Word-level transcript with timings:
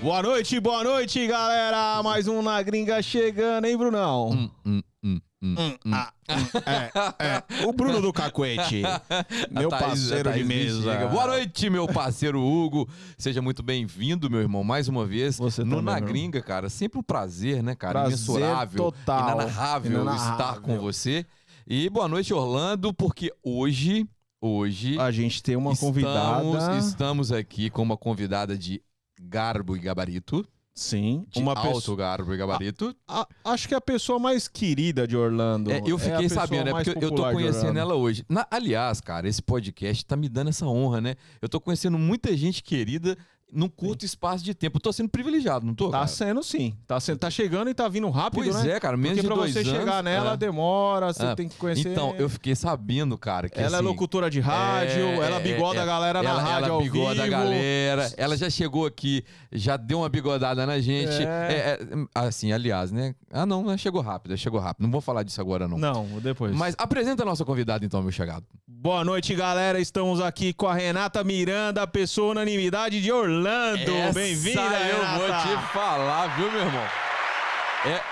Boa 0.00 0.22
noite, 0.22 0.60
boa 0.60 0.84
noite, 0.84 1.26
galera. 1.26 2.02
Mais 2.02 2.28
um 2.28 2.40
na 2.40 2.62
gringa 2.62 3.02
chegando, 3.02 3.64
hein, 3.66 3.76
Brunão? 3.76 4.30
Hum, 4.30 4.50
hum, 4.64 4.82
hum, 5.04 5.20
hum. 5.42 5.54
Hum, 5.58 5.92
ah, 5.92 6.12
hum, 6.30 6.60
é, 6.64 7.24
é. 7.26 7.66
O 7.66 7.72
Bruno 7.72 8.00
do 8.00 8.12
Cacuete, 8.12 8.82
meu 9.50 9.68
A 9.68 9.78
Thaís- 9.78 10.08
parceiro 10.08 10.32
de 10.32 10.44
mesa. 10.44 11.06
Boa 11.08 11.26
noite, 11.26 11.68
meu 11.68 11.86
parceiro 11.88 12.40
Hugo. 12.40 12.88
Seja 13.18 13.42
muito 13.42 13.62
bem-vindo, 13.62 14.30
meu 14.30 14.40
irmão, 14.40 14.62
mais 14.62 14.88
uma 14.88 15.04
vez. 15.04 15.36
Você 15.36 15.64
no 15.64 15.76
também, 15.76 15.94
Na. 15.94 16.00
Gringa, 16.00 16.40
cara. 16.40 16.68
Sempre 16.70 16.98
um 17.00 17.02
prazer, 17.02 17.62
né, 17.62 17.74
cara? 17.74 18.00
Prazer 18.00 18.16
Imensurável. 18.18 18.76
total. 18.92 19.22
Inanarrável, 19.32 19.92
Inanarrável. 19.92 20.32
estar 20.32 20.60
com 20.60 20.78
você. 20.78 21.26
E 21.66 21.90
boa 21.90 22.08
noite, 22.08 22.32
Orlando, 22.32 22.94
porque 22.94 23.32
hoje, 23.42 24.06
hoje, 24.40 24.98
A 24.98 25.10
gente 25.10 25.42
tem 25.42 25.54
uma 25.56 25.72
estamos, 25.72 25.94
convidada. 25.94 26.78
estamos 26.78 27.32
aqui 27.32 27.68
com 27.68 27.82
uma 27.82 27.96
convidada 27.96 28.56
de 28.56 28.80
garbo 29.28 29.76
e 29.76 29.80
gabarito. 29.80 30.46
Sim, 30.74 31.26
De 31.28 31.40
uma 31.40 31.54
alto 31.54 31.74
pessoa. 31.80 31.96
garbo 31.96 32.32
e 32.32 32.36
gabarito. 32.36 32.94
A- 33.08 33.26
acho 33.46 33.66
que 33.66 33.74
é 33.74 33.76
a 33.76 33.80
pessoa 33.80 34.16
mais 34.20 34.46
querida 34.46 35.08
de 35.08 35.16
Orlando. 35.16 35.72
É, 35.72 35.82
eu 35.84 35.96
a 35.96 35.98
fiquei 35.98 36.18
pessoa 36.28 36.46
sabendo, 36.46 36.68
é 36.68 36.72
mais 36.72 36.86
porque 36.88 37.04
eu 37.04 37.10
tô 37.10 37.28
conhecendo 37.32 37.76
ela 37.76 37.96
hoje. 37.96 38.24
Na- 38.28 38.46
aliás, 38.48 39.00
cara, 39.00 39.28
esse 39.28 39.42
podcast 39.42 40.06
tá 40.06 40.14
me 40.16 40.28
dando 40.28 40.50
essa 40.50 40.66
honra, 40.66 41.00
né? 41.00 41.16
Eu 41.42 41.48
tô 41.48 41.60
conhecendo 41.60 41.98
muita 41.98 42.36
gente 42.36 42.62
querida 42.62 43.18
num 43.52 43.68
curto 43.68 44.04
espaço 44.04 44.44
de 44.44 44.54
tempo. 44.54 44.76
Eu 44.76 44.80
tô 44.80 44.92
sendo 44.92 45.08
privilegiado, 45.08 45.64
não 45.64 45.74
tô? 45.74 45.86
Tá 45.86 45.98
cara? 45.98 46.06
sendo 46.06 46.42
sim. 46.42 46.74
Tá, 46.86 47.00
sendo, 47.00 47.18
tá 47.18 47.30
chegando 47.30 47.70
e 47.70 47.74
tá 47.74 47.88
vindo 47.88 48.08
rápido, 48.10 48.42
Pois 48.44 48.64
né? 48.64 48.72
é, 48.72 48.80
cara, 48.80 48.96
menos 48.96 49.18
Porque 49.18 49.22
de 49.22 49.26
pra 49.26 49.36
dois 49.36 49.52
você 49.52 49.60
anos, 49.60 49.70
chegar 49.70 50.02
nela 50.02 50.32
é. 50.32 50.36
demora, 50.36 51.12
você 51.12 51.24
Ah, 51.24 51.34
tem 51.34 51.48
que 51.48 51.56
conhecer. 51.56 51.88
Então, 51.90 52.14
eu 52.18 52.28
fiquei 52.28 52.54
sabendo, 52.54 53.16
cara, 53.16 53.48
que 53.48 53.58
Ela 53.58 53.76
é 53.76 53.80
assim, 53.80 53.86
locutora 53.86 54.30
de 54.30 54.40
rádio, 54.40 55.02
é, 55.02 55.16
ela 55.16 55.36
é, 55.36 55.40
bigoda 55.40 55.78
é, 55.78 55.82
a 55.82 55.86
galera 55.86 56.22
na 56.22 56.30
ela, 56.30 56.42
rádio 56.42 56.68
ela 56.72 56.82
bigoda 56.82 57.24
a 57.24 57.26
galera. 57.26 58.12
Ela 58.16 58.36
já 58.36 58.50
chegou 58.50 58.84
aqui, 58.84 59.24
já 59.50 59.76
deu 59.76 60.00
uma 60.00 60.08
bigodada 60.08 60.66
na 60.66 60.78
gente. 60.78 61.22
É. 61.22 61.24
É, 61.24 61.78
é, 61.80 62.06
assim, 62.14 62.52
aliás, 62.52 62.92
né? 62.92 63.14
Ah, 63.32 63.46
não, 63.46 63.64
né? 63.64 63.78
chegou 63.78 64.02
rápido, 64.02 64.36
chegou 64.36 64.60
rápido. 64.60 64.84
Não 64.84 64.90
vou 64.90 65.00
falar 65.00 65.22
disso 65.22 65.40
agora, 65.40 65.66
não. 65.66 65.78
Não, 65.78 66.06
depois. 66.20 66.54
Mas 66.54 66.74
apresenta 66.76 67.22
a 67.22 67.26
nossa 67.26 67.44
convidada, 67.44 67.84
então, 67.84 68.02
meu 68.02 68.12
chegado. 68.12 68.44
Boa 68.66 69.04
noite, 69.04 69.34
galera. 69.34 69.80
Estamos 69.80 70.20
aqui 70.20 70.52
com 70.52 70.66
a 70.66 70.74
Renata 70.74 71.24
Miranda, 71.24 71.86
pessoa 71.86 72.32
unanimidade 72.32 73.00
de 73.00 73.10
Orlando. 73.10 73.37
Essa 73.46 74.12
Bem-vinda, 74.12 74.60
eu 74.60 75.02
Renata. 75.02 75.18
vou 75.18 75.28
te 75.28 75.72
falar, 75.72 76.36
viu, 76.36 76.50
meu 76.50 76.60
irmão? 76.60 76.86
É, 77.86 78.02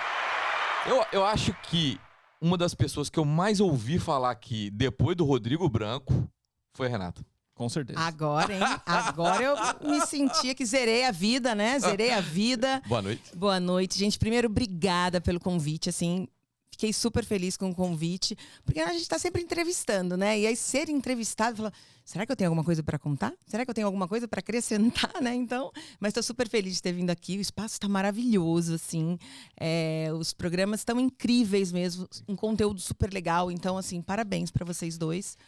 eu, 0.90 1.04
eu 1.12 1.24
acho 1.26 1.54
que 1.64 1.98
uma 2.40 2.56
das 2.56 2.74
pessoas 2.74 3.10
que 3.10 3.18
eu 3.18 3.24
mais 3.24 3.60
ouvi 3.60 3.98
falar 3.98 4.30
aqui 4.30 4.70
depois 4.70 5.16
do 5.16 5.24
Rodrigo 5.24 5.68
Branco 5.68 6.28
foi 6.74 6.86
a 6.86 6.90
Renata. 6.90 7.24
Com 7.54 7.68
certeza. 7.70 7.98
Agora, 7.98 8.52
hein? 8.52 8.60
Agora 8.84 9.42
eu 9.42 9.56
me 9.88 10.00
sentia 10.02 10.54
que 10.54 10.64
zerei 10.64 11.06
a 11.06 11.10
vida, 11.10 11.54
né? 11.54 11.78
Zerei 11.78 12.12
a 12.12 12.20
vida. 12.20 12.82
Boa 12.86 13.00
noite. 13.00 13.22
Boa 13.34 13.58
noite, 13.58 13.98
gente. 13.98 14.18
Primeiro, 14.18 14.46
obrigada 14.46 15.22
pelo 15.22 15.40
convite, 15.40 15.88
assim. 15.88 16.28
Fiquei 16.76 16.92
super 16.92 17.24
feliz 17.24 17.56
com 17.56 17.70
o 17.70 17.74
convite, 17.74 18.36
porque 18.62 18.80
a 18.80 18.92
gente 18.92 19.08
tá 19.08 19.18
sempre 19.18 19.40
entrevistando, 19.42 20.14
né? 20.14 20.38
E 20.38 20.46
aí 20.46 20.54
ser 20.54 20.90
entrevistado, 20.90 21.56
fala, 21.56 21.72
será 22.04 22.26
que 22.26 22.30
eu 22.32 22.36
tenho 22.36 22.50
alguma 22.50 22.62
coisa 22.62 22.82
para 22.82 22.98
contar? 22.98 23.32
Será 23.46 23.64
que 23.64 23.70
eu 23.70 23.74
tenho 23.74 23.86
alguma 23.86 24.06
coisa 24.06 24.28
para 24.28 24.40
acrescentar, 24.40 25.10
né? 25.22 25.34
Então, 25.34 25.72
mas 25.98 26.12
tô 26.12 26.22
super 26.22 26.46
feliz 26.46 26.74
de 26.74 26.82
ter 26.82 26.92
vindo 26.92 27.08
aqui. 27.08 27.38
O 27.38 27.40
espaço 27.40 27.80
tá 27.80 27.88
maravilhoso, 27.88 28.74
assim. 28.74 29.18
É, 29.58 30.10
os 30.12 30.34
programas 30.34 30.80
estão 30.80 31.00
incríveis 31.00 31.72
mesmo, 31.72 32.06
um 32.28 32.36
conteúdo 32.36 32.78
super 32.78 33.10
legal. 33.10 33.50
Então, 33.50 33.78
assim, 33.78 34.02
parabéns 34.02 34.50
para 34.50 34.64
vocês 34.66 34.98
dois 34.98 35.38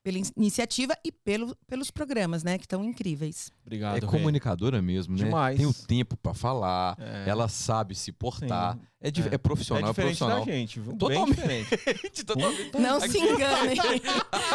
pela 0.00 0.16
in- 0.16 0.30
iniciativa 0.36 0.96
e 1.04 1.10
pelo, 1.10 1.56
pelos 1.66 1.90
programas, 1.90 2.44
né? 2.44 2.56
Que 2.56 2.64
estão 2.64 2.84
incríveis. 2.84 3.50
Obrigado. 3.66 3.96
é 3.96 4.00
Rê. 4.00 4.06
comunicadora 4.06 4.80
mesmo, 4.80 5.16
né? 5.18 5.24
Demais. 5.24 5.56
Tem 5.58 5.66
o 5.66 5.74
tempo 5.74 6.16
pra 6.16 6.32
falar, 6.32 6.96
É. 7.00 7.28
ela 7.28 7.48
sabe 7.48 7.96
se 7.96 8.12
portar. 8.12 8.74
Sim. 8.74 8.80
É, 9.00 9.08
É. 9.08 9.34
é 9.34 9.38
profissional, 9.38 9.84
é 9.84 9.86
é, 9.86 9.90
diferente 9.90 10.18
profissional. 10.18 10.44
da 10.44 10.52
gente, 10.52 10.80
viu? 10.80 10.96
Totalmente. 10.96 11.46
Bem 11.46 11.62
diferente. 11.62 12.24
Totalmente. 12.26 12.78
Não 12.78 13.00
se 13.00 13.18
enganem. 13.22 13.76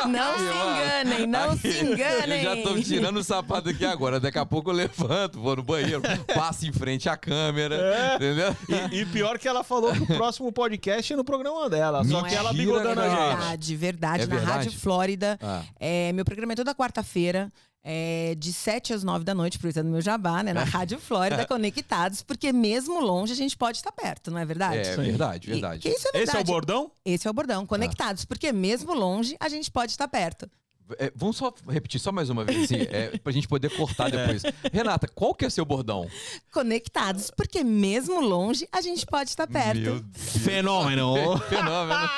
Não 0.10 0.38
se 0.38 0.44
enganem, 0.44 1.28
não 1.28 1.58
se 1.58 1.86
enganem. 1.86 2.44
Eu 2.44 2.56
já 2.58 2.62
tô 2.64 2.82
tirando 2.82 3.18
o 3.18 3.24
sapato 3.24 3.70
aqui 3.70 3.86
agora. 3.86 4.20
Daqui 4.20 4.38
a 4.38 4.46
pouco 4.46 4.70
eu 4.70 4.74
levanto, 4.76 5.40
vou 5.40 5.56
no 5.56 5.64
banheiro, 5.64 6.02
passo 6.34 6.68
em 6.68 6.74
frente 6.74 7.08
à 7.08 7.16
câmera. 7.16 7.76
É. 7.76 8.16
Entendeu? 8.16 8.56
E, 8.92 9.00
e 9.00 9.06
pior 9.06 9.40
que 9.40 9.48
ela 9.48 9.64
falou 9.64 9.94
que 9.94 10.04
o 10.04 10.08
próximo 10.08 10.52
podcast 10.52 11.14
é 11.14 11.16
no 11.16 11.24
programa 11.24 11.70
dela. 11.70 12.04
Só 12.04 12.22
Mentira, 12.22 12.30
que 12.30 12.36
ela 12.36 12.52
bigodando 12.54 13.00
a 13.00 13.10
gente. 13.10 13.76
Verdade, 13.76 13.76
verdade. 13.76 14.24
É 14.24 14.28
na 14.28 14.36
verdade? 14.36 14.58
Rádio 14.66 14.72
Flórida. 14.80 15.40
Ah. 15.42 15.64
É, 15.80 16.12
meu 16.12 16.26
programa 16.26 16.52
é 16.52 16.56
toda 16.58 16.76
quarta-feira. 16.76 17.50
É, 17.84 18.34
de 18.38 18.54
7 18.54 18.94
às 18.94 19.04
9 19.04 19.26
da 19.26 19.36
noite, 19.36 19.58
aproveitando 19.58 19.90
meu 19.90 20.02
jabá, 20.02 20.42
né? 20.42 20.54
Na 20.54 20.64
Rádio 20.64 21.00
Flórida, 21.00 21.46
conectados, 21.48 22.22
porque 22.22 22.54
mesmo 22.54 23.00
longe 23.02 23.34
a 23.34 23.36
gente 23.36 23.58
pode 23.58 23.78
estar 23.78 23.92
perto, 23.92 24.32
não 24.32 24.40
é 24.40 24.46
verdade? 24.46 24.78
É 24.78 24.96
verdade, 24.96 25.48
E- 25.50 25.52
verdade. 25.54 25.80
que 25.82 25.90
isso 25.90 26.08
é 26.08 26.10
Esse 26.12 26.18
verdade. 26.26 26.38
é 26.38 26.42
o 26.42 26.46
bordão? 26.46 26.92
Esse 27.04 27.28
é 27.28 27.32
o 27.32 27.34
bordão. 27.34 27.66
Conectados, 27.66 28.24
porque 28.26 28.52
mesmo 28.54 28.94
longe 28.94 29.36
a 29.40 29.50
gente 29.50 29.70
pode 29.70 29.92
estar 29.92 30.08
perto. 30.08 30.50
É, 30.98 31.12
vamos 31.16 31.38
só 31.38 31.54
repetir 31.68 32.00
só 32.00 32.12
mais 32.12 32.30
uma 32.30 32.44
vez, 32.44 32.64
assim, 32.66 32.82
é, 32.90 33.18
pra 33.24 33.32
gente 33.32 33.48
poder 33.48 33.70
cortar 33.76 34.12
depois. 34.12 34.44
Renata, 34.72 35.08
qual 35.08 35.34
que 35.34 35.46
é 35.46 35.50
seu 35.50 35.64
bordão? 35.66 36.08
Conectados, 36.52 37.32
porque 37.36 37.64
mesmo 37.64 38.20
longe 38.22 38.68
a 38.72 38.82
gente 38.82 39.06
pode 39.06 39.30
estar 39.30 39.48
perto. 39.48 40.04
Fenômeno. 40.14 41.38
Fenômeno. 41.50 42.10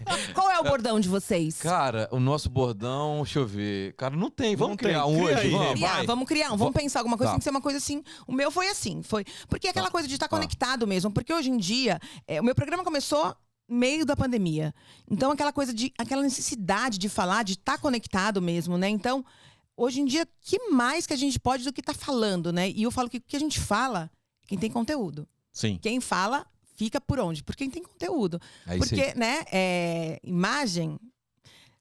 Qual 0.34 0.50
é 0.50 0.58
o 0.58 0.64
bordão 0.64 0.98
de 0.98 1.08
vocês? 1.08 1.58
Cara, 1.60 2.08
o 2.10 2.18
nosso 2.18 2.48
bordão, 2.48 3.16
deixa 3.22 3.38
eu 3.38 3.46
ver. 3.46 3.92
Cara, 3.94 4.16
não 4.16 4.30
tem. 4.30 4.56
Vamos 4.56 4.70
Não 4.72 4.76
tem. 4.76 4.88
criar 4.88 5.04
um 5.06 5.14
Cria 5.14 5.24
hoje? 5.26 5.34
aí, 5.46 5.50
vamos, 5.50 5.72
criar, 5.72 5.92
vai. 5.96 6.06
vamos 6.06 6.28
criar, 6.28 6.52
um, 6.52 6.56
vamos 6.56 6.74
pensar 6.74 7.00
alguma 7.00 7.16
coisa, 7.18 7.30
Tá. 7.30 7.34
tem 7.34 7.38
que 7.40 7.44
ser 7.44 7.50
uma 7.50 7.60
coisa 7.60 7.78
assim. 7.78 8.02
O 8.26 8.32
meu 8.32 8.50
foi 8.50 8.68
assim, 8.68 9.02
foi. 9.02 9.24
Porque 9.48 9.66
é 9.66 9.70
aquela 9.70 9.86
Tá. 9.86 9.92
coisa 9.92 10.08
de 10.08 10.14
estar 10.14 10.26
Tá. 10.26 10.34
conectado 10.36 10.86
mesmo. 10.86 11.10
Porque 11.10 11.32
hoje 11.34 11.50
em 11.50 11.58
dia, 11.58 12.00
é, 12.26 12.40
o 12.40 12.44
meu 12.44 12.54
programa 12.54 12.82
começou 12.82 13.34
meio 13.70 14.04
da 14.04 14.16
pandemia. 14.16 14.74
Então, 15.10 15.30
aquela 15.30 15.52
coisa 15.52 15.72
de. 15.72 15.92
aquela 15.96 16.22
necessidade 16.22 16.98
de 16.98 17.08
falar, 17.08 17.44
de 17.44 17.52
estar 17.52 17.78
conectado 17.78 18.42
mesmo, 18.42 18.76
né? 18.76 18.88
Então, 18.88 19.24
hoje 19.76 20.00
em 20.00 20.04
dia, 20.04 20.26
que 20.40 20.58
mais 20.70 21.06
que 21.06 21.14
a 21.14 21.16
gente 21.16 21.38
pode 21.38 21.64
do 21.64 21.72
que 21.72 21.82
tá 21.82 21.94
falando, 21.94 22.52
né? 22.52 22.68
E 22.70 22.82
eu 22.82 22.90
falo 22.90 23.08
que 23.08 23.18
o 23.18 23.20
que 23.20 23.36
a 23.36 23.40
gente 23.40 23.60
fala, 23.60 24.10
quem 24.46 24.58
tem 24.58 24.70
conteúdo. 24.70 25.26
Sim. 25.52 25.78
Quem 25.80 26.00
fala, 26.00 26.46
fica 26.76 27.00
por 27.00 27.18
onde? 27.20 27.42
Por 27.42 27.56
quem 27.56 27.70
tem 27.70 27.82
conteúdo. 27.82 28.40
É 28.66 28.76
isso 28.76 28.88
Porque, 28.88 29.02
aí. 29.02 29.18
né, 29.18 29.44
é, 29.52 30.20
imagem, 30.22 30.98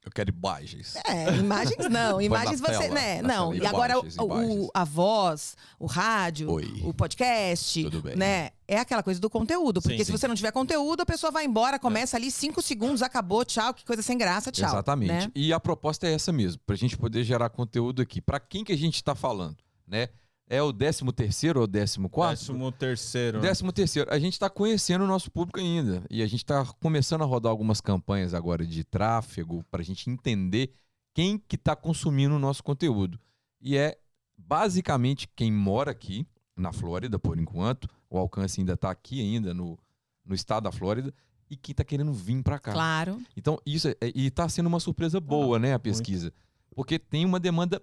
Eu 0.06 0.12
quero 0.12 0.30
imagens. 0.34 0.96
é, 1.06 1.36
imagens 1.36 1.90
não, 1.90 2.22
imagens 2.22 2.62
você, 2.62 2.72
tela, 2.80 2.96
né? 2.96 3.22
Não, 3.22 3.52
tela, 3.52 3.64
e 3.64 3.68
agora 3.68 3.96
o, 3.98 4.00
imagens, 4.00 4.18
o- 4.18 4.26
imagens. 4.26 4.70
a 4.74 4.84
voz, 4.86 5.58
o 5.78 5.86
rádio, 5.86 6.50
Oi. 6.52 6.82
o 6.86 6.94
podcast, 6.94 7.84
Tudo 7.84 8.02
bem. 8.02 8.16
né? 8.16 8.52
É 8.68 8.80
aquela 8.80 9.04
coisa 9.04 9.20
do 9.20 9.30
conteúdo, 9.30 9.82
porque 9.82 9.98
Sim, 9.98 10.04
se 10.06 10.12
sim. 10.12 10.18
você 10.18 10.28
não 10.28 10.36
tiver 10.36 10.52
conteúdo, 10.54 11.02
a 11.02 11.06
pessoa 11.06 11.32
vai 11.32 11.44
embora, 11.46 11.78
começa 11.78 12.16
ali 12.16 12.32
cinco 12.32 12.62
segundos, 12.62 13.02
acabou, 13.02 13.44
tchau, 13.44 13.74
que 13.74 13.86
coisa 13.86 14.02
sem 14.02 14.18
graça, 14.18 14.52
tchau. 14.52 14.70
Exatamente. 14.70 15.12
né? 15.12 15.32
E 15.36 15.52
a 15.52 15.60
proposta 15.60 16.08
é 16.08 16.14
essa 16.14 16.32
mesmo, 16.32 16.62
pra 16.66 16.76
gente 16.78 16.98
poder 16.98 17.24
gerar 17.26 17.50
conteúdo 17.50 18.02
aqui. 18.02 18.22
Pra 18.22 18.40
quem 18.40 18.64
que 18.64 18.72
a 18.72 18.78
gente 18.78 19.04
tá 19.04 19.14
falando, 19.14 19.58
né? 19.86 20.08
É 20.52 20.64
o 20.64 20.74
13 20.74 21.06
terceiro 21.14 21.62
ou 21.62 21.68
14 21.68 22.10
quarto? 22.10 22.40
Décimo 22.40 22.72
terceiro. 22.72 23.40
Décimo 23.40 23.72
terceiro. 23.72 24.12
A 24.12 24.18
gente 24.18 24.34
está 24.34 24.50
conhecendo 24.50 25.04
o 25.04 25.08
nosso 25.08 25.30
público 25.30 25.60
ainda. 25.60 26.04
E 26.10 26.24
a 26.24 26.26
gente 26.26 26.44
está 26.44 26.66
começando 26.82 27.22
a 27.22 27.26
rodar 27.26 27.52
algumas 27.52 27.80
campanhas 27.80 28.34
agora 28.34 28.66
de 28.66 28.84
tráfego 28.84 29.64
para 29.70 29.82
a 29.82 29.86
gente 29.86 30.10
entender 30.10 30.74
quem 31.14 31.38
que 31.38 31.56
está 31.56 31.76
consumindo 31.76 32.36
o 32.36 32.40
nosso 32.40 32.64
conteúdo. 32.64 33.20
E 33.62 33.78
é 33.78 34.00
basicamente 34.36 35.28
quem 35.36 35.52
mora 35.52 35.92
aqui 35.92 36.26
na 36.58 36.74
Flórida, 36.74 37.20
por 37.20 37.38
enquanto. 37.38 37.88
O 38.10 38.18
alcance 38.18 38.60
ainda 38.60 38.74
está 38.74 38.90
aqui 38.90 39.22
ainda 39.22 39.54
no, 39.54 39.78
no 40.26 40.34
estado 40.34 40.64
da 40.64 40.72
Flórida. 40.72 41.14
E 41.48 41.56
quem 41.56 41.74
está 41.74 41.84
querendo 41.84 42.12
vir 42.12 42.42
para 42.42 42.58
cá. 42.58 42.72
Claro. 42.72 43.22
Então, 43.38 43.60
isso 43.64 43.88
é, 43.88 43.96
e 44.16 44.26
está 44.26 44.50
sendo 44.50 44.66
uma 44.66 44.80
surpresa 44.80 45.20
boa, 45.20 45.60
né, 45.60 45.76
a 45.76 45.80
pesquisa. 45.80 46.34
Porque 46.76 46.98
tem 46.98 47.24
uma 47.24 47.40
demanda 47.40 47.80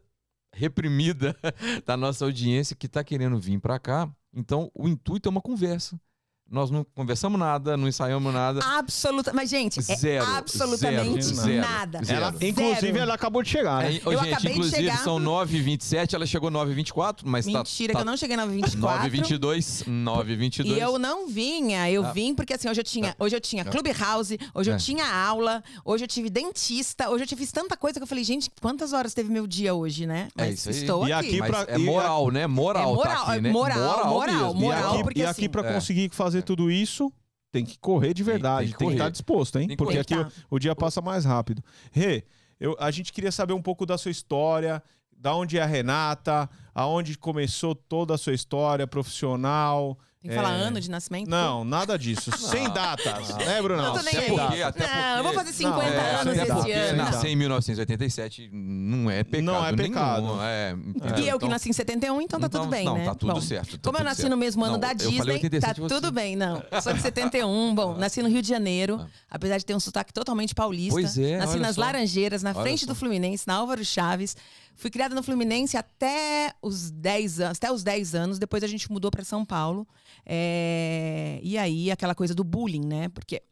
reprimida 0.56 1.36
da 1.84 1.96
nossa 1.96 2.24
audiência 2.24 2.74
que 2.74 2.86
está 2.86 3.04
querendo 3.04 3.38
vir 3.38 3.60
para 3.60 3.78
cá. 3.78 4.10
Então, 4.34 4.70
o 4.74 4.88
intuito 4.88 5.28
é 5.28 5.30
uma 5.30 5.40
conversa. 5.40 6.00
Nós 6.48 6.70
não 6.70 6.84
conversamos 6.94 7.40
nada, 7.40 7.76
não 7.76 7.88
ensaiamos 7.88 8.32
nada. 8.32 8.60
Absoluta, 8.64 9.32
mas 9.32 9.50
gente, 9.50 9.82
Zero, 9.82 10.24
é 10.24 10.38
absolutamente 10.38 11.22
zero, 11.24 11.36
zero, 11.42 11.60
nada. 11.60 12.04
zero. 12.04 12.20
Ela, 12.20 12.30
Zero. 12.32 12.44
inclusive, 12.46 12.98
ela 13.00 13.14
acabou 13.14 13.42
de 13.42 13.48
chegar, 13.48 13.82
né? 13.82 14.00
Ô, 14.04 14.12
Eu 14.12 14.18
gente, 14.20 14.32
acabei 14.32 14.52
de 14.52 14.58
inclusive, 14.58 14.76
chegar- 14.76 14.98
são 15.02 15.18
9h27, 15.18 16.14
ela 16.14 16.24
chegou 16.24 16.48
9h24, 16.50 17.22
mas 17.24 17.46
tá- 17.46 17.50
Mentira, 17.52 17.92
tá, 17.92 17.98
que 17.98 18.02
eu 18.02 18.06
não 18.06 18.16
cheguei 18.16 18.36
na 18.36 18.46
24. 18.46 18.78
9h22, 19.10 19.82
9h22. 19.86 20.76
E 20.76 20.80
eu 20.80 20.98
não 21.00 21.26
vinha, 21.26 21.90
eu 21.90 22.06
Ah. 22.06 22.12
vim 22.12 22.32
porque 22.32 22.54
assim, 22.54 22.68
hoje 22.68 22.80
eu 22.80 22.84
tinha, 22.84 23.16
hoje 23.18 23.34
eu 23.34 23.40
tinha 23.40 23.64
Clubhouse, 23.64 24.38
hoje 24.54 24.70
É. 24.70 24.74
eu 24.74 24.78
tinha 24.78 25.04
aula, 25.04 25.64
hoje 25.84 26.04
eu 26.04 26.08
tive 26.08 26.30
dentista, 26.30 27.10
hoje 27.10 27.24
eu 27.24 27.28
tive 27.28 27.44
tanta 27.48 27.76
coisa 27.76 27.98
que 27.98 28.04
eu 28.04 28.06
falei, 28.06 28.22
gente, 28.22 28.50
quantas 28.60 28.92
horas 28.92 29.12
teve 29.14 29.30
meu 29.32 29.48
dia 29.48 29.74
hoje, 29.74 30.06
né? 30.06 30.28
É 30.36 30.44
Mas 30.46 30.60
isso 30.60 30.68
aí. 30.68 30.76
estou 30.76 31.08
E 31.08 31.12
aqui. 31.12 31.26
aqui 31.28 31.38
Mas 31.40 31.50
pra- 31.50 31.64
é 31.68 31.76
e- 31.76 31.82
moral, 31.84 32.30
né? 32.30 32.46
Moral, 32.46 32.92
É 32.92 32.94
moral, 32.94 33.24
tá 33.24 33.32
aqui, 33.32 33.40
né? 33.42 33.50
moral, 33.50 34.06
moral, 34.08 34.34
mesmo. 34.54 34.60
E 34.60 34.64
moral, 34.64 34.94
aqui, 34.94 35.02
porque 35.02 35.20
e 35.20 35.22
aqui 35.24 35.30
assim- 35.42 35.48
pra 35.48 35.68
É. 35.68 35.72
conseguir 35.72 36.08
fazer 36.12 36.35
tudo 36.42 36.70
isso, 36.70 37.12
tem 37.52 37.64
que 37.64 37.78
correr 37.78 38.12
de 38.14 38.22
verdade. 38.22 38.66
tem 38.66 38.72
que 38.72 38.78
Tem 38.78 38.88
que 38.88 38.94
estar 38.94 39.10
disposto, 39.10 39.58
hein? 39.58 39.68
Porque 39.76 39.98
aqui 39.98 40.14
o, 40.50 40.56
o 40.56 40.58
dia 40.58 40.74
passa 40.74 41.00
mais 41.00 41.24
rápido. 41.24 41.62
Rê, 41.90 42.24
eu- 42.60 42.76
a 42.78 42.90
gente 42.90 43.12
queria 43.12 43.32
saber 43.32 43.52
um 43.52 43.62
pouco 43.62 43.84
da 43.86 43.96
sua 43.98 44.10
história, 44.10 44.82
da 45.16 45.34
onde 45.34 45.58
é 45.58 45.62
a 45.62 45.66
Renata, 45.66 46.48
aonde 46.74 47.16
começou 47.16 47.74
toda 47.74 48.14
a 48.14 48.18
sua 48.18 48.34
história 48.34 48.86
profissional. 48.86 49.98
Tem 50.26 50.36
que 50.36 50.42
falar 50.42 50.56
É. 50.56 50.60
ano 50.62 50.80
de 50.80 50.90
nascimento? 50.90 51.28
Não, 51.28 51.64
nada 51.64 51.96
disso. 51.98 52.30
Sem 52.36 52.68
datas, 52.70 53.28
né, 53.36 53.62
Bruno? 53.62 53.82
Não 53.82 53.92
tô 53.94 54.02
nem 54.02 54.12
Sem 54.14 54.20
aí. 54.22 54.28
porque- 54.30 54.62
até 54.62 54.86
não, 54.86 55.16
eu 55.18 55.22
vou 55.24 55.32
fazer 55.32 55.52
50 55.52 55.76
Não, 55.76 55.82
é, 55.92 56.14
anos 56.16 56.32
até 56.34 56.42
esse 56.42 56.52
porque 56.52 56.72
ano. 56.72 56.96
nascer 56.98 57.28
em 57.28 57.36
1987 57.36 58.50
não 58.52 59.10
é 59.10 59.22
pecado 59.24 59.44
Não 59.44 59.64
é 59.66 59.72
nenhum. 59.72 59.76
pecado. 59.88 60.38
É, 60.42 60.70
entendeu? 60.72 61.18
E 61.24 61.28
eu 61.28 61.38
que 61.38 61.44
Então- 61.44 61.48
nasci 61.50 61.68
em 61.70 61.72
71, 61.72 62.20
então 62.20 62.40
tá 62.40 62.46
então, 62.46 62.62
tudo 62.62 62.70
bem, 62.70 62.84
não, 62.84 62.96
né? 62.98 63.04
tá 63.04 63.14
tudo 63.14 63.34
Bom, 63.34 63.40
certo. 63.40 63.78
tá 63.78 63.78
Como 63.82 63.96
eu 63.96 64.00
tudo 64.00 64.04
nasci 64.08 64.20
certo. 64.22 64.30
no 64.30 64.36
mesmo 64.36 64.64
ano 64.64 64.72
Não, 64.74 64.80
da 64.80 64.92
eu 64.92 64.98
falei 64.98 65.10
Disney, 65.16 65.32
87 65.34 65.80
tá 65.80 65.82
você. 65.88 65.94
tudo 65.94 66.10
bem, 66.12 66.34
não. 66.36 66.62
Sou 66.82 66.92
de 66.92 67.00
71, 67.00 67.74
bom, 67.74 67.94
nasci 67.98 68.22
no 68.22 68.28
Rio 68.28 68.42
de 68.42 68.48
Janeiro, 68.48 69.00
Ah. 69.00 69.06
apesar 69.30 69.58
de 69.58 69.64
ter 69.64 69.74
um 69.74 69.80
sotaque 69.80 70.12
totalmente 70.12 70.54
paulista. 70.54 70.92
Pois 70.92 71.16
é, 71.18 71.38
Nasci 71.38 71.52
olha 71.52 71.60
nas 71.62 71.74
só. 71.76 71.80
Laranjeiras, 71.82 72.42
na 72.42 72.50
Olha 72.50 72.60
frente 72.62 72.80
só. 72.80 72.86
do 72.86 72.94
Fluminense, 72.94 73.44
na 73.46 73.54
Álvaro 73.54 73.84
Chaves. 73.84 74.36
Fui 74.76 74.90
criada 74.90 75.14
no 75.14 75.22
Fluminense 75.22 75.76
até 75.76 76.54
os 76.60 76.90
10 76.90 77.40
anos, 77.40 77.56
até 77.56 77.72
os 77.72 77.82
10 77.82 78.14
anos, 78.14 78.38
depois 78.38 78.62
a 78.62 78.66
gente 78.66 78.92
mudou 78.92 79.10
para 79.10 79.24
São 79.24 79.44
Paulo. 79.44 79.88
É, 80.24 81.40
E 81.42 81.56
aí, 81.56 81.90
aquela 81.90 82.14
coisa 82.14 82.34
do 82.34 82.44
bullying, 82.44 82.84
né? 82.86 83.08
Porque 83.08 83.42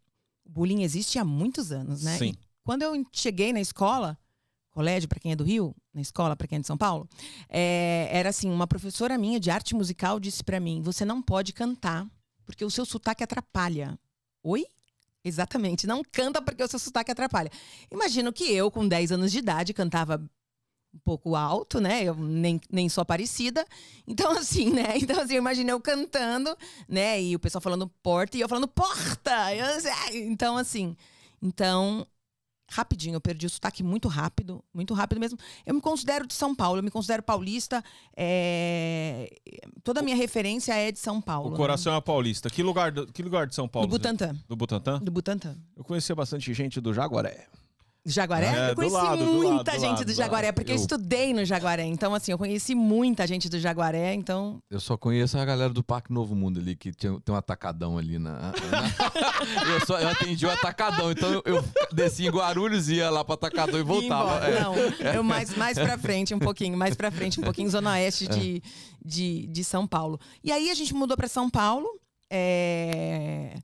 bullying 0.45 0.83
existe 0.83 1.19
há 1.19 1.25
muitos 1.25 1.73
anos, 1.73 2.03
né? 2.03 2.19
Sim. 2.19 2.31
E 2.31 2.39
quando 2.63 2.83
eu 2.83 2.93
cheguei 3.11 3.53
na 3.55 3.61
escola, 3.61 4.19
colégio 4.71 5.09
para 5.09 5.19
quem 5.19 5.33
é 5.33 5.37
do 5.37 5.45
Rio, 5.45 5.75
na 5.95 6.03
escola 6.03 6.37
para 6.37 6.47
quem 6.47 6.57
é 6.57 6.61
de 6.61 6.67
São 6.67 6.77
Paulo, 6.77 7.09
é, 7.49 8.09
era 8.11 8.29
assim, 8.29 8.51
uma 8.51 8.67
professora 8.67 9.17
minha 9.17 9.41
de 9.41 9.51
arte 9.51 9.75
musical 9.75 10.21
disse 10.21 10.45
para 10.45 10.61
mim: 10.61 10.83
"Você 10.83 11.05
não 11.07 11.23
pode 11.23 11.53
cantar 11.55 12.07
porque 12.45 12.65
o 12.65 12.71
seu 12.71 12.85
sotaque 12.85 13.25
atrapalha". 13.25 13.99
Oi? 14.43 14.67
Exatamente, 15.25 15.87
não 15.87 16.03
canta 16.05 16.43
porque 16.43 16.63
o 16.63 16.69
seu 16.69 16.79
sotaque 16.79 17.11
atrapalha. 17.11 17.51
Imagino 17.91 18.31
que 18.31 18.45
eu, 18.53 18.71
com 18.71 18.87
10 18.87 19.11
anos 19.11 19.33
de 19.33 19.39
idade, 19.39 19.73
cantava 19.73 20.23
um 20.95 20.99
pouco 21.05 21.35
alto, 21.35 21.81
né? 21.81 22.05
Eu 22.05 22.15
nem, 22.15 22.61
nem 22.71 22.89
sou 22.89 23.05
parecida. 23.05 23.67
Então, 24.07 24.31
assim, 24.39 24.71
né? 24.71 24.97
Então, 24.97 25.21
assim, 25.21 25.35
eu 25.35 25.39
imaginei 25.39 25.73
eu 25.75 25.81
cantando, 25.81 26.57
né? 26.89 27.21
E 27.21 27.35
o 27.35 27.39
pessoal 27.39 27.61
falando 27.61 27.89
porta 28.03 28.37
e 28.37 28.41
eu 28.41 28.49
falando 28.49 28.69
porta. 28.69 29.55
Eu, 29.55 29.67
então, 30.15 30.57
assim. 30.57 30.97
Então, 31.43 32.07
rapidinho, 32.71 33.15
eu 33.15 33.21
perdi 33.21 33.47
o 33.47 33.51
sotaque 33.51 33.83
muito 33.83 34.09
rápido, 34.09 34.65
muito 34.73 34.95
rápido 34.95 35.21
mesmo. 35.21 35.39
Eu 35.67 35.75
me 35.75 35.81
considero 35.81 36.27
de 36.27 36.35
São 36.35 36.55
Paulo, 36.55 36.79
eu 36.79 36.83
me 36.83 36.91
considero 36.91 37.23
paulista. 37.23 37.83
é, 38.17 39.31
Toda 39.83 40.01
a 40.01 40.03
minha 40.03 40.17
referência 40.17 40.73
é 40.75 40.91
de 40.91 40.99
São 40.99 41.21
Paulo. 41.21 41.49
O 41.49 41.51
né? 41.53 41.57
coração 41.57 41.95
é 41.95 42.01
paulista. 42.01 42.49
Que 42.49 42.63
lugar, 42.63 42.93
do- 42.93 43.07
que 43.13 43.23
lugar 43.23 43.47
de 43.47 43.55
São 43.55 43.69
Paulo? 43.69 43.89
Do 43.89 43.91
Butantã. 43.91 44.35
Do 44.49 44.57
Butantã? 44.57 44.99
Do 45.01 45.11
Butantã. 45.11 45.57
Eu 45.77 45.85
conhecia 45.85 46.15
bastante 46.15 46.53
gente 46.55 46.81
do 46.81 46.95
Jaguaré. 46.95 47.47
Jaguaré? 48.07 48.47
É, 48.47 48.65
eu 48.71 48.75
do 48.75 48.77
conheci 48.77 48.95
lado, 48.97 49.25
do 49.25 49.33
muita 49.33 49.49
lado, 49.51 49.65
do 49.65 49.71
gente 49.73 49.83
lado, 49.91 49.99
do 50.01 50.05
do 50.05 50.13
Jaguaré, 50.13 50.47
lado. 50.49 50.55
porque 50.57 50.73
eu... 50.73 50.77
Eu- 50.77 50.81
estudei 50.81 51.33
no 51.33 51.45
Jaguaré. 51.45 51.85
Então, 51.85 52.15
assim, 52.15 52.33
eu 52.33 52.39
conheci 52.39 52.75
muita 52.75 53.27
gente 53.27 53.49
do 53.49 53.59
Jaguaré, 53.59 54.13
então. 54.13 54.59
Eu 54.71 54.79
só 54.79 54.97
conheço 54.97 55.39
a 55.39 55.45
galera 55.45 55.73
do 55.73 55.83
Parque 55.83 56.13
Novo 56.13 56.35
Mundo 56.35 56.61
ali, 56.61 56.77
que 56.77 56.93
tinha, 56.93 57.19
tem 57.21 57.35
um 57.35 57.39
atacadão 57.39 57.97
ali 57.97 58.19
na. 58.19 58.33
na- 58.33 58.53
eu, 59.81 59.87
só, 59.87 59.99
eu 59.99 60.09
atendi 60.09 60.45
o 60.45 60.51
atacadão, 60.51 61.11
então 61.11 61.33
eu, 61.33 61.43
eu 61.47 61.65
desci 61.93 62.27
em 62.27 62.31
Guarulhos, 62.31 62.89
ia 62.91 63.09
lá 63.09 63.25
pro 63.25 63.35
atacadão 63.35 63.81
e 63.81 63.83
voltava. 63.83 64.47
É. 64.47 64.61
Não, 64.61 64.75
eu 65.15 65.23
mais, 65.23 65.57
mais 65.57 65.79
pra 65.79 65.97
frente, 65.97 66.35
um 66.35 66.39
pouquinho, 66.39 66.77
mais 66.77 66.95
pra 66.95 67.11
frente, 67.11 67.41
um 67.41 67.43
pouquinho, 67.43 67.71
Zona 67.71 67.93
Oeste 67.93 68.29
de, 68.29 68.63
de, 69.05 69.47
de 69.47 69.65
São 69.65 69.87
Paulo. 69.87 70.21
E 70.43 70.53
aí 70.53 70.71
a 70.71 70.75
gente 70.75 70.93
mudou 70.95 71.17
pra 71.17 71.27
São 71.29 71.49
Paulo. 71.49 71.87
é, 72.31 73.55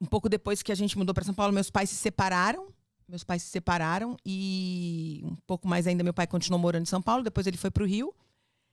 Um 0.00 0.06
pouco 0.06 0.28
depois 0.28 0.62
que 0.62 0.72
a 0.72 0.74
gente 0.74 0.96
mudou 0.96 1.14
pra 1.14 1.24
São 1.24 1.34
Paulo, 1.34 1.52
meus 1.52 1.70
pais 1.70 1.90
se 1.90 1.96
separaram. 1.96 2.66
Meus 3.08 3.22
pais 3.24 3.42
se 3.42 3.48
separaram 3.50 4.16
e 4.24 5.20
um 5.24 5.36
pouco 5.46 5.68
mais 5.68 5.86
ainda 5.86 6.02
meu 6.02 6.14
pai 6.14 6.26
continuou 6.26 6.58
morando 6.60 6.82
em 6.82 6.86
São 6.86 7.02
Paulo, 7.02 7.22
depois 7.22 7.46
ele 7.46 7.56
foi 7.56 7.70
pro 7.70 7.84
Rio. 7.86 8.14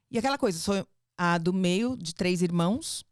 E 0.10 0.18
aquela 0.18 0.38
coisa, 0.38 0.58
sou 0.58 0.86
a 1.18 1.38
do 1.38 1.54
meio 1.54 1.98
de 1.98 2.16
três 2.16 2.42
irmãos. 2.42 3.06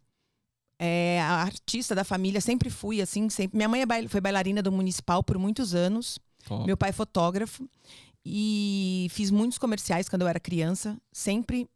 É, 0.81 1.19
a 1.21 1.42
artista 1.42 1.94
da 1.94 2.06
família, 2.06 2.39
sempre 2.39 2.69
fui 2.69 3.01
assim, 3.01 3.30
sempre. 3.30 3.57
Minha 3.57 3.68
mãe 3.68 3.81
é 3.81 3.86
bail- 3.86 4.07
foi 4.10 4.21
bailarina 4.21 4.62
do 4.62 4.71
municipal 4.71 5.21
por 5.24 5.38
muitos 5.38 5.75
anos. 5.75 6.18
Meu 6.66 6.77
pai 6.77 6.89
é 6.89 6.94
fotógrafo 6.94 7.69
e 8.25 9.07
fiz 9.12 9.30
muitos 9.30 9.57
comerciais 9.57 10.07
quando 10.07 10.21
eu 10.21 10.27
era 10.30 10.39
criança. 10.39 10.98
Sempre 11.12 11.68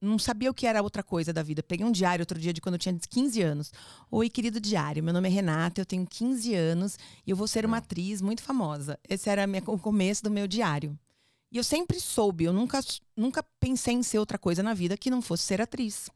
não 0.00 0.18
sabia 0.18 0.50
o 0.50 0.54
que 0.54 0.66
era 0.66 0.82
outra 0.82 1.02
coisa 1.02 1.32
da 1.32 1.42
vida. 1.42 1.62
Peguei 1.62 1.84
um 1.86 1.90
diário 1.92 2.22
outro 2.22 2.38
dia 2.38 2.52
de 2.52 2.60
quando 2.60 2.74
eu 2.74 2.78
tinha 2.78 2.96
15 3.08 3.40
anos. 3.42 3.72
Oi, 4.10 4.28
querido 4.28 4.60
diário, 4.60 5.02
meu 5.02 5.12
nome 5.14 5.28
é 5.28 5.30
Renata, 5.32 5.80
eu 5.80 5.86
tenho 5.86 6.06
15 6.06 6.54
anos 6.54 6.98
e 7.26 7.30
eu 7.30 7.36
vou 7.36 7.48
ser 7.48 7.64
uma 7.64 7.78
atriz 7.78 8.20
muito 8.20 8.42
famosa. 8.42 8.98
Esse 9.08 9.28
era 9.30 9.46
minha- 9.46 9.62
o 9.66 9.78
começo 9.78 10.22
do 10.22 10.30
meu 10.30 10.46
diário. 10.46 10.98
E 11.50 11.56
eu 11.56 11.64
sempre 11.64 11.98
soube, 12.00 12.44
eu 12.44 12.52
nunca, 12.52 12.80
nunca 13.16 13.42
pensei 13.60 13.94
em 13.94 14.02
ser 14.02 14.18
outra 14.18 14.38
coisa 14.38 14.62
na 14.62 14.74
vida 14.74 14.96
que 14.96 15.10
não 15.10 15.22
fosse 15.22 15.44
ser 15.44 15.60
atriz. 15.62 16.10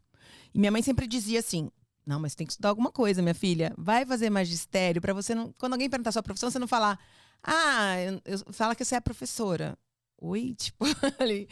E 0.53 0.59
minha 0.59 0.71
mãe 0.73 0.83
sempre 0.83 1.07
dizia 1.07 1.39
assim: 1.39 1.71
não, 2.05 2.19
mas 2.21 2.35
tem 2.35 2.47
que 2.47 2.53
estudar 2.53 2.69
alguma 2.71 2.91
coisa, 2.91 3.23
minha 3.23 3.35
filha. 3.35 3.73
Vai 3.79 4.05
fazer 4.05 4.29
magistério 4.29 5.01
para 5.01 5.15
você 5.15 5.35
não. 5.35 5.53
Quando 5.57 5.75
alguém 5.75 5.89
perguntar 5.89 6.13
sua 6.13 6.23
profissão, 6.23 6.51
você 6.51 6.59
não 6.59 6.67
falar, 6.67 6.99
ah, 7.43 7.95
eu, 8.01 8.21
eu- 8.25 8.53
fala 8.53 8.75
que 8.75 8.85
você 8.85 8.97
é 8.97 9.01
professora. 9.01 9.79
Oi, 10.21 10.55
tipo, 10.59 10.85
ali. 11.19 11.49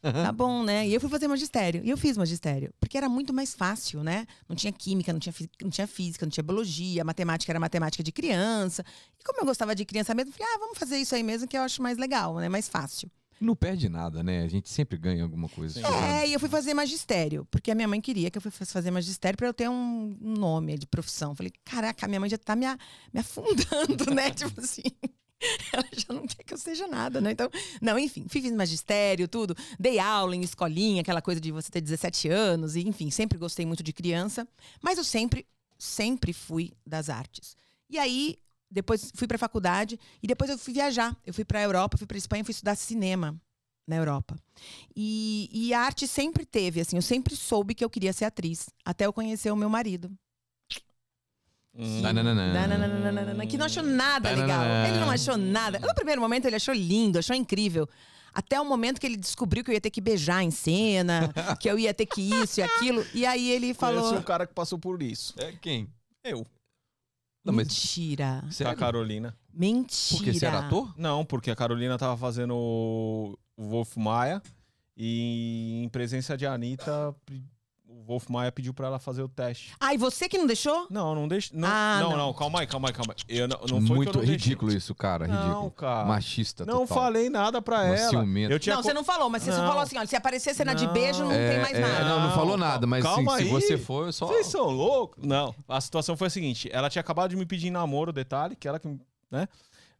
Tá 0.00 0.32
bom, 0.32 0.62
né? 0.64 0.88
E 0.88 0.94
eu 0.94 1.00
fui 1.00 1.10
fazer 1.10 1.28
magistério. 1.28 1.82
E 1.84 1.90
eu 1.90 1.96
fiz 1.96 2.16
magistério. 2.16 2.72
Porque 2.80 2.96
era 2.96 3.08
muito 3.08 3.32
mais 3.34 3.54
fácil, 3.54 4.02
né? 4.02 4.26
Não 4.48 4.56
tinha 4.56 4.72
química, 4.72 5.12
não 5.12 5.20
tinha, 5.20 5.34
não 5.62 5.68
tinha 5.70 5.86
física, 5.86 6.24
não 6.24 6.30
tinha 6.30 6.42
biologia, 6.44 7.04
matemática 7.04 7.52
era 7.52 7.60
matemática 7.60 8.02
de 8.02 8.12
criança. 8.12 8.84
E 9.20 9.24
como 9.24 9.40
eu 9.40 9.44
gostava 9.44 9.74
de 9.74 9.84
criança 9.84 10.14
mesmo, 10.14 10.30
eu 10.30 10.34
falei, 10.36 10.52
ah, 10.54 10.58
vamos 10.58 10.78
fazer 10.78 10.96
isso 10.96 11.14
aí 11.14 11.22
mesmo, 11.22 11.46
que 11.46 11.56
eu 11.58 11.62
acho 11.62 11.82
mais 11.82 11.98
legal, 11.98 12.36
né? 12.36 12.48
Mais 12.48 12.68
fácil. 12.68 13.10
Não 13.38 13.54
perde 13.54 13.86
nada, 13.90 14.22
né? 14.22 14.42
A 14.44 14.48
gente 14.48 14.70
sempre 14.70 14.96
ganha 14.96 15.22
alguma 15.22 15.46
coisa. 15.46 15.78
É, 15.86 16.26
e 16.26 16.32
eu 16.32 16.40
fui 16.40 16.48
fazer 16.48 16.72
magistério, 16.72 17.46
porque 17.50 17.70
a 17.70 17.74
minha 17.74 17.86
mãe 17.86 18.00
queria 18.00 18.30
que 18.30 18.38
eu 18.38 18.42
fosse 18.42 18.72
fazer 18.72 18.90
magistério 18.90 19.36
para 19.36 19.46
eu 19.46 19.52
ter 19.52 19.68
um 19.68 20.16
nome 20.22 20.78
de 20.78 20.86
profissão. 20.86 21.34
Falei, 21.34 21.52
caraca, 21.62 22.06
a 22.06 22.08
minha 22.08 22.18
mãe 22.18 22.30
já 22.30 22.38
tá 22.38 22.56
me, 22.56 22.64
a- 22.64 22.78
me 23.12 23.20
afundando, 23.20 24.06
né? 24.14 24.30
tipo 24.30 24.58
assim. 24.58 24.84
Ela 25.72 25.84
já 25.92 26.12
não 26.12 26.26
quer 26.26 26.42
que 26.42 26.54
eu 26.54 26.58
seja 26.58 26.86
nada, 26.86 27.20
né? 27.20 27.32
Então, 27.32 27.50
não, 27.80 27.98
enfim, 27.98 28.26
fiz 28.28 28.50
magistério, 28.52 29.28
tudo. 29.28 29.56
Dei 29.78 29.98
aula 29.98 30.34
em 30.34 30.40
escolinha, 30.40 31.02
aquela 31.02 31.20
coisa 31.22 31.40
de 31.40 31.52
você 31.52 31.70
ter 31.70 31.80
17 31.80 32.28
anos, 32.28 32.76
e 32.76 32.86
enfim, 32.86 33.10
sempre 33.10 33.38
gostei 33.38 33.66
muito 33.66 33.82
de 33.82 33.92
criança. 33.92 34.46
Mas 34.82 34.98
eu 34.98 35.04
sempre, 35.04 35.46
sempre 35.78 36.32
fui 36.32 36.72
das 36.86 37.10
artes. 37.10 37.56
E 37.88 37.98
aí, 37.98 38.38
depois 38.70 39.12
fui 39.14 39.26
pra 39.26 39.38
faculdade, 39.38 39.98
e 40.22 40.26
depois 40.26 40.50
eu 40.50 40.58
fui 40.58 40.72
viajar. 40.72 41.16
Eu 41.24 41.34
fui 41.34 41.44
pra 41.44 41.62
Europa, 41.62 41.98
fui 41.98 42.06
pra 42.06 42.18
Espanha, 42.18 42.44
fui 42.44 42.52
estudar 42.52 42.74
cinema 42.74 43.38
na 43.86 43.96
Europa. 43.96 44.36
E, 44.96 45.48
e 45.52 45.72
a 45.72 45.80
arte 45.80 46.08
sempre 46.08 46.44
teve, 46.44 46.80
assim, 46.80 46.96
eu 46.96 47.02
sempre 47.02 47.36
soube 47.36 47.74
que 47.74 47.84
eu 47.84 47.90
queria 47.90 48.12
ser 48.12 48.24
atriz, 48.24 48.68
até 48.84 49.06
eu 49.06 49.12
conhecer 49.12 49.50
o 49.50 49.56
meu 49.56 49.70
marido. 49.70 50.10
Hum. 51.78 52.02
Que 53.48 53.58
não 53.58 53.66
achou 53.66 53.82
nada 53.82 54.30
legal. 54.30 54.64
Ele 54.88 54.98
não 54.98 55.10
achou 55.10 55.36
nada. 55.36 55.78
No 55.78 55.94
primeiro 55.94 56.20
momento 56.20 56.46
ele 56.46 56.56
achou 56.56 56.74
lindo, 56.74 57.18
achou 57.18 57.36
incrível. 57.36 57.88
Até 58.32 58.60
o 58.60 58.64
momento 58.64 59.00
que 59.00 59.06
ele 59.06 59.16
descobriu 59.16 59.64
que 59.64 59.70
eu 59.70 59.74
ia 59.74 59.80
ter 59.80 59.90
que 59.90 60.00
beijar 60.00 60.42
em 60.42 60.50
cena, 60.50 61.32
que 61.60 61.70
eu 61.70 61.78
ia 61.78 61.94
ter 61.94 62.04
que 62.06 62.20
isso 62.20 62.60
e 62.60 62.62
aquilo. 62.62 63.04
E 63.14 63.24
aí 63.24 63.50
ele 63.50 63.74
Conheço 63.74 63.80
falou. 63.80 64.14
um 64.18 64.22
cara 64.22 64.46
que 64.46 64.52
passou 64.52 64.78
por 64.78 65.02
isso. 65.02 65.34
É 65.38 65.52
quem? 65.52 65.88
Eu. 66.22 66.46
Não, 67.44 67.54
Mentira. 67.54 68.42
A 68.46 68.50
sério? 68.50 68.76
Carolina. 68.76 69.34
Mentira. 69.54 70.18
Porque 70.18 70.34
você 70.38 70.46
era 70.46 70.58
ator? 70.58 70.92
Não, 70.98 71.24
porque 71.24 71.50
a 71.50 71.56
Carolina 71.56 71.96
tava 71.96 72.16
fazendo 72.16 72.54
o 72.54 73.38
Wolf 73.56 73.96
Maia 73.96 74.42
e 74.96 75.82
em 75.84 75.88
presença 75.88 76.36
de 76.36 76.44
Anitta, 76.44 77.14
o 77.98 78.04
Wolf 78.04 78.28
Maia 78.28 78.52
pediu 78.52 78.74
pra 78.74 78.88
ela 78.88 78.98
fazer 78.98 79.22
o 79.22 79.28
teste. 79.28 79.72
Ah, 79.80 79.94
e 79.94 79.96
você 79.96 80.28
que 80.28 80.36
não 80.36 80.46
deixou? 80.46 80.86
Não, 80.90 81.14
não 81.14 81.26
deixa. 81.26 81.50
Não, 81.54 81.66
Ah, 81.68 81.98
não, 82.00 82.10
não. 82.10 82.16
não, 82.18 82.32
calma 82.34 82.60
aí, 82.60 82.66
calma 82.66 82.88
aí, 82.88 82.94
calma 82.94 83.14
aí. 83.16 83.36
Eu 83.38 83.48
não, 83.48 83.58
não 83.60 83.86
foi 83.86 83.96
Muito 83.96 84.10
que 84.12 84.16
eu 84.18 84.20
não 84.22 84.26
deixei. 84.28 84.36
ridículo 84.36 84.72
isso, 84.72 84.94
cara. 84.94 85.26
Não, 85.26 85.42
Ridículo. 85.48 85.70
cara. 85.70 86.04
Machista 86.06 86.64
Não 86.66 86.80
total. 86.86 86.96
falei 86.98 87.30
nada 87.30 87.62
pra 87.62 87.78
Uma 87.84 87.96
ela. 87.96 88.08
ciumenta. 88.10 88.52
Eu 88.52 88.58
tinha 88.58 88.76
não, 88.76 88.82
co- 88.82 88.88
você 88.88 88.94
não 88.94 89.02
falou, 89.04 89.30
mas 89.30 89.42
você 89.42 89.52
só 89.52 89.58
Não. 89.62 89.66
falou 89.68 89.82
assim: 89.82 89.96
olha, 89.96 90.06
se 90.06 90.14
aparecer 90.16 90.54
cena 90.54 90.74
de 90.74 90.86
Não. 90.86 90.92
beijo, 90.92 91.24
não 91.24 91.32
É, 91.32 91.50
tem 91.50 91.60
mais 91.60 91.74
é, 91.76 91.80
nada. 91.80 92.04
não, 92.04 92.20
não 92.28 92.32
falou 92.34 92.56
nada, 92.56 92.86
mas 92.86 93.02
calma 93.02 93.32
se, 93.32 93.38
se 93.38 93.42
aí. 93.44 93.48
você 93.50 93.78
for, 93.78 94.06
eu 94.06 94.12
só. 94.12 94.26
Vocês 94.26 94.46
são 94.48 94.66
loucos? 94.70 95.24
Não. 95.24 95.54
A 95.66 95.80
situação 95.80 96.16
foi 96.16 96.26
a 96.26 96.30
seguinte: 96.30 96.68
ela 96.72 96.90
tinha 96.90 97.00
acabado 97.00 97.30
de 97.30 97.36
me 97.36 97.46
pedir 97.46 97.68
em 97.68 97.70
namoro, 97.70 98.12
detalhe, 98.12 98.54
que 98.56 98.68
ela 98.68 98.78
que. 98.78 98.88
né? 99.30 99.48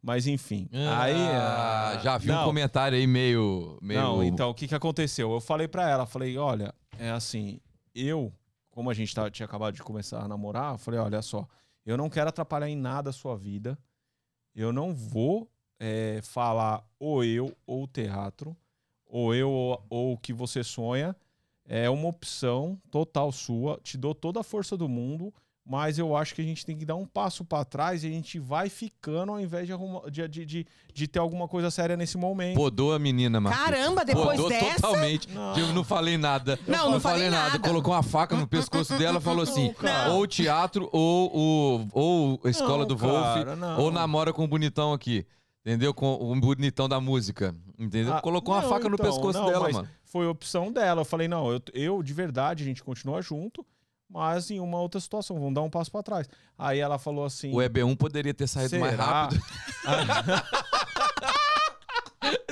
Mas 0.02 0.26
enfim. 0.28 0.68
aí. 0.72 1.14
Ah, 1.16 1.94
ah, 1.96 1.98
já 1.98 2.18
vi 2.18 2.30
um 2.30 2.34
não. 2.34 2.44
comentário 2.44 2.96
aí 2.96 3.06
meio. 3.08 3.76
meio... 3.82 4.00
Não, 4.00 4.22
então, 4.22 4.50
o 4.50 4.54
que 4.54 4.68
que 4.68 4.74
aconteceu? 4.74 5.32
Eu 5.32 5.40
falei 5.40 5.66
pra 5.66 5.88
ela, 5.90 6.06
falei, 6.06 6.38
olha, 6.38 6.72
é 6.96 7.10
assim, 7.10 7.58
eu, 7.96 8.32
como 8.70 8.90
a 8.90 8.94
gente 8.94 9.14
tá- 9.14 9.30
tinha 9.30 9.46
acabado 9.46 9.74
de 9.74 9.82
começar 9.82 10.20
a 10.22 10.28
namorar, 10.28 10.74
eu 10.74 10.78
falei, 10.78 11.00
olha 11.00 11.22
só, 11.22 11.48
eu 11.84 11.96
não 11.96 12.10
quero 12.10 12.28
atrapalhar 12.28 12.68
em 12.68 12.76
nada 12.76 13.10
a 13.10 13.12
sua 13.12 13.36
vida, 13.36 13.78
eu 14.54 14.72
não 14.72 14.94
vou 14.94 15.50
é, 15.78 16.20
falar 16.22 16.84
ou 16.98 17.24
eu 17.24 17.56
ou 17.66 17.84
o 17.84 17.88
teatro, 17.88 18.56
ou 19.06 19.34
eu 19.34 19.50
ou 19.88 20.12
o 20.12 20.18
que 20.18 20.32
você 20.32 20.62
sonha, 20.64 21.14
é 21.64 21.88
uma 21.90 22.08
opção 22.08 22.80
total 22.90 23.32
sua, 23.32 23.78
te 23.82 23.96
dou 23.98 24.14
toda 24.14 24.40
a 24.40 24.44
força 24.44 24.76
do 24.76 24.88
mundo, 24.88 25.32
Mas 25.68 25.98
eu 25.98 26.16
acho 26.16 26.32
que 26.32 26.40
a 26.40 26.44
gente 26.44 26.64
tem 26.64 26.78
que 26.78 26.84
dar 26.84 26.94
um 26.94 27.04
passo 27.04 27.44
pra 27.44 27.64
trás 27.64 28.04
e 28.04 28.06
a 28.06 28.10
gente 28.10 28.38
vai 28.38 28.68
ficando 28.68 29.32
ao 29.32 29.40
invés 29.40 29.66
de, 29.66 29.72
arrumar, 29.72 30.08
de, 30.08 30.28
de, 30.28 30.44
de, 30.46 30.66
de 30.94 31.08
ter 31.08 31.18
alguma 31.18 31.48
coisa 31.48 31.72
séria 31.72 31.96
nesse 31.96 32.16
momento. 32.16 32.54
Podou 32.56 32.94
a 32.94 33.00
menina, 33.00 33.40
Marquinhos. 33.40 33.66
Caramba, 33.68 34.04
depois 34.04 34.36
Podou 34.40 34.48
dessa. 34.48 34.76
totalmente. 34.76 35.28
Não. 35.28 35.58
Eu 35.58 35.72
não 35.72 35.82
falei 35.82 36.16
nada. 36.16 36.56
Não, 36.68 36.92
não 36.92 37.00
falei 37.00 37.28
nada. 37.28 37.58
Colocou 37.58 37.92
uma 37.92 38.02
faca 38.04 38.36
no 38.36 38.46
pescoço 38.46 38.94
dela 38.98 39.18
e 39.18 39.20
falou 39.20 39.42
assim: 39.42 39.72
cara. 39.72 40.12
ou 40.12 40.24
teatro, 40.24 40.88
ou, 40.92 41.88
ou 41.92 42.40
a 42.44 42.48
escola 42.48 42.78
Não, 42.78 42.86
do 42.86 42.96
Wolf, 42.96 43.34
cara, 43.34 43.56
não. 43.56 43.80
ou 43.80 43.90
namora 43.90 44.32
com 44.32 44.44
o 44.44 44.48
bonitão 44.48 44.92
aqui. 44.92 45.26
Entendeu? 45.64 45.92
Com 45.92 46.14
o 46.14 46.40
bonitão 46.40 46.88
da 46.88 47.00
música. 47.00 47.52
Entendeu? 47.76 48.14
Ah, 48.14 48.20
Colocou 48.20 48.54
uma 48.54 48.62
não, 48.62 48.68
faca 48.68 48.88
no 48.88 48.94
então, 48.94 49.04
pescoço 49.06 49.36
não, 49.40 49.46
dela, 49.46 49.64
mas 49.64 49.74
mano. 49.74 49.88
Foi 50.04 50.28
opção 50.28 50.70
dela. 50.70 51.00
Eu 51.00 51.04
falei, 51.04 51.26
não, 51.26 51.50
eu, 51.50 51.60
eu 51.74 52.02
de 52.04 52.14
verdade, 52.14 52.62
a 52.62 52.66
gente 52.66 52.84
continua 52.84 53.20
junto, 53.20 53.66
mas 54.08 54.50
em 54.50 54.60
uma 54.60 54.80
outra 54.80 55.00
situação, 55.00 55.38
vamos 55.38 55.54
dar 55.54 55.62
um 55.62 55.70
passo 55.70 55.90
pra 55.90 56.02
trás. 56.02 56.28
Aí 56.58 56.78
ela 56.78 56.98
falou 56.98 57.24
assim. 57.24 57.52
O 57.52 57.56
EB1 57.56 57.96
poderia 57.96 58.32
ter 58.32 58.46
saído 58.46 58.78
mais 58.78 58.92
será? 58.92 59.04
rápido. 59.04 59.42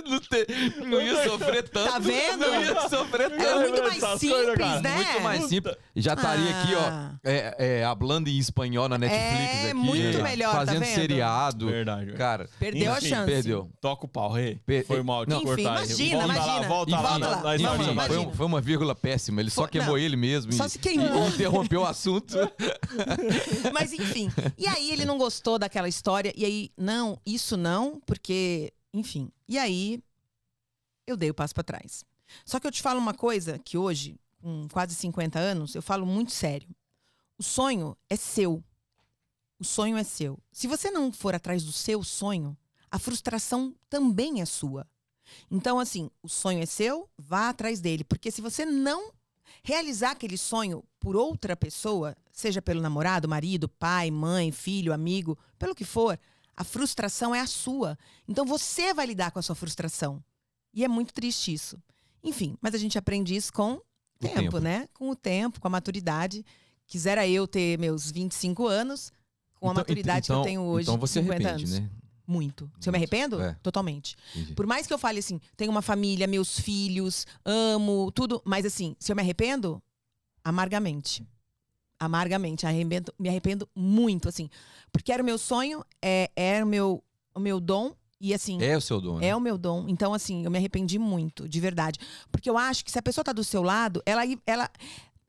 não, 0.10 0.20
ter- 0.20 0.46
não 0.86 1.00
ia 1.00 1.24
sofrer 1.28 1.68
tanto. 1.68 1.90
Tá 1.92 1.98
vendo? 1.98 2.38
Não 2.38 2.60
ia 2.62 2.88
sofrer 2.88 3.30
tanto. 3.30 3.42
Era 3.42 3.58
muito 3.60 3.82
mais 3.82 3.94
simples, 4.20 4.44
coisas, 4.56 4.82
né? 4.82 4.94
Muito 4.96 5.20
mais 5.22 5.44
simples. 5.44 5.76
Já 5.96 6.14
estaria 6.14 6.50
aqui, 6.60 6.74
ó, 6.74 6.80
Ah. 6.80 7.14
é, 7.24 7.54
é, 7.80 7.84
hablando 7.84 8.28
em 8.28 8.38
espanhol 8.38 8.88
na 8.88 8.98
Netflix 8.98 9.24
É, 9.54 9.64
aqui. 9.66 9.74
muito 9.74 10.18
né? 10.18 10.22
melhor, 10.22 10.50
tá 10.52 10.58
Fazendo 10.58 10.80
vendo? 10.84 10.94
seriado. 10.94 11.66
Verdade. 11.66 11.98
verdade. 12.06 12.18
Cara, 12.18 12.48
Perdeu 12.58 12.92
a 12.92 12.98
Enfim, 12.98 13.08
chance. 13.08 13.26
perdeu. 13.30 13.70
Toca 13.80 14.04
o 14.06 14.08
pau, 14.08 14.30
Rê. 14.32 14.58
Per- 14.66 14.86
Foi 14.86 15.02
mal 15.02 15.24
de. 15.24 15.34
Enfim, 15.34 15.44
cortar. 15.44 15.62
imagina, 15.62 16.18
volta 16.18 16.32
imagina. 16.34 16.60
Lá, 16.60 16.68
volta 16.68 16.90
lá, 16.96 17.02
volta 17.02 17.18
na, 17.18 17.28
lá. 17.42 17.56
história 17.56 17.62
enfim, 17.82 17.92
imagina. 17.92 18.24
foi, 18.24 18.34
foi 18.34 18.46
uma 18.46 18.60
vírgula 18.60 18.94
péssima. 18.94 19.40
Ele 19.40 19.50
só 19.50 19.66
queimou 19.66 19.90
não. 19.92 19.98
ele 19.98 20.16
mesmo. 20.16 20.52
Só 20.52 20.66
e- 20.66 20.70
se 20.70 20.78
queimou. 20.78 21.24
e 21.26 21.28
interrompeu 21.28 21.80
o 21.82 21.86
assunto. 21.86 22.34
Mas 23.72 23.92
enfim. 23.92 24.30
E 24.58 24.66
aí 24.66 24.90
ele 24.90 25.04
não 25.04 25.18
gostou 25.18 25.58
daquela 25.58 25.88
história. 25.88 26.32
E 26.36 26.44
aí, 26.44 26.70
não, 26.76 27.18
isso 27.26 27.56
não, 27.56 28.00
porque, 28.06 28.72
enfim. 28.94 29.30
E 29.48 29.58
aí 29.58 30.02
eu 31.06 31.16
dei 31.16 31.28
o 31.30 31.34
passo 31.34 31.52
pra 31.52 31.64
trás. 31.64 32.04
Só 32.46 32.58
que 32.58 32.66
eu 32.66 32.70
te 32.70 32.80
falo 32.80 32.98
uma 32.98 33.12
coisa 33.12 33.58
que 33.58 33.76
hoje, 33.76 34.18
com 34.40 34.68
quase 34.72 34.94
50 34.94 35.38
anos, 35.38 35.74
eu 35.74 35.82
falo 35.82 36.06
muito 36.06 36.32
sério. 36.32 36.68
O 37.36 37.42
sonho 37.42 37.96
é 38.08 38.16
seu. 38.16 38.62
O 39.58 39.64
sonho 39.64 39.96
é 39.96 40.04
seu. 40.04 40.38
Se 40.52 40.66
você 40.66 40.90
não 40.90 41.12
for 41.12 41.34
atrás 41.34 41.64
do 41.64 41.72
seu 41.72 42.02
sonho, 42.02 42.56
a 42.90 42.98
frustração 42.98 43.74
também 43.90 44.40
é 44.40 44.44
sua. 44.44 44.86
Então, 45.50 45.78
assim, 45.78 46.10
o 46.22 46.28
sonho 46.28 46.62
é 46.62 46.66
seu, 46.66 47.08
vá 47.18 47.48
atrás 47.48 47.80
dele. 47.80 48.04
Porque 48.04 48.30
se 48.30 48.40
você 48.40 48.64
não 48.64 49.12
realizar 49.62 50.12
aquele 50.12 50.38
sonho 50.38 50.84
por 51.00 51.16
outra 51.16 51.56
pessoa, 51.56 52.16
seja 52.30 52.62
pelo 52.62 52.80
namorado, 52.80 53.28
marido, 53.28 53.68
pai, 53.68 54.10
mãe, 54.10 54.52
filho, 54.52 54.92
amigo, 54.92 55.38
pelo 55.58 55.74
que 55.74 55.84
for, 55.84 56.18
a 56.56 56.64
frustração 56.64 57.34
é 57.34 57.40
a 57.40 57.46
sua. 57.46 57.98
Então 58.28 58.44
você 58.44 58.92
vai 58.94 59.06
lidar 59.06 59.30
com 59.30 59.38
a 59.38 59.42
sua 59.42 59.54
frustração. 59.54 60.22
E 60.72 60.84
é 60.84 60.88
muito 60.88 61.12
triste 61.14 61.52
isso. 61.52 61.78
Enfim, 62.22 62.56
mas 62.60 62.74
a 62.74 62.78
gente 62.78 62.96
aprende 62.98 63.34
isso 63.36 63.52
com 63.52 63.80
tempo, 64.18 64.34
tempo. 64.40 64.58
né? 64.58 64.88
Com 64.94 65.10
o 65.10 65.16
tempo, 65.16 65.60
com 65.60 65.66
a 65.66 65.70
maturidade. 65.70 66.44
Quisera 66.86 67.26
eu 67.26 67.46
ter 67.46 67.78
meus 67.78 68.10
25 68.10 68.66
anos, 68.66 69.12
com 69.60 69.68
a 69.68 69.70
Então- 69.72 69.80
maturidade 69.80 70.26
então- 70.26 70.36
que 70.36 70.40
eu 70.40 70.44
tenho 70.50 70.60
hoje, 70.62 70.88
Então 70.88 70.98
você 70.98 71.20
50 71.20 71.48
arrepende, 71.48 71.64
anos. 71.74 71.78
né? 71.80 71.90
Muito. 72.26 72.70
Se 72.80 72.88
eu 72.88 72.92
me 72.92 72.98
Muito. 72.98 73.12
arrependo? 73.14 73.42
É. 73.42 73.54
Totalmente. 73.62 74.16
Entendi. 74.34 74.54
Por 74.54 74.66
mais 74.66 74.86
que 74.86 74.94
eu 74.94 74.98
fale 74.98 75.18
assim, 75.18 75.38
tenho 75.56 75.70
uma 75.70 75.82
família, 75.82 76.26
meus 76.26 76.58
filhos, 76.58 77.26
amo, 77.44 78.10
tudo. 78.12 78.40
Mas 78.46 78.64
assim, 78.64 78.96
se 78.98 79.12
eu 79.12 79.16
me 79.16 79.20
arrependo, 79.22 79.82
amargamente. 80.42 81.26
Amargamente. 81.98 82.66
Arrependo, 82.66 83.12
me 83.18 83.28
arrependo 83.28 83.68
muito, 83.74 84.28
assim. 84.28 84.48
Porque 84.92 85.12
era 85.12 85.22
o 85.22 85.26
meu 85.26 85.38
sonho, 85.38 85.84
é, 86.02 86.30
era 86.36 86.64
o 86.64 86.68
meu, 86.68 87.02
o 87.34 87.40
meu 87.40 87.60
dom. 87.60 87.94
E 88.20 88.32
assim, 88.32 88.62
É 88.62 88.76
o 88.76 88.80
seu 88.80 89.00
dono. 89.00 89.22
é 89.22 89.36
o 89.36 89.40
meu 89.40 89.58
dom. 89.58 89.86
Então, 89.88 90.14
assim, 90.14 90.44
eu 90.44 90.50
me 90.50 90.56
arrependi 90.56 90.98
muito, 90.98 91.46
de 91.48 91.60
verdade. 91.60 91.98
Porque 92.32 92.48
eu 92.48 92.56
acho 92.56 92.84
que 92.84 92.90
se 92.90 92.98
a 92.98 93.02
pessoa 93.02 93.24
tá 93.24 93.32
do 93.32 93.44
seu 93.44 93.62
lado, 93.62 94.02
ela. 94.06 94.22
ela 94.46 94.70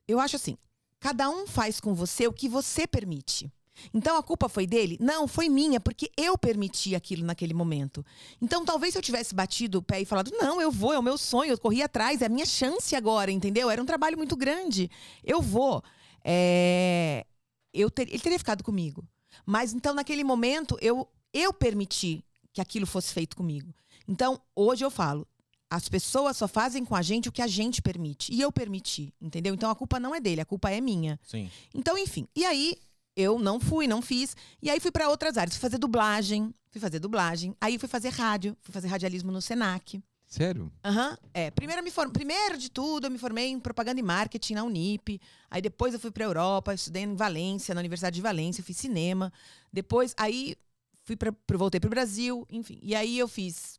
eu 0.08 0.18
acho 0.18 0.36
assim: 0.36 0.56
cada 0.98 1.28
um 1.28 1.46
faz 1.46 1.78
com 1.80 1.94
você 1.94 2.26
o 2.26 2.32
que 2.32 2.48
você 2.48 2.86
permite. 2.86 3.50
Então 3.92 4.16
a 4.16 4.22
culpa 4.22 4.48
foi 4.48 4.66
dele? 4.66 4.96
Não, 4.98 5.28
foi 5.28 5.50
minha, 5.50 5.78
porque 5.78 6.10
eu 6.16 6.38
permiti 6.38 6.94
aquilo 6.94 7.26
naquele 7.26 7.52
momento. 7.52 8.02
Então 8.40 8.64
talvez 8.64 8.92
se 8.92 8.98
eu 8.98 9.02
tivesse 9.02 9.34
batido 9.34 9.78
o 9.78 9.82
pé 9.82 10.00
e 10.00 10.06
falado, 10.06 10.30
não, 10.32 10.58
eu 10.62 10.70
vou, 10.70 10.94
é 10.94 10.98
o 10.98 11.02
meu 11.02 11.18
sonho, 11.18 11.50
eu 11.50 11.58
corri 11.58 11.82
atrás, 11.82 12.22
é 12.22 12.26
a 12.26 12.28
minha 12.30 12.46
chance 12.46 12.96
agora, 12.96 13.30
entendeu? 13.30 13.68
Era 13.68 13.82
um 13.82 13.84
trabalho 13.84 14.16
muito 14.16 14.34
grande. 14.34 14.90
Eu 15.22 15.42
vou. 15.42 15.82
É, 16.28 17.24
eu 17.72 17.88
ter- 17.90 18.08
ele 18.08 18.18
teria 18.18 18.38
ficado 18.38 18.64
comigo. 18.64 19.04
Mas 19.44 19.72
então 19.72 19.94
naquele 19.94 20.24
momento 20.24 20.76
eu, 20.80 21.08
eu 21.32 21.52
permiti 21.52 22.24
que 22.52 22.60
aquilo 22.60 22.86
fosse 22.86 23.12
feito 23.14 23.36
comigo. 23.36 23.72
Então 24.08 24.40
hoje 24.54 24.84
eu 24.84 24.90
falo, 24.90 25.26
as 25.70 25.88
pessoas 25.88 26.36
só 26.36 26.48
fazem 26.48 26.84
com 26.84 26.96
a 26.96 27.02
gente 27.02 27.28
o 27.28 27.32
que 27.32 27.42
a 27.42 27.46
gente 27.46 27.80
permite. 27.80 28.32
E 28.32 28.40
eu 28.40 28.50
permiti, 28.50 29.14
entendeu? 29.20 29.54
Então 29.54 29.70
a 29.70 29.74
culpa 29.74 30.00
não 30.00 30.14
é 30.14 30.20
dele, 30.20 30.40
a 30.40 30.44
culpa 30.44 30.70
é 30.70 30.80
minha. 30.80 31.18
Sim. 31.22 31.50
Então, 31.74 31.96
enfim. 31.98 32.26
E 32.34 32.44
aí, 32.44 32.76
eu 33.16 33.38
não 33.38 33.58
fui, 33.58 33.86
não 33.86 34.00
fiz. 34.02 34.36
E 34.62 34.70
aí 34.70 34.78
fui 34.78 34.90
para 34.92 35.08
outras 35.08 35.36
áreas. 35.36 35.54
Fui 35.56 35.60
fazer 35.60 35.78
dublagem. 35.78 36.54
Fui 36.70 36.80
fazer 36.80 36.98
dublagem. 37.00 37.54
Aí 37.60 37.78
fui 37.78 37.88
fazer 37.88 38.10
rádio. 38.10 38.56
Fui 38.62 38.72
fazer 38.72 38.86
radialismo 38.88 39.32
no 39.32 39.40
Senac. 39.42 40.00
Sério? 40.26 40.72
Aham. 40.84 41.16
É. 41.32 41.50
Primeiro, 41.52 41.82
me 41.82 41.90
form... 41.90 42.10
Primeiro 42.10 42.58
de 42.58 42.68
tudo, 42.68 43.06
eu 43.06 43.10
me 43.10 43.18
formei 43.18 43.46
em 43.48 43.60
propaganda 43.60 44.00
e 44.00 44.02
marketing 44.02 44.54
na 44.54 44.64
Unip. 44.64 45.20
Aí 45.50 45.62
depois 45.62 45.94
eu 45.94 46.00
fui 46.00 46.10
para 46.10 46.24
Europa, 46.24 46.74
estudei 46.74 47.04
em 47.04 47.14
Valência, 47.14 47.74
na 47.74 47.80
Universidade 47.80 48.16
de 48.16 48.22
Valência, 48.22 48.60
eu 48.60 48.64
fiz 48.64 48.76
cinema. 48.76 49.32
Depois, 49.72 50.14
aí 50.16 50.56
fui 51.04 51.16
pra... 51.16 51.30
pro- 51.32 51.58
voltei 51.58 51.78
pro 51.80 51.88
Brasil, 51.90 52.46
enfim. 52.50 52.78
E 52.82 52.94
aí 52.94 53.16
eu 53.18 53.28
fiz 53.28 53.78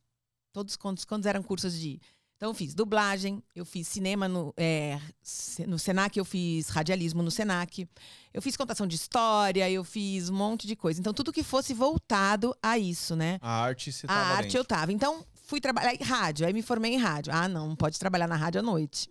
todos 0.53 0.75
quantos, 0.77 1.03
quantos 1.05 1.25
eram 1.25 1.43
cursos 1.43 1.77
de. 1.77 1.99
Então, 2.37 2.51
eu 2.51 2.53
fiz 2.53 2.73
dublagem, 2.75 3.41
eu 3.55 3.65
fiz 3.65 3.87
cinema 3.87 4.27
no, 4.27 4.53
é, 4.55 5.01
se- 5.23 5.65
no 5.65 5.79
Senac, 5.79 6.17
eu 6.17 6.23
fiz 6.23 6.69
radialismo 6.69 7.23
no 7.23 7.31
Senac, 7.31 7.87
eu 8.31 8.41
fiz 8.43 8.55
contação 8.55 8.85
de 8.85 8.95
história, 8.95 9.67
eu 9.69 9.83
fiz 9.83 10.29
um 10.29 10.35
monte 10.35 10.67
de 10.67 10.75
coisa. 10.75 10.99
Então, 10.99 11.13
tudo 11.15 11.33
que 11.33 11.41
fosse 11.41 11.73
voltado 11.73 12.55
a 12.61 12.77
isso, 12.77 13.15
né? 13.15 13.39
A 13.41 13.63
arte 13.63 13.91
você 13.91 14.05
A 14.07 14.13
arte 14.13 14.43
dentro. 14.43 14.57
eu 14.59 14.63
tava. 14.65 14.93
Então, 14.93 15.25
fui 15.47 15.59
trabalhar 15.59 15.95
em 15.95 16.03
rádio. 16.03 16.45
Aí 16.45 16.53
me 16.53 16.61
formei 16.61 16.93
em 16.93 16.97
rádio. 16.97 17.33
Ah, 17.33 17.47
não, 17.47 17.69
não 17.69 17.75
pode 17.75 17.97
trabalhar 17.97 18.27
na 18.27 18.35
rádio 18.35 18.59
à 18.59 18.63
noite. 18.63 19.09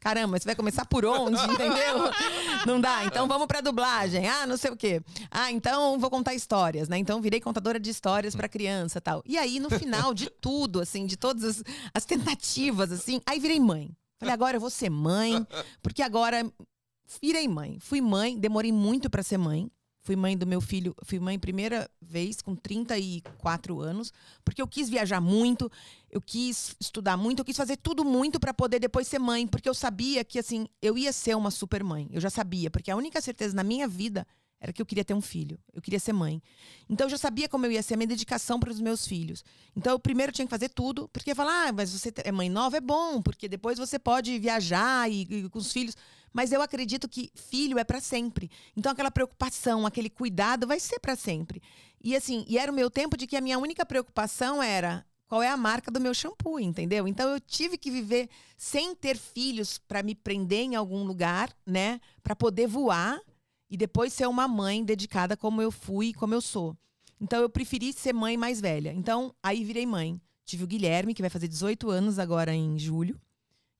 Caramba, 0.00 0.38
você 0.38 0.44
vai 0.44 0.54
começar 0.54 0.84
por 0.84 1.04
onde, 1.04 1.40
entendeu? 1.50 2.10
Não 2.66 2.80
dá. 2.80 3.04
Então 3.04 3.26
vamos 3.26 3.46
pra 3.46 3.60
dublagem. 3.60 4.28
Ah, 4.28 4.46
não 4.46 4.56
sei 4.56 4.70
o 4.70 4.76
quê. 4.76 5.00
Ah, 5.30 5.50
então 5.50 5.98
vou 5.98 6.10
contar 6.10 6.34
histórias, 6.34 6.88
né? 6.88 6.98
Então 6.98 7.20
virei 7.22 7.40
contadora 7.40 7.80
de 7.80 7.90
histórias 7.90 8.36
pra 8.36 8.48
criança, 8.48 9.00
tal. 9.00 9.22
E 9.24 9.38
aí 9.38 9.58
no 9.58 9.70
final 9.70 10.12
de 10.12 10.28
tudo, 10.28 10.80
assim, 10.80 11.06
de 11.06 11.16
todas 11.16 11.44
as, 11.44 11.64
as 11.94 12.04
tentativas, 12.04 12.92
assim, 12.92 13.20
aí 13.24 13.40
virei 13.40 13.58
mãe. 13.58 13.90
Falei, 14.18 14.34
agora 14.34 14.56
eu 14.56 14.60
vou 14.60 14.70
ser 14.70 14.90
mãe, 14.90 15.46
porque 15.80 16.02
agora 16.02 16.44
virei 17.22 17.46
mãe. 17.46 17.78
Fui 17.80 18.00
mãe, 18.00 18.36
demorei 18.38 18.72
muito 18.72 19.08
pra 19.08 19.22
ser 19.22 19.38
mãe. 19.38 19.70
Fui 20.08 20.16
mãe 20.16 20.38
do 20.38 20.46
meu 20.46 20.58
filho, 20.58 20.96
fui 21.02 21.20
mãe 21.20 21.38
primeira 21.38 21.86
vez 22.00 22.40
com 22.40 22.56
34 22.56 23.78
anos, 23.78 24.10
porque 24.42 24.62
eu 24.62 24.66
quis 24.66 24.88
viajar 24.88 25.20
muito, 25.20 25.70
eu 26.10 26.18
quis 26.18 26.74
estudar 26.80 27.14
muito, 27.18 27.40
eu 27.40 27.44
quis 27.44 27.58
fazer 27.58 27.76
tudo 27.76 28.06
muito 28.06 28.40
para 28.40 28.54
poder 28.54 28.78
depois 28.78 29.06
ser 29.06 29.18
mãe, 29.18 29.46
porque 29.46 29.68
eu 29.68 29.74
sabia 29.74 30.24
que 30.24 30.38
assim, 30.38 30.66
eu 30.80 30.96
ia 30.96 31.12
ser 31.12 31.36
uma 31.36 31.50
super 31.50 31.84
mãe. 31.84 32.08
Eu 32.10 32.22
já 32.22 32.30
sabia, 32.30 32.70
porque 32.70 32.90
a 32.90 32.96
única 32.96 33.20
certeza 33.20 33.54
na 33.54 33.62
minha 33.62 33.86
vida 33.86 34.26
era 34.60 34.72
que 34.72 34.82
eu 34.82 34.86
queria 34.86 35.04
ter 35.04 35.14
um 35.14 35.20
filho, 35.20 35.58
eu 35.72 35.80
queria 35.80 36.00
ser 36.00 36.12
mãe. 36.12 36.42
Então 36.88 37.06
eu 37.06 37.10
já 37.10 37.18
sabia 37.18 37.48
como 37.48 37.64
eu 37.66 37.72
ia 37.72 37.82
ser 37.82 37.94
a 37.94 37.96
minha 37.96 38.08
dedicação 38.08 38.58
para 38.58 38.70
os 38.70 38.80
meus 38.80 39.06
filhos. 39.06 39.44
Então 39.76 39.92
eu 39.92 39.98
primeiro 39.98 40.32
tinha 40.32 40.46
que 40.46 40.50
fazer 40.50 40.68
tudo, 40.68 41.08
porque 41.08 41.34
falar, 41.34 41.68
ah, 41.68 41.72
mas 41.72 41.92
você 41.92 42.12
é 42.24 42.32
mãe 42.32 42.48
nova 42.48 42.76
é 42.76 42.80
bom, 42.80 43.22
porque 43.22 43.48
depois 43.48 43.78
você 43.78 43.98
pode 43.98 44.36
viajar 44.38 45.10
e, 45.10 45.22
e 45.22 45.48
com 45.48 45.58
os 45.58 45.72
filhos. 45.72 45.96
Mas 46.32 46.50
eu 46.52 46.60
acredito 46.60 47.08
que 47.08 47.30
filho 47.34 47.78
é 47.78 47.84
para 47.84 48.00
sempre. 48.00 48.50
Então 48.76 48.90
aquela 48.90 49.10
preocupação, 49.10 49.86
aquele 49.86 50.10
cuidado 50.10 50.66
vai 50.66 50.80
ser 50.80 50.98
para 50.98 51.14
sempre. 51.14 51.62
E 52.02 52.16
assim, 52.16 52.44
e 52.48 52.58
era 52.58 52.70
o 52.70 52.74
meu 52.74 52.90
tempo 52.90 53.16
de 53.16 53.26
que 53.26 53.36
a 53.36 53.40
minha 53.40 53.58
única 53.58 53.86
preocupação 53.86 54.62
era 54.62 55.06
qual 55.28 55.42
é 55.42 55.48
a 55.48 55.56
marca 55.56 55.90
do 55.90 56.00
meu 56.00 56.14
shampoo, 56.14 56.58
entendeu? 56.58 57.06
Então 57.06 57.28
eu 57.30 57.38
tive 57.38 57.76
que 57.76 57.90
viver 57.90 58.28
sem 58.56 58.94
ter 58.94 59.16
filhos 59.16 59.78
para 59.78 60.02
me 60.02 60.14
prender 60.14 60.60
em 60.60 60.74
algum 60.74 61.04
lugar, 61.04 61.54
né, 61.66 62.00
para 62.22 62.34
poder 62.34 62.66
voar 62.66 63.20
e 63.70 63.76
depois 63.76 64.12
ser 64.12 64.26
uma 64.26 64.48
mãe 64.48 64.84
dedicada 64.84 65.36
como 65.36 65.60
eu 65.60 65.70
fui, 65.70 66.12
como 66.12 66.34
eu 66.34 66.40
sou. 66.40 66.76
Então 67.20 67.40
eu 67.40 67.48
preferi 67.48 67.92
ser 67.92 68.12
mãe 68.12 68.36
mais 68.36 68.60
velha. 68.60 68.92
Então 68.92 69.34
aí 69.42 69.64
virei 69.64 69.86
mãe. 69.86 70.20
Tive 70.44 70.64
o 70.64 70.66
Guilherme, 70.66 71.12
que 71.12 71.22
vai 71.22 71.30
fazer 71.30 71.46
18 71.46 71.90
anos 71.90 72.18
agora 72.18 72.54
em 72.54 72.78
julho, 72.78 73.20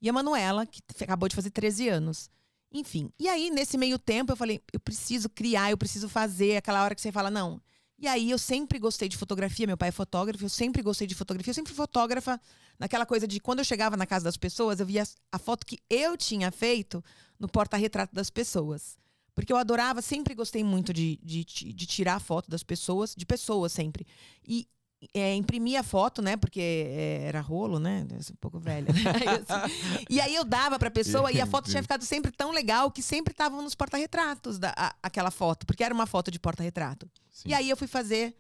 e 0.00 0.09
a 0.09 0.12
Manuela, 0.12 0.66
que 0.66 0.83
acabou 1.02 1.28
de 1.28 1.35
fazer 1.35 1.50
13 1.50 1.88
anos. 1.88 2.30
Enfim. 2.73 3.11
E 3.18 3.28
aí, 3.28 3.50
nesse 3.50 3.78
meio 3.78 3.99
tempo, 3.99 4.33
eu 4.33 4.37
falei, 4.37 4.61
eu 4.73 4.78
preciso 4.78 5.28
criar, 5.28 5.71
eu 5.71 5.78
preciso 5.78 6.09
fazer, 6.09 6.57
aquela 6.57 6.85
hora 6.85 6.95
que 6.95 7.00
você 7.00 7.11
fala, 7.11 7.30
não. 7.30 7.61
E 7.99 8.07
aí, 8.07 8.30
eu 8.30 8.38
sempre 8.38 8.78
gostei 8.78 9.09
de 9.09 9.16
fotografia, 9.16 9.66
meu 9.66 9.76
pai 9.76 9.88
é 9.88 9.92
fotógrafo, 9.92 10.45
eu 10.45 10.49
sempre 10.49 10.83
gostei 10.83 11.07
de 11.07 11.14
fotografia, 11.14 11.50
eu 11.50 11.54
sempre 11.54 11.73
fotógrafa 11.73 12.40
naquela 12.78 13.04
coisa 13.04 13.26
de 13.26 13.40
quando 13.40 13.59
eu 13.59 13.64
chegava 13.64 13.97
na 13.97 14.07
casa 14.07 14.25
das 14.25 14.37
pessoas, 14.37 14.78
eu 14.78 14.87
via 14.87 15.02
a 15.33 15.38
foto 15.38 15.66
que 15.66 15.80
eu 15.90 16.16
tinha 16.16 16.52
feito 16.52 17.02
no 17.40 17.49
porta-retrato 17.49 18.14
das 18.14 18.30
pessoas. 18.30 18.97
Porque 19.38 19.52
eu 19.52 19.57
adorava, 19.57 20.02
sempre 20.02 20.35
gostei 20.35 20.64
muito 20.64 20.92
de, 20.92 21.16
de, 21.23 21.45
de 21.45 21.87
tirar 21.87 22.18
foto 22.18 22.50
das 22.50 22.64
pessoas, 22.64 23.14
de 23.16 23.25
pessoas 23.25 23.71
sempre. 23.71 24.04
E 24.45 24.66
é, 25.14 25.33
imprimia 25.37 25.85
foto, 25.85 26.21
né? 26.21 26.37
Porque 26.37 26.61
é, 26.61 27.23
era 27.28 27.40
rolo, 27.40 27.78
né? 27.78 28.04
Eu 28.11 28.21
sou 28.21 28.35
um 28.35 28.37
pouco 28.40 28.59
velha. 28.59 28.92
né? 28.92 28.99
Assim, 29.49 30.04
e 30.11 30.21
aí 30.21 30.35
eu 30.35 30.45
dava 30.45 30.76
pra 30.76 30.90
pessoa 30.90 31.30
e 31.30 31.40
a 31.40 31.47
foto 31.47 31.71
tinha 31.71 31.83
ficado 31.83 32.04
sempre 32.04 32.33
tão 32.33 32.50
legal 32.50 32.90
que 32.90 33.00
sempre 33.00 33.30
estavam 33.30 33.62
nos 33.62 33.76
porta-retratos 33.76 34.59
da, 34.59 34.75
a- 34.76 34.97
aquela 35.00 35.30
foto, 35.30 35.64
porque 35.66 35.85
era 35.85 35.95
uma 35.95 36.04
foto 36.07 36.33
de 36.33 36.40
porta-retrato. 36.40 37.09
E 37.49 37.54
aí 37.54 37.71
eu 37.71 37.76
fui 37.76 37.87
fazer, 37.87 38.35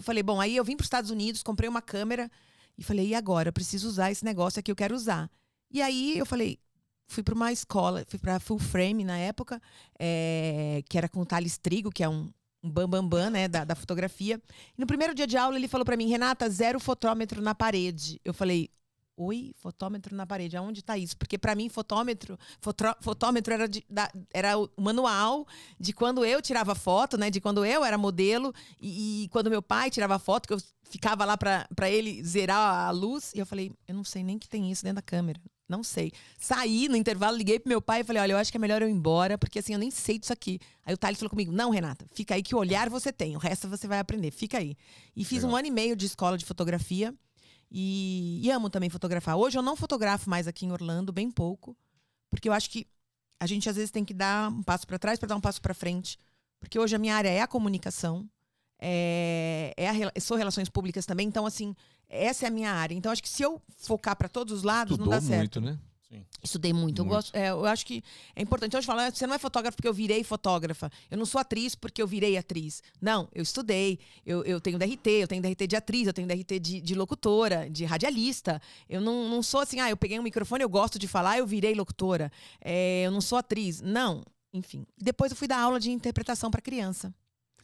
falei, 0.00 0.22
bom, 0.24 0.40
aí 0.40 0.56
eu 0.56 0.64
vim 0.64 0.74
para 0.76 0.82
os 0.82 0.86
Estados 0.86 1.10
Unidos, 1.12 1.44
comprei 1.44 1.68
uma 1.68 1.80
câmera 1.80 2.28
e 2.76 2.82
falei, 2.82 3.06
e 3.06 3.14
agora? 3.14 3.50
Eu 3.50 3.52
preciso 3.52 3.86
usar 3.88 4.10
esse 4.10 4.24
negócio 4.24 4.58
aqui, 4.58 4.72
eu 4.72 4.76
quero 4.76 4.96
usar. 4.96 5.30
E 5.70 5.80
aí 5.80 6.18
eu 6.18 6.26
falei, 6.26 6.58
fui 7.10 7.22
para 7.22 7.34
uma 7.34 7.52
escola, 7.52 8.04
fui 8.08 8.18
para 8.18 8.38
Full 8.40 8.58
Frame 8.58 9.04
na 9.04 9.18
época, 9.18 9.60
é, 9.98 10.82
que 10.88 10.96
era 10.96 11.08
com 11.08 11.20
o 11.20 11.26
Thales 11.26 11.58
Trigo, 11.58 11.90
que 11.90 12.02
é 12.04 12.08
um, 12.08 12.32
um 12.62 12.70
bambambam, 12.70 13.08
bam, 13.08 13.24
bam, 13.24 13.30
né, 13.30 13.48
da, 13.48 13.64
da 13.64 13.74
fotografia. 13.74 14.40
E 14.76 14.80
no 14.80 14.86
primeiro 14.86 15.14
dia 15.14 15.26
de 15.26 15.36
aula 15.36 15.56
ele 15.56 15.68
falou 15.68 15.84
para 15.84 15.96
mim, 15.96 16.08
Renata, 16.08 16.48
zero 16.48 16.78
fotômetro 16.78 17.42
na 17.42 17.54
parede. 17.54 18.20
Eu 18.24 18.32
falei, 18.32 18.70
oi, 19.16 19.52
fotômetro 19.56 20.14
na 20.16 20.24
parede, 20.24 20.56
aonde 20.56 20.82
tá 20.82 20.96
isso? 20.96 21.16
Porque 21.16 21.36
para 21.36 21.54
mim 21.54 21.68
fotômetro, 21.68 22.38
fotro- 22.60 22.96
fotômetro 23.00 23.52
era, 23.52 23.68
de- 23.68 23.84
da- 23.90 24.10
era 24.32 24.56
o 24.58 24.70
manual 24.78 25.46
de 25.78 25.92
quando 25.92 26.24
eu 26.24 26.40
tirava 26.40 26.74
foto, 26.74 27.18
né, 27.18 27.28
de 27.28 27.40
quando 27.40 27.64
eu 27.64 27.84
era 27.84 27.98
modelo 27.98 28.54
e, 28.80 29.24
e 29.24 29.28
quando 29.28 29.50
meu 29.50 29.60
pai 29.60 29.90
tirava 29.90 30.18
foto, 30.18 30.46
que 30.46 30.54
eu 30.54 30.62
ficava 30.84 31.24
lá 31.24 31.36
para 31.36 31.90
ele 31.90 32.22
zerar 32.24 32.86
a 32.88 32.90
luz. 32.90 33.32
E 33.34 33.38
eu 33.40 33.46
falei, 33.46 33.72
eu 33.86 33.94
não 33.94 34.04
sei 34.04 34.22
nem 34.22 34.38
que 34.38 34.48
tem 34.48 34.70
isso 34.70 34.82
dentro 34.84 34.96
da 34.96 35.02
câmera. 35.02 35.40
Não 35.70 35.84
sei. 35.84 36.10
Saí 36.36 36.88
no 36.88 36.96
intervalo, 36.96 37.36
liguei 37.36 37.60
pro 37.60 37.68
meu 37.68 37.80
pai 37.80 38.00
e 38.00 38.04
falei: 38.04 38.20
olha, 38.20 38.32
eu 38.32 38.36
acho 38.36 38.50
que 38.50 38.56
é 38.56 38.60
melhor 38.60 38.82
eu 38.82 38.88
ir 38.88 38.92
embora, 38.92 39.38
porque 39.38 39.60
assim, 39.60 39.72
eu 39.72 39.78
nem 39.78 39.90
sei 39.90 40.18
disso 40.18 40.32
aqui. 40.32 40.58
Aí 40.84 40.92
o 40.92 40.98
Thales 40.98 41.20
falou 41.20 41.30
comigo: 41.30 41.52
não, 41.52 41.70
Renata, 41.70 42.04
fica 42.12 42.34
aí 42.34 42.42
que 42.42 42.56
o 42.56 42.58
olhar 42.58 42.90
você 42.90 43.12
tem, 43.12 43.36
o 43.36 43.38
resto 43.38 43.68
você 43.68 43.86
vai 43.86 44.00
aprender, 44.00 44.32
fica 44.32 44.58
aí. 44.58 44.76
E 45.14 45.24
fiz 45.24 45.44
Legal. 45.44 45.50
um 45.52 45.56
ano 45.56 45.68
e 45.68 45.70
meio 45.70 45.94
de 45.94 46.06
escola 46.06 46.36
de 46.36 46.44
fotografia 46.44 47.14
e, 47.70 48.40
e 48.42 48.50
amo 48.50 48.68
também 48.68 48.90
fotografar. 48.90 49.36
Hoje 49.36 49.56
eu 49.56 49.62
não 49.62 49.76
fotografo 49.76 50.28
mais 50.28 50.48
aqui 50.48 50.66
em 50.66 50.72
Orlando, 50.72 51.12
bem 51.12 51.30
pouco, 51.30 51.76
porque 52.28 52.48
eu 52.48 52.52
acho 52.52 52.68
que 52.68 52.84
a 53.38 53.46
gente 53.46 53.68
às 53.70 53.76
vezes 53.76 53.92
tem 53.92 54.04
que 54.04 54.12
dar 54.12 54.50
um 54.50 54.64
passo 54.64 54.84
para 54.86 54.98
trás 54.98 55.20
para 55.20 55.28
dar 55.28 55.36
um 55.36 55.40
passo 55.40 55.62
para 55.62 55.72
frente. 55.72 56.18
Porque 56.58 56.78
hoje 56.78 56.96
a 56.96 56.98
minha 56.98 57.14
área 57.14 57.28
é 57.28 57.40
a 57.40 57.46
comunicação, 57.46 58.28
é, 58.80 59.74
é 59.76 59.88
a 59.88 59.94
eu 60.14 60.20
sou 60.20 60.36
relações 60.36 60.68
públicas 60.68 61.04
também, 61.06 61.26
então 61.26 61.46
assim, 61.46 61.74
essa 62.08 62.46
é 62.46 62.48
a 62.48 62.50
minha 62.50 62.72
área. 62.72 62.94
Então 62.94 63.12
acho 63.12 63.22
que 63.22 63.28
se 63.28 63.42
eu 63.42 63.60
focar 63.76 64.16
para 64.16 64.28
todos 64.28 64.52
os 64.52 64.62
lados, 64.62 64.92
Estudou 64.92 65.12
não 65.12 65.20
dá 65.20 65.26
certo. 65.26 65.60
muito, 65.60 65.72
né? 65.72 65.78
Sim. 66.10 66.26
Estudei 66.42 66.72
muito. 66.72 67.02
Eu, 67.02 67.04
Muito. 67.04 67.14
gosto, 67.14 67.36
é, 67.36 67.50
eu 67.50 67.64
acho 67.66 67.86
que 67.86 68.02
é 68.34 68.42
importante. 68.42 68.76
Hoje 68.76 68.84
falar, 68.84 69.14
você 69.14 69.28
não 69.28 69.34
é 69.34 69.38
fotógrafa 69.38 69.76
porque 69.76 69.86
eu 69.86 69.94
virei 69.94 70.24
fotógrafa. 70.24 70.90
Eu 71.08 71.16
não 71.16 71.24
sou 71.24 71.40
atriz 71.40 71.76
porque 71.76 72.02
eu 72.02 72.06
virei 72.06 72.36
atriz. 72.36 72.82
Não, 73.00 73.28
eu 73.32 73.42
estudei. 73.42 74.00
Eu, 74.26 74.42
eu 74.42 74.60
tenho 74.60 74.76
DRT, 74.76 75.08
eu 75.08 75.28
tenho 75.28 75.40
DRT 75.40 75.68
de 75.68 75.76
atriz, 75.76 76.08
eu 76.08 76.12
tenho 76.12 76.26
DRT 76.26 76.58
de, 76.58 76.80
de 76.80 76.94
locutora, 76.96 77.70
de 77.70 77.84
radialista. 77.84 78.60
Eu 78.88 79.00
não, 79.00 79.28
não 79.28 79.40
sou 79.40 79.60
assim, 79.60 79.78
ah, 79.78 79.88
eu 79.88 79.96
peguei 79.96 80.18
um 80.18 80.22
microfone, 80.22 80.64
eu 80.64 80.68
gosto 80.68 80.98
de 80.98 81.06
falar, 81.06 81.38
eu 81.38 81.46
virei 81.46 81.74
locutora. 81.74 82.32
É, 82.60 83.04
eu 83.06 83.12
não 83.12 83.20
sou 83.20 83.38
atriz. 83.38 83.80
Não. 83.80 84.24
Enfim. 84.52 84.84
Depois 84.98 85.30
eu 85.30 85.36
fui 85.36 85.46
dar 85.46 85.60
aula 85.60 85.78
de 85.78 85.92
interpretação 85.92 86.50
para 86.50 86.60
criança. 86.60 87.14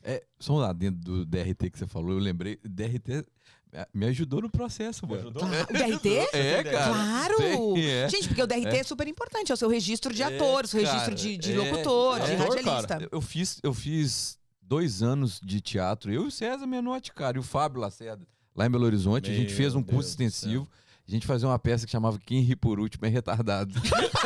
É, 0.03 0.23
só 0.39 0.55
lá 0.57 0.73
dentro 0.73 1.01
do 1.01 1.25
DRT 1.27 1.71
que 1.71 1.79
você 1.79 1.87
falou, 1.87 2.13
eu 2.13 2.19
lembrei, 2.19 2.59
DRT 2.65 3.25
eh, 3.73 3.89
me 3.93 4.07
ajudou 4.07 4.41
no 4.41 4.49
processo, 4.51 5.05
Me 5.07 5.13
mano. 5.17 5.29
ajudou? 5.29 5.43
Claro, 5.49 5.67
o 5.69 5.73
DRT? 5.73 6.09
É, 6.33 6.63
cara. 6.65 6.89
Claro! 6.89 7.37
Sim, 7.39 7.81
é. 7.85 8.09
Gente, 8.09 8.29
porque 8.29 8.43
o 8.43 8.47
DRT 8.47 8.67
é. 8.77 8.83
super 8.85 9.09
importante. 9.09 9.51
É 9.51 9.55
o 9.55 9.57
seu 9.57 9.69
registro 9.69 10.15
de 10.15 10.23
É, 10.23 10.27
ator, 10.27 10.65
o 10.65 10.69
seu 10.69 10.81
registro 10.81 11.03
cara, 11.05 11.15
de, 11.17 11.37
de 11.37 11.53
é, 11.53 11.57
locutor, 11.57 12.21
de 12.21 12.31
é. 12.31 12.35
radialista. 12.37 12.99
Eu- 13.03 13.09
Eu 13.13 13.21
fiz, 13.21 13.59
eu 13.63 13.75
fiz 13.75 14.39
dois 14.63 15.03
anos 15.03 15.41
de 15.45 15.61
teatro, 15.61 16.13
eu 16.13 16.25
e 16.25 16.27
o 16.29 16.31
César 16.31 16.67
Menotti, 16.67 17.13
cara, 17.13 17.37
e 17.37 17.41
o 17.41 17.43
Fábio 17.43 17.81
Lacerda, 17.81 18.27
lá 18.55 18.67
em 18.67 18.71
Belo 18.71 18.85
Horizonte. 18.85 19.31
a 19.31 19.35
gente 19.35 19.49
Meu 19.49 19.57
fez 19.57 19.75
um 19.75 19.83
curso 19.83 19.93
Deus 19.93 20.17
do 20.17 20.23
extensivo. 20.23 20.69
A 21.07 21.11
gente 21.11 21.25
fazia 21.25 21.47
uma 21.47 21.57
peça 21.59 21.87
que 21.87 21.93
chamava 21.93 22.19
Quem 22.19 22.41
Ri 22.41 22.57
Por 22.57 22.81
Último 22.81 23.07
é 23.07 23.09
Retardado. 23.09 23.73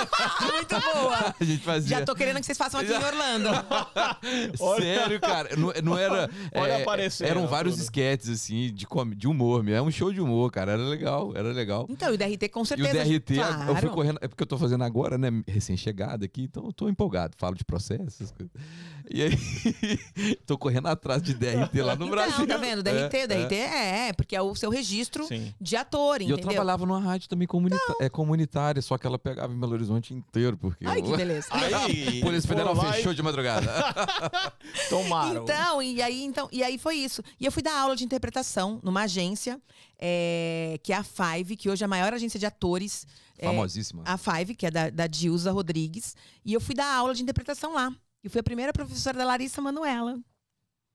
Muito 0.52 0.80
boa! 0.80 1.34
A 1.40 1.44
gente 1.44 1.62
fazia. 1.62 1.98
Já 1.98 2.04
tô 2.04 2.14
querendo 2.14 2.38
que 2.40 2.46
vocês 2.46 2.58
façam 2.58 2.80
aqui 2.80 2.92
em 2.92 2.96
Orlando. 2.96 3.48
Sério, 4.80 5.20
cara. 5.20 5.56
Não, 5.56 5.72
não 5.82 5.98
era. 5.98 6.28
Olha 6.54 6.72
é, 6.72 6.82
aparecendo 6.82 7.28
Eram 7.28 7.46
vários 7.46 7.74
tudo. 7.74 7.82
esquetes, 7.84 8.28
assim, 8.28 8.72
de, 8.72 8.86
com- 8.86 9.08
de 9.10 9.26
humor 9.28 9.62
mesmo. 9.62 9.78
É 9.78 9.82
um 9.82 9.90
show 9.90 10.12
de 10.12 10.20
humor, 10.20 10.50
cara. 10.50 10.72
Era 10.72 10.82
legal, 10.82 11.32
era 11.34 11.48
legal. 11.52 11.86
Então, 11.88 12.10
e 12.10 12.14
o 12.14 12.18
DRT 12.18 12.48
com 12.48 12.60
E 12.60 12.62
o 12.62 12.66
certeza. 12.66 13.04
DRT, 13.04 13.34
claro. 13.34 13.70
eu 13.70 13.76
fui 13.76 13.88
correndo. 13.90 14.18
É 14.20 14.28
porque 14.28 14.42
eu 14.42 14.46
tô 14.46 14.58
fazendo 14.58 14.84
agora, 14.84 15.16
né? 15.18 15.28
Recém-chegado 15.46 16.24
aqui, 16.24 16.42
então 16.42 16.66
eu 16.66 16.72
tô 16.72 16.88
empolgado. 16.88 17.34
Falo 17.36 17.54
de 17.54 17.64
processos, 17.64 18.14
essas 18.20 18.30
coisas. 18.32 18.52
E 19.08 19.22
aí, 19.22 19.30
tô 20.46 20.58
correndo 20.58 20.88
atrás 20.88 21.22
de 21.22 21.32
DRT 21.34 21.82
lá 21.82 21.94
no 21.96 22.06
então, 22.06 22.10
Brasil. 22.10 22.46
tá 22.46 22.56
vendo? 22.56 22.82
DRT, 22.82 23.16
É, 23.16 23.26
DRT 23.26 23.54
é, 23.54 24.12
porque 24.12 24.34
é 24.36 24.42
o 24.42 24.54
seu 24.54 24.70
registro 24.70 25.24
Sim. 25.26 25.54
de 25.60 25.76
ator, 25.76 26.20
E 26.20 26.24
eu 26.24 26.30
entendeu? 26.36 26.50
trabalhava 26.52 26.84
numa 26.86 27.00
rádio 27.00 27.28
também 27.28 27.46
comunita 27.48 27.80
é, 28.00 28.08
comunitária, 28.08 28.82
só 28.82 28.98
que 28.98 29.06
ela 29.06 29.18
pegava 29.18 29.52
em 29.52 29.58
Belo 29.58 29.72
Horizonte 29.72 30.12
inteiro, 30.12 30.56
porque 30.56 30.84
Ai, 30.86 31.00
o- 31.00 31.04
que 31.04 31.16
beleza. 31.16 31.46
Aí, 31.52 32.18
a 32.20 32.24
Polícia 32.24 32.48
Federal 32.48 32.74
fechou 32.76 33.12
e 33.12 33.14
de 33.14 33.22
madrugada. 33.22 33.70
Tomaram. 34.88 35.42
Então, 35.44 35.82
e 35.82 36.02
aí, 36.02 36.22
então, 36.24 36.48
e 36.52 36.62
aí 36.62 36.78
foi 36.78 36.96
isso. 36.96 37.22
E 37.38 37.44
eu 37.46 37.52
fui 37.52 37.62
dar 37.62 37.78
aula 37.80 37.96
de 37.96 38.04
interpretação 38.04 38.80
numa 38.82 39.02
agência, 39.02 39.60
é, 39.98 40.78
que 40.82 40.92
é 40.92 40.96
a 40.96 41.02
Five, 41.04 41.56
que 41.56 41.68
hoje 41.70 41.82
é 41.82 41.86
a 41.86 41.88
maior 41.88 42.12
agência 42.14 42.38
de 42.38 42.46
atores. 42.46 43.06
é, 43.38 43.46
Famosíssima. 43.46 44.02
a 44.06 44.16
Five, 44.16 44.54
que 44.54 44.66
é 44.66 44.70
da, 44.70 44.90
da 44.90 45.06
Dilza 45.06 45.50
Rodrigues. 45.52 46.14
E 46.44 46.52
eu 46.52 46.60
fui 46.60 46.74
dar 46.74 46.92
aula 46.94 47.14
de 47.14 47.22
interpretação 47.22 47.74
lá. 47.74 47.92
E 48.22 48.28
fui 48.28 48.40
a 48.40 48.44
primeira 48.44 48.72
professora 48.72 49.18
da 49.18 49.24
Larissa 49.24 49.60
Manuela. 49.60 50.14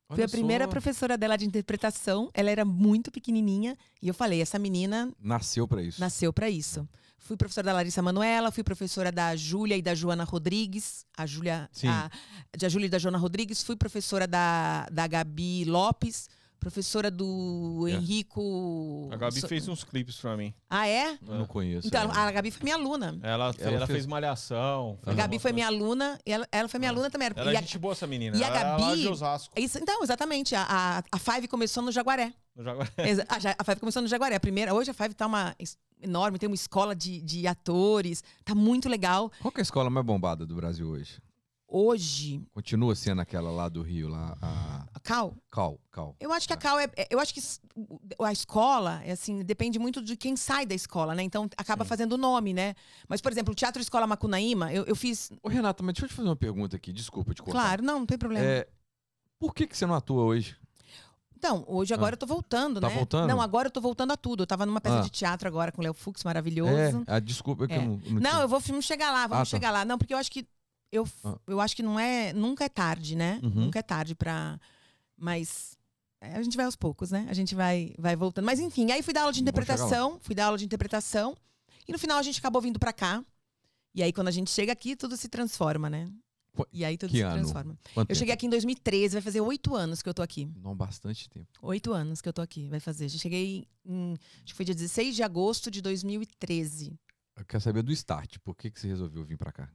Fui 0.07 0.17
Olha 0.17 0.25
a 0.25 0.29
primeira 0.29 0.65
só. 0.65 0.69
professora 0.69 1.17
dela 1.17 1.35
de 1.35 1.45
interpretação. 1.45 2.29
Ela 2.33 2.51
era 2.51 2.63
muito 2.63 3.11
pequenininha. 3.11 3.75
E 4.01 4.07
eu 4.07 4.13
falei, 4.13 4.39
essa 4.41 4.59
menina 4.59 5.11
Nasceu 5.19 5.67
pra 5.67 5.81
isso. 5.81 5.99
nasceu 5.99 6.31
para 6.31 6.47
isso. 6.49 6.87
Fui 7.17 7.35
professora 7.35 7.65
da 7.65 7.73
Larissa 7.73 8.03
Manuela, 8.03 8.51
fui 8.51 8.63
professora 8.63 9.11
da 9.11 9.35
Júlia 9.35 9.75
e 9.75 9.81
da 9.81 9.95
Joana 9.95 10.23
Rodrigues, 10.23 11.03
a 11.17 11.25
Júlia, 11.25 11.67
Sim. 11.71 11.87
a, 11.87 12.11
da 12.55 12.69
Júlia 12.69 12.85
e 12.85 12.89
da 12.89 12.99
Joana 12.99 13.17
Rodrigues, 13.17 13.63
fui 13.63 13.75
professora 13.75 14.27
da, 14.27 14.87
da 14.91 15.07
Gabi 15.07 15.65
Lopes, 15.65 16.29
professora 16.69 17.11
do 17.11 17.85
É. 17.87 17.91
Henrico. 17.91 19.07
A 19.11 19.15
Gabi 19.15 19.39
So- 19.39 19.47
fez 19.47 19.67
uns 19.67 19.83
clipes 19.83 20.15
pra 20.17 20.35
mim. 20.35 20.51
Ah, 20.67 20.87
é? 20.87 21.11
Eu 21.27 21.35
não 21.35 21.45
conheço. 21.45 21.87
Então, 21.87 22.01
ela. 22.01 22.13
a 22.27 22.31
Gabi 22.31 22.49
foi 22.49 22.63
minha 22.63 22.75
aluna. 22.75 23.19
Ela, 23.21 23.53
fe- 23.53 23.61
Ela 23.61 23.71
ela 23.75 23.85
fez- 23.87 23.97
fez 23.97 24.05
malhação. 24.07 24.97
A 25.03 25.05
fez 25.05 25.17
Gabi 25.17 25.37
foi 25.37 25.53
minha 25.53 25.67
aluna, 25.67 26.19
e 26.25 26.31
ela, 26.31 26.47
ela 26.51 26.67
foi 26.67 26.79
minha 26.79 26.89
aluna 26.89 27.11
também. 27.11 27.29
Ela 27.35 27.51
e 27.51 27.55
é 27.55 27.57
a- 27.59 27.61
gente 27.61 27.77
boa, 27.77 27.91
essa 27.91 28.07
menina. 28.07 28.35
e 28.35 28.43
a 28.43 28.47
Ela 28.47 28.59
era 28.59 28.77
lá 28.77 28.89
Gabi- 28.89 29.01
de 29.01 29.07
Osasco. 29.07 29.53
isso, 29.59 29.77
então, 29.77 30.01
exatamente. 30.03 30.55
A, 30.55 30.65
a, 30.67 31.03
a 31.11 31.19
Five 31.19 31.47
começou 31.47 31.83
no 31.83 31.91
Jaguaré. 31.91 32.33
no 32.55 32.63
Jaguaré. 32.63 32.89
Exa- 32.97 33.25
a, 33.29 33.35
a 33.59 33.63
Five 33.63 33.79
começou 33.79 34.01
no 34.01 34.07
Jaguaré. 34.07 34.35
A 34.35 34.39
primeira, 34.39 34.73
hoje 34.73 34.89
a 34.89 34.93
Five 34.93 35.13
tá 35.13 35.27
uma 35.27 35.55
enorme, 36.01 36.39
tem 36.39 36.47
uma 36.49 36.55
escola 36.55 36.95
de, 36.95 37.21
de 37.21 37.45
atores, 37.45 38.23
tá 38.43 38.55
muito 38.55 38.89
legal. 38.89 39.31
Qual 39.39 39.51
que 39.51 39.59
é 39.59 39.61
a 39.61 39.63
escola 39.63 39.87
mais 39.89 40.05
bombada 40.05 40.47
do 40.47 40.55
Brasil 40.55 40.87
hoje? 40.89 41.19
Hoje, 41.67 42.41
Continua 42.53 42.95
sendo 42.95 43.21
aquela 43.21 43.49
lá 43.49 43.67
do 43.67 43.81
Rio, 43.81 44.07
lá, 44.07 44.37
a 44.39 44.85
a 44.93 44.99
Cal, 44.99 45.33
Cal, 45.49 45.79
Cal. 45.91 46.15
eu 46.19 46.31
acho 46.31 46.45
que 46.47 46.53
a 46.53 46.57
Cal 46.57 46.79
é, 46.79 46.87
é- 46.95 47.07
eu 47.09 47.19
acho 47.19 47.33
que 47.33 47.41
a 48.23 48.31
escola, 48.31 49.01
é 49.03 49.11
assim, 49.11 49.43
depende 49.43 49.79
muito 49.79 49.99
de 50.01 50.15
quem 50.15 50.35
sai 50.37 50.65
da 50.65 50.75
escola, 50.75 51.15
né? 51.15 51.23
Então 51.23 51.49
acaba 51.57 51.83
Sim. 51.83 51.89
fazendo 51.89 52.13
o 52.13 52.17
nome, 52.17 52.53
né? 52.53 52.75
Mas, 53.09 53.19
por 53.19 53.31
exemplo, 53.31 53.51
o 53.51 53.55
Teatro 53.55 53.81
Escola 53.81 54.05
Macunaíma, 54.05 54.71
eu, 54.71 54.83
eu 54.85 54.95
fiz. 54.95 55.31
Ô, 55.41 55.49
Renata, 55.49 55.81
mas 55.83 55.95
deixa 55.95 56.05
eu 56.05 56.09
te 56.09 56.15
fazer 56.15 56.29
uma 56.29 56.35
pergunta 56.35 56.75
aqui. 56.75 56.93
Desculpa 56.93 57.33
te 57.33 57.41
cortar. 57.41 57.59
Claro, 57.59 57.83
não, 57.83 57.99
não 57.99 58.05
tem 58.05 58.17
problema. 58.17 58.45
É, 58.45 58.67
por 59.39 59.53
que, 59.53 59.65
que 59.65 59.75
você 59.75 59.87
não 59.87 59.95
atua 59.95 60.23
hoje? 60.23 60.55
Então, 61.37 61.65
hoje 61.67 61.93
agora 61.93 62.13
eu 62.13 62.17
tô 62.17 62.25
voltando, 62.25 62.79
Tá 62.79 62.87
né? 62.89 62.95
voltando? 62.95 63.27
Não, 63.27 63.41
agora 63.41 63.67
eu 63.67 63.71
tô 63.71 63.81
voltando 63.81 64.11
a 64.13 64.17
tudo. 64.17 64.43
Eu 64.43 64.47
tava 64.47 64.65
numa 64.65 64.79
peça 64.81 64.99
Ah. 64.99 65.01
de 65.01 65.09
teatro 65.09 65.47
agora 65.47 65.71
com 65.71 65.81
o 65.81 65.83
Léo 65.83 65.93
Fux, 65.93 66.23
maravilhoso. 66.23 67.03
É, 67.07 67.15
a 67.15 67.19
desculpa 67.19 67.65
é 67.65 67.67
que 67.67 67.73
É. 67.73 67.77
eu 67.77 67.81
não, 67.81 67.97
não 67.97 68.11
Não, 68.13 68.29
tinha- 68.31 68.41
eu 68.43 68.47
vou 68.47 68.61
chegar 68.81 69.11
lá, 69.11 69.27
vamos 69.27 69.33
Ah, 69.33 69.39
tá. 69.41 69.45
chegar 69.45 69.71
lá. 69.71 69.83
Não, 69.83 69.97
porque 69.97 70.13
eu 70.13 70.17
acho 70.17 70.31
que 70.31 70.47
eu, 70.95 71.07
Ah. 71.23 71.37
eu 71.47 71.59
acho 71.61 71.75
que 71.75 71.83
não 71.83 71.99
é, 71.99 72.33
nunca 72.33 72.63
é 72.65 72.69
tarde, 72.69 73.15
né? 73.15 73.39
Uhum. 73.43 73.49
Nunca 73.65 73.79
é 73.79 73.81
tarde 73.83 74.15
pra 74.15 74.59
mas 75.17 75.77
é, 76.21 76.35
a 76.35 76.43
gente 76.43 76.57
vai 76.57 76.65
aos 76.65 76.75
poucos, 76.75 77.11
né? 77.11 77.25
A 77.29 77.33
gente 77.33 77.53
vai 77.55 77.93
vai 77.97 78.15
voltando. 78.15 78.45
Mas 78.45 78.59
enfim, 78.59 78.91
aí 78.91 79.01
fui 79.03 79.13
dar 79.13 79.21
aula 79.21 79.33
de 79.33 79.41
interpretação, 79.41 80.19
fui 80.21 80.35
dar 80.35 80.45
aula 80.47 80.57
de 80.57 80.65
interpretação 80.65 81.35
e 81.87 81.91
no 81.91 81.99
final 81.99 82.17
a 82.17 82.23
gente 82.23 82.39
acabou 82.39 82.61
vindo 82.61 82.79
pra 82.79 82.91
cá. 82.93 83.23
E 83.93 84.03
aí 84.03 84.11
quando 84.11 84.27
a 84.27 84.31
gente 84.31 84.51
chega 84.51 84.71
aqui, 84.73 84.95
tudo 84.95 85.15
se 85.15 85.29
transforma, 85.29 85.89
né? 85.89 86.09
E 86.71 86.85
aí 86.85 86.97
tudo 86.97 87.11
que 87.11 87.17
se 87.17 87.21
ano? 87.23 87.35
transforma. 87.41 87.77
Quanto 87.93 88.09
Eu 88.09 88.15
cheguei 88.15 88.31
tempo? 88.31 88.39
aqui 88.39 88.45
em 88.45 88.49
2013, 88.49 89.13
vai 89.15 89.21
fazer 89.21 89.41
oito 89.41 89.75
anos 89.75 90.01
que 90.01 90.07
eu 90.07 90.13
tô 90.13 90.21
aqui. 90.21 90.49
Não, 90.63 90.73
bastante 90.73 91.29
tempo. 91.29 91.47
Oito 91.61 91.91
anos 91.91 92.21
que 92.21 92.29
eu 92.29 92.33
tô 92.33 92.41
aqui, 92.41 92.69
vai 92.69 92.79
fazer. 92.79 93.09
Já 93.09 93.17
cheguei 93.19 93.67
em, 93.85 94.13
acho 94.13 94.45
que 94.45 94.53
foi 94.53 94.63
dia 94.65 94.73
16 94.75 95.15
de 95.17 95.23
agosto 95.23 95.69
de 95.69 95.81
2013. 95.81 96.93
Eu 97.35 97.43
quero 97.45 97.61
saber 97.61 97.83
do 97.83 97.91
start. 97.91 98.37
Por 98.39 98.55
que, 98.55 98.71
que 98.71 98.79
você 98.79 98.87
resolveu 98.87 99.25
vir 99.25 99.37
pra 99.37 99.51
cá? 99.51 99.69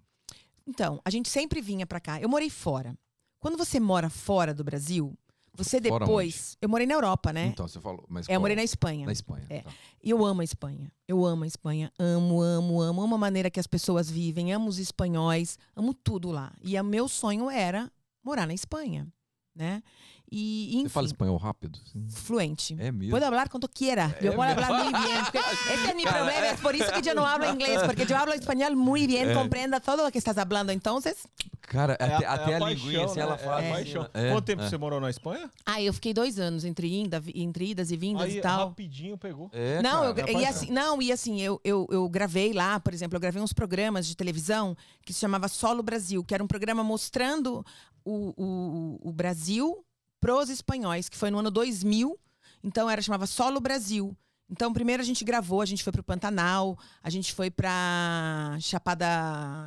Então, 0.71 1.01
a 1.05 1.11
gente 1.11 1.29
sempre 1.29 1.61
vinha 1.61 1.85
pra 1.85 1.99
cá. 1.99 2.21
Eu 2.21 2.29
morei 2.29 2.49
fora. 2.49 2.97
Quando 3.41 3.59
você 3.59 3.81
mora 3.81 4.09
fora 4.09 4.55
do 4.55 4.63
Brasil, 4.63 5.13
Você 5.57 5.81
Fora 5.83 6.05
depois. 6.05 6.57
Eu 6.63 6.69
morei 6.69 6.87
na 6.87 6.95
Europa, 6.95 7.33
né? 7.33 7.47
Então, 7.47 7.67
você 7.67 7.81
falou. 7.81 8.05
Mas 8.09 8.29
É, 8.29 8.37
eu 8.37 8.41
morei 8.41 8.55
na 8.55 8.63
Espanha. 8.63 9.05
Na 9.05 9.13
Espanha. 9.13 9.45
É. 9.51 9.63
tá. 9.63 9.71
E 10.03 10.09
eu 10.09 10.25
amo 10.25 10.43
a 10.43 10.45
Espanha. 10.45 10.93
Eu 11.09 11.27
amo 11.27 11.43
a 11.43 11.47
Espanha. 11.47 11.93
Amo, 11.99 12.41
amo, 12.41 12.81
amo. 12.81 13.03
Amo 13.03 13.15
a 13.17 13.19
maneira 13.19 13.51
que 13.51 13.59
as 13.59 13.67
pessoas 13.67 14.09
vivem. 14.09 14.53
Amo 14.53 14.69
os 14.69 14.79
espanhóis. 14.79 15.59
Amo 15.75 15.93
tudo 15.93 16.31
lá. 16.31 16.53
E 16.63 16.79
o 16.81 16.85
meu 16.85 17.09
sonho 17.09 17.51
era 17.51 17.91
morar 18.23 18.47
na 18.47 18.55
Espanha, 18.55 19.09
né? 19.55 19.83
E, 20.33 20.71
enfim, 20.77 20.83
Você 20.85 20.89
fala 20.91 21.07
espanhol 21.09 21.37
rápido? 21.37 21.79
Sim. 21.93 22.07
fluente. 22.09 22.77
É 22.79 22.93
mesmo. 22.93 23.11
Puedo 23.11 23.25
hablar 23.27 23.49
cuando 23.49 23.69
quiera. 23.69 24.17
Yo 24.23 24.33
puedo 24.35 24.55
mesmo? 24.55 24.63
hablar 24.65 24.85
muy 24.85 24.93
bien. 25.03 25.19
porque 25.25 25.39
Este 25.39 25.89
es 25.91 25.97
mi 25.97 26.05
Cara, 26.05 26.17
problema. 26.19 26.47
é. 26.47 26.53
Es 26.55 26.61
por 26.61 26.75
eso 26.77 26.93
que 26.93 27.03
yo 27.03 27.15
no 27.15 27.27
hablo 27.27 27.51
inglés. 27.53 27.81
Porque 27.85 28.07
yo 28.07 28.17
hablo 28.17 28.33
español 28.33 28.77
muy 28.77 29.07
bien. 29.09 29.31
É. 29.31 29.35
Comprenda 29.35 29.81
todo 29.81 30.05
lo 30.05 30.11
que 30.13 30.19
estás 30.19 30.39
hablando. 30.39 30.71
Entonces, 30.73 31.17
Cara, 31.63 31.97
É 32.01 32.05
até, 32.05 32.27
a- 32.27 32.33
até 32.35 32.51
é 32.53 32.55
a, 32.55 32.65
a 32.67 32.71
linguinha, 32.71 33.05
assim, 33.05 33.17
né? 33.17 33.23
ela 33.23 33.35
É 33.35 33.39
fala. 33.39 33.63
paixão. 33.63 34.09
É, 34.15 34.31
Quanto 34.33 34.45
tempo 34.45 34.63
é. 34.63 34.69
você 34.69 34.77
morou 34.77 35.01
na 35.01 35.09
Espanha? 35.11 35.49
ah, 35.67 35.81
eu 35.81 35.93
fiquei 35.93 36.13
dois 36.13 36.37
anos 36.39 36.65
entre, 36.65 36.93
inda, 37.01 37.23
entre 37.35 37.71
idas 37.71 37.91
e 37.93 37.97
vindas 37.97 38.25
Aí 38.25 38.39
e 38.39 38.41
tal. 38.41 38.69
rapidinho 38.71 39.17
pegou. 39.19 39.49
É, 39.53 39.81
Não, 39.83 40.05
eu, 40.05 40.15
cara. 40.15 40.31
e 40.31 40.35
Rapaz, 40.35 40.57
assim, 40.57 40.71
não, 40.73 41.01
e 41.03 41.13
assim, 41.13 41.41
eu, 41.41 41.61
eu, 41.65 41.87
eu 41.91 42.09
gravei 42.09 42.53
lá, 42.53 42.81
por 42.81 42.93
exemplo, 42.93 43.17
eu 43.17 43.21
gravei 43.21 43.41
uns 43.41 43.53
programas 43.53 44.07
de 44.07 44.17
televisão 44.17 44.77
que 45.05 45.13
se 45.13 45.21
chamava 45.21 45.47
Solo 45.49 45.81
Brasil, 45.83 46.25
que 46.25 46.35
era 46.35 46.43
um 46.43 46.47
programa 46.49 46.83
mostrando 46.83 47.65
o, 48.05 48.35
o, 48.37 49.09
o 49.11 49.13
Brasil 49.13 49.85
pros 50.21 50.51
espanhóis, 50.51 51.09
que 51.09 51.17
foi 51.17 51.31
no 51.31 51.39
ano 51.39 51.51
2000. 51.51 52.19
Então 52.63 52.89
era 52.91 53.01
chamava 53.01 53.27
Solo 53.27 53.61
Brasil. 53.61 54.17
Então 54.51 54.73
primeiro 54.73 55.01
a 55.01 55.07
gente 55.07 55.25
gravou, 55.25 55.61
a 55.61 55.65
gente 55.65 55.85
foi 55.85 55.93
pro 55.93 56.03
Pantanal, 56.03 56.77
a 57.01 57.09
gente 57.09 57.33
foi 57.33 57.51
pra 57.51 58.57
Chapada 58.61 59.07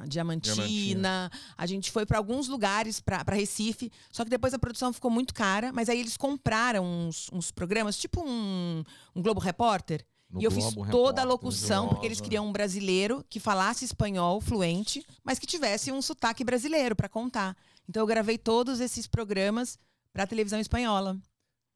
Diamantina, 0.07 0.55
Diamantina. 0.55 1.31
a 1.57 1.65
gente 1.65 1.89
foi 1.89 2.05
para 2.05 2.17
alguns 2.17 2.49
lugares 2.49 2.99
pra 2.99 3.23
Recife. 3.29 3.89
Só 4.11 4.25
que 4.25 4.29
depois 4.29 4.53
a 4.53 4.59
produção 4.59 4.91
ficou 4.91 5.09
muito 5.09 5.33
cara, 5.33 5.71
mas 5.71 5.87
aí 5.87 5.99
eles 5.99 6.17
compraram 6.17 6.83
uns, 6.83 7.29
uns 7.31 7.49
programas, 7.49 7.97
tipo 7.97 8.21
um, 8.27 8.83
um 9.15 9.21
Globo 9.21 9.39
Repórter. 9.39 10.05
No 10.29 10.41
e 10.41 10.43
eu 10.43 10.51
fiz 10.51 10.65
Globo 10.73 10.91
toda 10.91 11.21
a 11.21 11.23
Repórter, 11.23 11.27
locução, 11.27 11.87
porque 11.87 12.05
eles 12.05 12.19
queriam 12.19 12.45
um 12.45 12.51
brasileiro 12.51 13.23
que 13.29 13.39
falasse 13.39 13.85
espanhol 13.85 14.41
fluente, 14.41 15.05
mas 15.23 15.39
que 15.39 15.47
tivesse 15.47 15.93
um 15.93 16.01
sotaque 16.01 16.43
brasileiro 16.43 16.93
para 16.93 17.07
contar. 17.07 17.55
Então 17.87 18.01
eu 18.03 18.07
gravei 18.07 18.37
todos 18.37 18.81
esses 18.81 19.07
programas 19.07 19.77
para 20.13 20.27
televisão 20.27 20.59
espanhola. 20.59 21.17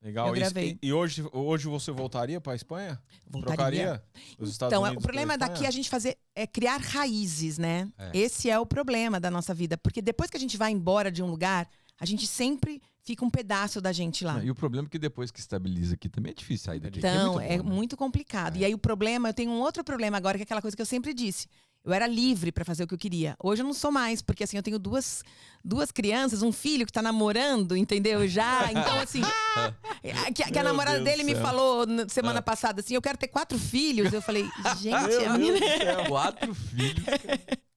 Legal. 0.01 0.27
Eu 0.27 0.35
E- 0.35 0.39
gravei. 0.39 0.77
E, 0.81 0.93
hoje, 0.93 1.25
hoje 1.33 1.67
você 1.67 1.91
voltaria 1.91 2.39
para 2.39 2.55
Espanha? 2.55 3.01
Voltaria. 3.27 3.55
Trocaria? 3.57 4.03
Os 4.37 4.51
Estados 4.51 4.71
Então, 4.71 4.85
é- 4.85 4.89
Unidos 4.89 5.03
o 5.03 5.07
problema 5.07 5.35
daqui 5.37 5.65
é 5.65 5.67
a 5.67 5.71
gente 5.71 5.89
fazer 5.89 6.15
é 6.35 6.45
criar 6.45 6.77
raízes, 6.79 7.57
né? 7.57 7.91
É. 7.97 8.11
Esse 8.15 8.47
é 8.49 8.59
o 8.59 8.65
problema 8.65 9.19
da 9.19 9.31
nossa 9.31 9.55
vida, 9.55 9.75
porque 9.75 10.01
depois 10.01 10.29
que 10.29 10.37
a 10.37 10.39
gente 10.39 10.55
vai 10.55 10.71
embora 10.71 11.11
de 11.11 11.23
um 11.23 11.27
lugar, 11.27 11.67
a 11.99 12.05
gente 12.05 12.27
sempre 12.27 12.79
fica 13.01 13.25
um 13.25 13.29
pedaço 13.29 13.81
da 13.81 13.91
gente 13.91 14.23
lá. 14.23 14.33
Não, 14.35 14.43
E 14.43 14.51
o 14.51 14.55
problema 14.55 14.85
é 14.87 14.89
que 14.89 14.99
depois 14.99 15.31
que 15.31 15.39
estabiliza 15.39 15.95
aqui 15.95 16.07
também 16.07 16.31
é 16.31 16.35
difícil 16.35 16.65
sair 16.65 16.79
daqui. 16.79 16.99
Aqui 16.99 17.07
Então, 17.07 17.33
muito 17.33 17.51
é 17.51 17.57
bom, 17.57 17.63
né? 17.63 17.75
muito 17.75 17.97
complicado. 17.97 18.55
É. 18.57 18.59
E 18.59 18.65
aí 18.65 18.73
o 18.75 18.77
problema, 18.77 19.29
eu 19.29 19.33
tenho 19.33 19.49
um 19.49 19.59
outro 19.59 19.83
problema 19.83 20.15
agora, 20.15 20.37
que 20.37 20.43
é 20.43 20.45
aquela 20.45 20.61
coisa 20.61 20.77
que 20.77 20.81
eu 20.81 20.85
sempre 20.85 21.11
disse. 21.11 21.47
Eu 21.87 21.93
era 21.93 22.05
livre 22.05 22.51
para 22.51 22.65
fazer 22.65 22.83
o 22.83 22.87
que 22.87 22.93
eu 22.93 22.97
queria. 22.97 23.33
Hoje 23.41 23.61
eu 23.61 23.65
não 23.65 23.73
sou 23.73 23.89
mais, 23.89 24.21
porque 24.21 24.43
assim, 24.43 24.57
eu 24.57 24.61
tenho 24.61 24.77
duas, 24.77 25.23
duas 25.63 25.89
crianças, 25.89 26.41
um 26.41 26.51
filho 26.51 26.85
que 26.85 26.91
tá 26.91 27.01
namorando, 27.01 27.77
entendeu? 27.77 28.27
Já. 28.27 28.69
Então, 28.69 28.99
assim. 28.99 29.21
que, 30.35 30.43
que 30.51 30.59
a 30.59 30.63
namorada 30.63 30.97
Deus 30.99 31.05
dele 31.09 31.23
me 31.23 31.33
falou 31.35 31.87
na 31.87 32.09
semana 32.09 32.41
passada 32.41 32.81
assim: 32.81 32.93
eu 32.93 33.01
quero 33.01 33.17
ter 33.17 33.29
quatro 33.29 33.57
filhos. 33.57 34.11
Eu 34.11 34.21
falei, 34.21 34.43
gente, 34.81 34.89
Meu 34.89 35.31
a 35.31 35.37
Deus 35.37 35.37
minha. 35.37 36.05
Quatro 36.09 36.53
filhos. 36.53 37.05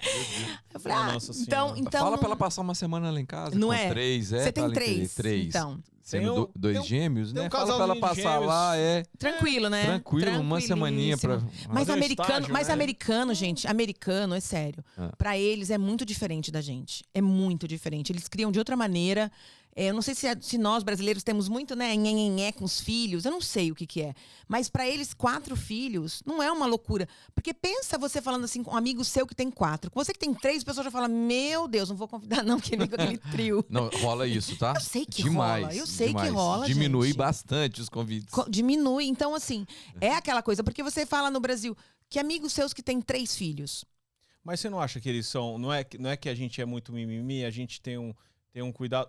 Eu 0.73 0.81
falei, 0.81 0.97
Ah, 0.97 1.01
ah, 1.01 1.13
Nossa 1.13 1.33
então, 1.43 1.69
Senhora. 1.69 1.81
então. 1.81 2.01
Fala 2.01 2.17
pra 2.17 2.27
ela 2.29 2.37
passar 2.37 2.63
uma 2.63 2.75
semana 2.75 3.11
lá 3.11 3.21
em 3.21 3.27
casa. 3.27 3.55
Não 3.55 3.71
é? 3.71 3.91
Três, 3.91 4.33
é. 4.33 4.45
Você 4.45 4.51
tem 4.51 4.73
três. 4.73 5.15
Três. 5.15 5.47
Então, 5.49 5.79
Sendo 6.11 6.23
Tem 6.23 6.31
um- 6.31 6.35
do- 6.35 6.51
dois 6.57 6.75
tem 6.75 6.83
um- 6.83 6.87
gêmeos, 6.89 7.33
tem 7.33 7.43
né? 7.43 7.49
um 7.49 7.51
Fala 7.53 7.75
pra 7.77 7.85
ela 7.85 7.97
passar 7.97 8.15
gêmeos. 8.33 8.47
lá, 8.47 8.77
é. 8.77 9.05
tranquilo, 9.17 9.69
né? 9.71 9.85
Tranquilo, 9.85 10.41
uma 10.41 10.61
semaninha 10.61 11.17
pra. 11.17 11.39
Mas 11.39 11.79
Fazer 11.87 11.93
um 11.93 11.95
americano, 11.95 12.29
estágio, 12.31 12.53
mas 12.53 12.67
né? 12.69 12.75
americano, 12.75 13.35
gente, 13.35 13.69
americano, 13.69 14.35
é 14.35 14.41
sério. 14.41 14.85
Ah. 14.99 15.13
Pra 15.17 15.39
eles 15.39 15.71
é 15.71 15.79
muito 15.79 16.05
diferente 16.05 16.51
da 16.51 16.61
gente. 16.61 17.05
É 17.15 17.21
muito 17.21 17.69
diferente. 17.69 18.11
Eles 18.11 18.27
criam 18.27 18.51
de 18.51 18.59
outra 18.59 18.77
maneira. 18.77 19.31
É, 19.77 19.87
eu 19.87 19.95
não 19.95 20.03
sei 20.03 20.15
se, 20.17 20.27
é- 20.27 20.37
se 20.41 20.59
nós 20.59 20.83
brasileiros 20.83 21.23
temos 21.23 21.49
muito, 21.49 21.77
né, 21.77 21.95
nhenhenhé 21.95 22.51
com 22.51 22.65
os 22.65 22.81
filhos. 22.81 23.25
Eu 23.25 23.31
não 23.31 23.41
sei 23.41 23.71
o 23.71 23.75
que 23.75 23.87
que 23.87 24.03
é. 24.03 24.15
Mas 24.49 24.69
pra 24.69 24.87
eles, 24.87 25.15
quatro 25.15 25.55
filhos 25.55 26.23
não 26.27 26.43
é 26.43 26.51
uma 26.51 26.67
loucura. 26.67 27.09
Porque 27.35 27.55
pensa 27.55 27.97
você 27.97 28.21
falando 28.21 28.45
assim 28.45 28.63
com 28.65 28.73
um 28.73 28.77
amigo 28.77 29.05
seu 29.05 29.25
que 29.27 29.35
tem 29.35 29.49
quatro. 29.51 29.89
Com 29.91 30.03
você 30.03 30.13
que 30.13 30.19
tem 30.19 30.35
três, 30.35 30.63
a 30.63 30.67
pessoa 30.67 30.83
já 30.85 30.91
fala, 30.91 31.07
meu 31.07 31.69
Deus, 31.69 31.89
não 31.89 31.97
vou 31.97 32.09
convidar 32.09 32.43
não, 32.43 32.59
que 32.59 32.77
vem 32.77 32.89
com 32.89 32.97
aquele 32.97 33.17
trio. 33.19 33.65
Não, 33.71 33.89
rola 33.89 34.27
isso, 34.27 34.57
tá? 34.57 34.73
Eu 34.77 34.81
sei 34.81 35.07
que 35.07 35.23
demais, 35.23 35.63
rola, 35.65 35.75
eu 35.77 35.87
sei 35.87 36.09
que 36.09 36.13
demais. 36.15 36.33
rola, 36.33 36.67
Diminui 36.67 37.07
gente. 37.09 37.17
bastante 37.17 37.81
os 37.81 37.89
convites. 37.89 38.29
Co- 38.35 38.49
diminui. 38.51 39.07
Então, 39.07 39.35
assim, 39.35 39.65
é 40.01 40.13
aquela 40.15 40.43
coisa. 40.43 40.65
Porque 40.65 40.83
você 40.83 41.07
fala 41.07 41.31
no 41.31 41.39
Brasil 41.41 41.77
que 42.09 42.19
amigos 42.19 42.53
seus 42.53 42.73
que 42.75 42.83
têm 42.83 43.01
três 43.01 43.37
filhos. 43.37 43.85
Mas 44.43 44.59
você 44.59 44.69
não 44.69 44.81
acha 44.81 45.01
que 45.01 45.09
eles 45.09 45.29
são. 45.29 45.59
Não 45.59 45.73
é, 45.73 45.85
que- 45.85 45.97
não 45.99 46.11
é 46.11 46.17
que 46.17 46.29
a 46.29 46.35
gente 46.35 46.61
é 46.61 46.65
muito 46.65 46.93
mimimi, 46.93 47.45
a 47.45 47.51
gente 47.51 47.81
tem 47.81 47.97
um, 47.99 48.13
tem 48.53 48.63
um 48.63 48.73
cuidado 48.73 49.09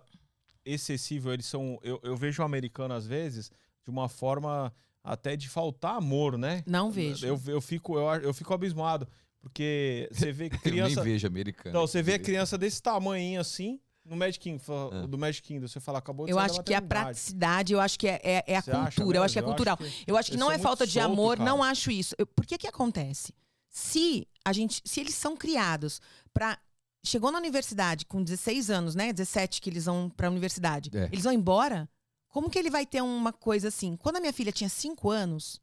excessivo. 0.64 1.32
Eles 1.32 1.46
são. 1.46 1.78
Eu, 1.82 2.00
eu 2.02 2.16
vejo 2.16 2.42
o 2.42 2.44
americano, 2.44 2.94
às 2.94 3.06
vezes, 3.06 3.50
de 3.84 3.90
uma 3.90 4.08
forma 4.08 4.72
até 5.04 5.34
de 5.36 5.48
faltar 5.48 5.96
amor, 5.96 6.38
né? 6.38 6.62
Não 6.66 6.90
vejo. 6.90 7.26
Eu, 7.26 7.40
eu, 7.46 7.60
fico, 7.60 7.96
eu, 7.98 8.06
eu 8.22 8.34
fico 8.34 8.52
abismado. 8.54 9.06
Porque 9.40 10.08
você 10.12 10.30
vê 10.30 10.44
Eu 10.46 10.50
nem 10.50 10.60
criança. 10.60 11.02
vejo 11.02 11.26
americano. 11.26 11.74
Não, 11.74 11.86
você 11.86 12.00
vê 12.02 12.14
a 12.14 12.18
criança 12.18 12.56
desse 12.56 12.80
tamanho 12.80 13.40
assim, 13.40 13.80
no 14.04 14.14
Magic 14.16 14.38
Kingdom, 14.38 14.90
É. 14.92 15.06
do 15.08 15.18
Magic 15.18 15.42
Kingdom, 15.46 15.66
você 15.66 15.80
fala, 15.80 15.98
acabou 15.98 16.26
de 16.26 16.32
Eu 16.32 16.36
sair 16.36 16.46
da 16.46 16.52
acho 16.52 16.62
que 16.62 16.72
é 16.72 16.76
a 16.76 16.82
praticidade, 16.82 17.72
eu 17.72 17.80
acho 17.80 17.98
que 17.98 18.06
é, 18.06 18.20
é- 18.22 18.44
é 18.46 18.56
a 18.56 18.60
Você 18.62 18.70
cultura, 18.70 19.18
eu 19.18 19.22
acho 19.24 19.32
que 19.32 19.38
é 19.38 19.42
mesmo? 19.42 19.54
cultural. 19.56 19.76
que 19.76 20.04
Eu 20.06 20.16
acho 20.16 20.30
que 20.30 20.36
não 20.36 20.50
é 20.50 20.58
falta 20.60 20.86
de 20.86 20.92
solto, 20.92 21.06
amor, 21.12 21.38
cara. 21.38 21.50
não 21.50 21.60
acho 21.62 21.90
isso. 21.90 22.14
Eu- 22.16 22.26
por 22.26 22.46
que 22.46 22.56
que 22.56 22.68
acontece? 22.68 23.34
Se 23.68 24.28
a 24.44 24.52
gente, 24.52 24.80
se 24.84 25.00
eles 25.00 25.14
são 25.14 25.36
criados 25.36 26.00
pra 26.32 26.56
chegou 27.04 27.30
na 27.30 27.38
universidade 27.38 28.06
com 28.06 28.22
16 28.22 28.70
anos, 28.70 28.94
né? 28.94 29.12
17 29.12 29.60
que 29.60 29.68
eles 29.68 29.84
vão 29.84 30.08
pra 30.08 30.30
universidade. 30.30 30.90
É. 30.94 31.04
Eles 31.06 31.24
vão 31.24 31.32
embora? 31.32 31.88
Como 32.28 32.48
que 32.48 32.58
ele 32.58 32.70
vai 32.70 32.86
ter 32.86 33.02
uma 33.02 33.32
coisa 33.32 33.68
assim? 33.68 33.96
Quando 33.96 34.16
a 34.16 34.20
minha 34.20 34.32
filha 34.32 34.52
tinha 34.52 34.68
5 34.68 35.10
anos, 35.10 35.60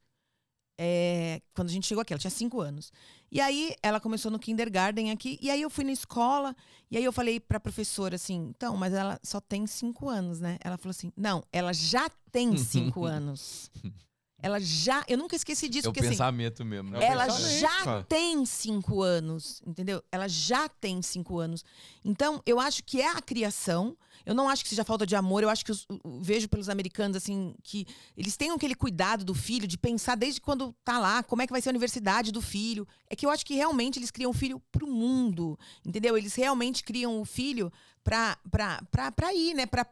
é, 0.80 1.42
quando 1.54 1.70
a 1.70 1.72
gente 1.72 1.88
chegou 1.88 2.02
aqui, 2.02 2.14
ela 2.14 2.20
tinha 2.20 2.32
5 2.32 2.62
anos. 2.62 2.92
E 3.32 3.42
aí 3.42 3.76
ela 3.82 4.00
começou 4.00 4.32
no 4.32 4.40
kindergarten 4.40 5.12
aqui, 5.12 5.38
e 5.42 5.50
aí 5.50 5.62
eu 5.62 5.70
fui 5.70 5.84
na 5.84 5.92
escola, 5.92 6.56
e 6.90 6.98
aí 6.98 7.04
eu 7.04 7.12
falei 7.12 7.40
pra 7.40 7.60
professora 7.60 8.16
assim: 8.16 8.48
"Então, 8.56 8.78
mas 8.78 8.94
ela 8.94 9.20
só 9.24 9.42
tem 9.42 9.68
5 9.68 10.08
anos, 10.08 10.40
né?" 10.40 10.58
Ela 10.64 10.78
falou 10.78 10.92
assim: 10.92 11.12
"Não, 11.18 11.44
ela 11.52 11.74
já 11.74 12.10
tem 12.32 12.56
5 12.56 13.04
anos." 13.06 13.70
Ela 14.42 14.60
já, 14.60 15.04
eu 15.08 15.18
nunca 15.18 15.36
esqueci 15.36 15.68
disso, 15.68 15.88
É 15.88 15.90
o 15.90 15.92
porque 15.94 16.00
assim, 16.00 16.10
pensamento 16.12 16.64
mesmo. 16.64 16.92
né? 16.92 17.00
É 17.04 17.08
ela 17.10 17.26
pensamento, 17.26 17.60
já 17.60 17.84
cara. 17.84 18.04
tem 18.04 18.46
cinco 18.46 19.02
anos, 19.02 19.62
entendeu? 19.68 20.02
Ela 20.12 20.28
já 20.30 20.70
tem 20.70 21.02
cinco 21.02 21.40
anos. 21.40 21.64
Então, 22.06 22.42
eu 22.46 22.60
acho 22.60 22.84
que 22.84 23.02
é 23.02 23.10
a 23.10 23.22
criação. 23.22 23.98
Eu 24.26 24.34
não 24.34 24.48
acho 24.48 24.64
que 24.64 24.70
seja 24.70 24.84
falta 24.86 25.06
de 25.06 25.16
amor. 25.16 25.44
Eu 25.44 25.50
acho 25.50 25.66
que 25.66 25.72
os- 25.72 25.86
vejo 26.22 26.48
pelos 26.48 26.70
americanos, 26.70 27.18
assim, 27.18 27.54
que 27.64 27.86
eles 28.16 28.38
têm 28.38 28.52
aquele 28.52 28.76
cuidado 28.76 29.26
do 29.26 29.34
filho, 29.34 29.68
de 29.68 29.78
pensar 29.78 30.16
desde 30.16 30.40
quando 30.40 30.74
tá 30.86 31.00
lá, 31.00 31.22
como 31.24 31.42
é 31.42 31.48
que 31.48 31.52
vai 31.54 31.62
ser 31.62 31.70
a 31.70 31.72
universidade 31.72 32.32
do 32.32 32.42
filho. 32.42 32.88
É 33.10 33.16
que 33.16 33.26
eu 33.26 33.30
acho 33.30 33.46
que 33.46 33.56
realmente 33.56 34.00
eles 34.00 34.12
criam 34.12 34.32
o 34.32 34.34
filho 34.34 34.62
pro 34.72 34.88
mundo, 34.88 35.58
entendeu? 35.86 36.18
Eles 36.18 36.36
realmente 36.36 36.84
criam 36.84 37.20
o 37.20 37.26
filho 37.26 37.72
pra 38.04 39.34
ir, 39.34 39.54
né? 39.54 39.66
Pra 39.66 39.86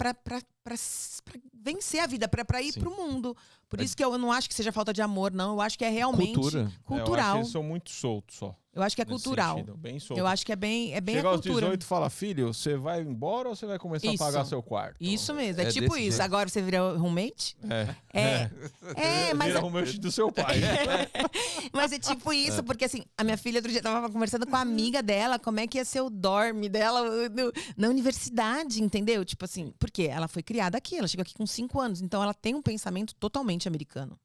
vencer 1.53 1.99
a 1.99 2.07
vida, 2.07 2.27
pra, 2.27 2.45
pra 2.45 2.61
ir 2.61 2.73
Sim. 2.73 2.79
pro 2.79 2.91
mundo. 2.91 3.35
Por 3.69 3.81
isso 3.81 3.95
que 3.95 4.03
eu 4.03 4.17
não 4.17 4.31
acho 4.31 4.47
que 4.47 4.55
seja 4.55 4.71
falta 4.71 4.93
de 4.93 5.01
amor, 5.01 5.31
não. 5.31 5.53
Eu 5.53 5.61
acho 5.61 5.77
que 5.77 5.83
é 5.83 5.89
realmente 5.89 6.33
Cultura. 6.33 6.59
É, 6.59 6.61
eu 6.61 6.67
acho 6.67 6.77
que 6.77 6.83
cultural. 6.85 7.37
eles 7.37 7.49
são 7.49 7.63
muito 7.63 7.89
soltos 7.89 8.37
só. 8.37 8.55
Eu 8.77 8.83
acho 8.83 8.95
que 8.95 9.01
é 9.01 9.05
nesse 9.05 9.23
cultural. 9.23 9.55
sentido, 9.57 9.75
bem. 9.77 9.97
Eu 10.15 10.27
acho 10.27 10.45
que 10.45 10.51
é 10.51 10.55
bem, 10.55 10.93
é 10.93 11.01
bem 11.01 11.15
Chega 11.15 11.27
a 11.27 11.31
aos 11.31 11.41
cultura. 11.41 11.65
18 11.65 11.81
e 11.81 11.85
fala, 11.85 12.09
filho, 12.09 12.53
você 12.53 12.77
vai 12.77 13.01
embora 13.01 13.49
ou 13.49 13.55
você 13.55 13.65
vai 13.65 13.79
começar 13.79 14.07
Isso. 14.13 14.23
a 14.23 14.25
pagar 14.27 14.45
seu 14.45 14.61
quarto? 14.61 14.95
Isso 15.01 15.33
mesmo, 15.33 15.61
é, 15.61 15.65
É 15.65 15.71
tipo 15.71 15.95
isso. 15.97 16.17
jeito. 16.17 16.21
Agora 16.21 16.47
você 16.47 16.61
vira 16.61 16.95
roommate? 16.97 17.57
É. 17.69 17.95
É. 18.13 18.51
É, 18.95 19.33
mas, 19.33 19.47
Vira 19.47 19.59
roommate 19.59 19.99
do 19.99 20.11
seu 20.11 20.31
pai. 20.31 20.57
mas 21.73 21.91
é 21.91 21.99
tipo 21.99 22.31
isso, 22.31 22.63
porque 22.63 22.85
assim, 22.85 23.03
a 23.17 23.23
minha 23.23 23.37
filha 23.37 23.57
outro 23.57 23.71
dia 23.71 23.81
tava 23.81 24.09
conversando 24.09 24.45
com 24.45 24.55
a 24.55 24.61
amiga 24.61 25.01
dela, 25.01 25.39
como 25.39 25.59
é 25.59 25.67
que 25.67 25.77
ia 25.77 25.85
ser 25.85 26.01
o 26.01 26.09
dorme 26.09 26.69
dela 26.69 27.29
no- 27.29 27.51
na 27.75 27.87
universidade, 27.89 28.81
entendeu? 28.81 29.23
Tipo 29.25 29.45
assim, 29.45 29.73
porque 29.79 30.03
ela 30.03 30.27
foi 30.27 30.43
criada 30.43 30.77
aqui, 30.77 30.97
ela 30.97 31.07
chegou 31.07 31.21
aqui 31.23 31.33
com 31.33 31.45
cinco 31.45 31.79
anos, 31.79 32.01
então 32.01 32.21
ela 32.21 32.33
tem 32.33 32.55
um 32.55 32.61
pensamento 32.61 33.13
totalmente 33.15 33.67
americano. 33.67 34.17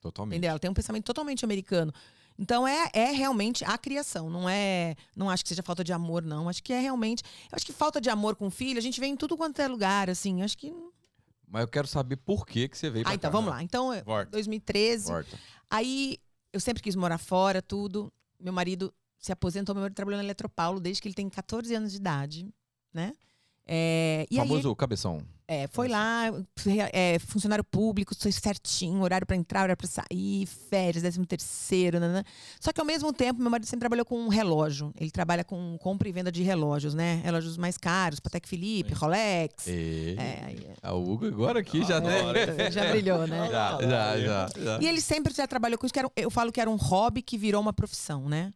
Totalmente. 0.00 0.34
Entendeu? 0.34 0.50
Ela 0.50 0.58
tem 0.58 0.70
um 0.70 0.74
pensamento 0.74 1.04
totalmente 1.04 1.44
americano. 1.44 1.92
Então 2.42 2.66
é, 2.66 2.88
é 2.94 3.10
realmente 3.10 3.62
a 3.66 3.76
criação, 3.76 4.30
não 4.30 4.48
é, 4.48 4.96
não 5.14 5.28
acho 5.28 5.42
que 5.44 5.50
seja 5.50 5.62
falta 5.62 5.84
de 5.84 5.92
amor 5.92 6.22
não, 6.22 6.48
acho 6.48 6.62
que 6.62 6.72
é 6.72 6.80
realmente, 6.80 7.22
eu 7.44 7.54
acho 7.56 7.66
que 7.66 7.72
falta 7.72 8.00
de 8.00 8.08
amor 8.08 8.34
com 8.34 8.46
o 8.46 8.50
filho, 8.50 8.78
a 8.78 8.82
gente 8.82 8.98
vê 8.98 9.06
em 9.06 9.14
tudo 9.14 9.36
quanto 9.36 9.60
é 9.60 9.68
lugar, 9.68 10.08
assim, 10.08 10.42
acho 10.42 10.56
que 10.56 10.72
Mas 11.46 11.60
eu 11.62 11.68
quero 11.68 11.86
saber 11.86 12.16
por 12.16 12.46
que, 12.46 12.66
que 12.66 12.78
você 12.78 12.88
veio 12.88 13.04
pra 13.04 13.12
Ah, 13.12 13.14
então 13.14 13.30
cá. 13.30 13.36
vamos 13.36 13.50
lá. 13.50 13.62
Então, 13.62 13.88
Volta. 14.06 14.30
2013, 14.30 15.06
Corta. 15.08 15.38
aí 15.68 16.16
eu 16.52 16.60
sempre 16.60 16.82
quis 16.82 16.96
morar 16.96 17.18
fora, 17.18 17.60
tudo. 17.60 18.10
Meu 18.40 18.52
marido 18.54 18.92
se 19.18 19.30
aposentou, 19.32 19.74
meu 19.74 19.82
marido 19.82 19.94
trabalhou 19.96 20.16
na 20.18 20.24
Eletropaulo 20.24 20.80
desde 20.80 21.02
que 21.02 21.08
ele 21.08 21.14
tem 21.14 21.28
14 21.28 21.74
anos 21.74 21.90
de 21.92 21.98
idade, 21.98 22.48
né? 22.94 23.12
É, 23.72 24.26
e 24.28 24.40
aí, 24.40 24.48
Famoso 24.48 24.74
cabeção. 24.74 25.22
é, 25.46 25.68
foi 25.68 25.86
lá, 25.86 26.24
é, 26.92 27.20
funcionário 27.20 27.62
público, 27.62 28.16
foi 28.18 28.32
certinho, 28.32 29.00
horário 29.00 29.24
pra 29.24 29.36
entrar, 29.36 29.60
horário 29.60 29.76
pra 29.76 29.86
sair, 29.86 30.44
férias, 30.44 31.04
décimo 31.04 31.24
terceiro, 31.24 32.00
nanã. 32.00 32.24
Só 32.58 32.72
que 32.72 32.80
ao 32.80 32.84
mesmo 32.84 33.12
tempo, 33.12 33.40
meu 33.40 33.48
marido 33.48 33.66
sempre 33.68 33.78
trabalhou 33.80 34.04
com 34.04 34.18
um 34.18 34.26
relógio. 34.26 34.92
Ele 34.98 35.12
trabalha 35.12 35.44
com 35.44 35.78
compra 35.78 36.08
e 36.08 36.12
venda 36.12 36.32
de 36.32 36.42
relógios, 36.42 36.94
né? 36.94 37.20
Relógios 37.22 37.56
mais 37.56 37.78
caros, 37.78 38.18
Patek 38.18 38.48
Philippe, 38.48 38.92
Rolex. 38.92 39.68
E... 39.68 40.16
É, 40.18 40.44
aí, 40.46 40.66
Ah, 40.82 40.92
O 40.92 41.08
Hugo 41.12 41.26
agora 41.26 41.60
aqui 41.60 41.84
já 41.84 41.98
Agora. 41.98 42.52
tem. 42.56 42.70
já 42.72 42.90
brilhou, 42.90 43.24
né? 43.24 43.48
Já, 43.52 43.78
já, 43.82 44.18
já, 44.18 44.48
já. 44.56 44.78
E 44.80 44.88
ele 44.88 45.00
sempre 45.00 45.32
já 45.32 45.46
trabalhou 45.46 45.78
com 45.78 45.86
isso, 45.86 45.92
que 45.92 46.00
era, 46.00 46.10
eu 46.16 46.30
falo 46.30 46.50
que 46.50 46.60
era 46.60 46.68
um 46.68 46.74
hobby 46.76 47.22
que 47.22 47.38
virou 47.38 47.60
uma 47.60 47.72
profissão, 47.72 48.28
né? 48.28 48.52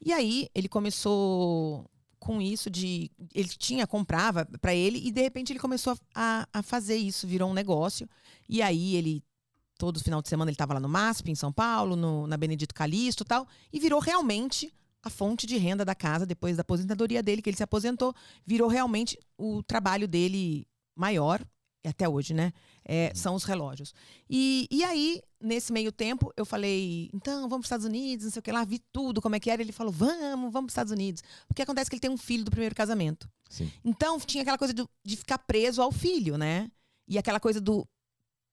E 0.00 0.12
aí 0.12 0.48
ele 0.54 0.68
começou 0.68 1.84
com 2.22 2.40
isso 2.40 2.70
de. 2.70 3.10
Ele 3.34 3.48
tinha, 3.48 3.86
comprava 3.86 4.46
pra 4.60 4.72
ele, 4.74 4.98
e 5.04 5.10
de 5.10 5.20
repente 5.20 5.52
ele 5.52 5.58
começou 5.58 5.98
a, 6.14 6.46
a 6.52 6.62
fazer 6.62 6.96
isso, 6.96 7.26
virou 7.26 7.50
um 7.50 7.54
negócio. 7.54 8.08
E 8.48 8.62
aí 8.62 8.94
ele. 8.96 9.22
Todo 9.78 9.98
final 9.98 10.22
de 10.22 10.28
semana 10.28 10.48
ele 10.48 10.54
estava 10.54 10.74
lá 10.74 10.78
no 10.80 10.88
MASP, 10.88 11.30
em 11.30 11.34
São 11.34 11.52
Paulo, 11.52 11.96
no- 11.96 12.26
na 12.28 12.36
Benedito 12.36 12.72
Calixto 12.72 13.24
tal, 13.24 13.48
e 13.72 13.80
virou 13.80 13.98
realmente 13.98 14.72
a 15.02 15.10
fonte 15.10 15.44
de 15.44 15.56
renda 15.56 15.84
da 15.84 15.94
casa 15.94 16.24
depois 16.24 16.56
da 16.56 16.60
aposentadoria 16.60 17.20
dele, 17.20 17.42
que 17.42 17.50
ele 17.50 17.56
se 17.56 17.64
aposentou, 17.64 18.14
virou 18.46 18.68
realmente 18.68 19.18
o 19.36 19.60
trabalho 19.64 20.06
dele 20.06 20.68
maior, 20.94 21.44
até 21.88 22.08
hoje, 22.08 22.32
né? 22.34 22.52
É, 22.84 23.12
são 23.14 23.34
os 23.34 23.44
relógios. 23.44 23.94
E, 24.28 24.68
e 24.70 24.84
aí, 24.84 25.20
nesse 25.40 25.72
meio 25.72 25.90
tempo, 25.92 26.32
eu 26.36 26.44
falei, 26.44 27.10
então, 27.12 27.48
vamos 27.48 27.50
para 27.50 27.58
os 27.60 27.66
Estados 27.66 27.86
Unidos, 27.86 28.24
não 28.24 28.32
sei 28.32 28.40
o 28.40 28.42
que 28.42 28.52
lá, 28.52 28.64
vi 28.64 28.80
tudo, 28.92 29.20
como 29.20 29.34
é 29.34 29.40
que 29.40 29.50
era. 29.50 29.60
Ele 29.62 29.72
falou, 29.72 29.92
vamos, 29.92 30.52
vamos 30.52 30.52
para 30.52 30.66
os 30.66 30.72
Estados 30.72 30.92
Unidos. 30.92 31.22
Porque 31.48 31.62
acontece 31.62 31.90
que 31.90 31.94
ele 31.94 32.00
tem 32.00 32.10
um 32.10 32.16
filho 32.18 32.44
do 32.44 32.50
primeiro 32.50 32.74
casamento. 32.74 33.28
Sim. 33.48 33.70
Então, 33.84 34.18
tinha 34.20 34.42
aquela 34.42 34.58
coisa 34.58 34.72
do- 34.72 34.88
de 35.04 35.16
ficar 35.16 35.38
preso 35.38 35.82
ao 35.82 35.90
filho, 35.92 36.36
né? 36.38 36.70
E 37.08 37.18
aquela 37.18 37.40
coisa 37.40 37.60
do 37.60 37.86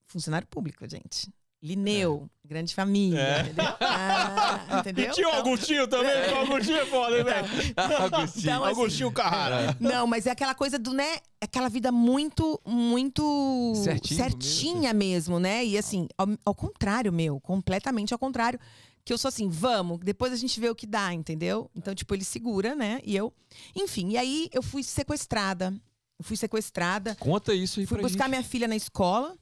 funcionário 0.07 0.47
público, 0.47 0.87
gente. 0.89 1.31
Lineu, 1.61 2.29
grande 2.45 2.73
família, 2.73 3.19
É. 3.19 3.41
entendeu? 3.41 3.65
Ah, 3.81 4.79
entendeu? 4.79 5.11
Tinha 5.13 5.27
o 5.27 5.31
Agostinho 5.33 5.87
também, 5.87 6.33
o 6.33 6.37
Agostinho 6.43 6.77
é 6.77 6.85
foda, 6.85 7.17
hein, 7.17 7.23
velho? 7.23 7.45
Agostinho. 7.45 7.73
Então, 8.07 8.19
assim, 8.21 8.49
Agostinho 8.49 9.11
Carrara. 9.11 9.75
Não, 9.79 10.07
mas 10.07 10.25
é 10.25 10.31
aquela 10.31 10.55
coisa 10.55 10.79
do, 10.79 10.93
né? 10.93 11.17
Aquela 11.41 11.67
vida 11.67 11.91
muito, 11.91 12.59
muito 12.65 13.73
Certinho 13.83 14.19
certinha 14.19 14.93
mesmo, 14.93 15.37
né? 15.39 15.65
E 15.65 15.77
assim, 15.77 16.07
ao, 16.17 16.27
ao 16.45 16.55
contrário, 16.55 17.11
meu, 17.11 17.39
completamente 17.41 18.13
ao 18.13 18.19
contrário. 18.19 18.59
Que 19.05 19.11
eu 19.13 19.17
sou 19.17 19.29
assim, 19.29 19.49
vamos, 19.49 19.99
depois 20.03 20.31
a 20.31 20.35
gente 20.35 20.59
vê 20.59 20.69
o 20.69 20.75
que 20.75 20.85
dá, 20.85 21.13
entendeu? 21.13 21.69
Então, 21.75 21.95
tipo, 21.95 22.13
ele 22.13 22.23
segura, 22.23 22.75
né? 22.75 22.99
E 23.03 23.15
eu. 23.15 23.33
Enfim, 23.75 24.09
e 24.11 24.17
aí 24.17 24.49
eu 24.53 24.61
fui 24.61 24.83
sequestrada. 24.83 25.73
Eu 26.17 26.23
fui 26.23 26.37
sequestrada. 26.37 27.15
Conta 27.15 27.53
isso 27.53 27.79
aí 27.79 27.85
Fui 27.85 27.97
pra 27.97 28.07
buscar 28.07 28.25
gente. 28.25 28.29
minha 28.31 28.43
filha 28.43 28.67
na 28.67 28.75
escola. 28.75 29.35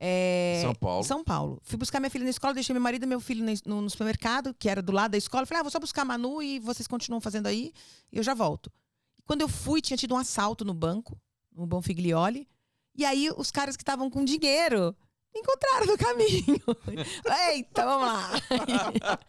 É, 0.00 0.60
São 0.62 0.74
Paulo. 0.74 1.04
São 1.04 1.24
Paulo. 1.24 1.60
Fui 1.62 1.76
buscar 1.76 2.00
minha 2.00 2.10
filha 2.10 2.24
na 2.24 2.30
escola, 2.30 2.54
deixei 2.54 2.72
meu 2.72 2.82
marido 2.82 3.02
e 3.02 3.06
meu 3.06 3.20
filho 3.20 3.44
no, 3.66 3.82
no 3.82 3.90
supermercado, 3.90 4.54
que 4.54 4.68
era 4.68 4.80
do 4.80 4.92
lado 4.92 5.12
da 5.12 5.18
escola. 5.18 5.44
Falei, 5.46 5.60
ah, 5.60 5.62
vou 5.64 5.70
só 5.70 5.80
buscar 5.80 6.02
a 6.02 6.04
Manu 6.04 6.42
e 6.42 6.58
vocês 6.60 6.86
continuam 6.86 7.20
fazendo 7.20 7.46
aí, 7.46 7.72
e 8.12 8.18
eu 8.18 8.22
já 8.22 8.34
volto. 8.34 8.70
Quando 9.24 9.42
eu 9.42 9.48
fui, 9.48 9.80
tinha 9.80 9.96
tido 9.96 10.14
um 10.14 10.18
assalto 10.18 10.64
no 10.64 10.72
banco, 10.72 11.20
no 11.54 11.66
Bom 11.66 11.82
Figlioli. 11.82 12.48
E 12.94 13.04
aí, 13.04 13.30
os 13.36 13.50
caras 13.50 13.76
que 13.76 13.82
estavam 13.82 14.10
com 14.10 14.24
dinheiro 14.24 14.96
encontraram 15.34 15.86
no 15.86 15.98
caminho. 15.98 16.60
Eita, 17.52 17.84
vamos 17.84 18.06
lá. 18.08 18.30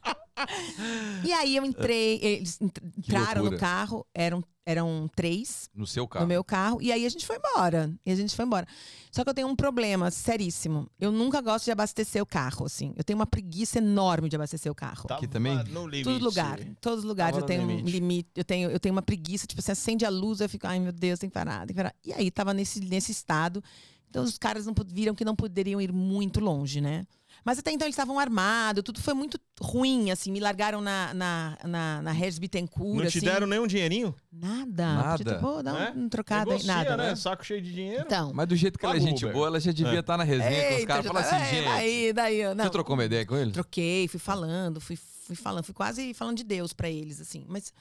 e 1.24 1.32
aí, 1.34 1.56
eu 1.56 1.66
entrei, 1.66 2.20
eles 2.22 2.60
ent- 2.62 2.78
entraram 2.98 3.44
no 3.44 3.58
carro, 3.58 4.06
eram, 4.14 4.44
eram 4.66 5.10
três 5.16 5.70
No 5.76 5.86
seu 5.86 6.08
carro. 6.08 6.24
no 6.24 6.28
meu 6.30 6.44
carro. 6.44 6.82
E 6.82 6.92
aí 6.92 7.06
a 7.06 7.10
gente 7.10 7.26
foi 7.26 7.36
embora. 7.38 7.94
E 8.06 8.12
a 8.12 8.16
gente 8.16 8.36
foi 8.36 8.46
embora. 8.46 8.66
Só 9.12 9.24
que 9.24 9.30
eu 9.30 9.34
tenho 9.34 9.48
um 9.48 9.56
problema 9.56 10.10
seríssimo. 10.12 10.90
Eu 11.00 11.12
nunca 11.12 11.42
gosto 11.42 11.66
de 11.66 11.72
abastecer 11.72 12.22
o 12.22 12.26
carro, 12.26 12.66
assim. 12.66 12.94
Eu 12.96 13.04
tenho 13.04 13.18
uma 13.20 13.26
preguiça 13.28 13.80
enorme 13.80 14.30
de 14.30 14.36
abastecer 14.36 14.72
o 14.72 14.76
carro. 14.76 15.06
Aqui 15.12 15.28
também? 15.28 15.56
No 15.66 15.88
limite. 15.88 16.06
Todo 16.10 16.24
lugar. 16.24 16.60
Todos 16.80 17.00
os 17.00 17.06
lugares 17.06 17.34
Tava 17.36 17.44
eu 17.44 17.48
tenho 17.48 17.64
um 17.64 17.68
limite. 17.68 17.92
limite. 17.92 18.30
Eu 18.36 18.44
tenho, 18.46 18.72
eu 18.72 18.80
tenho 18.80 18.94
uma 18.96 19.02
preguiça. 19.02 19.46
Tipo, 19.46 19.62
você 19.62 19.72
acende 19.74 20.06
a 20.06 20.10
luz, 20.10 20.40
eu 20.40 20.48
fico, 20.50 20.66
ai 20.68 20.80
meu 20.80 20.92
Deus, 20.94 21.20
tem 21.20 21.30
que 21.30 21.34
parar, 21.34 21.60
tem 21.68 21.76
que 21.76 21.82
parar. 21.82 21.94
E 22.06 22.14
aí 22.14 22.32
tava 22.32 22.54
nesse, 22.54 22.80
nesse 22.80 23.12
estado. 23.12 23.64
Então 24.10 24.24
os 24.24 24.38
caras 24.38 24.66
não 24.66 24.74
viram 24.88 25.14
que 25.14 25.24
não 25.24 25.36
poderiam 25.36 25.80
ir 25.80 25.92
muito 25.92 26.40
longe, 26.40 26.82
né? 26.82 27.06
Mas 27.46 27.58
até 27.58 27.72
então 27.72 27.86
eles 27.86 27.94
estavam 27.94 28.20
armados, 28.20 28.84
tudo 28.84 29.00
foi 29.02 29.14
muito 29.14 29.40
ruim, 29.62 30.12
assim. 30.12 30.30
Me 30.32 30.40
largaram 30.42 30.82
na, 30.82 31.14
na, 31.14 31.58
na, 31.64 32.02
na 32.02 32.12
Regis 32.12 32.38
Bittencourt, 32.38 32.96
Não 33.04 33.10
te 33.10 33.18
assim. 33.20 33.26
deram 33.26 33.48
nenhum 33.48 33.66
dinheirinho? 33.66 34.14
Nada. 34.32 34.94
Nada. 34.96 35.24
Ter, 35.24 35.40
pô, 35.40 35.64
dá 35.64 35.72
Né? 35.74 35.94
um, 35.96 36.02
um 36.04 36.10
trocado 36.10 36.52
aí. 36.52 36.58
Negocia, 36.58 36.74
Nada, 36.76 36.98
né? 36.98 37.10
né? 37.12 37.16
Saco 37.16 37.46
cheio 37.46 37.62
de 37.62 37.72
dinheiro. 37.74 38.04
Então. 38.06 38.34
Mas 38.34 38.48
do 38.48 38.56
jeito 38.58 38.78
que 38.78 38.86
ela 38.86 38.98
é 38.98 39.00
gente 39.00 39.26
boa, 39.28 39.48
ela 39.48 39.60
já 39.60 39.72
devia 39.72 39.98
É. 39.98 40.00
estar 40.00 40.18
na 40.18 40.24
resenha 40.26 40.50
com 40.50 40.74
os 40.74 40.80
Eita, 40.80 40.88
caras. 40.88 41.06
Falar 41.08 41.24
tá- 41.24 41.36
assim, 41.38 41.46
é, 41.46 41.50
gente. 41.50 41.66
Daí, 41.66 42.14
daí, 42.14 42.42
eu- 42.42 42.56
não. 42.56 42.66
Você 42.66 42.70
trocou 42.72 42.96
uma 42.96 43.06
ideia 43.06 43.26
com 43.26 43.38
ele? 43.38 43.52
Troquei, 43.52 44.08
fui 44.10 44.20
falando, 44.20 44.82
fui, 44.82 44.98
fui 44.98 45.36
falando, 45.36 45.64
fui 45.64 45.74
quase 45.74 46.14
falando 46.14 46.36
de 46.36 46.44
Deus 46.44 46.74
pra 46.74 46.90
eles, 46.90 47.22
assim. 47.22 47.46
Mas, 47.48 47.72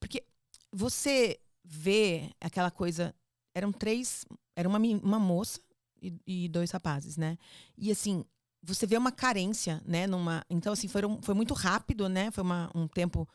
porque 0.00 0.24
você 0.72 1.38
vê 1.64 2.30
aquela 2.40 2.70
coisa. 2.70 3.14
Eram 3.54 3.70
três. 3.72 4.24
Era 4.58 4.68
uma, 4.68 4.80
uma 5.04 5.20
moça 5.20 5.60
e, 6.02 6.12
e 6.26 6.48
dois 6.48 6.72
rapazes, 6.72 7.16
né? 7.16 7.38
E 7.76 7.92
assim, 7.92 8.24
você 8.60 8.88
vê 8.88 8.96
uma 8.96 9.12
carência, 9.12 9.80
né? 9.86 10.04
Numa, 10.04 10.44
então, 10.50 10.72
assim, 10.72 10.88
foram, 10.88 11.22
foi 11.22 11.32
muito 11.32 11.54
rápido, 11.54 12.08
né? 12.08 12.32
Foi 12.32 12.42
uma, 12.42 12.68
um 12.74 12.88
tempo. 12.88 13.28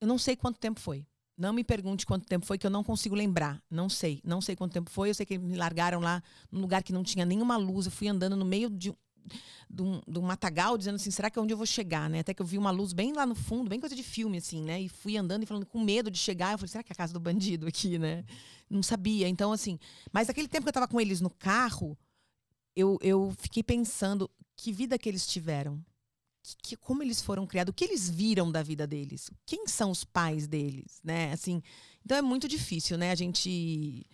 Eu 0.00 0.08
não 0.08 0.18
sei 0.18 0.34
quanto 0.34 0.58
tempo 0.58 0.80
foi. 0.80 1.06
Não 1.36 1.52
me 1.52 1.62
pergunte 1.62 2.04
quanto 2.04 2.26
tempo 2.26 2.44
foi, 2.44 2.58
que 2.58 2.66
eu 2.66 2.70
não 2.70 2.82
consigo 2.82 3.14
lembrar. 3.14 3.62
Não 3.70 3.88
sei. 3.88 4.20
Não 4.24 4.40
sei 4.40 4.56
quanto 4.56 4.72
tempo 4.72 4.90
foi. 4.90 5.10
Eu 5.10 5.14
sei 5.14 5.24
que 5.24 5.38
me 5.38 5.56
largaram 5.56 6.00
lá 6.00 6.20
num 6.50 6.60
lugar 6.60 6.82
que 6.82 6.92
não 6.92 7.04
tinha 7.04 7.24
nenhuma 7.24 7.56
luz. 7.56 7.86
Eu 7.86 7.92
fui 7.92 8.08
andando 8.08 8.34
no 8.34 8.44
meio 8.44 8.68
de, 8.68 8.92
de 9.70 9.82
um, 9.82 10.00
de 10.06 10.18
um 10.18 10.22
matagal, 10.22 10.76
dizendo 10.78 10.96
assim, 10.96 11.10
será 11.10 11.30
que 11.30 11.38
é 11.38 11.42
onde 11.42 11.52
eu 11.52 11.56
vou 11.56 11.66
chegar, 11.66 12.08
né? 12.10 12.20
Até 12.20 12.32
que 12.34 12.42
eu 12.42 12.46
vi 12.46 12.58
uma 12.58 12.70
luz 12.70 12.92
bem 12.92 13.12
lá 13.12 13.24
no 13.26 13.34
fundo, 13.34 13.68
bem 13.68 13.80
coisa 13.80 13.94
de 13.94 14.02
filme, 14.02 14.38
assim, 14.38 14.62
né? 14.62 14.80
E 14.80 14.88
fui 14.88 15.16
andando 15.16 15.42
e 15.42 15.46
falando 15.46 15.66
com 15.66 15.80
medo 15.82 16.10
de 16.10 16.18
chegar. 16.18 16.52
Eu 16.52 16.58
falei, 16.58 16.68
será 16.70 16.82
que 16.82 16.92
é 16.92 16.94
a 16.94 16.96
casa 16.96 17.12
do 17.12 17.20
bandido 17.20 17.66
aqui, 17.66 17.98
né? 17.98 18.24
Não 18.68 18.82
sabia. 18.82 19.28
Então, 19.28 19.52
assim... 19.52 19.78
Mas 20.12 20.28
aquele 20.28 20.48
tempo 20.48 20.64
que 20.64 20.68
eu 20.68 20.72
tava 20.72 20.88
com 20.88 21.00
eles 21.00 21.20
no 21.20 21.30
carro, 21.30 21.96
eu, 22.74 22.98
eu 23.02 23.34
fiquei 23.38 23.62
pensando 23.62 24.30
que 24.56 24.72
vida 24.72 24.98
que 24.98 25.08
eles 25.08 25.26
tiveram. 25.26 25.82
Que, 26.42 26.56
que- 26.62 26.76
como 26.76 27.02
eles 27.02 27.20
foram 27.20 27.46
criados, 27.46 27.70
o 27.72 27.74
que 27.74 27.84
eles 27.84 28.08
viram 28.08 28.50
da 28.50 28.62
vida 28.62 28.86
deles, 28.86 29.30
quem 29.44 29.66
são 29.66 29.90
os 29.90 30.04
pais 30.04 30.46
deles, 30.46 31.00
né? 31.04 31.32
Assim, 31.32 31.62
então 32.04 32.16
é 32.16 32.22
muito 32.22 32.46
difícil, 32.48 32.96
né? 32.96 33.10
A 33.10 33.14
gente 33.14 34.06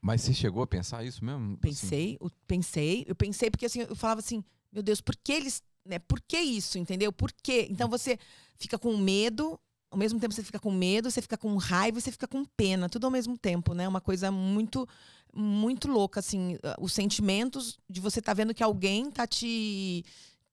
Mas 0.00 0.22
você 0.22 0.32
chegou 0.32 0.62
a 0.62 0.66
pensar 0.66 1.04
isso 1.04 1.24
mesmo? 1.24 1.44
Assim, 1.44 1.56
pensei, 1.56 2.16
o- 2.20 2.30
pensei, 2.46 3.04
eu 3.08 3.14
pensei 3.14 3.50
porque 3.50 3.66
assim, 3.66 3.80
eu 3.80 3.96
falava 3.96 4.20
assim, 4.20 4.42
meu 4.72 4.82
Deus, 4.82 5.00
por 5.00 5.16
que 5.16 5.32
eles, 5.32 5.62
né? 5.84 5.98
Por 5.98 6.20
que 6.20 6.38
isso, 6.38 6.78
entendeu? 6.78 7.12
Por 7.12 7.32
quê? 7.32 7.66
Então 7.70 7.88
você 7.88 8.18
fica 8.56 8.78
com 8.78 8.96
medo, 8.96 9.58
ao 9.90 9.98
mesmo 9.98 10.18
tempo 10.20 10.32
você 10.34 10.42
fica 10.42 10.58
com 10.60 10.70
medo, 10.70 11.10
você 11.10 11.20
fica 11.22 11.36
com 11.36 11.56
raiva, 11.56 12.00
você 12.00 12.12
fica 12.12 12.28
com 12.28 12.44
pena, 12.44 12.88
tudo 12.88 13.04
ao 13.06 13.10
mesmo 13.10 13.36
tempo, 13.36 13.74
né? 13.74 13.88
Uma 13.88 14.00
coisa 14.00 14.30
muito 14.30 14.88
muito 15.36 15.88
louca 15.88 16.20
assim, 16.20 16.56
ah, 16.62 16.76
os 16.80 16.92
sentimentos 16.92 17.76
de 17.90 18.00
você 18.00 18.22
tá 18.22 18.32
vendo 18.32 18.54
que 18.54 18.62
alguém 18.62 19.10
tá 19.10 19.26
te 19.26 20.04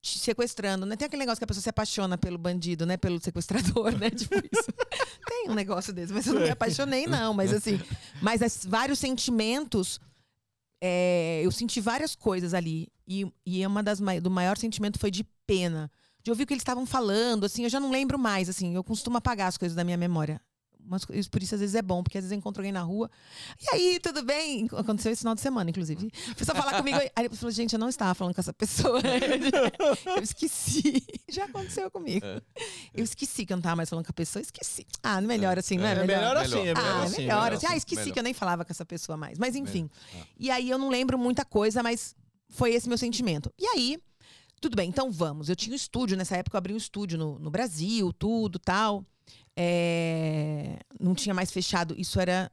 sequestrando, 0.02 0.86
né? 0.86 0.96
Tem 0.96 1.06
aquele 1.06 1.20
negócio 1.22 1.40
que 1.40 1.44
a 1.44 1.48
pessoa 1.48 1.62
se 1.62 1.70
apaixona 1.70 2.18
pelo 2.18 2.38
bandido, 2.38 2.86
né? 2.86 2.98
Pelo 2.98 3.22
sequestrador, 3.22 3.92
né? 3.98 4.10
Tipo 4.12 4.36
isso. 4.36 4.72
Tem 5.28 5.50
um 5.50 5.54
negócio 5.54 5.94
desse, 5.94 6.12
mas 6.14 6.26
eu 6.28 6.34
não 6.34 6.42
me 6.42 6.50
apaixonei, 6.50 7.06
não. 7.08 7.34
Mas 7.34 7.54
assim, 7.54 7.80
mas 8.22 8.42
as- 8.42 8.66
vários 8.66 9.00
sentimentos 9.00 10.00
é, 10.84 11.42
eu 11.44 11.52
senti 11.52 11.80
várias 11.80 12.16
coisas 12.16 12.54
ali. 12.54 12.88
E, 13.08 13.32
e 13.46 13.66
uma 13.68 13.84
das 13.84 14.00
do 14.22 14.32
maior 14.32 14.58
sentimento 14.58 14.98
foi 15.00 15.12
de 15.12 15.24
pena. 15.46 15.92
De 16.24 16.32
ouvir 16.32 16.44
o 16.44 16.48
que 16.48 16.54
eles 16.54 16.62
estavam 16.62 16.86
falando, 16.86 17.46
assim, 17.46 17.64
eu 17.64 17.70
já 17.70 17.80
não 17.80 17.92
lembro 17.92 18.18
mais, 18.18 18.48
assim, 18.48 18.76
eu 18.76 18.84
costumo 18.84 19.18
apagar 19.18 19.48
as 19.48 19.58
coisas 19.58 19.76
da 19.76 19.84
minha 19.84 19.98
memória. 19.98 20.40
Mas 20.86 21.06
isso- 21.12 21.30
por 21.30 21.42
isso, 21.42 21.56
às 21.56 21.62
vezes, 21.62 21.76
é 21.76 21.82
bom, 21.82 22.04
porque 22.04 22.18
às 22.18 22.24
vezes 22.24 22.32
eu 22.32 22.38
encontro 22.38 22.62
alguém 22.62 22.72
na 22.72 22.82
rua. 22.82 23.10
E 23.62 23.76
aí, 23.76 24.00
tudo 24.00 24.24
bem? 24.24 24.68
Aconteceu 24.72 25.12
esse 25.12 25.22
final 25.22 25.36
de 25.36 25.42
semana, 25.42 25.70
inclusive. 25.70 26.12
A 26.30 26.36
pessoa 26.36 26.56
falar 26.56 26.78
comigo, 26.78 26.98
aí 27.16 27.26
eu 27.26 27.32
falou, 27.32 27.52
gente, 27.52 27.74
eu 27.74 27.80
não 27.80 27.90
estava 27.90 28.14
falando 28.14 28.34
com 28.34 28.42
essa 28.42 28.54
pessoa. 28.54 29.00
eu 30.18 30.24
esqueci. 30.24 31.04
Já 31.30 31.46
aconteceu 31.46 31.90
comigo. 31.90 32.26
Eu 32.94 33.04
esqueci 33.04 33.46
que 33.46 33.54
eu 33.54 33.58
não 33.58 33.62
estava 33.62 33.76
mais 33.78 33.90
falando 33.90 34.06
com 34.06 34.12
a 34.12 34.14
pessoa, 34.14 34.42
esqueci. 34.42 34.86
Ah, 35.02 35.22
melhor 35.22 35.58
assim, 35.58 35.78
não 35.78 35.86
é? 35.86 35.92
É 35.94 36.06
melhor 36.06 36.38
assim, 36.38 36.60
é 36.60 36.74
melhor 36.74 36.78
ah, 36.78 37.04
assim. 37.04 37.22
melhor. 37.22 37.36
melhor 37.36 37.54
assim. 37.54 37.66
Ah, 37.66 37.70
assim, 37.70 37.78
esqueci 37.78 38.02
melhor. 38.02 38.14
que 38.14 38.20
eu 38.20 38.24
nem 38.24 38.34
falava 38.34 38.66
com 38.66 38.72
essa 38.72 38.86
pessoa 38.86 39.18
mais. 39.18 39.38
Mas 39.38 39.56
enfim. 39.56 39.90
Ah. 40.16 40.26
E 40.38 40.52
aí 40.52 40.70
eu 40.70 40.78
não 40.78 40.90
lembro 40.90 41.18
muita 41.18 41.46
coisa, 41.46 41.82
mas 41.82 42.16
foi 42.50 42.74
esse 42.74 42.88
meu 42.88 42.98
sentimento. 42.98 43.52
E 43.58 43.66
aí, 43.68 43.98
tudo 44.60 44.76
bem, 44.76 44.90
então 44.90 45.12
vamos. 45.12 45.50
Eu 45.50 45.56
tinha 45.56 45.74
um 45.74 45.76
estúdio, 45.76 46.18
nessa 46.18 46.38
época 46.38 46.56
eu 46.56 46.60
abri 46.60 46.74
um 46.74 46.78
estúdio 46.78 47.18
no, 47.18 47.40
no 47.40 47.50
Brasil, 47.50 48.12
tudo 48.14 48.60
tal. 48.60 49.06
É, 49.58 50.80
Não 51.00 51.14
tinha 51.16 51.34
mais 51.34 51.52
fechado. 51.52 51.96
Isso 51.98 52.20
era. 52.20 52.52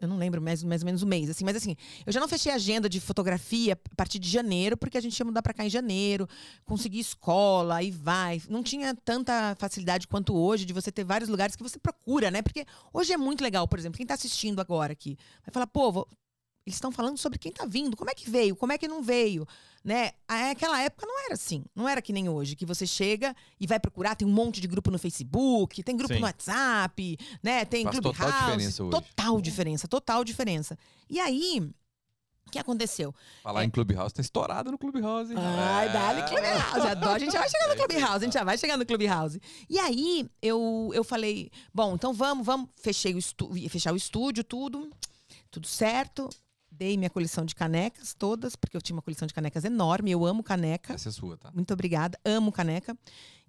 eu 0.00 0.08
não 0.08 0.16
lembro 0.16 0.40
mais, 0.40 0.62
mais 0.64 0.82
ou 0.82 0.86
menos 0.86 1.02
o 1.02 1.06
mês, 1.06 1.28
assim, 1.28 1.44
mas 1.44 1.54
assim, 1.56 1.76
eu 2.06 2.12
já 2.12 2.18
não 2.18 2.28
fechei 2.28 2.50
agenda 2.50 2.88
de 2.88 2.98
fotografia 3.00 3.74
a 3.74 3.94
partir 3.94 4.18
de 4.18 4.28
janeiro, 4.28 4.76
porque 4.76 4.96
a 4.98 5.00
gente 5.00 5.18
ia 5.18 5.24
mudar 5.24 5.42
para 5.42 5.52
cá 5.54 5.64
em 5.66 5.70
janeiro, 5.70 6.26
conseguir 6.64 6.98
escola, 7.00 7.76
aí 7.76 7.90
vai. 7.90 8.40
Não 8.48 8.62
tinha 8.62 8.94
tanta 8.94 9.54
facilidade 9.58 10.08
quanto 10.08 10.34
hoje 10.34 10.64
de 10.64 10.72
você 10.72 10.90
ter 10.90 11.04
vários 11.04 11.28
lugares 11.28 11.54
que 11.54 11.62
você 11.62 11.78
procura, 11.78 12.30
né? 12.30 12.42
Porque 12.42 12.64
hoje 12.92 13.12
é 13.12 13.16
muito 13.16 13.42
legal, 13.42 13.68
por 13.68 13.78
exemplo, 13.78 13.96
quem 13.98 14.06
tá 14.06 14.14
assistindo 14.14 14.60
agora 14.60 14.92
aqui, 14.92 15.16
vai 15.44 15.52
falar, 15.52 15.66
pô, 15.66 15.92
vou- 15.92 16.08
eles 16.66 16.76
estão 16.76 16.90
falando 16.90 17.16
sobre 17.18 17.38
quem 17.38 17.52
tá 17.52 17.64
vindo, 17.64 17.96
como 17.96 18.10
é 18.10 18.14
que 18.14 18.28
veio, 18.28 18.56
como 18.56 18.72
é 18.72 18.78
que 18.78 18.88
não 18.88 19.00
veio, 19.02 19.46
né? 19.86 20.10
Aquela 20.26 20.82
época 20.82 21.06
não 21.06 21.24
era 21.26 21.34
assim, 21.34 21.64
não 21.72 21.88
era 21.88 22.02
que 22.02 22.12
nem 22.12 22.28
hoje, 22.28 22.56
que 22.56 22.66
você 22.66 22.84
chega 22.84 23.32
e 23.60 23.68
vai 23.68 23.78
procurar, 23.78 24.16
tem 24.16 24.26
um 24.26 24.32
monte 24.32 24.60
de 24.60 24.66
grupo 24.66 24.90
no 24.90 24.98
Facebook, 24.98 25.80
tem 25.84 25.96
grupo 25.96 26.12
Sim. 26.12 26.18
no 26.18 26.26
WhatsApp, 26.26 27.16
né? 27.40 27.64
Tem 27.64 27.84
Faz 27.84 28.00
Clubhouse. 28.00 28.18
total 28.18 28.40
diferença 28.40 28.82
hoje. 28.82 28.90
Total 28.90 29.40
diferença, 29.40 29.88
total 29.88 30.24
diferença. 30.24 30.78
E 31.08 31.20
aí, 31.20 31.60
o 32.48 32.50
que 32.50 32.58
aconteceu? 32.58 33.14
Falar 33.44 33.64
em 33.64 33.70
Clubhouse, 33.70 34.12
tá 34.12 34.20
estourado 34.20 34.72
no 34.72 34.78
Clubhouse, 34.78 35.30
hein? 35.32 35.38
Ai, 35.40 35.86
É. 35.86 35.92
dá-lhe 35.92 36.22
Clubhouse. 36.24 36.88
Adoro. 36.88 37.12
A 37.14 37.18
gente 37.20 37.32
já 37.32 37.38
vai 37.38 37.48
chegar 37.48 37.68
no 37.68 37.76
Clubhouse, 37.76 38.16
a 38.16 38.18
gente 38.18 38.32
já 38.34 38.44
vai 38.44 38.58
chegar 38.58 38.76
no 38.76 38.84
Clubhouse. 38.86 39.40
E 39.70 39.78
aí, 39.78 40.28
eu, 40.42 40.90
eu 40.92 41.04
falei, 41.04 41.48
bom, 41.72 41.94
então 41.94 42.12
vamos, 42.12 42.44
vamos. 42.44 42.68
Fechei 42.74 43.14
o 43.14 43.18
estúdio, 43.18 43.70
fechar 43.70 43.92
o 43.92 43.96
estúdio, 43.96 44.42
tudo. 44.42 44.90
Tudo 45.48 45.68
certo. 45.68 46.28
Dei 46.78 46.96
minha 46.96 47.08
coleção 47.10 47.44
de 47.44 47.54
canecas 47.54 48.12
todas, 48.12 48.54
porque 48.54 48.76
eu 48.76 48.82
tinha 48.82 48.94
uma 48.96 49.02
coleção 49.02 49.26
de 49.26 49.32
canecas 49.32 49.64
enorme. 49.64 50.10
Eu 50.10 50.26
amo 50.26 50.42
caneca. 50.42 50.92
Essa 50.94 51.08
é 51.08 51.12
sua, 51.12 51.36
tá? 51.36 51.50
Muito 51.54 51.72
obrigada. 51.72 52.18
Amo 52.24 52.52
caneca. 52.52 52.96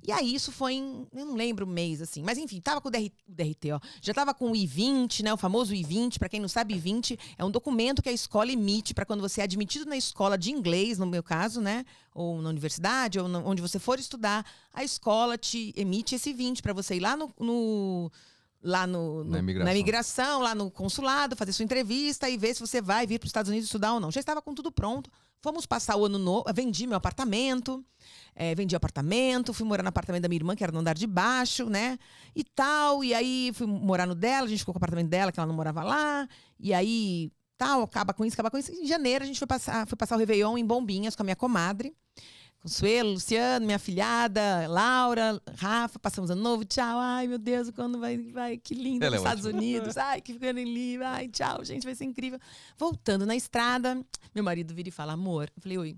E 0.08 0.12
aí, 0.12 0.34
isso 0.36 0.52
foi 0.52 0.76
em. 0.76 1.08
Eu 1.12 1.26
não 1.26 1.36
lembro 1.36 1.66
o 1.66 1.68
mês, 1.68 2.02
assim. 2.02 2.22
Mas 2.24 2.38
enfim, 2.38 2.62
tava 2.62 2.80
com 2.80 2.88
o, 2.88 2.92
DR 2.92 3.10
o 3.28 3.32
DRT, 3.32 3.72
ó. 3.74 3.80
Já 4.02 4.14
tava 4.14 4.34
com 4.34 4.52
o 4.52 4.56
I-20, 4.56 5.24
né? 5.24 5.34
O 5.34 5.38
famoso 5.38 5.74
I-20. 5.74 6.20
Pra 6.20 6.30
quem 6.30 6.40
não 6.40 6.48
sabe, 6.48 6.76
I-20 6.76 7.20
é 7.38 7.44
um 7.44 7.52
documento 7.52 8.02
que 8.02 8.08
a 8.08 8.14
escola 8.14 8.52
emite 8.52 8.94
para 8.94 9.06
quando 9.06 9.22
você 9.22 9.42
é 9.42 9.44
admitido 9.44 9.86
na 9.86 9.98
escola 9.98 10.38
de 10.38 10.52
inglês, 10.52 10.98
no 11.00 11.06
meu 11.08 11.24
caso, 11.24 11.60
né? 11.60 11.84
Ou 12.14 12.42
na 12.42 12.50
universidade, 12.50 13.20
ou 13.20 13.28
no- 13.28 13.46
onde 13.46 13.62
você 13.62 13.80
for 13.80 14.00
estudar, 14.00 14.46
a 14.74 14.84
escola 14.84 15.38
te 15.38 15.74
emite 15.76 16.16
esse 16.16 16.32
20 16.32 16.62
para 16.62 16.74
você 16.74 16.96
ir 16.96 17.00
lá 17.02 17.18
no. 17.18 17.34
no- 17.40 18.12
Lá 18.62 18.88
no, 18.88 19.24
no- 19.24 19.32
Na 19.32 19.40
imigração. 19.40 19.72
imigração, 19.74 20.42
lá 20.42 20.56
no 20.56 20.70
consulado, 20.72 21.36
fazer 21.36 21.54
sua 21.54 21.64
entrevista 21.64 22.30
e 22.30 22.38
ver 22.38 22.54
se 22.56 22.60
você 22.60 22.82
vai 22.82 23.06
vir 23.06 23.20
para 23.20 23.26
os 23.26 23.30
Estados 23.30 23.50
Unidos 23.50 23.68
estudar 23.68 23.94
ou 23.94 24.00
não. 24.00 24.12
Já 24.12 24.20
estava 24.20 24.42
com 24.42 24.54
tudo 24.54 24.72
pronto. 24.72 25.10
Fomos 25.42 25.66
passar 25.68 25.96
o 25.96 26.06
ano 26.06 26.18
novo. 26.18 26.44
Vendi 26.54 26.88
meu 26.88 26.98
apartamento. 26.98 27.86
É, 28.36 28.56
vendi 28.56 28.76
o 28.76 28.78
apartamento, 28.78 29.54
fui 29.54 29.66
morar 29.66 29.84
no 29.84 29.90
apartamento 29.90 30.24
da 30.24 30.28
minha 30.28 30.40
irmã, 30.40 30.56
que 30.56 30.64
era 30.64 30.72
no 30.74 30.80
andar 30.80 30.96
de 30.96 31.06
baixo, 31.08 31.70
né? 31.70 31.98
E 32.36 32.44
tal. 32.44 33.04
E 33.04 33.14
aí 33.14 33.52
fui 33.54 33.68
morar 33.68 34.08
no 34.08 34.16
dela, 34.16 34.48
a 34.48 34.50
gente 34.50 34.60
ficou 34.60 34.74
com 34.74 34.78
o 34.78 34.82
apartamento 34.82 35.08
dela, 35.10 35.32
que 35.32 35.40
ela 35.40 35.48
não 35.48 35.56
morava 35.56 35.84
lá. 35.84 36.28
E 36.60 36.74
aí, 36.74 37.32
tal, 37.58 37.84
acaba 37.84 38.14
com 38.14 38.26
isso, 38.26 38.34
acaba 38.34 38.50
com 38.50 38.58
isso. 38.58 38.72
Em 38.72 38.86
janeiro 38.88 39.24
a 39.24 39.28
gente 39.28 39.38
foi 39.38 39.48
passar, 39.48 39.88
foi 39.88 39.96
passar 39.96 40.16
o 40.16 40.20
Réveillon 40.20 40.58
em 40.58 40.66
Bombinhas 40.66 41.16
com 41.16 41.22
a 41.22 41.26
minha 41.26 41.36
comadre. 41.36 41.96
Consuelo, 42.60 43.12
Luciano, 43.12 43.66
minha 43.66 43.80
filhada, 43.80 44.68
Laura, 44.68 45.42
Rafa, 45.56 46.00
passamos 46.00 46.30
ano 46.30 46.42
novo, 46.42 46.66
tchau. 46.66 47.00
Ai, 47.00 47.28
meu 47.28 47.38
Deus, 47.38 47.70
quando 47.70 48.00
vai, 48.00 48.18
vai, 48.18 48.58
que 48.58 48.74
lindo, 48.74 49.06
Ela 49.06 49.16
é 49.16 49.20
nos 49.20 49.26
Estados 49.26 49.46
ótima. 49.46 49.60
Unidos. 49.60 49.96
Ai, 49.98 50.22
que 50.22 50.34
ficando 50.34 50.60
lindo. 50.60 51.04
Ai, 51.04 51.30
tchau, 51.30 51.64
gente, 51.64 51.84
vai 51.84 51.96
ser 51.96 52.06
incrível. 52.06 52.40
Voltando 52.78 53.26
na 53.26 53.36
estrada, 53.36 54.04
meu 54.34 54.44
marido 54.44 54.74
vira 54.74 54.90
e 54.90 54.92
fala, 54.92 55.14
amor. 55.14 55.52
Eu 55.56 55.62
falei, 55.62 55.78
oi. 55.78 55.96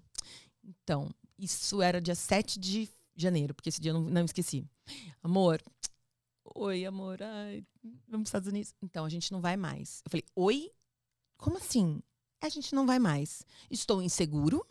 Então, 0.63 1.09
isso 1.39 1.81
era 1.81 1.99
dia 2.01 2.13
7 2.13 2.59
de 2.59 2.89
janeiro, 3.15 3.53
porque 3.55 3.69
esse 3.69 3.81
dia 3.81 3.91
eu 3.91 3.99
não, 3.99 4.01
não 4.01 4.25
esqueci. 4.25 4.63
Amor, 5.23 5.61
oi, 6.55 6.85
amor, 6.85 7.21
ai, 7.23 7.63
vamos 7.83 8.01
para 8.09 8.17
os 8.17 8.27
Estados 8.27 8.47
Unidos? 8.49 8.75
Então, 8.81 9.05
a 9.05 9.09
gente 9.09 9.31
não 9.31 9.41
vai 9.41 9.55
mais. 9.57 10.01
Eu 10.05 10.11
falei, 10.11 10.25
oi? 10.35 10.71
Como 11.37 11.57
assim? 11.57 12.01
A 12.41 12.49
gente 12.49 12.75
não 12.75 12.85
vai 12.85 12.99
mais. 12.99 13.43
Estou 13.71 14.01
inseguro 14.01 14.65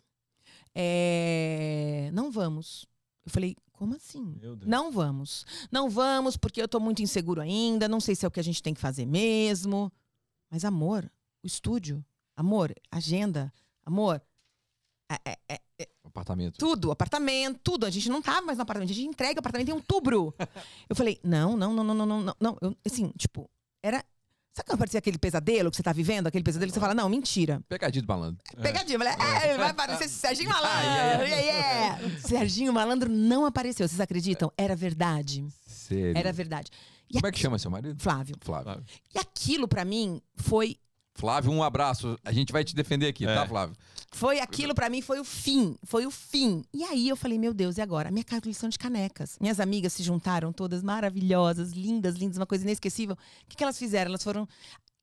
é, 0.75 2.09
não 2.13 2.31
vamos. 2.31 2.85
Eu 3.25 3.31
falei, 3.31 3.55
como 3.71 3.95
assim? 3.95 4.35
Não 4.65 4.91
vamos. 4.91 5.45
Não 5.71 5.89
vamos, 5.89 6.35
porque 6.35 6.61
eu 6.61 6.67
tô 6.67 6.79
muito 6.79 7.01
inseguro 7.01 7.41
ainda, 7.41 7.87
não 7.87 7.99
sei 7.99 8.15
se 8.15 8.25
é 8.25 8.27
o 8.27 8.31
que 8.31 8.39
a 8.39 8.43
gente 8.43 8.61
tem 8.61 8.73
que 8.73 8.81
fazer 8.81 9.05
mesmo. 9.05 9.91
Mas, 10.51 10.65
amor, 10.65 11.09
o 11.43 11.47
estúdio, 11.47 12.03
amor, 12.35 12.73
agenda, 12.91 13.53
amor. 13.85 14.21
É, 15.11 15.31
é, 15.31 15.37
é, 15.49 15.59
é 15.79 15.87
apartamento. 16.03 16.57
Tudo, 16.57 16.91
apartamento, 16.91 17.59
tudo. 17.63 17.85
A 17.85 17.89
gente 17.89 18.09
não 18.09 18.21
tava 18.21 18.41
mais 18.41 18.57
no 18.57 18.63
apartamento, 18.63 18.91
a 18.91 18.93
gente 18.93 19.07
entrega 19.07 19.37
o 19.37 19.39
apartamento 19.39 19.69
em 19.69 19.73
outubro. 19.73 20.33
eu 20.89 20.95
falei, 20.95 21.19
não, 21.23 21.55
não, 21.55 21.73
não, 21.73 21.83
não, 21.83 21.95
não, 21.95 22.21
não, 22.21 22.35
não. 22.39 22.57
Eu, 22.61 22.75
assim, 22.85 23.11
tipo, 23.17 23.49
era 23.83 24.03
Sabe 24.53 24.65
quando 24.67 24.79
parecia 24.79 24.97
aquele 24.97 25.17
pesadelo 25.17 25.69
que 25.69 25.77
você 25.77 25.83
tá 25.83 25.93
vivendo? 25.93 26.27
Aquele 26.27 26.43
pesadelo 26.43 26.69
que 26.71 26.73
você 26.73 26.79
fala, 26.79 26.93
não, 26.93 27.07
mentira. 27.07 27.61
Pegadinha 27.69 28.01
do 28.01 28.07
malandro. 28.07 28.39
Pegadinha. 28.61 28.95
Eu 28.95 28.99
falei, 28.99 29.13
é, 29.13 29.57
vai 29.57 29.69
aparecer 29.69 30.09
Serginho 30.09 30.49
Malandro. 30.51 31.25
Yeah, 31.27 31.41
yeah. 31.41 32.19
Serginho 32.19 32.73
Malandro 32.73 33.09
não 33.09 33.45
apareceu. 33.45 33.87
Vocês 33.87 33.99
acreditam? 34.01 34.51
Era 34.57 34.75
verdade. 34.75 35.45
Sério. 35.65 36.17
Era 36.17 36.33
verdade. 36.33 36.69
E 37.09 37.13
Como 37.13 37.25
é 37.25 37.29
aqui- 37.29 37.37
que 37.37 37.41
chama 37.41 37.57
seu 37.59 37.71
marido? 37.71 37.95
Flávio. 38.01 38.35
Flávio. 38.41 38.83
E 39.15 39.19
aquilo, 39.19 39.67
pra 39.67 39.85
mim, 39.85 40.21
foi 40.35 40.77
Flávio, 41.19 41.51
um 41.51 41.61
abraço. 41.61 42.17
A 42.23 42.31
gente 42.31 42.53
vai 42.53 42.63
te 42.63 42.73
defender 42.73 43.07
aqui, 43.07 43.25
É. 43.27 43.35
tá, 43.35 43.45
Flávio? 43.45 43.75
Foi 44.11 44.39
aquilo 44.39 44.73
pra 44.73 44.89
mim, 44.89 45.01
foi 45.01 45.19
o 45.19 45.23
fim. 45.25 45.75
Foi 45.83 46.05
o 46.05 46.11
fim. 46.11 46.63
E 46.73 46.83
aí 46.85 47.09
eu 47.09 47.15
falei, 47.17 47.37
meu 47.37 47.53
Deus, 47.53 47.77
e 47.77 47.81
agora? 47.81 48.07
A 48.07 48.11
minha 48.11 48.23
coleção 48.23 48.69
de 48.69 48.79
canecas. 48.79 49.37
Minhas 49.39 49.59
amigas 49.59 49.91
se 49.93 50.01
juntaram, 50.01 50.53
todas 50.53 50.81
maravilhosas, 50.81 51.73
lindas, 51.73 52.15
lindas, 52.15 52.37
uma 52.37 52.45
coisa 52.45 52.63
inesquecível. 52.63 53.15
O 53.15 53.49
que, 53.49 53.57
que 53.57 53.63
elas 53.63 53.77
fizeram? 53.77 54.09
Elas 54.09 54.23
foram 54.23 54.47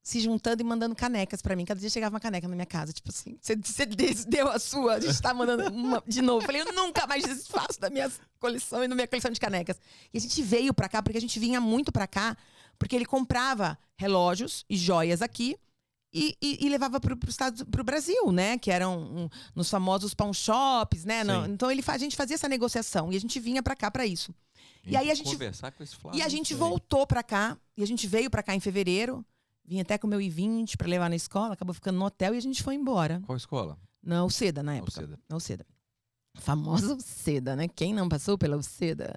se 0.01 0.19
juntando 0.19 0.61
e 0.61 0.65
mandando 0.65 0.95
canecas 0.95 1.39
pra 1.41 1.55
mim. 1.55 1.65
Cada 1.65 1.79
dia 1.79 1.89
chegava 1.89 2.15
uma 2.15 2.19
caneca 2.19 2.47
na 2.47 2.55
minha 2.55 2.65
casa. 2.65 2.91
Tipo 2.91 3.09
assim, 3.09 3.37
você, 3.39 3.85
deu 4.25 4.49
a 4.49 4.57
sua, 4.57 4.95
a 4.95 4.99
gente 4.99 5.21
tá 5.21 5.33
mandando 5.35 5.69
uma 5.71 6.01
de 6.07 6.21
novo. 6.23 6.41
Eu 6.41 6.45
falei, 6.47 6.61
eu 6.61 6.73
nunca 6.73 7.05
mais 7.05 7.23
desfaço 7.23 7.79
da 7.79 7.91
minha 7.91 8.11
coleção 8.39 8.83
e 8.83 8.87
da 8.87 8.95
minha 8.95 9.07
coleção 9.07 9.29
de 9.29 9.39
canecas. 9.39 9.79
E 10.11 10.17
a 10.17 10.21
gente 10.21 10.41
veio 10.41 10.73
pra 10.73 10.89
cá, 10.89 11.03
porque 11.03 11.17
a 11.19 11.21
gente 11.21 11.39
vinha 11.39 11.61
muito 11.61 11.91
pra 11.91 12.07
cá, 12.07 12.35
porque 12.79 12.95
ele 12.95 13.05
comprava 13.05 13.77
relógios 13.97 14.65
e 14.69 14.75
joias 14.75 15.21
aqui 15.21 15.55
e, 16.13 16.35
e- 16.41 16.65
e 16.65 16.69
levava 16.69 16.99
Estados, 17.27 17.63
pro 17.63 17.83
Brasil, 17.83 18.31
né? 18.31 18.57
Que 18.57 18.71
eram 18.71 18.99
um, 18.99 19.29
nos 19.55 19.69
famosos 19.69 20.13
pawn 20.13 20.33
shops, 20.33 21.03
né? 21.05 21.23
Não- 21.23 21.45
então 21.45 21.69
ele, 21.69 21.83
a 21.85 21.97
gente 21.97 22.15
fazia 22.15 22.35
essa 22.35 22.47
negociação 22.49 23.11
e 23.11 23.15
a 23.15 23.19
gente 23.19 23.39
vinha 23.39 23.61
pra 23.61 23.75
cá 23.75 23.91
pra 23.91 24.05
isso. 24.05 24.33
E 24.85 24.95
aí 24.95 25.11
a 25.11 25.15
gente- 25.15 25.31
Conversar 25.31 25.71
com 25.71 25.83
esse 25.83 25.95
Flávio. 25.95 26.17
E 26.19 26.23
a 26.23 26.29
gente 26.29 26.53
voltou 26.53 27.05
pra 27.05 27.21
cá, 27.21 27.57
e 27.75 27.83
a 27.83 27.87
gente 27.87 28.07
veio 28.07 28.29
pra 28.29 28.41
cá 28.41 28.55
em 28.55 28.59
fevereiro, 28.59 29.25
vim 29.65 29.81
até 29.81 29.97
com 29.97 30.07
o 30.07 30.09
meu 30.09 30.21
I-20 30.21 30.77
pra 30.77 30.87
levar 30.87 31.09
na 31.09 31.15
escola, 31.15 31.53
acabou 31.53 31.73
ficando 31.73 31.99
no 31.99 32.05
hotel 32.05 32.33
e 32.33 32.37
a 32.37 32.41
gente 32.41 32.63
foi 32.63 32.75
embora. 32.75 33.21
Qual 33.25 33.35
escola? 33.37 33.77
Na 34.01 34.19
Alceda, 34.19 34.63
na 34.63 34.75
época. 34.75 35.01
Alceda. 35.01 35.19
Na 35.27 35.35
Alceda. 35.35 35.65
Famosa 36.35 36.93
Alceda, 36.93 37.55
né? 37.55 37.67
Quem 37.67 37.93
não 37.93 38.07
passou 38.07 38.37
pela 38.37 38.55
Alceda? 38.55 39.13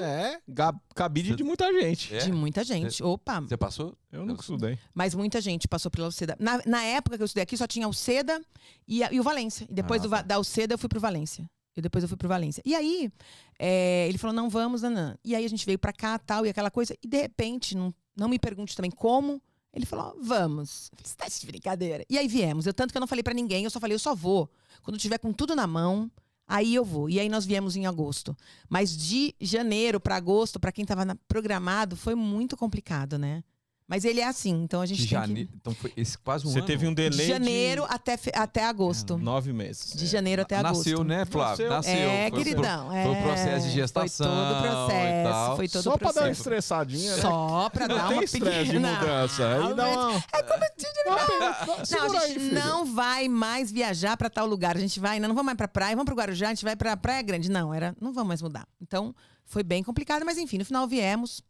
É, 0.00 0.40
ga- 0.46 0.78
cabide 0.94 1.34
de 1.34 1.42
muita 1.42 1.72
gente. 1.72 2.14
É? 2.14 2.18
De 2.18 2.30
muita 2.32 2.62
gente. 2.62 3.02
Opa, 3.02 3.40
Você 3.40 3.56
passou? 3.56 3.96
Eu 4.12 4.24
nunca 4.24 4.40
estudei. 4.40 4.78
mas 4.94 5.14
muita 5.14 5.40
gente 5.40 5.66
passou 5.66 5.90
pela 5.90 6.06
Alceda. 6.06 6.36
Na, 6.38 6.60
na 6.64 6.82
época 6.84 7.16
que 7.16 7.22
eu 7.22 7.26
estudei 7.26 7.42
aqui, 7.42 7.56
só 7.56 7.66
tinha 7.66 7.86
Alceda 7.86 8.40
e, 8.86 9.02
a- 9.02 9.12
e 9.12 9.18
o 9.18 9.22
Valência. 9.24 9.66
E 9.68 9.74
depois 9.74 10.00
Ah, 10.00 10.04
do 10.04 10.10
tá. 10.10 10.22
da 10.22 10.34
Alceda, 10.36 10.74
eu 10.74 10.78
fui 10.78 10.88
pro 10.88 11.00
Valência. 11.00 11.44
E 11.76 11.80
depois 11.80 12.04
eu 12.04 12.08
fui 12.08 12.16
pro 12.16 12.28
Valência. 12.28 12.62
E 12.64 12.74
aí, 12.74 13.10
é, 13.58 14.06
ele 14.08 14.18
falou, 14.18 14.36
não 14.36 14.48
vamos, 14.48 14.82
nanã. 14.82 15.16
E 15.24 15.34
aí 15.34 15.44
a 15.44 15.48
gente 15.48 15.64
veio 15.66 15.78
pra 15.78 15.92
cá, 15.92 16.18
tal, 16.18 16.44
e 16.46 16.50
aquela 16.50 16.70
coisa. 16.70 16.94
E 17.02 17.08
de 17.08 17.20
repente, 17.20 17.76
não, 17.76 17.92
não 18.16 18.28
me 18.28 18.38
pergunte 18.38 18.76
também 18.76 18.90
como, 18.90 19.40
ele 19.72 19.86
falou, 19.86 20.16
vamos. 20.22 20.90
Eu 20.92 20.98
falei, 20.98 21.08
Você 21.10 21.16
tá 21.16 21.26
de 21.40 21.46
brincadeira. 21.46 22.04
E 22.10 22.18
aí 22.18 22.28
viemos. 22.28 22.66
Eu, 22.66 22.74
tanto 22.74 22.92
que 22.92 22.98
eu 22.98 23.00
não 23.00 23.06
falei 23.08 23.22
pra 23.22 23.32
ninguém, 23.34 23.64
eu 23.64 23.70
só 23.70 23.80
falei, 23.80 23.94
eu 23.94 23.98
só 23.98 24.14
vou. 24.14 24.50
Quando 24.82 24.98
tiver 24.98 25.18
com 25.18 25.32
tudo 25.32 25.56
na 25.56 25.66
mão, 25.66 26.10
aí 26.54 26.74
eu 26.74 26.84
vou. 26.84 27.08
E 27.08 27.18
aí 27.18 27.28
nós 27.28 27.44
viemos 27.46 27.76
em 27.76 27.86
agosto. 27.86 28.36
Mas 28.68 28.96
de 28.96 29.34
janeiro 29.40 29.98
pra 30.00 30.16
agosto, 30.16 30.60
pra 30.60 30.70
quem 30.72 30.84
tava 30.84 31.04
na- 31.04 31.16
programado, 31.26 31.96
foi 31.96 32.14
muito 32.14 32.56
complicado, 32.56 33.18
né? 33.18 33.42
Mas 33.86 34.04
ele 34.06 34.20
é 34.20 34.26
assim, 34.26 34.50
então 34.62 34.80
a 34.80 34.86
gente 34.86 35.02
De 35.02 35.08
tem 35.08 35.18
janeiro. 35.20 35.50
Então 35.54 35.74
foi 35.74 35.92
esse 35.96 36.16
quase 36.16 36.46
um 36.46 36.50
Você 36.50 36.58
ano. 36.60 36.66
teve 36.66 36.86
um 36.86 36.94
que... 36.94 37.02
delay 37.10 37.26
De 37.26 37.32
janeiro 37.32 37.84
até, 37.88 38.16
fe- 38.16 38.32
até 38.34 38.60
de 38.62 38.66
agosto. 38.66 39.18
nove 39.18 39.52
meses. 39.52 39.92
De 39.94 40.06
janeiro 40.06 40.40
até 40.42 40.56
agosto. 40.56 40.78
Nasceu, 40.78 41.04
né, 41.04 41.24
Flávio? 41.26 41.68
Nasceu. 41.68 41.92
Nasceu. 41.92 42.08
É, 42.10 42.20
Foi 42.22 42.26
o 42.26 42.30
pro- 42.30 42.44
queridão. 42.44 42.86
foi 42.88 42.96
o 42.96 43.14
é. 43.14 43.22
processo 43.22 43.66
de 43.66 43.72
gestação 43.74 44.26
Foi 44.26 44.36
todo 44.36 44.54
o 44.54 44.58
e 44.58 44.70
processo. 44.70 45.30
tal. 45.30 45.56
Foi 45.56 45.68
todo 45.68 45.82
Só 45.82 45.94
o 45.94 45.98
pra 45.98 46.12
dar 46.12 46.20
uma 46.20 46.26
processo. 46.26 46.40
estressadinha, 46.40 47.16
né? 47.16 47.22
Só 47.22 47.70
pra 47.70 47.88
Não 47.88 47.96
dar 47.96 48.08
uma 48.10 48.24
estresse 48.24 48.64
de 48.64 48.70
pequena... 48.72 48.92
mudança. 48.94 49.48
Aí 49.48 49.74
dá 49.74 49.88
uma... 49.88 50.24
É 50.32 50.42
como 50.42 50.64
eu 50.64 50.70
te 50.70 50.86
digo, 50.86 51.10
Não, 51.10 52.08
Não, 52.08 52.18
a 52.18 52.26
gente 52.28 52.54
não 52.54 52.86
vai 52.94 53.28
mais 53.28 53.70
viajar 53.70 54.16
pra 54.16 54.30
tal 54.30 54.46
lugar. 54.46 54.76
A 54.76 54.80
gente 54.80 54.98
vai, 55.00 55.20
não, 55.20 55.28
não 55.28 55.34
vamos 55.34 55.46
mais 55.46 55.58
pra 55.58 55.68
praia, 55.68 55.94
vamos 55.94 56.06
pro 56.06 56.14
Guarujá, 56.14 56.46
a 56.46 56.54
gente 56.54 56.64
vai 56.64 56.76
pra 56.76 56.96
Praia 56.96 57.20
Grande. 57.20 57.50
Não, 57.50 57.74
era, 57.74 57.94
não 58.00 58.12
vamos 58.12 58.28
mais 58.28 58.40
mudar. 58.40 58.66
Então, 58.80 59.14
foi 59.44 59.62
bem 59.62 59.82
complicado, 59.82 60.24
mas 60.24 60.38
enfim, 60.38 60.56
no 60.56 60.64
final 60.64 60.86
viemos. 60.88 61.42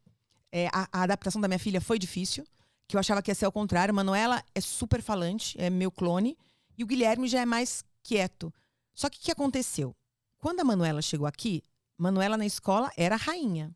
É, 0.52 0.68
a, 0.68 0.86
a 0.92 1.02
adaptação 1.02 1.40
da 1.40 1.48
minha 1.48 1.58
filha 1.58 1.80
foi 1.80 1.98
difícil, 1.98 2.46
que 2.86 2.94
eu 2.94 3.00
achava 3.00 3.22
que 3.22 3.30
ia 3.30 3.34
ser 3.34 3.46
ao 3.46 3.52
contrário. 3.52 3.94
Manuela 3.94 4.44
é 4.54 4.60
super 4.60 5.00
falante, 5.00 5.58
é 5.58 5.70
meu 5.70 5.90
clone, 5.90 6.36
e 6.76 6.84
o 6.84 6.86
Guilherme 6.86 7.26
já 7.26 7.40
é 7.40 7.46
mais 7.46 7.82
quieto. 8.02 8.52
Só 8.94 9.08
que 9.08 9.18
o 9.18 9.20
que 9.22 9.32
aconteceu? 9.32 9.96
Quando 10.38 10.60
a 10.60 10.64
Manuela 10.64 11.00
chegou 11.00 11.26
aqui, 11.26 11.64
Manuela 11.96 12.36
na 12.36 12.44
escola 12.44 12.90
era 12.96 13.16
rainha. 13.16 13.74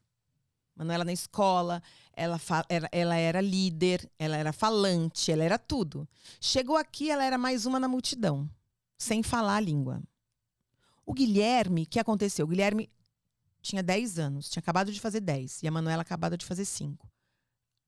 Manuela 0.75 1.05
na 1.05 1.13
escola, 1.13 1.83
ela, 2.13 2.39
era, 2.69 2.89
ela 2.93 3.17
era 3.17 3.41
líder, 3.41 4.11
ela 4.19 4.37
era 4.37 4.53
falante, 4.53 5.33
ela 5.33 5.43
era 5.43 5.59
tudo. 5.59 6.07
Chegou 6.39 6.77
aqui, 6.77 7.11
ela 7.11 7.25
era 7.25 7.39
mais 7.39 7.65
uma 7.65 7.81
na 7.81 7.89
multidão, 7.89 8.49
sem 8.99 9.23
falar 9.23 9.57
a 9.57 9.61
língua. 9.61 10.03
O 11.07 11.15
Guilherme, 11.15 11.85
o 11.85 11.87
que 11.87 11.99
aconteceu? 11.99 12.45
O 12.45 12.49
Guilherme 12.49 12.91
tinha 13.67 13.83
10 13.83 14.19
anos, 14.19 14.49
tinha 14.49 14.61
acabado 14.61 14.93
de 14.93 15.01
fazer 15.01 15.21
10, 15.21 15.63
e 15.63 15.69
a 15.69 15.71
Manuela 15.71 16.03
acabado 16.03 16.37
de 16.37 16.45
fazer 16.45 16.65
5. 16.65 17.09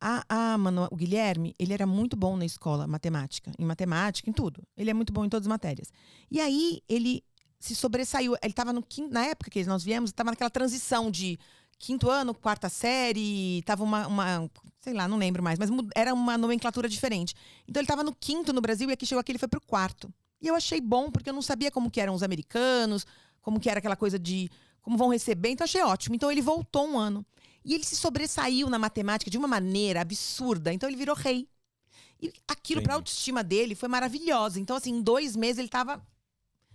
A, 0.01 0.25
a 0.29 0.59
Manu- 0.59 0.89
o 0.91 0.97
Guilherme, 0.97 1.55
ele 1.59 1.73
era 1.73 1.87
muito 1.87 2.17
bom 2.17 2.37
na 2.37 2.45
escola, 2.45 2.87
matemática, 2.87 3.53
em 3.59 3.65
matemática, 3.65 4.31
em 4.31 4.33
tudo. 4.33 4.63
Ele 4.77 4.91
é 4.91 4.95
muito 4.95 5.13
bom 5.13 5.25
em 5.25 5.29
todas 5.29 5.47
as 5.47 5.49
matérias. 5.49 5.93
E 6.31 6.41
aí, 6.41 6.81
ele 6.89 7.25
se 7.59 7.75
sobressaiu. 7.75 8.35
Ele 8.41 8.53
estava 8.53 8.73
no 8.73 8.83
quinto, 8.83 9.13
na 9.13 9.25
época 9.25 9.51
que 9.51 9.65
nós 9.65 9.83
viemos, 9.83 10.11
estava 10.11 10.31
naquela 10.31 10.51
transição 10.51 11.11
de 11.11 11.37
quinto 11.79 12.09
ano, 12.11 12.33
quarta 12.35 12.69
série, 12.69 13.63
tava 13.65 13.83
uma, 13.83 14.07
uma 14.07 14.51
sei 14.81 14.93
lá, 14.93 15.07
não 15.09 15.17
lembro 15.17 15.43
mais, 15.43 15.59
mas 15.59 15.71
era 15.95 16.13
uma 16.15 16.37
nomenclatura 16.39 16.89
diferente. 16.89 17.35
Então 17.67 17.81
ele 17.81 17.85
estava 17.85 18.03
no 18.05 18.15
quinto 18.15 18.53
no 18.53 18.61
Brasil 18.61 18.89
e 18.91 18.93
aqui 18.93 19.07
chegou 19.07 19.21
aqui 19.21 19.33
ele 19.33 19.39
foi 19.39 19.49
pro 19.49 19.61
quarto. 19.61 20.13
E 20.41 20.47
eu 20.47 20.55
achei 20.55 20.81
bom 20.81 21.11
porque 21.11 21.31
eu 21.31 21.35
não 21.35 21.43
sabia 21.43 21.71
como 21.71 21.91
que 21.91 22.01
eram 22.01 22.15
os 22.15 22.23
americanos, 22.23 23.07
como 23.41 23.59
que 23.61 23.69
era 23.69 23.79
aquela 23.79 23.97
coisa 23.97 24.19
de 24.19 24.49
como 24.89 24.97
vão 24.97 25.11
receber, 25.11 25.51
então 25.51 25.65
achei 25.67 25.83
ótimo. 25.83 26.15
Então 26.15 26.33
ele 26.33 26.41
voltou 26.41 26.89
um 26.89 26.99
ano. 26.99 27.25
E 27.63 27.75
ele 27.75 27.85
se 27.85 27.95
sobressaiu 27.95 28.71
na 28.71 28.79
matemática 28.79 29.31
de 29.31 29.37
uma 29.37 29.47
maneira 29.47 30.01
absurda, 30.01 30.73
então 30.73 30.89
ele 30.89 30.97
virou 30.97 31.15
rei. 31.15 31.47
E 32.19 32.33
aquilo 32.49 32.83
para 32.83 32.95
a 32.95 32.97
autoestima 32.97 33.45
dele 33.45 33.75
foi 33.75 33.87
maravilhosa. 33.89 34.59
Então 34.59 34.75
assim, 34.75 34.91
em 34.95 35.03
dois 35.03 35.37
meses 35.37 35.59
ele 35.59 35.69
estava 35.69 36.03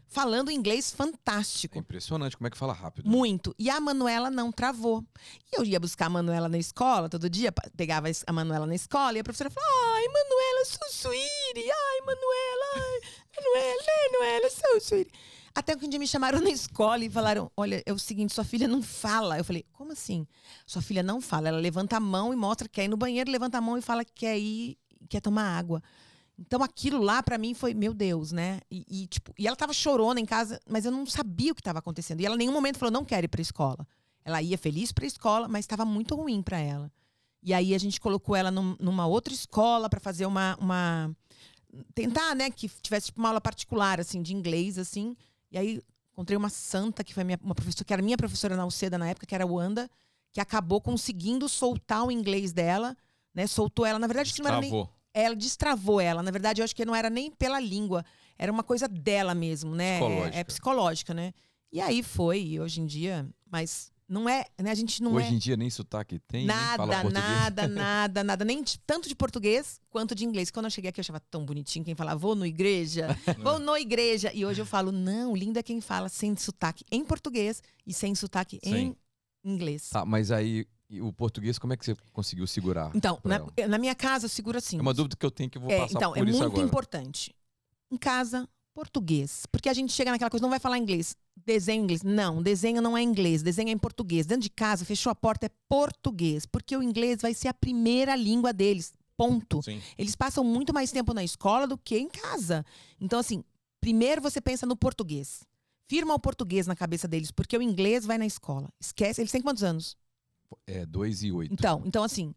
falando 0.06 0.52
inglês 0.52 0.94
É 0.94 0.96
fantástico. 0.96 1.76
impressionante 1.80 2.38
como 2.38 2.46
é 2.48 2.52
que 2.52 2.58
fala 2.58 2.72
rápido. 2.72 3.10
Muito. 3.10 3.56
E 3.58 3.68
a 3.68 3.80
Manuela 3.80 4.30
não 4.30 4.52
travou. 4.52 5.04
E 5.52 5.58
eu 5.60 5.66
ia 5.66 5.80
buscar 5.80 6.06
a 6.06 6.10
Manuela 6.10 6.48
na 6.48 6.60
escola 6.60 7.10
todo 7.10 7.28
dia, 7.28 7.52
pegava 7.76 8.08
a 8.28 8.32
Manuela 8.34 8.68
na 8.68 8.76
escola 8.76 9.18
e 9.18 9.22
a 9.22 9.24
professora 9.24 9.50
falava: 9.50 9.74
Ai, 9.96 10.06
Manuela, 10.08 10.66
so 10.66 10.78
sweetie. 10.92 11.72
Ai, 11.72 12.00
Manuela, 12.02 12.66
ai, 12.76 13.00
Manuela, 13.36 13.84
Manuela, 14.12 14.50
so 14.52 14.80
sweetie. 14.80 15.12
Até 15.56 15.76
que 15.76 15.86
um 15.86 15.90
dia 15.90 16.00
me 16.00 16.08
chamaram 16.08 16.42
na 16.42 16.50
escola 16.50 17.06
e 17.06 17.10
falaram: 17.10 17.52
Olha, 17.56 17.82
é 17.86 17.94
o 17.94 18.00
seguinte, 18.00 18.34
sua 18.34 18.44
filha 18.44 18.68
não 18.68 18.82
fala. 18.82 19.38
Eu 19.38 19.44
falei: 19.44 19.66
Como 19.72 19.92
assim? 19.92 20.26
Sua 20.66 20.82
filha 20.82 21.04
não 21.04 21.22
fala. 21.22 21.48
Ela 21.50 21.60
levanta 21.60 21.98
a 21.98 22.00
mão 22.00 22.34
e 22.34 22.36
mostra 22.36 22.68
que 22.68 22.76
quer 22.76 22.86
ir 22.86 22.88
no 22.88 22.98
banheiro, 22.98 23.30
levanta 23.32 23.58
a 23.58 23.62
mão 23.62 23.78
e 23.78 23.82
fala 23.82 24.04
que 24.04 24.14
quer 24.14 24.38
ir, 24.40 24.78
quer 25.08 25.22
tomar 25.22 25.44
água. 25.58 25.82
Então 26.40 26.64
aquilo 26.64 27.00
lá 27.02 27.22
pra 27.22 27.38
mim 27.38 27.54
foi, 27.54 27.76
meu 27.76 27.94
Deus, 27.94 28.32
né? 28.32 28.60
E, 28.72 28.84
e, 29.04 29.08
tipo, 29.08 29.32
e 29.38 29.46
ela 29.46 29.56
tava 29.56 29.72
chorona 29.74 30.20
em 30.20 30.26
casa, 30.26 30.60
mas 30.68 30.84
eu 30.86 30.92
não 30.92 31.06
sabia 31.06 31.52
o 31.52 31.56
que 31.56 31.62
estava 31.62 31.78
acontecendo. 31.80 32.22
E 32.22 32.26
ela 32.26 32.34
em 32.36 32.40
nenhum 32.40 32.52
momento 32.54 32.80
falou, 32.80 32.92
não 32.92 33.06
quero 33.06 33.26
ir 33.26 33.30
pra 33.30 33.42
escola. 33.42 33.88
Ela 34.26 34.42
ia 34.42 34.58
feliz 34.58 34.92
pra 34.92 35.06
escola, 35.06 35.48
mas 35.48 35.60
estava 35.66 35.86
muito 35.86 36.16
ruim 36.16 36.42
pra 36.42 36.58
ela. 36.58 36.92
E 37.44 37.54
aí 37.54 37.76
a 37.76 37.78
gente 37.78 38.02
colocou 38.02 38.36
ela 38.36 38.50
num- 38.50 38.76
numa 38.80 39.06
outra 39.06 39.32
escola 39.34 39.88
pra 39.88 40.00
fazer 40.00 40.26
uma, 40.26 40.58
uma 40.60 41.16
tentar, 41.94 42.34
né, 42.36 42.50
que 42.50 42.68
tivesse 42.82 43.08
tipo, 43.08 43.20
uma 43.20 43.30
aula 43.30 43.42
particular 43.42 44.00
assim 44.00 44.22
de 44.22 44.34
inglês 44.34 44.80
assim. 44.80 45.16
E 45.54 45.58
aí 45.58 45.82
encontrei 46.12 46.36
uma 46.36 46.50
santa 46.50 47.04
que 47.04 47.14
foi 47.14 47.24
minha, 47.24 47.40
uma 47.42 47.54
professora 47.54 47.86
que 47.86 47.94
era 47.94 48.02
minha 48.02 48.18
professora 48.18 48.58
na 48.58 48.66
UCEDA 48.66 48.98
na 48.98 49.08
época, 49.08 49.28
que 49.28 49.36
era 49.36 49.44
a 49.44 49.48
Wanda, 49.48 49.88
que 50.32 50.42
acabou 50.42 50.82
conseguindo 50.82 51.48
soltar 51.48 52.04
o 52.04 52.12
inglês 52.12 52.52
dela, 52.52 52.98
né? 53.34 53.46
Soltou 53.46 53.86
ela, 53.86 54.00
na 54.00 54.08
verdade, 54.08 54.30
acho 54.30 54.36
que 54.36 54.42
não 54.42 54.50
era 54.50 54.60
nem 54.60 54.72
Travou. 54.72 54.90
ela 55.14 55.36
destravou 55.36 56.02
ela. 56.02 56.24
Na 56.24 56.32
verdade, 56.32 56.60
eu 56.60 56.66
acho 56.66 56.76
que 56.76 56.84
não 56.84 56.96
era 56.96 57.10
nem 57.10 57.30
pela 57.32 57.60
língua, 57.60 58.04
era 58.36 58.52
uma 58.52 58.64
coisa 58.64 58.88
dela 58.88 59.36
mesmo, 59.36 59.76
né? 59.76 60.00
Psicológica. 60.00 60.36
É, 60.36 60.40
é 60.40 60.44
psicológica, 60.44 61.14
né? 61.14 61.34
E 61.72 61.80
aí 61.80 62.02
foi, 62.02 62.42
e 62.42 62.60
hoje 62.60 62.82
em 62.82 62.86
dia, 62.88 63.30
mas 63.46 63.92
não 64.08 64.28
é, 64.30 64.46
né? 64.62 64.72
A 64.72 64.76
gente 64.76 65.02
não 65.02 65.14
Hoje 65.14 65.28
é 65.28 65.32
em 65.32 65.38
dia 65.38 65.56
nem 65.58 65.70
sotaque 65.70 66.20
tem, 66.20 66.46
nem 66.46 66.56
fala 66.56 66.88
nada, 66.88 67.02
português. 67.04 67.28
nada, 67.30 67.68
nada, 67.70 68.24
nada, 68.24 68.46
nem 68.46 68.62
de- 68.64 68.80
tanto 68.80 69.08
de 69.10 69.16
português 69.16 69.80
quanto 69.90 70.14
de 70.14 70.26
inglês. 70.26 70.52
Quando 70.52 70.66
eu 70.66 70.70
cheguei 70.72 70.90
aqui, 70.90 71.00
eu 71.00 71.04
achava 71.04 71.20
tão 71.20 71.46
bonitinho 71.46 71.84
quem 71.86 71.96
falava, 71.96 72.20
vou 72.20 72.36
no 72.36 72.46
igreja, 72.46 73.08
vou 73.42 73.60
no 73.60 73.76
igreja. 73.78 74.32
E 74.34 74.46
hoje 74.46 74.62
eu 74.62 74.66
falo, 74.66 74.92
não, 74.92 75.36
lindo 75.36 75.58
é 75.60 75.64
quem 75.64 75.80
fala 75.82 76.10
sem 76.10 76.36
sotaque 76.36 76.84
em 76.92 77.04
português 77.04 77.62
e 77.88 77.94
sem 77.94 78.14
sotaque 78.16 78.60
em 78.64 78.72
Sim. 78.90 78.96
inglês. 79.44 79.90
Tá, 79.90 80.06
mas 80.06 80.32
aí 80.32 80.66
o 81.02 81.12
português, 81.12 81.58
como 81.58 81.74
é 81.74 81.78
que 81.78 81.84
você 81.86 81.96
conseguiu 82.12 82.46
segurar? 82.46 82.92
Então, 82.96 83.20
na, 83.24 83.68
na 83.68 83.78
minha 83.80 83.96
casa, 83.96 84.26
eu 84.26 84.30
seguro 84.30 84.58
assim. 84.60 84.78
É 84.78 84.82
uma 84.82 84.94
dúvida 84.94 85.16
que 85.16 85.26
eu 85.26 85.32
tenho 85.32 85.50
que 85.50 85.58
eu 85.58 85.62
vou 85.62 85.72
É, 85.72 85.80
passar 85.80 85.96
então, 85.98 86.12
por 86.14 86.20
é 86.28 86.30
isso 86.30 86.40
muito 86.40 86.52
agora. 86.52 86.68
importante. 86.68 87.36
Em 87.90 87.98
casa, 87.98 88.48
português. 88.76 89.46
Porque 89.52 89.70
a 89.70 89.74
gente 89.74 89.92
chega 89.94 90.12
naquela 90.12 90.30
coisa, 90.30 90.42
não 90.42 90.50
vai 90.50 90.60
falar 90.60 90.78
inglês. 90.78 91.16
Desenho 91.36 91.82
em 91.82 91.84
inglês. 91.84 92.04
Não, 92.04 92.42
desenho 92.42 92.82
não 92.82 92.98
é 92.98 93.02
inglês, 93.02 93.42
desenho 93.42 93.70
é 93.70 93.72
em 93.72 93.78
português. 93.78 94.26
Dentro 94.26 94.44
de 94.44 94.50
casa, 94.50 94.86
fechou 94.86 95.12
a 95.12 95.16
porta, 95.16 95.48
é 95.48 95.50
português. 95.68 96.46
Porque 96.46 96.76
o 96.76 96.84
inglês 96.84 97.22
vai 97.22 97.34
ser 97.34 97.48
a 97.48 97.54
primeira 97.54 98.16
língua 98.16 98.54
deles. 98.54 98.94
Ponto. 99.18 99.62
Sim. 99.62 99.82
Eles 99.98 100.16
passam 100.16 100.44
muito 100.44 100.74
mais 100.74 100.92
tempo 100.92 101.14
na 101.14 101.24
escola 101.24 101.68
do 101.68 101.78
que 101.78 101.98
em 101.98 102.10
casa. 102.10 102.66
Então, 103.00 103.20
assim, 103.20 103.44
primeiro 103.82 104.22
você 104.22 104.40
pensa 104.40 104.66
no 104.66 104.76
português. 104.76 105.46
Firma 105.88 106.14
o 106.14 106.20
português 106.20 106.66
na 106.66 106.76
cabeça 106.76 107.08
deles, 107.08 107.30
porque 107.30 107.58
o 107.58 107.62
inglês 107.62 108.06
vai 108.06 108.18
na 108.18 108.26
escola. 108.26 108.70
Esquece. 108.80 109.22
Eles 109.22 109.32
têm 109.32 109.42
quantos 109.42 109.64
anos? 109.64 109.98
É, 110.66 110.86
2 110.86 111.24
e 111.24 111.32
8. 111.32 111.54
Então, 111.54 111.82
então 111.86 112.04
assim, 112.04 112.34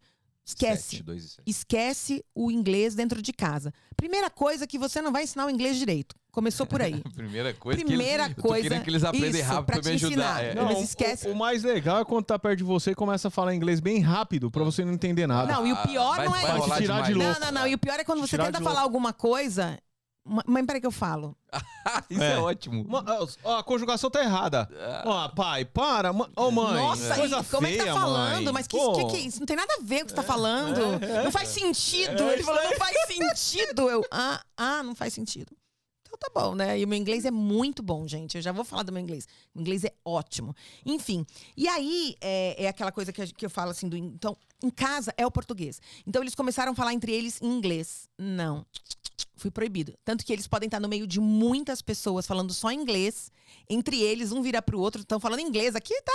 esquece. 0.47 1.03
2 1.03 1.25
e 1.25 1.29
7. 1.29 1.43
Esquece 1.47 2.25
o 2.35 2.51
inglês 2.51 2.95
dentro 2.95 3.21
de 3.21 3.33
casa. 3.33 3.73
Primeira 3.97 4.31
coisa 4.31 4.67
que 4.67 4.79
você 4.79 5.03
não 5.03 5.13
vai 5.13 5.25
ensinar 5.25 5.47
o 5.47 5.51
inglês 5.51 5.77
direito. 5.77 6.15
Começou 6.31 6.67
por 6.67 6.83
aí. 6.83 7.03
Primeira 7.17 7.55
coisa 7.55 7.83
Primeira 7.83 8.25
que 8.25 8.33
eles, 8.33 8.43
coisa, 8.43 8.75
Eu 8.77 8.83
que 8.83 8.91
eles 8.91 9.05
aprendam 9.05 9.41
isso, 9.41 9.49
rápido 9.49 9.65
pra 9.67 9.81
pra 9.81 9.91
me 9.91 9.99
te 9.99 10.05
ajudar. 10.05 10.35
ensinar. 10.35 10.43
é. 10.45 10.55
Não, 10.55 10.71
Eles 10.71 10.95
o-. 11.25 11.31
O, 11.31 11.35
mais 11.35 11.63
legal 11.63 12.01
é 12.01 12.05
quando 12.05 12.25
tá 12.27 12.39
perto 12.39 12.59
de 12.59 12.65
você 12.65 12.91
e 12.91 12.95
começa 12.95 13.29
a 13.29 13.31
falar 13.31 13.55
inglês 13.55 13.81
bem 13.81 14.01
rápido 14.01 14.51
pra 14.51 14.63
você 14.63 14.85
não 14.85 14.93
entender 14.93 15.27
nada. 15.27 15.51
Não, 15.51 15.67
e 15.67 15.73
o 15.73 15.77
pior 15.79 16.17
vai, 16.17 16.27
não 16.27 16.37
é 16.37 16.59
isso. 16.59 16.77
Tirar 16.77 17.01
de 17.03 17.13
demais. 17.15 17.39
Não, 17.39 17.47
não, 17.47 17.53
não. 17.61 17.67
E 17.67 17.75
o 17.75 17.79
pior 17.79 17.99
é 17.99 18.05
quando 18.05 18.21
você 18.21 18.29
tirar 18.29 18.47
tenta 18.47 18.59
falar 18.59 18.81
louco. 18.83 18.85
alguma 18.85 19.13
coisa. 19.15 19.79
Mãe, 20.47 20.65
peraí 20.67 20.81
que 20.81 20.87
eu 20.87 20.91
falo. 20.93 21.37
Isso 22.11 22.21
é, 22.23 22.33
É. 22.33 22.39
ótimo. 22.39 22.85
Ma- 22.89 23.05
ó, 23.45 23.57
a 23.59 23.63
conjugação 23.63 24.11
tá 24.11 24.21
errada. 24.23 24.69
Ó, 25.05 25.29
pai, 25.29 25.65
para. 25.65 26.13
Ma- 26.13 26.29
Ô, 26.37 26.51
mãe. 26.51 26.75
Nossa, 26.75 27.15
coisa 27.15 27.45
como 27.45 27.67
é 27.67 27.71
que 27.71 27.77
tá 27.77 27.83
feia, 27.85 27.95
falando? 27.95 28.45
mãe. 28.45 28.53
Mas 28.53 28.67
que, 28.67 28.77
Pô. 28.77 28.93
que 28.95 29.05
que 29.07 29.17
é 29.17 29.21
isso? 29.21 29.39
Não 29.39 29.47
tem 29.47 29.57
nada 29.57 29.73
a 29.75 29.83
ver 29.83 29.99
com 29.99 30.03
o 30.03 30.07
que 30.07 30.11
você 30.11 30.17
tá 30.17 30.23
falando. 30.25 30.81
não 31.25 31.31
faz 31.31 31.49
sentido. 31.49 32.23
É, 32.25 32.33
Ele 32.35 32.43
falou, 32.43 32.63
não 32.65 32.77
faz 32.77 32.97
sentido. 33.07 33.89
Eu, 33.89 34.05
ah, 34.11 34.43
ah, 34.57 34.83
não 34.83 34.95
faz 34.97 35.13
sentido. 35.15 35.57
Então 36.09 36.19
tá 36.19 36.41
bom, 36.41 36.55
né? 36.55 36.79
E 36.79 36.85
o 36.85 36.89
meu 36.89 36.99
inglês 36.99 37.25
é 37.25 37.31
muito 37.31 37.83
bom, 37.83 38.07
gente. 38.09 38.37
Eu 38.37 38.43
já 38.43 38.51
vou 38.51 38.65
falar 38.65 38.83
do 38.83 38.91
meu 38.93 39.03
inglês. 39.03 39.27
O 39.55 39.61
inglês 39.61 39.85
é 39.85 39.93
ótimo. 40.05 40.55
Enfim. 40.85 41.25
E 41.57 41.69
aí, 41.69 42.17
é, 42.21 42.65
é 42.65 42.69
aquela 42.69 42.91
coisa 42.91 43.13
que, 43.13 43.23
a- 43.23 43.27
que 43.27 43.45
eu 43.47 43.51
falo 43.51 43.71
assim 43.71 43.89
do. 43.89 43.97
Então, 43.97 44.37
em 44.63 44.71
casa 44.71 45.13
é 45.17 45.27
o 45.27 45.31
português. 45.31 45.81
Então, 46.07 46.23
eles 46.23 46.35
começaram 46.35 46.73
a 46.73 46.75
falar 46.75 46.93
entre 46.95 47.13
eles 47.13 47.41
em 47.43 47.47
inglês. 47.47 48.09
Não. 48.19 48.65
Fui 49.37 49.51
proibido. 49.51 49.95
Tanto 50.05 50.25
que 50.25 50.33
eles 50.33 50.47
podem 50.47 50.67
estar 50.67 50.81
no 50.81 50.89
meio 50.89 51.07
de 51.07 51.21
muitas 51.21 51.83
pessoas 51.83 52.27
falando 52.27 52.53
só 52.55 52.73
inglês. 52.73 53.31
Entre 53.69 54.01
eles, 54.01 54.33
um 54.33 54.41
vira 54.43 54.63
pro 54.63 54.81
outro, 54.81 55.03
estão 55.03 55.21
falando 55.21 55.41
inglês 55.41 55.77
aqui, 55.77 55.95
tá? 56.03 56.13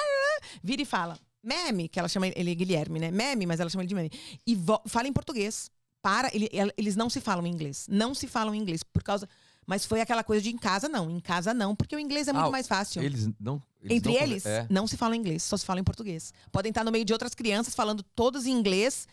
Vira 0.64 0.82
e 0.82 0.86
fala. 0.86 1.18
Meme, 1.44 1.88
que 1.88 1.98
ela 2.00 2.08
chama 2.10 2.28
ele 2.28 2.54
Guilherme, 2.56 3.00
né? 3.00 3.12
Meme, 3.12 3.46
mas 3.46 3.60
ela 3.60 3.70
chama 3.70 3.84
ele 3.84 3.90
de 3.90 3.96
meme. 3.96 4.12
E 4.46 4.58
fala 4.88 5.08
em 5.08 5.14
português. 5.14 5.70
Para, 6.02 6.30
ele- 6.34 6.50
eles 6.76 6.96
não 6.96 7.10
se 7.12 7.22
falam 7.22 7.46
inglês. 7.46 7.86
Não 7.88 8.16
se 8.16 8.28
falam 8.28 8.56
inglês 8.56 8.82
por 8.84 9.04
causa. 9.04 9.30
Mas 9.68 9.86
foi 9.86 10.02
aquela 10.02 10.24
coisa 10.24 10.42
de 10.42 10.50
em 10.50 10.58
casa 10.58 10.90
não. 10.90 11.10
Em 11.12 11.20
casa 11.20 11.54
não, 11.54 11.76
porque 11.76 11.96
o 11.96 12.00
inglês 12.00 12.28
é 12.28 12.34
muito 12.34 12.48
Ah, 12.48 12.52
mais 12.52 12.68
fácil. 12.68 13.04
Eles 13.04 13.30
não. 13.40 13.62
Eles 13.80 13.98
Entre 13.98 14.12
não 14.14 14.20
eles, 14.20 14.46
É. 14.48 14.66
não 14.70 14.88
se 14.88 14.98
fala 14.98 15.16
inglês, 15.16 15.44
só 15.44 15.56
se 15.58 15.66
fala 15.66 15.80
em 15.80 15.84
português. 15.84 16.34
Podem 16.52 16.72
estar 16.72 16.84
no 16.84 16.92
meio 16.92 17.06
de 17.06 17.14
outras 17.14 17.36
crianças 17.36 17.76
falando 17.76 18.02
todos 18.16 18.48
em 18.48 18.52
inglês, 18.52 19.08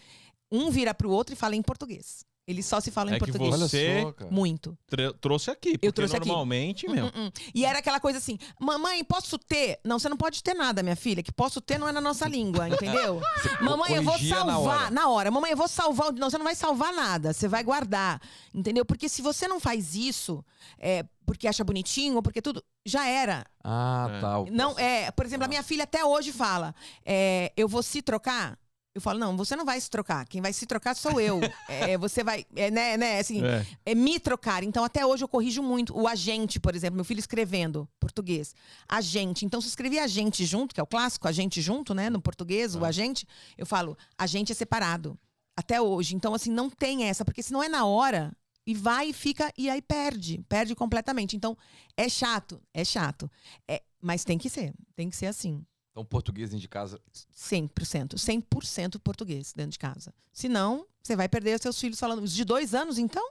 um 0.51 0.71
vira 0.71 0.95
pro 0.95 1.11
outro 1.11 1.35
e 1.35 1.37
fala 1.37 1.55
em 1.55 1.63
português. 1.63 2.25
Eles 2.49 2.65
só 2.65 2.81
se 2.81 2.91
falam 2.91 3.13
É 3.13 3.17
em 3.17 3.19
português. 3.19 3.55
Você-. 3.61 4.15
Muito. 4.31 4.75
Tr- 4.89 5.13
trouxe 5.21 5.51
aqui. 5.51 5.73
Porque 5.73 5.93
trouxe 5.93 6.17
aqui. 6.17 6.27
normalmente, 6.27 6.89
meu. 6.89 7.05
Hum, 7.05 7.13
hum. 7.15 7.31
E 7.55 7.63
era 7.63 7.79
aquela 7.79 8.01
coisa 8.01 8.17
assim: 8.17 8.39
mamãe, 8.59 9.05
posso 9.05 9.37
ter? 9.37 9.79
Não, 9.85 9.99
você 9.99 10.09
não 10.09 10.17
pode 10.17 10.43
ter 10.43 10.55
nada, 10.55 10.83
minha 10.83 10.97
filha. 10.97 11.23
Que 11.23 11.31
posso 11.31 11.61
ter 11.61 11.77
não 11.77 11.87
é 11.87 11.93
na 11.93 12.01
nossa 12.01 12.27
língua, 12.27 12.67
entendeu? 12.67 13.21
mamãe, 13.61 13.93
eu 13.97 14.03
vou 14.03 14.15
corrigia 14.15 14.43
na 14.45 14.53
salvar. 14.55 14.93
hora. 14.93 15.09
hora. 15.11 15.31
Mamãe, 15.31 15.51
eu 15.51 15.57
vou 15.59 15.69
salvar. 15.69 16.09
o- 16.09 16.13
Não, 16.13 16.31
você 16.31 16.39
não 16.39 16.45
vai 16.47 16.55
salvar 16.55 16.91
nada. 16.95 17.35
Você 17.35 17.47
vai 17.47 17.63
guardar. 17.63 18.19
Entendeu? 18.55 18.83
Porque 18.83 19.11
se 19.11 19.21
você 19.21 19.47
não 19.47 19.61
faz 19.61 19.95
isso, 19.95 20.43
é, 20.79 21.05
porque 21.27 21.47
acha 21.47 21.63
bonitinho 21.63 22.17
ou 22.17 22.23
porque 22.23 22.41
tudo, 22.41 22.65
já 22.87 23.07
era. 23.07 23.45
Ah, 23.63 24.07
É. 24.11 24.21
tá. 24.23 24.45
Não, 24.51 24.79
é, 24.79 25.11
por 25.11 25.27
exemplo, 25.27 25.45
a 25.45 25.49
minha 25.49 25.63
filha 25.63 25.85
até 25.85 26.03
hoje 26.03 26.33
fala: 26.33 26.75
é, 27.05 27.53
eu 27.59 27.69
vou 27.69 27.83
se 27.83 28.01
trocar. 28.01 28.59
Eu 28.95 29.01
falo, 29.01 29.19
não, 29.19 29.37
você 29.37 29.55
não 29.55 29.65
vai 29.65 29.81
se 29.81 29.89
trocar. 29.89 30.27
Quem 30.27 30.41
vai 30.41 30.53
se 30.53 30.67
trocar 30.67 30.95
sou 30.97 31.21
eu. 31.21 31.39
É, 31.69 31.97
você 31.99 32.25
vai, 32.25 32.45
é, 32.57 32.71
né, 32.71 32.97
né, 32.97 33.19
assim, 33.21 33.45
É. 33.45 33.65
é 33.87 33.95
me 33.95 34.19
trocar. 34.19 34.65
Então, 34.65 34.83
até 34.83 35.05
hoje 35.07 35.23
eu 35.23 35.29
corrijo 35.29 35.63
muito. 35.63 35.97
O 35.97 36.09
agente, 36.09 36.59
por 36.59 36.75
exemplo, 36.75 36.97
meu 36.97 37.05
filho 37.05 37.21
escrevendo 37.21 37.89
português. 38.01 38.55
Agente. 38.89 39.45
Então, 39.45 39.61
se 39.61 39.69
escrever 39.69 39.99
agente 40.01 40.45
junto, 40.45 40.75
que 40.75 40.81
é 40.81 40.83
o 40.83 40.87
clássico, 40.87 41.29
agente 41.29 41.61
junto, 41.61 41.95
né? 41.95 42.11
No 42.11 42.21
português, 42.21 42.75
o 42.75 42.85
agente, 42.85 43.27
eu 43.57 43.67
falo, 43.67 43.97
agente 44.17 44.51
é 44.51 44.55
separado. 44.55 45.17
Até 45.57 45.81
hoje. 45.81 46.15
Então, 46.17 46.35
assim, 46.35 46.51
não 46.51 46.69
tem 46.71 47.05
essa, 47.05 47.25
porque 47.25 47.43
senão 47.43 47.63
é 47.63 47.69
na 47.69 47.85
hora. 47.85 48.33
E 48.67 48.75
vai 48.75 49.09
e 49.11 49.13
fica, 49.13 49.53
e 49.57 49.71
aí 49.71 49.81
perde. 49.81 50.43
Perde 50.49 50.75
completamente. 50.75 51.37
Então, 51.37 51.57
é 51.97 52.09
chato, 52.09 52.61
é 52.75 52.85
chato. 52.85 53.31
É, 53.67 53.83
mas 54.01 54.25
tem 54.25 54.39
que 54.39 54.51
ser. 54.51 54.75
Tem 54.97 55.09
que 55.09 55.17
ser 55.17 55.27
assim. 55.27 55.65
Então, 55.99 56.05
português 56.05 56.51
dentro 56.51 56.61
de 56.61 56.69
casa. 56.69 57.01
100%. 57.35 58.15
100% 58.15 59.01
português 59.01 59.53
dentro 59.53 59.73
de 59.73 59.79
casa. 59.79 60.15
Senão, 60.33 60.87
você 61.03 61.17
vai 61.17 61.29
perder 61.29 61.59
seus 61.59 61.81
filhos 61.81 61.99
falando. 61.99 62.23
Os 62.23 62.33
de 62.33 62.45
dois 62.45 62.73
anos, 62.73 62.99
então? 62.99 63.29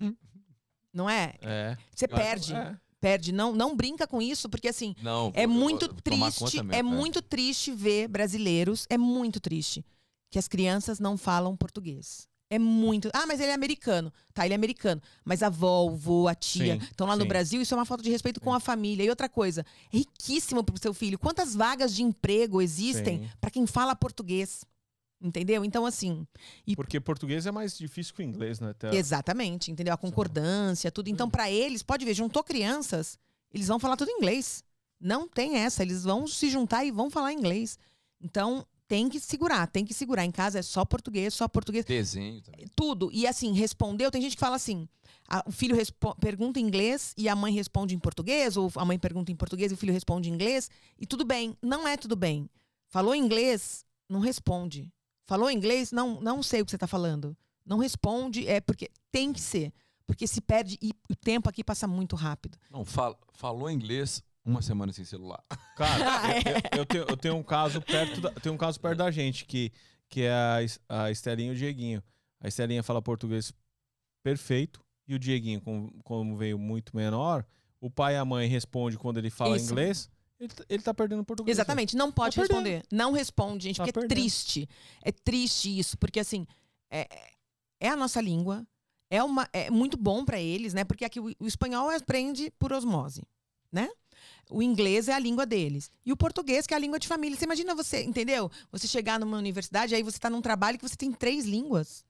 Hum. 0.00 0.14
Não 0.92 1.08
é? 1.08 1.34
É. 1.42 1.76
Você 1.94 2.08
perde. 2.08 2.54
É. 2.54 2.76
Perde. 3.00 3.30
Não, 3.30 3.54
não 3.54 3.76
brinca 3.76 4.04
com 4.06 4.20
isso, 4.20 4.48
porque 4.48 4.66
assim. 4.66 4.96
Não. 5.00 5.30
É 5.32 5.46
muito 5.46 5.88
triste, 5.94 6.56
mesmo, 6.56 6.74
é 6.74 6.82
muito 6.82 7.22
triste 7.22 7.70
ver 7.70 8.08
brasileiros, 8.08 8.84
é 8.90 8.98
muito 8.98 9.38
triste 9.38 9.84
que 10.28 10.38
as 10.38 10.48
crianças 10.48 10.98
não 10.98 11.16
falam 11.16 11.56
português. 11.56 12.27
É 12.50 12.58
muito. 12.58 13.10
Ah, 13.12 13.26
mas 13.26 13.40
ele 13.40 13.50
é 13.50 13.54
americano. 13.54 14.12
Tá, 14.32 14.44
ele 14.46 14.54
é 14.54 14.56
americano. 14.56 15.02
Mas 15.24 15.42
a 15.42 15.48
avó, 15.48 15.84
o 15.84 15.90
vô, 15.94 16.28
a 16.28 16.34
tia 16.34 16.76
estão 16.76 17.06
lá 17.06 17.14
no 17.14 17.22
sim. 17.22 17.28
Brasil, 17.28 17.60
isso 17.60 17.74
é 17.74 17.76
uma 17.76 17.84
falta 17.84 18.02
de 18.02 18.10
respeito 18.10 18.40
com 18.40 18.52
a 18.54 18.60
família. 18.60 19.04
E 19.04 19.10
outra 19.10 19.28
coisa, 19.28 19.66
é 19.92 19.96
riquíssimo 19.98 20.64
pro 20.64 20.78
seu 20.80 20.94
filho. 20.94 21.18
Quantas 21.18 21.54
vagas 21.54 21.94
de 21.94 22.02
emprego 22.02 22.62
existem 22.62 23.30
para 23.40 23.50
quem 23.50 23.66
fala 23.66 23.94
português? 23.94 24.64
Entendeu? 25.20 25.64
Então, 25.64 25.84
assim, 25.84 26.26
Porque 26.76 27.00
português 27.00 27.44
é 27.44 27.50
mais 27.50 27.76
difícil 27.76 28.14
que 28.14 28.22
o 28.22 28.24
inglês, 28.24 28.60
né? 28.60 28.70
Até- 28.70 28.94
exatamente, 28.94 29.70
entendeu? 29.70 29.92
A 29.92 29.96
concordância, 29.96 30.92
tudo. 30.92 31.08
Então, 31.08 31.28
para 31.28 31.50
eles, 31.50 31.82
pode 31.82 32.04
ver, 32.04 32.14
juntou 32.14 32.44
crianças, 32.44 33.18
eles 33.52 33.66
vão 33.66 33.80
falar 33.80 33.96
tudo 33.96 34.10
em 34.10 34.18
inglês. 34.18 34.62
Não 35.00 35.28
tem 35.28 35.56
essa, 35.56 35.82
eles 35.82 36.04
vão 36.04 36.26
se 36.26 36.48
juntar 36.48 36.84
e 36.84 36.92
vão 36.92 37.10
falar 37.10 37.32
inglês. 37.32 37.78
Então, 38.20 38.64
tem 38.88 39.08
que 39.08 39.20
segurar, 39.20 39.66
tem 39.68 39.84
que 39.84 39.92
segurar. 39.94 40.24
Em 40.24 40.30
casa 40.30 40.58
é 40.58 40.62
só 40.62 40.84
português, 40.84 41.34
só 41.34 41.46
português. 41.46 41.84
Desenho 41.84 42.40
também. 42.40 42.66
Tudo. 42.74 43.10
E 43.12 43.26
assim, 43.26 43.52
respondeu. 43.52 44.10
Tem 44.10 44.20
gente 44.22 44.34
que 44.34 44.40
fala 44.40 44.56
assim: 44.56 44.88
a- 45.28 45.44
o 45.46 45.52
filho 45.52 45.76
pergunta 46.20 46.58
em 46.58 46.64
inglês 46.64 47.12
e 47.16 47.28
a 47.28 47.36
mãe 47.36 47.52
responde 47.52 47.94
em 47.94 47.98
português, 47.98 48.56
ou 48.56 48.72
a 48.76 48.84
mãe 48.84 48.98
pergunta 48.98 49.30
em 49.30 49.36
português 49.36 49.70
e 49.70 49.74
o 49.74 49.78
filho 49.78 49.92
responde 49.92 50.30
em 50.30 50.32
inglês. 50.32 50.70
E 50.98 51.06
tudo 51.06 51.24
bem. 51.24 51.56
Não 51.62 51.86
é 51.86 51.96
tudo 51.96 52.16
bem. 52.16 52.48
Falou 52.88 53.14
inglês, 53.14 53.84
não 54.08 54.20
responde. 54.20 54.90
Falou 55.26 55.50
inglês, 55.50 55.92
não, 55.92 56.18
não 56.22 56.42
sei 56.42 56.62
o 56.62 56.64
que 56.64 56.70
você 56.70 56.76
está 56.76 56.86
falando. 56.86 57.36
Não 57.66 57.76
responde, 57.78 58.48
é 58.48 58.60
porque 58.62 58.88
tem 59.12 59.30
que 59.30 59.40
ser. 59.42 59.70
Porque 60.06 60.26
se 60.26 60.40
perde 60.40 60.78
e 60.80 60.94
o 61.10 61.14
tempo 61.14 61.50
aqui 61.50 61.62
passa 61.62 61.86
muito 61.86 62.16
rápido. 62.16 62.56
Não, 62.70 62.82
fal- 62.82 63.20
falou 63.34 63.70
inglês 63.70 64.22
uma 64.48 64.62
semana 64.62 64.92
sem 64.92 65.04
celular. 65.04 65.42
Cara, 65.76 66.04
eu, 66.76 66.76
eu- 66.76 66.78
eu 66.80 66.86
tenho, 66.86 67.04
eu 67.08 67.16
tenho 67.16 67.36
um 67.36 67.42
caso 67.42 67.80
perto 67.82 68.20
da, 68.20 68.30
tenho 68.32 68.54
um 68.54 68.58
caso 68.58 68.80
perto 68.80 68.98
da 68.98 69.10
gente, 69.10 69.44
que, 69.44 69.70
que 70.08 70.22
é 70.22 70.32
a, 70.32 71.04
a 71.04 71.10
Estelinha 71.10 71.50
e 71.52 71.54
o 71.54 71.56
Dieguinho. 71.58 72.02
A 72.40 72.48
Estelinha 72.48 72.82
fala 72.82 73.02
português 73.02 73.52
perfeito, 74.22 74.80
e 75.06 75.14
o 75.14 75.18
Dieguinho, 75.18 75.60
como, 75.60 75.92
como 76.04 76.36
veio 76.36 76.58
muito 76.58 76.94
menor, 76.94 77.44
o 77.80 77.90
pai 77.90 78.14
e 78.14 78.16
a 78.16 78.24
mãe 78.24 78.46
respondem 78.48 78.98
quando 78.98 79.18
ele 79.18 79.30
fala 79.30 79.56
Isso. 79.56 79.66
inglês, 79.70 80.10
ele, 80.38 80.48
tá- 80.52 80.64
ele 80.68 80.82
tá 80.82 80.94
perdendo 80.94 81.24
português. 81.24 81.56
Exatamente, 81.56 81.96
não 81.96 82.12
pode 82.12 82.36
Tá 82.36 82.42
perdendo. 82.42 82.64
responder. 82.66 82.86
Não 82.92 83.12
responde, 83.12 83.64
gente, 83.64 83.76
Tá 83.76 83.84
porque 83.84 83.90
é 83.90 84.00
perdendo. 84.00 84.16
triste. 84.18 84.68
É 85.02 85.10
triste 85.12 85.78
isso, 85.78 85.96
porque 85.98 86.20
assim, 86.20 86.46
é, 86.90 87.08
é 87.80 87.88
a 87.88 87.96
nossa 87.96 88.20
língua, 88.20 88.66
é, 89.10 89.22
uma, 89.22 89.48
é 89.52 89.70
muito 89.70 89.96
bom 89.96 90.24
para 90.24 90.38
eles, 90.40 90.74
né? 90.74 90.84
Porque 90.84 91.04
aqui 91.04 91.18
o, 91.18 91.32
o 91.40 91.46
espanhol 91.46 91.88
aprende 91.90 92.50
por 92.58 92.72
osmose, 92.72 93.22
né? 93.72 93.88
O 94.50 94.62
inglês 94.62 95.08
é 95.08 95.12
a 95.12 95.18
língua 95.18 95.44
deles. 95.44 95.90
E 96.04 96.12
o 96.12 96.16
português, 96.16 96.66
que 96.66 96.74
é 96.74 96.76
a 96.76 96.80
língua 96.80 96.98
de 96.98 97.06
família. 97.06 97.36
Você 97.36 97.44
imagina 97.44 97.74
você, 97.74 98.02
entendeu? 98.02 98.50
Você 98.72 98.86
chegar 98.86 99.20
numa 99.20 99.36
universidade, 99.36 99.94
aí 99.94 100.02
você 100.02 100.18
tá 100.18 100.30
num 100.30 100.40
trabalho 100.40 100.78
que 100.78 100.88
você 100.88 100.96
tem 100.96 101.12
três 101.12 101.44
línguas. 101.44 102.04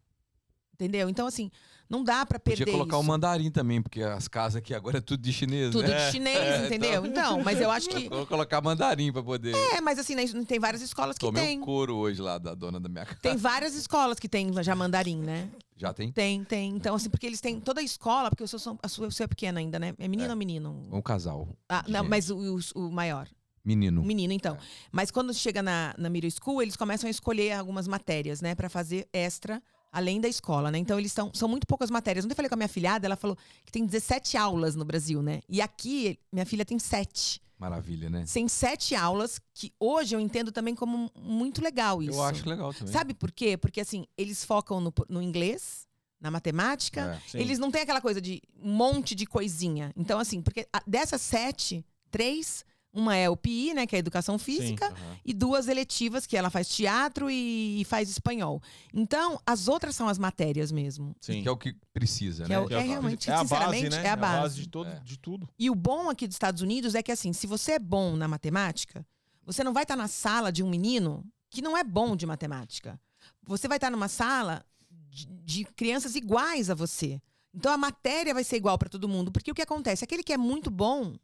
Entendeu? 0.74 1.08
Então, 1.08 1.26
assim, 1.26 1.50
não 1.90 2.04
dá 2.04 2.24
para 2.26 2.38
perder 2.38 2.64
Podia 2.64 2.72
colocar 2.78 2.96
isso. 2.96 3.04
o 3.04 3.06
mandarim 3.08 3.50
também, 3.50 3.80
porque 3.82 4.02
as 4.02 4.28
casas 4.28 4.56
aqui 4.56 4.74
agora 4.74 4.98
é 4.98 5.00
tudo 5.00 5.22
de 5.22 5.32
chinês, 5.32 5.70
Tudo 5.70 5.88
né? 5.88 6.06
de 6.06 6.12
chinês, 6.12 6.36
É, 6.36 6.66
entendeu? 6.66 7.06
Então, 7.06 7.42
mas 7.42 7.60
eu 7.60 7.70
acho 7.70 7.88
que. 7.88 8.08
Vou 8.08 8.26
colocar 8.26 8.60
mandarim 8.60 9.12
pra 9.12 9.22
poder. 9.22 9.54
É, 9.74 9.80
mas 9.80 9.98
assim, 9.98 10.14
né, 10.14 10.24
tem 10.46 10.58
várias 10.58 10.82
escolas 10.82 11.16
que 11.16 11.24
Tomei 11.24 11.42
tem. 11.44 11.58
um 11.58 11.64
couro 11.64 11.96
hoje 11.96 12.20
lá 12.20 12.38
da 12.38 12.54
dona 12.54 12.78
da 12.78 12.88
minha 12.88 13.04
casa. 13.06 13.18
Tem 13.20 13.36
várias 13.36 13.74
escolas 13.74 14.18
que 14.18 14.28
tem 14.28 14.52
já 14.62 14.74
mandarim, 14.74 15.16
né? 15.18 15.48
Já 15.76 15.92
tem? 15.94 16.10
Tem, 16.12 16.44
tem. 16.44 16.70
Então, 16.74 16.94
assim, 16.94 17.08
porque 17.08 17.26
eles 17.26 17.40
têm 17.40 17.60
toda 17.60 17.80
a 17.80 17.84
escola, 17.84 18.30
porque 18.30 18.42
eu 18.42 18.48
sou, 18.48 18.78
a 18.82 18.88
sua, 18.88 19.06
eu 19.06 19.10
sou 19.10 19.28
pequena 19.28 19.60
ainda, 19.60 19.78
né? 19.78 19.94
É 19.98 20.08
menino 20.08 20.28
É. 20.28 20.32
ou 20.32 20.36
menino? 20.36 20.82
Um 20.90 21.00
casal. 21.00 21.48
Ah, 21.68 21.84
não, 21.86 22.00
Gente. 22.00 22.10
mas 22.10 22.30
o, 22.30 22.36
o- 22.56 22.60
o 22.86 22.90
maior. 22.90 23.28
Menino. 23.64 24.00
O 24.00 24.04
menino, 24.04 24.32
então. 24.32 24.54
É. 24.56 24.58
Mas 24.90 25.10
quando 25.10 25.32
chega 25.34 25.62
na, 25.62 25.94
na 25.98 26.08
Middle 26.10 26.30
School, 26.30 26.62
eles 26.62 26.74
começam 26.76 27.06
a 27.06 27.10
escolher 27.10 27.52
algumas 27.52 27.86
matérias, 27.86 28.40
né? 28.40 28.54
Pra 28.54 28.68
fazer 28.68 29.06
extra, 29.12 29.62
além 29.90 30.20
da 30.20 30.28
escola, 30.28 30.70
né? 30.70 30.78
Então, 30.78 30.98
eles 30.98 31.10
estão. 31.10 31.30
São 31.34 31.48
muito 31.48 31.66
poucas 31.66 31.90
matérias. 31.90 32.24
Ontem 32.24 32.32
eu 32.32 32.36
falei 32.36 32.48
com 32.48 32.54
a 32.54 32.58
minha 32.58 32.68
filhada, 32.68 33.06
ela 33.06 33.16
falou 33.16 33.36
que 33.64 33.72
tem 33.72 33.84
17 33.84 34.36
aulas 34.36 34.74
no 34.76 34.84
Brasil, 34.84 35.22
né? 35.22 35.40
E 35.48 35.60
aqui, 35.60 36.18
minha 36.32 36.46
filha 36.46 36.64
tem 36.64 36.78
7. 36.78 37.40
Maravilha, 37.58 38.08
né? 38.08 38.24
Tem 38.32 38.46
7 38.46 38.94
aulas, 38.94 39.40
que 39.52 39.72
hoje 39.80 40.14
eu 40.14 40.20
entendo 40.20 40.52
também 40.52 40.74
como 40.76 41.10
muito 41.16 41.62
legal 41.62 42.00
isso. 42.00 42.12
Eu 42.12 42.22
acho 42.22 42.48
legal 42.48 42.72
também. 42.72 42.92
Sabe 42.92 43.14
por 43.14 43.32
quê? 43.32 43.56
Porque 43.56 43.80
assim, 43.80 44.06
eles 44.16 44.44
focam 44.44 44.80
no, 44.80 44.94
no 45.08 45.20
inglês, 45.20 45.88
na 46.20 46.30
matemática. 46.30 47.20
É. 47.34 47.40
Eles 47.40 47.58
não 47.58 47.70
têm 47.70 47.82
aquela 47.82 48.00
coisa 48.00 48.20
de 48.20 48.40
um 48.62 48.72
monte 48.72 49.14
de 49.14 49.26
coisinha. 49.26 49.92
Então, 49.96 50.20
assim, 50.20 50.40
porque 50.40 50.68
dessas 50.86 51.20
sete, 51.20 51.84
três, 52.12 52.64
uma 52.92 53.14
é 53.14 53.28
o 53.28 53.36
PI, 53.36 53.74
né? 53.74 53.86
Que 53.86 53.94
é 53.94 53.98
a 53.98 54.00
educação 54.00 54.38
física, 54.38 54.86
Aham. 54.86 55.16
e 55.24 55.32
duas 55.34 55.68
eletivas, 55.68 56.26
que 56.26 56.36
ela 56.36 56.50
faz 56.50 56.68
teatro 56.68 57.30
e, 57.30 57.80
e 57.80 57.84
faz 57.84 58.08
espanhol. 58.08 58.62
Então, 58.92 59.40
as 59.46 59.68
outras 59.68 59.94
são 59.94 60.08
as 60.08 60.18
matérias 60.18 60.72
mesmo. 60.72 61.14
Sim. 61.20 61.42
Que 61.42 61.48
é 61.48 61.50
o 61.50 61.56
que 61.56 61.76
precisa, 61.92 62.44
Que 62.44 62.48
né? 62.50 62.54
é 62.56 62.58
o- 62.58 62.66
Que 62.66 62.74
a- 62.74 62.80
realmente, 62.80 63.28
é 63.30 63.32
a 63.32 63.36
base, 63.36 63.48
sinceramente, 63.48 63.90
né? 63.96 64.04
é 64.06 64.10
a 64.10 64.16
base. 64.16 64.60
de, 64.62 64.68
todo, 64.68 64.88
É. 64.90 65.00
de 65.00 65.18
tudo. 65.18 65.48
E 65.58 65.70
o 65.70 65.74
bom 65.74 66.08
aqui 66.10 66.26
dos 66.26 66.34
Estados 66.34 66.62
Unidos 66.62 66.94
é 66.94 67.02
que, 67.02 67.12
assim, 67.12 67.32
se 67.32 67.46
você 67.46 67.72
é 67.72 67.78
bom 67.78 68.16
na 68.16 68.26
matemática, 68.26 69.06
você 69.44 69.62
não 69.62 69.72
vai 69.72 69.84
estar 69.84 69.96
na 69.96 70.08
sala 70.08 70.50
de 70.50 70.62
um 70.62 70.68
menino 70.68 71.24
que 71.50 71.62
não 71.62 71.76
é 71.76 71.84
bom 71.84 72.16
de 72.16 72.26
matemática. 72.26 73.00
Você 73.46 73.66
vai 73.68 73.76
estar 73.78 73.90
numa 73.90 74.08
sala 74.08 74.64
de, 75.10 75.26
de 75.44 75.64
crianças 75.64 76.14
iguais 76.16 76.68
a 76.68 76.74
você. 76.74 77.20
Então 77.54 77.72
a 77.72 77.78
matéria 77.78 78.34
vai 78.34 78.44
ser 78.44 78.56
igual 78.56 78.76
para 78.78 78.88
todo 78.90 79.08
mundo, 79.08 79.32
porque 79.32 79.50
o 79.50 79.54
que 79.54 79.62
acontece? 79.62 80.04
Aquele 80.04 80.22
que 80.22 80.32
é 80.32 80.36
muito 80.36 80.70
bom, 80.70 81.14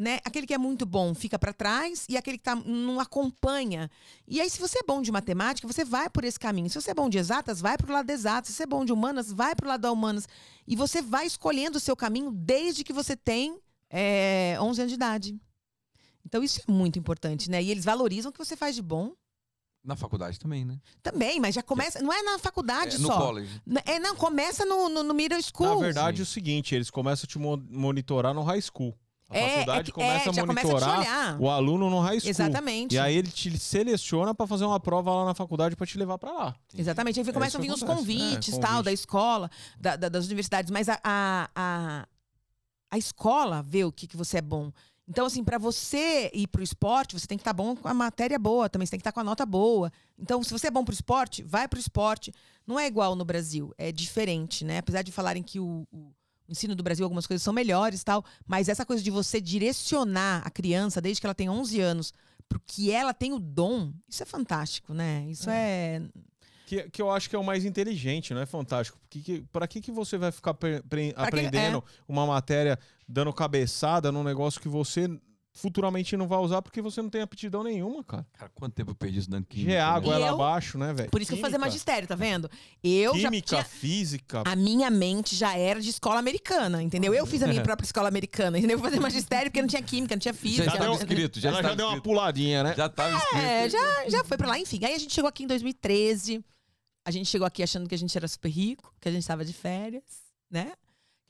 né? 0.00 0.18
Aquele 0.24 0.46
que 0.46 0.54
é 0.54 0.58
muito 0.58 0.86
bom 0.86 1.14
fica 1.14 1.38
para 1.38 1.52
trás 1.52 2.06
e 2.08 2.16
aquele 2.16 2.38
que 2.38 2.44
tá, 2.44 2.54
não 2.56 2.98
acompanha. 2.98 3.90
E 4.26 4.40
aí, 4.40 4.48
se 4.48 4.58
você 4.58 4.78
é 4.78 4.82
bom 4.82 5.02
de 5.02 5.12
matemática, 5.12 5.68
você 5.68 5.84
vai 5.84 6.08
por 6.08 6.24
esse 6.24 6.38
caminho. 6.40 6.70
Se 6.70 6.80
você 6.80 6.90
é 6.92 6.94
bom 6.94 7.08
de 7.08 7.18
exatas, 7.18 7.60
vai 7.60 7.76
pro 7.76 7.92
lado 7.92 8.06
de 8.06 8.12
exatas. 8.12 8.48
Se 8.50 8.56
você 8.56 8.62
é 8.62 8.66
bom 8.66 8.84
de 8.84 8.92
humanas, 8.92 9.30
vai 9.30 9.54
pro 9.54 9.68
lado 9.68 9.82
da 9.82 9.92
humanas. 9.92 10.26
E 10.66 10.74
você 10.74 11.02
vai 11.02 11.26
escolhendo 11.26 11.76
o 11.78 11.80
seu 11.80 11.94
caminho 11.94 12.30
desde 12.30 12.82
que 12.82 12.92
você 12.92 13.14
tem 13.16 13.60
é, 13.90 14.56
11 14.60 14.80
anos 14.80 14.90
de 14.90 14.94
idade. 14.96 15.40
Então, 16.24 16.42
isso 16.42 16.60
é 16.66 16.70
muito 16.72 16.98
importante, 16.98 17.50
né? 17.50 17.62
E 17.62 17.70
eles 17.70 17.84
valorizam 17.84 18.30
o 18.30 18.32
que 18.32 18.38
você 18.38 18.56
faz 18.56 18.74
de 18.76 18.82
bom 18.82 19.12
Na 19.84 19.96
faculdade 19.96 20.38
também, 20.38 20.64
né? 20.64 20.78
também, 21.02 21.40
mas 21.40 21.54
já 21.54 21.62
começa. 21.62 22.00
Não 22.02 22.12
é 22.12 22.22
na 22.22 22.38
faculdade 22.38 22.96
É, 22.96 22.98
no 22.98 23.08
só. 23.08 23.18
college. 23.18 23.60
N- 23.66 23.82
É, 23.86 23.98
não, 23.98 24.14
começa 24.14 24.64
no, 24.64 24.88
no, 24.88 25.02
no 25.02 25.14
middle 25.14 25.40
school. 25.42 25.74
Na 25.74 25.80
verdade, 25.80 26.18
Sim. 26.18 26.22
é 26.22 26.24
o 26.24 26.26
seguinte, 26.26 26.74
eles 26.74 26.90
começam 26.90 27.24
a 27.26 27.28
te 27.30 27.38
mo- 27.38 27.62
monitorar 27.70 28.32
no 28.34 28.42
high 28.42 28.60
school. 28.62 28.94
A 29.30 29.38
é, 29.38 29.50
faculdade 29.50 29.90
é, 29.90 29.92
começa 29.92 30.12
é, 30.12 30.28
a 30.28 30.32
já 30.32 30.44
começa 30.46 30.66
a 30.66 30.70
monitorar 30.72 31.40
o 31.40 31.48
aluno 31.48 31.88
no 31.88 32.00
high 32.00 32.18
school. 32.18 32.30
Exatamente. 32.30 32.94
E 32.96 32.98
aí 32.98 33.14
ele 33.16 33.30
te 33.30 33.56
seleciona 33.58 34.34
pra 34.34 34.46
fazer 34.46 34.64
uma 34.64 34.80
prova 34.80 35.14
lá 35.14 35.24
na 35.24 35.34
faculdade 35.34 35.76
pra 35.76 35.86
te 35.86 35.96
levar 35.96 36.18
pra 36.18 36.32
lá. 36.32 36.56
Exatamente. 36.76 37.20
Aí 37.20 37.32
começam 37.32 37.60
a 37.60 37.62
vir 37.62 37.70
os 37.72 37.82
convites, 37.82 38.54
É, 38.54 38.58
tal, 38.58 38.70
convite. 38.70 38.84
da 38.86 38.92
escola, 38.92 39.50
da- 39.78 39.96
da- 39.96 40.08
das 40.08 40.26
universidades. 40.26 40.70
Mas 40.70 40.88
a, 40.88 40.98
a, 41.04 41.48
a, 41.54 42.06
a 42.90 42.98
escola 42.98 43.62
vê 43.62 43.84
o 43.84 43.92
que, 43.92 44.06
que 44.08 44.16
você 44.16 44.38
é 44.38 44.42
bom. 44.42 44.72
Então, 45.08 45.26
assim, 45.26 45.42
para 45.42 45.58
você 45.58 46.30
ir 46.32 46.46
pro 46.46 46.62
esporte, 46.62 47.18
você 47.18 47.26
tem 47.26 47.36
que 47.36 47.42
estar 47.42 47.52
bom 47.52 47.74
com 47.74 47.88
a 47.88 47.94
matéria 47.94 48.38
boa, 48.38 48.68
também 48.68 48.86
você 48.86 48.90
tem 48.92 48.98
que 48.98 49.02
estar 49.02 49.10
com 49.12 49.18
a 49.20 49.24
nota 49.24 49.44
boa. 49.44 49.92
Então, 50.18 50.40
se 50.42 50.52
você 50.52 50.68
é 50.68 50.70
bom 50.70 50.84
pro 50.84 50.94
esporte, 50.94 51.42
vai 51.42 51.66
pro 51.66 51.80
esporte. 51.80 52.32
Não 52.64 52.78
é 52.78 52.86
igual 52.86 53.16
no 53.16 53.24
Brasil, 53.24 53.74
é 53.76 53.90
diferente, 53.90 54.64
né? 54.64 54.78
Apesar 54.78 55.02
de 55.02 55.10
falarem 55.10 55.42
que 55.42 55.58
o, 55.58 55.84
o 55.92 56.12
ensino 56.50 56.74
do 56.74 56.82
Brasil, 56.82 57.04
algumas 57.04 57.26
coisas 57.26 57.42
são 57.42 57.52
melhores 57.52 58.02
e 58.02 58.04
tal, 58.04 58.24
mas 58.46 58.68
essa 58.68 58.84
coisa 58.84 59.02
de 59.02 59.10
você 59.10 59.40
direcionar 59.40 60.42
a 60.44 60.50
criança 60.50 61.00
desde 61.00 61.20
que 61.20 61.26
ela 61.26 61.34
tem 61.34 61.48
11 61.48 61.80
anos 61.80 62.12
pro 62.48 62.60
que 62.66 62.90
ela 62.90 63.14
tem 63.14 63.32
o 63.32 63.38
dom, 63.38 63.92
isso 64.08 64.22
é 64.22 64.26
fantástico, 64.26 64.92
né? 64.92 65.24
Isso 65.28 65.48
é 65.48 66.02
Que, 66.66 66.88
que 66.90 67.00
eu 67.02 67.10
acho 67.10 67.28
que 67.30 67.36
é 67.36 67.38
o 67.38 67.44
mais 67.44 67.64
inteligente, 67.64 68.34
não 68.34 68.40
é 68.40 68.46
fantástico? 68.46 68.98
Porque 69.00 69.20
que, 69.20 69.40
pra 69.52 69.66
que, 69.68 69.80
que 69.80 69.90
você 69.92 70.18
vai 70.18 70.30
ficar 70.32 70.54
pre- 70.54 70.82
pre- 70.82 71.12
Pra 71.12 71.24
que- 71.30 71.36
é. 71.36 71.46
aprendendo 71.46 71.84
uma 72.08 72.26
matéria, 72.26 72.78
dando 73.08 73.32
cabeçada 73.32 74.10
num 74.12 74.22
negócio 74.24 74.60
que 74.60 74.68
você 74.68 75.08
futuramente 75.52 76.16
não 76.16 76.28
vai 76.28 76.38
usar 76.38 76.62
porque 76.62 76.80
você 76.80 77.02
não 77.02 77.10
tem 77.10 77.20
aptidão 77.22 77.62
nenhuma, 77.64 78.02
cara. 78.04 78.24
Cara, 78.32 78.50
quanto 78.54 78.72
tempo 78.74 78.92
eu 78.92 78.94
perdi 78.94 79.18
estudando 79.18 79.44
química? 79.46 79.70
Que 79.70 79.76
é 79.76 79.80
água 79.80 80.14
E 80.14 80.18
lá 80.18 80.28
eu- 80.28 80.34
abaixo, 80.34 80.78
né, 80.78 80.92
velho? 80.94 81.10
Por 81.10 81.20
isso 81.20 81.28
que 81.30 81.34
eu 81.38 81.42
Química, 81.42 81.58
magistério, 81.58 82.06
tá 82.08 82.14
vendo? 82.14 82.48
Eu 82.82 83.16
já 83.18 83.28
Química, 83.28 83.48
tinha... 83.48 83.64
física. 83.64 84.42
A 84.46 84.54
minha 84.56 84.88
mente 84.90 85.34
já 85.34 85.56
era 85.56 85.80
de 85.80 85.90
escola 85.90 86.18
americana, 86.20 86.82
entendeu? 86.82 87.12
Eu 87.12 87.26
fiz 87.26 87.42
a 87.42 87.46
minha 87.46 87.62
própria 87.64 87.84
escola 87.84 88.08
americana, 88.08 88.58
entendeu? 88.58 88.78
Eu 88.78 88.82
fazer 88.82 89.00
magistério 89.00 89.50
porque 89.50 89.60
não 89.60 89.68
tinha 89.68 89.82
química, 89.82 90.14
não 90.14 90.20
tinha 90.20 90.34
física. 90.34 90.64
Já 90.64 90.72
estava 90.72 90.84
deu- 90.84 90.94
escrito, 90.94 91.40
já 91.40 91.48
Ela 91.50 91.62
já 91.62 91.74
deu 91.74 91.86
uma 91.88 92.00
puladinha, 92.00 92.62
né? 92.62 92.74
Já 92.76 92.86
estava 92.86 93.16
escrito. 93.16 93.36
É, 93.44 93.68
já, 93.68 94.08
já 94.08 94.24
foi 94.24 94.36
pra 94.38 94.48
lá, 94.48 94.58
enfim. 94.58 94.78
Aí 94.84 94.94
a 94.94 94.98
gente 94.98 95.12
chegou 95.12 95.28
aqui 95.28 95.42
em 95.44 95.46
2013. 95.48 96.44
A 97.04 97.10
gente 97.10 97.28
chegou 97.28 97.46
aqui 97.46 97.62
achando 97.62 97.88
que 97.88 97.94
a 97.94 97.98
gente 97.98 98.16
era 98.16 98.28
super 98.28 98.48
rico, 98.50 98.94
que 99.00 99.08
a 99.08 99.12
gente 99.12 99.22
estava 99.22 99.44
de 99.44 99.52
férias, 99.52 100.04
né? 100.50 100.72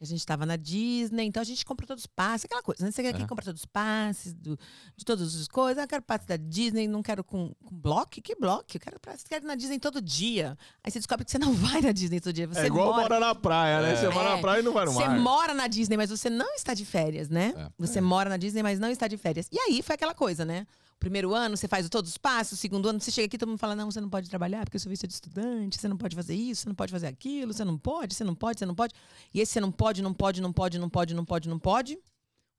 Que 0.00 0.04
a 0.04 0.06
gente 0.06 0.20
estava 0.20 0.46
na 0.46 0.56
Disney, 0.56 1.26
então 1.26 1.42
a 1.42 1.44
gente 1.44 1.62
comprou 1.62 1.86
todos 1.86 2.04
os 2.04 2.06
passes, 2.06 2.46
aquela 2.46 2.62
coisa, 2.62 2.82
né? 2.82 2.90
Você 2.90 3.02
quer 3.02 3.12
que 3.12 3.22
É. 3.22 3.26
compra 3.26 3.44
todos 3.44 3.60
os 3.60 3.66
passes 3.66 4.32
do- 4.32 4.58
de 4.96 5.04
todas 5.04 5.36
as 5.38 5.46
coisas. 5.46 5.76
Ah, 5.78 5.84
eu 5.84 5.88
quero 5.88 6.00
passe 6.02 6.26
da 6.26 6.38
Disney, 6.38 6.88
não 6.88 7.02
quero 7.02 7.22
com, 7.22 7.52
com 7.62 7.76
bloco. 7.76 8.08
Que 8.22 8.34
bloco? 8.34 8.64
Eu 8.72 8.80
quero, 8.80 8.98
passe- 8.98 9.26
quero 9.28 9.44
ir 9.44 9.46
na 9.46 9.54
Disney 9.54 9.78
todo 9.78 10.00
dia. 10.00 10.56
Aí 10.82 10.90
você 10.90 10.98
descobre 10.98 11.26
que 11.26 11.30
você 11.30 11.38
não 11.38 11.52
vai 11.78 11.82
na 11.82 11.92
Disney 11.92 12.18
todo 12.18 12.32
dia. 12.32 12.46
Você 12.48 12.60
é 12.60 12.66
igual 12.66 12.86
mora, 12.94 13.02
morar 13.02 13.20
na 13.20 13.34
praia, 13.34 13.82
né? 13.82 13.94
Você 13.96 14.08
mora 14.08 14.30
É. 14.30 14.34
na 14.36 14.38
praia 14.40 14.60
e 14.60 14.62
não 14.62 14.72
vai 14.72 14.86
no 14.86 14.92
você 14.92 15.06
mar. 15.06 15.20
mora 15.20 15.52
na 15.52 15.66
Disney, 15.66 15.98
mas 15.98 16.08
você 16.08 16.30
não 16.30 16.54
está 16.54 16.72
de 16.72 16.86
férias, 16.86 17.28
né? 17.28 17.52
É. 17.54 17.68
Você 17.78 18.00
mora 18.00 18.30
na 18.30 18.38
Disney, 18.38 18.62
mas 18.62 18.78
não 18.80 18.88
está 18.88 19.06
de 19.06 19.18
férias. 19.18 19.48
E 19.52 19.58
aí 19.58 19.82
foi 19.82 19.96
aquela 19.96 20.14
coisa, 20.14 20.46
né? 20.46 20.66
Primeiro 21.00 21.34
ano, 21.34 21.56
você 21.56 21.66
faz 21.66 21.88
todos 21.88 22.10
os 22.10 22.18
passos. 22.18 22.60
Segundo 22.60 22.86
ano, 22.86 23.00
você 23.00 23.10
chega 23.10 23.24
aqui, 23.24 23.38
todo 23.38 23.48
mundo 23.48 23.58
fala: 23.58 23.74
não, 23.74 23.90
você 23.90 24.02
não 24.02 24.10
pode 24.10 24.28
trabalhar 24.28 24.66
porque 24.66 24.76
o 24.76 24.80
seu 24.80 24.90
visto 24.90 25.06
de 25.06 25.14
estudante, 25.14 25.80
você 25.80 25.88
não 25.88 25.96
pode 25.96 26.14
fazer 26.14 26.34
isso, 26.34 26.62
você 26.62 26.68
não 26.68 26.76
pode 26.76 26.92
fazer 26.92 27.06
aquilo, 27.06 27.54
você 27.54 27.64
não 27.64 27.78
pode, 27.78 28.14
você 28.14 28.22
não 28.22 28.34
pode, 28.34 28.58
você 28.58 28.66
não 28.66 28.74
pode. 28.74 28.94
E 29.32 29.40
esse 29.40 29.54
você 29.54 29.60
não 29.60 29.72
pode, 29.72 30.02
não 30.02 30.12
pode, 30.12 30.42
não 30.42 30.52
pode, 30.52 30.78
não 30.78 30.90
pode, 30.90 31.14
não 31.14 31.24
pode, 31.24 31.48
não 31.48 31.58
pode. 31.58 31.98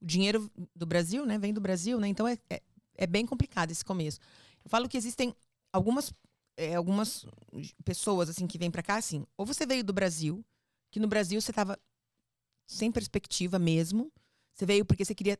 O 0.01 0.05
dinheiro 0.05 0.51
do 0.75 0.87
Brasil, 0.87 1.23
né? 1.23 1.37
Vem 1.37 1.53
do 1.53 1.61
Brasil, 1.61 1.99
né? 1.99 2.07
Então 2.07 2.27
é, 2.27 2.35
é, 2.49 2.63
é 2.95 3.05
bem 3.05 3.27
complicado 3.27 3.69
esse 3.69 3.85
começo. 3.85 4.19
Eu 4.65 4.71
falo 4.71 4.89
que 4.89 4.97
existem 4.97 5.35
algumas, 5.71 6.11
é, 6.57 6.73
algumas 6.73 7.27
pessoas 7.85 8.27
assim 8.27 8.47
que 8.47 8.57
vêm 8.57 8.71
pra 8.71 8.81
cá, 8.81 8.95
assim. 8.95 9.23
Ou 9.37 9.45
você 9.45 9.67
veio 9.67 9.83
do 9.83 9.93
Brasil, 9.93 10.43
que 10.89 10.99
no 10.99 11.07
Brasil 11.07 11.39
você 11.39 11.53
tava 11.53 11.77
sem 12.65 12.91
perspectiva 12.91 13.59
mesmo. 13.59 14.11
Você 14.55 14.65
veio 14.65 14.83
porque 14.83 15.05
você 15.05 15.13
queria 15.13 15.37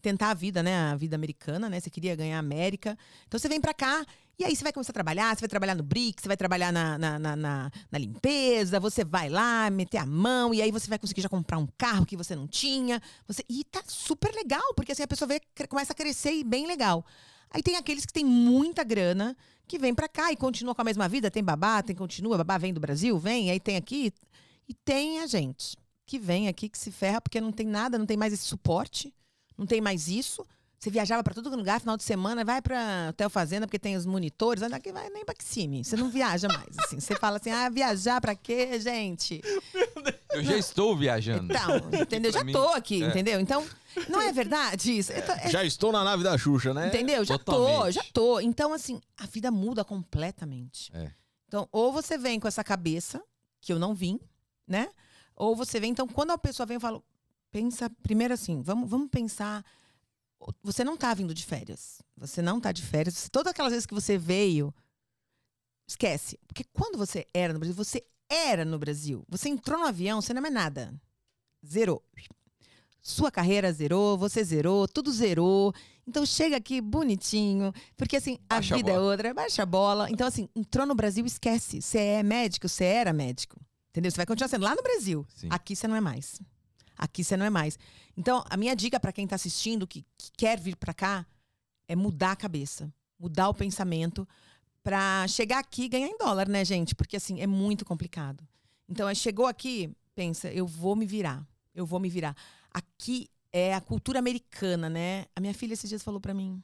tentar 0.00 0.30
a 0.30 0.34
vida, 0.34 0.62
né? 0.62 0.90
A 0.90 0.96
vida 0.96 1.14
americana, 1.16 1.68
né? 1.68 1.78
Você 1.80 1.90
queria 1.90 2.16
ganhar 2.16 2.36
a 2.36 2.40
América. 2.40 2.96
Então 3.26 3.38
você 3.38 3.48
vem 3.48 3.60
pra 3.60 3.74
cá 3.74 4.04
e 4.38 4.44
aí 4.44 4.56
você 4.56 4.62
vai 4.64 4.72
começar 4.72 4.90
a 4.90 4.94
trabalhar, 4.94 5.34
você 5.36 5.40
vai 5.40 5.48
trabalhar 5.48 5.74
no 5.74 5.82
BRICS, 5.82 6.22
você 6.22 6.28
vai 6.28 6.36
trabalhar 6.36 6.72
na, 6.72 6.98
na, 6.98 7.18
na, 7.18 7.36
na- 7.36 7.70
na 7.90 7.98
limpeza, 7.98 8.80
você 8.80 9.04
vai 9.04 9.28
lá 9.28 9.70
meter 9.70 9.98
a 9.98 10.06
mão 10.06 10.52
e 10.54 10.62
aí 10.62 10.70
você 10.72 10.88
vai 10.88 10.98
conseguir 10.98 11.20
já 11.22 11.28
comprar 11.28 11.58
um 11.58 11.68
carro 11.78 12.06
que 12.06 12.16
você 12.16 12.34
não 12.34 12.46
tinha. 12.48 13.00
Você... 13.28 13.44
E 13.48 13.62
tá 13.64 13.82
super 13.86 14.34
legal, 14.34 14.74
porque 14.74 14.92
assim 14.92 15.02
a 15.02 15.08
pessoa 15.08 15.28
vê, 15.28 15.40
começa 15.68 15.92
a 15.92 15.96
crescer 15.96 16.32
e 16.32 16.42
bem 16.42 16.66
legal. 16.66 17.04
Aí 17.50 17.62
tem 17.62 17.76
aqueles 17.76 18.06
que 18.06 18.12
têm 18.12 18.24
muita 18.24 18.82
grana, 18.82 19.36
que 19.68 19.78
vem 19.78 19.94
pra 19.94 20.08
cá 20.08 20.32
e 20.32 20.36
continua 20.36 20.74
com 20.74 20.80
a 20.80 20.84
mesma 20.84 21.06
vida, 21.08 21.30
tem 21.30 21.44
babá, 21.44 21.82
tem 21.82 21.94
continua, 21.94 22.38
babá 22.38 22.56
vem 22.56 22.72
do 22.72 22.80
Brasil, 22.80 23.18
vem, 23.18 23.50
aí 23.50 23.60
tem 23.60 23.76
aqui. 23.76 24.12
E 24.66 24.72
tem 24.74 25.20
a 25.20 25.26
gente 25.26 25.76
que 26.06 26.18
vem 26.18 26.48
aqui, 26.48 26.68
que 26.68 26.78
se 26.78 26.90
ferra, 26.90 27.20
porque 27.20 27.40
não 27.40 27.52
tem 27.52 27.66
nada, 27.66 27.98
não 27.98 28.06
tem 28.06 28.16
mais 28.16 28.32
esse 28.32 28.44
suporte, 28.44 29.12
não 29.56 29.66
tem 29.66 29.80
mais 29.80 30.08
isso. 30.08 30.46
Você 30.78 30.90
viajava 30.90 31.22
pra 31.22 31.32
todo 31.32 31.48
lugar, 31.54 31.78
final 31.78 31.96
de 31.96 32.02
semana, 32.02 32.44
vai 32.44 32.60
pra 32.60 33.06
Hotel 33.10 33.30
Fazenda, 33.30 33.68
porque 33.68 33.78
tem 33.78 33.96
os 33.96 34.04
monitores, 34.04 34.64
anda 34.64 34.74
aqui, 34.74 34.90
vai 34.92 35.08
nem 35.10 35.24
pra 35.24 35.32
Kissimmee. 35.32 35.84
Você 35.84 35.96
não 35.96 36.10
viaja 36.10 36.48
mais, 36.48 36.76
assim. 36.80 36.98
Você 36.98 37.14
fala 37.14 37.36
assim, 37.36 37.50
ah, 37.52 37.68
viajar 37.68 38.20
pra 38.20 38.34
quê, 38.34 38.80
gente? 38.80 39.40
Eu 40.32 40.42
já 40.42 40.56
estou 40.56 40.96
viajando. 40.96 41.52
Então, 41.52 42.00
entendeu? 42.02 42.32
Já 42.32 42.44
tô 42.44 42.68
aqui, 42.70 43.00
é. 43.04 43.06
entendeu? 43.06 43.38
Então, 43.38 43.64
não 44.08 44.20
é 44.20 44.32
verdade 44.32 44.90
isso? 44.98 45.12
Eu 45.12 45.24
tô- 45.24 45.30
é- 45.32 45.50
Já 45.50 45.62
estou 45.64 45.92
na 45.92 46.02
nave 46.02 46.24
da 46.24 46.36
Xuxa, 46.36 46.74
né? 46.74 46.88
Entendeu? 46.88 47.24
Já 47.24 47.38
tô, 47.38 47.52
Totalmente. 47.52 47.94
já 47.94 48.02
tô. 48.12 48.40
Então, 48.40 48.72
assim, 48.72 49.00
a 49.16 49.26
vida 49.26 49.52
muda 49.52 49.84
completamente. 49.84 50.90
É. 50.94 51.12
Então, 51.46 51.68
ou 51.70 51.92
você 51.92 52.18
vem 52.18 52.40
com 52.40 52.48
essa 52.48 52.64
cabeça, 52.64 53.22
que 53.60 53.72
eu 53.72 53.78
não 53.78 53.94
vim, 53.94 54.18
né? 54.66 54.88
Ou 55.36 55.54
você 55.54 55.78
vem, 55.78 55.92
então, 55.92 56.08
quando 56.08 56.32
a 56.32 56.38
pessoa 56.38 56.66
vem, 56.66 56.74
eu 56.74 56.80
falo, 56.80 57.04
pensa, 57.52 57.88
primeiro 58.02 58.34
assim, 58.34 58.62
vamos, 58.62 58.88
vamos 58.88 59.08
pensar. 59.10 59.64
Você 60.62 60.82
não 60.82 60.96
tá 60.96 61.14
vindo 61.14 61.32
de 61.34 61.44
férias. 61.44 62.02
Você 62.16 62.42
não 62.42 62.60
tá 62.60 62.72
de 62.72 62.82
férias. 62.82 63.28
Todas 63.30 63.52
aquelas 63.52 63.72
vezes 63.72 63.86
que 63.86 63.94
você 63.94 64.18
veio, 64.18 64.74
esquece. 65.86 66.40
Porque 66.48 66.64
quando 66.72 66.98
você 66.98 67.26
era 67.32 67.52
no 67.52 67.60
Brasil, 67.60 67.76
você 67.76 68.04
era 68.28 68.64
no 68.64 68.78
Brasil. 68.78 69.24
Você 69.28 69.48
entrou 69.48 69.78
no 69.78 69.86
avião, 69.86 70.20
você 70.20 70.34
não 70.34 70.44
é 70.44 70.50
nada. 70.50 70.92
Zerou. 71.64 72.02
Sua 73.00 73.30
carreira 73.30 73.72
zerou, 73.72 74.16
você 74.16 74.42
zerou, 74.42 74.88
tudo 74.88 75.12
zerou. 75.12 75.74
Então 76.06 76.24
chega 76.24 76.56
aqui 76.56 76.80
bonitinho, 76.80 77.72
porque 77.96 78.16
assim, 78.16 78.38
a 78.48 78.56
Baixa 78.56 78.74
a 78.74 78.76
vida 78.76 78.90
é 78.90 78.94
bola. 78.94 79.10
outra, 79.10 79.34
baixa 79.34 79.62
a 79.62 79.66
bola. 79.66 80.10
Então 80.10 80.26
assim, 80.26 80.48
entrou 80.54 80.86
no 80.86 80.94
Brasil, 80.94 81.24
esquece. 81.26 81.82
Você 81.82 81.98
é 81.98 82.22
médico, 82.22 82.68
você 82.68 82.84
era 82.84 83.12
médico. 83.12 83.60
Entendeu? 83.90 84.10
Você 84.10 84.16
vai 84.16 84.26
continuar 84.26 84.48
sendo 84.48 84.64
lá 84.64 84.74
no 84.74 84.82
Brasil. 84.82 85.26
Sim. 85.28 85.48
Aqui 85.50 85.76
você 85.76 85.86
não 85.86 85.96
é 85.96 86.00
mais. 86.00 86.40
Aqui 87.02 87.24
você 87.24 87.36
não 87.36 87.44
é 87.44 87.50
mais. 87.50 87.76
Então, 88.16 88.44
a 88.48 88.56
minha 88.56 88.76
dica 88.76 89.00
para 89.00 89.12
quem 89.12 89.26
tá 89.26 89.34
assistindo, 89.34 89.88
que, 89.88 90.06
que 90.16 90.30
quer 90.36 90.60
vir 90.60 90.76
para 90.76 90.94
cá, 90.94 91.26
é 91.88 91.96
mudar 91.96 92.30
a 92.30 92.36
cabeça, 92.36 92.94
mudar 93.18 93.48
o 93.48 93.54
pensamento 93.54 94.26
para 94.84 95.26
chegar 95.26 95.58
aqui 95.58 95.82
e 95.82 95.88
ganhar 95.88 96.06
em 96.06 96.16
dólar, 96.16 96.48
né, 96.48 96.64
gente? 96.64 96.94
Porque 96.94 97.16
assim, 97.16 97.40
é 97.40 97.46
muito 97.46 97.84
complicado. 97.84 98.46
Então, 98.88 99.08
é, 99.08 99.16
chegou 99.16 99.46
aqui, 99.46 99.92
pensa, 100.14 100.48
eu 100.52 100.64
vou 100.64 100.94
me 100.94 101.04
virar. 101.04 101.44
Eu 101.74 101.84
vou 101.84 101.98
me 101.98 102.08
virar. 102.08 102.36
Aqui 102.70 103.28
é 103.52 103.74
a 103.74 103.80
cultura 103.80 104.20
americana, 104.20 104.88
né? 104.88 105.26
A 105.34 105.40
minha 105.40 105.54
filha 105.54 105.72
esses 105.72 105.88
dias 105.88 106.04
falou 106.04 106.20
para 106.20 106.32
mim: 106.32 106.62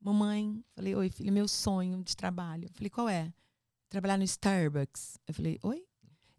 "Mamãe, 0.00 0.60
falei: 0.74 0.96
"Oi, 0.96 1.08
filha, 1.08 1.30
meu 1.30 1.46
sonho 1.46 2.02
de 2.02 2.16
trabalho". 2.16 2.64
Eu 2.64 2.74
falei: 2.74 2.90
"Qual 2.90 3.08
é?" 3.08 3.32
Trabalhar 3.88 4.18
no 4.18 4.24
Starbucks. 4.24 5.18
Eu 5.24 5.34
falei: 5.34 5.60
"Oi?" 5.62 5.84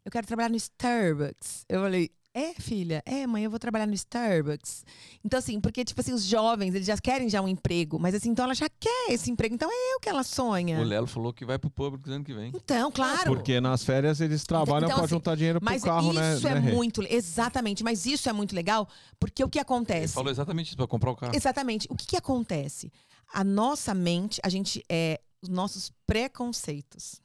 Eu 0.03 0.11
quero 0.11 0.27
trabalhar 0.27 0.49
no 0.49 0.57
Starbucks. 0.57 1.65
Eu 1.69 1.81
falei: 1.81 2.11
é, 2.33 2.53
filha, 2.53 3.03
é, 3.05 3.27
mãe, 3.27 3.43
eu 3.43 3.49
vou 3.49 3.59
trabalhar 3.59 3.85
no 3.85 3.93
Starbucks. 3.93 4.85
Então, 5.23 5.37
assim, 5.37 5.59
porque, 5.59 5.85
tipo 5.85 6.01
assim, 6.01 6.13
os 6.13 6.23
jovens, 6.23 6.73
eles 6.73 6.87
já 6.87 6.97
querem 6.97 7.29
já 7.29 7.41
um 7.41 7.47
emprego, 7.47 7.99
mas 7.99 8.15
assim, 8.15 8.29
então 8.29 8.45
ela 8.45 8.55
já 8.55 8.67
quer 8.79 9.11
esse 9.11 9.29
emprego, 9.29 9.53
então 9.53 9.69
é 9.71 9.93
eu 9.93 9.99
que 9.99 10.09
ela 10.09 10.23
sonha. 10.23 10.79
O 10.79 10.83
Lelo 10.83 11.07
falou 11.07 11.31
que 11.31 11.45
vai 11.45 11.59
pro 11.59 11.69
público 11.69 12.09
ano 12.09 12.23
que 12.23 12.33
vem. 12.33 12.51
Então, 12.55 12.91
claro. 12.91 13.35
Porque 13.35 13.61
nas 13.61 13.83
férias 13.83 14.19
eles 14.19 14.43
trabalham 14.43 14.87
Então, 14.87 14.95
pra 14.97 15.05
assim, 15.05 15.15
juntar 15.15 15.35
dinheiro 15.35 15.59
pro 15.59 15.69
Mas 15.69 15.83
carro, 15.83 16.11
né? 16.11 16.35
isso 16.35 16.47
é 16.47 16.59
né, 16.59 16.71
muito. 16.71 17.03
Exatamente, 17.03 17.83
mas 17.83 18.05
isso 18.05 18.27
é 18.27 18.33
muito 18.33 18.55
legal, 18.55 18.87
porque 19.19 19.43
o 19.43 19.49
que 19.49 19.59
Ele 19.59 19.63
acontece? 19.63 20.13
falou 20.13 20.31
exatamente 20.31 20.67
isso, 20.67 20.77
pra 20.77 20.87
comprar 20.87 21.11
o 21.11 21.15
carro. 21.15 21.35
Exatamente. 21.35 21.87
O 21.89 21.95
que, 21.95 22.07
que 22.07 22.17
acontece? 22.17 22.91
A 23.31 23.43
nossa 23.43 23.93
mente, 23.93 24.39
a 24.43 24.49
gente 24.49 24.83
é 24.89 25.19
os 25.41 25.49
nossos 25.49 25.91
preconceitos. 26.07 27.21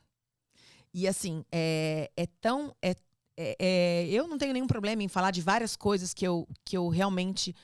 E 0.92 1.06
assim, 1.06 1.44
é, 1.52 2.10
é 2.16 2.26
tão. 2.40 2.74
É, 2.82 2.94
é- 3.38 3.56
é- 3.58 4.08
eu 4.08 4.26
não 4.26 4.36
tenho 4.36 4.52
nenhum 4.52 4.66
problema 4.66 5.02
em 5.02 5.08
falar 5.08 5.30
de 5.30 5.40
várias 5.40 5.76
coisas 5.76 6.12
que 6.12 6.26
eu, 6.26 6.46
que 6.64 6.76
eu 6.76 6.88
realmente 6.88 7.54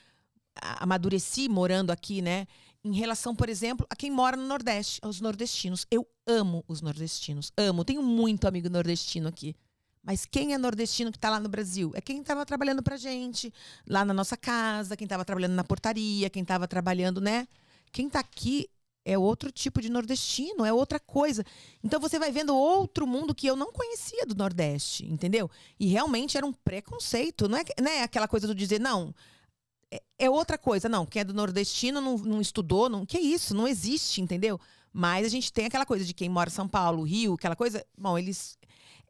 amadureci 0.78 1.48
morando 1.48 1.90
aqui, 1.90 2.22
né? 2.22 2.46
Em 2.84 2.94
relação, 2.94 3.34
por 3.34 3.48
exemplo, 3.48 3.86
a 3.90 3.96
quem 3.96 4.10
mora 4.10 4.36
no 4.36 4.46
Nordeste, 4.46 5.00
aos 5.02 5.20
nordestinos. 5.20 5.86
Eu 5.90 6.06
amo 6.26 6.64
os 6.68 6.80
nordestinos. 6.80 7.50
Amo. 7.56 7.84
Tenho 7.84 8.02
muito 8.02 8.46
amigo 8.46 8.68
nordestino 8.68 9.28
aqui. 9.28 9.56
Mas 10.02 10.26
quem 10.26 10.52
é 10.52 10.58
nordestino 10.58 11.10
que 11.10 11.16
está 11.16 11.30
lá 11.30 11.40
no 11.40 11.48
Brasil? 11.48 11.90
É 11.94 12.00
quem 12.00 12.20
estava 12.20 12.44
trabalhando 12.44 12.82
pra 12.82 12.96
gente, 12.96 13.52
lá 13.88 14.04
na 14.04 14.12
nossa 14.12 14.36
casa, 14.36 14.96
quem 14.96 15.06
estava 15.06 15.24
trabalhando 15.24 15.54
na 15.54 15.64
portaria, 15.64 16.28
quem 16.28 16.42
estava 16.42 16.68
trabalhando, 16.68 17.22
né? 17.22 17.48
Quem 17.90 18.06
está 18.06 18.20
aqui 18.20 18.68
é 19.04 19.18
outro 19.18 19.52
tipo 19.52 19.80
de 19.80 19.90
nordestino, 19.90 20.64
é 20.64 20.72
outra 20.72 20.98
coisa. 20.98 21.44
Então 21.82 22.00
você 22.00 22.18
vai 22.18 22.32
vendo 22.32 22.56
outro 22.56 23.06
mundo 23.06 23.34
que 23.34 23.46
eu 23.46 23.56
não 23.56 23.72
conhecia 23.72 24.24
do 24.26 24.34
Nordeste, 24.34 25.04
entendeu? 25.06 25.50
E 25.78 25.86
realmente 25.86 26.36
era 26.36 26.46
um 26.46 26.52
preconceito, 26.52 27.48
não 27.48 27.58
é, 27.58 27.64
que- 27.64 27.74
não 27.80 27.90
é 27.90 28.02
aquela 28.02 28.26
coisa 28.28 28.46
do 28.46 28.54
dizer, 28.54 28.80
não, 28.80 29.14
é, 29.90 30.02
é 30.18 30.30
outra 30.30 30.58
coisa. 30.58 30.88
Não, 30.88 31.06
quem 31.06 31.20
é 31.20 31.24
do 31.24 31.34
nordestino 31.34 32.00
não, 32.00 32.16
não 32.18 32.40
estudou, 32.40 32.88
não, 32.88 33.04
que 33.06 33.18
isso, 33.18 33.54
não 33.54 33.68
existe, 33.68 34.20
entendeu? 34.20 34.58
Mas 34.92 35.26
a 35.26 35.28
gente 35.28 35.52
tem 35.52 35.66
aquela 35.66 35.86
coisa 35.86 36.04
de 36.04 36.14
quem 36.14 36.28
mora 36.28 36.48
em 36.48 36.52
São 36.52 36.68
Paulo, 36.68 37.02
Rio, 37.02 37.34
aquela 37.34 37.56
coisa. 37.56 37.84
Bom, 37.96 38.16
eles. 38.18 38.56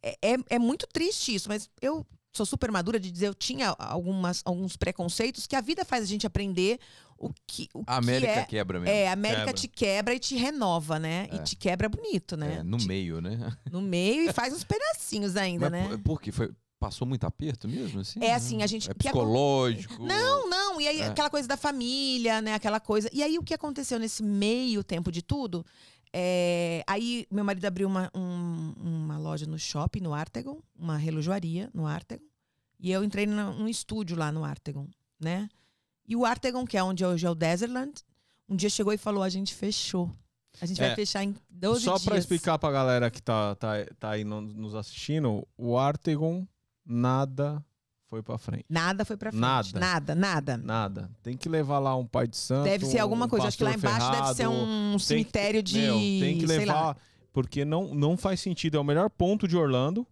É, 0.03 0.17
é, 0.33 0.37
é 0.51 0.59
muito 0.59 0.87
triste 0.87 1.35
isso, 1.35 1.49
mas 1.49 1.69
eu 1.81 2.07
sou 2.35 2.45
super 2.45 2.71
madura 2.71 2.99
de 2.99 3.11
dizer, 3.11 3.29
eu 3.29 3.35
tinha 3.35 3.75
algumas, 3.79 4.43
alguns 4.45 4.77
preconceitos 4.77 5.47
que 5.47 5.55
a 5.57 5.61
vida 5.61 5.85
faz 5.85 6.03
a 6.03 6.07
gente 6.07 6.27
aprender 6.27 6.79
o 7.17 7.31
que, 7.47 7.69
o 7.73 7.83
A 7.87 7.97
América 7.97 8.33
que 8.33 8.39
é. 8.41 8.45
quebra 8.45 8.81
mesmo. 8.81 8.95
É, 8.95 9.09
a 9.09 9.13
América 9.13 9.41
Quebra. 9.47 9.55
te 9.55 9.69
quebra 9.69 10.15
e 10.15 10.19
te 10.19 10.35
renova, 10.37 10.99
né? 10.99 11.29
É. 11.31 11.37
E 11.37 11.39
te 11.45 11.55
quebra 11.57 11.89
bonito, 11.89 12.37
né? 12.37 12.57
É, 12.59 12.63
no 12.63 12.77
Te- 12.77 12.87
meio, 12.89 13.21
né? 13.21 13.39
no 13.71 13.81
meio 13.81 14.29
e 14.29 14.33
faz 14.33 14.53
uns 14.53 14.65
pedacinhos 14.65 15.37
ainda, 15.37 15.71
Mas 15.71 15.83
né? 15.83 15.89
por, 15.89 15.99
por 16.01 16.21
quê? 16.21 16.33
Foi, 16.33 16.51
passou 16.79 17.07
muito 17.07 17.25
aperto 17.25 17.69
mesmo? 17.69 18.01
Assim? 18.01 18.19
É 18.23 18.35
assim, 18.35 18.63
a 18.63 18.67
gente- 18.67 18.91
É 18.91 18.95
psicológico? 18.95 20.03
Não, 20.05 20.49
não. 20.51 20.81
E 20.81 20.89
aí, 20.89 21.01
É. 21.01 21.07
aquela 21.07 21.31
coisa 21.31 21.47
da 21.49 21.57
família, 21.57 22.43
né? 22.43 22.55
Aquela 22.55 22.81
coisa. 22.81 23.09
E 23.13 23.23
aí, 23.23 23.39
o 23.39 23.43
que 23.45 23.55
aconteceu 23.55 23.99
nesse 23.99 24.23
meio 24.23 24.83
tempo 24.83 25.11
de 25.13 25.23
tudo? 25.23 25.65
É, 26.17 26.85
Aí, 26.87 27.27
meu 27.31 27.45
marido 27.45 27.65
abriu 27.65 27.89
uma, 27.89 28.09
um- 28.15 28.73
uma 28.81 29.19
loja 29.19 29.47
no 29.47 29.59
shopping, 29.59 30.01
no 30.01 30.15
Artegon, 30.15 30.61
uma 30.79 30.97
relojoaria 30.97 31.69
no 31.75 31.87
Artegon. 31.87 32.25
E 32.79 32.91
eu 32.93 33.03
entrei 33.03 33.27
num 33.27 33.67
estúdio 33.69 34.17
lá 34.17 34.31
no 34.31 34.45
Artegon, 34.45 34.87
né? 35.19 35.49
E 36.07 36.15
o 36.15 36.25
Artegon, 36.25 36.65
que 36.65 36.77
é 36.77 36.83
onde 36.85 37.05
hoje 37.05 37.27
é 37.27 37.31
o 37.31 37.35
Desertland, 37.35 37.93
um 38.49 38.55
dia 38.55 38.69
chegou 38.71 38.93
e 38.93 38.99
falou: 38.99 39.23
a 39.23 39.29
gente 39.29 39.53
fechou. 39.55 40.11
A 40.61 40.67
gente 40.67 40.81
É, 40.81 40.87
vai 40.87 40.95
fechar 40.95 41.25
em 41.25 41.35
12 41.51 41.85
Só 41.85 41.93
dias. 41.95 42.05
pra 42.05 42.17
explicar 42.19 42.59
pra 42.59 42.71
galera 42.71 43.11
que 43.11 43.21
tá, 43.21 43.57
tá, 43.57 43.73
tá 43.99 44.11
aí 44.11 44.23
no- 44.23 44.41
nos 44.41 44.75
assistindo, 44.77 45.45
o 45.57 45.77
Artegon 45.77 46.47
nada 46.87 47.65
foi 48.09 48.23
pra 48.23 48.39
frente. 48.39 48.65
Nada 48.69 49.05
foi 49.05 49.17
pra 49.17 49.31
frente. 49.31 49.41
Nada. 49.41 49.81
Nada, 49.81 50.15
nada. 50.15 50.57
Nada. 50.57 51.11
Tem 51.23 51.37
que 51.37 51.49
levar 51.49 51.79
lá 51.79 51.97
um 51.97 52.07
pai 52.07 52.29
de 52.29 52.37
santo. 52.37 52.65
Deve 52.65 52.87
ser 52.87 52.99
alguma 52.99 53.27
um 53.27 53.29
coisa. 53.29 53.49
Acho 53.49 53.57
que 53.59 53.65
lá 53.65 53.75
embaixo 53.75 54.11
deve 54.11 54.29
ser 54.29 54.35
ferrado. 54.37 54.55
um 54.57 54.99
cemitério 54.99 55.63
de. 55.63 55.79
Meu, 55.81 55.95
tem 55.99 56.39
que 56.39 56.47
levar, 56.47 56.97
porque 57.33 57.65
não, 57.65 57.95
não 57.95 58.17
faz 58.17 58.41
sentido. 58.41 58.77
É 58.77 58.81
o 58.81 58.85
melhor 58.85 59.11
ponto 59.11 59.49
de 59.49 59.57
Orlando. 59.57 60.07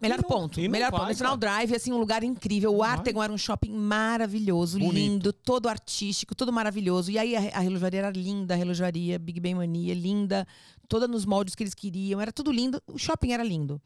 Melhor 0.00 0.18
não- 0.22 0.28
ponto. 0.28 0.60
Melhor 0.60 0.92
vai, 0.92 1.00
ponto. 1.00 1.18
Cara. 1.18 1.36
Drive, 1.36 1.74
assim, 1.74 1.92
um 1.92 1.98
lugar 1.98 2.22
incrível. 2.22 2.72
O. 2.72 2.84
Artegon 2.84 3.20
era 3.20 3.32
um 3.32 3.38
shopping 3.38 3.72
maravilhoso, 3.72 4.78
Bonito. 4.78 4.94
lindo, 4.94 5.32
todo 5.32 5.68
artístico, 5.68 6.36
todo 6.36 6.52
maravilhoso. 6.52 7.10
E 7.10 7.18
aí 7.18 7.34
a, 7.34 7.40
a 7.56 7.60
relojaria 7.60 7.98
era 7.98 8.10
linda, 8.10 8.54
a 8.54 8.56
relojaria 8.56 9.18
Big 9.18 9.40
Bang 9.40 9.56
Mania, 9.56 9.94
linda, 9.94 10.46
toda 10.88 11.08
nos 11.08 11.24
moldes 11.24 11.56
que 11.56 11.64
eles 11.64 11.74
queriam, 11.74 12.20
era 12.20 12.30
tudo 12.30 12.52
lindo. 12.52 12.80
O 12.86 12.96
shopping 12.96 13.32
era 13.32 13.42
lindo. 13.42 13.82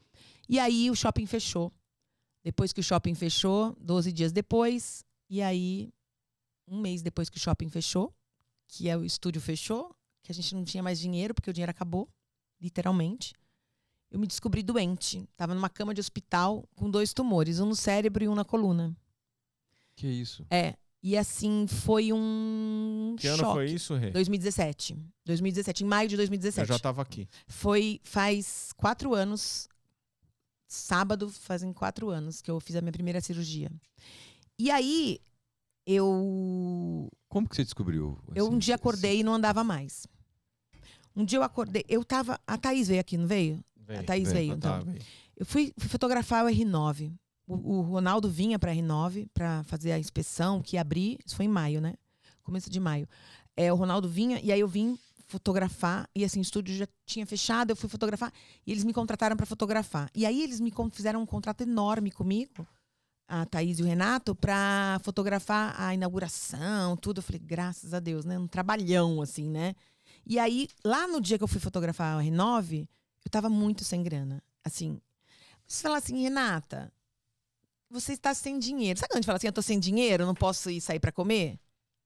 E 0.47 0.59
aí 0.59 0.91
o 0.91 0.95
shopping 0.95 1.25
fechou. 1.25 1.73
Depois 2.43 2.73
que 2.73 2.79
o 2.79 2.83
shopping 2.83 3.15
fechou, 3.15 3.75
12 3.79 4.11
dias 4.11 4.31
depois, 4.31 5.03
e 5.29 5.41
aí 5.41 5.89
um 6.67 6.79
mês 6.79 7.01
depois 7.01 7.29
que 7.29 7.37
o 7.37 7.39
shopping 7.39 7.69
fechou, 7.69 8.13
que 8.67 8.89
é 8.89 8.97
o 8.97 9.03
estúdio 9.05 9.41
fechou, 9.41 9.95
que 10.21 10.31
a 10.31 10.35
gente 10.35 10.53
não 10.55 10.63
tinha 10.63 10.83
mais 10.83 10.99
dinheiro 10.99 11.33
porque 11.33 11.49
o 11.49 11.53
dinheiro 11.53 11.71
acabou, 11.71 12.09
literalmente 12.61 13.33
eu 14.13 14.19
me 14.19 14.27
descobri 14.27 14.61
doente. 14.61 15.27
Tava 15.35 15.55
numa 15.55 15.69
cama 15.69 15.91
de 15.91 15.99
hospital 15.99 16.63
com 16.75 16.87
dois 16.87 17.13
tumores, 17.13 17.59
um 17.59 17.65
no 17.65 17.75
cérebro 17.75 18.23
e 18.23 18.27
um 18.27 18.35
na 18.35 18.45
coluna. 18.45 18.95
Que 19.95 20.07
isso? 20.07 20.45
É. 20.51 20.75
E 21.01 21.17
assim, 21.17 21.65
foi 21.67 22.13
um 22.13 23.15
Que 23.17 23.27
choque. 23.27 23.41
ano 23.43 23.53
foi 23.53 23.71
isso, 23.71 23.95
Rê? 23.95 24.11
2017. 24.11 24.95
2017, 25.25 25.83
em 25.83 25.87
maio 25.87 26.07
de 26.07 26.13
Eu 26.13 26.17
2017. 26.19 26.67
já 26.67 26.77
tava 26.79 27.01
aqui. 27.01 27.27
Foi 27.47 27.99
faz 28.03 28.71
quatro 28.77 29.15
anos. 29.15 29.67
Sábado 30.73 31.29
fazem 31.29 31.71
quatro 31.71 32.09
anos 32.09 32.41
que 32.41 32.49
eu 32.49 32.59
fiz 32.59 32.75
a 32.75 32.81
minha 32.81 32.91
primeira 32.91 33.21
cirurgia. 33.21 33.71
E 34.57 34.71
aí, 34.71 35.19
eu 35.85 37.09
Como 37.29 37.47
que 37.47 37.55
você 37.55 37.63
descobriu? 37.63 38.17
eu 38.33 38.45
um 38.45 38.49
assim, 38.49 38.57
dia 38.57 38.75
acordei 38.75 39.19
e 39.19 39.23
não 39.23 39.33
andava 39.35 39.63
mais. 39.63 40.07
Um 41.15 41.23
dia 41.23 41.37
eu 41.37 41.43
acordei, 41.43 41.85
eu 41.87 42.03
tava, 42.03 42.39
a 42.47 42.57
Thaís 42.57 42.87
veio 42.87 42.99
aqui, 43.01 43.17
não 43.17 43.27
veio? 43.27 43.63
Veio. 43.77 43.99
A 43.99 44.03
Thaís 44.03 44.31
veio, 44.31 44.49
veio, 44.49 44.59
Tá, 44.59 44.77
então. 44.79 44.91
veio. 44.91 45.05
Eu 45.37 45.45
fui, 45.45 45.73
fui 45.77 45.89
fotografar 45.89 46.43
o 46.45 46.49
R9. 46.49 47.11
O, 47.45 47.53
o 47.53 47.81
Ronaldo 47.81 48.29
vinha 48.29 48.57
para 48.57 48.73
R9 48.73 49.27
para 49.33 49.63
fazer 49.65 49.91
a 49.91 49.99
inspeção, 49.99 50.61
que 50.61 50.75
ia 50.75 50.81
abrir. 50.81 51.19
Isso 51.25 51.35
foi 51.35 51.45
em 51.45 51.49
maio, 51.49 51.79
né? 51.81 51.93
Começo 52.43 52.69
de 52.69 52.79
maio. 52.79 53.07
É, 53.55 53.71
o 53.71 53.75
Ronaldo 53.75 54.09
vinha 54.09 54.39
e 54.41 54.51
aí 54.51 54.59
eu 54.59 54.67
vim 54.67 54.97
fotografar 55.25 56.09
e 56.15 56.23
assim 56.23 56.39
o 56.39 56.41
estúdio 56.41 56.75
já 56.75 56.87
tinha 57.05 57.25
fechado. 57.25 57.71
Eu 57.71 57.75
fui 57.75 57.89
fotografar 57.89 58.31
e 58.65 58.71
eles 58.71 58.83
me 58.83 58.93
contrataram 58.93 59.35
para 59.35 59.45
fotografar. 59.45 60.09
E 60.13 60.25
aí 60.25 60.41
eles 60.41 60.59
me 60.59 60.71
fizeram 60.91 61.21
um 61.21 61.25
contrato 61.25 61.61
enorme 61.61 62.11
comigo, 62.11 62.67
a 63.27 63.45
Thaís 63.45 63.79
e 63.79 63.83
o 63.83 63.85
Renato, 63.85 64.35
para 64.35 64.99
fotografar 65.03 65.79
a 65.79 65.93
inauguração, 65.93 66.95
tudo. 66.97 67.19
Eu 67.19 67.23
falei, 67.23 67.39
graças 67.39 67.93
a 67.93 67.99
Deus, 67.99 68.25
né? 68.25 68.37
Um 68.37 68.47
trabalhão 68.47 69.21
assim, 69.21 69.49
né? 69.49 69.75
E 70.25 70.39
aí 70.39 70.67
lá 70.83 71.07
no 71.07 71.19
dia 71.19 71.37
que 71.37 71.43
eu 71.43 71.47
fui 71.47 71.59
fotografar 71.59 72.17
o 72.17 72.21
R9, 72.21 72.87
eu 73.25 73.31
tava 73.31 73.49
muito 73.49 73.83
sem 73.83 74.03
grana. 74.03 74.41
Assim, 74.63 74.99
você 75.67 75.83
fala 75.83 75.97
assim, 75.97 76.21
Renata, 76.21 76.91
você 77.89 78.13
está 78.13 78.33
sem 78.33 78.59
dinheiro. 78.59 78.99
Sabe 78.99 79.09
quando 79.09 79.17
a 79.17 79.21
gente 79.21 79.25
fala 79.25 79.37
assim, 79.37 79.47
eu 79.47 79.53
tô 79.53 79.61
sem 79.61 79.79
dinheiro, 79.79 80.25
não 80.25 80.35
posso 80.35 80.69
ir 80.69 80.81
sair 80.81 80.99
para 80.99 81.11
comer? 81.11 81.59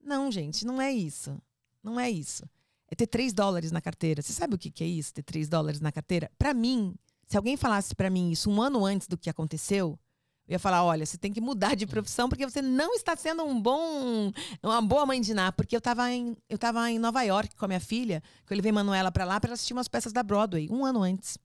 Não, 0.03 0.31
gente, 0.31 0.65
não 0.65 0.81
é 0.81 0.91
isso. 0.91 1.39
Não 1.83 1.99
é 1.99 2.09
isso. 2.09 2.43
É 2.89 2.95
ter 2.95 3.07
3 3.07 3.33
dólares 3.33 3.71
na 3.71 3.81
carteira. 3.81 4.21
Você 4.21 4.33
sabe 4.33 4.55
o 4.55 4.57
que, 4.57 4.71
que 4.71 4.83
é 4.83 4.87
isso, 4.87 5.13
ter 5.13 5.23
3 5.23 5.49
dólares 5.49 5.79
na 5.79 5.91
carteira? 5.91 6.31
Para 6.37 6.53
mim, 6.53 6.95
se 7.27 7.35
alguém 7.35 7.57
falasse 7.57 7.93
para 7.93 8.09
mim 8.09 8.31
isso 8.31 8.49
um 8.49 8.61
ano 8.61 8.85
antes 8.85 9.07
do 9.07 9.17
que 9.17 9.29
aconteceu, 9.29 9.99
eu 10.47 10.53
ia 10.53 10.59
falar, 10.59 10.83
olha, 10.83 11.05
você 11.05 11.17
tem 11.17 11.33
que 11.33 11.41
mudar 11.41 11.75
de 11.75 11.85
profissão 11.85 12.29
porque 12.29 12.45
você 12.45 12.61
não 12.61 12.95
está 12.95 13.17
sendo 13.17 13.43
um 13.43 13.61
bom, 13.61 14.31
uma 14.63 14.81
boa 14.81 15.05
mãe 15.05 15.19
de 15.19 15.33
Ná. 15.33 15.51
Porque 15.51 15.75
eu 15.75 15.79
estava 15.79 16.09
em, 16.09 16.37
eu 16.49 16.57
tava 16.57 16.89
em 16.89 16.97
Nova 16.97 17.21
York 17.23 17.53
com 17.55 17.65
a 17.65 17.67
minha 17.67 17.81
filha, 17.81 18.23
que 18.45 18.53
eu 18.53 18.55
levei 18.55 18.71
Manuela 18.71 19.11
para 19.11 19.25
lá 19.25 19.39
para 19.41 19.53
assistir 19.53 19.73
umas 19.73 19.89
peças 19.89 20.13
da 20.13 20.23
Broadway, 20.23 20.69
um 20.71 20.85
ano 20.85 21.03
antes. 21.03 21.37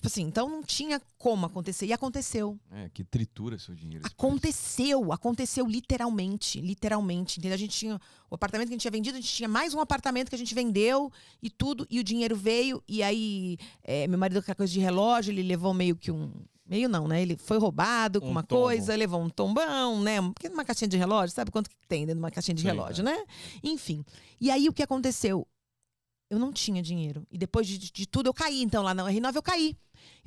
Tipo 0.00 0.08
assim, 0.08 0.22
então 0.22 0.48
não 0.48 0.62
tinha 0.62 0.98
como 1.18 1.44
acontecer. 1.44 1.84
E 1.84 1.92
aconteceu. 1.92 2.58
É, 2.70 2.88
que 2.88 3.04
tritura 3.04 3.58
seu 3.58 3.74
dinheiro. 3.74 4.02
Aconteceu, 4.06 5.12
aconteceu 5.12 5.66
literalmente, 5.66 6.58
literalmente. 6.58 7.38
Entendeu? 7.38 7.54
A 7.54 7.58
gente 7.58 7.76
tinha 7.76 8.00
o 8.30 8.34
apartamento 8.34 8.68
que 8.68 8.72
a 8.72 8.76
gente 8.76 8.80
tinha 8.80 8.90
vendido, 8.90 9.18
a 9.18 9.20
gente 9.20 9.30
tinha 9.30 9.48
mais 9.48 9.74
um 9.74 9.80
apartamento 9.80 10.30
que 10.30 10.34
a 10.34 10.38
gente 10.38 10.54
vendeu 10.54 11.12
e 11.42 11.50
tudo, 11.50 11.86
e 11.90 12.00
o 12.00 12.02
dinheiro 12.02 12.34
veio, 12.34 12.82
e 12.88 13.02
aí 13.02 13.58
é, 13.84 14.06
meu 14.08 14.18
marido 14.18 14.38
com 14.38 14.40
aquela 14.40 14.54
coisa 14.56 14.72
de 14.72 14.80
relógio, 14.80 15.32
ele 15.32 15.42
levou 15.42 15.74
meio 15.74 15.94
que 15.94 16.10
um. 16.10 16.32
Meio 16.64 16.88
não, 16.88 17.06
né? 17.06 17.20
Ele 17.20 17.36
foi 17.36 17.58
roubado 17.58 18.22
com 18.22 18.28
Um 18.28 18.30
uma 18.30 18.42
tombo. 18.42 18.62
coisa, 18.62 18.96
levou 18.96 19.20
um 19.20 19.28
tombão, 19.28 20.00
né? 20.00 20.22
Porque 20.32 20.48
numa 20.48 20.64
caixinha 20.64 20.88
de 20.88 20.96
relógio, 20.96 21.34
sabe 21.34 21.50
quanto 21.50 21.68
que 21.68 21.76
tem 21.86 22.06
dentro 22.06 22.14
de 22.14 22.20
uma 22.20 22.30
caixinha 22.30 22.54
de 22.54 22.64
relógio, 22.64 23.02
é. 23.02 23.04
né? 23.04 23.24
Enfim. 23.62 24.02
E 24.40 24.50
aí 24.50 24.66
o 24.66 24.72
que 24.72 24.82
aconteceu? 24.82 25.46
Eu 26.30 26.38
não 26.38 26.52
tinha 26.52 26.80
dinheiro. 26.80 27.26
E 27.30 27.36
depois 27.36 27.66
de, 27.66 27.76
de 27.76 28.06
tudo, 28.06 28.28
eu 28.28 28.32
caí. 28.32 28.62
Então, 28.62 28.84
lá 28.84 28.94
na 28.94 29.04
R9 29.04 29.34
eu 29.34 29.42
caí. 29.42 29.76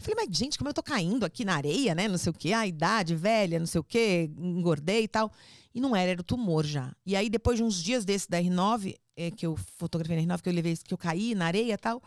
Falei, 0.04 0.26
mas 0.26 0.38
gente, 0.38 0.58
como 0.58 0.70
eu 0.70 0.74
tô 0.74 0.84
caindo 0.84 1.26
aqui 1.26 1.46
na 1.46 1.56
areia, 1.56 1.96
né? 1.96 2.08
Não 2.08 2.18
sei 2.18 2.30
o 2.30 2.34
quê, 2.34 2.54
a 2.54 2.68
idade 2.68 3.16
velha, 3.16 3.58
não 3.58 3.66
sei 3.66 3.80
o 3.80 3.84
quê, 3.84 4.30
engordei 4.38 5.04
e 5.04 5.08
tal. 5.08 5.32
E 5.74 5.82
não 5.82 5.96
era, 5.96 6.12
era 6.12 6.22
o 6.22 6.24
tumor 6.24 6.66
já. 6.66 6.94
E 7.06 7.16
aí, 7.16 7.30
depois 7.30 7.58
de 7.58 7.64
uns 7.64 7.82
dias 7.82 8.06
desse 8.06 8.30
da 8.30 8.40
R9, 8.40 8.96
é, 9.16 9.32
que 9.32 9.46
eu 9.46 9.56
fotografei 9.78 10.16
na 10.24 10.36
R9, 10.36 10.42
que 10.42 10.50
eu 10.50 10.54
levei, 10.54 10.78
que 10.78 10.94
eu 10.94 10.98
caí 10.98 11.34
na 11.34 11.46
areia 11.46 11.74
e 11.74 11.78
tal, 11.78 12.02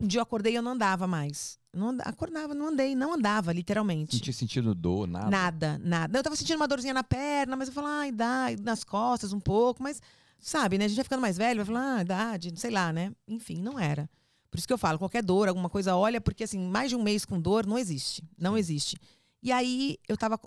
um 0.00 0.06
dia 0.06 0.18
eu 0.18 0.22
acordei 0.22 0.54
e 0.54 0.56
eu 0.56 0.62
não 0.62 0.72
andava 0.72 1.06
mais. 1.06 1.58
Não 1.72 1.90
andava, 1.90 2.10
acordava, 2.10 2.54
não 2.54 2.68
andei, 2.68 2.94
não 2.94 3.14
andava, 3.14 3.52
literalmente. 3.52 4.14
Não 4.14 4.20
tinha 4.20 4.34
sentido 4.34 4.74
dor, 4.74 5.06
nada. 5.06 5.30
Nada, 5.30 5.78
nada. 5.78 6.18
Eu 6.18 6.22
tava 6.22 6.36
sentindo 6.36 6.56
uma 6.56 6.68
dorzinha 6.68 6.94
na 6.94 7.04
perna, 7.04 7.56
mas 7.56 7.68
eu 7.68 7.74
falava, 7.74 8.00
ai, 8.00 8.12
dá, 8.12 8.46
nas 8.60 8.82
costas 8.82 9.32
um 9.32 9.40
pouco, 9.40 9.82
mas 9.82 10.00
sabe, 10.38 10.76
né? 10.76 10.86
A 10.86 10.88
gente 10.88 10.96
vai 10.96 11.04
ficando 11.04 11.20
mais 11.20 11.36
velho, 11.36 11.64
vai 11.64 11.66
falar, 11.66 11.96
ah, 11.96 12.00
idade, 12.00 12.52
sei 12.56 12.70
lá, 12.70 12.92
né? 12.92 13.12
Enfim, 13.28 13.62
não 13.62 13.78
era. 13.78 14.08
Por 14.52 14.58
isso 14.58 14.66
que 14.66 14.72
eu 14.72 14.78
falo, 14.78 14.98
qualquer 14.98 15.22
dor, 15.22 15.48
alguma 15.48 15.70
coisa, 15.70 15.96
olha, 15.96 16.20
porque 16.20 16.44
assim, 16.44 16.58
mais 16.58 16.90
de 16.90 16.96
um 16.96 17.02
mês 17.02 17.24
com 17.24 17.40
dor 17.40 17.66
não 17.66 17.78
existe. 17.78 18.22
Não 18.36 18.56
existe. 18.56 18.98
E 19.42 19.50
aí 19.50 19.96
eu 20.06 20.14
tava. 20.14 20.38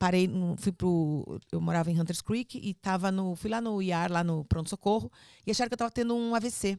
Parei, 0.00 0.28
fui 0.58 0.72
pro. 0.72 1.40
Eu 1.52 1.60
morava 1.60 1.92
em 1.92 1.98
Hunters 1.98 2.20
Creek 2.20 2.58
e 2.60 2.74
tava 2.74 3.12
no. 3.12 3.36
Fui 3.36 3.48
lá 3.48 3.60
no 3.60 3.80
IAR, 3.80 4.10
lá 4.10 4.24
no 4.24 4.44
Pronto-Socorro, 4.44 5.10
e 5.46 5.52
acharam 5.52 5.68
que 5.68 5.74
eu 5.74 5.78
tava 5.78 5.92
tendo 5.92 6.14
um 6.14 6.34
AVC. 6.34 6.76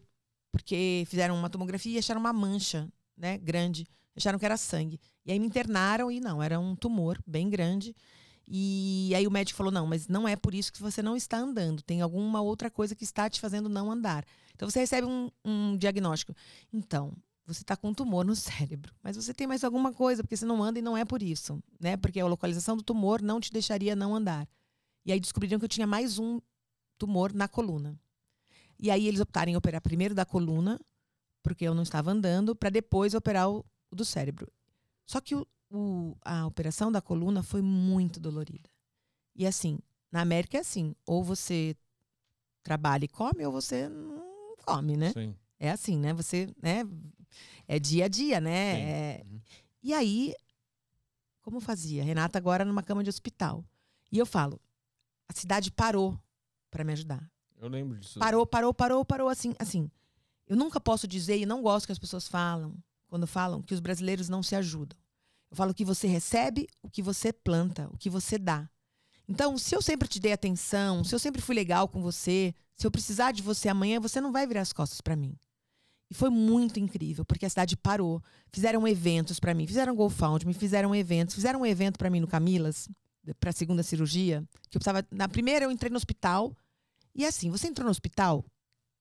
Porque 0.51 1.05
fizeram 1.07 1.35
uma 1.35 1.49
tomografia 1.49 1.95
e 1.95 1.97
acharam 1.97 2.19
uma 2.19 2.33
mancha, 2.33 2.91
né, 3.15 3.37
grande. 3.37 3.87
Acharam 4.13 4.37
que 4.37 4.43
era 4.43 4.57
sangue. 4.57 4.99
E 5.25 5.31
aí 5.31 5.39
me 5.39 5.47
internaram 5.47 6.11
e 6.11 6.19
não, 6.19 6.43
era 6.43 6.59
um 6.59 6.75
tumor 6.75 7.17
bem 7.25 7.49
grande. 7.49 7.95
E 8.47 9.13
aí 9.15 9.25
o 9.27 9.31
médico 9.31 9.57
falou: 9.57 9.71
não, 9.71 9.87
mas 9.87 10.07
não 10.07 10.27
é 10.27 10.35
por 10.35 10.53
isso 10.53 10.73
que 10.73 10.81
você 10.81 11.01
não 11.01 11.15
está 11.15 11.37
andando. 11.37 11.81
Tem 11.81 12.01
alguma 12.01 12.41
outra 12.41 12.69
coisa 12.69 12.95
que 12.95 13.03
está 13.03 13.29
te 13.29 13.39
fazendo 13.39 13.69
não 13.69 13.91
andar. 13.91 14.25
Então 14.53 14.69
você 14.69 14.79
recebe 14.79 15.07
um, 15.07 15.31
um 15.43 15.77
diagnóstico. 15.77 16.35
Então, 16.71 17.13
você 17.45 17.61
está 17.61 17.75
com 17.75 17.89
um 17.89 17.93
tumor 17.93 18.25
no 18.25 18.35
cérebro. 18.37 18.93
Mas 19.01 19.15
você 19.15 19.33
tem 19.33 19.47
mais 19.47 19.63
alguma 19.63 19.93
coisa, 19.93 20.23
porque 20.23 20.37
você 20.37 20.45
não 20.45 20.63
anda 20.63 20.79
e 20.79 20.81
não 20.81 20.95
é 20.95 21.05
por 21.05 21.21
isso. 21.21 21.61
Né? 21.79 21.97
Porque 21.97 22.19
a 22.19 22.25
localização 22.25 22.77
do 22.77 22.83
tumor 22.83 23.21
não 23.21 23.39
te 23.39 23.51
deixaria 23.51 23.95
não 23.95 24.15
andar. 24.15 24.47
E 25.05 25.11
aí 25.11 25.19
descobriram 25.19 25.57
que 25.59 25.65
eu 25.65 25.69
tinha 25.69 25.87
mais 25.87 26.19
um 26.19 26.39
tumor 26.97 27.33
na 27.33 27.47
coluna. 27.47 27.99
E 28.79 28.89
aí 28.89 29.07
eles 29.07 29.19
optaram 29.19 29.51
em 29.51 29.55
operar 29.55 29.81
primeiro 29.81 30.13
da 30.13 30.25
coluna, 30.25 30.79
porque 31.43 31.65
eu 31.65 31.73
não 31.73 31.83
estava 31.83 32.11
andando, 32.11 32.55
para 32.55 32.69
depois 32.69 33.13
operar 33.13 33.49
o, 33.49 33.65
do 33.91 34.05
cérebro. 34.05 34.51
Só 35.05 35.19
que 35.19 35.35
o, 35.35 35.47
o- 35.71 36.15
a 36.23 36.45
operação 36.45 36.91
da 36.91 37.01
coluna 37.01 37.41
foi 37.43 37.61
muito 37.61 38.19
dolorida. 38.19 38.69
E 39.35 39.47
assim, 39.47 39.79
na 40.11 40.21
América 40.21 40.57
é 40.57 40.61
assim: 40.61 40.93
ou 41.05 41.23
você 41.23 41.75
trabalha 42.63 43.05
e 43.05 43.07
come, 43.07 43.45
ou 43.45 43.51
você 43.51 43.87
não 43.89 44.55
come, 44.65 44.97
né? 44.97 45.11
Sim. 45.13 45.35
É 45.59 45.71
assim, 45.71 45.97
né? 45.97 46.13
Você, 46.13 46.53
né? 46.61 46.81
É 47.67 47.79
dia 47.79 48.05
a 48.05 48.07
dia, 48.07 48.39
né? 48.41 48.79
É- 48.81 49.23
Uhum. 49.25 49.39
E 49.83 49.93
aí, 49.93 50.35
como 51.41 51.59
fazia? 51.59 52.03
Renata 52.03 52.37
agora 52.37 52.63
numa 52.65 52.83
cama 52.83 53.03
de 53.03 53.09
hospital. 53.09 53.63
E 54.11 54.17
eu 54.17 54.25
falo, 54.25 54.59
a 55.27 55.33
cidade 55.33 55.71
parou 55.71 56.19
para 56.69 56.83
me 56.83 56.93
ajudar. 56.93 57.29
Eu 57.57 57.67
lembro 57.69 57.97
disso. 57.99 58.19
Parou, 58.19 58.45
parou, 58.45 58.73
parou, 58.73 59.05
parou, 59.05 59.29
assim, 59.29 59.53
assim. 59.59 59.89
Eu 60.47 60.55
nunca 60.55 60.79
posso 60.79 61.07
dizer 61.07 61.37
e 61.37 61.45
não 61.45 61.61
gosto 61.61 61.85
que 61.85 61.91
as 61.91 61.99
pessoas 61.99 62.27
falam, 62.27 62.75
quando 63.07 63.25
falam 63.25 63.61
que 63.61 63.73
os 63.73 63.79
brasileiros 63.79 64.27
não 64.29 64.43
se 64.43 64.55
ajudam. 64.55 64.97
Eu 65.51 65.57
falo 65.57 65.73
que 65.73 65.83
você 65.83 66.07
recebe 66.07 66.67
o 66.81 66.89
que 66.89 67.01
você 67.01 67.33
planta, 67.33 67.89
o 67.91 67.97
que 67.97 68.09
você 68.09 68.37
dá. 68.37 68.69
Então, 69.27 69.57
se 69.57 69.75
eu 69.75 69.81
sempre 69.81 70.07
te 70.07 70.19
dei 70.19 70.31
atenção, 70.31 71.03
se 71.03 71.13
eu 71.13 71.19
sempre 71.19 71.41
fui 71.41 71.53
legal 71.53 71.87
com 71.87 72.01
você, 72.01 72.55
se 72.75 72.87
eu 72.87 72.91
precisar 72.91 73.31
de 73.31 73.41
você 73.41 73.69
amanhã, 73.69 73.99
você 73.99 74.19
não 74.19 74.31
vai 74.31 74.47
virar 74.47 74.61
as 74.61 74.73
costas 74.73 75.01
para 75.01 75.15
mim. 75.15 75.37
E 76.09 76.13
foi 76.13 76.29
muito 76.29 76.79
incrível, 76.79 77.23
porque 77.23 77.45
a 77.45 77.49
cidade 77.49 77.77
parou. 77.77 78.21
Fizeram 78.51 78.85
eventos 78.87 79.39
para 79.39 79.53
mim, 79.53 79.67
fizeram 79.67 79.95
GoFound, 79.95 80.45
me 80.45 80.53
fizeram 80.53 80.93
eventos, 80.95 81.35
fizeram 81.35 81.61
um 81.61 81.65
evento 81.65 81.97
para 81.97 82.09
mim 82.09 82.19
no 82.19 82.27
Camilas, 82.27 82.89
para 83.39 83.51
a 83.51 83.53
segunda 83.53 83.83
cirurgia, 83.83 84.43
que 84.69 84.77
eu 84.77 84.79
precisava, 84.79 85.05
na 85.11 85.29
primeira 85.29 85.65
eu 85.65 85.71
entrei 85.71 85.89
no 85.89 85.97
hospital, 85.97 86.55
e 87.13 87.25
assim, 87.25 87.49
você 87.49 87.67
entrou 87.67 87.85
no 87.85 87.91
hospital, 87.91 88.43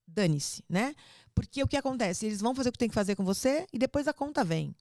dane-se, 0.06 0.64
né? 0.68 0.94
Porque 1.34 1.62
o 1.62 1.68
que 1.68 1.76
acontece? 1.76 2.26
Eles 2.26 2.40
vão 2.40 2.54
fazer 2.54 2.68
o 2.68 2.72
que 2.72 2.78
tem 2.78 2.88
que 2.88 2.94
fazer 2.94 3.16
com 3.16 3.24
você 3.24 3.66
e 3.72 3.78
depois 3.78 4.06
a 4.06 4.12
conta 4.12 4.44
vem. 4.44 4.74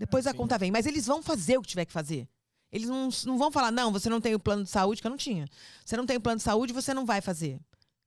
Depois 0.00 0.26
a 0.26 0.30
sim. 0.30 0.36
conta 0.38 0.56
vem. 0.56 0.70
Mas 0.70 0.86
eles 0.86 1.06
vão 1.06 1.22
fazer 1.22 1.58
o 1.58 1.62
que 1.62 1.68
tiver 1.68 1.84
que 1.84 1.92
fazer. 1.92 2.26
Eles 2.72 2.88
não, 2.88 3.10
não 3.26 3.36
vão 3.36 3.52
falar, 3.52 3.70
não, 3.70 3.92
você 3.92 4.08
não 4.08 4.20
tem 4.20 4.34
o 4.34 4.40
plano 4.40 4.64
de 4.64 4.70
saúde, 4.70 5.02
que 5.02 5.06
eu 5.06 5.10
não 5.10 5.18
tinha. 5.18 5.46
Você 5.84 5.94
não 5.94 6.06
tem 6.06 6.16
o 6.16 6.20
plano 6.20 6.38
de 6.38 6.42
saúde, 6.42 6.72
você 6.72 6.94
não 6.94 7.04
vai 7.04 7.20
fazer. 7.20 7.60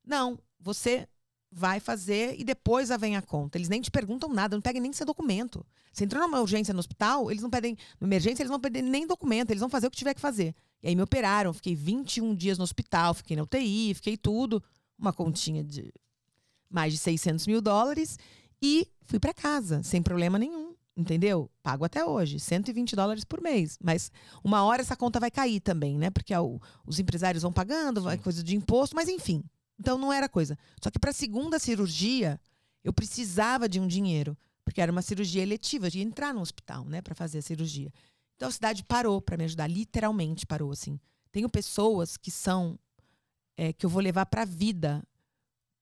Não, 0.04 0.36
você 0.58 1.06
vai 1.52 1.78
fazer 1.78 2.34
e 2.36 2.42
depois 2.42 2.88
vem 2.98 3.16
a 3.16 3.22
conta. 3.22 3.56
Eles 3.56 3.68
nem 3.68 3.80
te 3.80 3.92
perguntam 3.92 4.28
nada, 4.32 4.56
não 4.56 4.60
pedem 4.60 4.82
nem 4.82 4.92
seu 4.92 5.06
documento. 5.06 5.64
Você 5.92 6.04
entrou 6.04 6.20
numa 6.20 6.40
urgência 6.40 6.74
no 6.74 6.80
hospital, 6.80 7.30
eles 7.30 7.42
não 7.42 7.50
pedem, 7.50 7.76
numa 8.00 8.08
emergência, 8.08 8.42
eles 8.42 8.50
não 8.50 8.58
pedem 8.58 8.82
nem 8.82 9.06
documento, 9.06 9.50
eles 9.50 9.60
vão 9.60 9.68
fazer 9.68 9.86
o 9.86 9.90
que 9.90 9.96
tiver 9.96 10.14
que 10.14 10.20
fazer. 10.20 10.52
E 10.82 10.88
aí 10.88 10.96
me 10.96 11.02
operaram, 11.02 11.52
fiquei 11.52 11.76
21 11.76 12.34
dias 12.34 12.58
no 12.58 12.64
hospital, 12.64 13.14
fiquei 13.14 13.36
na 13.36 13.44
UTI, 13.44 13.94
fiquei 13.94 14.16
tudo. 14.16 14.60
Uma 14.98 15.12
continha 15.12 15.62
de 15.62 15.92
mais 16.68 16.92
de 16.92 16.98
600 16.98 17.46
mil 17.46 17.60
dólares 17.62 18.18
e 18.60 18.88
fui 19.04 19.20
para 19.20 19.32
casa, 19.32 19.80
sem 19.84 20.02
problema 20.02 20.38
nenhum. 20.40 20.73
Entendeu? 20.96 21.50
Pago 21.62 21.84
até 21.84 22.04
hoje, 22.04 22.38
120 22.38 22.94
dólares 22.94 23.24
por 23.24 23.40
mês. 23.40 23.76
Mas 23.82 24.12
uma 24.44 24.62
hora 24.62 24.80
essa 24.80 24.94
conta 24.94 25.18
vai 25.18 25.30
cair 25.30 25.60
também, 25.60 25.98
né? 25.98 26.08
Porque 26.08 26.32
os 26.86 26.98
empresários 27.00 27.42
vão 27.42 27.52
pagando, 27.52 28.02
vai 28.02 28.16
coisa 28.16 28.44
de 28.44 28.54
imposto, 28.54 28.94
mas 28.94 29.08
enfim. 29.08 29.42
Então 29.78 29.98
não 29.98 30.12
era 30.12 30.28
coisa. 30.28 30.56
Só 30.80 30.90
que 30.90 30.98
para 30.98 31.10
a 31.10 31.14
segunda 31.14 31.58
cirurgia, 31.58 32.40
eu 32.84 32.92
precisava 32.92 33.68
de 33.68 33.80
um 33.80 33.88
dinheiro, 33.88 34.36
porque 34.64 34.80
era 34.80 34.92
uma 34.92 35.02
cirurgia 35.02 35.42
eletiva, 35.42 35.90
de 35.90 36.00
entrar 36.00 36.32
no 36.32 36.40
hospital, 36.40 36.84
né, 36.84 37.02
para 37.02 37.14
fazer 37.14 37.38
a 37.38 37.42
cirurgia. 37.42 37.92
Então 38.36 38.48
a 38.48 38.52
cidade 38.52 38.84
parou 38.84 39.20
para 39.20 39.36
me 39.36 39.44
ajudar, 39.44 39.66
literalmente 39.66 40.46
parou 40.46 40.70
assim. 40.70 40.98
Tenho 41.32 41.48
pessoas 41.48 42.16
que 42.16 42.30
são 42.30 42.78
é, 43.56 43.72
que 43.72 43.84
eu 43.84 43.90
vou 43.90 44.00
levar 44.00 44.26
para 44.26 44.42
a 44.42 44.46
vida, 44.46 45.02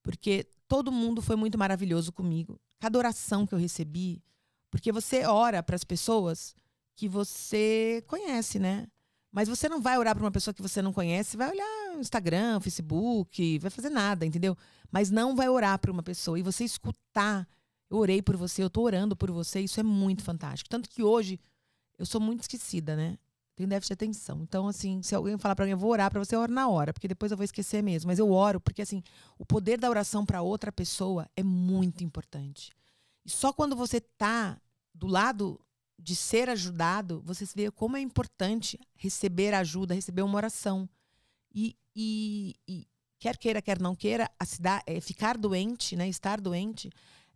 porque 0.03 0.47
todo 0.67 0.91
mundo 0.91 1.21
foi 1.21 1.37
muito 1.37 1.59
maravilhoso 1.59 2.13
comigo. 2.13 2.59
Cada 2.81 2.99
oração 2.99 3.47
que 3.47 3.55
eu 3.55 3.59
recebi, 3.59 4.23
porque 4.73 4.91
você 4.91 5.27
ora 5.27 5.63
para 5.63 5.77
as 5.77 5.85
pessoas 5.85 6.57
que 6.97 7.07
você 7.07 8.03
conhece, 8.09 8.59
né? 8.59 8.89
Mas 9.31 9.47
você 9.47 9.69
não 9.69 9.83
vai 9.83 9.99
orar 9.99 10.15
para 10.15 10.25
uma 10.25 10.31
pessoa 10.31 10.55
que 10.55 10.63
você 10.63 10.81
não 10.81 10.95
conhece, 10.95 11.37
vai 11.37 11.51
olhar 11.51 11.99
Instagram, 11.99 12.59
Facebook, 12.59 13.59
vai 13.59 13.71
fazer 13.71 13.91
nada, 13.91 14.25
entendeu? 14.25 14.57
Mas 14.91 15.11
não 15.11 15.37
vai 15.37 15.49
orar 15.49 15.79
para 15.79 15.93
uma 15.93 16.03
pessoa 16.03 16.39
e 16.39 16.43
você 16.43 16.65
escutar, 16.65 17.47
eu 17.91 17.99
orei 17.99 18.23
por 18.23 18.35
você, 18.35 18.63
eu 18.63 18.71
tô 18.71 18.81
orando 18.81 19.15
por 19.15 19.31
você, 19.31 19.61
isso 19.61 19.79
é 19.79 19.83
muito 19.83 20.25
fantástico. 20.25 20.71
Tanto 20.71 20.89
que 20.89 21.03
hoje 21.03 21.39
eu 21.99 22.07
sou 22.07 22.21
muito 22.21 22.41
esquecida, 22.41 22.97
né? 22.97 23.19
Tenho 23.55 23.69
déficit 23.69 23.91
de 23.91 24.05
atenção. 24.05 24.41
Então, 24.43 24.67
assim, 24.67 25.03
se 25.03 25.15
alguém 25.15 25.37
falar 25.37 25.55
para 25.55 25.67
mim, 25.67 25.73
eu 25.73 25.79
vou 25.79 25.91
orar 25.91 26.11
para 26.11 26.19
você, 26.19 26.35
eu 26.35 26.41
oro 26.41 26.53
na 26.53 26.67
hora, 26.67 26.95
porque 26.95 27.07
depois 27.07 27.31
eu 27.31 27.37
vou 27.37 27.45
esquecer 27.45 27.83
mesmo. 27.83 28.09
Mas 28.09 28.19
eu 28.19 28.31
oro 28.33 28.59
porque, 28.59 28.81
assim, 28.81 29.03
o 29.39 29.45
poder 29.45 29.79
da 29.79 29.91
oração 29.91 30.25
para 30.25 30.41
outra 30.41 30.73
pessoa 30.73 31.29
é 31.37 31.43
muito 31.43 32.03
importante. 32.03 32.73
E 33.25 33.31
só 33.31 33.53
quando 33.53 33.77
você 33.77 34.01
tá 34.01 34.59
do 34.95 35.07
lado 35.07 35.61
de 35.99 36.17
ser 36.17 36.49
ajudado, 36.49 37.23
você 37.25 37.47
vê 37.55 37.71
como 37.71 37.97
é 37.97 38.01
importante 38.01 38.79
receber 38.97 39.55
ajuda, 39.55 39.95
receber 39.95 40.23
uma 40.23 40.37
oração. 40.37 40.89
E, 41.55 41.77
e, 41.95 42.57
e 42.67 42.87
quer 43.19 43.37
queira, 43.37 43.63
quer 43.63 43.81
não 43.81 43.95
queira, 43.95 44.29
cidade, 44.45 44.83
é, 44.87 45.01
ficar 45.01 45.39
doente, 45.39 45.95
né, 45.95 46.09
estar 46.09 46.41
doente, 46.41 46.91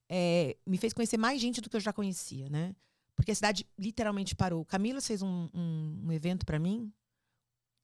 é, 0.09 0.57
me 0.67 0.79
fez 0.79 0.93
conhecer 0.93 1.17
mais 1.17 1.41
gente 1.41 1.61
do 1.61 1.71
que 1.71 1.77
eu 1.77 1.81
já 1.81 1.93
conhecia, 1.93 2.49
né? 2.49 2.75
Porque 3.15 3.31
a 3.31 3.35
cidade 3.35 3.67
literalmente 3.79 4.35
parou. 4.35 4.65
Camila 4.65 5.01
fez 5.01 5.23
um, 5.23 5.49
um, 5.55 6.03
um 6.05 6.13
evento 6.13 6.45
para 6.45 6.59
mim 6.59 6.93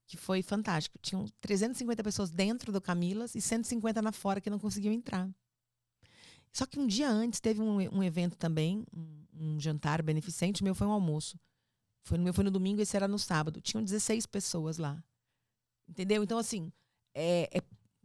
que 0.06 0.16
foi 0.16 0.42
fantástico. 0.42 0.98
Tinham 1.00 1.26
350 1.40 2.02
pessoas 2.02 2.30
dentro 2.30 2.70
do 2.70 2.80
Camilas 2.80 3.34
e 3.34 3.40
150 3.40 4.02
na 4.02 4.12
fora 4.12 4.40
que 4.40 4.50
não 4.50 4.58
conseguiam 4.58 4.92
entrar. 4.92 5.28
Só 6.53 6.66
que 6.66 6.78
um 6.78 6.86
dia 6.86 7.09
antes 7.09 7.40
teve 7.40 7.61
um, 7.61 7.76
um 7.76 8.03
evento 8.03 8.36
também, 8.36 8.84
um, 8.94 9.24
um, 9.34 9.61
jantar 9.61 10.03
beneficente, 10.03 10.62
meu 10.62 10.74
foi 10.74 10.86
um 10.86 10.92
almoço. 10.92 11.38
Foi 12.05 12.18
no 12.18 12.24
meu 12.24 12.34
foi 12.34 12.44
no 12.44 12.50
domingo, 12.50 12.82
esse 12.82 12.96
era 12.96 13.09
no 13.09 13.18
sábado. 13.18 13.61
Tinham 13.61 13.82
16 13.82 14.26
pessoas 14.26 14.76
lá. 14.76 15.03
Entendeu? 15.88 16.22
Então, 16.22 16.38
assim, 16.38 16.70
é, 17.14 17.48
é, 17.57 17.62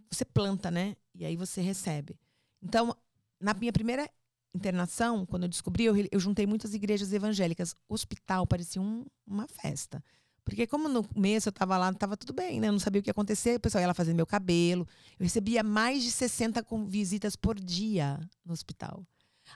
você 0.09 0.23
planta, 0.23 0.71
né? 0.71 0.95
E 1.13 1.25
aí 1.25 1.35
você 1.35 1.61
recebe. 1.61 2.17
Então, 2.61 2.95
na 3.39 3.53
minha 3.53 3.73
primeira 3.73 4.09
internação, 4.53 5.25
quando 5.25 5.43
eu 5.43 5.49
descobri, 5.49 5.85
eu, 5.85 5.95
eu 6.11 6.19
juntei 6.19 6.45
muitas 6.45 6.73
igrejas 6.73 7.11
evangélicas. 7.11 7.75
Hospital 7.89 8.47
parecia 8.47 8.81
um, 8.81 9.05
uma 9.25 9.47
festa. 9.47 10.03
Porque 10.47 10.65
como 10.65 10.87
no 10.87 11.03
começo 11.03 11.49
eu 11.49 11.51
estava 11.51 11.77
lá, 11.77 11.89
estava 11.89 12.15
tudo 12.15 12.31
bem, 12.31 12.61
né? 12.61 12.69
Eu 12.69 12.71
não 12.71 12.79
sabia 12.79 13.01
o 13.01 13.03
que 13.03 13.09
ia 13.09 13.11
acontecer, 13.11 13.57
o 13.57 13.59
pessoal 13.59 13.81
ia 13.81 13.87
lá 13.87 13.93
fazer 13.93 14.13
meu 14.13 14.25
cabelo. 14.25 14.87
Eu 15.19 15.25
recebia 15.25 15.61
mais 15.61 16.01
de 16.01 16.09
60 16.09 16.65
visitas 16.87 17.35
por 17.35 17.59
dia 17.59 18.17
no 18.45 18.53
hospital. 18.53 19.05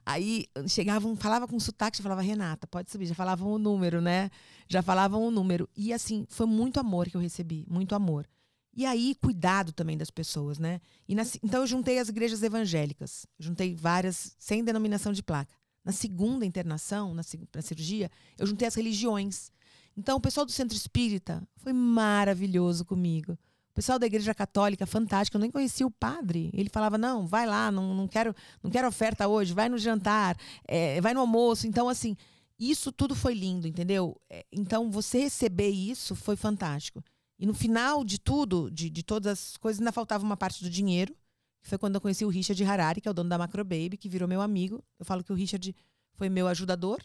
Aí 0.05 0.47
chegavam, 0.67 1.15
falava 1.15 1.47
com 1.47 1.57
sotaque, 1.59 1.97
já 1.97 2.03
falava, 2.03 2.21
Renata, 2.21 2.67
pode 2.67 2.91
subir, 2.91 3.05
já 3.05 3.15
falavam 3.15 3.53
o 3.53 3.57
número, 3.57 4.01
né? 4.01 4.29
Já 4.67 4.81
falavam 4.81 5.25
o 5.25 5.31
número. 5.31 5.69
E 5.77 5.93
assim, 5.93 6.25
foi 6.29 6.45
muito 6.45 6.77
amor 6.77 7.07
que 7.07 7.15
eu 7.15 7.21
recebi, 7.21 7.65
muito 7.69 7.95
amor. 7.95 8.27
E 8.73 8.85
aí, 8.85 9.15
cuidado 9.15 9.71
também 9.71 9.97
das 9.97 10.11
pessoas, 10.11 10.59
né? 10.59 10.81
Na, 11.07 11.23
então 11.41 11.61
eu 11.61 11.67
juntei 11.67 11.99
as 11.99 12.09
igrejas 12.09 12.43
evangélicas, 12.43 13.25
juntei 13.39 13.73
várias, 13.75 14.35
sem 14.37 14.61
denominação 14.61 15.13
de 15.13 15.23
placa. 15.23 15.53
Na 15.85 15.93
segunda 15.93 16.45
internação, 16.45 17.13
na, 17.13 17.23
na 17.55 17.61
cirurgia, 17.61 18.11
eu 18.37 18.45
juntei 18.45 18.67
as 18.67 18.75
religiões. 18.75 19.51
Então, 19.97 20.17
o 20.17 20.21
pessoal 20.21 20.45
do 20.45 20.51
Centro 20.51 20.75
Espírita 20.75 21.43
foi 21.57 21.73
maravilhoso 21.73 22.85
comigo. 22.85 23.33
O 23.71 23.73
pessoal 23.73 23.97
da 23.97 24.05
Igreja 24.05 24.33
Católica, 24.33 24.85
fantástico. 24.85 25.37
Eu 25.37 25.41
nem 25.41 25.51
conhecia 25.51 25.87
o 25.87 25.91
padre. 25.91 26.49
Ele 26.53 26.69
falava: 26.69 26.97
não, 26.97 27.25
vai 27.25 27.45
lá, 27.45 27.71
não, 27.71 27.93
não, 27.93 28.07
quero, 28.07 28.35
não 28.61 28.69
quero 28.69 28.87
oferta 28.87 29.27
hoje, 29.27 29.53
vai 29.53 29.69
no 29.69 29.77
jantar, 29.77 30.37
é, 30.67 30.99
vai 30.99 31.13
no 31.13 31.21
almoço. 31.21 31.67
Então, 31.67 31.87
assim, 31.87 32.15
isso 32.59 32.91
tudo 32.91 33.15
foi 33.15 33.33
lindo, 33.33 33.67
entendeu? 33.67 34.19
É, 34.29 34.45
então, 34.51 34.91
você 34.91 35.19
receber 35.19 35.69
isso 35.69 36.15
foi 36.15 36.35
fantástico. 36.35 37.03
E 37.39 37.45
no 37.45 37.53
final 37.53 38.03
de 38.03 38.19
tudo, 38.19 38.69
de, 38.69 38.89
de 38.89 39.03
todas 39.03 39.31
as 39.31 39.57
coisas, 39.57 39.79
ainda 39.79 39.91
faltava 39.91 40.23
uma 40.23 40.37
parte 40.37 40.63
do 40.63 40.69
dinheiro. 40.69 41.15
Foi 41.63 41.77
quando 41.77 41.95
eu 41.95 42.01
conheci 42.01 42.25
o 42.25 42.29
Richard 42.29 42.63
Harari, 42.63 43.01
que 43.01 43.07
é 43.07 43.11
o 43.11 43.13
dono 43.13 43.29
da 43.29 43.37
Macro 43.37 43.63
Baby, 43.63 43.97
que 43.97 44.09
virou 44.09 44.27
meu 44.27 44.41
amigo. 44.41 44.83
Eu 44.99 45.05
falo 45.05 45.23
que 45.23 45.31
o 45.31 45.35
Richard 45.35 45.75
foi 46.13 46.27
meu 46.27 46.47
ajudador 46.47 46.99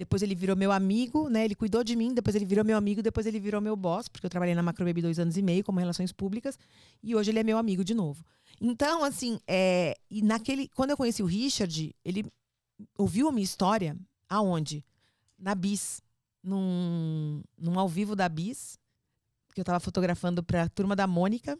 depois 0.00 0.22
ele 0.22 0.34
virou 0.34 0.56
meu 0.56 0.72
amigo, 0.72 1.28
né? 1.28 1.44
Ele 1.44 1.54
cuidou 1.54 1.84
de 1.84 1.94
mim, 1.94 2.14
depois 2.14 2.34
ele 2.34 2.46
virou 2.46 2.64
meu 2.64 2.78
amigo, 2.78 3.02
depois 3.02 3.26
ele 3.26 3.38
virou 3.38 3.60
meu 3.60 3.76
boss, 3.76 4.08
porque 4.08 4.24
eu 4.24 4.30
trabalhei 4.30 4.54
na 4.54 4.62
Macrobaby 4.62 5.02
dois 5.02 5.18
anos 5.18 5.36
e 5.36 5.42
meio 5.42 5.62
como 5.62 5.78
relações 5.78 6.10
públicas, 6.10 6.58
e 7.02 7.14
hoje 7.14 7.30
ele 7.30 7.38
é 7.38 7.42
meu 7.42 7.58
amigo 7.58 7.84
de 7.84 7.92
novo. 7.92 8.24
Então, 8.58 9.04
assim, 9.04 9.38
é, 9.46 9.94
e 10.10 10.22
naquele, 10.22 10.68
quando 10.68 10.88
eu 10.88 10.96
conheci 10.96 11.22
o 11.22 11.26
Richard, 11.26 11.94
ele 12.02 12.24
ouviu 12.96 13.28
a 13.28 13.32
minha 13.32 13.44
história 13.44 13.94
aonde? 14.26 14.82
Na 15.38 15.54
Bis, 15.54 16.00
num, 16.42 17.42
num 17.58 17.78
ao 17.78 17.86
vivo 17.86 18.16
da 18.16 18.26
Bis, 18.26 18.78
que 19.52 19.60
eu 19.60 19.64
estava 19.64 19.80
fotografando 19.80 20.42
para 20.42 20.62
a 20.62 20.68
turma 20.70 20.96
da 20.96 21.06
Mônica, 21.06 21.58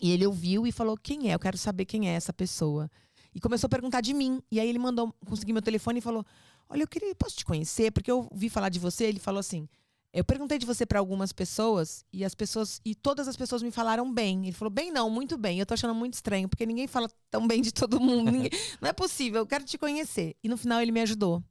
e 0.00 0.10
ele 0.10 0.26
ouviu 0.26 0.66
e 0.66 0.72
falou: 0.72 0.96
"Quem 0.96 1.30
é? 1.30 1.36
Eu 1.36 1.38
quero 1.38 1.56
saber 1.56 1.84
quem 1.84 2.10
é 2.10 2.14
essa 2.14 2.32
pessoa". 2.32 2.90
E 3.32 3.40
começou 3.40 3.68
a 3.68 3.70
perguntar 3.70 4.00
de 4.00 4.12
mim. 4.12 4.42
E 4.50 4.58
aí 4.58 4.68
ele 4.68 4.78
mandou, 4.80 5.14
consegui 5.24 5.52
meu 5.52 5.62
telefone 5.62 5.98
e 5.98 6.02
falou: 6.02 6.26
Olha, 6.68 6.82
eu 6.82 6.88
queria, 6.88 7.14
posso 7.14 7.36
te 7.36 7.44
conhecer? 7.44 7.90
Porque 7.90 8.10
eu 8.10 8.28
vi 8.32 8.48
falar 8.48 8.68
de 8.68 8.78
você. 8.78 9.04
Ele 9.04 9.18
falou 9.18 9.40
assim: 9.40 9.68
eu 10.12 10.24
perguntei 10.24 10.58
de 10.58 10.66
você 10.66 10.86
para 10.86 10.98
algumas 10.98 11.32
pessoas 11.32 12.04
e 12.12 12.24
as 12.24 12.34
pessoas 12.34 12.80
e 12.84 12.94
todas 12.94 13.28
as 13.28 13.36
pessoas 13.36 13.62
me 13.62 13.70
falaram 13.70 14.12
bem. 14.12 14.44
Ele 14.44 14.52
falou: 14.52 14.70
"Bem 14.70 14.90
não, 14.90 15.10
muito 15.10 15.36
bem". 15.36 15.58
Eu 15.58 15.66
tô 15.66 15.74
achando 15.74 15.94
muito 15.94 16.14
estranho, 16.14 16.48
porque 16.48 16.66
ninguém 16.66 16.86
fala 16.86 17.10
tão 17.30 17.46
bem 17.46 17.62
de 17.62 17.72
todo 17.72 18.00
mundo. 18.00 18.30
Ninguém, 18.32 18.50
não 18.80 18.88
é 18.88 18.92
possível, 18.92 19.40
eu 19.40 19.46
quero 19.46 19.64
te 19.64 19.78
conhecer. 19.78 20.36
E 20.42 20.48
no 20.48 20.56
final 20.56 20.80
ele 20.80 20.92
me 20.92 21.00
ajudou. 21.00 21.42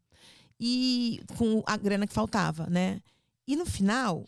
E 0.60 1.22
com 1.38 1.64
a 1.66 1.78
grana 1.78 2.08
que 2.08 2.14
faltava, 2.14 2.68
né? 2.68 3.02
E 3.48 3.56
no 3.56 3.66
final, 3.66 4.26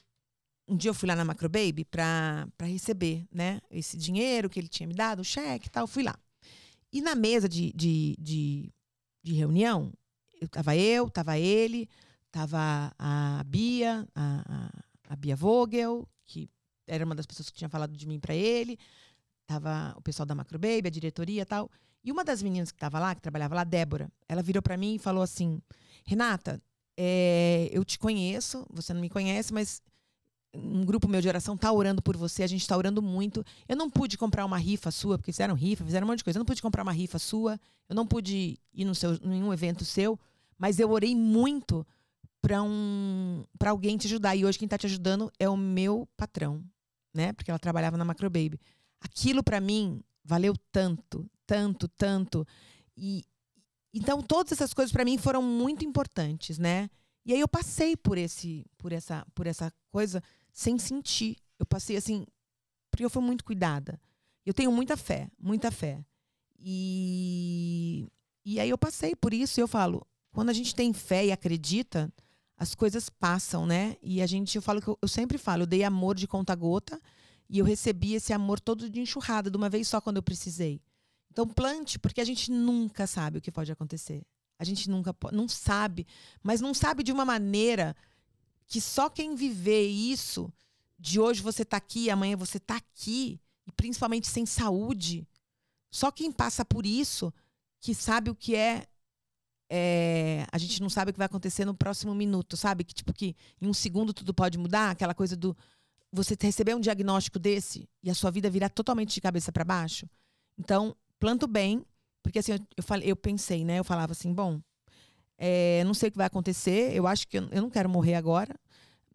um 0.67 0.77
dia 0.77 0.89
eu 0.89 0.93
fui 0.93 1.07
lá 1.07 1.15
na 1.15 1.25
Macro 1.25 1.49
Baby 1.49 1.83
para 1.83 2.47
receber, 2.61 3.25
né, 3.33 3.59
esse 3.71 3.97
dinheiro 3.97 4.49
que 4.49 4.59
ele 4.59 4.67
tinha 4.67 4.87
me 4.87 4.93
dado, 4.93 5.21
o 5.21 5.25
cheque 5.25 5.67
e 5.67 5.69
tal, 5.69 5.87
fui 5.87 6.03
lá. 6.03 6.15
E 6.93 7.01
na 7.01 7.15
mesa 7.15 7.49
de, 7.49 7.73
de, 7.73 8.15
de, 8.19 8.71
de 9.23 9.33
reunião, 9.33 9.91
eu, 9.91 9.98
tava 10.47 10.75
eu, 10.75 11.09
tava 11.09 11.37
ele, 11.37 11.89
tava 12.31 12.93
a 12.97 13.43
Bia, 13.45 14.07
a, 14.15 14.43
a, 14.47 15.13
a, 15.13 15.15
Bia 15.15 15.35
Vogel, 15.35 16.07
que 16.25 16.49
era 16.87 17.05
uma 17.05 17.15
das 17.15 17.25
pessoas 17.25 17.49
que 17.49 17.57
tinha 17.57 17.69
falado 17.69 17.95
de 17.95 18.07
mim 18.07 18.19
para 18.19 18.33
ele, 18.33 18.77
tava 19.45 19.93
o 19.97 20.01
pessoal 20.01 20.25
da 20.25 20.35
Macro 20.35 20.57
Baby, 20.57 20.87
a 20.87 20.91
diretoria 20.91 21.41
e 21.41 21.45
tal. 21.45 21.69
E 22.03 22.11
uma 22.11 22.23
das 22.23 22.41
meninas 22.41 22.71
que 22.71 22.77
estava 22.77 22.99
lá, 22.99 23.13
que 23.13 23.21
trabalhava 23.21 23.55
lá, 23.55 23.63
Débora, 23.63 24.09
ela 24.27 24.41
virou 24.41 24.61
para 24.61 24.77
mim 24.77 24.95
e 24.95 24.99
falou 24.99 25.21
assim: 25.21 25.61
Renata, 26.05 26.61
é, 26.97 27.69
eu 27.71 27.83
te 27.83 27.99
conheço, 27.99 28.65
você 28.69 28.93
não 28.93 29.01
me 29.01 29.09
conhece, 29.09 29.53
mas 29.53 29.81
um 30.53 30.83
grupo 30.83 31.07
meu 31.07 31.21
de 31.21 31.27
oração 31.27 31.55
tá 31.55 31.71
orando 31.71 32.01
por 32.01 32.17
você, 32.17 32.43
a 32.43 32.47
gente 32.47 32.61
está 32.61 32.75
orando 32.75 33.01
muito. 33.01 33.45
Eu 33.67 33.75
não 33.75 33.89
pude 33.89 34.17
comprar 34.17 34.45
uma 34.45 34.57
rifa 34.57 34.91
sua, 34.91 35.17
porque 35.17 35.31
fizeram 35.31 35.53
rifa, 35.53 35.83
fizeram 35.83 36.05
um 36.05 36.09
monte 36.09 36.19
de 36.19 36.23
coisa. 36.23 36.37
Eu 36.37 36.41
não 36.41 36.45
pude 36.45 36.61
comprar 36.61 36.83
uma 36.83 36.91
rifa 36.91 37.19
sua, 37.19 37.59
eu 37.87 37.95
não 37.95 38.05
pude 38.05 38.57
ir 38.73 38.85
no 38.85 38.95
seu, 38.95 39.19
nenhum 39.23 39.53
evento 39.53 39.85
seu, 39.85 40.19
mas 40.59 40.77
eu 40.77 40.91
orei 40.91 41.15
muito 41.15 41.87
para 42.41 42.61
um, 42.61 43.45
para 43.57 43.71
alguém 43.71 43.97
te 43.97 44.07
ajudar. 44.07 44.35
E 44.35 44.45
hoje 44.45 44.59
quem 44.59 44.65
está 44.65 44.77
te 44.77 44.85
ajudando 44.85 45.31
é 45.39 45.49
o 45.49 45.57
meu 45.57 46.07
patrão, 46.17 46.63
né? 47.13 47.33
Porque 47.33 47.49
ela 47.49 47.57
trabalhava 47.57 47.97
na 47.97 48.05
Macro 48.05 48.29
Baby. 48.29 48.59
Aquilo 48.99 49.41
para 49.41 49.61
mim 49.61 50.03
valeu 50.23 50.53
tanto, 50.71 51.25
tanto, 51.47 51.87
tanto. 51.87 52.45
E 52.95 53.25
então 53.93 54.21
todas 54.21 54.51
essas 54.51 54.73
coisas 54.73 54.91
para 54.91 55.05
mim 55.05 55.17
foram 55.17 55.41
muito 55.41 55.85
importantes, 55.85 56.59
né? 56.59 56.89
E 57.25 57.33
aí 57.33 57.39
eu 57.39 57.47
passei 57.47 57.95
por 57.95 58.17
esse, 58.17 58.65
por 58.77 58.91
essa, 58.91 59.25
por 59.33 59.47
essa 59.47 59.71
coisa 59.91 60.21
sem 60.51 60.77
sentir. 60.77 61.37
Eu 61.57 61.65
passei 61.65 61.95
assim, 61.95 62.25
porque 62.91 63.05
eu 63.05 63.09
fui 63.09 63.21
muito 63.21 63.43
cuidada. 63.43 63.99
Eu 64.45 64.53
tenho 64.53 64.71
muita 64.71 64.97
fé, 64.97 65.29
muita 65.39 65.71
fé. 65.71 66.03
E, 66.57 68.07
e 68.43 68.59
aí 68.59 68.69
eu 68.69 68.77
passei 68.77 69.15
por 69.15 69.33
isso 69.33 69.59
e 69.59 69.61
eu 69.61 69.67
falo, 69.67 70.05
quando 70.39 70.51
a 70.51 70.53
gente 70.53 70.73
tem 70.73 70.93
fé 70.93 71.25
e 71.25 71.33
acredita, 71.33 72.09
as 72.55 72.73
coisas 72.73 73.09
passam, 73.09 73.65
né? 73.65 73.97
E 74.01 74.21
a 74.21 74.25
gente, 74.25 74.55
eu 74.55 74.61
falo 74.61 74.81
que 74.81 74.87
eu, 74.87 74.97
eu 75.01 75.07
sempre 75.09 75.37
falo, 75.37 75.63
eu 75.63 75.67
dei 75.67 75.83
amor 75.83 76.15
de 76.15 76.29
conta 76.29 76.55
gota 76.55 76.97
e 77.49 77.59
eu 77.59 77.65
recebi 77.65 78.13
esse 78.13 78.31
amor 78.31 78.57
todo 78.57 78.89
de 78.89 79.01
enxurrada, 79.01 79.51
de 79.51 79.57
uma 79.57 79.67
vez 79.67 79.89
só 79.89 79.99
quando 79.99 80.15
eu 80.15 80.23
precisei. 80.23 80.81
Então 81.29 81.45
plante, 81.45 81.99
porque 81.99 82.21
a 82.21 82.23
gente 82.23 82.49
nunca 82.51 83.05
sabe 83.05 83.37
o 83.37 83.41
que 83.41 83.51
pode 83.51 83.69
acontecer. 83.69 84.25
A 84.57 84.63
gente 84.63 84.89
nunca 84.89 85.13
não 85.33 85.45
sabe, 85.49 86.07
mas 86.41 86.61
não 86.61 86.73
sabe 86.73 87.03
de 87.03 87.11
uma 87.11 87.25
maneira 87.25 87.93
que 88.65 88.79
só 88.79 89.09
quem 89.09 89.35
viver 89.35 89.87
isso, 89.87 90.49
de 90.97 91.19
hoje 91.19 91.41
você 91.41 91.65
tá 91.65 91.75
aqui, 91.75 92.09
amanhã 92.09 92.37
você 92.37 92.61
tá 92.61 92.77
aqui, 92.77 93.41
e 93.67 93.73
principalmente 93.73 94.29
sem 94.29 94.45
saúde, 94.45 95.27
só 95.91 96.09
quem 96.09 96.31
passa 96.31 96.63
por 96.63 96.85
isso 96.85 97.33
que 97.81 97.93
sabe 97.93 98.29
o 98.29 98.35
que 98.35 98.55
é, 98.55 98.87
é, 99.69 100.45
a 100.51 100.57
gente 100.57 100.81
não 100.81 100.89
sabe 100.89 101.11
o 101.11 101.13
que 101.13 101.19
vai 101.19 101.27
acontecer 101.27 101.63
no 101.63 101.75
próximo 101.75 102.15
minuto, 102.15 102.57
sabe? 102.57 102.83
Que 102.83 102.93
tipo 102.93 103.13
que 103.13 103.35
em 103.61 103.67
um 103.67 103.73
segundo 103.73 104.13
tudo 104.13 104.33
pode 104.33 104.57
mudar, 104.57 104.91
aquela 104.91 105.13
coisa 105.13 105.35
do 105.35 105.55
você 106.11 106.35
receber 106.41 106.75
um 106.75 106.79
diagnóstico 106.79 107.37
desse 107.37 107.87
e 108.01 108.09
a 108.09 108.15
sua 108.15 108.31
vida 108.31 108.49
virar 108.49 108.69
totalmente 108.69 109.13
de 109.13 109.21
cabeça 109.21 109.51
para 109.51 109.63
baixo. 109.63 110.09
Então, 110.57 110.95
planto 111.19 111.45
bem, 111.45 111.85
porque 112.23 112.39
assim, 112.39 112.53
eu, 112.53 112.59
eu, 112.77 112.83
falei, 112.83 113.11
eu 113.11 113.15
pensei, 113.15 113.63
né? 113.63 113.77
Eu 113.77 113.83
falava 113.83 114.13
assim, 114.13 114.33
bom, 114.33 114.59
é, 115.37 115.83
não 115.85 115.93
sei 115.93 116.09
o 116.09 116.11
que 116.11 116.17
vai 116.17 116.25
acontecer, 116.25 116.95
eu 116.95 117.05
acho 117.05 117.27
que 117.27 117.37
eu, 117.37 117.47
eu 117.51 117.61
não 117.61 117.69
quero 117.69 117.87
morrer 117.87 118.15
agora. 118.15 118.55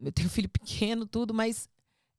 Eu 0.00 0.12
tenho 0.12 0.28
filho 0.28 0.48
pequeno, 0.48 1.06
tudo, 1.06 1.34
mas 1.34 1.68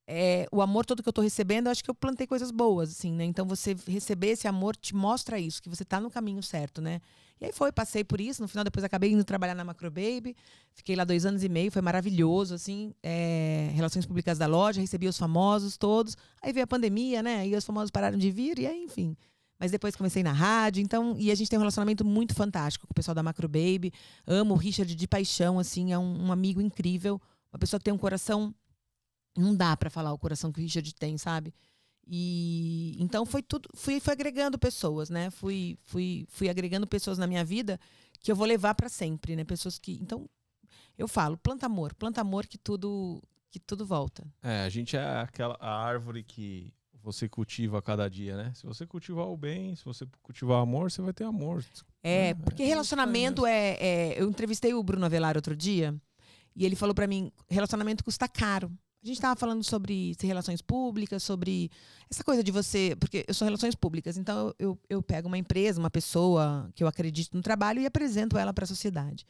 é, 0.08 0.48
o 0.52 0.62
amor 0.62 0.86
todo 0.86 1.02
que 1.02 1.10
eu 1.10 1.14
tô 1.14 1.22
recebendo, 1.22 1.66
eu 1.68 1.72
acho 1.72 1.84
que 1.84 1.90
eu 1.90 1.96
plantei 1.96 2.28
coisas 2.28 2.52
boas, 2.52 2.92
assim, 2.92 3.12
né? 3.12 3.26
Então 3.26 3.46
você 3.46 3.76
receber 3.88 4.28
esse 4.28 4.48
amor 4.48 4.76
te 4.76 4.96
mostra 4.96 5.40
isso, 5.40 5.62
que 5.62 5.70
você 5.70 5.84
tá 5.84 6.00
no 6.00 6.12
caminho 6.12 6.44
certo, 6.44 6.82
né? 6.82 7.02
E 7.42 7.46
aí 7.46 7.52
foi, 7.52 7.72
passei 7.72 8.04
por 8.04 8.22
isso. 8.22 8.42
No 8.42 8.48
final, 8.48 8.64
depois 8.64 8.84
acabei 8.84 9.12
indo 9.12 9.24
trabalhar 9.24 9.56
na 9.56 9.64
Macro 9.64 9.90
Baby. 9.92 10.36
Fiquei 10.74 10.96
lá 10.96 11.04
dois 11.04 11.26
anos 11.26 11.44
e 11.44 11.50
meio, 11.50 11.72
foi 11.72 11.82
maravilhoso, 11.82 12.54
assim. 12.54 12.94
é, 13.04 13.72
relações 13.74 14.06
públicas 14.06 14.38
da 14.38 14.46
loja, 14.46 14.80
recebi 14.80 15.08
os 15.08 15.18
famosos 15.18 15.76
todos. 15.76 16.16
Aí 16.42 16.54
veio 16.54 16.64
a 16.64 16.68
pandemia, 16.68 17.22
né? 17.22 17.40
Aí 17.40 17.56
os 17.56 17.66
famosos 17.66 17.92
pararam 17.92 18.18
de 18.18 18.32
vir, 18.32 18.60
e 18.60 18.68
aí, 18.68 18.84
enfim. 18.84 19.18
Mas 19.60 19.72
depois 19.72 19.96
comecei 19.96 20.22
na 20.22 20.32
rádio, 20.32 20.82
então. 20.82 21.16
E 21.18 21.32
a 21.32 21.36
gente 21.36 21.50
tem 21.50 21.58
um 21.58 21.62
relacionamento 21.62 22.06
muito 22.06 22.34
fantástico 22.34 22.88
com 22.88 22.92
o 22.92 22.96
pessoal 22.96 23.16
da 23.16 23.24
Macro 23.24 23.48
Baby. 23.48 23.92
Amo 24.28 24.54
o 24.54 24.58
Richard 24.58 24.94
de 24.94 25.08
paixão, 25.08 25.60
assim, 25.60 25.92
é 25.92 25.98
um, 25.98 26.28
um 26.28 26.32
amigo 26.32 26.62
incrível. 26.62 27.20
Uma 27.52 27.60
pessoa 27.60 27.80
que 27.80 27.86
tem 27.86 27.94
um 27.94 27.98
coração. 27.98 28.54
Não 29.38 29.56
dá 29.56 29.76
para 29.76 29.90
falar 29.90 30.14
o 30.14 30.18
coração 30.18 30.52
que 30.52 30.60
o 30.60 30.64
Richard 30.64 30.94
tem, 30.96 31.18
sabe? 31.18 31.54
E 32.08 32.96
então 33.00 33.26
foi 33.26 33.42
tudo, 33.42 33.68
fui, 33.76 34.00
fui 34.00 34.14
agregando 34.14 34.60
pessoas, 34.60 35.10
né? 35.10 35.30
Fui, 35.32 35.78
fui, 35.84 36.26
fui 36.30 36.50
agregando 36.50 36.86
pessoas 36.86 37.18
na 37.18 37.26
minha 37.28 37.44
vida 37.44 37.80
que 38.20 38.32
eu 38.32 38.36
vou 38.36 38.46
levar 38.46 38.76
para 38.76 38.90
sempre, 38.90 39.36
né? 39.36 39.44
Pessoas 39.44 39.78
que, 39.80 39.94
então, 40.02 40.30
eu 40.98 41.08
falo, 41.08 41.38
planta 41.38 41.66
amor, 41.66 41.94
planta 41.96 42.22
amor 42.22 42.46
que 42.46 42.58
tudo, 42.58 43.22
que 43.52 43.60
tudo 43.60 43.86
volta. 43.86 44.26
É, 44.42 44.62
a 44.62 44.70
gente 44.70 44.96
é 44.96 45.20
aquela 45.20 45.58
a 45.60 45.84
árvore 45.84 46.24
que 46.24 46.72
você 47.02 47.30
cultiva 47.30 47.78
a 47.80 47.82
cada 47.82 48.10
dia, 48.10 48.36
né? 48.36 48.52
Se 48.56 48.66
você 48.66 48.86
cultivar 48.86 49.28
o 49.28 49.38
bem, 49.38 49.76
se 49.76 49.86
você 49.86 50.08
cultivar 50.24 50.62
amor, 50.62 50.90
você 50.92 51.02
vai 51.02 51.14
ter 51.14 51.24
amor. 51.24 51.64
É, 52.04 52.30
É, 52.30 52.34
porque 52.34 52.64
é 52.64 52.66
relacionamento 52.68 53.46
é, 53.46 53.78
é- 53.80 54.22
Eu 54.22 54.30
entrevistei 54.30 54.74
o 54.74 54.82
Bruno 54.84 55.06
Avelar 55.06 55.36
outro 55.36 55.56
dia 55.56 55.96
e 56.56 56.66
ele 56.66 56.76
falou 56.76 56.96
pra 56.96 57.06
mim: 57.08 57.32
relacionamento 57.50 58.04
custa 58.04 58.28
caro. 58.28 58.72
A 59.06 59.08
gente 59.08 59.22
tava 59.22 59.40
falando 59.40 59.64
sobre 59.64 60.18
relações 60.20 60.64
públicas, 60.64 61.22
sobre 61.22 61.70
essa 62.10 62.24
coisa 62.24 62.44
de 62.44 62.52
você. 62.52 62.98
Porque 63.00 63.24
eu 63.28 63.36
sou 63.36 63.46
relações 63.46 63.76
públicas, 63.76 64.18
então 64.18 64.48
eu, 64.48 64.56
eu, 64.58 64.80
eu 64.90 65.04
pego 65.04 65.28
uma 65.28 65.38
empresa, 65.38 65.80
uma 65.80 65.92
pessoa 65.92 66.72
que 66.74 66.84
eu 66.84 66.88
acredito 66.88 67.36
no 67.36 67.44
trabalho 67.44 67.80
e 67.80 67.86
apresento 67.86 68.36
ela 68.36 68.52
para 68.52 68.64
a 68.64 68.68
sociedade. 68.68 69.24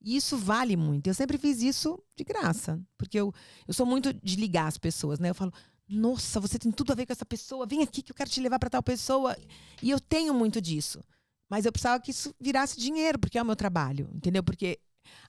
E 0.00 0.14
isso 0.16 0.36
vale 0.38 0.76
muito. 0.76 1.08
Eu 1.08 1.14
sempre 1.14 1.38
fiz 1.38 1.60
isso 1.60 2.00
de 2.14 2.22
graça, 2.22 2.80
porque 2.96 3.18
eu, 3.18 3.34
eu 3.66 3.74
sou 3.74 3.84
muito 3.84 4.12
de 4.14 4.36
ligar 4.36 4.68
as 4.68 4.78
pessoas, 4.78 5.18
né? 5.18 5.30
Eu 5.30 5.34
falo, 5.34 5.52
nossa, 5.88 6.38
você 6.38 6.56
tem 6.56 6.70
tudo 6.70 6.92
a 6.92 6.94
ver 6.94 7.04
com 7.04 7.12
essa 7.12 7.26
pessoa, 7.26 7.66
vem 7.66 7.82
aqui 7.82 8.02
que 8.02 8.12
eu 8.12 8.16
quero 8.16 8.30
te 8.30 8.40
levar 8.40 8.60
para 8.60 8.70
tal 8.70 8.82
pessoa. 8.82 9.36
E 9.82 9.90
eu 9.90 9.98
tenho 9.98 10.32
muito 10.34 10.60
disso. 10.60 11.02
Mas 11.50 11.66
eu 11.66 11.72
precisava 11.72 12.00
que 12.00 12.12
isso 12.12 12.32
virasse 12.40 12.78
dinheiro, 12.78 13.18
porque 13.18 13.38
é 13.38 13.42
o 13.42 13.46
meu 13.46 13.56
trabalho, 13.56 14.08
entendeu? 14.14 14.44
Porque 14.44 14.78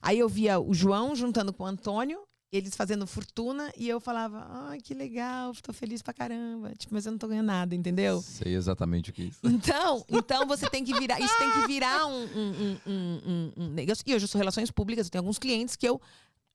aí 0.00 0.20
eu 0.20 0.28
via 0.28 0.60
o 0.60 0.72
João 0.72 1.16
juntando 1.16 1.52
com 1.52 1.64
o 1.64 1.66
Antônio, 1.66 2.27
eles 2.50 2.74
fazendo 2.74 3.06
fortuna, 3.06 3.70
e 3.76 3.88
eu 3.88 4.00
falava, 4.00 4.46
ai, 4.50 4.80
que 4.80 4.94
legal, 4.94 5.52
tô 5.62 5.72
feliz 5.72 6.00
pra 6.00 6.14
caramba. 6.14 6.74
Tipo, 6.74 6.94
mas 6.94 7.04
eu 7.04 7.12
não 7.12 7.18
tô 7.18 7.28
ganhando 7.28 7.46
nada, 7.46 7.74
entendeu? 7.74 8.22
Sei 8.22 8.54
exatamente 8.54 9.10
o 9.10 9.12
que 9.12 9.22
é 9.22 9.24
isso. 9.26 9.40
Então, 9.44 10.04
então 10.08 10.46
você 10.46 10.68
tem 10.68 10.82
que 10.82 10.94
virar. 10.94 11.20
Isso 11.20 11.36
tem 11.38 11.52
que 11.52 11.66
virar 11.66 12.06
um, 12.06 12.24
um, 12.24 12.78
um, 12.86 13.20
um, 13.26 13.52
um- 13.64 13.68
negócio. 13.70 14.02
E 14.06 14.14
hoje 14.14 14.24
eu 14.24 14.28
sou 14.28 14.38
relações 14.38 14.70
públicas, 14.70 15.06
eu 15.06 15.10
tenho 15.10 15.20
alguns 15.20 15.38
clientes 15.38 15.76
que 15.76 15.86
eu 15.86 16.00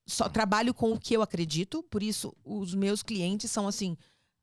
só 0.05 0.27
trabalho 0.27 0.73
com 0.73 0.91
o 0.93 0.99
que 0.99 1.15
eu 1.15 1.21
acredito, 1.21 1.83
por 1.83 2.01
isso 2.01 2.35
os 2.43 2.73
meus 2.73 3.03
clientes 3.03 3.51
são 3.51 3.67
assim. 3.67 3.95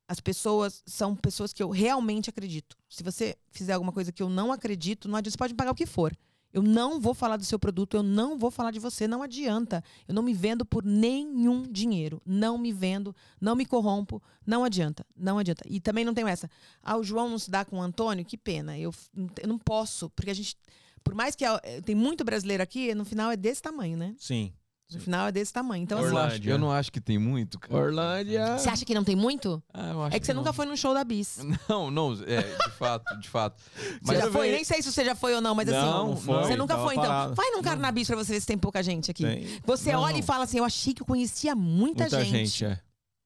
As 0.09 0.21
pessoas 0.21 0.83
são 0.87 1.15
pessoas 1.15 1.53
que 1.53 1.63
eu 1.63 1.71
realmente 1.71 2.31
acredito. 2.31 2.77
Se 2.89 3.03
você 3.03 3.37
fizer 3.51 3.73
alguma 3.75 3.93
coisa 3.93 4.11
que 4.11 4.23
eu 4.23 4.29
não 4.29 4.51
acredito, 4.53 5.09
não 5.09 5.17
adianta, 5.17 5.33
você 5.33 5.39
pode 5.39 5.55
pagar 5.55 5.71
o 5.73 5.75
que 5.75 5.87
for. 5.87 6.17
Eu 6.53 6.63
não 6.63 7.01
vou 7.01 7.15
falar 7.15 7.37
do 7.37 7.45
seu 7.45 7.59
produto, 7.59 7.97
eu 7.97 8.03
não 8.03 8.37
vou 8.37 8.51
falar 8.51 8.71
de 8.71 8.81
você, 8.81 9.07
não 9.07 9.23
adianta. 9.23 9.85
Eu 10.09 10.15
não 10.15 10.23
me 10.23 10.35
vendo 10.35 10.65
por 10.65 10.85
nenhum 10.85 11.63
dinheiro. 11.63 12.21
Não 12.27 12.59
me 12.59 12.73
vendo, 12.73 13.15
não 13.41 13.55
me 13.55 13.65
corrompo, 13.65 14.23
não 14.45 14.65
adianta, 14.65 15.07
não 15.17 15.39
adianta. 15.39 15.63
E 15.69 15.81
também 15.81 16.05
não 16.05 16.15
tenho 16.15 16.27
essa. 16.27 16.51
Ah, 16.83 16.97
o 16.97 17.05
João 17.05 17.29
não 17.29 17.39
se 17.39 17.51
dá 17.51 17.65
com 17.65 17.79
o 17.79 17.83
Antônio, 17.83 18.25
que 18.25 18.37
pena. 18.37 18.77
Eu, 18.79 18.93
eu 19.41 19.49
não 19.49 19.59
posso, 19.59 20.11
porque 20.11 20.31
a 20.31 20.35
gente. 20.35 20.57
Por 21.03 21.15
mais 21.15 21.35
que 21.35 21.45
eh, 21.45 21.81
tem 21.83 21.95
muito 21.95 22.25
brasileiro 22.25 22.63
aqui, 22.63 22.95
no 22.95 23.07
final 23.07 23.31
é 23.31 23.37
desse 23.37 23.63
tamanho, 23.63 23.97
né? 23.97 24.15
Sim. 24.19 24.53
No 24.93 25.01
final 25.01 25.27
é 25.29 25.33
desse 25.33 25.53
tamanho. 25.53 25.83
Então, 25.83 25.99
Eu 25.99 26.05
assim, 26.07 26.15
não, 26.15 26.21
Orlândia. 26.23 26.41
acho, 26.41 26.51
eu 26.51 26.59
não 26.59 26.73
acho 26.73 26.93
que 26.93 27.01
tem 27.01 27.19
muito, 27.19 27.59
cara. 27.59 27.75
Orlândia. 27.75 28.59
você 28.59 28.69
acha 28.69 28.85
que 28.85 28.95
não 28.95 29.05
tem 29.05 29.15
muito? 29.15 29.63
Ah, 29.73 29.91
eu 29.91 30.03
acho 30.03 30.17
É 30.17 30.21
que 30.21 30.27
você 30.27 30.33
não. 30.33 30.41
nunca 30.43 30.53
foi 30.53 30.67
num 30.67 30.77
show 30.77 30.93
da 30.93 31.05
Bis. 31.05 31.39
Não, 31.69 31.91
não, 31.91 32.13
é, 32.25 32.43
de 32.43 32.71
fato, 32.73 33.19
de 33.21 33.29
fato. 33.29 33.63
Você 33.63 33.99
Mas 34.03 34.19
já 34.19 34.25
eu 34.27 34.33
foi? 34.33 34.51
Nem 34.51 34.65
sei 34.65 34.83
se 34.83 34.91
você 34.93 35.05
já 35.05 35.15
foi 35.15 35.35
ou 35.35 35.41
não, 35.41 35.55
mas 35.55 35.69
assim. 35.69 35.79
Não, 35.79 36.09
não 36.09 36.17
foi, 36.17 36.43
Você 36.45 36.57
nunca 36.57 36.77
foi, 36.79 36.95
então. 36.95 37.05
parado. 37.07 37.35
Vai 37.35 37.51
num 37.51 37.63
Carnabis 37.63 38.07
pra 38.09 38.17
você 38.17 38.33
ver 38.33 38.41
se 38.41 38.47
tem 38.47 38.59
pouca 38.59 38.83
gente 38.83 39.11
aqui. 39.11 39.23
Tem 39.23 39.47
Você 39.65 39.93
Não, 39.93 40.01
olha 40.01 40.15
não. 40.15 40.19
e 40.21 40.23
fala 40.23 40.45
assim: 40.45 40.59
eu 40.59 40.65
achei 40.65 40.93
que 40.93 41.03
eu 41.03 41.07
conhecia 41.07 41.55
muita, 41.55 42.03
muita 42.05 42.25
gente. 42.25 42.47
gente, 42.47 42.65
é. 42.65 42.81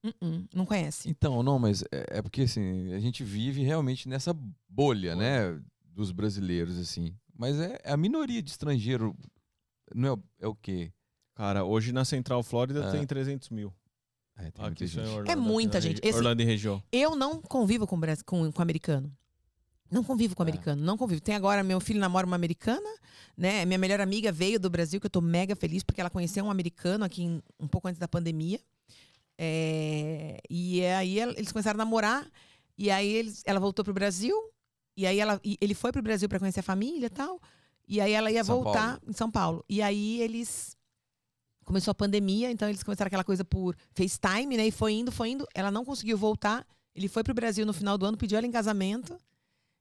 Uh-uh, 0.04 0.44
não 0.54 0.66
conhece. 0.66 1.08
Então, 1.08 1.42
não, 1.42 1.58
mas 1.58 1.82
é, 1.90 2.18
é 2.18 2.22
porque 2.22 2.42
assim, 2.42 2.92
a 2.92 3.00
gente 3.00 3.24
vive 3.24 3.62
realmente 3.62 4.06
nessa 4.06 4.36
bolha, 4.68 5.16
né, 5.16 5.58
dos 5.94 6.10
brasileiros, 6.12 6.76
assim. 6.78 7.14
Mas 7.36 7.58
é, 7.58 7.80
é 7.82 7.92
a 7.92 7.96
minoria 7.96 8.42
de 8.42 8.50
estrangeiro. 8.50 9.16
Não 9.94 10.08
é, 10.08 10.12
o- 10.12 10.22
é 10.42 10.46
o 10.46 10.54
quê? 10.54 10.92
Cara, 11.34 11.64
hoje 11.64 11.92
na 11.92 12.04
Central 12.04 12.42
Flórida 12.42 12.84
É. 12.84 12.90
tem 12.92 13.06
300 13.06 13.48
mil. 13.50 13.72
É, 14.36 14.42
tem 14.42 14.48
Aqui 14.48 14.60
muita 14.62 14.86
gente. 14.86 15.08
Orlando, 15.08 15.30
É 15.30 15.36
muita 15.36 15.80
gente. 15.80 16.00
Esse- 16.02 16.18
Orlando 16.18 16.42
e 16.42 16.44
região. 16.44 16.82
Eu 16.92 17.14
não 17.16 17.40
convivo 17.40 17.86
com, 17.86 17.98
bras- 17.98 18.22
com, 18.22 18.50
com 18.50 18.62
americano. 18.62 19.12
Não 19.90 20.02
convivo 20.02 20.34
com 20.34 20.42
É. 20.42 20.44
americano, 20.46 20.82
não 20.82 20.96
convivo. 20.96 21.20
Tem 21.20 21.34
agora, 21.34 21.62
meu 21.62 21.78
filho 21.80 22.00
namora 22.00 22.26
uma 22.26 22.34
americana, 22.36 22.88
né? 23.36 23.64
Minha 23.64 23.78
melhor 23.78 24.00
amiga 24.00 24.32
veio 24.32 24.58
do 24.58 24.68
Brasil, 24.70 24.98
que 25.00 25.06
eu 25.06 25.10
tô 25.10 25.20
mega 25.20 25.54
feliz, 25.54 25.82
porque 25.84 26.00
ela 26.00 26.10
conheceu 26.10 26.44
um 26.44 26.50
americano 26.50 27.04
aqui 27.04 27.22
em- 27.22 27.42
um 27.60 27.68
pouco 27.68 27.86
antes 27.86 27.98
da 27.98 28.08
pandemia. 28.08 28.58
É, 29.36 30.40
e 30.48 30.84
aí 30.86 31.18
eles 31.18 31.50
começaram 31.52 31.76
a 31.80 31.84
namorar, 31.84 32.26
e 32.78 32.90
aí 32.90 33.06
eles, 33.12 33.42
ela 33.44 33.60
voltou 33.60 33.84
pro 33.84 33.92
Brasil, 33.94 34.34
e 34.96 35.06
aí 35.06 35.18
ela, 35.18 35.40
e 35.44 35.56
ele 35.60 35.74
foi 35.74 35.92
pro 35.92 36.02
Brasil 36.02 36.28
para 36.28 36.38
conhecer 36.38 36.60
a 36.60 36.64
família 36.64 37.06
e 37.06 37.10
tal. 37.10 37.40
E 37.86 38.00
aí 38.00 38.12
ela 38.12 38.30
ia 38.30 38.42
São 38.44 38.62
voltar 38.62 39.00
em 39.06 39.12
São 39.12 39.30
Paulo. 39.30 39.64
E 39.68 39.82
aí 39.82 40.20
eles. 40.22 40.76
Começou 41.64 41.92
a 41.92 41.94
pandemia, 41.94 42.50
então 42.50 42.68
eles 42.68 42.82
começaram 42.82 43.06
aquela 43.08 43.24
coisa 43.24 43.44
por 43.44 43.76
FaceTime, 43.94 44.56
né? 44.56 44.66
E 44.66 44.70
foi 44.70 44.92
indo, 44.94 45.10
foi 45.10 45.30
indo. 45.30 45.46
Ela 45.54 45.70
não 45.70 45.84
conseguiu 45.84 46.16
voltar. 46.18 46.66
Ele 46.94 47.08
foi 47.08 47.24
pro 47.24 47.34
Brasil 47.34 47.64
no 47.66 47.72
final 47.72 47.96
do 47.98 48.06
ano, 48.06 48.16
pediu 48.16 48.38
ela 48.38 48.46
em 48.46 48.50
casamento. 48.52 49.16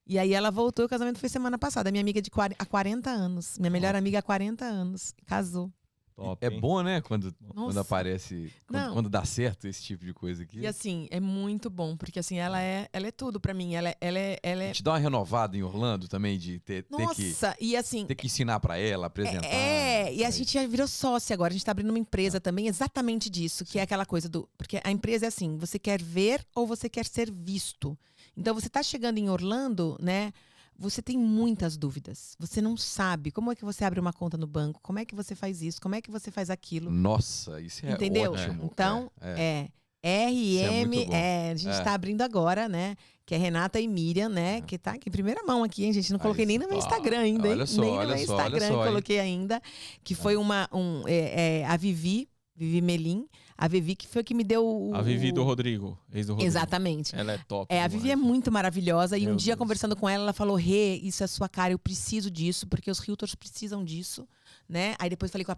E 0.05 0.17
aí 0.19 0.33
ela 0.33 0.51
voltou, 0.51 0.85
o 0.85 0.89
casamento 0.89 1.19
foi 1.19 1.29
semana 1.29 1.57
passada. 1.57 1.91
Minha 1.91 2.01
amiga 2.01 2.21
de 2.21 2.29
quar- 2.29 2.53
há 2.57 2.65
40 2.65 3.09
anos. 3.09 3.57
Minha 3.57 3.69
melhor 3.71 3.95
amiga 3.95 4.19
há 4.19 4.21
40 4.21 4.65
anos. 4.65 5.13
Casou. 5.25 5.71
Top, 6.15 6.45
É 6.45 6.49
hein? 6.49 6.59
bom, 6.59 6.81
né, 6.83 7.01
quando, 7.01 7.33
quando 7.47 7.65
Nossa. 7.67 7.81
aparece, 7.81 8.51
quando, 8.67 8.93
quando 8.93 9.09
dá 9.09 9.25
certo 9.25 9.67
esse 9.67 9.81
tipo 9.81 10.05
de 10.05 10.13
coisa 10.13 10.43
aqui. 10.43 10.59
E 10.59 10.67
assim, 10.67 11.07
é 11.09 11.19
muito 11.19 11.69
bom, 11.69 11.97
porque 11.97 12.19
assim, 12.19 12.37
ela 12.37 12.61
é, 12.61 12.87
ela 12.93 13.07
é 13.07 13.11
tudo 13.11 13.39
pra 13.39 13.53
mim. 13.53 13.73
Ela 13.73 13.89
é. 13.89 13.95
Ela 13.99 14.19
é, 14.19 14.39
ela 14.43 14.63
é... 14.63 14.71
Te 14.71 14.83
dá 14.83 14.91
uma 14.91 14.99
renovada 14.99 15.57
em 15.57 15.63
Orlando 15.63 16.07
também, 16.07 16.37
de 16.37 16.59
ter, 16.59 16.83
ter, 16.83 17.07
que, 17.15 17.23
Nossa, 17.27 17.55
e 17.59 17.75
assim. 17.75 18.05
ter 18.05 18.15
que 18.15 18.27
ensinar 18.27 18.59
pra 18.59 18.77
ela, 18.77 19.07
apresentar. 19.07 19.47
É, 19.47 20.13
e 20.13 20.23
a 20.23 20.27
Aí. 20.27 20.33
gente 20.33 20.53
já 20.53 20.65
virou 20.67 20.87
sócia 20.87 21.33
agora. 21.33 21.51
A 21.51 21.53
gente 21.55 21.65
tá 21.65 21.71
abrindo 21.71 21.89
uma 21.89 21.99
empresa 21.99 22.39
também 22.39 22.67
exatamente 22.67 23.29
disso, 23.29 23.65
que 23.65 23.79
é 23.79 23.81
aquela 23.81 24.05
coisa 24.05 24.29
do. 24.29 24.47
Porque 24.57 24.79
a 24.83 24.91
empresa 24.91 25.25
é 25.25 25.29
assim: 25.29 25.57
você 25.57 25.79
quer 25.79 26.01
ver 26.01 26.45
ou 26.55 26.67
você 26.67 26.87
quer 26.89 27.05
ser 27.05 27.31
visto. 27.31 27.97
Então 28.37 28.53
você 28.53 28.69
tá 28.69 28.81
chegando 28.83 29.17
em 29.17 29.29
Orlando, 29.29 29.97
né? 29.99 30.31
Você 30.77 31.01
tem 31.01 31.17
muitas 31.17 31.77
dúvidas. 31.77 32.35
Você 32.39 32.61
não 32.61 32.75
sabe 32.75 33.31
como 33.31 33.51
é 33.51 33.55
que 33.55 33.63
você 33.63 33.85
abre 33.85 33.99
uma 33.99 34.11
conta 34.13 34.37
no 34.37 34.47
banco, 34.47 34.79
como 34.81 34.99
é 34.99 35.05
que 35.05 35.15
você 35.15 35.35
faz 35.35 35.61
isso, 35.61 35.81
como 35.81 35.95
é 35.95 36.01
que 36.01 36.11
você 36.11 36.31
faz 36.31 36.49
aquilo. 36.49 36.89
Nossa, 36.91 37.61
isso 37.61 37.85
é 37.85 37.91
Entendeu? 37.91 38.31
ótimo. 38.33 38.63
Então, 38.71 39.11
é, 39.21 39.69
é. 39.69 39.69
É. 40.05 40.29
RM, 40.29 40.89
bom. 40.89 41.13
é, 41.13 41.51
a 41.51 41.55
gente 41.55 41.73
É. 41.73 41.77
está 41.77 41.93
abrindo 41.93 42.21
agora, 42.23 42.67
né? 42.67 42.95
Que 43.25 43.35
é 43.35 43.37
Renata 43.37 43.79
e 43.79 43.87
Miriam, 43.87 44.27
né? 44.27 44.59
Que 44.61 44.77
tá 44.77 44.91
aqui 44.91 45.07
em 45.07 45.11
primeira 45.11 45.41
mão 45.43 45.63
aqui, 45.63 45.85
hein, 45.85 45.93
gente? 45.93 46.11
Não 46.11 46.19
coloquei 46.19 46.43
Aí, 46.43 46.47
nem 46.47 46.57
no 46.59 46.67
meu 46.67 46.75
ó, 46.75 46.79
Instagram 46.79 47.19
ainda, 47.19 47.47
hein? 47.47 47.53
olha 47.53 47.65
só, 47.65 47.79
nem 47.81 47.91
no 47.91 48.07
meu 48.07 48.15
Instagram 48.17 48.67
só, 48.67 48.83
coloquei 48.83 49.19
ainda. 49.21 49.61
Que 50.03 50.13
foi 50.13 50.35
uma. 50.35 50.67
Um, 50.73 51.03
é, 51.07 51.59
é, 51.61 51.65
a 51.65 51.77
Vivi, 51.77 52.27
Vivi 52.53 52.81
Melim. 52.81 53.25
A 53.57 53.67
Vivi 53.67 53.95
que 53.95 54.07
foi 54.07 54.23
que 54.23 54.33
me 54.33 54.43
deu 54.43 54.65
o. 54.65 54.95
A 54.95 55.01
Vivi 55.01 55.31
do 55.31 55.43
Rodrigo, 55.43 55.97
ex 56.11 56.27
do 56.27 56.33
Rodrigo. 56.33 56.47
Exatamente. 56.49 57.15
Ela 57.15 57.33
é 57.33 57.37
top. 57.47 57.73
É, 57.73 57.83
a 57.83 57.87
Vivi 57.87 58.11
é 58.11 58.15
muito 58.15 58.51
maravilhosa. 58.51 59.17
E 59.17 59.23
Meu 59.25 59.33
um 59.33 59.35
dia, 59.35 59.53
Deus. 59.53 59.59
conversando 59.59 59.95
com 59.95 60.09
ela, 60.09 60.23
ela 60.23 60.33
falou: 60.33 60.55
Rê, 60.55 60.95
isso 60.95 61.23
é 61.23 61.27
sua 61.27 61.47
cara, 61.47 61.71
eu 61.73 61.79
preciso 61.79 62.29
disso, 62.31 62.65
porque 62.67 62.89
os 62.89 62.99
realtors 62.99 63.35
precisam 63.35 63.83
disso, 63.85 64.27
né? 64.67 64.95
Aí 64.99 65.09
depois 65.09 65.31
falei 65.31 65.45
com 65.45 65.51
a. 65.51 65.55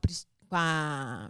Com 0.47 0.55
a 0.55 1.29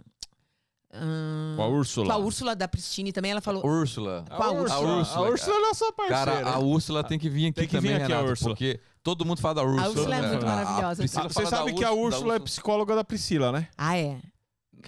ahn, 0.92 1.56
Com 1.56 1.62
a 1.62 1.68
Úrsula. 1.68 2.06
com 2.06 2.12
a 2.12 2.16
Úrsula 2.16 2.56
da 2.56 2.66
Pristine 2.68 3.12
também, 3.12 3.30
ela 3.30 3.40
falou. 3.40 3.64
Úrsula. 3.66 4.24
Com 4.28 4.42
a 4.42 4.50
Úrsula. 4.50 4.74
A 4.74 4.98
Úrsula, 4.98 5.28
Úrsula 5.30 5.56
é 5.56 5.60
nossa 5.60 5.92
parceira. 5.92 6.24
Cara, 6.42 6.50
a 6.50 6.58
Úrsula 6.58 7.04
tem 7.04 7.18
que 7.18 7.28
vir 7.28 7.46
aqui 7.46 7.52
Tem 7.60 7.68
que 7.68 7.78
vir 7.80 7.88
também, 7.88 8.02
aqui 8.02 8.12
a 8.12 8.16
Renato, 8.16 8.30
Úrsula. 8.32 8.50
porque 8.50 8.80
todo 9.02 9.24
mundo 9.24 9.40
fala 9.40 9.54
da 9.54 9.62
Úrsula. 9.64 9.88
Úrsula 9.88 10.16
é 10.16 10.20
né? 10.22 10.28
muito 10.28 10.46
A- 10.46 10.52
a 10.52 10.56
maravilhosa. 10.56 11.02
Ah, 11.04 11.28
Você 11.28 11.46
sabe 11.46 11.74
que 11.74 11.84
a 11.84 11.92
Úrsula- 11.92 12.04
Úrsula 12.16 12.34
é 12.36 12.38
psicóloga 12.40 12.94
da 12.96 13.04
Priscila, 13.04 13.52
né? 13.52 13.68
Ah, 13.76 13.96
é. 13.96 14.18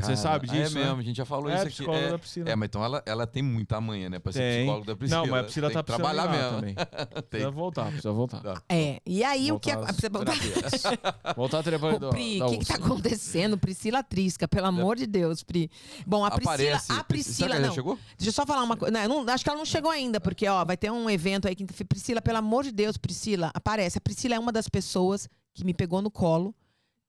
Cara, 0.03 0.17
sabe 0.17 0.47
disso, 0.47 0.77
É 0.77 0.81
né? 0.81 0.87
mesmo, 0.87 1.01
a 1.01 1.03
gente 1.05 1.17
já 1.17 1.25
falou 1.25 1.49
É 1.51 1.55
isso 1.55 1.63
aqui. 1.63 1.73
psicóloga 1.75 2.05
É, 2.07 2.11
da 2.11 2.19
Priscila. 2.19 2.51
é, 2.51 2.57
mas 2.57 2.67
então 2.69 2.85
ela, 2.85 3.03
ela 3.07 3.27
tem 3.27 3.43
muita 3.43 3.81
manha, 3.81 4.09
né? 4.11 4.19
Pra 4.19 4.33
ser 4.33 4.39
Tem. 4.41 4.59
psicóloga 4.63 4.87
da 4.87 4.97
Priscila. 4.97 5.21
Não, 5.23 5.27
mas 5.31 5.41
a 5.41 5.45
Priscila 5.45 5.67
Tem 5.69 5.75
tá 5.77 5.83
precisando 5.83 6.05
trabalhar 6.15 6.31
mesmo. 6.33 6.57
também. 6.61 6.75
Tem. 7.15 7.23
Precisa 7.29 7.51
voltar, 7.51 7.87
precisa 7.87 8.13
voltar. 8.13 8.41
Tá. 8.41 8.63
É. 8.69 9.01
E 9.07 9.25
aí, 9.25 9.53
o 9.53 9.59
que. 9.61 9.73
Voltar 9.73 9.91
a- 9.91 9.93
precisa 9.93 10.11
voltar. 10.11 10.39
terapias. 10.39 10.83
Voltar 11.37 11.57
a 11.59 11.61
Ô, 11.95 11.99
da, 11.99 12.09
Pri, 12.11 12.43
o 12.43 12.51
que, 12.51 12.59
que 12.59 12.67
tá 12.67 12.75
acontecendo? 12.75 13.59
Priscila 13.59 14.03
Trisca, 14.03 14.49
pelo 14.49 14.67
amor 14.67 14.97
de 14.97 15.07
Deus, 15.07 15.43
Pri. 15.43 15.71
Bom, 16.07 16.25
a 16.25 16.31
Priscila. 16.31 16.55
Aparece. 16.55 16.93
A 16.93 17.05
Priscila, 17.05 17.59
não. 17.59 17.73
chegou? 17.75 17.99
Deixa 18.17 18.29
eu 18.31 18.33
só 18.33 18.47
falar 18.47 18.63
uma 18.63 18.77
coisa. 18.77 18.93
Não, 19.07 19.25
não- 19.25 19.33
acho 19.35 19.45
que 19.45 19.51
ela 19.51 19.59
não 19.59 19.67
chegou 19.67 19.91
ainda, 19.91 20.21
porque, 20.21 20.47
ó, 20.49 20.65
vai 20.65 20.77
ter 20.77 20.91
um 20.91 21.09
evento 21.11 21.47
aí 21.49 21.55
que 21.55 21.65
Priscila, 21.85 22.21
pelo 22.23 22.39
amor 22.39 22.65
de 22.65 22.73
Deus, 22.73 22.97
Priscila, 22.97 23.51
aparece. 23.55 23.99
A 23.99 24.01
Priscila 24.01 24.35
é 24.35 24.39
uma 24.39 24.53
das 24.53 24.69
pessoas 24.69 25.29
que 25.55 25.65
me 25.65 25.75
pegou 25.75 26.01
no 26.03 26.11
colo, 26.11 26.55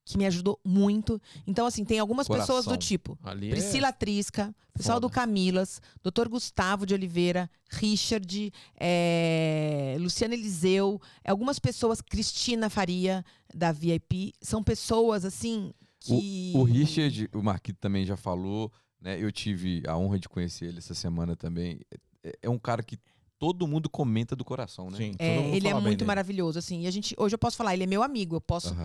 que 0.10 0.18
me 0.18 0.26
ajudou 0.26 0.60
muito. 0.66 1.22
Então, 1.46 1.68
assim, 1.68 1.86
tem 1.86 2.00
algumas 2.00 2.28
pessoas 2.28 2.66
do 2.66 2.70
Coração. 2.72 2.78
tipo. 2.78 3.16
Ali 3.24 3.48
é- 3.48 3.52
Priscila 3.52 3.94
Trisca, 3.94 4.54
pessoal 4.74 4.96
Foda. 4.96 5.08
do 5.08 5.14
Camilas, 5.14 5.80
Dr. 6.04 6.28
Gustavo 6.28 6.84
de 6.84 6.96
Oliveira, 6.96 7.48
Richard, 7.70 8.52
é, 8.80 9.96
Luciana 10.00 10.34
Eliseu, 10.34 11.00
algumas 11.24 11.60
pessoas, 11.60 12.02
Cristina 12.02 12.70
Faria, 12.72 13.24
da 13.54 13.72
VIP, 13.72 14.34
são 14.42 14.64
pessoas 14.64 15.24
assim 15.26 15.72
que. 16.00 16.54
O, 16.56 16.60
o 16.60 16.64
Richard, 16.64 17.30
o 17.34 17.44
Marquito 17.44 17.78
também 17.80 18.04
já 18.04 18.18
falou, 18.18 18.72
né? 19.00 19.22
Eu 19.22 19.32
tive 19.32 19.84
a 19.88 19.96
honra 19.96 20.18
de 20.20 20.28
conhecer 20.28 20.66
ele 20.66 20.80
essa 20.80 20.96
semana 20.96 21.36
também. 21.36 21.82
É, 22.24 22.34
é 22.44 22.50
um 22.50 22.58
cara 22.58 22.82
que 22.82 22.98
todo 23.38 23.66
mundo 23.68 23.90
comenta 23.90 24.36
do 24.36 24.44
coração, 24.44 24.90
né? 24.90 24.98
Sim, 24.98 25.12
todo 25.12 25.22
É, 25.22 25.40
mundo 25.40 25.56
ele 25.56 25.68
é 25.68 25.74
muito 25.76 26.00
dele. 26.00 26.06
maravilhoso, 26.08 26.60
assim. 26.60 26.82
E 26.82 26.88
a 26.88 26.92
gente, 26.92 27.16
hoje 27.18 27.36
eu 27.36 27.40
posso 27.40 27.56
falar, 27.56 27.74
ele 27.74 27.84
é 27.84 27.88
meu 27.88 28.04
amigo. 28.04 28.36
Eu 28.36 28.42
posso. 28.42 28.76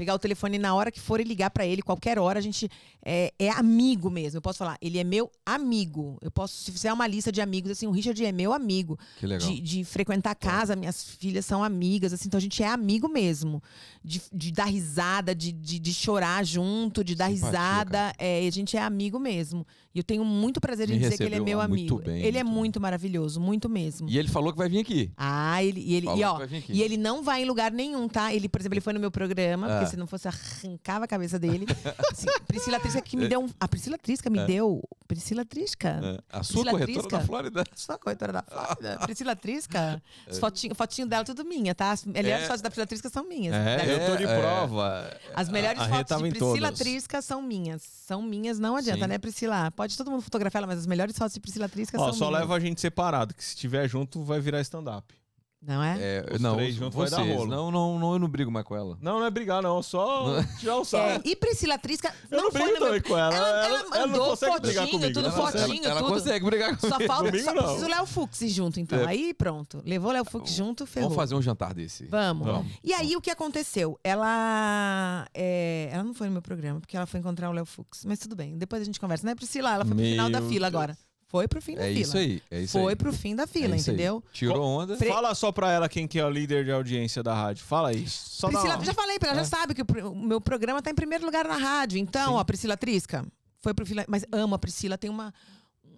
Pegar 0.00 0.14
o 0.14 0.18
telefone 0.18 0.58
na 0.58 0.74
hora 0.74 0.90
que 0.90 0.98
for 0.98 1.20
e 1.20 1.24
ligar 1.24 1.50
pra 1.50 1.66
ele, 1.66 1.82
qualquer 1.82 2.18
hora, 2.18 2.38
a 2.38 2.42
gente 2.42 2.70
é, 3.04 3.32
é 3.38 3.50
amigo 3.50 4.08
mesmo. 4.08 4.38
Eu 4.38 4.42
posso 4.42 4.58
falar, 4.58 4.78
ele 4.80 4.98
é 4.98 5.04
meu 5.04 5.30
amigo. 5.44 6.16
Eu 6.22 6.30
posso, 6.30 6.54
se 6.54 6.72
fizer 6.72 6.90
uma 6.92 7.06
lista 7.06 7.30
de 7.30 7.40
amigos, 7.42 7.70
assim, 7.70 7.86
o 7.86 7.90
Richard 7.90 8.24
é 8.24 8.32
meu 8.32 8.52
amigo. 8.54 8.98
Que 9.18 9.26
legal. 9.26 9.46
de, 9.46 9.60
de 9.60 9.84
frequentar 9.84 10.30
a 10.30 10.34
casa, 10.34 10.74
minhas 10.74 11.04
filhas 11.04 11.44
são 11.44 11.62
amigas, 11.62 12.14
assim, 12.14 12.28
então 12.28 12.38
a 12.38 12.40
gente 12.40 12.62
é 12.62 12.66
amigo 12.68 13.08
mesmo. 13.08 13.62
De, 14.02 14.22
de 14.32 14.50
dar 14.52 14.64
risada, 14.64 15.34
de, 15.34 15.52
de, 15.52 15.78
de 15.78 15.92
chorar 15.92 16.42
junto, 16.44 17.04
de 17.04 17.14
dar 17.14 17.30
Simpatia, 17.30 17.48
risada. 17.58 18.12
É, 18.18 18.46
a 18.46 18.50
gente 18.50 18.76
é 18.76 18.80
amigo 18.82 19.18
mesmo. 19.18 19.66
E 19.94 19.98
eu 19.98 20.04
tenho 20.04 20.24
muito 20.24 20.60
prazer 20.60 20.88
em 20.88 20.94
Me 20.94 20.98
dizer 21.00 21.16
que 21.18 21.24
ele 21.24 21.34
é 21.34 21.40
meu 21.40 21.58
muito 21.68 21.94
amigo. 21.94 22.02
bem, 22.02 22.22
ele 22.22 22.38
é 22.38 22.44
muito 22.44 22.70
muito 22.70 22.80
maravilhoso, 22.80 23.40
muito 23.40 23.68
mesmo. 23.68 24.08
E 24.08 24.16
ele 24.18 24.28
falou 24.28 24.52
que 24.52 24.58
vai 24.58 24.68
vir 24.68 24.78
aqui. 24.78 25.10
Ah, 25.16 25.62
ele, 25.64 25.80
e 25.80 25.94
ele, 25.94 26.06
e, 26.06 26.22
ó, 26.24 26.38
e 26.68 26.82
ele 26.82 26.96
não 26.96 27.22
vai 27.22 27.42
em 27.42 27.44
lugar 27.46 27.72
nenhum, 27.72 28.06
tá? 28.06 28.32
Ele, 28.32 28.48
por 28.48 28.60
exemplo, 28.60 28.74
ele 28.74 28.80
foi 28.80 28.92
no 28.92 29.00
meu 29.00 29.10
programa, 29.10 29.66
Ah. 29.66 29.70
porque 29.80 29.89
se 29.90 29.96
não 29.96 30.06
fosse, 30.06 30.28
arrancava 30.28 31.04
a 31.04 31.08
cabeça 31.08 31.38
dele. 31.38 31.66
Assim, 32.12 32.26
Priscila 32.46 32.78
Trisca 32.80 33.00
que 33.00 33.16
me 33.16 33.24
É. 33.24 33.28
deu. 33.28 33.40
um- 33.44 33.50
A 33.58 33.68
Priscila 33.68 33.98
Trisca 33.98 34.30
me 34.30 34.44
deu. 34.46 34.82
Priscila 35.06 35.44
Trisca. 35.44 35.88
É, 36.02 36.18
A 36.38 36.42
sua 36.42 36.62
Priscila 36.62 36.70
corretora 36.70 36.92
Trisca? 37.00 37.18
da 37.18 37.24
Flórida. 37.24 37.64
Só 37.74 37.92
a 37.94 37.98
corretora 37.98 38.32
da 38.32 38.42
Flórida. 38.42 38.98
Priscila 39.04 39.36
Trisca. 39.36 40.02
As 40.28 40.38
fotinho, 40.38 40.74
fotinho 40.74 41.06
dela, 41.06 41.24
tudo 41.24 41.44
minha, 41.44 41.74
tá? 41.74 41.90
As 41.90 42.04
melhores 42.04 42.44
É. 42.44 42.46
fotos 42.46 42.62
da 42.62 42.70
Priscila 42.70 42.86
Trisca 42.86 43.08
são 43.10 43.24
minhas. 43.24 43.54
É, 43.54 43.76
Deve- 43.78 43.92
eu 43.92 44.06
tô 44.10 44.16
de 44.16 44.24
É, 44.24 44.26
é. 44.32 44.40
prova. 44.40 45.18
As 45.34 45.48
melhores 45.48 45.80
a 45.80 45.84
Rê 45.86 45.96
fotos 45.98 46.16
de 46.22 46.30
Priscila 46.30 46.68
todas. 46.68 46.78
Trisca 46.78 47.20
são 47.22 47.42
minhas. 47.42 47.82
São 47.82 48.22
minhas, 48.22 48.58
não 48.58 48.76
adianta, 48.76 49.02
Sim. 49.04 49.08
né, 49.08 49.18
Priscila? 49.18 49.70
Pode 49.72 49.96
todo 49.96 50.10
mundo 50.10 50.22
fotografar 50.22 50.60
ela, 50.60 50.66
mas 50.66 50.78
as 50.80 50.86
melhores 50.86 51.16
fotos 51.16 51.34
de 51.34 51.40
Priscila 51.40 51.68
Trisca 51.68 51.98
Ó, 52.00 52.04
são 52.06 52.12
só 52.14 52.26
minhas. 52.28 52.40
leva 52.42 52.54
a 52.54 52.60
gente 52.60 52.80
separado, 52.80 53.34
que 53.34 53.44
se 53.44 53.56
tiver 53.56 53.88
junto 53.88 54.22
vai 54.22 54.40
virar 54.40 54.60
stand-up. 54.60 55.14
Não 55.62 55.82
é? 55.82 55.98
É, 56.00 56.26
Os 56.34 56.40
não, 56.40 56.54
três 56.56 56.74
juntos 56.74 56.94
vai 56.96 57.06
vocês. 57.06 57.28
dar 57.28 57.34
rolo. 57.36 57.46
Não, 57.50 57.70
não, 57.70 57.98
não, 57.98 58.12
eu 58.14 58.18
não 58.18 58.28
brigo 58.28 58.50
mais 58.50 58.64
com 58.64 58.74
ela. 58.74 58.96
Não, 59.02 59.18
não 59.18 59.26
é 59.26 59.30
brigar, 59.30 59.62
não. 59.62 59.82
Só 59.82 60.42
tirar 60.58 60.78
o 60.78 60.80
É, 60.80 60.84
sarro. 60.86 61.20
e 61.22 61.36
Priscila 61.36 61.76
Trisca 61.78 62.14
Eu 62.30 62.38
não 62.38 62.44
não 62.44 62.50
foi 62.50 62.62
brigo 62.62 62.82
no 62.86 62.90
meu... 62.92 63.02
com 63.02 63.18
ela. 63.18 63.34
Ela- 63.36 63.66
Ela, 63.66 63.78
ela 63.94 64.06
mandou 64.06 64.36
fotinho, 64.38 64.74
comigo. 64.90 65.12
tudo 65.12 65.26
Ela 65.26 65.30
fotinho. 65.32 65.84
ela, 65.84 65.86
ela 65.92 66.00
tudo. 66.02 66.12
consegue 66.14 66.44
brigar 66.46 66.76
com 66.78 66.88
Só 66.88 66.98
falta, 67.00 67.24
Comigo 67.26 67.44
só 67.44 67.52
não. 67.52 67.62
precisa 67.62 67.86
o 67.86 67.88
Léo 67.90 68.06
Fux 68.06 68.38
junto, 68.48 68.80
então. 68.80 69.00
É. 69.00 69.06
Aí 69.06 69.34
pronto. 69.34 69.82
Levou 69.84 70.08
o 70.10 70.12
Léo 70.14 70.24
Fux 70.24 70.50
junto, 70.50 70.86
ferrou. 70.86 71.10
Vamos 71.10 71.22
fazer 71.22 71.34
um 71.34 71.42
jantar 71.42 71.74
desse. 71.74 72.06
Vamos. 72.06 72.46
Vamos. 72.46 72.72
E 72.82 72.94
aí, 72.94 73.14
o 73.14 73.20
que 73.20 73.30
aconteceu? 73.30 74.00
Ela. 74.02 75.26
é, 75.34 75.90
ela 75.92 76.02
não 76.04 76.14
foi 76.14 76.26
no 76.28 76.32
meu 76.32 76.42
programa, 76.42 76.80
porque 76.80 76.96
ela 76.96 77.04
foi 77.06 77.20
encontrar 77.20 77.50
o 77.50 77.52
Léo 77.52 77.66
Fux. 77.66 78.04
Mas 78.06 78.18
tudo 78.18 78.34
bem, 78.34 78.56
depois 78.56 78.80
a 78.80 78.84
gente 78.86 78.98
conversa. 78.98 79.26
Não 79.26 79.32
é 79.32 79.34
Priscila, 79.34 79.74
ela 79.74 79.84
foi 79.84 79.94
pro 79.94 80.04
final 80.04 80.30
da 80.30 80.40
Meu 80.40 80.48
fila 80.48 80.70
Deus. 80.70 80.82
agora. 80.82 80.98
Foi 81.30 81.46
pro 81.46 81.62
fim 81.62 81.76
da 81.76 81.84
É 81.84 81.88
fila. 81.90 82.00
isso 82.00 82.16
aí, 82.18 82.42
é 82.50 82.60
isso 82.62 82.72
Foi 82.78 82.90
aí. 82.92 82.96
pro 82.96 83.12
fim 83.12 83.36
da 83.36 83.46
fila, 83.46 83.74
É 83.74 83.78
isso 83.78 83.88
aí. 83.90 83.94
entendeu? 83.94 84.22
Tirou 84.32 84.62
onda. 84.66 84.96
Pre- 84.96 85.08
Fala 85.08 85.32
só 85.34 85.52
pra 85.52 85.70
ela 85.70 85.88
quem 85.88 86.08
que 86.08 86.18
é 86.18 86.24
o 86.26 86.28
líder 86.30 86.64
de 86.64 86.72
audiência 86.72 87.22
da 87.22 87.32
rádio. 87.32 87.64
Fala 87.64 87.92
isso. 87.92 88.30
Só 88.30 88.48
Priscila, 88.48 88.84
já 88.84 88.92
falei 88.92 89.16
pra 89.18 89.28
ela, 89.30 89.40
É. 89.40 89.44
já 89.44 89.48
sabe 89.50 89.72
que 89.72 89.82
o, 89.82 90.14
meu 90.14 90.40
programa 90.40 90.82
tá 90.82 90.90
em 90.90 90.94
primeiro 90.94 91.24
lugar 91.24 91.46
na 91.46 91.56
rádio. 91.56 91.98
Então, 91.98 92.32
Sim. 92.32 92.36
ó, 92.38 92.42
Priscila 92.44 92.76
Trisca, 92.76 93.24
foi 93.62 93.72
pro 93.72 93.86
fila. 93.86 94.04
Mas 94.08 94.24
amo 94.32 94.56
a 94.56 94.58
Priscila, 94.58 94.98
tem 94.98 95.08
uma. 95.08 95.32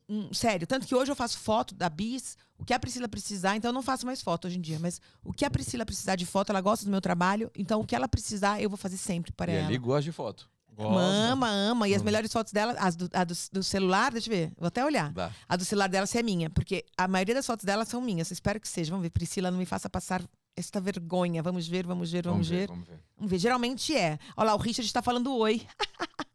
um- 0.09 0.35
sério, 0.35 0.67
tanto 0.67 0.87
que 0.87 0.95
hoje 0.95 1.11
eu 1.11 1.17
faço 1.17 1.39
foto 1.39 1.75
da 1.75 1.89
Bis, 1.89 2.37
o 2.59 2.65
que 2.67 2.75
a 2.75 2.79
Priscila 2.79 3.09
precisar, 3.09 3.57
então 3.57 3.71
eu 3.71 3.73
não 3.73 3.81
faço 3.83 4.05
mais 4.05 4.21
foto 4.21 4.47
hoje 4.47 4.59
em 4.59 4.61
dia, 4.61 4.79
mas 4.79 5.01
o 5.25 5.33
que 5.33 5.45
a 5.47 5.51
Priscila 5.51 5.87
precisar 5.87 6.17
de 6.17 6.27
foto, 6.27 6.51
ela 6.51 6.61
gosta 6.61 6.85
do 6.85 6.91
meu 6.91 7.01
trabalho, 7.01 7.51
então 7.57 7.81
o 7.81 7.87
que 7.87 7.97
ela 7.97 8.07
precisar, 8.07 8.61
eu 8.61 8.69
vou 8.69 8.77
fazer 8.77 8.99
sempre 8.99 9.33
para 9.33 9.51
E 9.51 9.55
ela. 9.57 9.69
ali 9.69 9.79
gosta 9.79 10.03
de 10.03 10.13
foto. 10.13 10.51
Gosta. 10.75 11.01
Ama, 11.03 11.49
ama. 11.51 11.89
E 11.89 11.95
as 11.95 12.01
Hum. 12.03 12.05
melhores 12.07 12.33
fotos 12.33 12.53
dela, 12.53 12.75
as 12.79 12.97
do, 12.97 13.09
a 13.13 13.25
do, 13.25 13.35
do 13.53 13.63
celular, 13.63 14.11
deixa 14.13 14.29
eu 14.33 14.37
ver, 14.37 14.53
vou 14.57 14.67
até 14.69 14.85
olhar. 14.85 15.13
Dá. 15.13 15.31
A 15.49 15.57
do 15.57 15.65
celular 15.65 15.89
dela 15.89 16.07
se 16.07 16.19
é 16.19 16.23
minha, 16.23 16.49
porque 16.51 16.85
a 16.97 17.07
maioria 17.07 17.35
das 17.35 17.47
fotos 17.47 17.65
dela 17.65 17.85
são 17.85 18.01
minhas. 18.01 18.31
Espero 18.31 18.59
que 18.61 18.67
seja. 18.69 18.91
Vamos 18.91 19.03
ver, 19.05 19.11
Priscila, 19.11 19.51
não 19.51 19.59
me 19.59 19.67
faça 19.67 19.89
passar 19.91 20.23
esta 20.57 20.81
vergonha. 20.81 21.43
Vamos 21.43 21.69
ver, 21.69 21.87
vamos 21.87 22.11
ver, 22.11 22.25
vamos, 22.25 22.49
ver. 22.49 22.69
Vamos 22.69 22.87
ver. 22.89 23.01
Vamos 23.17 23.31
ver. 23.31 23.39
Geralmente 23.39 23.95
é. 23.97 24.19
Olha 24.37 24.47
lá, 24.49 24.55
o 24.55 24.59
Richard 24.59 24.87
está 24.87 25.03
falando 25.03 25.35
oi. 25.37 25.67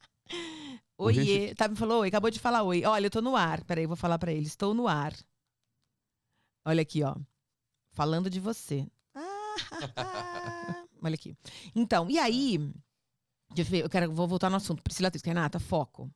Oiê. 0.97 1.21
Richard- 1.21 1.55
Tá, 1.55 1.67
me 1.67 1.75
falou 1.75 2.01
oi, 2.01 2.07
acabou 2.07 2.29
de 2.31 2.39
falar 2.39 2.63
oi. 2.63 2.83
Olha, 2.85 3.05
eu 3.07 3.11
tô 3.11 3.21
no 3.21 3.35
ar. 3.35 3.63
Peraí, 3.63 3.85
vou 3.85 3.95
falar 3.95 4.17
pra 4.19 4.31
ele. 4.31 4.45
Estou 4.47 4.73
no 4.73 4.87
ar. 4.87 5.13
Olha 6.65 6.81
aqui, 6.81 7.03
ó. 7.03 7.15
Falando 7.91 8.29
de 8.29 8.39
você. 8.39 8.85
Ah, 9.15 9.55
Olha 11.03 11.15
aqui. 11.15 11.35
Então, 11.75 12.09
e 12.09 12.17
aí. 12.19 12.59
Eu 13.61 13.65
ver, 13.65 13.83
eu 13.83 13.89
quero, 13.89 14.11
vou 14.11 14.27
voltar 14.27 14.49
no 14.49 14.55
assunto. 14.57 14.81
Priscila 14.83 15.09
Trisca, 15.11 15.29
Renata, 15.29 15.59
foco. 15.59 16.09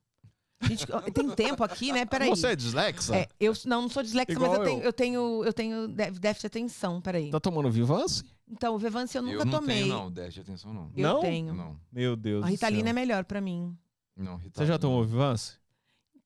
Gente, 0.62 0.86
tem 1.12 1.28
tempo 1.30 1.64
aqui, 1.64 1.90
né? 1.92 2.04
Peraí. 2.06 2.28
Você 2.28 2.46
é 2.48 2.56
dislexa? 2.56 3.16
É, 3.16 3.28
eu 3.40 3.52
não, 3.66 3.82
não 3.82 3.88
sou 3.88 4.00
dislexa, 4.02 4.30
Igual 4.30 4.50
mas 4.50 4.58
eu 4.60 4.64
eu. 4.64 4.70
tenho, 4.70 4.82
eu 4.84 4.92
tenho, 4.92 5.44
eu 5.44 5.52
tenho 5.52 5.88
dé- 5.88 6.10
déficit 6.12 6.42
de 6.42 6.46
atenção. 6.46 7.00
Peraí. 7.00 7.30
Tá 7.30 7.40
tomando 7.40 7.68
Vivance? 7.68 8.22
Então, 8.48 8.74
o 8.74 8.78
Vevance 8.78 9.16
eu 9.16 9.22
nunca 9.22 9.38
eu 9.38 9.44
não 9.44 9.52
tomei. 9.60 9.82
tenho, 9.82 9.88
não. 9.88 10.10
Deixa 10.10 10.40
atenção, 10.40 10.72
não. 10.72 10.90
Eu 10.96 11.02
Não? 11.14 11.20
tenho. 11.20 11.52
Não. 11.52 11.76
Meu 11.90 12.14
Deus 12.14 12.44
A 12.44 12.46
do 12.46 12.50
Ritalina 12.50 12.90
é 12.90 12.92
melhor 12.92 13.24
pra 13.24 13.40
mim. 13.40 13.76
Não, 14.16 14.36
Rita, 14.36 14.60
Você 14.60 14.66
já 14.66 14.78
tomou 14.78 15.02
Vivance? 15.04 15.54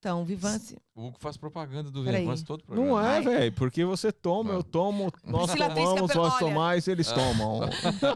Então, 0.07 0.24
Vivance. 0.24 0.78
O 0.94 1.09
Hugo 1.09 1.16
faz 1.18 1.36
propaganda 1.36 1.90
do 1.90 2.04
Peraí. 2.04 2.20
Vivance 2.22 2.44
todo 2.44 2.61
o 2.61 2.64
programa. 2.64 2.88
Não 2.92 3.00
é, 3.04 3.20
velho. 3.20 3.52
Porque 3.54 3.84
você 3.84 4.12
toma, 4.12 4.52
eu 4.52 4.62
tomo, 4.62 5.11
nós 5.26 5.50
Priscila 5.50 5.70
Trisca, 5.74 5.90
tomamos, 5.90 6.12
pelo- 6.12 6.22
nós 6.24 6.32
olha. 6.34 6.38
tomais, 6.40 6.86
eles 6.88 7.11
tomam. 7.11 7.61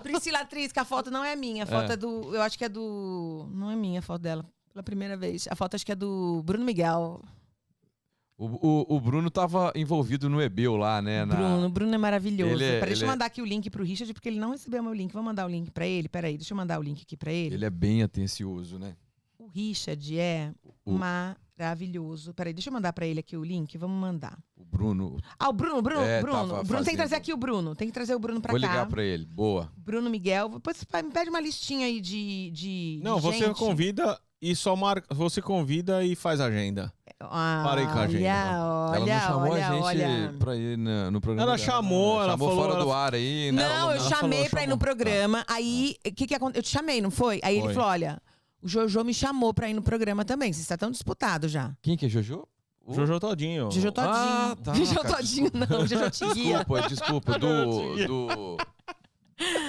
Priscila 0.01 0.39
Atriz, 0.39 0.71
que 0.71 0.79
a 0.79 0.85
foto 0.85 1.11
não 1.11 1.25
é 1.25 1.35
minha. 1.35 1.65
A 1.65 1.67
foto 1.67 1.91
é. 1.91 1.97
do. 1.97 2.33
Eu 2.33 2.43
acho 2.43 2.57
que 2.57 2.65
é 2.65 2.69
do. 2.69 3.49
Não 3.53 3.69
é 3.73 3.75
minha 3.75 3.99
a 3.99 4.03
foto 4.03 4.23
dela. 4.23 4.47
Pela 4.73 4.85
primeira 4.85 5.17
vez. 5.17 5.49
A 5.51 5.57
foto 5.57 5.75
acho 5.75 5.85
que 5.85 5.91
é 5.91 5.97
do 5.97 6.43
Bruno 6.45 6.65
Miguel. 6.65 7.21
O, 8.39 8.47
o, 8.47 8.97
o 8.97 9.01
Bruno 9.01 9.29
tava 9.31 9.73
envolvido 9.75 10.31
no 10.31 10.41
Ebeu 10.41 10.77
lá, 10.77 11.03
né? 11.03 11.25
na- 11.25 11.35
Bruno, 11.35 11.69
Bruno 11.71 11.95
é 11.95 11.99
maravilhoso. 11.99 12.53
Ele 12.55 12.65
é- 12.65 12.75
Peraí, 12.79 12.87
deixa 12.91 13.05
eu 13.05 13.09
é- 13.09 13.11
mandar 13.11 13.27
aqui 13.27 13.43
o 13.43 13.45
link 13.45 13.69
pro 13.69 13.83
Richard, 13.83 14.15
porque 14.15 14.29
ele 14.29 14.39
não 14.39 14.53
recebeu 14.53 14.81
meu 14.81 14.95
link. 14.95 15.13
Vou 15.13 15.23
mandar 15.25 15.45
o 15.45 15.49
link 15.51 15.73
pra 15.73 15.87
ele. 15.89 16.09
Peraí, 16.09 16.37
deixa 16.39 16.55
eu 16.55 16.57
mandar 16.57 16.79
o 16.79 16.83
link 16.83 17.03
aqui 17.03 17.17
pra 17.17 17.33
ele. 17.33 17.57
Ele 17.57 17.65
é 17.65 17.71
bem 17.71 18.03
atencioso, 18.05 18.79
né? 18.79 18.95
O 19.39 19.47
Richard 19.49 20.19
é 20.19 20.53
O- 20.85 20.93
maravilhoso. 20.93 21.50
Peraí, 22.35 22.53
deixa 22.53 22.69
eu 22.69 22.73
mandar 22.73 22.93
pra 22.93 23.07
ele 23.07 23.21
aqui 23.21 23.37
o 23.37 23.45
link. 23.45 23.77
Vamos 23.79 24.01
mandar. 24.01 24.39
O 24.57 24.65
Bruno. 24.65 25.19
Ah, 25.39 25.49
o 25.49 25.53
Bruno, 25.53 25.83
Bruno, 25.83 26.03
É, 26.03 26.21
Bruno. 26.21 26.47
Bruno 26.65 26.65
tem 26.85 26.93
que 26.93 26.97
trazer 26.97 26.97
fazendo- 26.97 27.15
aqui 27.19 27.33
o 27.33 27.37
Bruno. 27.37 27.75
Tem 27.75 27.89
que 27.89 27.95
trazer 27.95 28.15
o 28.15 28.19
Bruno 28.19 28.41
pra 28.41 28.53
Vou 28.53 28.61
cá. 28.61 28.67
ligar 28.69 28.87
pra 28.87 29.03
ele. 29.05 29.27
Boa. 29.27 29.71
Bruno 29.77 30.09
Miguel. 30.09 30.49
Depois 30.49 30.85
me 31.05 31.11
pede 31.11 31.31
uma 31.31 31.41
listinha 31.41 31.87
aí 31.87 32.01
de. 32.01 32.51
de 32.53 33.01
Não, 33.03 33.17
de 33.17 33.23
você 33.23 33.39
gente. 33.47 33.59
convida 33.59 34.19
e 34.41 34.55
só 34.57 34.75
marca. 34.77 35.13
Você 35.15 35.43
convida 35.43 36.05
e 36.05 36.15
faz 36.17 36.41
agenda. 36.41 36.93
Ah, 37.23 37.63
Parei 37.67 37.85
com 37.85 37.99
a 37.99 38.03
agenda. 38.03 38.25
Olha, 38.25 39.03
olha, 39.03 39.13
ela 39.13 39.21
não 39.21 39.21
chamou 39.29 39.53
olha, 39.53 39.69
a 39.69 39.73
gente 39.75 39.83
olha. 39.85 40.35
pra 40.39 40.57
ir 40.57 40.79
na- 40.79 41.11
no 41.11 41.21
programa. 41.21 41.43
Ela 41.51 41.57
dela, 41.59 41.71
chamou, 41.71 42.17
né? 42.17 42.23
ela 42.25 42.33
chamou 42.33 42.49
falou, 42.49 42.63
fora 42.65 42.75
ela- 42.77 42.85
do 42.85 42.93
ar 42.93 43.15
aí, 43.15 43.53
né? 43.53 43.63
Não, 43.63 43.71
Ela 43.71 43.93
eu 43.97 44.01
ela 44.01 44.09
chamei 44.09 44.39
falou, 44.39 44.51
pra 44.51 44.63
ir 44.63 44.67
no 44.69 44.79
programa. 44.79 45.45
Aí, 45.47 45.97
o 46.07 46.13
que 46.15 46.27
que 46.27 46.35
aconteceu? 46.35 46.61
Eu 46.61 46.63
te 46.63 46.71
chamei, 46.71 47.03
não 47.03 47.11
foi? 47.11 47.39
Aí 47.45 47.57
ele 47.57 47.65
Foi. 47.67 47.75
falou: 47.75 47.91
olha, 47.91 48.23
o 48.63 48.69
Jojo 48.69 49.03
me 49.05 49.13
chamou 49.15 49.53
pra 49.55 49.69
ir 49.69 49.75
no 49.75 49.83
programa 49.83 50.25
também. 50.25 50.53
Você 50.53 50.61
está 50.61 50.77
tão 50.77 50.91
disputado 50.91 51.49
já. 51.49 51.73
Quem 51.83 51.97
que 51.97 52.07
é 52.07 52.09
Jojo? 52.09 52.47
O- 52.85 52.95
Jojo 52.95 53.21
Todinho. 53.21 53.71
Jojo 53.71 53.93
Todinho. 53.93 54.15
Ah, 54.15 54.57
tá, 54.63 54.73
Jojo 54.75 54.95
cara, 54.97 55.17
Todinho, 55.17 55.51
não. 55.55 55.87
Jojo 55.87 56.11
Tiguia. 56.11 56.59
Desculpa, 56.59 56.89
desculpa. 56.89 57.39
Do. 57.39 58.07
do... 58.07 58.57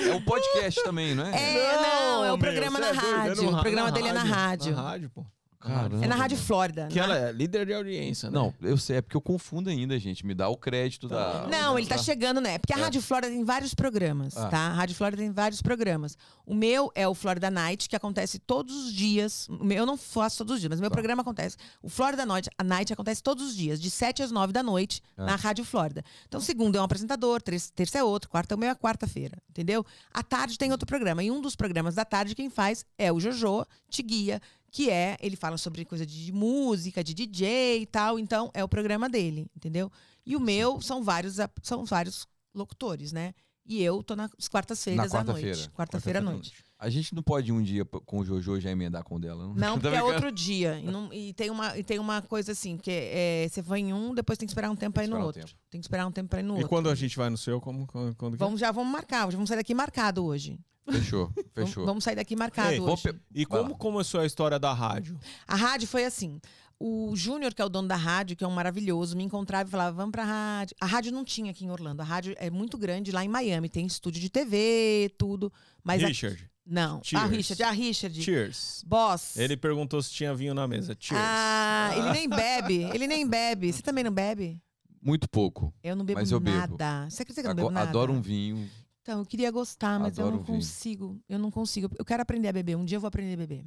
É 0.10 0.14
o 0.16 0.22
podcast 0.26 0.84
também, 0.84 1.16
não 1.16 1.26
é? 1.26 1.30
É, 1.32 1.82
não, 1.82 2.26
é 2.26 2.34
o 2.34 2.38
programa 2.38 2.78
na 2.80 2.88
é 2.88 2.90
é 2.90 2.94
rádio. 2.94 3.48
O 3.48 3.52
ra- 3.52 3.62
programa 3.62 3.92
dele 3.92 4.10
é 4.10 4.14
na 4.14 4.24
rádio. 4.24 4.76
Na 4.76 4.82
rádio, 4.82 5.10
pô. 5.10 5.26
Caramba. 5.62 6.04
É 6.04 6.08
na 6.08 6.16
Rádio 6.16 6.38
Flórida. 6.38 6.88
Que 6.88 6.98
na- 7.00 7.04
ela 7.06 7.18
é 7.18 7.32
líder 7.32 7.66
de 7.66 7.74
audiência, 7.74 8.30
né? 8.30 8.38
Não, 8.38 8.54
eu 8.62 8.78
sei, 8.78 8.98
é 8.98 9.02
porque 9.02 9.16
eu 9.16 9.22
confundo 9.22 9.70
ainda, 9.70 9.98
gente. 10.00 10.26
Me 10.26 10.34
dá 10.34 10.50
o 10.50 10.58
crédito 10.58 11.08
da. 11.08 11.48
Não, 11.48 11.78
ele 11.78 11.88
tá 11.88 11.98
chegando, 11.98 12.42
né? 12.42 12.58
Porque 12.58 12.74
a 12.74 12.78
É. 12.78 12.82
Rádio 12.82 13.02
Flórida 13.02 13.32
tem 13.32 13.44
vários 13.44 13.74
programas, 13.74 14.36
Ah. 14.36 14.48
tá? 14.50 14.58
A 14.60 14.74
Rádio 14.74 14.96
Flórida 14.96 15.22
tem 15.22 15.32
vários 15.32 15.62
programas. 15.62 16.18
O 16.46 16.54
meu 16.54 16.92
é 16.96 17.08
o 17.08 17.14
Florida 17.14 17.50
Night, 17.50 17.88
que 17.88 17.96
acontece 17.96 18.40
todos 18.40 18.76
os 18.86 18.94
dias. 18.94 19.48
O 19.50 19.64
meu 19.64 19.78
eu 19.78 19.86
não 19.86 19.98
faço 19.98 20.40
todos 20.40 20.56
os 20.56 20.60
dias, 20.60 20.70
mas 20.70 20.80
o 20.80 20.82
meu 20.82 20.90
Tá. 20.90 20.96
programa 20.96 21.22
acontece. 21.22 21.58
O 21.82 21.90
Florida 21.90 22.26
Night, 22.26 22.50
a 22.58 22.64
Night 22.64 22.92
acontece 22.92 23.22
todos 23.22 23.46
os 23.48 23.56
dias, 23.56 23.80
de 23.80 23.90
7 23.92 24.24
às 24.24 24.32
9 24.32 24.52
da 24.52 24.64
noite, 24.64 25.02
Ah. 25.18 25.26
na 25.26 25.36
Rádio 25.36 25.64
Flórida. 25.64 26.04
Então, 26.28 26.42
segundo 26.42 26.78
é 26.78 26.82
um 26.82 26.84
apresentador, 26.84 27.42
ter- 27.42 27.62
terça 27.76 28.00
é 28.00 28.04
outro, 28.04 28.30
quarta 28.30 28.54
é 28.54 28.58
o 28.58 28.60
meu 28.60 28.70
é 28.70 28.76
quarta-feira, 28.76 29.38
entendeu? 29.50 29.86
À 30.14 30.24
tarde 30.24 30.58
tem 30.58 30.72
outro 30.72 30.88
programa. 30.88 31.24
E 31.24 31.30
um 31.32 31.40
dos 31.40 31.56
programas 31.56 31.96
da 31.96 32.04
tarde, 32.04 32.36
quem 32.36 32.50
faz 32.50 32.84
é 32.98 33.12
o 33.12 33.20
Jojo, 33.20 33.66
te 33.90 34.02
guia, 34.02 34.42
que 34.72 34.90
é, 34.90 35.18
ele 35.22 35.36
fala 35.36 35.58
sobre 35.58 35.84
coisa 35.86 36.06
de 36.06 36.32
música, 36.32 37.04
de 37.04 37.14
DJ 37.14 37.82
e 37.82 37.86
tal, 37.86 38.18
então 38.18 38.50
é 38.54 38.64
o 38.64 38.70
programa 38.70 39.10
dele, 39.10 39.48
entendeu? 39.56 39.92
E 40.26 40.36
o 40.36 40.40
meu 40.40 40.80
são 40.82 41.04
vários, 41.04 41.36
são 41.62 41.84
vários 41.86 42.26
locutores, 42.56 43.12
né? 43.12 43.34
E 43.66 43.82
eu 43.84 44.02
tô 44.02 44.16
nas 44.16 44.32
quartas-feiras 44.50 44.98
Na 44.98 45.20
à 45.20 45.22
quarta-feira. 45.24 45.56
noite. 45.56 45.70
Quarta-feira 45.72 46.20
à 46.20 46.22
noite. 46.22 46.54
A 46.80 46.90
gente 46.90 47.14
não 47.14 47.22
pode 47.22 47.50
ir 47.50 47.52
um 47.52 47.62
dia 47.62 47.86
com 47.86 48.20
o 48.20 48.26
Jojo 48.26 48.58
e 48.58 48.60
já 48.62 48.72
emendar 48.72 49.04
com 49.04 49.16
o 49.16 49.20
dela, 49.20 49.46
não? 49.46 49.54
Não, 49.54 49.74
porque 49.80 49.96
é 49.96 50.02
outro 50.04 50.32
dia. 50.32 50.80
E, 50.80 50.86
não- 50.86 51.14
e 51.14 51.32
tem 51.34 51.50
uma, 51.52 51.78
e 51.78 51.84
tem 51.84 52.00
uma 52.00 52.22
coisa 52.24 52.54
assim, 52.54 52.76
que 52.76 52.90
é, 52.90 53.48
você 53.50 53.62
vai 53.62 53.82
em 53.82 53.94
um, 53.94 54.16
depois 54.16 54.38
tem 54.38 54.48
que 54.48 54.52
esperar 54.52 54.72
um 54.72 54.76
tempo 54.76 54.94
pra 54.96 55.04
ir 55.04 55.08
no 55.08 55.14
Esperar 55.14 55.24
um 55.24 55.28
outro. 55.28 55.42
tempo. 55.46 55.54
Tem 55.70 55.80
que 55.80 55.86
esperar 55.86 56.08
um 56.08 56.12
tempo 56.12 56.30
pra 56.30 56.40
ir 56.40 56.44
no 56.44 56.54
E 56.54 56.56
outro. 56.56 56.70
quando 56.70 56.90
a 56.90 56.96
gente 56.96 57.16
vai 57.16 57.30
no 57.30 57.38
seu, 57.38 57.62
como 57.62 57.86
quando, 57.86 58.16
quando 58.16 58.34
que? 58.34 58.40
Vamos, 58.40 58.60
já 58.60 58.72
vamos 58.72 58.92
marcar, 58.92 59.26
já 59.32 59.38
vamos 59.38 59.48
sair 59.48 59.58
daqui 59.58 59.76
marcado 59.76 60.26
hoje. 60.26 60.58
Fechou, 60.90 61.32
fechou. 61.54 61.86
Vamos 61.86 62.04
sair 62.04 62.16
daqui 62.16 62.36
marcado 62.36 62.72
Ei, 62.72 62.80
hoje. 62.80 63.14
E 63.34 63.46
como 63.46 63.78
começou 63.78 64.20
a 64.22 64.26
história 64.26 64.58
da 64.60 64.74
rádio? 64.74 65.20
A 65.48 65.56
rádio 65.56 65.88
foi 65.88 66.06
assim. 66.06 66.40
O 66.80 67.16
Júnior, 67.16 67.54
que 67.54 67.62
é 67.62 67.66
o 67.66 67.70
dono 67.70 67.88
da 67.88 67.96
rádio, 67.96 68.36
que 68.36 68.44
é 68.44 68.48
um 68.48 68.52
maravilhoso, 68.52 69.16
me 69.16 69.24
encontrava 69.24 69.70
e 69.70 69.72
falava: 69.72 69.96
vamos 69.96 70.12
pra 70.12 70.24
rádio. 70.24 70.76
A 70.82 70.86
rádio 70.88 71.12
não 71.12 71.24
tinha 71.24 71.52
aqui 71.52 71.64
em 71.64 71.70
Orlando. 71.70 72.02
A 72.02 72.04
rádio 72.04 72.34
é 72.40 72.50
muito 72.50 72.76
grande 72.78 73.12
lá 73.12 73.24
em 73.24 73.28
Miami. 73.28 73.70
Tem 73.70 73.86
estúdio 73.86 74.20
de 74.20 74.30
TV, 74.32 75.14
tudo. 75.18 75.54
Mas 75.84 76.04
a- 76.04 76.08
Richard. 76.08 76.50
não. 76.66 76.98
A 77.00 77.04
Cheers. 77.04 77.30
Richard, 77.30 77.64
a 77.64 77.70
Richard. 77.72 78.24
Cheers. 78.24 78.84
Boss. 78.88 79.38
Ele 79.38 79.56
perguntou 79.56 80.02
se 80.02 80.12
tinha 80.12 80.34
vinho 80.34 80.56
na 80.56 80.68
mesa. 80.68 80.98
Cheers. 81.00 81.22
Ah, 81.24 81.92
ele 81.96 82.10
nem 82.14 82.28
bebe. 82.28 82.84
Ele 82.92 83.06
nem 83.06 83.28
bebe. 83.28 83.72
Você 83.72 83.84
também 83.84 84.04
não 84.04 84.12
bebe? 84.12 84.60
Muito 85.04 85.30
pouco. 85.30 85.72
Eu 85.84 85.96
não 85.96 86.04
bebo 86.04 86.20
Mas 86.20 86.32
eu 86.32 86.40
bebo. 86.40 86.58
nada. 86.78 87.08
Você 87.10 87.22
acredita 87.22 87.42
que 87.44 87.48
eu 87.48 87.50
não 87.50 87.56
bebo 87.56 87.70
nada? 87.70 87.90
Adoro 87.90 88.12
um 88.12 88.22
vinho. 88.22 88.68
Então, 89.02 89.20
eu 89.20 89.26
queria 89.26 89.50
gostar, 89.52 90.00
mas 90.00 90.18
eu 90.18 90.26
Adoro 90.26 90.38
não 90.38 90.44
vinho. 90.46 90.58
consigo. 90.60 91.20
Eu 91.28 91.40
não 91.40 91.50
consigo. 91.50 91.90
Eu 91.98 92.06
quero 92.06 92.22
aprender 92.22 92.48
a 92.50 92.54
beber. 92.54 92.76
Um 92.78 92.86
dia 92.86 92.98
eu 92.98 93.02
vou 93.02 93.08
aprender 93.08 93.34
a 93.34 93.38
beber. 93.38 93.66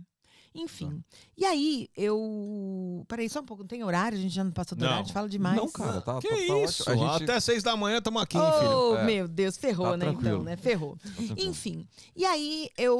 Enfim. 0.56 1.02
E 1.36 1.44
aí, 1.44 1.88
eu. 1.96 3.04
Peraí, 3.08 3.28
só 3.28 3.40
um 3.40 3.44
pouco. 3.44 3.64
Não 3.64 3.68
tem 3.68 3.82
horário? 3.82 4.16
A 4.16 4.20
gente 4.20 4.32
já 4.32 4.44
não 4.44 4.52
passou 4.52 4.78
do 4.78 4.82
Não. 4.82 4.86
horário? 4.86 5.02
A 5.02 5.04
gente 5.06 5.12
fala 5.12 5.28
demais. 5.28 5.56
Não, 5.56 5.68
cara, 5.68 6.00
tá, 6.00 6.20
que 6.20 6.28
tá, 6.28 6.36
tá 6.36 6.40
isso? 6.42 6.82
ótimo. 6.88 7.04
A 7.04 7.12
gente... 7.18 7.24
Até 7.24 7.40
seis 7.40 7.62
da 7.64 7.76
manhã 7.76 7.98
estamos 7.98 8.22
aqui, 8.22 8.38
filho. 8.38 8.70
Oh, 8.92 8.96
É. 8.98 9.04
meu 9.04 9.26
Deus, 9.26 9.56
ferrou, 9.56 9.86
Tá 9.90 9.96
né? 9.96 10.04
tranquilo. 10.06 10.28
Então, 10.34 10.42
né? 10.44 10.56
Ferrou. 10.56 10.96
tá. 10.96 11.08
Enfim. 11.36 11.84
E 12.14 12.24
aí, 12.24 12.68
eu. 12.78 12.96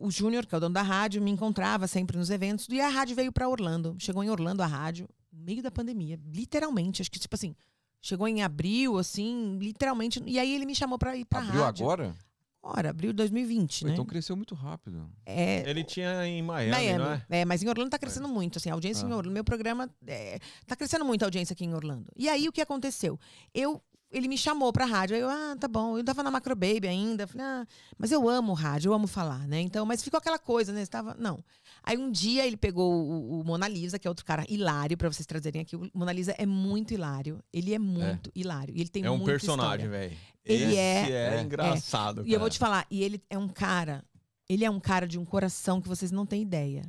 O 0.00 0.10
Júnior, 0.10 0.46
que 0.46 0.54
é 0.54 0.58
o 0.58 0.60
dono 0.62 0.72
da 0.72 0.80
rádio, 0.82 1.20
me 1.20 1.30
encontrava 1.30 1.86
sempre 1.86 2.16
nos 2.16 2.30
eventos. 2.30 2.66
E 2.70 2.80
a 2.80 2.88
rádio 2.88 3.14
veio 3.14 3.30
pra 3.30 3.46
Orlando. 3.46 3.94
Chegou 3.98 4.24
em 4.24 4.30
Orlando 4.30 4.62
a 4.62 4.66
rádio, 4.66 5.06
no 5.30 5.44
meio 5.44 5.62
da 5.62 5.70
pandemia. 5.70 6.18
Literalmente. 6.32 7.02
Acho 7.02 7.10
que, 7.10 7.18
tipo 7.18 7.34
assim. 7.34 7.54
Chegou 8.02 8.28
em 8.28 8.42
abril, 8.42 8.98
assim, 8.98 9.58
literalmente. 9.60 10.22
E 10.26 10.38
aí 10.38 10.54
ele 10.54 10.64
me 10.66 10.74
chamou 10.74 10.98
pra 10.98 11.16
ir 11.16 11.24
pra 11.24 11.40
Abriu 11.40 11.62
rádio. 11.62 11.84
agora? 11.84 12.14
Ora, 12.62 12.90
abril 12.90 13.12
de 13.12 13.16
2020, 13.18 13.80
Pô, 13.82 13.86
né? 13.86 13.92
Então 13.92 14.04
cresceu 14.04 14.34
muito 14.36 14.52
rápido. 14.52 15.08
É, 15.24 15.68
Ele 15.70 15.84
tinha 15.84 16.26
em 16.26 16.42
Miami, 16.42 16.70
Miami. 16.72 16.98
não 16.98 17.12
é? 17.12 17.26
É, 17.30 17.44
mas 17.44 17.62
em 17.62 17.68
Orlando 17.68 17.90
tá 17.90 17.98
crescendo 17.98 18.26
muito, 18.28 18.58
assim, 18.58 18.70
a 18.70 18.74
audiência 18.74 19.06
em 19.06 19.12
Ah. 19.12 19.16
Orlando. 19.16 19.32
Meu 19.34 19.44
programa 19.44 19.88
é, 20.04 20.40
tá 20.66 20.74
crescendo 20.74 21.04
muito 21.04 21.22
a 21.22 21.26
audiência 21.26 21.52
aqui 21.54 21.64
em 21.64 21.72
Orlando. 21.74 22.10
E 22.16 22.28
aí 22.28 22.48
o 22.48 22.52
que 22.52 22.60
aconteceu? 22.60 23.20
Eu 23.54 23.80
ele 24.10 24.28
me 24.28 24.38
chamou 24.38 24.72
pra 24.72 24.84
rádio. 24.84 25.16
Aí 25.16 25.22
eu, 25.22 25.28
ah, 25.28 25.56
tá 25.58 25.66
bom. 25.68 25.98
Eu 25.98 26.04
tava 26.04 26.22
na 26.22 26.30
Macro 26.30 26.54
Baby 26.54 26.86
ainda. 26.88 27.26
Falei, 27.26 27.46
ah, 27.46 27.66
mas 27.98 28.12
eu 28.12 28.28
amo 28.28 28.52
rádio, 28.52 28.90
eu 28.90 28.94
amo 28.94 29.06
falar, 29.06 29.46
né? 29.48 29.60
Então, 29.60 29.84
mas 29.84 30.02
ficou 30.02 30.18
aquela 30.18 30.38
coisa, 30.38 30.72
né? 30.72 30.82
Estava, 30.82 31.14
não. 31.18 31.42
Aí 31.82 31.96
um 31.96 32.10
dia 32.10 32.46
ele 32.46 32.56
pegou 32.56 32.92
o, 32.92 33.40
o 33.40 33.44
Mona 33.44 33.68
Lisa, 33.68 33.98
que 33.98 34.06
é 34.06 34.10
outro 34.10 34.24
cara 34.24 34.44
hilário, 34.48 34.96
pra 34.96 35.08
vocês 35.10 35.26
trazerem 35.26 35.62
aqui. 35.62 35.76
O 35.76 35.90
Mona 35.94 36.12
Lisa 36.12 36.34
é 36.38 36.46
muito 36.46 36.94
hilário. 36.94 37.42
Ele 37.52 37.74
é 37.74 37.78
muito 37.78 38.30
hilário. 38.34 38.74
E 38.76 38.80
ele 38.80 38.88
tem 38.88 39.04
É 39.04 39.10
um 39.10 39.24
personagem, 39.24 39.88
velho. 39.88 40.16
Ele 40.44 40.64
Esse 40.64 40.76
é- 40.78 41.10
é, 41.10 41.42
engraçado. 41.42 42.22
E 42.26 42.32
eu 42.32 42.38
vou 42.40 42.48
te 42.48 42.58
falar, 42.58 42.86
e 42.90 43.02
ele 43.02 43.20
é 43.28 43.36
um 43.36 43.48
cara, 43.48 44.04
ele 44.48 44.64
é 44.64 44.70
um 44.70 44.78
cara 44.78 45.06
de 45.06 45.18
um 45.18 45.24
coração 45.24 45.80
que 45.80 45.88
vocês 45.88 46.12
não 46.12 46.24
têm 46.24 46.42
ideia. 46.42 46.82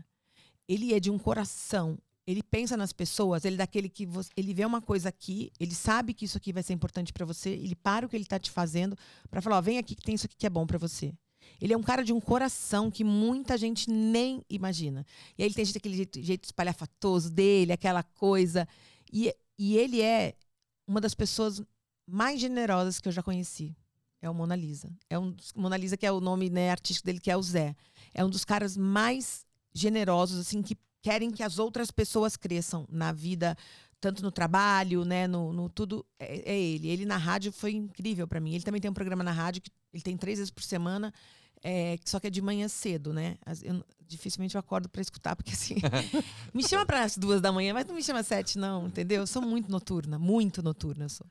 Ele 0.67 0.93
é 0.93 0.99
de 0.99 1.09
um 1.09 1.17
coração. 1.17 1.97
Ele 2.27 2.43
pensa 2.43 2.75
nas 2.75 2.91
pessoas, 2.91 3.45
ele 3.45 3.55
é 3.55 3.59
daquele 3.59 3.87
que 3.87 4.05
você, 4.05 4.29
ele 4.35 4.53
vê 4.53 4.65
uma 4.65 4.81
coisa 4.81 5.07
aqui, 5.07 5.49
ele 5.57 5.73
sabe 5.73 6.13
que 6.13 6.25
isso 6.25 6.37
aqui 6.37 6.51
vai 6.51 6.61
ser 6.61 6.73
importante 6.73 7.13
pra 7.13 7.25
você, 7.25 7.51
ele 7.51 7.73
para 7.73 8.05
o 8.05 8.09
que 8.09 8.17
ele 8.17 8.25
tá 8.25 8.37
te 8.37 8.51
fazendo 8.51 8.97
pra 9.29 9.41
falar, 9.41 9.57
ó, 9.57 9.61
vem 9.61 9.77
aqui 9.77 9.95
que 9.95 10.03
tem 10.03 10.13
isso 10.15 10.25
aqui 10.25 10.35
que 10.35 10.45
é 10.45 10.49
bom 10.49 10.67
pra 10.67 10.77
você. 10.77 11.13
Ele 11.61 11.71
é 11.71 11.77
um 11.77 11.81
cara 11.81 12.03
de 12.03 12.11
um 12.11 12.19
coração 12.19 12.91
que 12.91 13.03
muita 13.03 13.57
gente 13.57 13.89
nem 13.89 14.43
imagina. 14.49 15.05
E 15.37 15.41
aí 15.41 15.47
ele 15.47 15.55
tem 15.55 15.63
gente- 15.63 15.77
aquele 15.77 15.95
jeito, 15.95 16.21
jeito 16.21 16.43
espalhafatoso 16.43 17.31
dele, 17.31 17.71
aquela 17.71 18.03
coisa. 18.03 18.67
E, 19.11 19.33
e 19.57 19.77
ele 19.77 20.01
é 20.01 20.35
uma 20.85 20.99
das 20.99 21.15
pessoas 21.15 21.61
mais 22.05 22.41
generosas 22.41 22.99
que 22.99 23.07
eu 23.07 23.13
já 23.13 23.23
conheci. 23.23 23.73
É 24.21 24.29
o 24.29 24.33
Mona 24.33 24.55
Lisa. 24.55 24.91
É 25.09 25.17
um 25.17 25.33
Mona 25.55 25.77
Lisa, 25.77 25.95
que 25.95 26.05
é 26.05 26.11
o 26.11 26.19
nome 26.19 26.49
né, 26.49 26.69
artístico 26.71 27.05
dele, 27.05 27.19
que 27.19 27.31
é 27.31 27.37
o 27.37 27.41
Zé. 27.41 27.75
É 28.13 28.25
um 28.25 28.29
dos 28.29 28.43
caras 28.43 28.75
mais 28.75 29.45
generosos, 29.73 30.39
assim, 30.39 30.61
que 30.61 30.75
querem 31.01 31.31
que 31.31 31.43
as 31.43 31.59
outras 31.59 31.91
pessoas 31.91 32.35
cresçam 32.35 32.85
na 32.89 33.11
vida, 33.11 33.55
tanto 33.99 34.21
no 34.21 34.31
trabalho, 34.31 35.03
né, 35.05 35.27
no, 35.27 35.51
no 35.53 35.69
tudo. 35.69 36.05
É, 36.19 36.53
é 36.53 36.59
ele. 36.59 36.87
Ele 36.87 37.05
na 37.05 37.17
rádio 37.17 37.51
foi 37.51 37.73
incrível 37.73 38.27
pra 38.27 38.39
mim. 38.39 38.53
Ele 38.53 38.63
também 38.63 38.81
tem 38.81 38.91
um 38.91 38.93
programa 38.93 39.23
na 39.23 39.31
rádio 39.31 39.61
que 39.61 39.71
ele 39.93 40.03
tem 40.03 40.17
três 40.17 40.37
vezes 40.37 40.51
por 40.51 40.63
semana, 40.63 41.13
é, 41.63 41.97
só 42.05 42.19
que 42.19 42.27
é 42.27 42.29
de 42.29 42.41
manhã 42.41 42.67
cedo, 42.67 43.13
né? 43.13 43.37
Eu- 43.63 43.83
dificilmente 44.07 44.55
eu 44.55 44.59
acordo 44.59 44.87
pra 44.87 45.01
escutar, 45.01 45.35
porque 45.35 45.51
assim. 45.51 45.75
me 46.53 46.65
chama 46.67 46.85
para 46.85 47.03
as 47.03 47.17
duas 47.17 47.41
da 47.41 47.51
manhã, 47.51 47.73
mas 47.73 47.85
não 47.85 47.95
me 47.95 48.03
chama 48.03 48.19
às 48.19 48.27
sete, 48.27 48.57
não, 48.57 48.87
entendeu? 48.87 49.21
Eu 49.21 49.27
sou 49.27 49.41
muito 49.41 49.69
noturna, 49.69 50.17
muito 50.17 50.61
noturna 50.63 51.05
eu 51.05 51.09
sou. 51.09 51.27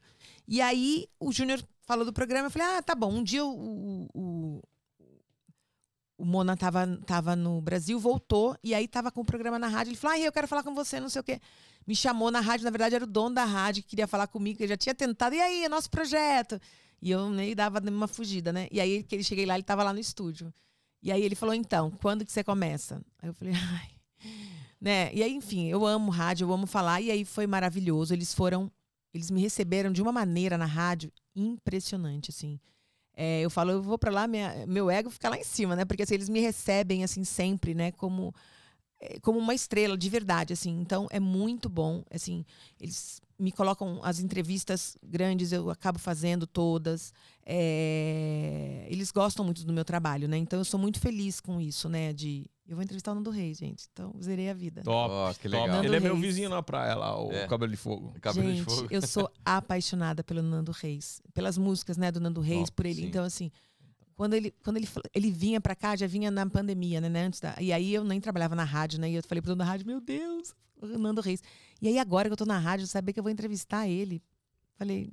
E 0.47 0.61
aí 0.61 1.09
o 1.19 1.33
Júnior 1.33 1.63
falou 1.87 2.05
do 2.05 2.13
programa, 2.13 2.49
eu 2.49 2.51
falei, 2.51 2.69
ah, 2.77 2.83
tá 2.83 2.95
bom. 2.95 3.13
Um 3.13 3.23
dia 3.23 3.45
o, 3.45 4.09
o, 4.15 4.63
o 6.19 6.25
Mona 6.25 6.57
tava, 6.57 6.87
tava 7.05 7.37
no 7.37 7.61
Brasil, 7.61 7.99
voltou, 7.99 8.57
e 8.63 8.75
aí 8.75 8.89
tava 8.89 9.11
com 9.11 9.21
o 9.21 9.25
programa 9.25 9.59
na 9.59 9.69
rádio. 9.69 9.91
Ele 9.91 9.99
falou, 9.99 10.17
ah, 10.17 10.21
eu 10.21 10.33
quero 10.33 10.49
falar 10.49 10.63
com 10.63 10.75
você, 10.75 10.99
não 10.99 11.09
sei 11.09 11.21
o 11.21 11.25
quê. 11.25 11.41
Me 11.87 11.95
chamou 11.95 12.31
na 12.31 12.41
rádio, 12.41 12.65
na 12.65 12.71
verdade 12.71 12.95
era 12.95 13.05
o 13.05 13.07
dono 13.07 13.35
da 13.35 13.45
rádio 13.45 13.83
que 13.83 13.91
queria 13.91 14.07
falar 14.07 14.27
comigo, 14.27 14.57
que 14.57 14.65
ele 14.65 14.71
já 14.71 14.77
tinha 14.77 14.95
tentado, 14.95 15.35
e 15.35 15.41
aí, 15.41 15.65
é 15.65 15.69
nosso 15.69 15.91
projeto? 15.91 16.61
E 17.01 17.11
eu 17.11 17.29
nem 17.29 17.55
dava 17.55 17.79
uma 17.91 18.09
fugida, 18.09 18.53
né? 18.53 18.69
E 18.73 18.81
aí 18.81 19.03
que 19.03 19.15
ele 19.15 19.23
cheguei 19.23 19.45
lá, 19.45 19.55
ele 19.55 19.63
tava 19.63 19.83
lá 19.83 19.93
no 19.93 19.99
estúdio. 19.99 20.53
E 21.03 21.13
aí 21.13 21.23
ele 21.23 21.35
falou, 21.35 21.55
então, 21.55 21.91
quando 22.03 22.25
que 22.25 22.33
você 22.33 22.43
começa? 22.43 23.01
Aí 23.21 23.29
eu 23.29 23.35
falei, 23.35 23.53
ai. 23.55 23.91
Né? 24.81 25.15
E 25.15 25.23
aí, 25.23 25.33
enfim, 25.33 25.69
eu 25.69 25.87
amo 25.87 26.11
rádio, 26.11 26.47
eu 26.47 26.53
amo 26.53 26.67
falar, 26.67 27.01
e 27.01 27.11
aí 27.11 27.25
foi 27.25 27.47
maravilhoso. 27.47 28.15
Eles 28.15 28.33
foram, 28.33 28.71
eles 29.13 29.31
me 29.31 29.41
receberam 29.41 29.93
de 29.93 30.01
uma 30.01 30.13
maneira 30.13 30.57
na 30.57 30.67
rádio 30.67 31.13
impressionante, 31.35 32.31
assim. 32.31 32.59
É, 33.17 33.41
eu 33.41 33.51
falo, 33.51 33.73
eu 33.73 33.83
vou 33.83 33.99
pra 33.99 34.11
lá, 34.11 34.27
minha- 34.29 34.67
meu 34.67 34.91
ego 34.91 35.11
fica 35.11 35.29
lá 35.31 35.39
em 35.39 35.45
cima, 35.45 35.75
né? 35.75 35.85
Porque 35.85 36.03
assim, 36.03 36.15
eles 36.15 36.29
me 36.29 36.41
recebem 36.41 37.03
assim 37.05 37.25
sempre, 37.25 37.75
né? 37.75 37.91
Como 37.93 38.35
é, 39.01 39.21
como 39.21 39.39
uma 39.39 39.55
estrela 39.55 39.97
de 39.97 40.09
verdade, 40.09 40.53
assim. 40.53 40.81
Então 40.81 41.07
é 41.11 41.21
muito 41.21 41.69
bom, 41.69 42.03
assim. 42.11 42.45
Eles 42.81 43.21
me 43.39 43.53
colocam 43.53 44.01
as 44.03 44.21
entrevistas 44.21 44.97
grandes, 45.03 45.53
eu 45.53 45.71
acabo 45.71 45.99
fazendo 45.99 46.47
todas. 46.47 47.13
É, 47.45 48.87
eles 48.89 49.11
gostam 49.11 49.45
muito 49.45 49.65
do 49.65 49.73
meu 49.73 49.85
trabalho, 49.85 50.29
né? 50.29 50.37
Então 50.39 50.59
eu 50.59 50.65
sou 50.65 50.81
muito 50.81 50.99
feliz 51.01 51.41
com 51.41 51.61
isso, 51.61 51.89
né? 51.89 52.13
De 52.13 52.47
eu 52.69 52.75
vou 52.77 52.83
entrevistar 52.83 53.13
o 53.13 53.15
Nando 53.15 53.31
Reis, 53.31 53.59
gente. 53.59 53.87
Então 53.93 54.15
zerei 54.23 54.51
a 54.51 54.55
vida. 54.55 54.83
Top, 54.83 55.13
Ó, 55.15 55.33
que 55.35 55.49
top. 55.49 55.63
legal. 55.63 55.85
Ele 55.85 55.97
é 55.97 56.01
meu 56.01 56.15
Nando 56.15 56.27
vizinho 56.27 56.49
na 56.51 56.63
praia 56.63 56.95
lá, 56.95 57.21
o 57.21 57.31
É. 57.33 57.47
Cabelo 57.47 57.71
de 57.71 57.77
Fogo. 57.77 58.15
Cabelo 58.21 58.47
de 58.51 58.57
Gente, 58.59 58.65
fogo. 58.65 58.89
eu 58.91 59.03
sou 59.03 59.31
apaixonada 59.45 60.23
pelo 60.25 60.43
Nando 60.43 60.73
Reis, 60.73 61.21
pelas 61.33 61.57
músicas, 61.59 61.97
né, 61.97 62.11
do 62.11 62.21
Nando 62.21 62.41
Reis, 62.41 62.71
por 62.71 62.87
ele. 62.87 63.03
sim. 63.03 63.07
Então 63.07 63.25
assim, 63.25 63.51
quando 64.17 64.35
ele 64.35 64.51
quando 64.65 64.77
ele, 64.79 64.89
ele 65.15 65.31
vinha 65.31 65.61
pra 65.61 65.75
cá, 65.77 65.95
já 65.97 66.07
vinha 66.07 66.31
na 66.31 66.47
pandemia, 66.49 67.01
né, 67.01 67.09
né, 67.09 67.25
antes 67.27 67.41
da, 67.41 67.55
e 67.61 67.73
aí 67.73 67.93
eu 67.95 68.03
nem 68.05 68.21
trabalhava 68.21 68.55
na 68.55 68.65
rádio, 68.65 68.99
né? 69.01 69.11
E 69.11 69.15
eu 69.15 69.23
falei 69.23 69.41
pro 69.43 69.51
dono 69.51 69.59
da 69.59 69.65
rádio, 69.65 69.87
meu 69.87 70.01
Deus, 70.01 70.55
o 70.81 70.87
Nando 70.99 71.21
Reis. 71.21 71.43
E 71.81 71.89
aí, 71.89 71.99
agora 71.99 72.29
que 72.29 72.33
eu 72.33 72.37
tô 72.37 72.47
na 72.47 72.59
rádio, 72.59 72.87
saber 72.87 73.13
que 73.13 73.19
eu 73.21 73.23
vou 73.23 73.31
entrevistar 73.31 73.87
ele. 73.87 74.23
Falei, 74.79 75.13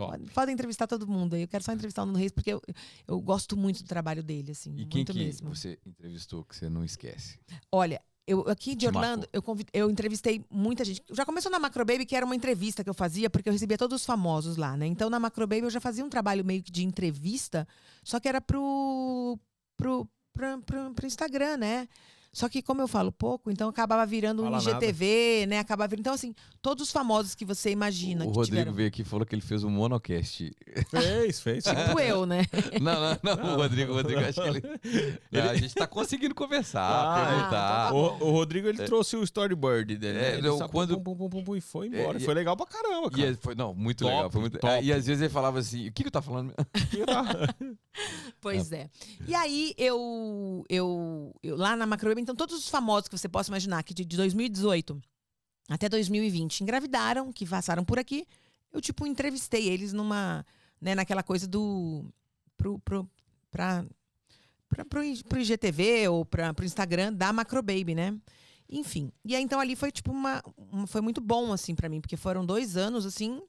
Top. 0.00 0.18
pode, 0.18 0.30
pode 0.32 0.52
entrevistar 0.52 0.86
todo 0.86 1.06
mundo 1.06 1.34
aí. 1.34 1.42
Eu 1.42 1.48
quero 1.48 1.62
só 1.64 1.72
entrevistar 1.72 2.02
o 2.02 2.06
Nando 2.06 2.18
Reis, 2.18 2.32
porque 2.32 2.52
eu, 2.52 2.60
eu 3.06 3.20
gosto 3.20 3.56
muito 3.56 3.82
do 3.82 3.86
trabalho 3.88 4.22
dele, 4.22 4.52
assim. 4.52 4.72
E 4.76 4.84
quem 4.86 4.98
muito 5.00 5.12
que 5.12 5.18
mesmo. 5.18 5.54
você 5.54 5.78
entrevistou 5.86 6.44
que 6.44 6.56
você 6.56 6.68
não 6.68 6.84
esquece? 6.84 7.38
Olha, 7.70 8.00
eu 8.26 8.42
aqui 8.48 8.74
de 8.76 8.86
Te 8.86 8.86
Orlando, 8.86 9.26
eu, 9.32 9.42
eu 9.72 9.90
entrevistei 9.90 10.44
muita 10.50 10.84
gente. 10.84 11.02
Já 11.10 11.24
começou 11.26 11.50
na 11.50 11.58
Macro 11.58 11.84
Baby, 11.84 12.06
que 12.06 12.14
era 12.14 12.24
uma 12.24 12.36
entrevista 12.36 12.84
que 12.84 12.90
eu 12.90 12.94
fazia, 12.94 13.28
porque 13.28 13.48
eu 13.48 13.52
recebia 13.52 13.76
todos 13.78 14.00
os 14.00 14.06
famosos 14.06 14.56
lá, 14.56 14.76
né? 14.76 14.86
Então, 14.86 15.10
na 15.10 15.18
Macro 15.18 15.46
Baby, 15.46 15.62
eu 15.62 15.70
já 15.70 15.80
fazia 15.80 16.04
um 16.04 16.08
trabalho 16.10 16.44
meio 16.44 16.62
que 16.62 16.70
de 16.70 16.84
entrevista, 16.84 17.66
só 18.04 18.20
que 18.20 18.28
era 18.28 18.40
pro, 18.40 19.38
pro, 19.76 20.08
pra- 20.32 20.58
pra- 20.58 20.90
pro 20.90 21.06
Instagram, 21.06 21.56
né? 21.56 21.88
Só 22.32 22.48
que, 22.48 22.62
como 22.62 22.80
eu 22.80 22.86
falo 22.86 23.10
pouco, 23.10 23.50
então 23.50 23.68
acabava 23.68 24.06
virando 24.06 24.42
um 24.44 24.50
Fala 24.50 24.58
IGTV, 24.58 25.46
né? 25.48 25.58
Acabava 25.58 25.88
virando. 25.88 26.00
Então, 26.02 26.14
assim, 26.14 26.32
todos 26.62 26.86
os 26.86 26.92
famosos 26.92 27.34
que 27.34 27.44
você 27.44 27.70
imagina 27.70 28.24
o 28.24 28.28
que 28.30 28.34
Rodrigo 28.36 28.56
tiveram. 28.56 28.72
veio 28.72 28.86
aqui 28.88 29.02
e 29.02 29.04
falou 29.04 29.26
que 29.26 29.34
ele 29.34 29.42
fez 29.42 29.64
um 29.64 29.70
monocast. 29.70 30.52
Fez, 30.88 31.40
fez. 31.40 31.64
Tipo 31.64 31.98
eu, 31.98 32.24
né? 32.26 32.42
Não, 32.80 32.94
não, 33.00 33.36
não. 33.36 33.54
O 33.54 33.56
Rodrigo, 33.56 33.92
o 33.92 33.94
Rodrigo, 33.96 34.20
acho 34.20 34.40
que 34.40 34.48
ele. 34.48 34.62
Não, 35.32 35.50
a 35.50 35.56
gente 35.56 35.74
tá 35.74 35.86
conseguindo 35.86 36.34
conversar, 36.34 36.80
Ah, 36.82 37.26
perguntar. 37.26 37.50
tá 37.88 37.94
O, 37.94 38.28
o 38.28 38.30
Rodrigo, 38.30 38.68
ele 38.68 38.84
trouxe 38.84 39.16
o 39.16 39.22
storyboard 39.24 39.96
dele. 39.96 40.18
É, 40.18 40.22
né? 40.22 40.32
Ele 40.38 40.48
não, 40.48 40.58
só 40.58 40.68
quando- 40.68 40.96
pum, 41.00 41.02
pum, 41.16 41.16
pum, 41.16 41.28
pum, 41.30 41.44
pum, 41.44 41.56
e 41.56 41.60
foi 41.60 41.88
embora. 41.88 42.16
É, 42.18 42.20
e- 42.20 42.24
foi 42.24 42.32
legal 42.34 42.56
pra 42.56 42.66
caramba, 42.66 43.10
cara. 43.10 43.36
foi, 43.40 43.54
não, 43.56 43.74
muito 43.74 44.04
Top, 44.04 44.14
legal. 44.14 44.30
Foi 44.30 44.40
muito, 44.40 44.58
top. 44.58 44.84
E 44.84 44.92
às 44.92 45.06
vezes 45.06 45.20
ele 45.20 45.30
falava 45.32 45.58
assim: 45.58 45.88
o 45.88 45.92
que, 45.92 46.02
que 46.04 46.08
eu 46.08 46.12
tá 46.12 46.22
falando? 46.22 46.54
Pois 48.40 48.72
é. 48.72 48.88
E 49.26 49.34
aí, 49.34 49.74
eu, 49.76 50.64
eu, 50.68 51.34
eu 51.42 51.56
lá 51.56 51.76
na 51.76 51.84
Macro 51.86 52.08
Baby, 52.20 52.22
então, 52.22 52.34
todos 52.36 52.56
os 52.56 52.68
famosos 52.68 53.08
que 53.08 53.16
você 53.18 53.28
possa 53.28 53.50
imaginar, 53.50 53.82
que 53.82 53.94
de, 53.94 54.04
de 54.04 54.16
2018 54.16 55.00
até 55.68 55.88
2020 55.88 56.60
engravidaram, 56.62 57.32
que 57.32 57.46
passaram 57.46 57.84
por 57.84 57.98
aqui, 57.98 58.26
eu, 58.72 58.80
tipo, 58.80 59.06
entrevistei 59.06 59.68
eles 59.68 59.92
numa, 59.92 60.44
né, 60.80 60.94
naquela 60.94 61.22
coisa 61.22 61.46
do. 61.46 62.04
Pro, 62.56 62.78
pro, 62.80 63.08
pra, 63.50 63.84
pra, 64.68 64.84
pro, 64.84 65.00
pro 65.28 65.40
IGTV 65.40 66.08
ou 66.08 66.24
pra, 66.24 66.52
pro 66.52 66.64
Instagram 66.64 67.12
da 67.12 67.32
Macro 67.32 67.62
Baby, 67.62 67.94
né? 67.94 68.16
Enfim. 68.68 69.10
E 69.24 69.34
aí, 69.34 69.42
então, 69.42 69.58
ali 69.58 69.74
foi, 69.74 69.90
tipo, 69.90 70.12
uma, 70.12 70.42
uma- 70.56 70.86
foi 70.86 71.00
muito 71.00 71.20
bom, 71.20 71.52
assim, 71.52 71.74
pra 71.74 71.88
mim, 71.88 72.00
porque 72.00 72.16
foram 72.16 72.44
dois 72.44 72.76
anos, 72.76 73.06
assim, 73.06 73.40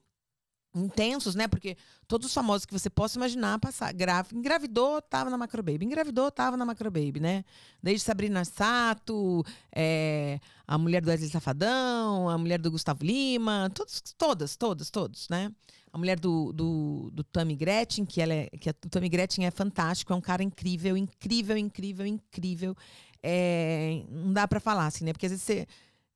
intensos, 0.74 1.34
né? 1.34 1.46
Porque 1.46 1.76
todos 2.06 2.28
os 2.28 2.34
famosos 2.34 2.64
que 2.64 2.72
você 2.72 2.88
possa 2.88 3.18
imaginar 3.18 3.58
passar. 3.58 3.92
Gra 3.92 4.24
engravidou, 4.32 5.00
tava 5.02 5.30
na 5.30 5.36
Macro 5.36 5.62
Baby. 5.62 5.84
Engravidou, 5.84 6.30
tava 6.30 6.56
na 6.56 6.64
Macro 6.64 6.90
Baby, 6.90 7.20
né? 7.20 7.44
Desde 7.82 8.04
Sabrina 8.04 8.44
Sato, 8.44 9.44
é, 9.74 10.40
a 10.66 10.78
mulher 10.78 11.02
do 11.02 11.10
Wesley 11.10 11.30
Safadão, 11.30 12.28
a 12.28 12.38
mulher 12.38 12.60
do 12.60 12.70
Gustavo 12.70 13.04
Lima, 13.04 13.70
todos, 13.74 14.00
todas, 14.16 14.56
todas, 14.56 14.90
todos, 14.90 15.28
né? 15.28 15.52
A 15.92 15.98
mulher 15.98 16.18
do, 16.18 16.52
do, 16.54 17.10
do 17.12 17.22
Tammy 17.22 17.54
Gretchen, 17.54 18.06
que 18.06 18.22
ela 18.22 18.32
é, 18.32 18.46
que 18.46 18.70
a, 18.70 18.72
o 18.72 18.88
Tammy 18.88 19.10
Gretchen 19.10 19.44
é 19.44 19.50
fantástico, 19.50 20.12
é 20.12 20.16
um 20.16 20.22
cara 20.22 20.42
incrível, 20.42 20.96
incrível, 20.96 21.56
incrível, 21.56 22.06
incrível. 22.06 22.74
É, 23.22 24.02
não 24.08 24.32
dá 24.32 24.48
pra 24.48 24.58
falar, 24.58 24.86
assim, 24.86 25.04
né? 25.04 25.12
Porque 25.12 25.26
às 25.26 25.32
vezes 25.32 25.44
você, 25.44 25.66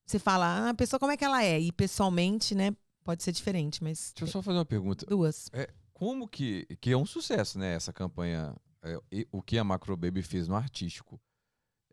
você 0.06 0.18
fala, 0.18 0.46
ah, 0.46 0.70
a 0.70 0.74
pessoa 0.74 0.98
como 0.98 1.12
é 1.12 1.16
que 1.16 1.24
ela 1.24 1.44
é? 1.44 1.60
E 1.60 1.70
pessoalmente, 1.70 2.54
né, 2.54 2.72
pode 3.06 3.22
ser 3.22 3.32
diferente, 3.32 3.82
mas 3.82 4.12
Deixa 4.14 4.24
eu 4.28 4.32
só 4.32 4.42
fazer 4.42 4.58
uma 4.58 4.64
pergunta. 4.66 5.06
duas. 5.06 5.48
Como 5.94 6.28
que. 6.28 6.66
Que 6.80 6.90
é 6.92 6.96
um 6.96 7.06
sucesso, 7.06 7.58
né? 7.58 7.72
Essa 7.74 7.92
campanha. 7.92 8.54
é, 8.82 8.98
e- 9.10 9.26
o 9.32 9.40
que 9.40 9.56
a 9.58 9.64
Macro 9.64 9.96
Baby 9.96 10.22
fez 10.22 10.46
no 10.46 10.54
artístico. 10.54 11.18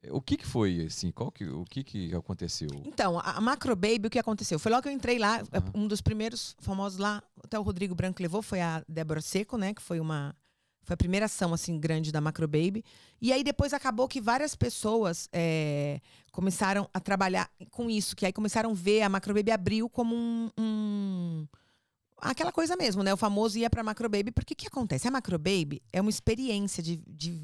É, 0.02 0.12
O 0.12 0.20
que 0.22 0.36
que 0.36 0.46
foi, 0.46 0.86
assim? 0.86 1.12
Qual 1.12 1.32
que, 1.32 1.46
o 1.46 1.64
que 1.64 1.84
que 1.84 2.14
aconteceu? 2.14 2.68
Então, 2.86 3.18
a 3.18 3.38
a 3.38 3.42
Macro 3.42 3.76
Baby, 3.76 4.08
o 4.08 4.10
que 4.10 4.20
aconteceu? 4.20 4.60
Foi 4.60 4.70
logo 4.72 4.84
que 4.84 4.90
eu 4.90 4.94
entrei 4.94 5.18
lá, 5.18 5.38
Aham. 5.54 5.72
um 5.74 5.88
dos 5.88 6.02
primeiros 6.02 6.56
famosos 6.60 7.00
lá, 7.00 7.24
até 7.44 7.58
o 7.58 7.64
Rodrigo 7.64 7.96
Branco 7.96 8.22
levou, 8.22 8.42
foi 8.42 8.60
a 8.60 8.84
Débora 8.90 9.22
Seco, 9.22 9.58
né? 9.58 9.74
Que 9.74 9.82
foi 9.82 10.00
uma. 10.02 10.36
Foi 10.84 10.94
a 10.94 10.98
primeira 10.98 11.26
ação, 11.28 11.54
assim, 11.54 11.80
grande 11.80 12.12
da 12.12 12.20
Macro 12.20 12.48
Baby. 12.48 12.84
E 13.22 13.32
aí 13.32 13.44
depois 13.44 13.74
acabou 13.74 14.08
que 14.08 14.20
várias 14.20 14.54
pessoas 14.56 15.30
é, 15.32 16.00
começaram 16.32 16.90
a 16.94 17.00
trabalhar 17.00 17.50
com 17.72 17.90
isso, 17.90 18.16
que 18.16 18.26
aí 18.26 18.34
começaram 18.34 18.72
a 18.72 18.74
ver, 18.74 19.02
a 19.02 19.10
Macro 19.10 19.34
Baby 19.34 19.52
abriu 19.52 19.90
como 19.90 20.16
um. 20.16 20.50
um- 20.60 21.48
aquela 22.18 22.52
coisa 22.52 22.76
mesmo, 22.76 23.02
né? 23.04 23.14
O 23.14 23.18
famoso 23.18 23.58
ia 23.58 23.70
pra 23.70 23.84
Macro 23.84 24.10
Baby, 24.10 24.32
porque 24.32 24.54
o 24.54 24.58
que 24.58 24.68
acontece? 24.68 25.08
A 25.08 25.12
Macro 25.12 25.38
Baby 25.38 25.82
é 25.92 26.00
uma 26.02 26.10
experiência 26.10 26.82
de, 26.84 26.98
de 27.08 27.42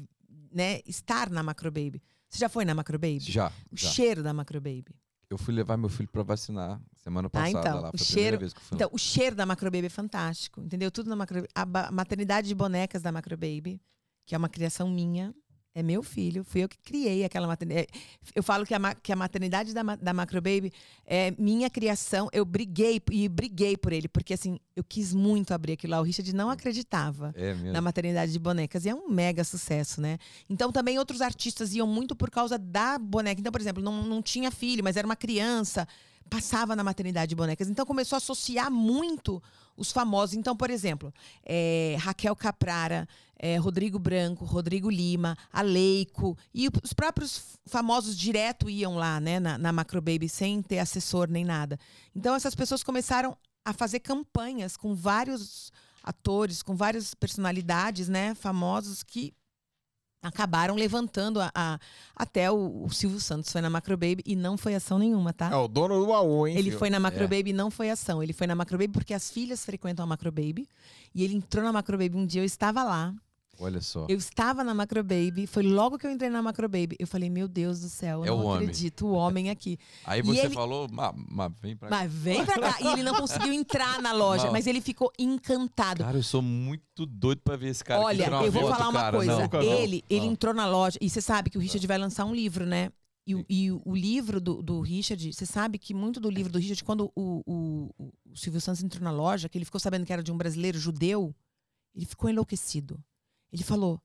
né, 0.52 0.80
estar 0.86 1.28
na 1.30 1.42
Macro 1.42 1.70
Baby. 1.70 2.02
Você 2.28 2.38
já 2.38 2.48
foi 2.48 2.64
na 2.64 2.74
Macro 2.74 2.98
Baby? 2.98 3.20
Já, 3.20 3.48
O 3.72 3.76
já. 3.76 3.88
cheiro 3.90 4.22
da 4.22 4.32
Macro 4.32 4.60
Baby. 4.60 4.86
Eu 5.30 5.38
fui 5.38 5.54
levar 5.54 5.76
meu 5.76 5.88
filho 5.88 6.08
pra 6.08 6.24
vacinar 6.24 6.80
semana 6.96 7.30
passada 7.30 7.60
então, 7.68 7.80
lá. 7.82 7.90
o 7.94 7.98
cheiro- 7.98 8.40
lá. 8.44 8.52
Então, 8.72 8.90
o 8.92 8.98
cheiro 8.98 9.36
da 9.36 9.46
Macro 9.46 9.70
Baby 9.70 9.86
é 9.86 9.88
fantástico, 9.88 10.60
entendeu? 10.60 10.90
Tudo 10.90 11.08
na 11.08 11.14
Macro 11.14 11.36
Baby. 11.36 11.48
A 11.54 11.92
maternidade 11.92 12.48
de 12.48 12.54
bonecas 12.54 13.00
da 13.00 13.12
Macro 13.12 13.36
Baby, 13.36 13.80
que 14.26 14.34
é 14.34 14.38
uma 14.38 14.48
criação 14.48 14.90
minha, 14.90 15.32
é 15.72 15.82
meu 15.82 16.02
filho, 16.02 16.42
fui 16.42 16.64
eu 16.64 16.68
que 16.68 16.78
criei 16.78 17.24
aquela 17.24 17.46
maternidade. 17.46 17.86
Eu 18.34 18.42
falo 18.42 18.66
que 18.66 18.74
a, 18.74 18.94
que 18.94 19.12
a 19.12 19.16
maternidade 19.16 19.72
da, 19.72 19.82
da 19.82 20.12
Macro 20.12 20.40
Baby 20.40 20.72
é 21.06 21.32
minha 21.38 21.70
criação. 21.70 22.28
Eu 22.32 22.44
briguei 22.44 23.00
e 23.12 23.28
briguei 23.28 23.76
por 23.76 23.92
ele, 23.92 24.08
porque 24.08 24.34
assim, 24.34 24.58
eu 24.74 24.82
quis 24.82 25.14
muito 25.14 25.54
abrir 25.54 25.74
aquilo 25.74 25.92
lá. 25.92 26.00
O 26.00 26.02
Richard 26.02 26.34
não 26.34 26.50
acreditava 26.50 27.32
É 27.36 27.54
na 27.54 27.80
maternidade 27.80 28.32
de 28.32 28.38
bonecas. 28.38 28.84
E 28.84 28.88
é 28.88 28.94
um 28.94 29.08
mega 29.08 29.44
sucesso, 29.44 30.00
né? 30.00 30.18
Então 30.48 30.72
também 30.72 30.98
outros 30.98 31.20
artistas 31.20 31.72
iam 31.72 31.86
muito 31.86 32.16
por 32.16 32.30
causa 32.30 32.58
da 32.58 32.98
boneca. 32.98 33.40
Então, 33.40 33.52
por 33.52 33.60
exemplo, 33.60 33.82
não, 33.82 34.02
não 34.02 34.20
tinha 34.20 34.50
filho, 34.50 34.82
mas 34.82 34.96
era 34.96 35.06
uma 35.06 35.16
criança, 35.16 35.86
passava 36.28 36.74
na 36.74 36.82
maternidade 36.82 37.30
de 37.30 37.36
bonecas. 37.36 37.68
Então 37.68 37.86
começou 37.86 38.16
a 38.16 38.18
associar 38.18 38.70
muito 38.72 39.40
os 39.80 39.90
famosos. 39.90 40.36
Então, 40.36 40.54
por 40.54 40.68
exemplo, 40.68 41.12
é, 41.42 41.96
Raquel 41.98 42.36
Caprara, 42.36 43.08
é, 43.38 43.56
Rodrigo 43.56 43.98
Branco, 43.98 44.44
Rodrigo 44.44 44.90
Lima, 44.90 45.36
a 45.50 45.62
Leico. 45.62 46.36
E 46.54 46.68
os 46.84 46.92
próprios 46.92 47.58
famosos 47.66 48.16
direto 48.16 48.68
iam 48.68 48.96
lá, 48.96 49.18
né, 49.18 49.40
na, 49.40 49.56
na 49.56 49.72
Macro 49.72 50.02
Baby, 50.02 50.28
sem 50.28 50.60
ter 50.60 50.78
assessor 50.78 51.28
nem 51.28 51.44
nada. 51.44 51.78
Então 52.14 52.34
essas 52.34 52.54
pessoas 52.54 52.82
começaram 52.82 53.36
a 53.64 53.72
fazer 53.72 54.00
campanhas 54.00 54.76
com 54.76 54.94
vários 54.94 55.72
atores, 56.02 56.62
com 56.62 56.76
várias 56.76 57.14
personalidades, 57.14 58.08
né, 58.08 58.34
famosos 58.34 59.02
que 59.02 59.32
acabaram 60.22 60.74
levantando 60.74 61.40
a, 61.40 61.50
a- 61.54 61.78
até 62.14 62.50
o, 62.50 62.84
o 62.84 62.90
Silvio 62.90 63.20
Santos 63.20 63.50
foi 63.50 63.60
na 63.60 63.70
Macro 63.70 63.96
Baby 63.96 64.22
e 64.26 64.36
não 64.36 64.56
foi 64.56 64.74
ação 64.74 64.98
nenhuma, 64.98 65.32
tá? 65.32 65.50
É 65.50 65.56
o 65.56 65.66
dono 65.68 65.98
do 66.00 66.06
baú, 66.06 66.46
hein? 66.46 66.54
Ele 66.54 66.64
filho? 66.64 66.78
foi 66.78 66.90
na 66.90 67.00
Macro 67.00 67.24
É. 67.24 67.26
Baby 67.26 67.50
e 67.50 67.52
não 67.54 67.70
foi 67.70 67.90
ação. 67.90 68.22
Ele 68.22 68.32
foi 68.32 68.46
na 68.46 68.54
Macro 68.54 68.76
Baby 68.76 68.92
porque 68.92 69.14
as 69.14 69.30
filhas 69.30 69.64
frequentam 69.64 70.02
a 70.02 70.06
Macro 70.06 70.30
Baby. 70.30 70.68
E 71.14 71.24
ele 71.24 71.34
entrou 71.36 71.64
na 71.64 71.72
Macro 71.72 71.96
Baby 71.98 72.16
um 72.16 72.26
dia, 72.26 72.40
eu 72.42 72.44
estava 72.46 72.82
lá. 72.84 73.14
Olha 73.62 73.80
só. 73.82 74.06
Eu 74.08 74.16
estava 74.16 74.64
na 74.64 74.72
Macro 74.72 75.02
Baby, 75.04 75.46
foi 75.46 75.62
logo 75.62 75.98
que 75.98 76.06
eu 76.06 76.10
entrei 76.10 76.30
na 76.30 76.40
Macro 76.40 76.66
Baby. 76.66 76.96
Eu 76.98 77.06
falei, 77.06 77.28
meu 77.28 77.46
Deus 77.46 77.80
do 77.80 77.90
céu, 77.90 78.20
eu 78.20 78.24
É 78.24 78.28
não 78.28 78.38
o 78.38 78.44
homem. 78.46 78.62
acredito, 78.68 79.06
o 79.06 79.12
homem 79.12 79.50
aqui. 79.50 79.76
Aí 80.06 80.20
e 80.20 80.22
você 80.22 80.46
ele- 80.46 80.54
falou, 80.54 80.88
"Ma- 80.90 81.12
ma- 81.14 81.48
vem 81.48 81.76
pra 81.76 81.88
cá. 81.90 81.96
Mas 81.96 82.12
vem 82.12 82.44
pra 82.44 82.58
cá. 82.58 82.78
E 82.80 82.86
ele 82.86 83.02
não 83.02 83.14
conseguiu 83.14 83.52
entrar 83.52 84.00
na 84.00 84.12
loja, 84.12 84.44
Não. 84.46 84.52
mas 84.52 84.66
ele 84.66 84.80
ficou 84.80 85.12
encantado. 85.18 86.02
Cara, 86.02 86.16
eu 86.16 86.22
sou 86.22 86.40
muito 86.40 87.04
doido 87.04 87.42
pra 87.42 87.56
ver 87.56 87.68
esse 87.68 87.84
cara. 87.84 88.00
Olha, 88.00 88.24
eu 88.44 88.50
vou 88.50 88.68
falar 88.70 88.88
uma 88.88 89.00
cara. 89.00 89.16
coisa. 89.18 89.32
Não, 89.32 89.42
nunca 89.42 89.58
não. 89.58 89.64
ele 89.64 90.02
ele 90.08 90.26
entrou 90.26 90.54
na 90.54 90.66
loja, 90.66 90.98
e 91.00 91.10
você 91.10 91.20
sabe 91.20 91.50
que 91.50 91.58
o 91.58 91.60
Richard 91.60 91.86
vai 91.86 91.98
lançar 91.98 92.24
um 92.24 92.34
livro, 92.34 92.64
né? 92.64 92.90
E, 93.26 93.34
o- 93.34 93.44
e 93.48 93.70
o, 93.70 93.94
livro 93.94 94.40
do, 94.40 94.62
do 94.62 94.80
Richard, 94.80 95.32
você 95.32 95.44
sabe 95.44 95.78
que 95.78 95.92
muito 95.92 96.18
do 96.18 96.30
livro 96.30 96.50
do 96.50 96.58
Richard, 96.58 96.82
quando 96.82 97.12
o, 97.14 97.42
o- 97.46 97.90
o 98.24 98.36
Silvio 98.36 98.60
Santos 98.60 98.82
entrou 98.82 99.04
na 99.04 99.10
loja, 99.12 99.48
que 99.48 99.58
ele 99.58 99.66
ficou 99.66 99.78
sabendo 99.78 100.06
que 100.06 100.12
era 100.12 100.22
de 100.22 100.32
um 100.32 100.36
brasileiro 100.38 100.78
judeu, 100.78 101.34
ele 101.94 102.06
ficou 102.06 102.30
enlouquecido. 102.30 102.98
Ele 103.52 103.62
falou: 103.62 104.00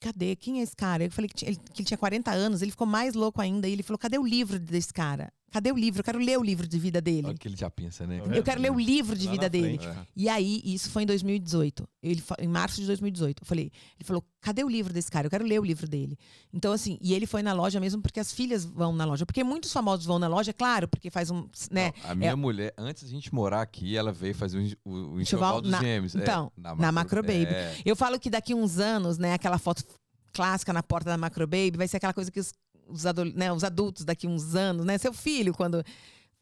Cadê? 0.00 0.36
Quem 0.36 0.60
é 0.60 0.62
esse 0.62 0.76
cara? 0.76 1.04
Eu 1.04 1.10
falei 1.10 1.28
que, 1.28 1.44
ele, 1.44 1.56
que 1.56 1.82
ele 1.82 1.86
tinha 1.86 1.98
40 1.98 2.30
anos, 2.30 2.62
ele 2.62 2.70
ficou 2.70 2.86
mais 2.86 3.14
louco 3.14 3.40
ainda. 3.40 3.68
E 3.68 3.72
ele 3.72 3.82
falou: 3.82 3.98
Cadê 3.98 4.18
o 4.18 4.26
livro 4.26 4.58
desse 4.58 4.92
cara? 4.92 5.32
Cadê 5.52 5.70
o 5.70 5.76
livro? 5.76 6.00
Eu 6.00 6.04
quero 6.04 6.18
ler 6.18 6.38
o 6.38 6.42
livro 6.42 6.66
de 6.66 6.78
vida 6.78 7.00
dele. 7.00 7.28
Olha 7.28 7.36
o 7.36 7.38
que 7.38 7.48
ele 7.48 7.56
já 7.56 7.70
pensa, 7.70 8.06
né? 8.06 8.20
Eu 8.34 8.42
quero 8.42 8.60
ler 8.60 8.70
o 8.70 8.78
livro 8.78 9.16
de 9.16 9.26
Lá 9.26 9.32
vida 9.32 9.42
na 9.44 9.48
dele. 9.48 9.78
É. 9.82 9.96
E 10.14 10.28
aí, 10.28 10.60
isso 10.64 10.90
foi 10.90 11.04
em 11.04 11.06
2018. 11.06 11.88
Ele, 12.02 12.22
em 12.40 12.48
março 12.48 12.80
de 12.80 12.86
2018. 12.86 13.42
Eu 13.42 13.46
falei, 13.46 13.70
ele 13.98 14.04
falou: 14.04 14.24
cadê 14.40 14.64
o 14.64 14.68
livro 14.68 14.92
desse 14.92 15.10
cara? 15.10 15.26
Eu 15.26 15.30
quero 15.30 15.44
ler 15.44 15.60
o 15.60 15.64
livro 15.64 15.88
dele. 15.88 16.18
Então, 16.52 16.72
assim, 16.72 16.98
e 17.00 17.14
ele 17.14 17.26
foi 17.26 17.42
na 17.42 17.52
loja 17.52 17.78
mesmo 17.80 18.02
porque 18.02 18.20
as 18.20 18.32
filhas 18.32 18.64
vão 18.64 18.92
na 18.92 19.04
loja. 19.04 19.24
Porque 19.24 19.42
muitos 19.44 19.72
famosos 19.72 20.04
vão 20.04 20.18
na 20.18 20.28
loja, 20.28 20.52
claro, 20.52 20.88
porque 20.88 21.10
faz 21.10 21.30
um. 21.30 21.48
Né, 21.70 21.92
Não, 22.02 22.10
a 22.10 22.14
minha 22.14 22.36
mulher, 22.36 22.74
antes 22.76 23.04
da 23.04 23.08
gente 23.08 23.32
morar 23.32 23.62
aqui, 23.62 23.96
ela 23.96 24.12
veio 24.12 24.34
fazer 24.34 24.76
o, 24.84 24.90
o, 24.90 25.12
o 25.14 25.20
enxoval 25.20 25.62
dos 25.62 25.70
na- 25.70 25.80
gêmeos. 25.80 26.14
É, 26.16 26.22
então, 26.22 26.52
na 26.56 26.92
Macro 26.92 27.22
Baby. 27.22 27.46
É. 27.46 27.76
Eu 27.84 27.94
falo 27.96 28.18
que 28.18 28.28
daqui 28.28 28.52
uns 28.54 28.78
anos, 28.78 29.16
né, 29.16 29.32
aquela 29.32 29.58
foto 29.58 29.84
clássica 30.32 30.70
na 30.70 30.82
porta 30.82 31.08
da 31.08 31.16
Macro 31.16 31.46
Baby 31.46 31.76
vai 31.78 31.88
ser 31.88 31.96
aquela 31.96 32.12
coisa 32.12 32.30
que 32.30 32.38
os, 32.38 32.52
os, 32.88 33.04
né, 33.34 33.52
os 33.52 33.64
adultos 33.64 34.04
daqui 34.04 34.26
uns 34.26 34.54
anos, 34.54 34.84
né? 34.84 34.98
Seu 34.98 35.12
filho, 35.12 35.54
quando. 35.54 35.84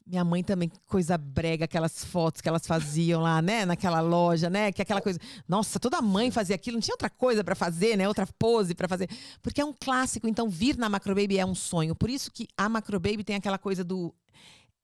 Minha 0.07 0.23
mãe 0.23 0.43
também, 0.43 0.71
coisa 0.85 1.17
brega, 1.17 1.65
aquelas 1.65 2.05
fotos 2.05 2.39
que 2.39 2.47
elas 2.47 2.67
faziam 2.67 3.23
lá, 3.23 3.41
né? 3.41 3.65
Naquela 3.65 4.01
loja, 4.01 4.51
né? 4.51 4.71
Que 4.71 4.83
aquela 4.83 5.01
coisa. 5.01 5.19
Nossa, 5.47 5.79
toda 5.79 5.99
mãe 5.99 6.29
fazia 6.29 6.55
aquilo, 6.55 6.75
não 6.75 6.81
tinha 6.81 6.93
outra 6.93 7.09
coisa 7.09 7.43
pra 7.43 7.55
fazer, 7.55 7.97
né? 7.97 8.07
Outra 8.07 8.27
pose 8.37 8.75
pra 8.75 8.87
fazer. 8.87 9.09
Porque 9.41 9.61
é 9.61 9.65
um 9.65 9.73
clássico, 9.73 10.27
então 10.27 10.47
vir 10.47 10.77
na 10.77 10.87
Macro 10.89 11.15
Baby 11.15 11.39
é 11.39 11.45
um 11.45 11.55
sonho. 11.55 11.95
Por 11.95 12.07
isso 12.07 12.29
que 12.31 12.47
a 12.55 12.69
Macro 12.69 12.99
Baby 12.99 13.23
tem 13.23 13.35
aquela 13.35 13.57
coisa 13.57 13.83
do. 13.83 14.13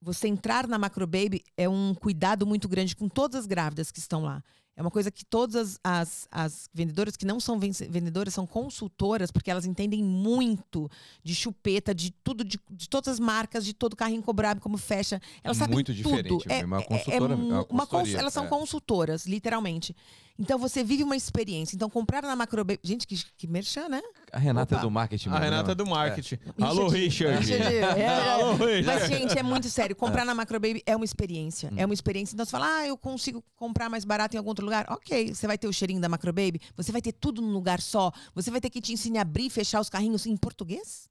você 0.01 0.27
entrar 0.27 0.67
na 0.67 0.79
Macrobaby 0.79 1.43
é 1.55 1.69
um 1.69 1.93
cuidado 1.93 2.47
muito 2.47 2.67
grande 2.67 2.95
com 2.95 3.07
todas 3.07 3.41
as 3.41 3.45
grávidas 3.45 3.91
que 3.91 3.99
estão 3.99 4.23
lá. 4.23 4.43
É 4.75 4.81
uma 4.81 4.89
coisa 4.89 5.11
que 5.11 5.25
todas 5.25 5.57
as, 5.57 5.79
as, 5.83 6.27
as 6.31 6.69
vendedoras 6.73 7.17
que 7.17 7.25
não 7.25 7.39
são 7.41 7.59
vendedoras 7.59 8.33
são 8.33 8.47
consultoras, 8.47 9.29
porque 9.29 9.51
elas 9.51 9.65
entendem 9.65 10.01
muito 10.03 10.89
de 11.23 11.35
chupeta, 11.35 11.93
de 11.93 12.09
tudo, 12.23 12.43
de, 12.43 12.57
de 12.69 12.89
todas 12.89 13.09
as 13.09 13.19
marcas, 13.19 13.65
de 13.65 13.73
todo 13.73 13.95
carrinho 13.97 14.23
cobrado, 14.23 14.61
como 14.61 14.77
fecha. 14.77 15.21
Elas 15.43 15.57
sabem 15.57 15.73
Muito 15.75 15.93
tudo. 15.93 15.95
diferente, 15.97 16.45
é 16.47 16.65
uma 16.65 16.81
consultora, 16.81 17.33
é 17.33 17.35
uma 17.35 17.37
mu- 17.37 17.67
uma 17.69 17.85
consultoria, 17.85 18.17
elas 18.19 18.33
são 18.33 18.45
é. 18.45 18.47
consultoras, 18.47 19.25
literalmente. 19.25 19.95
Então 20.41 20.57
você 20.57 20.83
vive 20.83 21.03
uma 21.03 21.15
experiência. 21.15 21.75
Então 21.75 21.87
comprar 21.87 22.23
na 22.23 22.35
Macrobaby. 22.35 22.79
Gente, 22.83 23.05
que, 23.05 23.23
que 23.37 23.47
merchan, 23.47 23.87
né? 23.87 24.01
A 24.31 24.39
Renata 24.39 24.73
Opa. 24.73 24.81
é 24.81 24.85
do 24.85 24.89
marketing. 24.89 25.29
A 25.29 25.33
mesmo, 25.33 25.45
Renata 25.45 25.67
né? 25.67 25.71
é 25.71 25.75
do 25.75 25.85
marketing. 25.85 26.39
Alô, 26.59 26.87
Richard. 26.87 27.45
Richard, 27.45 27.75
é, 27.75 27.79
é. 28.01 28.07
Alô, 28.07 28.53
Richard. 28.53 28.85
Mas, 28.85 29.07
gente, 29.07 29.37
é 29.37 29.43
muito 29.43 29.69
sério. 29.69 29.95
Comprar 29.95 30.25
na 30.25 30.33
Macrobaby 30.33 30.81
é 30.83 30.95
uma 30.95 31.05
experiência. 31.05 31.69
Hum. 31.71 31.75
É 31.77 31.85
uma 31.85 31.93
experiência. 31.93 32.33
Então, 32.33 32.43
você 32.43 32.51
fala, 32.51 32.77
ah, 32.77 32.87
eu 32.87 32.97
consigo 32.97 33.43
comprar 33.55 33.87
mais 33.87 34.03
barato 34.03 34.35
em 34.35 34.39
algum 34.39 34.49
outro 34.49 34.65
lugar. 34.65 34.87
Ok, 34.89 35.35
você 35.35 35.45
vai 35.45 35.59
ter 35.59 35.67
o 35.67 35.73
cheirinho 35.73 36.01
da 36.01 36.09
Macrobaby. 36.09 36.59
Você 36.75 36.91
vai 36.91 37.03
ter 37.03 37.11
tudo 37.11 37.39
num 37.39 37.53
lugar 37.53 37.79
só. 37.79 38.11
Você 38.33 38.49
vai 38.49 38.59
ter 38.59 38.71
que 38.71 38.81
te 38.81 38.93
ensinar 38.93 39.19
a 39.19 39.21
abrir 39.21 39.45
e 39.45 39.49
fechar 39.51 39.79
os 39.79 39.89
carrinhos 39.89 40.25
em 40.25 40.35
português. 40.35 41.07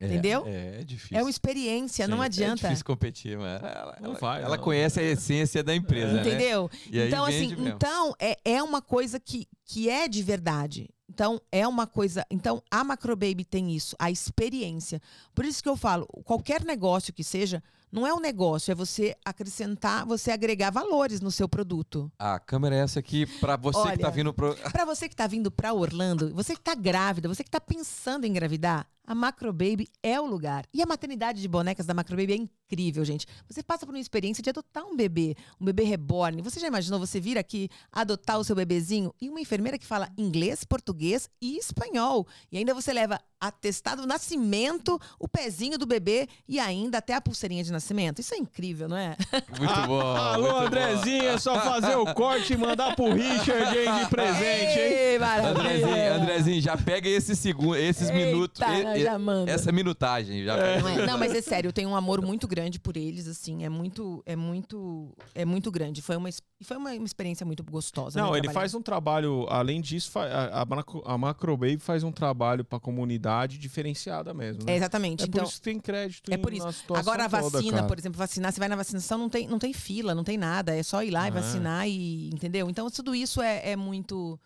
É, 0.00 0.06
Entendeu? 0.06 0.44
É, 0.46 0.80
é 0.80 0.84
difícil. 0.84 1.18
É 1.18 1.22
uma 1.22 1.30
experiência, 1.30 2.06
não 2.06 2.18
Sim, 2.18 2.22
é 2.22 2.24
É 2.24 2.26
adianta. 2.26 2.62
difícil 2.62 2.84
competir, 2.84 3.36
mas 3.36 3.60
ela, 3.62 3.96
Não 4.00 4.10
ela, 4.10 4.18
vai, 4.20 4.42
ela 4.42 4.56
não. 4.56 4.62
conhece 4.62 5.00
a 5.00 5.02
essência 5.02 5.62
da 5.62 5.74
empresa, 5.74 6.12
né? 6.12 6.20
Entendeu? 6.20 6.70
Aí 6.72 7.08
então, 7.08 7.24
assim, 7.24 7.48
mesmo. 7.48 7.68
então 7.68 8.14
é, 8.20 8.38
é 8.44 8.62
uma 8.62 8.80
coisa 8.80 9.18
que, 9.18 9.48
que 9.64 9.90
é 9.90 10.06
de 10.06 10.22
verdade. 10.22 10.88
Então, 11.10 11.40
é 11.50 11.66
uma 11.66 11.86
coisa. 11.86 12.24
Então, 12.30 12.62
a 12.70 12.84
Macrobaby 12.84 13.44
tem 13.44 13.74
isso, 13.74 13.96
a 13.98 14.08
experiência. 14.08 15.00
Por 15.34 15.44
isso 15.44 15.60
que 15.62 15.68
eu 15.68 15.76
falo, 15.76 16.06
qualquer 16.22 16.62
negócio 16.64 17.12
que 17.12 17.24
seja, 17.24 17.60
não 17.90 18.06
é 18.06 18.12
um 18.14 18.20
negócio, 18.20 18.70
é 18.70 18.74
você 18.74 19.16
acrescentar, 19.24 20.06
você 20.06 20.30
agregar 20.30 20.70
valores 20.70 21.20
no 21.20 21.30
seu 21.32 21.48
produto. 21.48 22.12
A 22.18 22.38
câmera 22.38 22.76
é 22.76 22.80
essa 22.80 23.00
aqui 23.00 23.26
pra 23.40 23.56
você 23.56 23.80
que 23.92 23.98
tá 23.98 24.06
Olha. 24.06 24.10
vindo 24.10 24.32
pro. 24.32 24.54
Para 24.70 24.84
você 24.84 25.08
que 25.08 25.16
tá 25.16 25.26
vindo 25.26 25.50
para 25.50 25.72
Orlando, 25.72 26.32
você 26.34 26.54
que 26.54 26.60
tá 26.60 26.74
grávida, 26.74 27.26
você 27.26 27.42
que 27.42 27.50
tá 27.50 27.60
pensando 27.60 28.24
em 28.26 28.30
engravidar, 28.30 28.86
a 29.08 29.14
Macrobaby 29.14 29.88
é 30.02 30.20
o 30.20 30.26
lugar. 30.26 30.66
E 30.72 30.82
a 30.82 30.86
maternidade 30.86 31.40
de 31.40 31.48
bonecas 31.48 31.86
da 31.86 31.94
Macrobaby 31.94 32.34
é 32.34 32.36
incrível, 32.36 33.02
gente. 33.06 33.26
Você 33.48 33.62
passa 33.62 33.86
por 33.86 33.94
uma 33.94 34.00
experiência 34.00 34.42
de 34.42 34.50
adotar 34.50 34.84
um 34.84 34.94
bebê, 34.94 35.34
um 35.58 35.64
bebê 35.64 35.82
reborn. 35.84 36.42
Você 36.42 36.60
já 36.60 36.66
imaginou 36.66 37.00
você 37.00 37.18
vir 37.18 37.38
aqui 37.38 37.70
adotar 37.90 38.38
o 38.38 38.44
seu 38.44 38.54
bebezinho 38.54 39.14
e 39.18 39.30
uma 39.30 39.40
enfermeira 39.40 39.78
que 39.78 39.86
fala 39.86 40.10
inglês, 40.18 40.62
português 40.62 41.30
e 41.40 41.56
espanhol. 41.56 42.26
E 42.52 42.58
ainda 42.58 42.74
você 42.74 42.92
leva 42.92 43.18
atestado 43.40 44.06
nascimento, 44.06 45.00
o 45.18 45.28
pezinho 45.28 45.78
do 45.78 45.86
bebê 45.86 46.28
e 46.48 46.58
ainda 46.58 46.98
até 46.98 47.14
a 47.14 47.20
pulseirinha 47.20 47.62
de 47.62 47.72
nascimento. 47.72 48.20
Isso 48.20 48.34
é 48.34 48.36
incrível, 48.36 48.88
não 48.88 48.96
é? 48.96 49.16
Muito 49.58 49.86
bom. 49.86 50.00
Alô, 50.16 50.52
muito. 50.60 50.66
Andrezinho, 50.66 51.24
é 51.24 51.38
só 51.38 51.58
fazer 51.60 51.96
o 51.96 52.12
corte 52.14 52.52
e 52.52 52.56
mandar 52.56 52.96
pro 52.96 53.12
Richard 53.12 53.78
hein, 53.78 54.02
de 54.02 54.10
presente, 54.10 54.78
hein? 54.78 54.92
Ei, 54.92 55.18
maravilha! 55.18 55.50
Andrezinho, 55.50 56.14
Andrezinho, 56.14 56.60
já 56.60 56.76
pega 56.76 57.08
esses 57.08 57.38
segundos, 57.38 57.78
esses 57.78 58.10
Eita, 58.10 58.14
minutos, 58.14 58.60
já 59.02 59.18
manda. 59.18 59.50
essa 59.50 59.70
minutagem. 59.72 60.44
Já 60.44 60.56
pega. 60.56 60.80
Não, 60.82 60.88
é- 60.88 61.06
não, 61.06 61.18
mas 61.18 61.32
é 61.34 61.40
sério, 61.40 61.68
eu 61.68 61.72
tenho 61.72 61.88
um 61.90 61.96
amor 61.96 62.20
muito 62.22 62.46
grande 62.48 62.78
por 62.78 62.96
eles, 62.96 63.26
assim, 63.28 63.64
é 63.64 63.68
muito, 63.68 64.22
é 64.26 64.34
muito, 64.36 65.14
é 65.34 65.44
muito 65.44 65.70
grande. 65.70 66.00
Foi 66.02 66.16
uma, 66.16 66.28
foi 66.62 66.76
uma, 66.76 66.90
uma 66.92 67.04
experiência 67.06 67.44
muito 67.46 67.62
gostosa. 67.62 68.18
Não, 68.20 68.30
né, 68.32 68.38
ele 68.38 68.42
trabalhar. 68.44 68.60
faz 68.60 68.74
um 68.74 68.82
trabalho, 68.82 69.46
além 69.48 69.80
disso, 69.80 70.18
a, 70.18 70.62
a, 70.62 70.64
Macro- 70.64 71.02
a 71.06 71.16
Macrobaby 71.18 71.78
faz 71.78 72.02
um 72.02 72.12
trabalho 72.12 72.64
pra 72.64 72.78
comunidade 72.80 73.58
diferenciada 73.58 74.32
mesmo, 74.34 74.62
É, 74.62 74.66
né? 74.66 74.76
exatamente. 74.76 75.24
É 75.24 75.26
por 75.26 75.34
então, 75.36 75.44
isso 75.44 75.54
que 75.56 75.62
tem 75.62 75.78
crédito 75.80 76.32
é 76.32 76.36
por 76.36 76.52
isso. 76.52 76.66
agora 76.94 77.24
a 77.24 77.28
toda, 77.28 77.50
vacina, 77.50 77.76
cara. 77.76 77.86
por 77.86 77.98
exemplo, 77.98 78.18
vacinar, 78.18 78.52
você 78.52 78.58
vai 78.60 78.68
na 78.68 78.76
vacinação, 78.76 79.18
não 79.18 79.28
tem, 79.28 79.46
não 79.48 79.58
tem 79.58 79.72
fila, 79.72 80.14
não 80.14 80.24
tem 80.24 80.36
nada, 80.36 80.74
é 80.74 80.82
só 80.82 81.02
ir 81.02 81.10
lá 81.10 81.26
e 81.26 81.30
Ah. 81.30 81.34
vacinar 81.34 81.88
e, 81.88 82.28
entendeu? 82.30 82.68
Então 82.68 82.90
tudo 82.90 83.14
isso 83.14 83.40
é, 83.40 83.70
é 83.70 83.76
muito, 83.76 84.38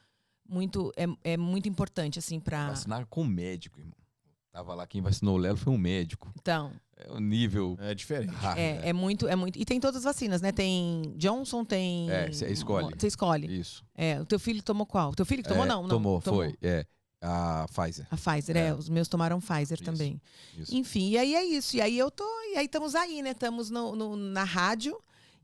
muito, 0.49 0.93
é, 0.97 1.07
é 1.33 1.37
muito 1.37 1.69
importante, 1.69 2.19
assim, 2.19 2.39
pra... 2.41 2.69
Vacinar 2.69 3.07
com 3.07 3.25
médico, 3.25 3.79
irmão. 3.81 3.95
Tava 4.53 4.75
lá, 4.75 4.87
quem 4.87 5.01
vacinou 5.01 5.35
o 5.37 5.39
Lelo 5.39 5.57
foi 5.57 5.73
um 5.73 5.79
médico. 5.79 6.31
Então, 6.39 6.71
É 6.97 7.11
o 7.11 7.19
nível. 7.19 7.77
É 7.81 7.95
diferente. 7.95 8.35
Ah, 8.43 8.59
é, 8.59 8.91
é 8.91 8.93
muito, 8.93 9.27
é 9.27 9.35
muito... 9.35 9.59
E 9.59 9.65
tem 9.65 9.81
todas 9.81 9.97
as 9.99 10.05
vacinas, 10.05 10.41
né? 10.43 10.53
Tem 10.53 11.15
Johnson, 11.17 11.65
tem... 11.65 12.11
É, 12.11 12.31
você 12.31 12.47
escolhe. 12.49 12.95
Você 12.99 13.07
escolhe. 13.07 13.59
Isso. 13.61 13.83
É, 13.95 14.21
o 14.21 14.27
teu 14.27 14.39
filho 14.39 14.63
tomou 14.63 14.87
qual? 14.87 15.11
O 15.11 15.15
teu 15.15 15.25
filho 15.25 15.43
que 15.43 15.49
tomou, 15.49 15.65
É, 15.65 15.69
não, 15.69 15.83
não. 15.83 15.89
Tomou, 15.89 16.21
foi. 16.21 16.55
É. 16.61 16.85
A 17.25 17.67
Pfizer. 17.73 18.07
A 18.11 18.17
Pfizer, 18.17 18.57
é. 18.57 18.67
É. 18.69 18.75
Os 18.75 18.89
meus 18.89 19.09
tomaram 19.09 19.41
Pfizer 19.41 19.79
Isso. 19.81 19.85
também. 19.85 20.21
Isso. 20.59 20.75
Enfim, 20.75 21.11
e 21.11 21.19
aí 21.19 21.35
é 21.35 21.45
isso. 21.45 21.77
E 21.77 21.81
aí 21.81 21.97
eu 21.97 22.11
tô. 22.11 22.25
E 22.53 22.59
aí 22.59 22.67
estamos 22.67 22.95
aí, 22.97 23.23
né? 23.23 23.31
Estamos 23.31 23.71
no, 23.71 23.95
no- 23.95 24.17
na 24.17 24.43
rádio. 24.45 24.99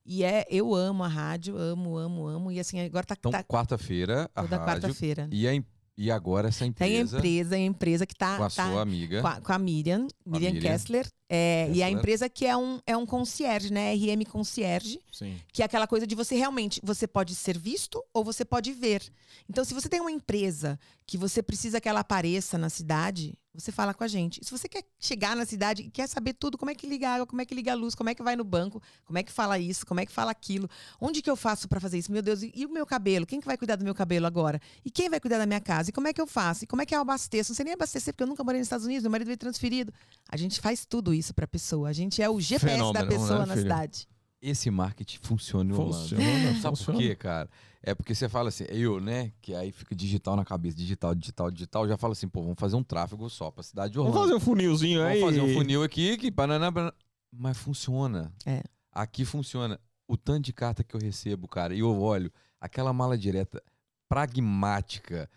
E 0.04 0.24
é, 0.24 0.44
eu 0.50 0.74
amo 0.74 1.04
a 1.04 1.08
rádio, 1.08 1.56
amo, 1.56 1.96
amo, 1.96 2.26
amo. 2.26 2.50
E 2.50 2.58
assim, 2.58 2.80
agora 2.80 3.06
tá, 3.06 3.14
Então, 3.16 3.30
tá 3.30 3.44
quarta-feira, 3.44 4.28
a 4.34 4.42
toda 4.42 4.56
rádio. 4.56 4.72
quarta-feira. 4.82 5.28
E, 5.30 5.46
a 5.46 5.54
em- 5.54 5.64
e 5.98 6.12
agora 6.12 6.46
essa 6.46 6.60
Tem 6.60 6.68
a 6.68 7.00
empresa, 7.00 7.18
empresa, 7.18 7.54
a 7.56 7.58
empresa 7.58 8.06
que 8.06 8.14
tá. 8.14 8.36
com 8.36 8.44
a 8.44 8.50
tá 8.50 8.70
sua 8.70 8.82
amiga. 8.82 9.20
com 9.20 9.26
a, 9.26 9.40
com 9.40 9.52
a 9.52 9.58
Miriam, 9.58 10.06
Miriam, 10.24 10.52
Miriam. 10.52 10.70
Kessler. 10.70 11.10
É, 11.28 11.66
e 11.66 11.82
a 11.82 11.86
Kessler. 11.86 11.98
empresa 11.98 12.28
que 12.28 12.46
é 12.46 12.56
um, 12.56 12.80
é 12.86 12.96
um 12.96 13.04
concierge, 13.04 13.72
né? 13.72 13.92
RM 13.94 14.24
Concierge. 14.30 15.00
Sim. 15.12 15.36
Que 15.52 15.60
é 15.60 15.64
aquela 15.64 15.88
coisa 15.88 16.06
de 16.06 16.14
você 16.14 16.36
realmente, 16.36 16.80
você 16.84 17.08
pode 17.08 17.34
ser 17.34 17.58
visto 17.58 18.00
ou 18.14 18.22
você 18.22 18.44
pode 18.44 18.72
ver. 18.72 19.02
Então, 19.50 19.64
se 19.64 19.74
você 19.74 19.88
tem 19.88 20.00
uma 20.00 20.12
empresa 20.12 20.78
que 21.04 21.18
você 21.18 21.42
precisa 21.42 21.80
que 21.80 21.88
ela 21.88 22.00
apareça 22.00 22.56
na 22.56 22.70
cidade, 22.70 23.36
você 23.58 23.72
fala 23.72 23.92
com 23.92 24.04
a 24.04 24.08
gente. 24.08 24.44
Se 24.44 24.50
você 24.50 24.68
quer 24.68 24.84
chegar 25.00 25.34
na 25.34 25.44
cidade 25.44 25.82
e 25.82 25.90
quer 25.90 26.06
saber 26.06 26.34
tudo, 26.34 26.56
como 26.56 26.70
é 26.70 26.74
que 26.74 26.86
liga 26.86 27.08
a 27.08 27.14
água, 27.14 27.26
como 27.26 27.42
é 27.42 27.44
que 27.44 27.54
liga 27.54 27.72
a 27.72 27.74
luz, 27.74 27.94
como 27.94 28.08
é 28.08 28.14
que 28.14 28.22
vai 28.22 28.36
no 28.36 28.44
banco, 28.44 28.80
como 29.04 29.18
é 29.18 29.22
que 29.22 29.32
fala 29.32 29.58
isso, 29.58 29.84
como 29.84 30.00
é 30.00 30.06
que 30.06 30.12
fala 30.12 30.30
aquilo, 30.30 30.68
onde 31.00 31.20
que 31.20 31.28
eu 31.28 31.36
faço 31.36 31.68
para 31.68 31.80
fazer 31.80 31.98
isso? 31.98 32.12
Meu 32.12 32.22
Deus, 32.22 32.42
e, 32.42 32.52
e 32.54 32.64
o 32.64 32.70
meu 32.70 32.86
cabelo? 32.86 33.26
Quem 33.26 33.40
que 33.40 33.46
vai 33.46 33.56
cuidar 33.56 33.76
do 33.76 33.84
meu 33.84 33.94
cabelo 33.94 34.26
agora? 34.26 34.60
E 34.84 34.90
quem 34.90 35.10
vai 35.10 35.18
cuidar 35.18 35.38
da 35.38 35.46
minha 35.46 35.60
casa? 35.60 35.90
E 35.90 35.92
como 35.92 36.06
é 36.06 36.12
que 36.12 36.20
eu 36.20 36.26
faço? 36.26 36.64
E 36.64 36.66
como 36.66 36.82
é 36.82 36.86
que 36.86 36.94
eu 36.94 37.00
abasteço? 37.00 37.50
Não 37.50 37.56
sei 37.56 37.64
nem 37.64 37.74
abastecer, 37.74 38.14
porque 38.14 38.22
eu 38.22 38.28
nunca 38.28 38.44
morei 38.44 38.60
nos 38.60 38.66
Estados 38.66 38.86
Unidos, 38.86 39.02
meu 39.02 39.10
marido 39.10 39.26
veio 39.26 39.38
transferido. 39.38 39.92
A 40.28 40.36
gente 40.36 40.60
faz 40.60 40.86
tudo 40.86 41.12
isso 41.12 41.34
para 41.34 41.44
a 41.44 41.48
pessoa. 41.48 41.88
A 41.88 41.92
gente 41.92 42.22
é 42.22 42.30
o 42.30 42.40
GPS 42.40 42.92
da 42.92 43.00
Fenômeno, 43.00 43.08
pessoa 43.08 43.40
né, 43.40 43.46
na 43.46 43.56
cidade. 43.56 44.08
Esse 44.40 44.70
marketing 44.70 45.18
funciona 45.20 45.70
em 45.70 45.76
Orlando. 45.76 45.94
Funciona, 45.94 46.24
Sabe 46.60 46.76
funciona. 46.76 46.98
por 46.98 47.06
quê, 47.06 47.14
cara? 47.16 47.50
É 47.82 47.94
porque 47.94 48.14
você 48.14 48.28
fala 48.28 48.48
assim, 48.50 48.64
eu, 48.68 49.00
né? 49.00 49.32
Que 49.40 49.54
aí 49.54 49.72
fica 49.72 49.94
digital 49.94 50.36
na 50.36 50.44
cabeça, 50.44 50.76
digital, 50.76 51.14
digital, 51.14 51.50
digital. 51.50 51.88
Já 51.88 51.96
fala 51.96 52.12
assim, 52.12 52.28
pô, 52.28 52.42
vamos 52.42 52.58
fazer 52.58 52.76
um 52.76 52.82
tráfego 52.82 53.28
só 53.28 53.50
pra 53.50 53.62
cidade 53.62 53.92
de 53.92 53.98
Orlando. 53.98 54.14
Vamos 54.14 54.28
fazer 54.30 54.36
um 54.36 54.44
funilzinho 54.44 55.02
aí. 55.02 55.20
Vamos 55.20 55.36
fazer 55.36 55.50
um 55.50 55.54
funil 55.54 55.82
aqui, 55.82 56.16
que 56.16 56.30
banana, 56.30 56.70
banana. 56.70 56.94
Mas 57.32 57.56
funciona. 57.58 58.32
É. 58.46 58.62
Aqui 58.92 59.24
funciona. 59.24 59.78
O 60.06 60.16
tanto 60.16 60.44
de 60.46 60.52
carta 60.52 60.82
que 60.84 60.94
eu 60.94 61.00
recebo, 61.00 61.46
cara, 61.48 61.74
e 61.74 61.80
eu 61.80 62.00
olho, 62.00 62.32
aquela 62.60 62.92
mala 62.92 63.18
direta 63.18 63.62
pragmática, 64.08 65.28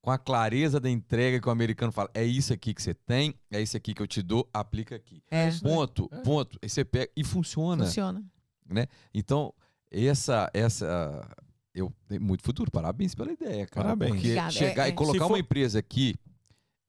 com 0.00 0.10
a 0.10 0.18
clareza 0.18 0.78
da 0.80 0.90
entrega 0.90 1.40
que 1.40 1.48
o 1.48 1.50
americano 1.52 1.92
fala, 1.92 2.10
é 2.14 2.24
isso 2.24 2.52
aqui 2.52 2.72
que 2.74 2.82
você 2.82 2.94
tem, 2.94 3.34
é 3.50 3.60
isso 3.60 3.76
aqui 3.76 3.94
que 3.94 4.02
eu 4.02 4.06
te 4.06 4.22
dou, 4.22 4.48
aplica 4.52 4.96
aqui. 4.96 5.22
É, 5.30 5.50
Ponto, 5.60 6.08
É. 6.12 6.16
ponto. 6.22 6.58
Aí 6.62 6.68
você 6.68 6.84
pega 6.84 7.10
e 7.16 7.22
funciona. 7.24 7.84
funciona. 7.84 8.24
Então, 9.12 9.52
essa, 9.90 10.50
essa, 10.54 11.28
eu 11.74 11.92
tenho 12.08 12.20
muito 12.22 12.42
futuro. 12.42 12.70
Parabéns 12.70 13.14
pela 13.14 13.32
ideia, 13.32 13.66
cara. 13.66 13.84
Parabéns. 13.88 14.12
Porque 14.12 14.26
Obrigada. 14.28 14.50
chegar 14.50 14.84
É, 14.86 14.88
e 14.88 14.92
é. 14.92 14.94
colocar 14.94 15.18
for- 15.20 15.32
uma 15.32 15.38
empresa 15.38 15.78
aqui 15.78 16.14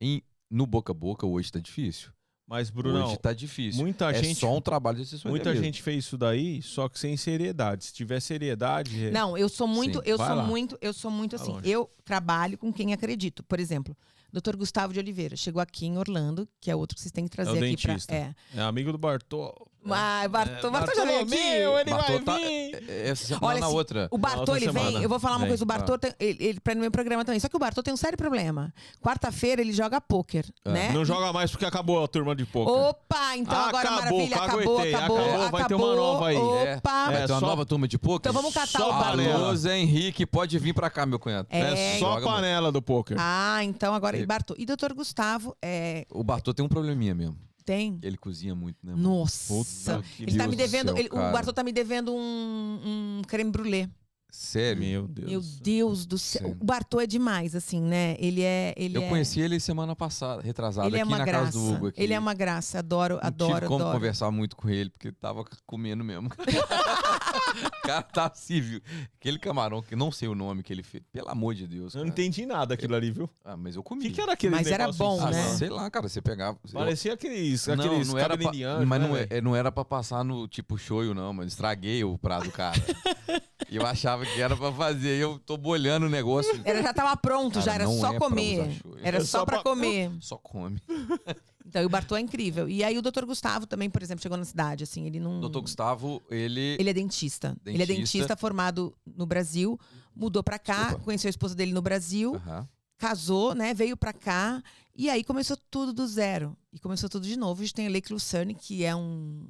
em, 0.02 0.22
no 0.50 0.66
boca 0.66 0.92
a 0.92 0.96
boca 0.96 1.26
hoje 1.26 1.52
tá 1.52 1.60
difícil. 1.60 2.10
Mas, 2.46 2.70
Brunão, 2.70 3.08
hoje 3.08 3.18
tá 3.20 3.32
difícil. 3.34 3.82
muita 3.82 4.12
é 4.12 4.22
gente. 4.22 4.40
só 4.40 4.56
um 4.56 4.62
trabalho 4.62 4.98
de 4.98 5.04
assessoria. 5.04 5.32
Muita 5.32 5.50
mesmo. 5.52 5.64
gente 5.64 5.82
fez 5.82 6.04
isso 6.06 6.18
daí, 6.18 6.62
só 6.62 6.90
que 6.90 7.00
sem 7.00 7.16
seriedade. 7.16 7.86
Se 7.86 7.94
tiver 7.94 8.20
seriedade. 8.20 9.10
Não, 9.12 9.38
eu 9.38 9.48
sou 9.48 9.66
muito, 9.66 10.00
Sim, 10.00 10.04
eu 10.06 10.18
vai 10.18 10.28
sou 10.28 10.36
lá. 10.36 10.44
muito, 10.44 10.78
eu 10.82 10.94
sou 10.94 11.10
muito 11.10 11.38
Vai 11.38 11.48
assim. 11.48 11.60
Eu 11.68 11.90
trabalho 12.04 12.58
com 12.58 12.72
quem 12.72 12.94
acredito. 12.94 13.44
Por 13.44 13.60
exemplo, 13.62 13.96
Dr. 14.32 14.58
Gustavo 14.58 14.92
de 14.92 15.00
Oliveira 15.00 15.38
chegou 15.38 15.62
aqui 15.62 15.86
em 15.86 15.98
Orlando, 15.98 16.48
que 16.60 16.70
é 16.70 16.76
outro 16.76 16.96
que 16.96 17.02
vocês 17.02 17.14
têm 17.14 17.24
que 17.24 17.32
trazer 17.32 17.52
o 17.52 17.64
aqui 17.64 17.78
pra. 17.78 18.16
É. 18.16 18.36
É 18.54 18.62
amigo 18.62 18.92
do 18.92 18.98
Bartô. 18.98 19.54
Mas 19.86 20.32
Bartô, 20.32 20.68
É, 20.68 20.72
Bartô 20.72 20.96
já 20.96 21.06
veio 21.06 21.20
aqui. 21.22 21.30
Bartolomeu, 21.30 21.80
ele 21.80 21.90
Bartô 21.92 22.12
vai 22.14 22.20
tá- 22.22 22.38
vir. 22.38 22.84
É, 22.90 23.10
Essa 23.10 23.26
semana 23.26 23.46
Olha, 23.48 23.60
na 23.60 23.68
se- 23.68 23.74
outra. 23.74 24.08
O 24.12 24.18
Bartô, 24.18 24.56
ele 24.56 24.72
vem. 24.72 25.02
Eu 25.04 25.10
vou 25.10 25.20
falar 25.20 25.34
uma 25.36 25.40
Vem, 25.42 25.48
coisa. 25.50 25.64
O 25.64 25.68
Bartô, 25.68 25.94
ah. 25.94 25.98
tem, 25.98 26.14
ele, 26.20 26.38
ele 26.44 26.60
pra 26.60 26.74
no 26.76 26.82
meu 26.82 26.92
programa 26.92 27.26
também. 27.26 27.40
Só 27.40 27.50
que 27.50 27.56
o 27.56 27.60
Bartô 27.60 27.84
tem 27.84 27.94
um 27.94 27.98
sério 27.98 28.18
problema. 28.18 28.74
Quarta-feira 29.02 29.62
ele 29.62 29.74
joga 29.74 30.00
pôquer, 30.00 30.46
É. 30.64 30.72
né? 30.72 30.92
Não 30.94 31.04
joga 31.04 31.34
mais 31.34 31.52
porque 31.52 31.66
acabou 31.66 32.04
a 32.04 32.08
turma 32.08 32.36
de 32.36 32.46
pouco. 32.46 32.72
Opa, 32.72 33.36
então 33.36 33.54
Ah, 33.54 33.68
agora 33.68 33.90
acabou, 33.90 34.04
maravilha, 34.20 34.36
acabou, 34.38 34.78
caguetei, 34.78 34.94
acabou, 34.96 35.18
acabou, 35.18 35.36
acabou. 35.36 35.52
vai 35.52 35.66
ter 35.68 35.76
uma 35.76 35.96
nova 35.96 36.28
aí. 36.28 36.36
É. 36.38 36.76
Opa. 36.78 37.06
Vai 37.06 37.16
É, 37.24 37.26
ter 37.28 37.34
uma 37.34 37.40
só- 37.40 37.46
nova 37.48 37.66
turma 37.66 37.88
de 37.88 37.98
poker? 37.98 38.30
Então 38.32 38.34
vamos 38.42 38.54
catar 38.54 38.80
Só 38.80 38.90
o 38.90 38.94
Bartô. 38.94 39.22
Alô, 39.32 39.56
Zé 39.56 39.78
Henrique, 39.78 40.26
pode 40.26 40.58
vir 40.60 40.74
pra 40.74 40.90
cá, 40.90 41.06
meu 41.06 41.20
cunhado. 41.20 41.48
É, 41.52 41.96
É 41.96 42.00
só 42.00 42.18
a 42.18 42.22
panela 42.22 42.72
do 42.72 42.82
poker. 42.82 43.18
Ah, 43.20 43.64
então 43.64 43.94
agora. 43.94 44.18
E 44.18 44.26
Bartô. 44.26 44.56
E 44.58 44.66
doutor 44.66 44.94
Gustavo 44.94 45.56
é, 45.62 46.06
O 46.10 46.24
Bartô 46.24 46.54
tem 46.54 46.64
um 46.66 46.70
probleminha 46.70 47.14
mesmo. 47.14 47.36
Tem. 47.64 48.00
Ele 48.02 48.18
cozinha 48.18 48.54
muito, 48.54 48.78
né? 48.84 48.92
mano? 48.94 49.02
Nossa. 49.20 49.54
Puta 49.54 50.04
que 50.16 50.24
Ele 50.24 50.38
tá 50.38 50.46
me 50.48 50.56
do 50.56 50.58
devendo. 50.58 50.88
céu, 50.90 50.98
ele- 50.98 51.10
o. 51.12 51.16
Bartô 51.32 51.54
tá 51.54 51.64
me 51.64 51.72
devendo 51.72 52.14
um, 52.14 53.20
um 53.20 53.22
creme 53.28 53.52
brulee. 53.52 53.90
Sério. 54.36 54.82
Meu 54.82 55.08
Deus. 55.08 55.30
Meu. 55.30 55.42
Deus 55.62 56.06
do 56.08 56.18
céu. 56.18 56.42
Sério. 56.42 56.58
O 56.60 56.66
Bartô 56.66 57.00
é 57.00 57.06
demais, 57.06 57.54
assim, 57.56 57.80
né? 57.80 58.16
Ele 58.18 58.42
é. 58.42 58.74
Ele 58.76 58.98
Eu 58.98 59.04
é... 59.04 59.10
conheci 59.10 59.40
ele 59.40 59.60
semana 59.60 59.96
passada, 59.96 60.42
retrasada, 60.42 60.88
Ele 60.88 60.98
é 60.98 61.02
aqui 61.02 61.08
uma 61.08 61.18
na 61.20 61.26
graça. 61.26 61.46
casa 61.46 61.60
do 61.60 61.72
Hugo. 61.74 61.88
Aqui. 61.90 62.02
Ele 62.02 62.14
é 62.14 62.20
uma 62.20 62.34
graça. 62.34 62.80
Adoro, 62.80 63.16
Não 63.16 63.22
adoro, 63.28 63.54
tive 63.56 63.68
como 63.68 63.82
adoro. 63.82 63.96
conversar 63.98 64.32
muito 64.32 64.56
com 64.56 64.68
ele, 64.70 64.90
porque 64.90 65.12
tava 65.12 65.46
comendo 65.68 66.04
mesmo. 66.04 66.30
o 66.34 67.82
cara 67.88 68.02
tá 68.02 68.32
civil. 68.34 68.82
Aquele 69.20 69.38
camarão 69.38 69.84
que 69.84 69.96
não 69.96 70.12
sei 70.12 70.28
o 70.28 70.34
nome 70.34 70.64
que 70.64 70.74
ele 70.74 70.82
fez. 70.84 71.04
Pelo 71.12 71.30
amor 71.30 71.54
de 71.54 71.68
Deus. 71.68 71.94
Eu 71.94 72.00
não 72.00 72.10
cara. 72.10 72.20
entendi 72.22 72.46
nada 72.48 72.66
daquilo 72.68 72.96
ali, 72.96 73.12
viu? 73.12 73.30
Ah, 73.46 73.56
mas 73.56 73.76
eu 73.76 73.82
O 73.82 73.84
comi. 73.84 74.02
que, 74.02 74.12
que 74.12 74.22
era 74.22 74.34
aquele 74.34 74.56
Mas 74.56 74.66
era 74.66 74.92
bom, 74.92 75.16
cima? 75.18 75.28
Ah, 75.28 75.32
né? 75.32 75.44
sei 75.58 75.70
lá, 75.70 75.90
cara, 75.92 76.10
você 76.10 76.22
pegava. 76.22 76.58
eu- 76.66 76.74
Parecia 76.74 77.14
aqueles, 77.14 77.68
Não, 77.68 77.76
aqueles 77.76 78.08
não 78.08 78.18
era 78.18 78.36
pra, 78.36 78.46
cabelinhos, 78.46 78.88
mas 78.88 79.00
né, 79.02 79.08
não, 79.08 79.14
velho? 79.14 79.28
é- 79.30 79.42
não 79.42 79.56
era 79.56 79.72
pra 79.72 79.86
passar 79.86 80.24
no 80.24 80.48
tipo 80.48 80.76
shoyu, 80.76 81.14
não, 81.14 81.32
mas 81.34 81.50
estraguei 81.50 82.04
o 82.04 82.18
prato 82.18 82.46
do 82.46 82.52
cara. 82.52 82.74
E 83.70 83.76
eu 83.76 83.86
achava 83.86 84.26
que 84.26 84.40
era 84.42 84.56
pra 84.56 84.72
fazer, 84.72 85.18
e 85.18 85.22
eu 85.22 85.40
tô 85.40 85.58
bolhando 85.58 86.06
o 86.06 86.10
negócio. 86.10 86.60
Era, 86.64 86.82
já 86.82 86.94
tava 86.94 87.16
pronto, 87.18 87.54
Cara, 87.56 87.66
já 87.66 87.74
era 87.74 87.88
só 87.88 88.14
é 88.14 88.20
comer. 88.20 88.82
Era 89.02 89.18
É 89.18 89.20
só, 89.22 89.40
só 89.40 89.46
pra 89.46 89.62
pra- 89.62 89.64
comer. 89.72 90.12
Só 90.20 90.38
come. 90.38 90.82
Então, 91.66 91.82
e 91.82 91.86
o 91.86 91.90
Bartô 91.90 92.16
é 92.16 92.20
incrível. 92.20 92.70
E 92.70 92.84
aí 92.84 92.96
o 92.98 93.02
doutor 93.02 93.26
Gustavo 93.26 93.66
também, 93.66 93.90
por 93.90 94.04
exemplo, 94.04 94.22
chegou 94.22 94.38
na 94.38 94.46
cidade, 94.46 94.84
assim, 94.84 95.08
ele 95.08 95.20
não... 95.20 95.40
Doutor 95.40 95.62
Gustavo, 95.62 96.22
ele. 96.30 96.76
Ele 96.78 96.90
é 96.90 96.94
dentista. 96.94 97.56
Ele 97.66 97.82
é 97.82 97.86
Dentista. 97.86 98.18
dentista 98.18 98.36
formado 98.36 98.94
no 99.08 99.26
Brasil, 99.26 99.80
mudou 100.16 100.44
pra 100.44 100.60
cá, 100.60 100.82
Desculpa. 100.84 101.04
conheceu 101.06 101.30
a 101.30 101.32
esposa 101.32 101.56
dele 101.56 101.72
no 101.74 101.82
Brasil, 101.82 102.36
Aham. 102.36 102.68
casou, 102.98 103.56
né? 103.56 103.74
Veio 103.74 103.98
pra 103.98 104.14
cá 104.14 104.62
e 104.96 105.10
aí 105.10 105.24
começou 105.24 105.58
tudo 105.72 105.92
do 105.94 106.06
zero. 106.06 106.56
E 106.72 106.78
começou 106.78 107.10
tudo 107.10 107.26
de 107.26 107.38
novo. 107.38 107.62
A 107.62 107.66
gente 107.66 107.74
tem 107.74 107.88
a 107.88 107.90
Lake 107.90 108.12
Lucerne, 108.14 108.54
que 108.54 108.84
é 108.84 108.94
um. 108.96 109.48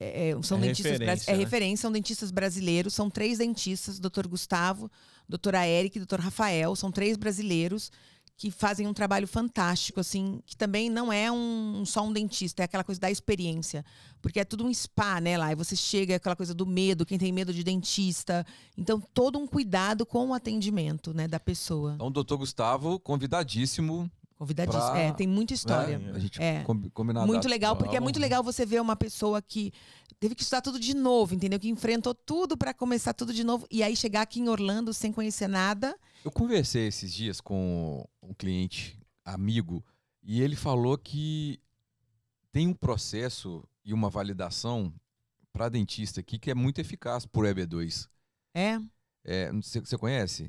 É- 0.00 0.30
é- 0.30 0.42
são 0.42 0.58
É 0.58 0.62
dentistas 0.62 0.92
referência, 0.92 1.30
é 1.30 1.34
né? 1.36 1.42
referência, 1.42 1.82
são 1.82 1.92
dentistas 1.92 2.30
brasileiros, 2.30 2.94
são 2.94 3.10
três 3.10 3.38
dentistas, 3.38 3.98
doutor 3.98 4.26
Gustavo, 4.26 4.90
doutora 5.28 5.66
Eric 5.66 5.96
e 5.96 6.00
doutor 6.00 6.20
Rafael, 6.20 6.74
são 6.76 6.90
três 6.90 7.16
brasileiros 7.16 7.90
que 8.36 8.52
fazem 8.52 8.86
um 8.86 8.94
trabalho 8.94 9.26
fantástico, 9.26 9.98
assim, 9.98 10.40
que 10.46 10.56
também 10.56 10.88
não 10.88 11.12
é 11.12 11.30
um, 11.30 11.84
só 11.84 12.06
um 12.06 12.12
dentista, 12.12 12.62
é 12.62 12.66
aquela 12.66 12.84
coisa 12.84 13.00
da 13.00 13.10
experiência. 13.10 13.84
Porque 14.22 14.38
é 14.38 14.44
tudo 14.44 14.64
um 14.64 14.72
spa, 14.72 15.20
né, 15.20 15.36
lá. 15.36 15.50
E 15.50 15.56
você 15.56 15.74
chega, 15.74 16.12
é 16.12 16.16
aquela 16.16 16.36
coisa 16.36 16.54
do 16.54 16.64
medo, 16.64 17.04
quem 17.04 17.18
tem 17.18 17.32
medo 17.32 17.52
de 17.52 17.64
dentista. 17.64 18.46
Então, 18.76 19.00
todo 19.12 19.40
um 19.40 19.46
cuidado 19.46 20.06
com 20.06 20.28
o 20.28 20.34
atendimento, 20.34 21.12
né, 21.12 21.26
da 21.26 21.40
pessoa. 21.40 21.94
Então, 21.96 22.12
doutor 22.12 22.36
Gustavo, 22.38 23.00
convidadíssimo. 23.00 24.08
Convidadíssimo. 24.38 24.90
pra- 24.92 24.98
É, 25.00 25.12
tem 25.12 25.26
muita 25.26 25.52
história. 25.52 25.98
né? 25.98 26.12
A 26.14 26.18
gente 26.18 26.40
É. 26.40 26.62
combi- 26.62 26.88
combinar 26.90 27.22
a 27.22 27.26
Muito 27.26 27.48
legal, 27.48 27.76
porque 27.76 27.96
é 27.96 28.00
muito 28.00 28.20
legal 28.20 28.42
você 28.42 28.64
ver 28.64 28.80
uma 28.80 28.94
pessoa 28.94 29.42
que 29.42 29.72
teve 30.20 30.34
que 30.36 30.42
estudar 30.42 30.62
tudo 30.62 30.78
de 30.78 30.94
novo, 30.94 31.34
entendeu? 31.34 31.58
Que 31.58 31.68
enfrentou 31.68 32.14
tudo 32.14 32.56
pra 32.56 32.72
começar 32.72 33.12
tudo 33.14 33.34
de 33.34 33.42
novo 33.42 33.66
e 33.70 33.82
aí 33.82 33.96
chegar 33.96 34.22
aqui 34.22 34.38
em 34.40 34.48
Orlando 34.48 34.94
sem 34.94 35.12
conhecer 35.12 35.48
nada. 35.48 35.96
Eu 36.24 36.30
conversei 36.30 36.86
esses 36.86 37.12
dias 37.12 37.40
com 37.40 38.06
um 38.22 38.32
cliente 38.32 38.96
amigo 39.24 39.84
e 40.22 40.40
ele 40.40 40.54
falou 40.54 40.96
que 40.96 41.60
tem 42.52 42.68
um 42.68 42.74
processo 42.74 43.64
e 43.84 43.92
uma 43.92 44.08
validação 44.08 44.94
para 45.52 45.68
dentista 45.68 46.20
aqui 46.20 46.38
que 46.38 46.50
é 46.50 46.54
muito 46.54 46.80
eficaz 46.80 47.26
por 47.26 47.44
EB2. 47.44 48.08
É. 48.54 48.78
É, 49.24 49.50
não 49.50 49.62
sei- 49.62 49.80
você 49.80 49.98
conhece? 49.98 50.48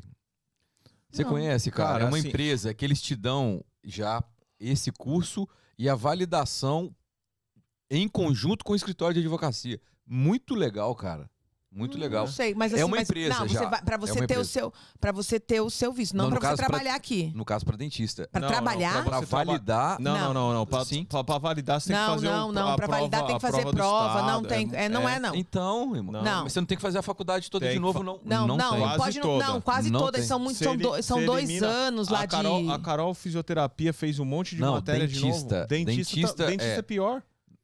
Você 1.11 1.26
conhece, 1.26 1.72
cara? 1.72 1.94
Cara, 1.94 2.03
é 2.03 2.07
uma 2.07 2.18
assim- 2.18 2.28
empresa 2.28 2.72
que 2.72 2.86
eles 2.86 3.02
te 3.02 3.16
dão 3.16 3.64
já 3.84 4.23
esse 4.60 4.91
curso 4.91 5.47
e 5.77 5.88
a 5.88 5.95
validação 5.95 6.93
em 7.89 8.07
conjunto 8.07 8.64
com 8.64 8.73
o 8.73 8.76
escritório 8.76 9.15
de 9.15 9.22
advocacia. 9.22 9.81
Muito 10.06 10.53
legal, 10.53 10.93
cara. 10.95 11.30
Muito 11.71 11.97
Hum, 11.97 12.01
legal. 12.01 12.25
Não 12.25 12.31
sei, 12.31 12.55
mas 12.55 12.71
É 12.73 12.77
assim, 12.77 12.83
uma 12.83 12.97
mas- 12.97 13.07
empresa 13.07 13.39
não, 13.39 13.47
já. 13.47 13.59
você 13.59 13.65
vai, 13.67 13.81
pra 13.83 13.95
você 13.95 14.19
É 14.23 14.25
ter 14.25 14.39
o 14.39 14.43
seu, 14.43 14.73
para 14.99 15.11
você 15.11 15.39
ter 15.39 15.61
o 15.61 15.69
seu 15.69 15.93
visto, 15.93 16.17
não, 16.17 16.23
Não, 16.25 16.31
pra 16.31 16.39
você 16.39 16.45
caso, 16.47 16.57
pra- 16.57 16.67
trabalhar 16.67 16.95
aqui. 16.95 17.31
No 17.35 17.45
caso 17.45 17.63
para 17.63 17.77
dentista. 17.77 18.27
Pra 18.31 18.41
Não, 18.41 18.47
não, 18.47 18.55
trabalhar? 18.55 19.03
pra 19.05 19.19
Para 19.19 19.25
validar. 19.45 19.99
Não, 19.99 20.13
não, 20.13 20.19
Não. 20.19 20.33
não, 20.33 20.53
não. 20.53 20.65
Pra, 20.65 20.83
Sim. 20.83 21.05
pra, 21.05 21.23
pra 21.23 21.37
validar, 21.37 21.79
você 21.79 21.89
tem 21.89 21.95
que 21.95 22.01
Não, 22.07 22.13
fazer 22.15 22.25
não, 22.27 22.51
não. 22.51 22.67
a 22.69 22.75
Pra 22.75 22.87
validar 22.87 23.25
tem 23.27 23.35
que 23.35 23.41
fazer 23.41 23.65
prova. 23.67 24.23
Não 24.23 24.41
tem. 24.43 24.67
É, 24.73 24.89
não 24.89 25.07
é, 25.07 25.19
não. 25.19 25.35
Então, 25.35 25.95
irmão. 25.95 26.23
Não. 26.23 26.43
Mas 26.43 26.53
você 26.53 26.59
não 26.59 26.65
tem 26.65 26.75
que 26.75 26.81
fazer 26.81 26.97
a 26.97 27.03
faculdade 27.03 27.51
toda 27.51 27.67
Tem 27.67 27.75
de 27.75 27.79
novo, 27.79 28.01
não. 28.01 28.19
Não, 28.25 28.47
não. 28.47 28.79
Quase 28.79 28.97
pode 28.97 29.19
toda. 29.21 29.45
não, 29.45 29.61
quase 29.61 29.91
Não 29.91 29.99
todas 29.99 30.25
são 30.25 30.39
muito 30.39 30.57
são, 30.57 30.75
do- 30.75 31.03
são 31.03 31.23
dois 31.23 31.61
anos 31.61 32.09
lá 32.09 32.21
a 32.21 32.27
Carol, 32.27 32.63
de 32.63 32.71
A 32.71 32.79
Carol 32.79 33.13
Fisioterapia 33.13 33.93
fez 33.93 34.17
um 34.17 34.25
monte 34.25 34.55
de 34.55 34.61
Não, 34.61 34.73
matéria 34.73 35.07
de 35.07 35.19
novo. 35.19 35.27
dentista- 35.33 35.67
Dentista, 35.67 36.15
dentista 36.15 36.33
tá- 36.43 36.45
dentista 36.49 36.73
é- 36.73 36.77
é 36.79 36.81
pior. 36.81 37.21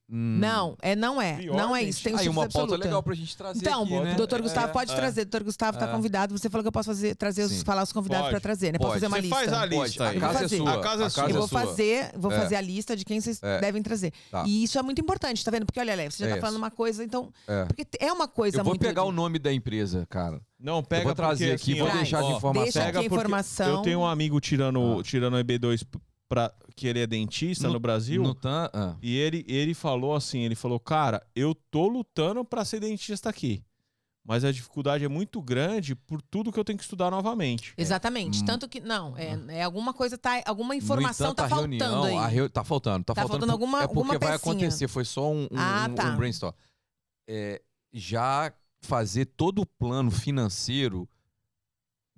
Hum. 0.07 0.37
Não, 0.39 0.77
é 0.83 0.95
não 0.95 1.19
é. 1.19 1.33
Pior, 1.37 1.57
não 1.57 1.75
é 1.75 1.81
isso, 1.81 2.03
tem 2.03 2.11
Aí 2.13 2.19
certeza 2.19 2.29
uma 2.29 2.41
pauta 2.43 2.59
absoluta. 2.59 2.83
legal 2.85 3.01
pra 3.01 3.15
gente 3.15 3.35
trazer 3.35 3.59
Então, 3.59 3.83
aqui, 3.83 3.99
né? 4.01 4.13
doutor 4.13 4.39
Gustavo 4.39 4.67
É, 4.67 4.71
pode 4.71 4.91
é. 4.91 4.95
trazer. 4.95 5.25
Doutor 5.25 5.43
Gustavo 5.43 5.79
tá 5.79 5.87
É. 5.87 5.91
convidado. 5.91 6.37
Você 6.37 6.47
falou 6.47 6.63
que 6.63 6.67
eu 6.67 6.71
posso 6.71 6.89
fazer, 6.91 7.15
trazer 7.15 7.41
os, 7.43 7.63
falar 7.63 7.81
os 7.81 7.91
convidados 7.91 8.25
Pode. 8.25 8.31
pra 8.33 8.39
trazer, 8.39 8.71
né? 8.71 8.77
Posso 8.77 8.89
Pode. 8.91 8.99
fazer 8.99 9.07
uma 9.07 9.17
Você 9.17 9.21
lista. 9.21 9.35
faz 9.35 9.47
a 9.53 9.59
Pode, 9.67 9.75
lista 9.87 10.03
a 10.03 10.09
aí. 10.09 10.19
casa 10.19 10.45
é 10.45 10.47
sua. 10.47 10.73
A 10.73 10.79
casa 10.79 11.05
é 11.05 11.09
sua. 11.09 11.23
eu 11.29 11.33
vou 11.33 11.45
é 11.45 11.47
fazer, 11.47 12.11
vou 12.15 12.31
É. 12.31 12.39
fazer 12.39 12.55
a 12.55 12.61
lista 12.61 12.95
de 12.95 13.03
quem 13.03 13.19
vocês 13.19 13.41
É. 13.41 13.59
devem 13.59 13.81
trazer. 13.81 14.13
Tá. 14.29 14.43
E 14.45 14.63
isso 14.63 14.77
é 14.77 14.83
muito 14.83 15.01
importante, 15.01 15.43
tá 15.43 15.49
vendo? 15.49 15.65
Porque 15.65 15.79
olha, 15.79 15.95
Léo, 15.95 16.11
você 16.11 16.23
já 16.23 16.29
É 16.29 16.35
tá 16.35 16.41
falando 16.41 16.57
uma 16.57 16.69
coisa, 16.71 17.03
então. 17.03 17.31
É. 17.47 17.65
Porque 17.65 17.83
é 17.99 18.11
uma 18.13 18.27
coisa 18.27 18.59
Eu 18.59 18.63
vou 18.63 18.73
muito. 18.73 18.81
pegar 18.81 19.05
o 19.05 19.11
nome 19.11 19.39
da 19.39 19.51
empresa, 19.51 20.05
cara. 20.07 20.39
Não, 20.59 20.83
pega 20.83 21.01
eu 21.01 21.05
vou 21.07 21.15
trazer 21.15 21.57
porque, 21.57 21.71
aqui, 21.71 21.71
assim, 21.73 21.79
vou 21.81 21.89
ó, 21.89 21.97
deixar 21.97 22.21
de 22.21 22.31
informação. 22.31 22.63
Deixa 22.63 22.83
aqui 22.87 22.97
a 22.99 23.03
informação. 23.03 23.67
Eu 23.77 23.81
tenho 23.81 23.99
um 24.01 24.05
amigo 24.05 24.39
tirando, 24.39 24.99
Ah. 24.99 25.03
tirando 25.03 25.33
o 25.33 25.37
EB2 25.39 25.83
pra, 26.27 26.53
que 26.75 26.87
ele 26.87 26.99
é 26.99 27.07
dentista 27.07 27.67
no, 27.69 27.79
Brasil. 27.79 28.21
No 28.23 28.33
tan, 28.33 28.69
ah. 28.73 28.95
E 29.01 29.15
ele, 29.15 29.45
ele 29.47 29.73
falou 29.73 30.15
assim, 30.15 30.39
ele 30.41 30.55
falou, 30.55 30.79
cara, 30.79 31.25
eu 31.35 31.53
tô 31.69 31.87
lutando 31.87 32.43
pra 32.43 32.65
ser 32.65 32.79
dentista 32.79 33.29
aqui. 33.29 33.63
Mas 34.27 34.43
a 34.43 34.51
dificuldade 34.51 35.05
é 35.05 35.07
muito 35.07 35.39
grande 35.39 35.93
por 35.93 36.19
tudo 36.19 36.51
que 36.51 36.59
eu 36.59 36.65
tenho 36.65 36.77
que 36.79 36.83
estudar 36.83 37.11
novamente. 37.11 37.75
Exatamente. 37.77 38.41
Hum. 38.41 38.45
Tanto 38.45 38.67
que. 38.67 38.79
Não, 38.81 39.15
é, 39.15 39.37
é 39.49 39.63
alguma 39.63 39.93
coisa, 39.93 40.17
tá, 40.17 40.41
alguma 40.47 40.69
No 40.73 40.79
informação 40.79 41.27
entanto, 41.27 41.37
tá 41.37 41.45
a 41.45 41.49
faltando 41.49 41.75
reunião, 41.77 42.03
aí. 42.05 42.15
a 42.17 42.25
reu- 42.25 42.49
Tá 42.49 42.63
faltando, 42.63 43.05
tá, 43.05 43.13
Tá 43.13 43.21
faltando. 43.21 43.41
faltando 43.45 43.51
por- 43.59 43.63
alguma- 43.63 43.83
é 43.83 43.87
porque 43.87 43.99
alguma 43.99 44.13
vai 44.17 44.31
pecinha. 44.31 44.35
acontecer, 44.53 44.87
foi 44.87 45.05
só 45.05 45.31
um, 45.31 45.43
um, 45.43 45.47
Ah, 45.55 45.87
tá. 45.95 46.05
um 46.11 46.17
brainstorm. 46.17 46.55
É, 47.29 47.61
já 47.93 48.51
fazer 48.81 49.25
todo 49.25 49.61
o 49.61 49.65
plano 49.65 50.09
financeiro 50.09 51.07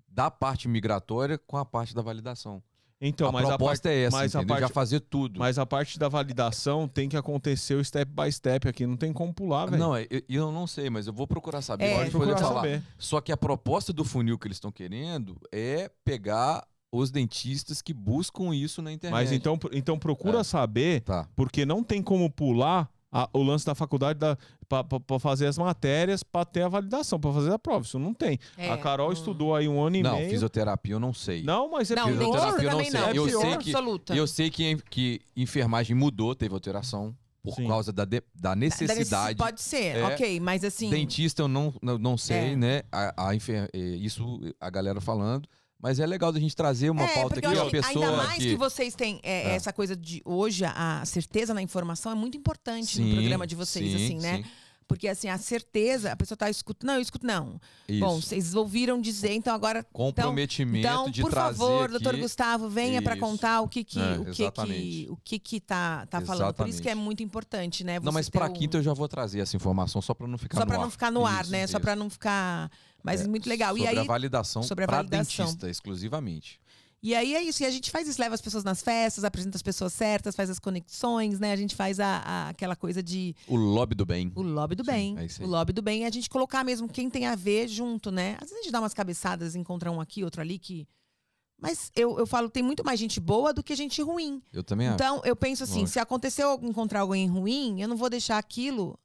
da 0.08 0.32
parte 0.32 0.68
migratória 0.70 1.38
com 1.38 1.58
a 1.58 1.66
parte 1.66 1.94
da 1.94 2.02
validação. 2.02 2.64
Então, 3.00 3.30
a 3.30 3.32
mas 3.32 3.44
a, 3.44 3.50
parte, 3.50 3.58
proposta 3.60 3.90
é 3.90 4.04
essa, 4.06 4.18
mas 4.18 4.36
a 4.36 4.40
entendeu? 4.40 4.56
já 4.56 4.62
parte- 4.62 4.74
fazer 4.74 5.00
tudo. 5.02 5.40
mas 5.40 5.60
a 5.60 5.66
parte 5.68 6.00
da 6.00 6.10
validação 6.10 6.88
tem 6.88 7.08
que 7.08 7.16
acontecer 7.16 7.76
o 7.76 7.84
step 7.86 8.12
by 8.12 8.32
step 8.32 8.68
aqui. 8.68 8.88
Não 8.88 8.98
tem 8.98 9.14
como 9.14 9.32
pular, 9.34 9.68
velho. 9.68 9.78
Não, 9.78 9.96
é, 9.96 10.08
eu, 10.10 10.22
eu 10.28 10.52
não 10.52 10.66
sei, 10.66 10.90
mas 10.90 11.06
eu 11.06 11.14
vou 11.14 11.28
procurar 11.28 11.62
saber. 11.62 11.86
É, 11.86 11.98
pode 11.98 12.10
procurar 12.10 12.38
falar. 12.38 12.56
saber. 12.62 12.84
Só 12.98 13.22
que 13.22 13.32
a 13.32 13.38
proposta 13.38 13.94
do 13.94 14.04
funil 14.04 14.38
que 14.40 14.48
eles 14.48 14.58
estão 14.58 14.72
querendo 14.72 15.40
é 15.52 15.92
pegar 16.04 16.66
os 16.92 17.12
dentistas 17.12 17.82
que 17.82 17.94
buscam 17.94 18.56
isso 18.56 18.82
na 18.82 18.92
internet. 18.92 19.12
Mas 19.20 19.32
então, 19.32 19.60
então 19.74 20.00
procura 20.00 20.40
É. 20.40 20.44
saber, 20.44 21.02
Tá. 21.02 21.28
porque 21.36 21.66
não 21.66 21.84
tem 21.84 22.02
como 22.02 22.32
pular 22.32 22.90
a- 23.12 23.30
o 23.34 23.42
lance 23.42 23.66
da 23.66 23.74
faculdade 23.74 24.20
da, 24.20 24.38
para 24.68 25.20
fazer 25.20 25.48
as 25.48 25.58
matérias, 25.58 26.24
para 26.24 26.44
ter 26.46 26.62
a 26.64 26.68
validação, 26.68 27.20
para 27.20 27.32
fazer 27.34 27.54
a 27.54 27.60
prova. 27.60 27.86
Isso 27.86 27.98
não 28.00 28.14
tem. 28.14 28.38
É, 28.58 28.70
a 28.70 28.78
Carol 28.78 29.10
hum. 29.10 29.14
estudou 29.14 29.56
aí 29.56 29.68
um 29.68 29.82
ano 29.82 29.96
e 29.96 30.04
Não, 30.04 30.16
meio. 30.18 30.30
fisioterapia 30.30 30.94
eu 30.96 31.00
não 31.00 31.14
sei. 31.14 31.44
Não, 31.44 31.72
mas 31.72 31.90
é 31.92 31.96
Não. 31.96 32.08
Fisioterapia 32.08 32.64
eu 32.64 32.64
não 32.64 32.78
também 32.78 32.92
sei. 32.92 33.00
não. 33.00 33.08
Eu 33.14 33.26
pior 33.26 33.42
sei 33.42 33.58
que- 33.58 33.70
absoluta. 33.76 34.16
Eu 34.16 34.28
sei 34.28 34.50
que, 34.50 34.76
que 34.90 35.22
enfermagem 35.36 35.96
mudou, 35.96 36.36
teve 36.36 36.54
alteração, 36.54 37.16
por 37.44 37.54
Sim. 37.56 37.68
causa 37.68 37.94
da, 37.94 38.04
de- 38.04 38.20
da 38.36 38.50
Da 38.50 38.56
necessidade. 38.56 39.00
necess- 39.00 39.36
Pode 39.38 39.62
ser, 39.62 39.96
É. 39.98 40.04
ok, 40.04 40.40
mas 40.42 40.66
assim. 40.66 40.90
Dentista 40.90 41.44
eu 41.44 41.48
não, 41.48 41.74
não, 41.82 41.98
não 41.98 42.18
sei, 42.18 42.52
É. 42.52 42.56
né? 42.58 42.82
A, 42.92 43.30
a 43.30 43.36
enfer- 43.36 43.70
eh, 43.74 43.78
Isso 43.80 44.42
a 44.60 44.70
galera 44.70 45.00
falando. 45.00 45.48
Mas 45.80 46.00
é 46.00 46.06
legal 46.08 46.32
da 46.32 46.40
gente 46.40 46.56
trazer 46.56 46.90
uma 46.90 47.04
é, 47.06 47.14
pauta 47.14 47.40
aqui, 47.40 47.48
que 47.48 47.70
pessoa 47.72 48.06
ainda 48.06 48.18
mais 48.18 48.34
que... 48.38 48.50
que 48.50 48.56
vocês 48.56 48.96
têm 48.96 49.20
é, 49.22 49.52
É. 49.52 49.56
essa 49.56 49.72
coisa 49.72 49.96
de 49.96 50.22
hoje, 50.26 50.66
a 50.66 51.04
certeza 51.06 51.54
na 51.54 51.62
informação 51.62 52.12
é 52.12 52.16
muito 52.16 52.36
importante 52.38 53.00
no 53.00 53.08
Sim, 53.08 53.14
programa 53.16 53.46
de 53.46 53.56
vocês, 53.56 53.88
sim, 53.92 53.96
assim, 54.06 54.18
né? 54.20 54.38
sim. 54.38 54.46
Porque 54.88 55.06
assim, 55.10 55.28
a 55.28 55.38
certeza, 55.38 56.14
a 56.14 56.16
pessoa 56.16 56.38
tá 56.38 56.50
escutando. 56.50 56.88
Não, 56.88 56.96
eu 56.96 57.02
escuto, 57.02 57.28
não. 57.28 57.60
Isso. 57.90 58.00
Bom, 58.00 58.22
vocês 58.22 58.56
ouviram 58.56 59.02
dizer, 59.02 59.34
então 59.34 59.54
agora. 59.54 59.84
Comprometimento 59.92 60.88
Então, 60.88 61.10
de 61.10 61.22
por 61.22 61.30
trazer 61.30 61.58
favor, 61.58 61.84
aqui... 61.84 61.92
doutor 61.92 62.16
Gustavo, 62.18 62.70
venha 62.70 63.02
para 63.02 63.18
contar 63.18 63.60
o 63.60 63.68
que 63.68 63.84
que, 63.84 64.00
É, 64.00 64.18
o 64.18 64.26
que, 64.32 64.50
que, 64.50 65.08
o 65.10 65.18
que 65.18 65.40
que 65.40 65.60
tá, 65.60 66.06
tá 66.06 66.22
falando. 66.22 66.54
Por 66.54 66.70
isso 66.70 66.82
que 66.82 66.90
é 66.90 66.96
muito 66.96 67.22
importante, 67.22 67.84
né? 67.84 68.00
Não, 68.00 68.14
mas 68.14 68.30
para 68.30 68.50
o- 68.50 68.54
quinta 68.54 68.78
eu 68.78 68.82
já 68.82 68.94
vou 68.94 69.10
trazer 69.10 69.42
essa 69.42 69.58
informação 69.58 70.02
só 70.02 70.14
para 70.14 70.26
não 70.26 70.38
ficar 70.38 70.56
Só 70.58 70.62
no 70.64 70.68
para 70.68 70.78
ar. 70.78 70.82
não 70.82 70.90
ficar 70.90 71.12
no 71.12 71.26
ar, 71.26 71.42
Isso, 71.44 71.52
né? 71.52 71.68
Só 71.68 71.78
isso. 71.78 71.80
para 71.82 71.96
não 71.96 72.10
ficar. 72.10 72.72
Mas 73.08 73.22
É, 73.22 73.28
muito 73.28 73.48
legal. 73.50 73.70
Sobre 73.76 73.84
E 73.84 73.88
aí, 73.88 73.98
a 73.98 74.04
validação 74.04 74.62
sobre 74.64 74.84
a 74.84 74.88
validação. 74.88 75.46
dentista, 75.46 75.70
exclusivamente. 75.70 76.60
E 77.02 77.14
aí 77.14 77.36
é 77.36 77.44
isso, 77.44 77.62
e 77.62 77.66
a 77.66 77.70
gente 77.70 77.92
faz 77.92 78.08
isso, 78.08 78.20
leva 78.20 78.34
as 78.34 78.42
pessoas 78.42 78.64
nas 78.64 78.82
festas, 78.82 79.24
apresenta 79.24 79.56
as 79.56 79.62
pessoas 79.62 79.94
certas, 79.94 80.36
faz 80.36 80.50
as 80.50 80.58
conexões, 80.58 81.40
né? 81.40 81.52
A 81.52 81.56
gente 81.56 81.76
faz 81.76 82.00
a, 82.00 82.18
a- 82.26 82.50
aquela 82.50 82.76
coisa 82.76 83.04
de 83.04 83.36
O 83.48 83.56
lobby 83.56 83.94
do 83.94 84.04
bem. 84.06 84.32
o 84.36 84.42
lobby 84.42 84.74
do 84.76 84.84
Sim, 84.84 84.92
bem. 84.92 85.16
é 85.20 85.44
o 85.44 85.48
lobby 85.48 85.74
do 85.74 85.82
bem 85.84 86.04
é 86.06 86.08
a 86.08 86.12
gente 86.12 86.28
colocar 86.28 86.64
mesmo 86.64 86.88
quem 86.90 87.08
tem 87.08 87.28
a 87.28 87.36
ver 87.36 87.68
junto, 87.68 88.10
né? 88.12 88.34
Às 88.42 88.50
vezes 88.50 88.56
a 88.58 88.64
gente 88.64 88.72
dá 88.72 88.80
umas 88.80 88.96
cabeçadas, 88.96 89.56
encontra 89.56 89.92
um 89.92 90.02
aqui, 90.02 90.24
outro 90.24 90.42
ali 90.42 90.58
que. 90.58 90.88
Mas 91.60 91.92
eu, 91.96 92.18
eu 92.20 92.26
falo, 92.28 92.50
tem 92.50 92.62
muito 92.64 92.84
mais 92.84 93.00
gente 93.00 93.20
boa 93.20 93.54
do 93.54 93.64
que 93.64 93.76
gente 93.76 94.02
ruim. 94.02 94.42
Eu 94.52 94.64
também 94.64 94.88
acho. 94.88 94.96
Então, 94.96 95.22
eu 95.24 95.36
penso 95.36 95.64
assim, 95.64 95.80
Lógico. 95.82 95.90
se 95.94 96.00
aconteceu 96.00 96.60
encontrar 96.64 97.02
alguém 97.02 97.28
ruim, 97.28 97.80
eu 97.82 97.88
não 97.88 97.96
vou 97.98 98.10
deixar 98.10 98.38
aquilo 98.38 98.98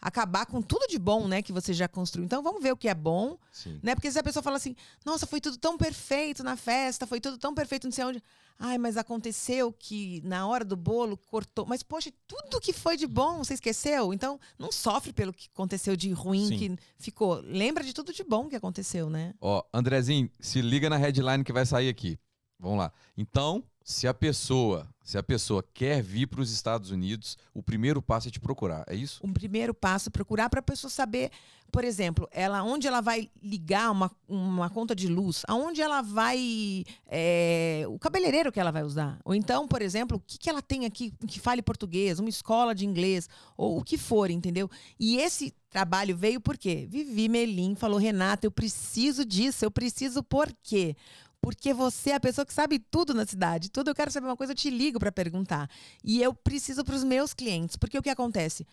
acabar 0.00 0.46
com 0.46 0.62
tudo 0.62 0.86
de 0.86 0.98
bom, 0.98 1.26
né, 1.26 1.42
que 1.42 1.52
você 1.52 1.72
já 1.72 1.88
construiu. 1.88 2.24
Então 2.24 2.42
vamos 2.42 2.62
ver 2.62 2.72
o 2.72 2.76
que 2.76 2.88
é 2.88 2.94
bom, 2.94 3.36
Sim. 3.50 3.80
né? 3.82 3.94
Porque 3.94 4.10
se 4.10 4.18
a 4.18 4.22
pessoa 4.22 4.42
fala 4.42 4.56
assim, 4.56 4.76
nossa, 5.04 5.26
foi 5.26 5.40
tudo 5.40 5.56
tão 5.56 5.76
perfeito 5.76 6.42
na 6.42 6.56
festa, 6.56 7.06
foi 7.06 7.20
tudo 7.20 7.38
tão 7.38 7.54
perfeito, 7.54 7.84
não 7.84 7.92
sei 7.92 8.04
onde. 8.04 8.22
Ai, 8.60 8.76
mas 8.76 8.96
aconteceu 8.96 9.72
que 9.72 10.20
na 10.24 10.44
hora 10.46 10.64
do 10.64 10.76
bolo 10.76 11.16
cortou. 11.16 11.64
Mas, 11.64 11.84
poxa, 11.84 12.10
tudo 12.26 12.60
que 12.60 12.72
foi 12.72 12.96
de 12.96 13.06
bom, 13.06 13.38
você 13.38 13.54
esqueceu? 13.54 14.12
Então, 14.12 14.40
não 14.58 14.72
sofre 14.72 15.12
pelo 15.12 15.32
que 15.32 15.48
aconteceu 15.54 15.96
de 15.96 16.10
ruim 16.10 16.48
Sim. 16.48 16.58
que 16.58 16.78
ficou. 16.98 17.40
Lembra 17.44 17.84
de 17.84 17.92
tudo 17.92 18.12
de 18.12 18.24
bom 18.24 18.48
que 18.48 18.56
aconteceu, 18.56 19.08
né? 19.08 19.32
Ó, 19.40 19.62
Andrezinho, 19.72 20.28
se 20.40 20.60
liga 20.60 20.90
na 20.90 20.96
headline 20.96 21.44
que 21.44 21.52
vai 21.52 21.64
sair 21.64 21.88
aqui. 21.88 22.18
Vamos 22.58 22.78
lá. 22.78 22.92
Então, 23.16 23.62
se 23.84 24.08
a 24.08 24.12
pessoa, 24.12 24.88
se 25.08 25.16
a 25.16 25.22
pessoa 25.22 25.64
quer 25.72 26.02
vir 26.02 26.26
para 26.26 26.42
os 26.42 26.52
Estados 26.52 26.90
Unidos, 26.90 27.38
o 27.54 27.62
primeiro 27.62 28.02
passo 28.02 28.28
é 28.28 28.30
te 28.30 28.38
procurar. 28.38 28.84
É 28.86 28.94
isso? 28.94 29.18
um 29.24 29.32
primeiro 29.32 29.72
passo, 29.72 30.10
procurar 30.10 30.50
para 30.50 30.60
a 30.60 30.62
pessoa 30.62 30.90
saber, 30.90 31.30
por 31.72 31.82
exemplo, 31.82 32.28
ela 32.30 32.62
onde 32.62 32.86
ela 32.86 33.00
vai 33.00 33.30
ligar 33.42 33.90
uma, 33.90 34.10
uma 34.28 34.68
conta 34.68 34.94
de 34.94 35.08
luz, 35.08 35.44
aonde 35.48 35.80
ela 35.80 36.02
vai. 36.02 36.84
é, 37.06 37.84
o 37.88 37.98
cabeleireiro 37.98 38.52
que 38.52 38.60
ela 38.60 38.70
vai 38.70 38.82
usar. 38.84 39.18
Ou 39.24 39.34
então, 39.34 39.66
por 39.66 39.80
exemplo, 39.80 40.18
o 40.18 40.20
que, 40.20 40.36
que 40.36 40.50
ela 40.50 40.60
tem 40.60 40.84
aqui 40.84 41.10
que 41.26 41.40
fale 41.40 41.62
português, 41.62 42.18
uma 42.18 42.28
escola 42.28 42.74
de 42.74 42.84
inglês, 42.84 43.30
ou 43.56 43.78
o 43.78 43.82
que 43.82 43.96
for, 43.96 44.30
entendeu? 44.30 44.70
E 45.00 45.16
esse 45.16 45.54
trabalho 45.70 46.14
veio 46.14 46.38
por 46.38 46.58
quê? 46.58 46.86
Vivi 46.86 47.30
Melim 47.30 47.74
falou, 47.74 47.98
Renata, 47.98 48.46
eu 48.46 48.50
preciso 48.50 49.24
disso, 49.24 49.64
eu 49.64 49.70
preciso 49.70 50.22
por 50.22 50.52
quê? 50.62 50.94
Porque 51.40 51.72
você 51.72 52.10
é 52.10 52.14
a 52.16 52.20
pessoa 52.20 52.44
que 52.44 52.52
sabe 52.52 52.78
tudo 52.78 53.14
na 53.14 53.24
cidade. 53.24 53.70
Tudo 53.70 53.90
eu 53.90 53.94
quero 53.94 54.10
saber 54.10 54.26
uma 54.26 54.36
coisa, 54.36 54.52
eu 54.52 54.56
te 54.56 54.70
ligo 54.70 54.98
para 54.98 55.12
perguntar. 55.12 55.70
E 56.02 56.20
eu 56.22 56.34
preciso 56.34 56.84
para 56.84 56.94
os 56.94 57.04
meus 57.04 57.32
clientes. 57.32 57.76
Porque 57.76 57.98
o 57.98 58.02
que 58.02 58.10
acontece? 58.10 58.66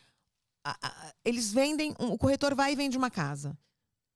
a- 0.67 0.75
a- 0.81 1.13
eles 1.23 1.53
vendem, 1.53 1.93
um- 1.99 2.07
o 2.13 2.17
corretor 2.17 2.55
vai 2.55 2.73
e 2.73 2.75
vende 2.75 2.97
uma 2.97 3.11
casa. 3.11 3.55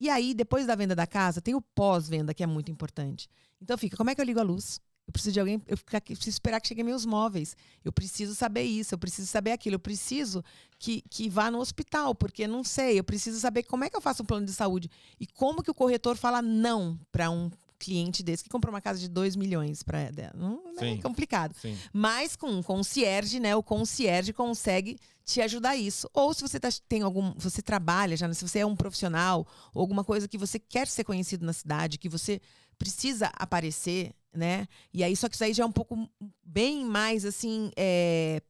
E 0.01 0.09
aí, 0.09 0.33
depois 0.33 0.65
da 0.65 0.73
venda 0.73 0.95
da 0.95 1.05
casa, 1.05 1.39
tem 1.39 1.53
o 1.53 1.61
pós-venda, 1.61 2.33
que 2.33 2.41
é 2.41 2.47
muito 2.47 2.71
importante. 2.71 3.29
Então 3.61 3.77
fica, 3.77 3.95
como 3.95 4.09
é 4.09 4.15
que 4.15 4.21
eu 4.21 4.25
ligo 4.25 4.39
a 4.39 4.43
luz? 4.43 4.81
Eu 5.05 5.11
preciso 5.13 5.33
de 5.33 5.39
alguém, 5.39 5.61
eu 5.67 5.77
preciso 5.77 6.29
esperar 6.29 6.59
que 6.59 6.67
cheguem 6.67 6.83
meus 6.83 7.05
móveis. 7.05 7.55
Eu 7.83 7.91
preciso 7.93 8.33
saber 8.33 8.63
isso, 8.63 8.95
eu 8.95 8.97
preciso 8.97 9.27
saber 9.27 9.51
aquilo, 9.51 9.75
eu 9.75 9.79
preciso 9.79 10.43
que, 10.79 11.03
que 11.09 11.29
vá 11.29 11.51
no 11.51 11.59
hospital, 11.59 12.15
porque 12.15 12.47
não 12.47 12.63
sei, 12.63 12.97
eu 12.97 13.03
preciso 13.03 13.39
saber 13.39 13.61
como 13.63 13.83
é 13.83 13.89
que 13.89 13.95
eu 13.95 14.01
faço 14.01 14.23
um 14.23 14.25
plano 14.25 14.45
de 14.47 14.53
saúde. 14.53 14.89
E 15.19 15.27
como 15.27 15.61
que 15.61 15.69
o 15.69 15.75
corretor 15.75 16.17
fala 16.17 16.41
não 16.41 16.99
para 17.11 17.29
um 17.29 17.51
cliente 17.79 18.21
desse 18.21 18.43
que 18.43 18.49
comprou 18.49 18.73
uma 18.73 18.81
casa 18.81 18.99
de 18.99 19.07
2 19.07 19.35
milhões 19.35 19.81
para 19.81 20.11
não 20.35 20.61
é 20.77 20.79
Sim. 20.95 21.01
complicado. 21.01 21.55
Sim. 21.59 21.77
Mas 21.93 22.35
com 22.35 22.47
um 22.47 22.61
concierge, 22.61 23.39
né? 23.39 23.55
O 23.55 23.63
concierge 23.63 24.33
consegue 24.33 24.99
te 25.23 25.41
ajudar 25.41 25.71
a 25.71 25.75
isso. 25.77 26.09
Ou 26.13 26.33
se 26.33 26.41
você 26.41 26.59
tá- 26.59 26.69
tem 26.87 27.01
algum. 27.01 27.33
Você 27.37 27.61
trabalha 27.61 28.17
já, 28.17 28.27
né, 28.27 28.33
se 28.33 28.47
você 28.47 28.59
é 28.59 28.65
um 28.65 28.75
profissional, 28.75 29.47
ou 29.73 29.81
alguma 29.81 30.03
coisa 30.03 30.27
que 30.27 30.37
você 30.37 30.59
quer 30.59 30.87
ser 30.87 31.03
conhecido 31.03 31.45
na 31.45 31.53
cidade, 31.53 31.97
que 31.97 32.09
você 32.09 32.41
precisa 32.77 33.27
aparecer, 33.33 34.13
né? 34.33 34.67
E 34.93 35.03
aí, 35.03 35.15
só 35.15 35.27
que 35.29 35.35
isso 35.35 35.43
aí 35.43 35.53
já 35.53 35.63
é 35.63 35.65
um 35.65 35.71
pouco 35.71 36.09
bem 36.43 36.85
mais 36.85 37.25
assim. 37.25 37.71
É, 37.77 38.41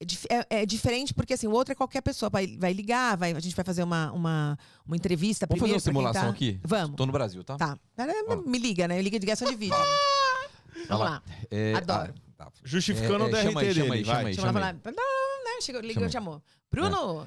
é 0.00 0.36
é- 0.50 0.62
é 0.62 0.66
diferente, 0.66 1.14
porque 1.14 1.32
assim, 1.34 1.46
o 1.46 1.52
outro 1.52 1.72
é 1.72 1.74
qualquer 1.74 2.00
pessoa. 2.02 2.28
Vai, 2.28 2.46
vai 2.58 2.72
ligar, 2.72 3.16
vai, 3.16 3.32
a 3.32 3.40
gente 3.40 3.56
vai 3.56 3.64
fazer 3.64 3.82
uma, 3.82 4.12
uma, 4.12 4.58
uma 4.86 4.96
entrevista 4.96 5.46
Vamos 5.46 5.60
fazer 5.60 5.72
uma 5.72 5.80
simulação 5.80 6.22
tá- 6.24 6.28
aqui? 6.30 6.60
Vamos. 6.62 6.96
Tô 6.96 7.06
no 7.06 7.12
Brasil, 7.12 7.42
tá? 7.42 7.56
Tá. 7.56 7.78
Vamos. 8.28 8.46
Me 8.46 8.58
liga, 8.58 8.86
né? 8.86 8.98
Eu 8.98 9.02
ligo 9.02 9.16
de 9.18 9.20
ligação 9.24 9.48
de 9.48 9.56
vídeo. 9.56 9.76
Vamos 10.88 11.04
lá. 11.04 11.22
É, 11.50 11.74
Adoro. 11.74 12.14
ah, 12.38 12.44
tá. 12.44 12.52
Justificando 12.62 13.24
É, 13.24 13.26
é, 13.26 13.28
o 13.28 13.30
DRT 13.30 13.42
chama 13.42 13.60
aí, 13.60 13.74
chama 13.74 13.74
dele, 13.74 13.80
aí, 13.80 14.04
vai. 14.04 14.04
chama 14.04 14.28
aí. 14.28 14.34
Chama 14.34 14.46
lá, 14.46 14.52
falar. 14.52 14.94
Não, 14.96 15.44
né? 15.44 15.60
Chegou, 15.62 15.80
ligou, 15.80 15.94
Chama 15.94 16.06
aí. 16.06 16.12
chamou. 16.12 16.42
Bruno, 16.70 17.22
É, 17.22 17.26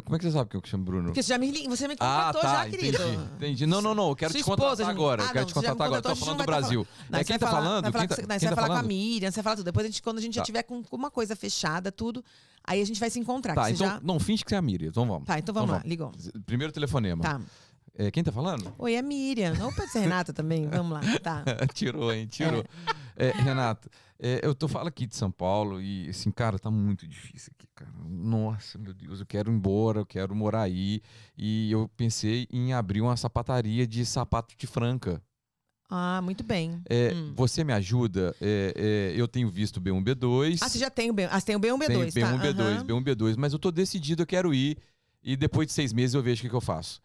como 0.00 0.16
é 0.16 0.18
que 0.18 0.24
você 0.24 0.30
sabe 0.32 0.48
que 0.50 0.56
eu 0.56 0.62
chamo 0.64 0.84
Bruno? 0.84 1.04
porque 1.08 1.22
você 1.22 1.28
já 1.28 1.38
me, 1.38 1.50
você 1.68 1.86
me 1.86 1.94
Ah, 2.00 2.26
contratou 2.32 2.40
tá, 2.42 2.64
já, 2.64 2.70
querido. 2.70 2.96
entendi, 3.02 3.22
entendi. 3.36 3.66
Não, 3.66 3.82
não, 3.82 3.94
não, 3.94 4.08
eu 4.08 4.16
quero 4.16 4.32
Sua 4.32 4.40
te 4.40 4.44
contratar 4.44 4.72
esposa, 4.72 4.90
agora. 4.90 5.22
Ah, 5.22 5.26
eu 5.26 5.32
quero 5.32 5.40
não, 5.40 5.46
te 5.46 5.54
já 5.54 5.54
contratar 5.60 5.86
agora. 5.86 6.02
Tô 6.02 6.16
falando 6.16 6.36
do 6.36 6.38
tá 6.38 6.44
Brasil. 6.46 6.86
Não, 7.10 7.18
É 7.18 7.24
quem 7.24 7.38
tá 7.38 7.46
falando? 7.46 7.82
Quem 7.84 7.92
tá- 7.92 7.98
não, 7.98 8.06
quem 8.08 8.16
você 8.16 8.46
vai 8.46 8.54
tá 8.54 8.62
falar 8.62 8.68
com 8.68 8.74
a? 8.74 8.82
Miriam, 8.82 9.30
você 9.30 9.34
vai 9.36 9.42
falar 9.44 9.56
tudo. 9.56 9.64
Depois 9.66 9.84
a 9.84 9.88
gente, 9.88 10.02
quando 10.02 10.18
a 10.18 10.20
gente 10.20 10.34
já 10.34 10.40
Tá. 10.42 10.46
tiver 10.46 10.62
com 10.62 10.82
uma 10.90 11.10
coisa 11.10 11.36
fechada, 11.36 11.92
tudo, 11.92 12.24
aí 12.64 12.80
a 12.80 12.84
gente 12.86 12.98
vai 13.00 13.10
se 13.10 13.18
encontrar. 13.18 13.54
Tá, 13.54 13.70
então 13.70 13.86
já... 13.86 14.00
não 14.02 14.18
finge 14.18 14.44
que 14.44 14.48
você 14.50 14.54
é 14.54 14.58
a 14.58 14.62
Miriam. 14.62 14.88
Então 14.88 15.06
vamos. 15.06 15.24
Tá, 15.26 15.38
então 15.38 15.52
vamos 15.54 15.70
Então 15.70 15.82
lá, 15.82 15.88
ligou. 15.88 16.12
Primeiro 16.46 16.72
telefonema. 16.72 17.22
Tá. 17.22 17.40
É, 17.94 18.10
quem 18.10 18.24
tá 18.24 18.32
falando? 18.32 18.72
Oi, 18.78 18.94
é 18.94 19.02
Miriam. 19.02 19.52
Ou 19.62 19.70
pode 19.74 19.90
ser 19.92 19.98
Renata 20.00 20.32
também, 20.32 20.66
vamos 20.66 20.92
lá. 20.92 21.00
Tá. 21.22 21.44
tirou, 21.74 22.10
hein? 22.12 22.26
Tirou. 22.26 22.64
É, 23.14 23.30
Renato, 23.32 23.90
é, 24.22 24.40
eu 24.46 24.54
tô 24.54 24.68
falando 24.68 24.86
aqui 24.86 25.04
de 25.04 25.16
São 25.16 25.30
Paulo 25.32 25.82
e, 25.82 26.08
assim, 26.08 26.30
cara, 26.30 26.56
tá 26.58 26.70
muito 26.70 27.06
difícil 27.08 27.52
aqui, 27.58 27.66
cara. 27.74 27.90
Nossa, 28.08 28.78
meu 28.78 28.94
Deus, 28.94 29.18
eu 29.18 29.26
quero 29.26 29.50
ir 29.50 29.54
embora, 29.54 29.98
eu 29.98 30.06
quero 30.06 30.32
morar 30.34 30.62
aí. 30.62 31.02
E 31.36 31.72
eu 31.72 31.90
pensei 31.96 32.46
em 32.52 32.72
abrir 32.72 33.00
uma 33.00 33.16
sapataria 33.16 33.84
de 33.86 34.06
sapato 34.06 34.54
de 34.56 34.66
franca. 34.66 35.20
Ah, 35.90 36.22
muito 36.22 36.42
bem. 36.44 36.80
É, 36.88 37.12
Hum. 37.12 37.34
Você 37.36 37.64
me 37.64 37.72
ajuda? 37.72 38.34
É, 38.40 38.72
é, 39.14 39.20
eu 39.20 39.26
tenho 39.28 39.50
visto 39.50 39.80
B1, 39.80 40.02
B2. 40.02 40.60
Ah, 40.62 40.68
você 40.68 40.78
já 40.78 40.88
tem 40.88 41.10
o 41.10 41.14
B1. 41.14 41.28
Ah, 41.30 41.38
você 41.40 41.46
tem 41.46 41.56
o 41.56 41.60
B1, 41.60 41.78
tenho 41.86 42.00
B2, 42.00 42.14
tá? 42.14 42.32
B1, 42.32 42.40
B2, 42.40 42.76
Aham. 42.76 42.84
B1, 42.86 43.04
B2. 43.04 43.36
Mas 43.36 43.52
eu 43.52 43.58
tô 43.58 43.70
decidido, 43.70 44.22
eu 44.22 44.26
quero 44.26 44.54
ir. 44.54 44.78
E 45.22 45.36
depois 45.36 45.66
de 45.66 45.72
seis 45.72 45.92
meses 45.92 46.14
eu 46.14 46.22
vejo 46.22 46.40
o 46.40 46.42
que, 46.42 46.48
que 46.48 46.54
eu 46.54 46.60
faço. 46.60 47.02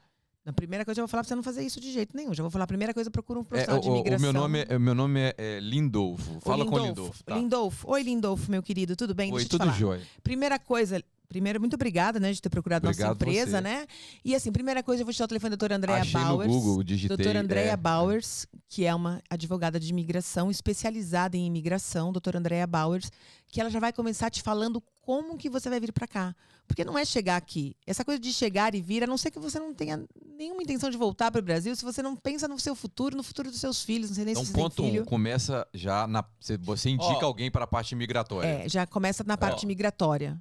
A 0.47 0.53
primeira 0.53 0.85
coisa 0.85 1.01
eu 1.01 1.03
vou 1.03 1.09
falar 1.09 1.23
pra 1.23 1.27
você 1.27 1.35
não 1.35 1.43
fazer 1.43 1.61
isso 1.61 1.77
de 1.81 1.91
jeito 1.91 2.15
nenhum. 2.15 2.33
Já 2.33 2.41
vou 2.41 2.49
falar 2.49 2.63
a 2.63 2.67
primeira 2.67 2.93
coisa, 2.93 3.11
procura 3.11 3.37
um 3.37 3.41
É, 3.41 3.45
profissional 3.45 3.81
de 3.81 3.87
o, 3.89 3.91
o 3.91 3.95
imigração. 3.95 4.31
meu 4.31 4.41
nome, 4.41 4.65
é, 4.69 4.77
o 4.77 4.79
meu 4.79 4.95
nome 4.95 5.19
é, 5.19 5.35
é 5.37 5.59
Lindolfo. 5.59 6.39
Fala 6.39 6.65
com 6.65 6.75
o 6.75 6.79
Lindolfo. 6.85 7.21
Tá. 7.25 7.35
Lindolfo. 7.35 7.91
Oi, 7.91 8.01
Lindolfo, 8.01 8.49
meu 8.49 8.63
querido. 8.63 8.95
Tudo 8.95 9.13
bem? 9.13 9.29
Oi, 9.33 9.43
Deixa 9.43 9.49
tudo 9.49 9.69
jóia. 9.71 10.01
Primeira 10.23 10.57
coisa, 10.57 11.03
primeiro, 11.27 11.59
muito 11.59 11.75
obrigada, 11.75 12.19
né, 12.19 12.31
de 12.31 12.41
ter 12.41 12.49
procurado 12.49 12.87
Obrigado 12.87 13.09
nossa 13.09 13.15
empresa, 13.15 13.57
você. 13.57 13.61
né? 13.61 13.87
E 14.23 14.35
assim, 14.35 14.51
primeira 14.51 14.81
coisa, 14.81 15.01
eu 15.01 15.05
vou 15.05 15.13
te 15.13 15.19
dar 15.19 15.25
o 15.25 15.27
telefone 15.27 15.51
da 15.51 15.55
doutora 15.55 15.75
Andréa 15.75 16.01
Achei 16.01 16.21
Bowers. 16.21 16.51
no 16.51 16.59
Google, 16.61 16.83
digitei. 16.83 17.15
Doutora 17.17 17.39
Andréa 17.39 17.71
é, 17.71 17.77
Bowers, 17.77 18.47
que 18.67 18.85
é 18.85 18.93
uma 18.93 19.21
advogada 19.29 19.79
de 19.79 19.89
imigração, 19.89 20.49
especializada 20.49 21.35
em 21.37 21.45
imigração, 21.45 22.11
doutora 22.11 22.39
Andréa 22.39 22.65
Bowers, 22.67 23.11
que 23.49 23.61
ela 23.61 23.69
já 23.69 23.79
vai 23.79 23.93
começar 23.93 24.29
te 24.29 24.41
falando 24.41 24.81
como 25.01 25.37
que 25.37 25.49
você 25.49 25.69
vai 25.69 25.79
vir 25.79 25.93
para 25.93 26.07
cá. 26.07 26.35
Porque 26.67 26.83
não 26.83 26.97
é 26.97 27.05
chegar 27.05 27.37
aqui. 27.37 27.75
Essa 27.85 28.03
coisa 28.03 28.19
de 28.19 28.33
chegar 28.33 28.75
e 28.75 28.81
vir, 28.81 29.03
a 29.03 29.07
não 29.07 29.17
ser 29.17 29.31
que 29.31 29.39
você 29.39 29.57
não 29.57 29.73
tenha 29.73 30.03
nenhuma 30.37 30.61
intenção 30.61 30.89
de 30.89 30.97
voltar 30.97 31.31
para 31.31 31.39
o 31.39 31.41
Brasil, 31.41 31.73
se 31.75 31.85
você 31.85 32.01
não 32.01 32.13
pensa 32.13 32.45
no 32.45 32.59
seu 32.59 32.75
futuro, 32.75 33.15
no 33.15 33.23
futuro 33.23 33.49
dos 33.49 33.59
seus 33.59 33.81
filhos, 33.81 34.09
não 34.09 34.15
sei 34.15 34.25
nem 34.25 34.31
Então, 34.33 34.43
se 34.43 34.51
você 34.51 34.53
tem 34.55 34.63
ponto 34.63 34.83
um, 34.83 34.91
filho. 34.91 35.05
começa 35.05 35.65
já 35.73 36.05
na. 36.05 36.25
Você, 36.59 36.89
indica 36.89 37.23
Ó. 37.23 37.25
alguém 37.25 37.49
para 37.49 37.63
a 37.63 37.67
parte 37.67 37.95
migratória. 37.95 38.47
É, 38.47 38.69
já 38.69 38.85
começa 38.85 39.23
na 39.25 39.37
parte 39.37 39.65
migratória. 39.65 40.37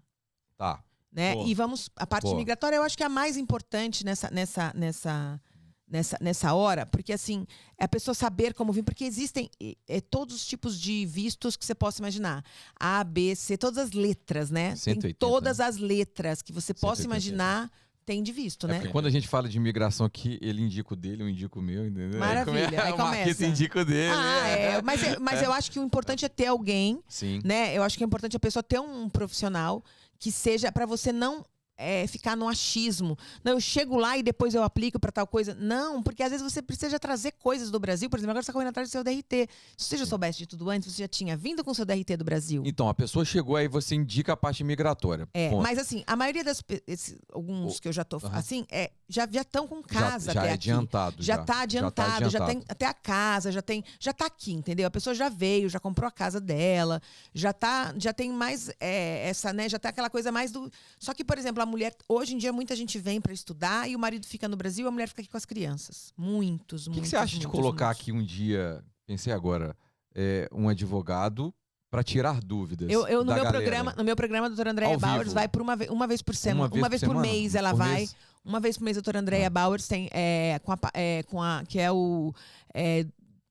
Tá. 0.57 0.83
né? 1.13 1.35
Boa. 1.35 1.47
E 1.49 1.55
vamos 1.55 1.91
a 1.97 2.07
parte 2.07 2.25
Boa. 2.25 2.37
migratória 2.37 2.77
eu 2.77 2.83
acho 2.83 2.97
que 2.97 3.03
é 3.03 3.07
a 3.07 3.11
mais 3.11 3.37
importante 3.37 4.05
nessa 4.05 4.31
nessa 4.31 4.73
nessa 4.75 5.41
nessa, 5.89 6.19
nessa 6.21 6.53
hora, 6.53 6.85
porque 6.85 7.13
assim, 7.13 7.47
é 7.79 7.85
a 7.85 7.89
pessoa 7.89 8.13
saber 8.13 8.55
como 8.55 8.73
vir, 8.73 8.83
porque 8.83 9.05
existem 9.05 9.49
eh, 9.89 10.01
todos 10.01 10.35
os 10.35 10.45
tipos 10.45 10.81
de 10.81 11.07
vistos 11.07 11.57
que 11.57 11.65
você 11.65 11.77
possa 11.77 12.01
imaginar. 12.03 12.45
A, 12.79 13.05
B, 13.05 13.37
C, 13.37 13.57
todas 13.57 13.79
as 13.79 13.93
letras, 13.93 14.51
né? 14.51 14.71
Tem 14.71 14.77
180, 14.95 15.17
todas 15.19 15.61
as 15.61 15.77
letras 15.77 16.43
que 16.43 16.53
você 16.53 16.75
possa 16.75 17.03
180. 17.03 17.07
imaginar, 17.07 17.71
tem 18.05 18.21
de 18.21 18.33
visto, 18.33 18.67
É 18.67 18.81
né? 18.81 18.87
quando 18.89 19.07
a 19.07 19.11
gente 19.11 19.29
fala 19.29 19.49
de 19.49 19.57
imigração 19.59 20.05
aqui, 20.07 20.39
ele 20.43 20.61
indica 20.61 20.93
o 20.93 20.97
dele, 20.97 21.23
eu 21.23 21.29
indico 21.29 21.61
o 21.61 21.63
meu, 21.63 21.87
entendeu? 21.87 22.19
Maravilha, 22.19 22.83
aí 22.83 22.91
o 22.93 22.99
Marquito 22.99 23.25
começa. 23.37 23.47
indica 23.47 23.81
o 23.81 23.85
dele. 23.85 24.13
Ah, 24.13 24.49
é, 24.49 24.83
mas, 24.83 25.03
é- 25.05 25.19
mas 25.21 25.41
eu 25.43 25.53
acho 25.53 25.71
que 25.71 25.79
o 25.79 25.85
importante 25.85 26.25
é 26.25 26.29
ter 26.29 26.47
alguém 26.47 27.01
Sim. 27.09 27.41
né? 27.45 27.77
Eu 27.77 27.85
acho 27.85 27.97
que 27.97 28.03
é 28.03 28.07
importante 28.07 28.37
a 28.37 28.41
pessoa 28.41 28.61
ter 28.63 28.81
um 28.81 29.09
profissional 29.09 29.85
que 30.19 30.33
seja 30.33 30.73
para 30.73 30.87
você 30.87 31.13
não 31.13 31.45
é, 31.77 32.07
ficar 32.07 32.37
no 32.37 32.49
achismo. 32.49 33.17
Não, 33.45 33.53
eu 33.53 33.61
chego 33.61 33.97
lá 33.97 34.17
e 34.17 34.23
depois 34.23 34.55
eu 34.55 34.63
aplico 34.63 34.99
para 34.99 35.13
tal 35.13 35.27
coisa. 35.27 35.55
Não, 35.55 36.03
porque 36.03 36.23
às 36.23 36.31
vezes 36.31 36.43
você 36.43 36.63
precisa 36.63 36.99
trazer 36.99 37.33
coisas 37.33 37.71
do 37.71 37.79
Brasil. 37.79 38.09
Por 38.09 38.19
exemplo, 38.19 38.31
agora 38.31 38.43
você 38.43 38.47
está 38.47 38.53
correndo 38.53 38.69
atrás 38.71 38.89
do 38.89 38.93
seu 38.93 39.05
DRT. 39.05 39.49
Se 39.77 39.85
você 39.89 39.97
já 39.99 40.07
soubesse 40.07 40.39
de 40.39 40.47
tudo 40.47 40.69
antes, 40.71 40.93
você 40.93 41.03
já 41.03 41.09
tinha 41.09 41.37
vindo 41.37 41.63
com 41.63 41.71
o 41.71 41.75
seu 41.75 41.85
DRT 41.85 42.17
do 42.17 42.25
Brasil. 42.25 42.63
Então, 42.65 42.89
a 42.89 42.95
pessoa 42.95 43.25
chegou 43.25 43.57
aí, 43.57 43.69
você 43.69 43.95
indica 43.95 44.33
a 44.33 44.37
parte 44.37 44.65
migratória. 44.65 45.29
É, 45.35 45.51
Ponto. 45.51 45.63
mas 45.63 45.79
assim, 45.79 46.03
a 46.07 46.17
maioria 46.17 46.43
das 46.45 46.63
esses- 46.87 47.17
alguns 47.33 47.79
que 47.81 47.89
eu 47.89 47.93
já 47.93 48.05
tô 48.05 48.19
assim, 48.33 48.67
é, 48.71 48.91
já 49.09 49.29
já 49.31 49.43
estão 49.43 49.67
com 49.69 49.83
casa 49.83 50.27
já, 50.27 50.33
já 50.33 50.41
até 50.41 50.49
é 50.51 50.53
aqui. 50.55 50.71
adiantado. 50.71 51.23
Já 51.23 51.35
Já 51.37 51.41
está 51.43 51.61
adiantado, 51.61 52.11
já, 52.11 52.27
adiantado. 52.27 52.47
tem 52.51 52.65
até 52.69 52.87
a 52.87 52.95
casa, 52.95 53.53
já 53.53 53.61
tem, 53.63 53.85
já 54.01 54.13
tá 54.13 54.27
aqui, 54.27 54.53
entendeu? 54.53 54.87
A 54.87 54.91
pessoa 54.91 55.15
já 55.15 55.29
veio, 55.29 55.69
já 55.69 55.79
comprou 55.79 56.09
a 56.09 56.11
casa 56.11 56.41
dela, 56.41 57.01
já 57.35 57.53
tá, 57.53 57.95
já 57.99 58.13
tem 58.13 58.31
mais 58.31 58.71
é, 58.81 59.29
essa, 59.29 59.53
né? 59.53 59.69
Já 59.69 59.79
tá 59.79 59.91
aquela 59.91 60.09
coisa 60.11 60.33
mais 60.33 60.51
do. 60.51 60.71
Só 60.99 61.13
que, 61.13 61.25
por 61.25 61.37
exemplo, 61.39 61.63
a 61.67 61.71
mulher 61.71 61.95
hoje 62.09 62.35
em 62.35 62.39
dia 62.39 62.53
muita 62.53 62.75
gente 62.77 62.99
vem 62.99 63.21
para 63.21 63.33
estudar 63.33 63.89
e 63.89 63.95
o 63.97 63.99
marido 63.99 64.27
fica 64.27 64.49
no 64.49 64.57
Brasil, 64.57 64.87
e 64.87 64.89
a 64.89 64.91
mulher 64.91 65.09
fica 65.09 65.21
aqui 65.23 65.31
com 65.31 65.37
as 65.37 65.45
crianças. 65.45 66.13
Muitos, 66.17 66.87
O 66.87 66.91
que, 66.91 66.97
muitos. 66.97 67.11
que 67.11 67.11
você 67.11 67.17
acha 67.17 67.39
de 67.39 67.47
muitos, 67.47 67.61
colocar 67.61 67.87
muitos. 67.87 68.01
aqui 68.03 68.13
um 68.13 68.23
dia, 68.23 68.83
pensei 69.07 69.33
agora, 69.33 69.77
é, 70.15 70.49
um 70.53 70.69
advogado 70.69 71.53
para 71.91 72.03
tirar 72.03 72.41
dúvidas? 72.41 72.89
Eu, 72.91 73.07
eu 73.07 73.21
no 73.25 73.27
meu 73.33 73.45
galera? 73.45 73.51
programa, 73.51 73.95
no 73.97 74.05
meu 74.05 74.17
programa, 74.17 74.47
a 74.47 74.49
doutora 74.49 74.71
Andréia 74.71 74.99
Bowers 74.99 75.25
vivo. 75.25 75.35
vai 75.35 75.49
por 75.49 75.63
uma, 75.63 75.77
uma 75.91 76.07
vez 76.07 76.23
por 76.23 76.35
semana, 76.35 76.73
uma 76.75 76.89
vez, 76.89 77.01
por, 77.03 77.09
semana? 77.09 77.21
mês 77.27 77.55
ela 77.55 77.71
Por 77.71 77.77
vai. 77.79 77.95
mês? 77.97 78.17
Uma 78.45 78.61
vez 78.61 78.77
por 78.79 78.85
mês, 78.85 78.97
a 78.97 79.01
doutora 79.01 79.19
Andréia 79.21 79.47
Ah. 79.49 79.51
Bowers 79.51 79.89
tem 79.89 80.09
é, 80.13 80.61
com, 80.63 80.73
a, 80.73 80.79
é, 80.95 81.23
com 81.25 81.43
a. 81.43 81.65
que 81.67 81.81
é 81.81 81.91
o. 81.91 82.33
É, 82.73 83.05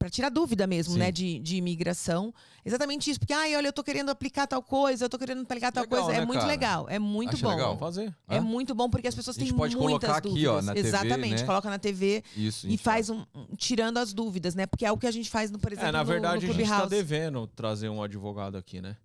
para 0.05 0.09
tirar 0.11 0.29
dúvida 0.29 0.67
mesmo, 0.67 0.93
Sim. 0.93 0.99
né, 0.99 1.11
de, 1.11 1.39
de 1.39 1.55
imigração. 1.55 2.31
Exatamente 2.63 3.09
isso, 3.09 3.19
porque 3.19 3.33
ai, 3.33 3.55
olha, 3.55 3.67
eu 3.69 3.73
tô 3.73 3.83
querendo 3.83 4.09
aplicar 4.09 4.45
tal 4.45 4.61
coisa, 4.61 5.05
eu 5.05 5.09
tô 5.09 5.17
querendo 5.17 5.41
aplicar 5.41 5.71
tal 5.71 5.83
Legal, 5.83 6.03
coisa, 6.03 6.15
é 6.15 6.19
né, 6.19 6.25
muito 6.27 6.39
cara? 6.41 6.51
legal, 6.51 6.85
é 6.89 6.99
muito 6.99 7.33
Acha 7.33 7.43
bom. 7.43 7.49
legal? 7.49 7.77
Fazer. 7.77 8.15
É 8.27 8.37
Hã? 8.37 8.41
muito 8.41 8.75
bom 8.75 8.87
porque 8.87 9.07
as 9.07 9.15
pessoas 9.15 9.35
A 9.35 9.39
gente 9.39 9.49
têm 9.49 9.57
pode 9.57 9.75
muitas 9.75 9.99
colocar 10.01 10.17
aqui, 10.19 10.29
dúvidas. 10.29 10.51
ó, 10.53 10.61
na 10.61 10.73
TV, 10.75 10.87
Exatamente, 10.87 11.41
né? 11.41 11.45
coloca 11.47 11.69
na 11.71 11.79
TV 11.79 12.23
Isso. 12.37 12.67
e 12.67 12.77
faz 12.77 13.09
um, 13.09 13.25
um- 13.33 13.55
tirando 13.57 13.97
as 13.97 14.13
dúvidas, 14.13 14.53
né? 14.53 14.67
Porque 14.67 14.85
é 14.85 14.91
o 14.91 14.97
que 14.97 15.07
a 15.07 15.11
gente 15.11 15.27
faz, 15.29 15.49
no, 15.49 15.57
por 15.57 15.71
exemplo, 15.71 15.89
É, 15.89 15.91
na 15.91 15.99
no- 15.99 16.05
verdade, 16.05 16.45
no, 16.45 16.51
a 16.53 16.55
gente 16.55 16.69
tá 16.69 16.85
devendo 16.85 17.47
trazer 17.47 17.89
um 17.89 18.03
advogado 18.03 18.57
aqui, 18.57 18.79
né? 18.79 18.95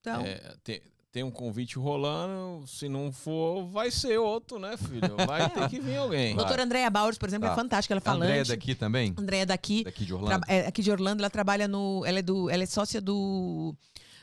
Então, 0.00 0.20
É, 0.26 0.54
tem, 0.62 0.82
tem 1.12 1.22
um 1.24 1.30
convite 1.30 1.76
rolando, 1.78 2.66
se 2.66 2.88
não 2.88 3.10
for, 3.12 3.66
vai 3.66 3.90
ser 3.90 4.18
outro, 4.18 4.58
né, 4.58 4.76
filho? 4.76 5.16
Vai 5.26 5.50
ter 5.50 5.68
que 5.68 5.80
vir 5.80 5.96
alguém. 5.96 6.36
doutora 6.36 6.62
Andréa 6.62 6.88
Bauers, 6.88 7.18
por 7.18 7.28
exemplo, 7.28 7.48
Tá. 7.48 7.52
é 7.52 7.56
fantástica, 7.56 7.94
ela 7.94 8.02
é 8.04 8.08
A 8.08 8.12
Andréia 8.12 8.44
daqui 8.44 8.74
também? 8.74 9.14
Andréia 9.18 9.44
daqui, 9.46 9.82
Daqui 9.84 10.04
de 10.04 10.14
Orlando? 10.14 10.44
é, 10.48 10.66
aqui 10.66 10.82
de 10.82 10.90
Orlando, 10.90 11.20
ela 11.20 11.30
trabalha 11.30 11.66
no. 11.66 12.04
Ela 12.06 12.20
é, 12.20 12.22
do, 12.22 12.48
ela 12.48 12.62
é 12.62 12.66
sócia 12.66 13.00
do. 13.00 13.74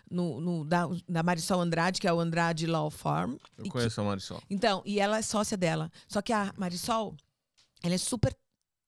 No, 0.10 0.40
no- 0.40 0.64
da, 0.64 0.88
da 1.10 1.22
Marisol 1.22 1.60
Andrade, 1.60 2.00
que 2.00 2.08
é 2.08 2.14
o 2.14 2.20
Andrade 2.22 2.66
Law 2.66 2.90
Farm. 2.90 3.36
Eu 3.58 3.68
conheço 3.70 4.00
a 4.00 4.04
Marisol. 4.06 4.42
Então, 4.50 4.82
e 4.86 5.02
ela 5.02 5.18
é 5.18 5.22
sócia 5.22 5.58
dela. 5.58 5.92
Só 6.08 6.22
que 6.22 6.32
a 6.32 6.54
Marisol, 6.56 7.14
ela 7.84 7.94
é 7.94 7.98
super, 7.98 8.34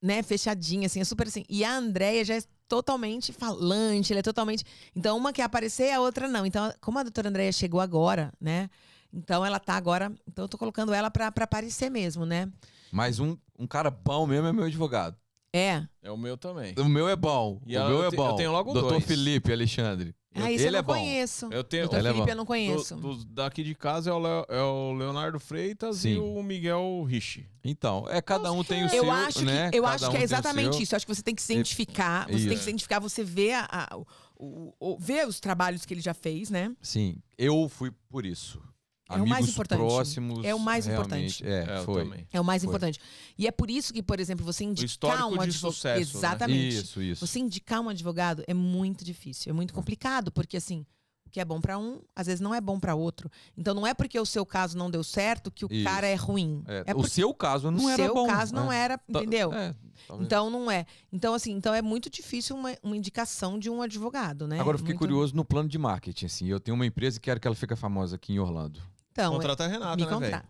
né, 0.02 0.24
fechadinha, 0.24 0.86
assim, 0.86 1.00
é 1.02 1.04
super 1.04 1.28
assim. 1.28 1.44
E 1.50 1.64
a 1.64 1.76
Andréia 1.76 2.24
já 2.26 2.36
é 2.36 2.42
totalmente 2.68 3.34
falante, 3.34 4.14
ela 4.14 4.20
é 4.20 4.24
totalmente. 4.24 4.64
Então, 4.96 5.18
uma 5.18 5.34
quer 5.34 5.44
aparecer, 5.44 5.92
a 5.92 6.00
outra 6.00 6.28
não. 6.28 6.46
Então, 6.46 6.72
como 6.80 7.00
a 7.00 7.04
doutora 7.04 7.30
Andréia 7.30 7.52
chegou 7.52 7.80
agora, 7.82 8.32
né? 8.40 8.70
Então 9.12 9.44
ela 9.44 9.60
tá 9.60 9.74
agora. 9.76 10.12
Então 10.28 10.46
eu 10.46 10.50
tô 10.50 10.58
colocando 10.58 10.94
ela 10.94 11.10
pra, 11.10 11.32
pra 11.32 11.46
aparecer 11.46 11.90
mesmo, 11.90 12.26
né? 12.28 12.48
Mas 12.92 13.20
um, 13.20 13.36
um 13.58 13.66
cara 13.66 13.90
bom 13.90 14.28
mesmo 14.28 14.48
é 14.48 14.54
meu 14.54 14.66
advogado. 14.66 15.18
É. 15.52 15.84
É 16.04 16.12
o 16.12 16.18
meu 16.18 16.38
também. 16.38 16.76
O 16.78 16.86
meu 16.86 17.10
é 17.10 17.16
bom. 17.16 17.60
E 17.66 17.76
o 17.76 17.80
eu 17.82 17.90
meu 17.90 18.04
é 18.06 18.10
te- 18.12 18.16
bom. 18.16 18.30
eu 18.30 18.36
tenho 18.36 18.52
logo 18.52 18.72
Doutor 18.72 18.92
dois. 18.92 19.06
Felipe 19.06 19.52
Alexandre. 19.52 20.14
Ah, 20.36 20.52
isso 20.52 20.64
eu 20.64 20.68
ele 20.68 20.72
não 20.74 20.80
é 20.80 20.82
bom. 20.84 20.94
conheço. 20.94 21.48
Eu 21.52 21.64
tenho. 21.64 21.86
Ele 21.86 21.96
é 21.96 22.00
Felipe 22.02 22.18
bom. 22.20 22.28
eu 22.30 22.36
não 22.36 22.46
conheço. 22.46 22.96
Do- 22.96 23.16
dos 23.16 23.26
daqui 23.26 23.64
de 23.64 23.74
casa 23.74 24.12
é 24.12 24.14
o, 24.14 24.20
Leo- 24.20 24.46
é 24.48 24.62
o 24.62 24.94
Leonardo 24.94 25.40
Freitas 25.40 25.98
Sim. 25.98 26.10
e 26.12 26.18
o 26.20 26.44
Miguel 26.44 27.04
Rich. 27.04 27.46
Então, 27.64 28.06
é 28.10 28.22
cada 28.22 28.52
um 28.52 28.64
tem 28.64 28.84
o 28.84 28.86
Eu 28.86 28.90
seu, 28.90 29.12
acho 29.12 29.40
que, 29.40 29.46
né? 29.46 29.72
eu 29.74 29.84
Cada 29.84 29.96
acho 29.96 30.06
um 30.08 30.12
que 30.12 30.18
é 30.18 30.20
o 30.20 30.24
exatamente 30.24 30.84
isso. 30.84 30.94
Eu 30.94 30.98
acho 30.98 31.06
que 31.08 31.16
você 31.16 31.24
tem 31.24 31.34
que 31.36 31.42
se 31.42 31.54
identificar. 31.54 32.26
Você 32.28 32.34
tem 32.34 32.48
que 32.48 32.54
Isso. 32.54 32.64
se 32.64 32.70
identificar, 32.70 33.00
você 33.00 33.24
vê, 33.24 33.54
a, 33.54 33.68
a- 33.72 33.98
o, 33.98 34.06
o- 34.38 34.74
o- 34.80 34.98
vê 35.00 35.26
os 35.26 35.40
trabalhos 35.40 35.84
que 35.86 35.94
ele 35.96 36.02
já 36.02 36.14
fez, 36.14 36.50
né? 36.52 36.72
Sim, 36.82 37.18
eu 37.38 37.68
fui 37.68 37.92
por 38.10 38.24
isso. 38.26 38.62
É 39.10 39.22
o 39.22 39.28
mais 39.28 39.50
importante. 39.50 39.80
próximos. 39.80 40.46
É 40.46 40.54
o 40.54 40.60
mais 40.60 40.86
realmente, 40.86 41.46
É, 41.46 41.80
É, 41.80 41.84
foi. 41.84 42.04
também. 42.04 42.28
É 42.32 42.40
o 42.40 42.44
mais 42.44 42.62
Foi. 42.64 42.70
importante. 42.70 43.00
E 43.38 43.48
é 43.48 43.52
por 43.52 43.70
isso 43.70 43.92
que, 43.94 44.04
por 44.04 44.20
exemplo, 44.20 44.46
você 44.46 44.64
indicar 44.64 44.86
histórico 44.86 45.28
um 45.28 45.32
de 45.32 45.40
advogado. 45.44 45.52
sucesso, 45.74 45.96
né? 45.96 46.02
Exatamente. 46.20 46.76
Isso, 46.78 47.02
isso. 47.02 47.26
Você 47.28 47.40
indicar 47.40 47.82
um 47.82 47.90
advogado 47.90 48.44
é 48.48 48.54
muito 48.54 49.04
difícil, 49.04 49.50
é 49.50 49.54
muito 49.54 49.74
complicado, 49.74 50.32
porque 50.32 50.58
assim, 50.58 50.86
o 51.26 51.30
que 51.32 51.40
é 51.40 51.46
bom 51.46 51.62
pra 51.62 51.78
um, 51.78 52.02
às 52.16 52.26
vezes 52.26 52.42
não 52.42 52.56
é 52.56 52.60
bom 52.62 52.80
pra 52.80 52.96
outro. 52.96 53.30
Então 53.56 53.76
não 53.76 53.86
é 53.86 53.94
porque 53.94 54.20
o 54.20 54.26
seu 54.26 54.44
caso 54.46 54.76
não 54.76 54.90
deu 54.90 55.04
certo 55.04 55.52
que 55.52 55.64
o 55.64 55.70
Isso. 55.72 55.84
cara 55.84 56.08
é 56.08 56.16
ruim. 56.16 56.64
É, 56.68 56.86
É 56.88 56.96
o 56.96 57.04
seu 57.08 57.32
caso 57.36 57.70
não 57.70 57.86
o 57.86 57.90
era 57.90 58.04
seu 58.04 58.14
bom. 58.16 58.26
caso 58.28 58.54
não 58.54 58.70
né? 58.70 58.78
era, 58.80 58.98
Tá- 58.98 59.04
entendeu? 59.20 59.54
é. 59.54 59.76
Então 60.22 60.50
não 60.50 60.72
é. 60.72 60.88
Então 61.14 61.36
assim, 61.36 61.52
então 61.52 61.72
é 61.74 61.84
muito 61.84 62.10
difícil 62.10 62.56
uma, 62.56 62.76
uma 62.82 62.98
indicação 62.98 63.60
de 63.60 63.70
um 63.70 63.80
advogado, 63.80 64.48
né? 64.48 64.60
Agora 64.60 64.74
eu 64.76 64.80
fiquei 64.80 64.94
Muito- 64.94 65.00
curioso 65.02 65.36
no 65.36 65.46
plano 65.46 65.70
de 65.70 65.78
marketing, 65.78 66.26
assim. 66.26 66.48
Eu 66.48 66.60
tenho 66.60 66.74
uma 66.74 66.86
empresa 66.86 67.18
e 67.18 67.20
quero 67.20 67.40
que 67.40 67.46
ela 67.48 67.56
fique 67.56 67.76
famosa 67.76 68.16
aqui 68.16 68.34
em 68.34 68.40
Orlando. 68.40 68.82
Então, 69.22 69.34
Contrata 69.34 69.66
a 69.66 69.68
Renata, 69.68 69.96
me 69.96 70.04
né, 70.06 70.10
contrata. 70.10 70.46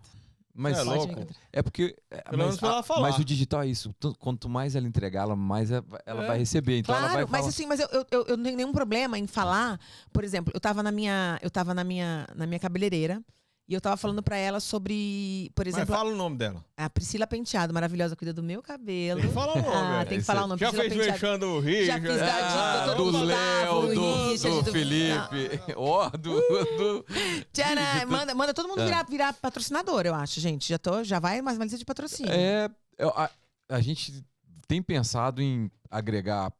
Mas 0.54 0.78
É 0.78 0.82
louco. 0.84 1.28
É 1.54 1.62
porque. 1.64 1.96
é, 2.12 2.18
Pelo 2.22 2.38
mas, 2.38 2.46
menos 2.48 2.60
pra 2.60 2.70
ela 2.70 2.80
a- 2.80 2.84
falar. 2.84 3.02
mas 3.02 3.18
o 3.18 3.24
digital 3.24 3.62
é 3.64 3.68
isso. 3.68 3.96
Quanto 4.18 4.50
mais 4.50 4.76
ela 4.76 4.86
entregá-la, 4.88 5.36
mais 5.36 5.72
ela, 5.72 5.86
É. 6.06 6.14
vai 6.28 6.38
receber. 6.38 6.80
Então 6.80 6.94
ela 6.94 7.08
vai 7.08 7.26
Claro, 7.26 7.30
mas 7.32 7.48
assim, 7.48 7.66
mas 7.66 7.80
eu, 7.80 7.88
eu, 7.91 8.06
eu- 8.12 8.26
eu 8.28 8.36
não 8.38 8.44
tenho 8.44 8.58
nenhum 8.58 8.72
problema 8.74 9.18
em 9.18 9.26
falar. 9.26 9.80
Por 10.12 10.24
exemplo, 10.24 10.52
eu 10.54 10.60
tava 10.60 10.84
na 10.84 10.91
minha, 10.91 11.40
eu 11.41 11.50
tava 11.50 11.74
na 11.74 11.84
minha, 11.84 12.28
na 12.36 12.46
minha 12.46 12.60
cabeleireira 12.60 13.22
e 13.70 13.74
eu 13.76 13.80
tava 13.80 13.96
falando 13.96 14.24
pra 14.24 14.36
ela 14.36 14.60
sobre, 14.60 15.52
por 15.54 15.64
Mas 15.66 15.76
exemplo, 15.76 15.96
fala 15.96 16.10
o 16.12 16.16
nome 16.16 16.36
dela. 16.38 16.66
a 16.76 16.90
Priscila 16.90 17.28
Penteado, 17.28 17.72
maravilhosa, 17.72 18.16
cuida 18.16 18.34
do 18.34 18.41
meu 18.41 18.64
cabelo. 18.64 19.22
Tem 19.22 19.30
que 19.30 19.36
falar 19.36 19.54
o 19.54 19.62
nome, 19.62 19.76
Ah, 19.76 20.06
tem 20.06 20.18
que 20.18 20.24
falar 20.26 20.44
o 20.46 20.48
nome. 20.48 20.60
Já 20.60 20.72
Priscila 20.72 20.96
fez 20.96 21.12
mexendo 21.12 21.44
o 21.44 21.60
Rio. 21.60 21.86
Já 21.86 22.02
fiz 22.02 22.18
da- 22.18 22.84
Ah, 22.84 22.94
do- 22.96 23.06
do 23.06 23.12
do 23.12 23.24
Léo, 23.24 23.82
do, 23.94 24.30
Richard, 24.32 24.56
do 24.58 24.62
do- 24.64 24.72
Felipe, 24.72 25.62
ó, 25.78 26.10
do, 26.10 26.18
do- 26.18 27.06
Tcharam, 27.54 27.82
manda, 28.10 28.34
manda 28.34 28.54
todo 28.56 28.68
mundo 28.68 28.82
É. 28.82 28.86
virar, 28.86 29.04
virar 29.04 29.34
patrocinador, 29.34 30.06
eu 30.06 30.16
acho, 30.16 30.40
gente. 30.40 30.68
Já, 30.70 30.80
tô, 30.80 31.04
já 31.04 31.20
vai 31.20 31.40
mais 31.41 31.58
uma 31.58 31.64
lista 31.66 31.78
de 31.78 31.86
patrocínio. 31.86 32.32
É, 32.34 32.70
a, 33.00 33.30
a 33.70 33.82
gente 33.82 34.26
tem 34.68 34.82
pensado 34.82 35.41
em 35.44 35.70
agregar 35.91 36.52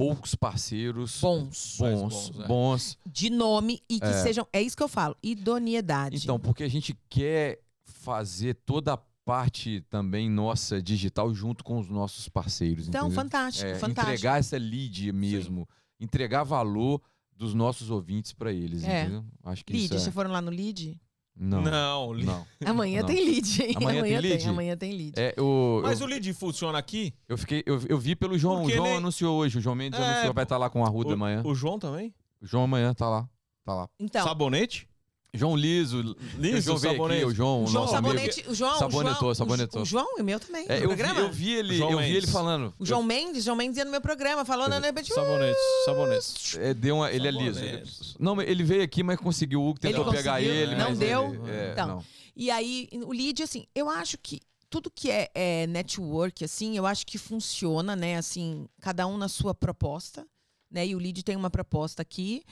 poucos 0.00 0.34
parceiros 0.34 1.20
Bons. 1.20 1.76
bons, 1.78 1.78
bons, 1.78 2.40
é. 2.40 2.46
bons. 2.46 2.98
De 3.06 3.28
nome 3.28 3.82
e 3.88 3.98
que 4.00 4.06
É. 4.06 4.22
sejam. 4.22 4.46
É 4.52 4.62
isso 4.62 4.76
que 4.76 4.82
eu 4.82 4.88
falo. 4.88 5.14
Idoneidade. 5.22 6.16
Então, 6.16 6.40
porque 6.40 6.62
a 6.62 6.68
gente 6.68 6.98
quer 7.08 7.60
fazer 7.84 8.54
toda 8.64 8.94
a 8.94 8.98
parte 9.24 9.82
também 9.90 10.28
nossa 10.30 10.80
digital 10.80 11.32
junto 11.34 11.62
com 11.62 11.78
os 11.78 11.88
nossos 11.88 12.28
parceiros. 12.28 12.88
Então, 12.88 13.06
entendeu? 13.08 13.22
fantástico, 13.22 13.66
É, 13.70 13.74
fantástico. 13.74 14.10
entregar 14.14 14.38
essa 14.38 14.56
lead 14.56 15.12
mesmo, 15.12 15.68
entregar 16.00 16.44
valor 16.44 17.00
dos 17.36 17.52
nossos 17.54 17.90
ouvintes 17.90 18.32
para 18.32 18.52
eles, 18.52 18.82
É. 18.84 19.02
entendeu? 19.02 19.24
Acho 19.44 19.64
que 19.64 19.72
Lead, 19.72 19.84
isso 19.84 19.94
é... 19.94 19.98
vocês 19.98 20.14
foram 20.14 20.30
lá 20.30 20.40
no 20.40 20.50
lead? 20.50 20.98
Não, 21.36 21.62
não. 21.62 22.14
Não, 22.14 22.46
Amanhã 22.66 23.00
Não. 23.00 23.06
tem 23.08 23.24
lead, 23.24 23.62
hein? 23.62 23.74
Amanhã 23.76 24.02
tem 24.02 24.18
lead? 24.20 24.48
Amanhã 24.48 24.76
tem 24.76 24.92
lead. 24.92 25.12
É, 25.18 25.32
eu, 25.36 25.80
Mas 25.82 26.00
eu, 26.00 26.06
o 26.06 26.10
lead 26.10 26.32
funciona 26.34 26.76
aqui? 26.78 27.14
eu 27.28 27.38
fiquei, 27.38 27.62
eu, 27.64 27.80
eu 27.88 27.98
vi 27.98 28.14
pelo 28.14 28.36
João, 28.38 28.56
o 28.58 28.60
Porque 28.62 28.74
João 28.76 28.86
ele- 28.88 28.96
anunciou 28.98 29.38
hoje, 29.38 29.56
o 29.58 29.60
João 29.60 29.74
Mendes 29.74 29.98
É, 29.98 30.02
anunciou, 30.04 30.34
vai 30.34 30.44
estar 30.44 30.58
lá 30.58 30.68
com 30.68 30.84
a 30.84 30.88
Ruda 30.88 31.10
o, 31.10 31.12
amanhã. 31.14 31.42
o 31.44 31.54
João 31.54 31.78
também? 31.78 32.14
O 32.42 32.46
João 32.46 32.64
amanhã 32.64 32.92
tá 32.92 33.08
lá, 33.08 33.28
tá 33.64 33.74
lá. 33.74 33.88
Então, 33.98 34.22
Sabonete? 34.22 34.86
João 35.32 35.56
Liso, 35.56 35.98
o 36.00 36.16
Liso, 36.40 36.60
João 36.62 36.78
veio 36.78 36.94
sabonete. 36.94 37.22
aqui, 37.22 37.30
o 37.30 37.34
João, 37.34 37.66
João 37.66 37.82
nosso 37.84 37.94
amigo. 37.96 38.14
Sabonete, 38.14 38.44
o 38.48 38.54
João, 38.54 38.78
Sabonetou, 38.78 39.16
o 39.16 39.20
João, 39.20 39.34
sabonetou. 39.34 39.82
O, 39.82 39.84
João 39.84 40.18
e 40.18 40.22
o 40.22 40.24
meu 40.24 40.40
também. 40.40 40.66
É, 40.68 40.84
eu, 40.84 40.90
vi, 40.96 41.02
eu 41.02 41.30
vi 41.32 41.52
ele, 41.54 41.76
João 41.76 41.90
eu 41.92 41.98
vi 41.98 42.04
ele 42.04 42.14
Mendes. 42.14 42.30
falando. 42.30 42.74
O 42.78 42.84
João 42.84 43.02
Mendes, 43.02 43.44
João 43.44 43.56
Mendes 43.56 43.78
ia 43.78 43.84
no 43.84 43.90
meu 43.92 44.00
programa, 44.00 44.44
falando, 44.44 44.72
Eu- 44.74 44.80
de 44.80 44.86
repente, 44.86 45.14
Sabonete, 45.14 45.58
sabonete. 45.84 46.58
É, 46.58 46.74
deu 46.74 46.96
uma, 46.96 47.10
ele 47.12 47.28
é 47.28 47.30
liso. 47.30 47.60
Sabonete. 47.60 48.14
Não, 48.18 48.42
ele 48.42 48.64
veio 48.64 48.82
aqui, 48.82 49.02
mas 49.02 49.18
conseguiu. 49.18 49.60
O 49.62 49.68
Hugo 49.68 49.78
tentou 49.80 50.04
Ele 50.06 50.16
pegar 50.16 50.42
ele, 50.42 50.74
não 50.74 50.88
mas 50.90 50.98
deu. 50.98 51.34
ele- 51.34 51.50
é, 51.50 51.72
Então, 51.72 51.86
não. 51.86 52.04
E 52.36 52.50
aí, 52.50 52.88
o 53.04 53.12
lead, 53.12 53.42
assim, 53.42 53.66
eu 53.74 53.88
acho 53.88 54.16
que 54.18 54.40
tudo 54.68 54.90
que 54.90 55.10
é, 55.10 55.28
é 55.34 55.66
network, 55.66 56.44
assim, 56.44 56.76
eu 56.76 56.86
acho 56.86 57.06
que 57.06 57.18
funciona, 57.18 57.94
né? 57.94 58.16
Assim, 58.16 58.66
cada 58.80 59.06
um 59.06 59.16
na 59.16 59.28
sua 59.28 59.54
proposta, 59.54 60.26
né? 60.70 60.86
E 60.86 60.94
o 60.94 60.98
lead 60.98 61.22
tem 61.22 61.36
uma 61.36 61.50
proposta 61.50 62.02
aqui. 62.02 62.42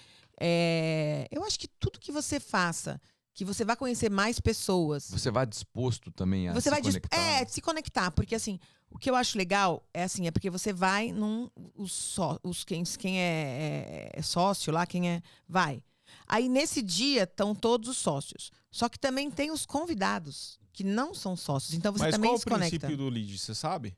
É, 0.41 1.27
eu 1.31 1.45
acho 1.45 1.59
que 1.59 1.69
tudo 1.81 1.99
que 1.99 2.13
você 2.13 2.39
faça, 2.41 3.01
que 3.35 3.45
você 3.45 3.65
vai 3.65 3.77
conhecer 3.77 4.11
mais 4.11 4.41
pessoas, 4.41 5.09
Você 5.11 5.31
vai 5.31 5.47
disposto 5.47 6.11
também 6.11 6.49
a 6.49 6.53
você 6.55 6.63
se 6.63 6.71
vai 6.71 6.83
conectar. 6.83 7.17
é 7.17 7.45
se 7.47 7.61
conectar 7.61 8.11
porque 8.13 8.35
assim 8.35 8.59
o 8.91 8.99
que 8.99 9.09
eu 9.11 9.15
acho 9.15 9.37
legal 9.39 9.87
é 9.95 10.03
assim 10.05 10.27
é 10.27 10.31
porque 10.31 10.49
você 10.51 10.73
vai 10.73 11.13
num 11.13 11.49
os, 11.77 11.93
só, 11.93 12.39
os 12.43 12.65
quem, 12.65 12.83
quem 12.85 13.21
é, 13.21 14.11
é- 14.15 14.19
é 14.19 14.23
sócio 14.23 14.73
lá 14.73 14.87
quem 14.87 15.09
é 15.11 15.23
vai 15.49 15.83
aí 16.27 16.49
nesse 16.49 16.83
dia 16.83 17.23
estão 17.25 17.55
todos 17.55 17.89
os 17.89 17.97
sócios 17.99 18.51
só 18.73 18.89
que 18.89 18.99
também 18.99 19.31
tem 19.31 19.51
os 19.53 19.65
convidados 19.67 20.59
que 20.73 20.83
não 20.83 21.15
são 21.15 21.37
sócios 21.37 21.75
então 21.75 21.93
você 21.93 22.05
Mas 22.05 22.15
também 22.15 22.31
qual 22.31 22.37
o 22.37 22.39
se 22.41 22.45
conecta 22.47 22.79
princípio 22.79 22.97
do 22.97 23.09
lead, 23.09 23.39
você 23.39 23.55
sabe? 23.55 23.97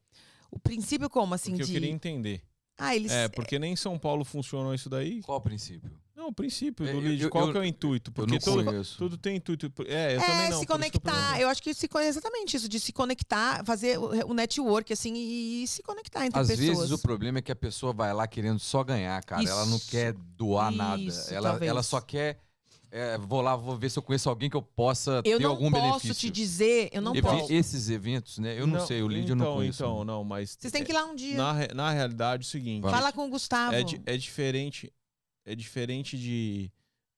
o 0.50 0.58
princípio 0.58 1.08
como 1.08 1.32
assim 1.34 1.52
Porque 1.52 1.62
eu 1.62 1.66
de 1.66 1.72
queria 1.72 1.90
entender. 1.90 2.42
ah 2.76 2.94
eles 2.94 3.10
É, 3.12 3.28
porque 3.28 3.58
nem 3.58 3.72
em 3.72 3.76
São 3.76 3.98
Paulo 3.98 4.24
funcionou 4.24 4.74
isso 4.74 4.90
daí. 4.90 5.22
Qual 5.22 5.38
o 5.38 5.40
princípio? 5.40 5.90
Não, 6.30 6.32
o 6.32 6.34
princípio 6.34 6.86
É, 6.86 6.92
do 6.92 6.98
eu- 6.98 7.00
lead, 7.02 7.22
eu- 7.24 7.30
qual 7.30 7.46
eu- 7.46 7.52
que 7.52 7.58
é 7.58 7.60
o 7.60 7.64
intuito? 7.64 8.10
Eu 8.10 8.14
Porque 8.14 8.32
não 8.32 8.38
tudo, 8.38 8.84
tudo 8.96 9.16
tem 9.18 9.36
intuito. 9.36 9.66
É, 9.86 10.14
eu 10.16 10.20
também 10.20 10.34
é, 10.34 10.36
não. 10.36 10.46
se 10.46 10.52
isso 10.52 10.62
eu 10.62 10.66
conectar. 10.66 11.12
perguntei. 11.12 11.44
Eu, 11.44 11.48
acho 11.48 11.62
que 11.62 11.74
se, 11.74 11.88
con- 11.88 11.98
exatamente 12.00 12.56
isso, 12.56 12.68
de 12.68 12.78
se 12.78 12.92
conectar, 12.92 13.64
fazer 13.64 13.98
o, 13.98 14.28
o 14.30 14.34
network, 14.34 14.92
assim, 14.92 15.12
e, 15.16 15.66
se 15.66 15.82
conectar 15.82 16.24
entre 16.24 16.38
Às 16.40 16.48
pessoas. 16.48 16.78
vezes 16.78 16.90
o 16.92 16.98
problema 16.98 17.38
é 17.38 17.42
que 17.42 17.50
a 17.52 17.56
pessoa 17.56 17.92
vai 17.92 18.14
lá 18.14 18.26
querendo 18.26 18.58
só 18.60 18.84
ganhar, 18.84 19.22
cara. 19.24 19.42
Ela 19.42 19.66
não 19.66 19.76
Isso. 19.76 19.90
quer 19.90 20.12
doar 20.36 20.70
nada. 20.70 21.02
Isso, 21.02 21.34
Ela, 21.34 21.50
talvez. 21.50 21.68
ela 21.70 21.82
só 21.82 22.00
quer. 22.00 22.38
é, 22.92 23.16
vou 23.18 23.40
lá, 23.40 23.54
vou 23.54 23.76
ver 23.76 23.88
se 23.88 23.96
eu 24.00 24.02
conheço 24.02 24.28
alguém 24.28 24.50
que 24.50 24.56
eu 24.56 24.62
possa 24.62 25.22
Eu 25.24 25.38
ter 25.38 25.44
não 25.44 25.50
algum 25.50 25.70
posso 25.70 25.84
benefício. 25.84 26.14
te 26.14 26.28
dizer, 26.28 26.88
eu 26.92 27.00
não 27.00 27.12
Evi- 27.14 27.22
posso. 27.22 27.52
Esses 27.52 27.88
eventos, 27.88 28.38
né? 28.38 28.58
Eu 28.60 28.66
não, 28.66 28.84
sei, 28.84 29.00
o 29.00 29.06
lead 29.06 29.30
eu 29.30 29.36
não 29.36 29.44
então, 29.44 29.56
conheço. 29.58 29.82
Então, 29.84 30.04
não, 30.04 30.24
mas. 30.24 30.56
Vocês 30.58 30.72
têm 30.72 30.82
que 30.82 30.90
ir 30.90 30.94
lá 30.94 31.04
um 31.04 31.14
dia. 31.14 31.36
Na, 31.36 31.54
na 31.72 31.90
realidade, 31.92 32.42
é 32.42 32.46
o 32.46 32.50
seguinte. 32.50 32.82
Vamos. 32.82 32.98
Fala 32.98 33.12
com 33.12 33.26
o 33.28 33.30
Gustavo. 33.30 33.74
É, 33.76 33.84
é 34.06 34.16
diferente. 34.16 34.92
É 35.50 35.54
diferente 35.54 36.16
de, 36.18 36.70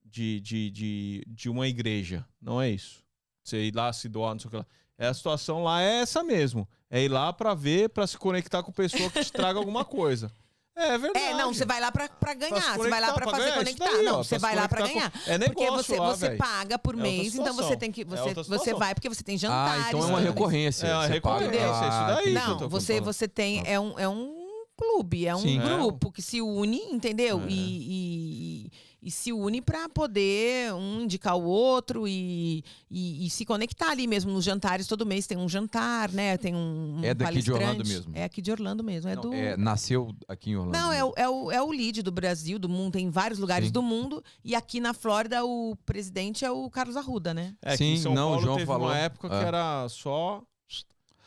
de, 0.04 0.40
de, 0.40 0.70
de, 0.70 1.24
de 1.26 1.48
uma 1.50 1.68
igreja. 1.68 2.24
Não 2.40 2.60
é 2.60 2.70
isso. 2.70 3.02
Você 3.44 3.58
ir 3.64 3.74
lá 3.74 3.92
se 3.92 4.08
doar, 4.08 4.32
não 4.34 4.38
sei 4.40 4.48
o 4.48 4.50
que 4.50 4.56
lá. 4.56 4.66
É, 4.98 5.08
a 5.08 5.14
situação 5.14 5.62
lá 5.64 5.82
é 5.82 6.00
essa 6.00 6.22
mesmo. 6.22 6.68
É 6.90 7.02
ir 7.02 7.08
lá 7.08 7.32
pra 7.32 7.54
ver, 7.54 7.88
pra 7.90 8.06
se 8.06 8.16
conectar 8.16 8.62
com 8.62 8.70
pessoa 8.72 9.10
que 9.10 9.24
te 9.24 9.32
traga 9.32 9.58
alguma 9.58 9.84
coisa. 9.84 10.30
É 10.74 10.96
verdade. 10.96 11.26
É, 11.26 11.34
não, 11.34 11.52
você 11.52 11.66
vai 11.66 11.78
lá 11.82 11.92
pra, 11.92 12.08
pra 12.08 12.16
Pra 12.18 12.34
ganhar, 12.34 12.78
você 12.78 12.88
vai 12.88 12.98
lá 12.98 13.08
conectar, 13.12 13.12
pra 13.12 13.30
fazer 13.30 13.42
ganhar, 13.50 13.62
isso 13.68 13.76
conectar. 13.76 13.84
daí, 13.94 14.04
não, 14.06 14.14
ó, 14.14 14.22
você 14.22 14.28
pra 14.30 14.38
se 14.38 14.40
vai 14.40 14.56
lá 14.56 14.68
pra 14.70 14.86
ganhar. 14.86 15.10
com- 15.10 15.18
É 15.30 15.36
negócio 15.38 15.54
Porque 15.54 15.70
você, 15.70 16.00
lá, 16.00 16.06
você 16.16 16.30
paga 16.36 16.78
por 16.78 16.94
É 16.94 17.02
mês, 17.02 17.34
então 17.34 17.54
você 17.54 17.76
tem 17.76 17.92
que. 17.92 18.00
É 18.00 18.04
Você, 18.06 18.20
outra 18.22 18.42
você 18.44 18.72
vai 18.74 18.94
porque 18.94 19.08
você 19.10 19.22
tem 19.22 19.34
Ah, 19.34 19.38
jantares. 19.38 19.86
então 19.88 20.02
é 20.02 20.06
uma 20.06 20.20
recorrência. 20.20 20.86
É 20.86 20.94
uma 20.94 21.00
paga- 21.02 21.12
recorrência, 21.12 21.58
isso 21.58 21.60
daí. 21.60 22.16
Ah, 22.16 22.22
que 22.22 22.28
eu 22.28 22.32
Não, 22.32 22.56
tô 22.58 22.68
você, 22.70 23.00
você 23.02 23.28
tem. 23.28 23.62
É 23.66 23.78
um, 23.78 23.98
é 23.98 24.08
um 24.08 24.41
clube, 24.76 25.26
é 25.26 25.34
um 25.34 25.40
Sim. 25.40 25.60
grupo 25.60 26.10
que 26.10 26.22
se 26.22 26.40
une, 26.40 26.78
entendeu? 26.90 27.40
É. 27.42 27.46
E, 27.48 28.66
e- 28.66 28.70
e 29.04 29.10
se 29.10 29.32
une 29.32 29.60
para 29.60 29.88
poder 29.88 30.72
um 30.74 31.00
indicar 31.02 31.36
o 31.36 31.42
outro 31.42 32.06
e, 32.06 32.62
e- 32.88 33.26
e 33.26 33.30
se 33.30 33.44
conectar 33.44 33.90
ali 33.90 34.06
mesmo 34.06 34.30
nos 34.32 34.44
jantares. 34.44 34.86
Todo 34.86 35.04
mês 35.04 35.26
tem 35.26 35.36
um 35.36 35.48
jantar, 35.48 36.12
né? 36.12 36.36
Tem 36.38 36.54
um. 36.54 36.98
um 36.98 37.04
É 37.04 37.12
daqui 37.12 37.42
de 37.42 37.52
Orlando 37.52 37.84
mesmo? 37.84 38.12
É 38.14 38.22
aqui 38.24 38.40
de 38.40 38.52
Orlando 38.52 38.84
mesmo. 38.84 39.10
É 39.10 39.14
Não, 39.16 39.22
do. 39.22 39.34
é, 39.34 39.56
nasceu 39.56 40.14
aqui 40.28 40.50
em 40.50 40.56
Orlando. 40.56 40.78
Não, 40.78 40.92
é 40.92 41.04
o, 41.04 41.12
é, 41.16 41.28
o, 41.28 41.50
é 41.50 41.60
o 41.60 41.70
lead 41.72 42.00
do 42.00 42.12
Brasil, 42.12 42.60
do 42.60 42.68
mundo, 42.68 42.92
tem 42.92 43.06
em 43.06 43.10
vários 43.10 43.40
lugares 43.40 43.66
Sim. 43.68 43.72
do 43.72 43.82
mundo. 43.82 44.22
E 44.44 44.54
aqui 44.54 44.78
na 44.78 44.94
Flórida, 44.94 45.44
o 45.44 45.76
presidente 45.84 46.44
é 46.44 46.50
o 46.52 46.70
Carlos 46.70 46.96
Arruda, 46.96 47.34
né? 47.34 47.54
É 47.60 47.76
Sim, 47.76 47.96
São 47.96 48.14
não, 48.14 48.28
o 48.28 48.30
Paulo 48.32 48.42
João 48.44 48.56
teve 48.56 48.66
falou. 48.66 48.86
uma 48.86 48.96
época 48.96 49.28
que 49.28 49.34
É. 49.34 49.42
era 49.48 49.88
só. 49.88 50.40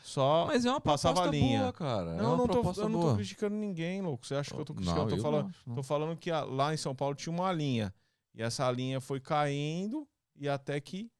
Só. 0.06 0.46
Mas 0.46 0.64
é 0.64 0.70
uma 0.70 0.80
Passava 0.80 1.24
a 1.26 1.30
linha. 1.30 1.60
boa, 1.62 1.72
cara. 1.72 2.10
é 2.12 2.16
não, 2.18 2.28
uma 2.34 2.36
não 2.36 2.46
tô, 2.46 2.80
eu 2.80 2.88
não 2.88 3.00
tô 3.00 3.14
criticando 3.16 3.56
ninguém, 3.56 4.00
louco. 4.00 4.24
Você 4.24 4.36
acha 4.36 4.54
que 4.54 4.60
eu 4.60 4.64
tô 4.64 4.72
Não, 4.72 4.80
criticando? 4.82 5.10
eu 5.10 5.10
eu 5.10 5.16
tô 5.16 5.22
falando, 5.22 5.42
não 5.42 5.50
acho, 5.50 5.58
não. 5.66 5.74
tô 5.74 5.82
falando 5.82 6.16
que 6.16 6.30
a- 6.30 6.44
lá 6.44 6.72
em 6.72 6.76
São 6.76 6.94
Paulo 6.94 7.14
tinha 7.16 7.32
uma 7.32 7.52
linha. 7.52 7.92
E 8.34 8.40
essa 8.42 8.70
linha 8.70 9.00
foi 9.00 9.18
caindo 9.18 10.06
e 10.38 10.48
até 10.48 10.80
que 10.80 11.10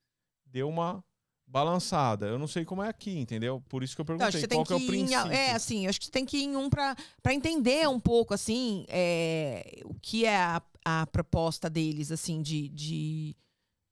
deu 0.46 0.68
uma 0.68 1.02
balançada. 1.48 2.26
Eu 2.26 2.38
não 2.38 2.46
sei 2.46 2.64
como 2.64 2.82
é 2.82 2.88
aqui, 2.88 3.18
entendeu? 3.18 3.62
Por 3.68 3.82
isso 3.82 3.94
que 3.94 4.00
eu 4.00 4.04
Então, 4.04 4.16
perguntei 4.18 4.40
acho 4.40 4.48
que 4.48 4.54
qual 4.54 4.64
que 4.64 4.72
é 4.72 4.76
o 4.76 4.80
em, 4.80 4.86
princípio. 4.86 5.32
é 5.32 5.52
assim, 5.52 5.84
eu 5.84 5.90
acho 5.90 5.98
que 5.98 6.06
você 6.06 6.12
tem 6.12 6.24
que 6.24 6.38
ir 6.38 6.44
em 6.44 6.56
um 6.56 6.68
para 6.70 6.96
entender 7.32 7.88
um 7.88 7.98
pouco 8.00 8.34
assim 8.34 8.84
é, 8.88 9.80
o 9.84 9.94
que 9.94 10.24
é 10.24 10.36
a, 10.36 10.62
a 10.84 11.06
proposta 11.08 11.68
deles 11.70 12.10
assim 12.12 12.40
de, 12.42 12.68
de... 12.68 13.36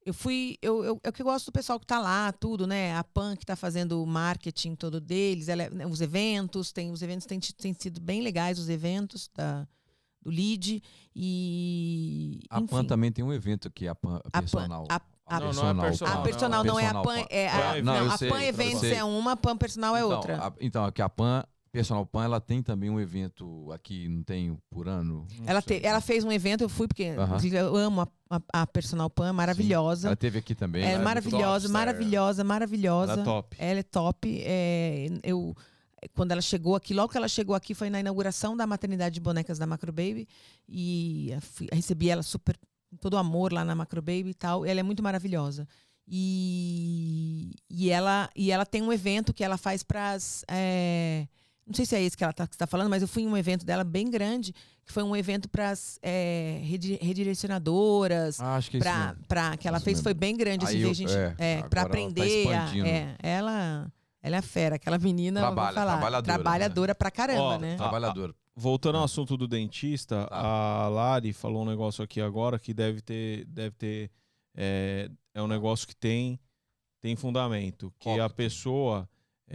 eu 0.06 0.12
fui 0.14 0.58
eu, 0.60 0.84
eu, 0.84 1.00
eu 1.02 1.12
que 1.12 1.22
gosto 1.22 1.46
do 1.46 1.52
pessoal 1.52 1.80
que 1.80 1.86
tá 1.86 1.98
lá 1.98 2.30
tudo 2.32 2.66
né 2.66 2.94
a 2.96 3.02
Pan 3.04 3.34
que 3.36 3.44
tá 3.46 3.56
fazendo 3.56 4.02
o 4.02 4.06
marketing 4.06 4.74
todo 4.74 5.00
deles 5.00 5.48
ela 5.48 5.62
é- 5.62 5.70
né, 5.70 5.86
os 5.86 6.00
eventos 6.00 6.72
tem 6.72 6.90
os 6.90 7.00
eventos 7.02 7.26
têm, 7.26 7.40
têm 7.40 7.74
sido 7.78 8.00
bem 8.00 8.20
legais 8.22 8.58
os 8.58 8.68
eventos 8.68 9.30
da 9.34 9.66
do 10.22 10.30
lead 10.30 10.82
e 11.14 12.40
A 12.50 12.60
PAN 12.62 12.84
também 12.84 13.12
tem 13.12 13.24
um 13.24 13.32
evento 13.32 13.68
aqui, 13.68 13.86
a 13.86 13.94
PAN 13.94 14.16
A 14.16 14.30
Pan- 14.30 14.40
personal. 14.40 14.86
a- 14.88 15.00
a- 15.26 15.40
Não, 15.40 15.52
não 15.74 15.84
é 15.84 15.88
personal, 15.88 16.18
a 16.18 16.22
personal 16.22 16.64
não, 16.64 16.78
é 16.78 16.86
a 16.86 16.92
Personal 16.94 17.02
Pan, 17.04 17.14
Pan. 17.20 17.26
é 17.30 17.48
a, 17.48 17.76
É, 17.76 17.82
não, 17.82 17.96
eu 17.96 18.10
a 18.12 18.18
Pan 18.18 18.42
Eventos 18.42 18.82
é 18.84 19.04
uma, 19.04 19.32
a 19.32 19.36
Pan 19.36 19.56
Personal 19.56 19.94
é 19.96 20.00
então, 20.00 20.10
outra. 20.16 20.46
a- 20.46 20.52
então, 20.60 20.84
aqui 20.84 21.02
a 21.02 21.08
PAN, 21.08 21.44
Personal 21.74 22.06
PAN, 22.06 22.22
ela 22.24 22.40
tem 22.40 22.62
também 22.62 22.88
um 22.88 23.00
evento 23.00 23.68
aqui, 23.72 24.06
não 24.08 24.22
tem 24.22 24.56
por 24.70 24.88
ano? 24.88 25.26
Não 25.40 25.44
Ela, 25.48 25.60
te- 25.60 25.80
ela 25.84 26.00
fez 26.00 26.22
um 26.22 26.30
evento, 26.30 26.60
eu 26.62 26.68
fui, 26.68 26.86
porque 26.86 27.06
Aham. 27.08 27.24
inclusive, 27.24 27.56
eu 27.56 27.74
amo 27.74 28.02
a, 28.02 28.08
a- 28.30 28.62
a 28.62 28.66
Personal 28.68 29.10
Pan, 29.10 29.30
é 29.30 29.32
maravilhosa. 29.32 30.06
Ela 30.06 30.14
teve 30.16 30.38
aqui 30.38 30.54
também. 30.54 30.84
é 30.84 30.96
né? 30.96 31.02
maravilhosa, 31.02 31.66
top, 31.66 31.72
maravilhosa, 31.72 32.44
maravilhosa. 32.44 33.12
Ela 33.14 33.20
é 33.20 33.24
top. 33.24 33.56
Ela 33.58 33.80
é 33.80 33.82
top. 33.82 34.40
é, 34.44 35.06
eu, 35.24 35.52
quando 36.14 36.30
ela 36.30 36.40
chegou 36.40 36.76
aqui, 36.76 36.94
logo 36.94 37.08
que 37.10 37.16
ela 37.16 37.26
chegou 37.26 37.56
aqui, 37.56 37.74
foi 37.74 37.90
na 37.90 37.98
inauguração 37.98 38.56
da 38.56 38.68
maternidade 38.68 39.14
de 39.16 39.20
bonecas 39.20 39.58
da 39.58 39.66
Macro 39.66 39.92
Baby. 39.92 40.28
E 40.68 41.34
fui- 41.40 41.66
recebi 41.72 42.08
ela 42.08 42.22
super, 42.22 42.56
com 42.88 42.96
todo 42.98 43.16
amor 43.16 43.52
lá 43.52 43.64
na 43.64 43.74
Macro 43.74 44.00
Baby 44.00 44.30
e 44.30 44.34
tal. 44.34 44.64
Ela 44.64 44.78
é 44.78 44.82
muito 44.84 45.02
maravilhosa. 45.02 45.66
E, 46.06 47.54
e, 47.68 47.90
ela, 47.90 48.30
e 48.36 48.50
ela 48.52 48.64
tem 48.64 48.80
um 48.82 48.92
evento 48.92 49.32
que 49.34 49.42
ela 49.42 49.56
faz 49.56 49.82
para 49.82 50.12
as. 50.12 50.44
Não 51.66 51.74
sei 51.74 51.86
se 51.86 51.94
é 51.96 52.02
esse 52.02 52.16
que 52.16 52.22
ela 52.24 52.34
está 52.38 52.66
falando, 52.66 52.90
mas 52.90 53.02
eu 53.02 53.08
fui 53.08 53.22
em 53.22 53.26
um 53.28 53.36
evento 53.36 53.64
dela 53.64 53.84
bem 53.84 54.10
grande, 54.10 54.52
que 54.84 54.92
foi 54.92 55.02
um 55.02 55.16
evento 55.16 55.48
para 55.48 55.70
as 55.70 55.98
redirecionadoras, 57.00 58.40
Ah, 58.40 58.56
acho 58.56 58.70
que 58.70 58.76
é 58.76 58.80
isso 58.80 58.88
pra, 59.28 59.56
que 59.56 59.66
ela 59.68 59.78
Isso 59.78 59.84
fez 59.84 59.96
mesmo. 59.98 60.04
foi 60.04 60.14
bem 60.14 60.36
grande 60.36 60.64
assim, 60.64 60.76
Aí 60.76 60.82
eu- 60.82 60.94
gente 60.94 61.12
é, 61.14 61.34
é, 61.38 61.62
para 61.62 61.62
ela 61.62 61.70
tá 61.70 61.82
aprender 61.82 62.48
a- 62.48 62.88
é, 62.88 63.16
ela 63.22 63.92
ela 64.22 64.36
é 64.36 64.42
fera 64.42 64.76
aquela 64.76 64.96
menina 64.98 65.40
Trabalha, 65.40 65.74
falar, 65.74 65.92
trabalhadora, 65.98 66.22
trabalhadora 66.34 66.94
pra 66.94 67.10
caramba 67.10 67.40
Ó, 67.42 67.58
né 67.58 67.72
tá. 67.76 67.82
Trabalhador. 67.84 68.34
Voltando 68.56 68.96
ao 68.96 69.04
assunto 69.04 69.36
do 69.36 69.46
dentista, 69.46 70.26
Tá. 70.30 70.36
a 70.84 70.88
Lari 70.88 71.32
falou 71.34 71.62
um 71.62 71.66
negócio 71.66 72.02
aqui 72.02 72.20
agora 72.22 72.58
que 72.58 72.72
deve 72.72 73.02
ter, 73.02 73.44
deve 73.46 73.72
ter, 73.76 74.10
é, 74.56 75.10
é 75.34 75.42
um 75.42 75.46
negócio 75.46 75.86
que 75.86 75.94
tem, 75.94 76.38
tem 77.02 77.14
fundamento, 77.16 77.92
que 77.98 78.18
a 78.18 78.30
pessoa 78.30 79.06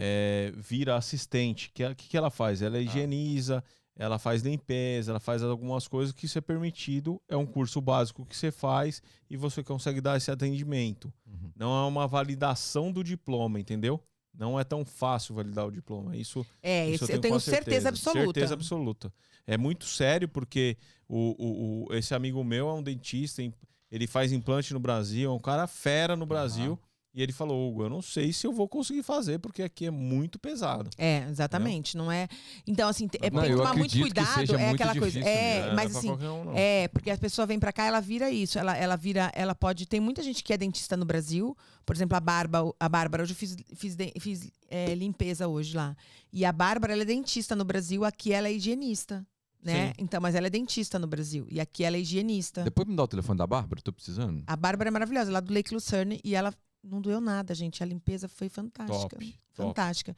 é, 0.02 0.54
vira 0.56 0.96
assistente. 0.96 1.70
Que 1.74 1.84
o 1.86 1.94
que, 1.96 2.08
que 2.08 2.18
ela 2.18 2.30
faz? 2.30 2.62
Ah. 2.62 2.68
Ela 2.68 2.80
higieniza, 2.80 3.62
ela 3.96 4.18
faz 4.18 4.42
limpeza, 4.42 5.12
ela 5.12 5.20
faz 5.20 5.44
algumas 5.44 5.88
coisas 5.88 6.14
que 6.14 6.26
isso 6.26 6.38
é 6.38 6.42
permitido. 6.42 7.22
É 7.28 7.36
um 7.36 7.46
curso 7.46 7.82
básico 7.82 8.26
que 8.26 8.36
você 8.36 8.50
faz 8.52 9.02
e 9.30 9.36
você 9.36 9.62
consegue 9.62 10.00
dar 10.00 10.16
esse 10.16 10.32
atendimento. 10.32 11.12
Uhum. 11.28 11.52
Não 11.56 11.84
é 11.84 11.88
uma 11.88 12.08
validação 12.08 12.92
do 12.94 13.04
diploma, 13.04 13.60
entendeu? 13.60 14.02
Não 14.34 14.58
é 14.58 14.64
tão 14.64 14.86
fácil 14.86 15.36
validar 15.36 15.68
o 15.68 15.72
diploma. 15.72 16.16
Isso 16.16 16.46
é 16.64 16.88
isso 16.90 17.04
esse- 17.04 17.14
eu 17.14 17.20
tenho 17.20 17.34
quase 17.34 17.46
certeza, 17.52 17.90
absoluta 17.90 18.24
Certeza 18.24 18.54
absoluta. 18.54 19.14
É 19.46 19.58
muito 19.58 19.84
sério 19.86 20.30
porque 20.30 20.78
o, 21.10 21.36
o- 21.38 21.86
o- 21.90 21.94
esse 21.94 22.14
amigo 22.16 22.42
meu 22.42 22.70
é 22.70 22.74
um 22.74 22.82
dentista, 22.84 23.42
ele 23.92 24.08
faz 24.08 24.32
implante 24.32 24.72
no 24.74 24.80
Brasil, 24.80 25.30
é 25.30 25.34
um 25.34 25.40
cara 25.40 25.68
fera 25.68 26.16
no 26.16 26.26
Brasil. 26.26 26.80
E 27.20 27.22
ele 27.22 27.34
falou, 27.34 27.68
Hugo, 27.68 27.84
eu 27.84 27.90
não 27.90 28.02
sei 28.02 28.32
se 28.32 28.48
eu 28.48 28.54
vou 28.54 28.66
conseguir 28.66 29.04
fazer, 29.04 29.40
porque 29.40 29.62
aqui 29.62 29.86
é 29.86 29.92
muito 29.92 30.40
pesado. 30.40 30.90
é 30.98 31.28
exatamente 31.30 31.98
não 31.98 32.10
é 32.10 32.30
então 32.66 32.88
assim 32.88 33.10
é, 33.22 33.30
Não, 33.30 33.42
tem 33.42 33.52
que 33.52 33.58
tomar 33.58 33.76
muito 33.76 34.00
cuidado 34.00 34.36
seja 34.36 34.54
é 34.54 34.68
muito 34.68 34.76
aquela 34.76 34.98
coisa 34.98 35.20
é, 35.20 35.62
mesmo. 35.62 35.76
mas 35.76 35.96
assim 35.98 36.12
um. 36.12 36.54
É, 36.56 36.88
porque 36.88 37.12
a 37.12 37.18
pessoa 37.18 37.46
vem 37.46 37.60
pra 37.60 37.74
cá, 37.74 37.84
ela 37.84 38.00
vira 38.00 38.32
isso. 38.32 38.58
Ela, 38.58 38.78
ela 38.78 38.96
vira, 38.96 39.30
ela 39.36 39.54
pode. 39.54 39.86
Tem 39.86 40.00
muita 40.00 40.24
gente 40.24 40.42
que 40.42 40.54
é 40.54 40.58
dentista 40.58 40.96
no 40.96 41.04
Brasil. 41.04 41.58
Por 41.86 41.94
exemplo, 41.94 42.16
a 42.16 42.22
Bárbara, 42.22 42.72
a 42.80 42.88
Bárbara, 42.88 43.24
hoje 43.24 43.34
eu 43.34 43.36
fiz, 43.36 43.58
fiz, 43.76 43.98
fiz 44.18 44.52
é, 44.70 44.96
limpeza 44.96 45.46
hoje 45.46 45.76
lá. 45.76 45.98
E 46.32 46.46
a 46.46 46.54
Bárbara, 46.54 46.94
ela 46.94 47.02
é 47.02 47.06
dentista 47.06 47.54
no 47.54 47.66
Brasil, 47.66 48.06
aqui 48.06 48.32
ela 48.32 48.48
é 48.48 48.54
higienista. 48.54 49.28
Né? 49.62 49.88
Sim. 49.88 49.94
Então, 50.00 50.22
mas 50.22 50.36
ela 50.36 50.48
é 50.48 50.50
dentista 50.50 50.98
no 50.98 51.06
Brasil. 51.06 51.46
E 51.52 51.60
aqui 51.60 51.84
ela 51.84 51.98
é 51.98 52.00
higienista. 52.00 52.64
Depois 52.64 52.88
me 52.88 52.96
dá 52.96 53.04
o 53.04 53.08
telefone 53.10 53.38
da 53.38 53.46
Bárbara, 53.46 53.82
tô 53.82 53.92
precisando. 53.92 54.42
A 54.48 54.56
Bárbara 54.56 54.90
é 54.90 54.92
maravilhosa, 54.92 55.30
lá 55.30 55.42
do 55.42 55.54
Lake 55.54 55.74
Lucerne. 55.74 56.22
E 56.24 56.34
ela 56.34 56.54
não 56.84 57.02
doeu 57.02 57.20
nada, 57.22 57.54
gente. 57.54 57.84
A 57.84 57.86
limpeza 57.86 58.28
foi 58.28 58.50
fantástica. 58.50 59.16
Top, 59.16 59.26
top. 59.26 59.40
Fantástica. 59.54 60.16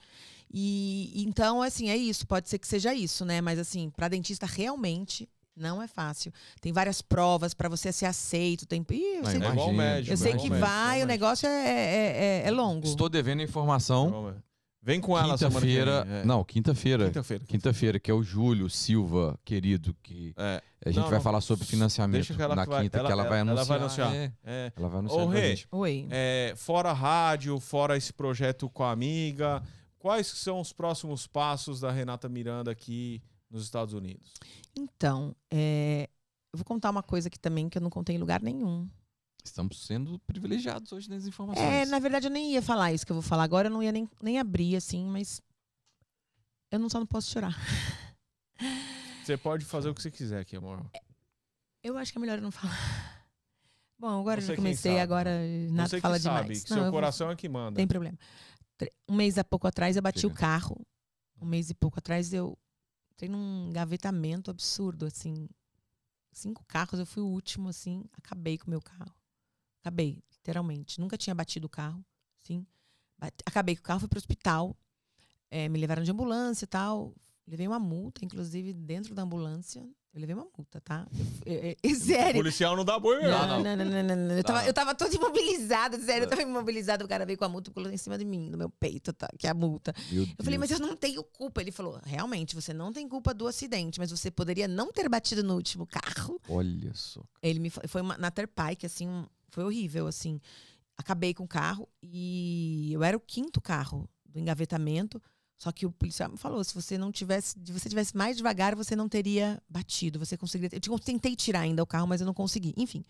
E 0.53 1.11
e 1.15 1.23
então, 1.23 1.61
assim, 1.61 1.89
é 1.89 1.97
isso. 1.97 2.25
Pode 2.27 2.49
ser 2.49 2.59
que 2.59 2.67
seja 2.67 2.93
isso, 2.93 3.25
né? 3.25 3.41
Mas, 3.41 3.57
assim, 3.59 3.89
para 3.89 4.07
dentista, 4.07 4.45
realmente 4.45 5.27
não 5.55 5.81
é 5.81 5.87
fácil. 5.87 6.31
Tem 6.59 6.71
várias 6.71 7.01
provas 7.01 7.53
para 7.53 7.67
você 7.69 7.91
ser 7.91 8.05
aceito. 8.05 8.65
Tem... 8.65 8.85
Ih, 8.89 9.17
eu 9.17 9.25
sei, 9.25 9.33
É 9.33 9.37
igual 9.37 9.53
Imagina, 9.53 9.73
médico. 9.73 10.13
eu 10.13 10.17
sei 10.17 10.31
é 10.31 10.37
que 10.37 10.45
igual 10.45 10.59
médico, 10.59 10.73
vai, 10.75 11.03
o 11.03 11.05
negócio 11.05 11.47
é, 11.47 11.69
é, 11.69 12.41
é- 12.43 12.47
é 12.47 12.51
longo. 12.51 12.85
Estou 12.87 13.09
devendo 13.09 13.41
informação. 13.41 14.35
Vem 14.83 14.99
com 14.99 15.15
ela 15.17 15.37
semana 15.37 15.59
que 15.61 15.67
Quinta-feira. 15.67 16.03
vem, 16.05 16.13
é. 16.15 16.25
Não, 16.25 16.43
quinta-feira. 16.43 17.05
Quinta-feira. 17.05 17.43
Quinta-feira, 17.45 17.99
que 17.99 18.09
é 18.09 18.13
o 18.13 18.23
Júlio 18.23 18.67
Silva, 18.69 19.39
querido, 19.45 19.95
que 20.01 20.33
É, 20.35 20.61
a 20.83 20.89
gente 20.89 20.97
Não, 21.01 21.03
vai 21.09 21.19
não. 21.19 21.21
falar 21.21 21.39
sobre 21.41 21.65
financiamento 21.65 22.13
Deixa 22.15 22.33
que 22.33 22.41
ela 22.41 22.55
na 22.55 22.65
vai- 22.65 22.83
quinta, 22.83 22.97
ela- 22.97 23.07
que 23.07 23.11
ela 23.13 23.23
vai 23.23 23.39
ela- 23.41 23.51
ela 23.51 23.61
anunciar. 23.61 23.67
vai 23.67 23.77
anunciar. 23.77 24.15
É, 24.15 24.33
é. 24.43 24.73
ela 24.75 24.89
vai 24.89 24.99
anunciar 24.99 25.21
Ô, 25.23 25.27
Rê. 25.29 25.63
Oi. 25.71 26.07
É, 26.09 26.53
fora 26.57 26.89
a 26.89 26.93
rádio, 26.93 27.59
fora 27.59 27.95
esse 27.95 28.11
projeto 28.11 28.67
com 28.71 28.83
a 28.83 28.91
amiga, 28.91 29.61
quais 29.99 30.25
são 30.25 30.59
os 30.59 30.73
próximos 30.73 31.27
passos 31.27 31.79
da 31.79 31.91
Renata 31.91 32.27
Miranda 32.27 32.71
aqui 32.71 33.21
nos 33.51 33.63
Estados 33.63 33.93
Unidos? 33.93 34.33
Então, 34.75 35.35
é, 35.51 36.09
eu 36.51 36.57
vou 36.57 36.65
contar 36.65 36.89
uma 36.89 37.03
coisa 37.03 37.27
aqui 37.27 37.37
também 37.37 37.69
que 37.69 37.77
eu 37.77 37.81
não 37.83 37.89
contei 37.91 38.15
em 38.15 38.19
lugar 38.19 38.41
nenhum. 38.41 38.89
Estamos 39.43 39.85
sendo 39.85 40.19
privilegiados 40.19 40.91
hoje 40.91 41.09
nas 41.09 41.25
informações. 41.25 41.65
É, 41.65 41.85
na 41.85 41.99
verdade, 41.99 42.27
eu 42.27 42.31
nem 42.31 42.53
ia 42.53 42.61
falar 42.61 42.93
isso 42.93 43.05
que 43.05 43.11
eu 43.11 43.15
vou 43.15 43.23
falar 43.23 43.43
agora, 43.43 43.67
eu 43.67 43.71
não 43.71 43.81
ia 43.81 43.91
nem, 43.91 44.07
nem 44.21 44.39
abrir, 44.39 44.75
assim, 44.75 45.05
mas 45.05 45.41
eu 46.71 46.79
não 46.79 46.89
só 46.89 46.99
não 46.99 47.07
posso 47.07 47.29
chorar. 47.31 47.55
Você 49.23 49.37
pode 49.37 49.65
fazer 49.65 49.87
o 49.89 49.93
que 49.93 50.01
você 50.01 50.09
quiser 50.09 50.39
aqui, 50.41 50.55
amor. 50.55 50.83
Eu 51.83 51.95
acho 51.97 52.11
que 52.11 52.17
é 52.17 52.21
melhor 52.21 52.39
eu 52.39 52.41
não 52.41 52.51
falar. 52.51 52.75
Bom, 53.97 54.19
agora 54.19 54.41
já 54.41 54.55
comecei, 54.55 54.93
sabe. 54.93 55.01
agora 55.01 55.29
nada 55.69 55.89
você 55.89 55.97
que 55.97 56.01
fala 56.01 56.19
sabe, 56.19 56.41
demais. 56.43 56.63
que 56.63 56.69
Não, 56.71 56.77
seu 56.77 56.85
eu 56.85 56.91
vou- 56.91 56.97
coração 56.99 57.29
é 57.29 57.35
que 57.35 57.47
manda. 57.47 57.75
Tem 57.75 57.87
problema. 57.87 58.17
Um 59.07 59.15
mês 59.15 59.37
e 59.37 59.43
pouco 59.43 59.67
atrás 59.67 59.95
eu 59.95 60.01
bati 60.01 60.21
Chega. 60.21 60.33
o 60.33 60.35
carro. 60.35 60.75
Um 61.39 61.45
mês 61.45 61.69
e 61.69 61.75
pouco 61.75 61.99
atrás 61.99 62.33
eu 62.33 62.57
entrei 63.13 63.29
num 63.29 63.67
engavetamento 63.69 64.49
absurdo, 64.49 65.05
assim. 65.05 65.47
Cinco 66.33 66.65
carros, 66.67 66.99
eu 66.99 67.05
fui 67.05 67.21
o 67.21 67.27
último, 67.27 67.69
assim. 67.69 68.03
Acabei 68.17 68.57
com 68.57 68.65
o 68.67 68.69
meu 68.71 68.81
carro. 68.81 69.13
Acabei, 69.81 70.17
literalmente. 70.31 70.99
Nunca 70.99 71.17
tinha 71.17 71.33
batido 71.35 71.65
o 71.67 71.69
carro, 71.69 72.03
sim. 72.41 72.65
Acabei 73.45 73.75
com 73.75 73.81
o 73.81 73.83
carro, 73.83 73.99
fui 73.99 74.09
pro 74.09 74.17
hospital. 74.19 74.75
É, 75.49 75.67
me 75.69 75.79
levaram 75.79 76.03
de 76.03 76.11
ambulância 76.11 76.65
e 76.65 76.67
tal. 76.67 77.13
Levei 77.47 77.67
uma 77.67 77.79
multa, 77.79 78.23
inclusive, 78.23 78.73
dentro 78.73 79.13
da 79.13 79.23
ambulância. 79.23 79.81
Eu 80.13 80.19
levei 80.19 80.35
uma 80.35 80.47
multa, 80.57 80.81
tá? 80.81 81.07
Eu- 81.45 81.53
eu- 81.53 81.75
eu- 81.83 81.91
O 81.91 81.95
sério. 81.95 82.33
policial 82.33 82.75
não 82.75 82.83
dá 82.83 82.99
boi, 82.99 83.21
Não, 83.21 83.47
não. 83.47 83.63
não, 83.63 83.75
não, 83.77 83.85
não, 83.85 84.03
não, 84.03 84.15
não. 84.15 84.35
Eu, 84.37 84.43
tava, 84.43 84.59
não. 84.59 84.67
eu 84.67 84.73
tava 84.73 84.95
toda 84.95 85.15
imobilizada, 85.15 85.97
sério. 85.99 86.25
Eu 86.25 86.29
tava 86.29 86.41
imobilizada. 86.41 87.03
O 87.05 87.07
cara 87.07 87.25
veio 87.25 87.37
com 87.37 87.45
a 87.45 87.49
multa 87.49 87.69
e 87.69 87.73
colocou 87.73 87.93
em 87.93 87.97
cima 87.97 88.17
de 88.17 88.25
mim, 88.25 88.49
no 88.49 88.57
meu 88.57 88.69
peito, 88.69 89.13
tá? 89.13 89.27
Que 89.37 89.47
é 89.47 89.49
a 89.49 89.53
multa. 89.53 89.93
Meu 90.11 90.23
Eu 90.23 90.43
falei, 90.43 90.57
Deus. 90.57 90.69
mas 90.69 90.71
eu 90.71 90.85
não 90.85 90.95
tenho 90.95 91.23
culpa. 91.23 91.61
Ele 91.61 91.71
falou, 91.71 91.99
realmente, 92.03 92.55
você 92.55 92.73
não 92.73 92.91
tem 92.91 93.07
culpa 93.07 93.33
do 93.33 93.47
acidente, 93.47 93.99
mas 93.99 94.11
você 94.11 94.29
poderia 94.31 94.67
não 94.67 94.91
ter 94.91 95.07
batido 95.07 95.43
no 95.43 95.55
último 95.55 95.85
carro. 95.87 96.39
Olha 96.49 96.93
só. 96.93 97.21
Ele 97.41 97.59
me 97.59 97.69
foi 97.69 98.01
uma, 98.01 98.17
na 98.17 98.29
Turnpike, 98.31 98.85
assim, 98.85 99.07
um- 99.07 99.25
foi 99.51 99.63
horrível, 99.63 100.07
assim. 100.07 100.39
Acabei 100.97 101.33
com 101.33 101.43
o 101.43 101.47
carro 101.47 101.87
e 102.01 102.91
eu 102.93 103.03
era 103.03 103.15
o 103.15 103.19
quinto 103.19 103.61
carro 103.61 104.09
do 104.25 104.39
engavetamento. 104.39 105.21
Só 105.57 105.71
que 105.71 105.85
o 105.85 105.91
policial 105.91 106.31
me 106.31 106.37
falou, 106.37 106.63
se 106.63 106.73
você 106.73 106.97
não 106.97 107.11
tivesse, 107.11 107.55
se 107.63 107.71
você 107.71 107.87
tivesse 107.87 108.17
mais 108.17 108.35
devagar, 108.35 108.75
você 108.75 108.95
não 108.95 109.07
teria 109.07 109.61
batido, 109.69 110.17
você 110.17 110.35
conseguiria. 110.35 110.79
Eu 110.83 110.97
tentei 110.97 111.35
tirar 111.35 111.59
ainda 111.59 111.83
o 111.83 111.85
carro, 111.85 112.07
mas 112.07 112.19
eu 112.19 112.25
não 112.25 112.33
consegui. 112.33 112.73
Enfim, 112.75 113.05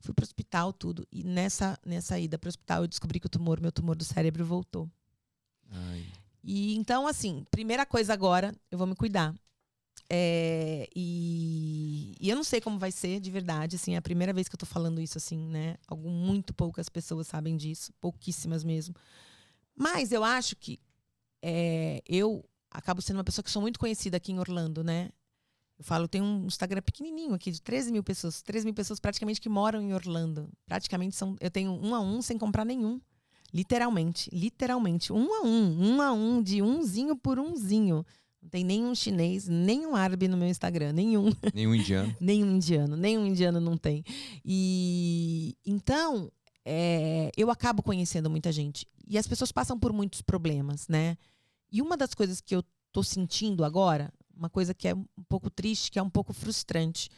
fui 0.00 0.14
pro 0.14 0.24
hospital 0.24 0.72
tudo 0.72 1.06
e 1.12 1.22
nessa 1.22 1.78
nessa 1.84 2.18
ida 2.18 2.38
pro 2.38 2.48
hospital 2.48 2.84
eu 2.84 2.88
descobri 2.88 3.20
que 3.20 3.26
o 3.26 3.30
tumor, 3.30 3.60
meu 3.60 3.70
tumor 3.70 3.96
do 3.96 4.04
cérebro 4.04 4.44
voltou. 4.46 4.88
Ai. 5.70 6.06
E 6.42 6.74
então 6.74 7.06
assim, 7.06 7.44
primeira 7.50 7.84
coisa 7.84 8.14
agora, 8.14 8.54
eu 8.70 8.78
vou 8.78 8.86
me 8.86 8.94
cuidar. 8.94 9.34
É, 10.12 10.88
e, 10.94 12.16
e 12.20 12.28
eu 12.28 12.34
não 12.34 12.42
sei 12.42 12.60
como 12.60 12.80
vai 12.80 12.90
ser 12.90 13.20
de 13.20 13.30
verdade, 13.30 13.76
assim, 13.76 13.94
é 13.94 13.96
a 13.96 14.02
primeira 14.02 14.32
vez 14.32 14.48
que 14.48 14.54
eu 14.56 14.58
tô 14.58 14.66
falando 14.66 15.00
isso, 15.00 15.16
assim, 15.16 15.38
né? 15.38 15.76
Algum, 15.86 16.10
muito 16.10 16.52
poucas 16.52 16.88
pessoas 16.88 17.28
sabem 17.28 17.56
disso, 17.56 17.92
pouquíssimas 18.00 18.64
mesmo. 18.64 18.94
Mas 19.76 20.10
eu 20.10 20.24
acho 20.24 20.56
que 20.56 20.80
é, 21.40 22.02
eu 22.08 22.44
acabo 22.70 23.00
sendo 23.00 23.18
uma 23.18 23.24
pessoa 23.24 23.44
que 23.44 23.50
sou 23.50 23.62
muito 23.62 23.78
conhecida 23.78 24.16
aqui 24.16 24.32
em 24.32 24.40
Orlando, 24.40 24.82
né? 24.82 25.10
Eu 25.78 25.84
falo, 25.84 26.08
tem 26.08 26.20
um 26.20 26.44
Instagram 26.44 26.82
pequenininho 26.82 27.32
aqui, 27.32 27.50
de 27.50 27.62
13 27.62 27.92
mil 27.92 28.02
pessoas. 28.02 28.42
13 28.42 28.66
mil 28.66 28.74
pessoas 28.74 29.00
praticamente 29.00 29.40
que 29.40 29.48
moram 29.48 29.80
em 29.80 29.94
Orlando. 29.94 30.50
Praticamente 30.66 31.16
são. 31.16 31.36
Eu 31.40 31.50
tenho 31.50 31.72
um 31.72 31.94
a 31.94 32.00
um 32.00 32.20
sem 32.20 32.36
comprar 32.36 32.66
nenhum. 32.66 33.00
Literalmente. 33.54 34.28
Literalmente. 34.30 35.12
Um 35.12 35.32
a 35.34 35.46
um. 35.46 35.94
Um 35.94 36.02
a 36.02 36.12
um, 36.12 36.42
de 36.42 36.60
umzinho 36.60 37.16
por 37.16 37.38
umzinho. 37.38 38.04
Não 38.42 38.48
tem 38.48 38.64
nenhum 38.64 38.94
chinês, 38.94 39.46
nenhum 39.46 39.94
árabe 39.94 40.26
no 40.26 40.36
meu 40.36 40.48
Instagram. 40.48 40.92
Nenhum. 40.92 41.30
Nenhum 41.54 41.74
indiano. 41.74 42.16
nenhum 42.20 42.56
indiano. 42.56 42.96
Nenhum 42.96 43.26
indiano 43.26 43.60
não 43.60 43.76
tem. 43.76 44.02
E 44.44 45.56
então, 45.64 46.30
é, 46.64 47.30
eu 47.36 47.50
acabo 47.50 47.82
conhecendo 47.82 48.30
muita 48.30 48.50
gente. 48.50 48.86
E 49.06 49.18
as 49.18 49.26
pessoas 49.26 49.52
passam 49.52 49.78
por 49.78 49.92
muitos 49.92 50.22
problemas, 50.22 50.88
né? 50.88 51.18
E 51.70 51.82
uma 51.82 51.96
das 51.96 52.14
coisas 52.14 52.40
que 52.40 52.54
eu 52.54 52.64
tô 52.92 53.02
sentindo 53.02 53.64
agora, 53.64 54.12
uma 54.34 54.48
coisa 54.48 54.72
que 54.72 54.88
é 54.88 54.94
um 54.94 55.04
pouco 55.28 55.50
triste, 55.50 55.90
que 55.90 55.98
é 55.98 56.02
um 56.02 56.10
pouco 56.10 56.32
frustrante, 56.32 57.10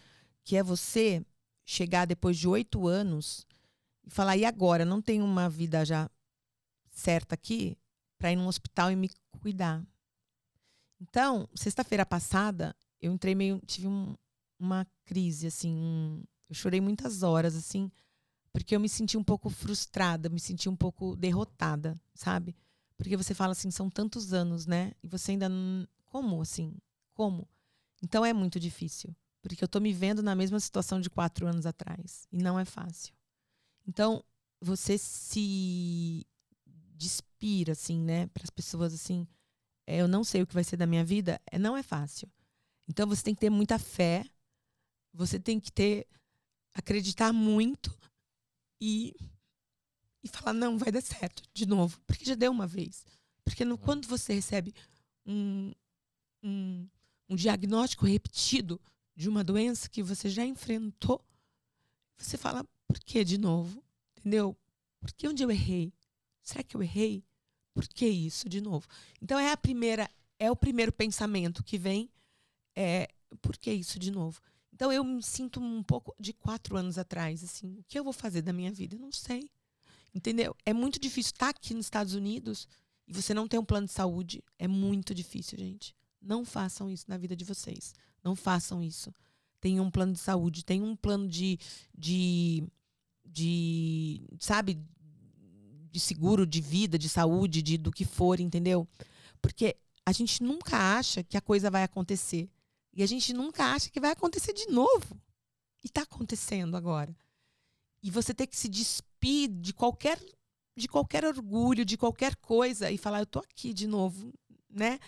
que 0.45 0.57
é 0.57 0.63
você 0.63 1.25
chegar 1.65 2.07
depois 2.07 2.37
de 2.37 2.49
oito 2.49 2.89
anos 2.89 3.47
e 4.05 4.11
falar, 4.11 4.37
e 4.37 4.45
agora? 4.45 4.85
Não 4.85 5.01
tenho 5.01 5.25
uma 5.25 5.49
vida 5.49 5.85
já 5.85 6.11
certa 6.91 7.35
aqui 7.35 7.77
para 8.19 8.33
ir 8.33 8.37
num 8.37 8.47
hospital 8.47 8.91
e 8.91 8.97
me 8.97 9.11
cuidar. 9.41 9.83
Então, 11.03 11.49
sexta-feira 11.55 12.07
passada, 12.07 12.77
eu 13.01 13.13
entrei 13.13 13.35
meio. 13.35 13.61
tive 13.67 13.89
um, 13.89 14.15
uma 14.59 14.87
crise, 15.05 15.49
assim. 15.49 15.75
Um, 15.75 16.23
eu 16.49 16.55
chorei 16.55 16.81
muitas 16.81 17.25
horas, 17.25 17.57
assim, 17.57 17.91
porque 18.53 18.77
eu 18.77 18.81
me 18.81 18.89
senti 18.89 19.19
um 19.19 19.25
pouco 19.25 19.51
frustrada, 19.51 20.29
me 20.29 20.39
senti 20.39 20.69
um 20.69 20.77
pouco 20.77 21.17
derrotada, 21.17 22.01
sabe? 22.15 22.55
Porque 22.97 23.17
você 23.17 23.35
fala 23.35 23.53
assim, 23.53 23.71
são 23.71 23.91
tantos 23.91 24.33
anos, 24.33 24.65
né? 24.67 24.93
E 25.03 25.09
você 25.09 25.33
ainda. 25.33 25.49
Não... 25.49 25.89
Como 26.07 26.41
assim? 26.41 26.77
Como? 27.15 27.49
Então 28.03 28.25
é 28.25 28.33
muito 28.33 28.61
difícil. 28.61 29.15
Porque 29.41 29.65
eu 29.65 29.69
tô 29.69 29.81
me 29.81 29.93
vendo 29.93 30.23
na 30.23 30.37
mesma 30.37 30.61
situação 30.61 31.01
de 31.01 31.11
quatro 31.11 31.49
anos 31.49 31.67
atrás. 31.67 32.29
E 32.31 32.39
não 32.39 32.61
é 32.61 32.65
fácil. 32.65 33.13
Então, 33.89 34.23
você 34.61 34.97
se 34.97 36.25
despira, 36.95 37.73
assim, 37.73 38.01
né? 38.01 38.29
Para 38.29 38.45
as 38.45 38.51
pessoas, 38.51 38.95
assim. 38.95 39.27
É, 39.87 39.99
eu 39.99 40.09
não 40.09 40.23
sei 40.25 40.43
o 40.43 40.47
que 40.47 40.55
vai 40.55 40.65
ser 40.65 40.77
da 40.77 40.87
minha 40.87 41.05
vida. 41.05 41.41
É, 41.51 41.59
não 41.59 41.77
é 41.77 41.83
fácil. 41.83 42.31
Então, 42.89 43.07
você 43.07 43.23
tem 43.23 43.35
que 43.35 43.41
ter 43.41 43.51
muita 43.51 43.79
fé. 43.79 44.25
Você 45.13 45.39
tem 45.39 45.59
que 45.61 45.71
ter. 45.73 46.07
Acreditar 46.75 47.33
muito. 47.33 47.97
E. 48.81 49.15
E 50.25 50.29
falar, 50.29 50.53
não, 50.53 50.79
vai 50.79 50.93
dar 50.93 51.03
certo. 51.03 51.43
De 51.53 51.67
novo. 51.67 52.01
Porque 52.07 52.25
já 52.25 52.35
deu 52.35 52.51
uma 52.51 52.67
vez. 52.67 53.05
Porque 53.45 53.65
no, 53.65 53.77
quando 53.77 54.07
você 54.07 54.35
recebe 54.35 54.73
um, 55.27 55.73
um, 56.43 56.89
um 57.29 57.37
diagnóstico 57.37 58.07
repetido 58.07 58.81
de 59.15 59.29
uma 59.29 59.45
doença 59.45 59.89
que 59.89 60.03
você 60.03 60.29
já 60.29 60.45
enfrentou, 60.45 61.25
você 62.17 62.37
fala, 62.37 62.65
por 62.87 62.99
que 63.01 63.25
de 63.25 63.39
novo? 63.39 63.83
Entendeu? 64.17 64.57
Por 65.01 65.13
que 65.13 65.27
onde 65.27 65.43
eu 65.43 65.51
errei? 65.51 65.93
Será 66.41 66.63
que 66.63 66.77
eu 66.77 66.83
errei? 66.83 67.25
Por 67.75 67.87
que 67.89 68.07
isso 68.07 68.49
de 68.49 68.61
novo? 68.61 68.87
Então 69.21 69.39
é 69.39 69.51
a 69.53 69.57
primeira, 69.57 70.11
é 70.39 70.51
o 70.51 70.57
primeiro 70.57 70.93
pensamento 70.93 71.65
que 71.65 71.79
vem, 71.79 72.11
é 72.77 73.09
por 73.41 73.57
que 73.57 73.73
isso 73.73 73.99
de 73.99 74.11
novo? 74.11 74.41
Então 74.73 74.93
eu 74.93 75.05
me 75.05 75.23
sinto 75.23 75.61
um 75.61 75.83
pouco 75.83 76.15
de 76.19 76.33
quatro 76.33 76.77
anos 76.77 76.99
atrás, 76.99 77.45
assim, 77.45 77.79
o 77.79 77.85
que 77.85 77.99
eu 77.99 78.05
vou 78.05 78.13
fazer 78.13 78.43
da 78.43 78.53
minha 78.53 78.73
vida? 78.73 78.97
Eu 78.97 79.01
não 79.01 79.13
sei. 79.13 79.51
Entendeu? 80.15 80.55
É 80.67 80.73
muito 80.73 81.01
difícil 81.01 81.31
estar 81.33 81.49
aqui 81.49 81.73
nos 81.73 81.87
Estados 81.87 82.15
Unidos 82.15 82.69
e 83.07 83.13
você 83.13 83.33
não 83.33 83.49
ter 83.49 83.59
um 83.59 83.65
plano 83.65 83.87
de 83.87 83.93
saúde. 83.93 84.45
É 84.59 84.69
muito 84.69 85.15
difícil, 85.15 85.59
gente. 85.59 85.95
Não 86.21 86.45
façam 86.45 86.91
isso 86.91 87.07
na 87.09 87.17
vida 87.17 87.35
de 87.35 87.45
vocês. 87.45 87.95
Não 88.23 88.37
façam 88.37 88.83
isso. 88.83 89.15
Tenham 89.61 89.85
um 89.85 89.91
plano 89.91 90.13
de 90.13 90.19
saúde, 90.19 90.65
tenham 90.65 90.87
um 90.87 90.97
plano 90.97 91.29
de, 91.29 91.59
de, 91.97 92.65
de 93.25 94.27
sabe, 94.39 94.79
de 95.93 96.01
seguro, 96.01 96.47
de 96.47 96.61
vida, 96.61 96.99
de 96.99 97.09
saúde, 97.09 97.63
de 97.63 97.77
do 97.77 97.93
que 97.93 98.05
for, 98.05 98.41
entendeu? 98.41 98.89
Porque 99.41 99.77
a 100.07 100.13
gente 100.13 100.43
nunca 100.43 100.97
acha 100.99 101.23
que 101.23 101.37
a 101.37 101.41
coisa 101.41 101.71
vai 101.71 101.85
acontecer. 101.85 102.49
E 102.95 103.03
a 103.03 103.07
gente 103.07 103.33
nunca 103.33 103.65
acha 103.67 103.91
que 103.91 104.01
vai 104.01 104.11
acontecer 104.11 104.53
de 104.53 104.67
novo. 104.67 105.21
E 105.85 105.87
está 105.87 106.03
acontecendo 106.03 106.77
agora. 106.77 107.15
E 108.03 108.11
você 108.11 108.35
tem 108.35 108.47
que 108.47 108.57
se 108.57 108.69
despir 108.69 109.49
de 109.49 109.73
qualquer 109.73 110.19
de 110.75 110.89
qualquer 110.89 111.23
orgulho, 111.27 111.85
de 111.85 111.99
qualquer 111.99 112.35
coisa 112.37 112.91
e 112.91 112.97
falar 112.97 113.21
eu 113.21 113.27
tô 113.27 113.41
aqui 113.41 113.75
de 113.75 113.87
novo, 113.87 114.33
né? 114.71 114.99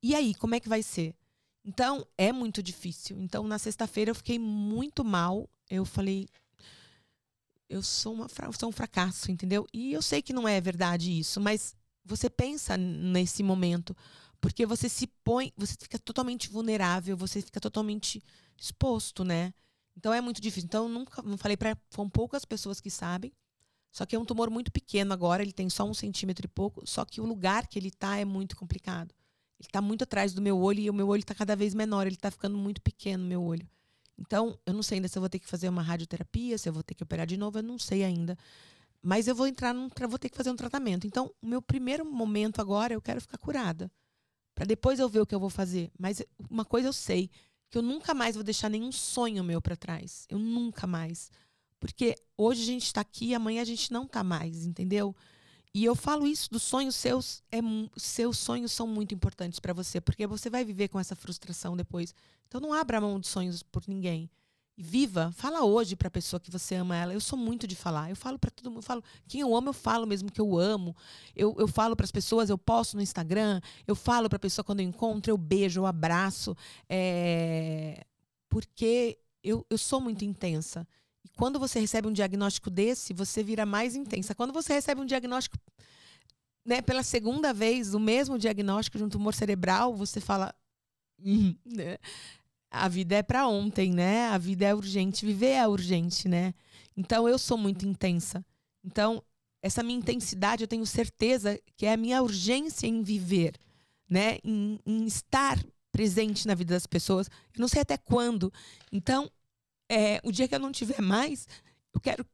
E 0.00 0.14
aí, 0.14 0.32
como 0.36 0.54
é 0.54 0.60
que 0.60 0.68
vai 0.68 0.84
ser? 0.84 1.16
Então, 1.64 2.06
é 2.16 2.32
muito 2.32 2.62
difícil. 2.62 3.20
Então, 3.20 3.42
na 3.42 3.58
sexta-feira 3.58 4.12
eu 4.12 4.14
fiquei 4.14 4.38
muito 4.38 5.04
mal. 5.04 5.50
Eu 5.68 5.84
falei 5.84 6.28
eu 7.68 7.82
sou 7.82 8.14
uma 8.14 8.28
sou 8.58 8.68
um 8.68 8.72
fracasso, 8.72 9.30
entendeu? 9.30 9.66
E 9.72 9.92
eu 9.92 10.02
sei 10.02 10.22
que 10.22 10.32
não 10.32 10.48
é 10.48 10.60
verdade 10.60 11.18
isso, 11.18 11.40
mas 11.40 11.76
você 12.04 12.30
pensa 12.30 12.76
nesse 12.76 13.42
momento, 13.42 13.96
porque 14.40 14.64
você 14.64 14.88
se 14.88 15.06
põe, 15.22 15.52
você 15.56 15.74
fica 15.78 15.98
totalmente 15.98 16.48
vulnerável, 16.48 17.16
você 17.16 17.42
fica 17.42 17.60
totalmente 17.60 18.22
exposto, 18.56 19.24
né? 19.24 19.52
Então 19.96 20.14
é 20.14 20.20
muito 20.20 20.40
difícil. 20.40 20.66
Então, 20.66 20.88
nunca, 20.88 21.20
não 21.22 21.36
falei 21.36 21.56
para, 21.56 21.76
foram 21.90 22.08
poucas 22.08 22.44
pessoas 22.44 22.80
que 22.80 22.90
sabem. 22.90 23.32
Só 23.90 24.06
que 24.06 24.14
é 24.14 24.18
um 24.18 24.24
tumor 24.24 24.48
muito 24.50 24.70
pequeno 24.70 25.12
agora, 25.12 25.42
ele 25.42 25.52
tem 25.52 25.68
só 25.68 25.84
um 25.84 25.94
centímetro 25.94 26.46
e 26.46 26.48
pouco. 26.48 26.86
Só 26.86 27.04
que 27.04 27.20
o 27.20 27.26
lugar 27.26 27.66
que 27.66 27.78
ele 27.78 27.90
tá 27.90 28.16
é 28.16 28.24
muito 28.24 28.56
complicado. 28.56 29.12
Ele 29.58 29.68
está 29.68 29.82
muito 29.82 30.04
atrás 30.04 30.32
do 30.32 30.40
meu 30.40 30.56
olho 30.58 30.80
e 30.80 30.90
o 30.90 30.94
meu 30.94 31.08
olho 31.08 31.20
está 31.20 31.34
cada 31.34 31.56
vez 31.56 31.74
menor, 31.74 32.06
ele 32.06 32.14
está 32.14 32.30
ficando 32.30 32.56
muito 32.56 32.80
pequeno, 32.80 33.24
meu 33.24 33.42
olho. 33.42 33.68
Então, 34.18 34.58
eu 34.66 34.74
não 34.74 34.82
sei 34.82 34.96
ainda 34.96 35.08
se 35.08 35.16
eu 35.16 35.22
vou 35.22 35.28
ter 35.28 35.38
que 35.38 35.46
fazer 35.46 35.68
uma 35.68 35.82
radioterapia, 35.82 36.58
se 36.58 36.68
eu 36.68 36.72
vou 36.72 36.82
ter 36.82 36.94
que 36.94 37.02
operar 37.02 37.26
de 37.26 37.36
novo, 37.36 37.58
eu 37.58 37.62
não 37.62 37.78
sei 37.78 38.02
ainda. 38.02 38.36
Mas 39.00 39.28
eu 39.28 39.34
vou 39.34 39.46
entrar 39.46 39.72
num, 39.72 39.88
vou 40.08 40.18
ter 40.18 40.28
que 40.28 40.36
fazer 40.36 40.50
um 40.50 40.56
tratamento. 40.56 41.06
Então, 41.06 41.32
o 41.40 41.46
meu 41.46 41.62
primeiro 41.62 42.04
momento 42.04 42.60
agora, 42.60 42.92
eu 42.92 43.00
quero 43.00 43.20
ficar 43.20 43.38
curada. 43.38 43.90
Para 44.54 44.64
depois 44.64 44.98
eu 44.98 45.08
ver 45.08 45.20
o 45.20 45.26
que 45.26 45.34
eu 45.34 45.40
vou 45.40 45.50
fazer. 45.50 45.90
Mas 45.96 46.20
uma 46.50 46.64
coisa 46.64 46.88
eu 46.88 46.92
sei, 46.92 47.30
que 47.70 47.78
eu 47.78 47.82
nunca 47.82 48.12
mais 48.12 48.34
vou 48.34 48.42
deixar 48.42 48.68
nenhum 48.68 48.90
sonho 48.90 49.44
meu 49.44 49.62
para 49.62 49.76
trás. 49.76 50.26
Eu 50.28 50.38
nunca 50.38 50.86
mais. 50.86 51.30
Porque 51.78 52.16
hoje 52.36 52.62
a 52.62 52.66
gente 52.66 52.86
está 52.86 53.00
aqui, 53.00 53.34
amanhã 53.34 53.62
a 53.62 53.64
gente 53.64 53.92
não 53.92 54.02
está 54.02 54.24
mais, 54.24 54.66
entendeu? 54.66 55.14
E 55.74 55.84
eu 55.84 55.94
falo 55.94 56.26
isso 56.26 56.50
dos 56.50 56.62
sonhos 56.62 56.94
seus, 56.94 57.42
é, 57.52 57.58
seus 57.96 58.38
sonhos 58.38 58.72
são 58.72 58.86
muito 58.86 59.14
importantes 59.14 59.60
para 59.60 59.72
você, 59.72 60.00
porque 60.00 60.26
você 60.26 60.48
vai 60.48 60.64
viver 60.64 60.88
com 60.88 60.98
essa 60.98 61.14
frustração 61.14 61.76
depois. 61.76 62.14
Então 62.46 62.60
não 62.60 62.72
abra 62.72 63.00
mão 63.00 63.20
de 63.20 63.28
sonhos 63.28 63.62
por 63.62 63.82
ninguém. 63.86 64.30
Viva, 64.80 65.32
fala 65.32 65.64
hoje 65.64 65.96
para 65.96 66.06
a 66.06 66.10
pessoa 66.10 66.38
que 66.38 66.52
você 66.52 66.76
ama 66.76 66.96
ela. 66.96 67.12
Eu 67.12 67.20
sou 67.20 67.36
muito 67.36 67.66
de 67.66 67.74
falar. 67.74 68.10
Eu 68.10 68.16
falo 68.16 68.38
para 68.38 68.48
todo 68.48 68.70
mundo, 68.70 68.78
eu 68.78 68.82
falo, 68.82 69.02
quem 69.26 69.40
eu 69.40 69.54
amo, 69.56 69.70
eu 69.70 69.72
falo 69.72 70.06
mesmo 70.06 70.30
que 70.30 70.40
eu 70.40 70.56
amo. 70.56 70.96
Eu, 71.34 71.54
eu 71.58 71.66
falo 71.66 71.96
para 71.96 72.04
as 72.04 72.12
pessoas, 72.12 72.48
eu 72.48 72.56
posto 72.56 72.96
no 72.96 73.02
Instagram, 73.02 73.60
eu 73.88 73.96
falo 73.96 74.28
para 74.28 74.36
a 74.36 74.40
pessoa 74.40 74.64
quando 74.64 74.78
eu 74.78 74.86
encontro, 74.86 75.32
eu 75.32 75.36
beijo, 75.36 75.80
eu 75.80 75.86
abraço. 75.86 76.56
É... 76.88 78.04
Porque 78.48 79.18
eu, 79.42 79.66
eu 79.68 79.76
sou 79.76 80.00
muito 80.00 80.24
intensa. 80.24 80.86
E 81.24 81.28
quando 81.30 81.58
você 81.58 81.80
recebe 81.80 82.08
um 82.08 82.12
diagnóstico 82.12 82.70
desse, 82.70 83.12
você 83.12 83.42
vira 83.42 83.66
mais 83.66 83.94
intensa. 83.94 84.34
Quando 84.34 84.52
você 84.52 84.74
recebe 84.74 85.00
um 85.00 85.06
diagnóstico, 85.06 85.56
né, 86.64 86.82
pela 86.82 87.02
segunda 87.02 87.52
vez, 87.52 87.94
o 87.94 88.00
mesmo 88.00 88.38
diagnóstico 88.38 88.98
de 88.98 89.04
um 89.04 89.08
tumor 89.08 89.34
cerebral, 89.34 89.94
você 89.94 90.20
fala. 90.20 90.54
Hum, 91.24 91.54
né? 91.64 91.98
A 92.70 92.86
vida 92.86 93.16
é 93.16 93.22
para 93.22 93.48
ontem, 93.48 93.92
né? 93.92 94.26
A 94.28 94.36
vida 94.36 94.66
é 94.66 94.74
urgente, 94.74 95.24
viver 95.24 95.52
é 95.52 95.66
urgente, 95.66 96.28
né? 96.28 96.52
Então 96.96 97.26
eu 97.26 97.38
sou 97.38 97.56
muito 97.56 97.86
intensa. 97.86 98.44
Então, 98.84 99.22
essa 99.62 99.82
minha 99.82 99.98
intensidade, 99.98 100.62
eu 100.62 100.68
tenho 100.68 100.84
certeza 100.86 101.58
que 101.76 101.86
é 101.86 101.94
a 101.94 101.96
minha 101.96 102.22
urgência 102.22 102.86
em 102.86 103.02
viver, 103.02 103.54
né? 104.08 104.38
Em, 104.44 104.78
em 104.84 105.06
estar 105.06 105.58
presente 105.90 106.46
na 106.46 106.54
vida 106.54 106.74
das 106.74 106.86
pessoas. 106.86 107.28
Eu 107.54 107.60
não 107.60 107.68
sei 107.68 107.82
até 107.82 107.96
quando. 107.96 108.52
Então, 108.92 109.30
é, 109.88 110.20
o 110.22 110.30
dia 110.30 110.46
que 110.46 110.54
eu 110.54 110.58
não 110.58 110.72
tiver 110.72 111.00
mais, 111.00 111.48
eu 111.94 112.00
quero 112.00 112.26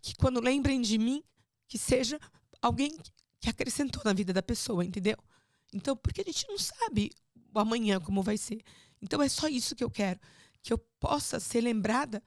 que 0.00 0.14
quando 0.16 0.40
lembrem 0.40 0.80
de 0.80 0.98
mim, 0.98 1.22
que 1.68 1.78
seja 1.78 2.18
alguém 2.60 2.96
que 3.40 3.50
acrescentou 3.50 4.02
na 4.04 4.12
vida 4.12 4.32
da 4.32 4.42
pessoa, 4.42 4.84
entendeu? 4.84 5.16
Então, 5.72 5.96
porque 5.96 6.20
a 6.20 6.24
gente 6.24 6.46
não 6.48 6.58
sabe 6.58 7.10
o 7.54 7.58
amanhã 7.58 8.00
como 8.00 8.22
vai 8.22 8.36
ser. 8.36 8.62
Então, 9.00 9.22
é 9.22 9.28
só 9.28 9.48
isso 9.48 9.74
que 9.74 9.84
eu 9.84 9.90
quero. 9.90 10.18
Que 10.62 10.72
eu 10.72 10.78
possa 10.78 11.38
ser 11.38 11.60
lembrada 11.60 12.22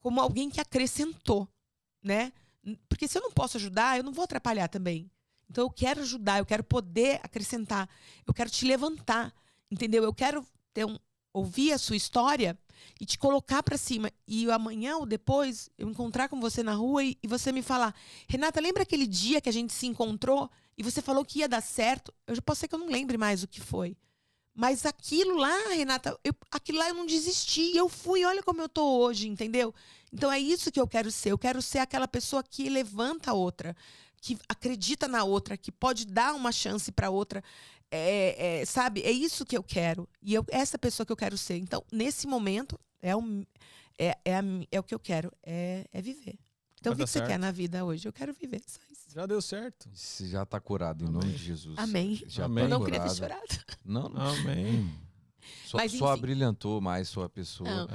como 0.00 0.20
alguém 0.20 0.50
que 0.50 0.60
acrescentou, 0.60 1.48
né? 2.02 2.32
Porque 2.88 3.08
se 3.08 3.16
eu 3.18 3.22
não 3.22 3.32
posso 3.32 3.56
ajudar, 3.56 3.96
eu 3.96 4.04
não 4.04 4.12
vou 4.12 4.24
atrapalhar 4.24 4.68
também. 4.68 5.10
Então, 5.48 5.64
eu 5.64 5.70
quero 5.70 6.02
ajudar, 6.02 6.38
eu 6.38 6.46
quero 6.46 6.62
poder 6.62 7.20
acrescentar, 7.22 7.88
eu 8.26 8.32
quero 8.32 8.50
te 8.50 8.64
levantar, 8.64 9.34
entendeu? 9.70 10.04
Eu 10.04 10.14
quero 10.14 10.46
ter 10.72 10.84
um, 10.84 10.96
ouvir 11.32 11.72
a 11.72 11.78
sua 11.78 11.96
história 11.96 12.58
e 13.00 13.06
te 13.06 13.18
colocar 13.18 13.62
para 13.62 13.76
cima. 13.76 14.10
E 14.26 14.50
amanhã 14.50 14.96
ou 14.96 15.06
depois 15.06 15.70
eu 15.78 15.88
encontrar 15.88 16.28
com 16.28 16.40
você 16.40 16.62
na 16.62 16.74
rua 16.74 17.04
e, 17.04 17.16
e, 17.22 17.26
você 17.26 17.52
me 17.52 17.62
falar: 17.62 17.94
Renata, 18.28 18.60
lembra 18.60 18.82
aquele 18.82 19.06
dia 19.06 19.40
que 19.40 19.48
a 19.48 19.52
gente 19.52 19.72
se 19.72 19.86
encontrou 19.86 20.50
e 20.76 20.82
você 20.82 21.02
falou 21.02 21.24
que 21.24 21.40
ia 21.40 21.48
dar 21.48 21.60
certo? 21.60 22.12
Eu 22.26 22.34
já 22.34 22.42
posso 22.42 22.60
ser 22.60 22.68
que 22.68 22.74
eu 22.74 22.78
não 22.78 22.88
lembre 22.88 23.18
mais 23.18 23.42
o 23.42 23.48
que 23.48 23.60
foi. 23.60 23.96
Mas 24.54 24.84
aquilo 24.84 25.36
lá, 25.36 25.68
Renata, 25.70 26.18
eu, 26.24 26.34
aquilo 26.50 26.78
lá 26.78 26.88
eu 26.88 26.94
não 26.94 27.06
desisti. 27.06 27.76
Eu 27.76 27.88
fui, 27.88 28.24
olha 28.24 28.42
como 28.42 28.60
eu 28.60 28.68
tô 28.68 28.98
hoje, 28.98 29.28
entendeu? 29.28 29.74
Então 30.12 30.30
é 30.30 30.38
isso 30.38 30.70
que 30.72 30.80
eu 30.80 30.86
quero 30.86 31.10
ser. 31.10 31.30
Eu 31.32 31.38
quero 31.38 31.62
ser 31.62 31.78
aquela 31.78 32.08
pessoa 32.08 32.42
que 32.42 32.68
levanta 32.68 33.30
a 33.30 33.34
outra, 33.34 33.76
que 34.20 34.38
acredita 34.48 35.06
na 35.08 35.24
outra, 35.24 35.56
que 35.56 35.70
pode 35.72 36.04
dar 36.04 36.34
uma 36.34 36.52
chance 36.52 36.90
para 36.90 37.10
outra. 37.10 37.42
É, 37.90 38.60
é, 38.60 38.64
sabe, 38.64 39.02
é 39.02 39.10
isso 39.10 39.44
que 39.44 39.56
eu 39.56 39.62
quero. 39.62 40.08
E 40.22 40.32
eu, 40.32 40.44
essa 40.48 40.78
pessoa 40.78 41.04
que 41.04 41.12
eu 41.12 41.16
quero 41.16 41.36
ser. 41.36 41.56
Então, 41.56 41.84
nesse 41.90 42.26
momento, 42.26 42.78
é, 43.02 43.16
o, 43.16 43.44
é, 43.98 44.16
é, 44.24 44.36
a, 44.36 44.42
é 44.70 44.78
o 44.78 44.82
que 44.82 44.94
eu 44.94 45.00
quero, 45.00 45.32
é, 45.42 45.86
é 45.92 46.00
viver. 46.00 46.38
Então, 46.80 46.92
o 46.92 46.96
que, 46.96 47.04
que 47.04 47.10
você 47.10 47.20
quer 47.20 47.38
na 47.38 47.50
vida 47.50 47.84
hoje? 47.84 48.08
Eu 48.08 48.12
quero 48.12 48.32
viver, 48.32 48.62
só 48.66 48.80
isso. 48.90 49.10
Já 49.12 49.26
deu 49.26 49.42
certo. 49.42 49.88
Você 49.92 50.28
já 50.28 50.44
está 50.44 50.58
curado, 50.58 51.04
em 51.04 51.08
Amém. 51.08 51.20
nome 51.20 51.32
de 51.34 51.44
Jesus. 51.44 51.78
Amém. 51.78 52.22
Já 52.26 52.44
Amém. 52.46 52.64
Tá 52.64 52.74
eu 52.74 52.78
não 52.78 52.84
queria 52.84 53.00
ter 53.00 53.14
chorado. 53.14 53.64
Não, 53.84 54.08
não. 54.08 54.20
Amém. 54.20 54.90
Só, 55.66 55.76
mas, 55.76 55.92
só 55.92 56.12
abrilhantou 56.12 56.80
mais 56.80 57.08
sua 57.08 57.28
pessoa. 57.28 57.68
Não. 57.68 57.88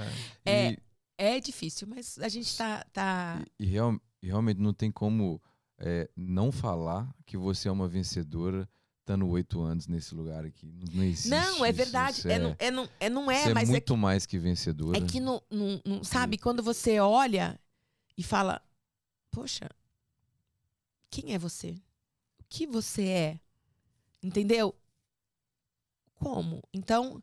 É, 0.45 0.71
e, 0.71 0.79
é, 1.17 1.37
é, 1.37 1.39
difícil, 1.39 1.87
mas 1.87 2.19
a 2.19 2.27
gente 2.27 2.47
está. 2.47 2.85
Tá... 2.91 3.43
E, 3.57 3.63
e, 3.63 3.67
real, 3.67 3.99
e 4.21 4.27
realmente 4.27 4.59
não 4.59 4.73
tem 4.73 4.91
como 4.91 5.41
é, 5.79 6.09
não 6.15 6.51
falar 6.51 7.13
que 7.25 7.37
você 7.37 7.67
é 7.67 7.71
uma 7.71 7.87
vencedora 7.87 8.69
estando 9.05 9.27
oito 9.29 9.61
anos 9.61 9.87
nesse 9.87 10.15
lugar 10.15 10.43
aqui. 10.43 10.65
Não, 10.91 11.03
existe. 11.03 11.29
Não, 11.29 11.63
é 11.63 11.71
verdade. 11.71 12.19
Isso, 12.19 12.27
é, 12.27 12.33
é, 12.33 12.39
não, 12.39 12.55
é, 12.57 12.71
não, 12.71 12.89
é, 12.99 13.09
não 13.09 13.31
é, 13.31 13.53
mas 13.53 13.69
é 13.69 13.73
muito 13.73 13.93
que, 13.93 13.99
mais 13.99 14.25
que 14.25 14.39
vencedora. 14.39 14.97
É 14.97 15.01
que 15.01 15.19
não, 15.19 15.41
não, 15.49 15.79
não 15.85 16.03
sabe 16.03 16.39
quando 16.39 16.63
você 16.63 16.99
olha 16.99 17.59
e 18.17 18.23
fala, 18.23 18.59
poxa, 19.29 19.69
quem 21.11 21.35
é 21.35 21.37
você? 21.37 21.75
O 22.39 22.43
que 22.49 22.65
você 22.65 23.03
é? 23.03 23.39
Entendeu? 24.23 24.73
Como? 26.15 26.63
Então, 26.73 27.21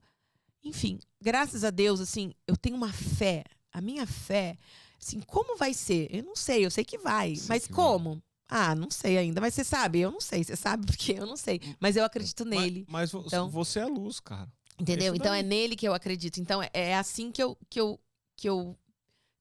enfim, 0.63 1.01
graças 1.21 1.65
a 1.65 1.71
Deus, 1.71 2.01
assim, 2.01 2.33
eu 2.47 2.57
tenho 2.57 2.77
uma 2.77 2.93
fé. 2.93 3.45
A 3.73 3.81
minha 3.81 4.07
fé, 4.07 4.57
assim, 5.01 5.19
como 5.21 5.57
vai 5.57 5.75
ser? 5.75 6.15
Eu 6.15 6.23
não 6.23 6.37
sei, 6.37 6.65
eu 6.65 6.71
sei 6.71 6.85
que 6.85 6.99
vai, 6.99 7.35
mas 7.49 7.67
que 7.67 7.73
como? 7.73 8.15
Vai. 8.15 8.23
Ah, 8.55 8.75
não 8.75 8.91
sei 8.91 9.17
ainda, 9.17 9.41
mas 9.41 9.55
você 9.55 9.65
sabe, 9.65 10.01
eu 10.01 10.11
não 10.11 10.21
sei, 10.21 10.45
você 10.45 10.55
sabe 10.55 10.85
porque 10.87 11.13
eu 11.13 11.25
não 11.25 11.39
sei, 11.39 11.59
mas 11.81 11.97
eu 11.97 12.05
acredito 12.05 12.45
nele. 12.45 12.85
Mas, 12.87 13.11
mas 13.11 13.27
então, 13.27 13.49
você 13.49 13.79
é 13.79 13.87
luz, 13.87 14.21
cara. 14.21 14.53
Entendeu? 14.79 15.15
Então 15.15 15.33
é 15.33 15.43
nele 15.43 15.75
que 15.75 15.89
eu 15.89 15.95
acredito. 15.95 16.39
Então 16.39 16.63
é, 16.63 16.69
é 16.73 16.97
assim 16.97 17.33
que 17.33 17.43
eu, 17.43 17.57
que 17.71 17.81
eu, 17.81 17.99
que 18.37 18.47
eu 18.49 18.77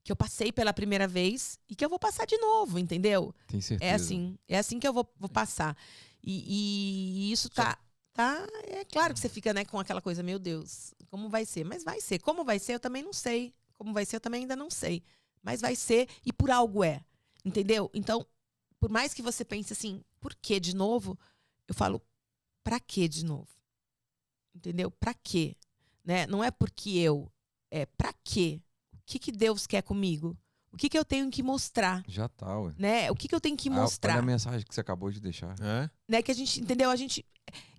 que 0.04 0.12
eu 0.12 0.16
passei 0.16 0.52
pela 0.52 0.74
primeira 0.74 1.08
vez 1.08 1.60
e 1.70 1.76
que 1.76 1.84
eu 1.84 1.90
vou 1.90 2.00
passar 2.00 2.26
de 2.26 2.38
novo, 2.38 2.80
entendeu? 2.80 3.36
Tem 3.48 3.62
certeza. 3.62 3.92
É 3.92 3.94
assim, 3.94 4.38
é 4.48 4.58
assim 4.58 4.80
que 4.80 4.88
eu 4.88 4.94
vou, 4.94 5.08
vou 5.20 5.30
passar. 5.30 5.78
E, 6.24 7.28
e 7.28 7.32
isso 7.32 7.50
tá, 7.50 7.78
tá. 8.14 8.48
É 8.68 8.86
claro 8.86 9.14
que 9.14 9.20
você 9.20 9.30
fica 9.30 9.54
né, 9.54 9.66
com 9.66 9.78
aquela 9.78 10.02
coisa, 10.02 10.24
meu 10.24 10.40
Deus, 10.40 10.94
como 11.10 11.30
vai 11.30 11.46
ser? 11.46 11.66
Mas 11.66 11.84
vai 11.84 12.00
ser. 12.00 12.20
Como 12.20 12.44
vai 12.44 12.58
ser, 12.58 12.76
eu 12.76 12.80
também 12.80 13.04
não 13.04 13.14
sei. 13.14 13.54
Como 13.74 13.94
vai 13.94 14.06
ser, 14.06 14.16
eu 14.16 14.22
também 14.22 14.42
ainda 14.42 14.56
não 14.56 14.70
sei. 14.72 15.04
Mas 15.44 15.60
vai 15.60 15.76
ser 15.76 16.08
e 16.26 16.32
por 16.32 16.50
algo 16.50 16.84
é. 16.84 17.04
Entendeu? 17.44 17.92
Então, 17.94 18.26
por 18.82 18.90
mais 18.90 19.14
que 19.14 19.22
você 19.22 19.46
pense 19.46 19.72
assim, 19.72 20.04
por 20.20 20.34
que 20.34 20.60
de 20.60 20.76
novo? 20.76 21.18
Eu 21.68 21.76
falo, 21.76 22.02
pra 22.64 22.80
que 22.80 23.08
de 23.08 23.24
novo? 23.24 23.48
Entendeu? 24.56 24.90
Pra 24.90 25.14
quê? 25.14 25.56
Né? 26.04 26.26
Não 26.26 26.44
é 26.44 26.50
porque 26.50 26.90
eu, 26.90 27.32
é 27.70 27.86
pra 27.86 28.12
quê? 28.24 28.60
O 28.92 28.98
que, 29.06 29.20
que 29.20 29.32
Deus 29.32 29.68
quer 29.68 29.84
comigo? 29.84 30.36
O 30.74 30.78
que, 30.78 30.90
que 30.90 30.98
eu 30.98 31.06
tenho 31.06 31.30
que 31.30 31.44
mostrar? 31.44 32.04
Já 32.08 32.28
tá, 32.28 32.60
ué. 32.60 32.74
Né? 32.76 33.12
O 33.12 33.16
que, 33.16 33.28
que 33.28 33.36
eu 33.36 33.42
tenho 33.42 33.56
que 33.56 33.70
mostrar? 33.70 34.14
Olha 34.14 34.22
a 34.22 34.26
mensagem 34.26 34.66
que 34.66 34.74
você 34.74 34.82
acabou 34.82 35.12
de 35.12 35.20
deixar. 35.20 35.54
É? 35.62 35.90
Né? 36.08 36.24
Que 36.24 36.32
a 36.32 36.34
gente, 36.36 36.60
entendeu? 36.60 36.90
A 36.90 36.96
gente. 36.96 37.24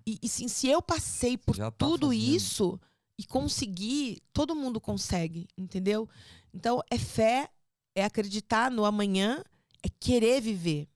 E, 0.05 0.19
e 0.21 0.29
sim, 0.29 0.47
se 0.47 0.67
eu 0.67 0.81
passei 0.81 1.37
por 1.37 1.57
tá 1.57 1.69
tudo 1.71 2.07
fazendo. 2.07 2.35
isso 2.35 2.79
e 3.17 3.25
consegui, 3.25 4.21
todo 4.31 4.55
mundo 4.55 4.79
consegue, 4.79 5.47
entendeu? 5.57 6.07
Então, 6.53 6.81
é 6.89 6.97
fé, 6.97 7.49
é 7.93 8.05
acreditar 8.05 8.71
no 8.71 8.85
amanhã, 8.85 9.43
é 9.81 9.89
querer 9.99 10.39
viver. 10.39 10.87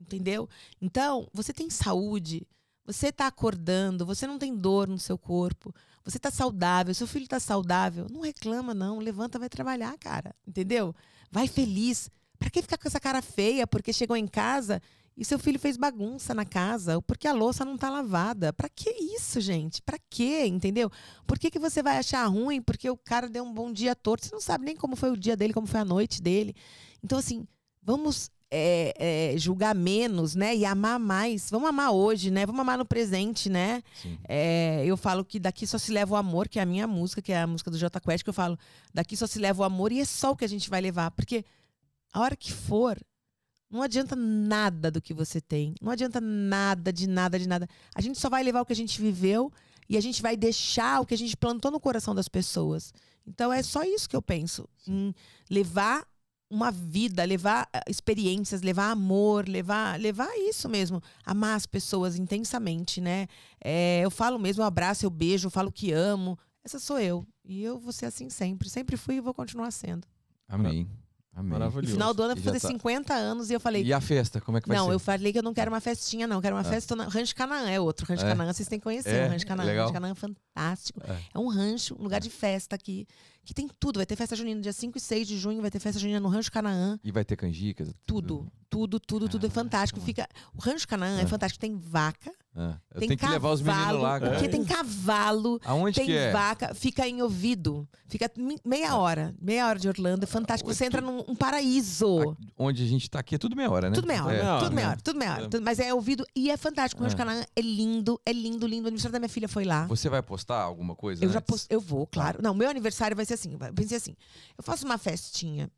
Entendeu? 0.00 0.48
Então, 0.80 1.28
você 1.32 1.52
tem 1.52 1.70
saúde, 1.70 2.46
você 2.84 3.08
está 3.08 3.26
acordando, 3.26 4.06
você 4.06 4.26
não 4.26 4.38
tem 4.38 4.54
dor 4.56 4.86
no 4.86 4.98
seu 4.98 5.18
corpo, 5.18 5.74
você 6.04 6.18
está 6.18 6.30
saudável, 6.30 6.94
seu 6.94 7.06
filho 7.06 7.24
está 7.24 7.40
saudável, 7.40 8.06
não 8.10 8.20
reclama 8.20 8.72
não, 8.72 8.98
levanta, 8.98 9.38
vai 9.38 9.48
trabalhar, 9.48 9.96
cara, 9.98 10.34
entendeu? 10.46 10.94
Vai 11.30 11.48
feliz. 11.48 12.08
Para 12.38 12.50
que 12.50 12.62
ficar 12.62 12.78
com 12.78 12.86
essa 12.86 13.00
cara 13.00 13.20
feia 13.20 13.66
porque 13.66 13.92
chegou 13.92 14.16
em 14.16 14.26
casa 14.26 14.80
e 15.16 15.24
seu 15.24 15.38
filho 15.38 15.58
fez 15.58 15.78
bagunça 15.78 16.34
na 16.34 16.44
casa, 16.44 16.96
ou 16.96 17.02
porque 17.02 17.26
a 17.26 17.32
louça 17.32 17.64
não 17.64 17.74
está 17.74 17.88
lavada? 17.88 18.52
Para 18.52 18.68
que 18.68 18.90
isso, 18.90 19.40
gente? 19.40 19.80
Para 19.80 19.98
quê, 20.10 20.46
entendeu? 20.46 20.90
Por 21.26 21.38
que, 21.38 21.50
que 21.50 21.58
você 21.58 21.82
vai 21.82 21.98
achar 21.98 22.24
ruim 22.26 22.60
porque 22.60 22.88
o 22.88 22.96
cara 22.96 23.28
deu 23.28 23.42
um 23.42 23.52
bom 23.52 23.72
dia 23.72 23.96
torto? 23.96 24.26
Você 24.26 24.34
não 24.34 24.40
sabe 24.40 24.66
nem 24.66 24.76
como 24.76 24.94
foi 24.94 25.10
o 25.10 25.16
dia 25.16 25.34
dele, 25.36 25.54
como 25.54 25.66
foi 25.66 25.80
a 25.80 25.84
noite 25.84 26.20
dele. 26.20 26.54
Então 27.02 27.18
assim, 27.18 27.48
vamos 27.82 28.30
é, 28.50 29.32
é, 29.34 29.38
julgar 29.38 29.74
menos, 29.74 30.34
né? 30.34 30.54
E 30.54 30.64
amar 30.64 30.98
mais. 30.98 31.50
Vamos 31.50 31.68
amar 31.68 31.92
hoje, 31.92 32.30
né? 32.30 32.46
Vamos 32.46 32.60
amar 32.60 32.78
no 32.78 32.84
presente, 32.84 33.48
né? 33.48 33.82
É, 34.28 34.84
eu 34.84 34.96
falo 34.96 35.24
que 35.24 35.38
daqui 35.38 35.66
só 35.66 35.78
se 35.78 35.92
leva 35.92 36.14
o 36.14 36.16
amor, 36.16 36.48
que 36.48 36.58
é 36.58 36.62
a 36.62 36.66
minha 36.66 36.86
música, 36.86 37.20
que 37.20 37.32
é 37.32 37.40
a 37.40 37.46
música 37.46 37.70
do 37.70 37.78
J 37.78 38.00
Quest, 38.00 38.22
que 38.22 38.30
eu 38.30 38.34
falo, 38.34 38.58
daqui 38.94 39.16
só 39.16 39.26
se 39.26 39.38
leva 39.38 39.62
o 39.62 39.64
amor 39.64 39.92
e 39.92 40.00
é 40.00 40.04
só 40.04 40.32
o 40.32 40.36
que 40.36 40.44
a 40.44 40.48
gente 40.48 40.70
vai 40.70 40.80
levar. 40.80 41.10
Porque 41.10 41.44
a 42.12 42.20
hora 42.20 42.36
que 42.36 42.52
for, 42.52 42.98
não 43.70 43.82
adianta 43.82 44.14
nada 44.14 44.90
do 44.90 45.02
que 45.02 45.12
você 45.12 45.40
tem. 45.40 45.74
Não 45.80 45.90
adianta 45.90 46.20
nada, 46.20 46.92
de 46.92 47.08
nada, 47.08 47.38
de 47.38 47.48
nada. 47.48 47.68
A 47.94 48.00
gente 48.00 48.18
só 48.18 48.30
vai 48.30 48.42
levar 48.42 48.60
o 48.60 48.66
que 48.66 48.72
a 48.72 48.76
gente 48.76 49.00
viveu 49.00 49.52
e 49.88 49.96
a 49.96 50.00
gente 50.00 50.22
vai 50.22 50.36
deixar 50.36 51.00
o 51.00 51.06
que 51.06 51.14
a 51.14 51.18
gente 51.18 51.36
plantou 51.36 51.70
no 51.70 51.80
coração 51.80 52.14
das 52.14 52.28
pessoas. 52.28 52.92
Então 53.26 53.52
é 53.52 53.62
só 53.62 53.82
isso 53.82 54.08
que 54.08 54.14
eu 54.14 54.22
penso. 54.22 54.68
Em 54.86 55.12
levar 55.50 56.06
uma 56.50 56.70
vida, 56.70 57.24
levar 57.24 57.68
eh, 57.72 57.80
experiências, 57.88 58.62
levar 58.62 58.90
amor, 58.90 59.48
levar, 59.48 59.98
levar 59.98 60.30
isso 60.38 60.68
mesmo, 60.68 61.02
amar 61.24 61.56
as 61.56 61.66
pessoas 61.66 62.16
intensamente, 62.16 63.00
né? 63.00 63.26
É, 63.62 64.00
eu 64.04 64.10
falo 64.10 64.38
mesmo, 64.38 64.62
eu 64.62 64.66
abraço, 64.66 65.04
eu 65.04 65.10
beijo, 65.10 65.46
eu 65.46 65.50
falo 65.50 65.72
que 65.72 65.92
amo. 65.92 66.38
Essa 66.64 66.78
sou 66.78 66.98
eu. 66.98 67.24
E 67.44 67.62
eu 67.62 67.78
vou 67.78 67.92
ser 67.92 68.06
assim 68.06 68.28
sempre. 68.28 68.68
Sempre 68.68 68.96
fui 68.96 69.16
e 69.16 69.20
vou 69.20 69.32
continuar 69.32 69.70
sendo. 69.70 70.06
Amém. 70.48 70.88
Amém. 71.32 71.52
Maravilhoso. 71.52 71.88
No 71.88 71.92
final 71.92 72.14
do 72.14 72.22
ano 72.22 72.32
eu 72.32 72.36
vou 72.36 72.44
fazer 72.44 72.60
tá... 72.60 72.68
50 72.68 73.14
anos 73.14 73.50
e 73.50 73.52
eu 73.52 73.60
falei. 73.60 73.84
E 73.84 73.92
a 73.92 74.00
festa, 74.00 74.40
como 74.40 74.56
é 74.56 74.60
que 74.60 74.66
vai 74.66 74.76
não, 74.76 74.84
ser? 74.84 74.88
Não, 74.88 74.94
eu 74.94 74.98
falei 74.98 75.32
que 75.32 75.38
eu 75.38 75.42
não 75.42 75.52
quero 75.52 75.70
uma 75.70 75.80
festinha, 75.80 76.26
não. 76.26 76.36
Eu 76.36 76.42
quero 76.42 76.56
uma 76.56 76.62
ah. 76.62 76.64
festa. 76.64 76.96
Na... 76.96 77.04
Rancho 77.04 77.36
Canaã 77.36 77.68
é 77.68 77.78
outro. 77.78 78.06
Rancho 78.06 78.24
é. 78.24 78.28
Canaã, 78.28 78.52
vocês 78.52 78.68
têm 78.68 78.78
que 78.78 78.84
conhecer. 78.84 79.14
É. 79.14 79.26
O 79.26 79.30
Rancho 79.30 79.46
Canaã. 79.46 79.66
Legal. 79.66 79.84
Rancho 79.84 79.92
Canaã 79.92 80.10
é 80.10 80.14
fantástico. 80.14 81.00
É. 81.04 81.20
é 81.34 81.38
um 81.38 81.48
rancho, 81.48 81.94
um 81.98 82.02
lugar 82.02 82.20
de 82.20 82.30
festa 82.30 82.74
aqui 82.74 83.06
que 83.46 83.54
tem 83.54 83.68
tudo. 83.78 83.98
Vai 83.98 84.04
ter 84.04 84.16
festa 84.16 84.34
junina 84.34 84.60
dia 84.60 84.72
5 84.72 84.98
e 84.98 85.00
6 85.00 85.28
de 85.28 85.38
junho, 85.38 85.62
vai 85.62 85.70
ter 85.70 85.78
festa 85.78 86.00
junina 86.00 86.18
no 86.18 86.28
Rancho 86.28 86.50
Canaã. 86.50 86.98
E 87.02 87.12
vai 87.12 87.24
ter 87.24 87.36
canjicas? 87.36 87.94
Tudo, 88.04 88.52
tudo, 88.68 88.98
tudo, 88.98 89.28
tudo 89.28 89.46
é 89.46 89.50
fantástico. 89.50 90.00
Fica, 90.00 90.28
o 90.52 90.60
Rancho 90.60 90.86
Canaã 90.86 91.20
é, 91.20 91.22
é 91.22 91.26
fantástico. 91.26 91.60
Tem 91.60 91.74
vaca, 91.76 92.32
ah, 92.58 92.78
eu 92.94 93.00
tem 93.00 93.08
tenho 93.10 93.20
cavalo, 93.20 93.38
que 93.38 93.44
levar 93.44 93.54
os 93.54 93.60
meninos 93.60 94.02
lá. 94.02 94.18
Cara. 94.18 94.32
Porque 94.32 94.48
tem 94.48 94.64
cavalo, 94.64 95.60
Aonde 95.62 95.96
tem 95.96 96.06
que 96.06 96.16
é? 96.16 96.32
vaca, 96.32 96.74
fica 96.74 97.06
em 97.06 97.20
ouvido. 97.20 97.86
Fica 98.08 98.30
meia 98.64 98.92
ah. 98.92 98.96
hora, 98.96 99.34
meia 99.38 99.66
hora 99.68 99.78
de 99.78 99.86
Orlando, 99.86 100.24
é 100.24 100.26
fantástico. 100.26 100.72
Você 100.72 100.86
entra 100.86 101.02
num 101.02 101.22
um 101.28 101.36
paraíso. 101.36 102.34
Onde 102.56 102.82
a 102.82 102.86
gente 102.86 103.10
tá 103.10 103.18
aqui 103.18 103.34
é 103.34 103.38
tudo 103.38 103.54
meia 103.54 103.70
hora, 103.70 103.90
né? 103.90 103.94
Tudo 103.94 104.06
meia 104.08 104.24
hora, 104.24 104.36
é. 104.36 104.58
tudo 104.58 104.74
meia 104.74 104.88
hora, 104.88 105.00
tudo 105.02 105.18
meia 105.18 105.32
hora. 105.32 105.48
É. 105.52 105.60
Mas 105.60 105.78
é 105.78 105.92
ouvido 105.92 106.24
e 106.34 106.50
é 106.50 106.56
fantástico. 106.56 107.02
O 107.02 107.04
Rancho 107.04 107.16
Canaã 107.16 107.44
é 107.54 107.60
lindo, 107.60 108.18
é 108.24 108.32
lindo, 108.32 108.66
lindo. 108.66 108.84
O 108.84 108.88
aniversário 108.88 109.12
da 109.12 109.18
minha 109.18 109.28
filha 109.28 109.48
foi 109.48 109.64
lá. 109.64 109.86
Você 109.86 110.08
vai 110.08 110.22
postar 110.22 110.62
alguma 110.62 110.96
coisa? 110.96 111.22
Eu 111.22 111.26
antes? 111.26 111.34
já 111.34 111.40
post... 111.42 111.66
eu 111.68 111.80
vou, 111.80 112.06
claro. 112.06 112.38
Não, 112.42 112.54
meu 112.54 112.70
aniversário 112.70 113.14
vai 113.14 113.26
ser 113.26 113.34
assim. 113.34 113.52
Eu 113.52 113.74
pensei 113.74 113.98
assim: 113.98 114.16
eu 114.56 114.64
faço 114.64 114.86
uma 114.86 114.96
festinha 114.96 115.70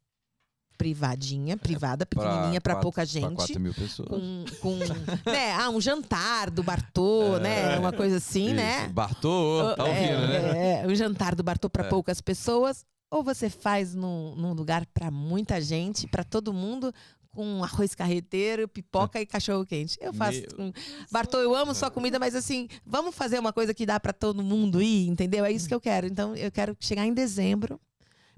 privadinha, 0.78 1.56
privada, 1.56 2.06
pequenininha 2.06 2.60
para 2.60 2.76
pouca 2.76 3.04
gente. 3.04 3.26
Pra 3.26 3.34
4 3.34 3.60
mil 3.60 3.74
pessoas. 3.74 4.08
Com, 4.08 4.44
com 4.60 4.76
né, 5.30 5.52
ah, 5.54 5.68
um 5.68 5.80
jantar 5.80 6.48
do 6.50 6.62
Bartô, 6.62 7.36
é, 7.36 7.40
né? 7.40 7.78
Uma 7.78 7.92
coisa 7.92 8.18
assim, 8.18 8.46
isso. 8.46 8.54
né? 8.54 8.88
Bartô, 8.88 9.74
tá 9.76 9.84
ouvindo, 9.84 10.02
é, 10.02 10.28
né? 10.28 10.82
É, 10.82 10.86
um 10.86 10.94
jantar 10.94 11.34
do 11.34 11.42
Bartô 11.42 11.68
para 11.68 11.84
é. 11.84 11.88
poucas 11.88 12.20
pessoas. 12.20 12.86
Ou 13.10 13.24
você 13.24 13.50
faz 13.50 13.94
num, 13.94 14.34
num 14.36 14.52
lugar 14.52 14.86
para 14.86 15.10
muita 15.10 15.60
gente, 15.60 16.06
para 16.06 16.22
todo 16.22 16.52
mundo, 16.52 16.92
com 17.32 17.64
arroz 17.64 17.94
carreteiro, 17.94 18.68
pipoca 18.68 19.20
e 19.20 19.26
cachorro 19.26 19.64
quente. 19.64 19.96
Eu 20.00 20.12
faço. 20.12 20.40
Meu 20.40 20.50
com- 20.56 20.72
Bartô, 21.10 21.38
eu 21.38 21.54
amo 21.54 21.74
sua 21.74 21.90
comida, 21.90 22.18
mas 22.18 22.34
assim, 22.34 22.68
vamos 22.86 23.14
fazer 23.14 23.38
uma 23.38 23.52
coisa 23.52 23.72
que 23.72 23.86
dá 23.86 23.98
pra 23.98 24.12
todo 24.12 24.42
mundo 24.42 24.80
ir, 24.82 25.08
entendeu? 25.08 25.44
É 25.44 25.50
isso 25.50 25.66
que 25.66 25.74
eu 25.74 25.80
quero. 25.80 26.06
Então, 26.06 26.36
eu 26.36 26.52
quero 26.52 26.76
chegar 26.78 27.06
em 27.06 27.14
dezembro. 27.14 27.80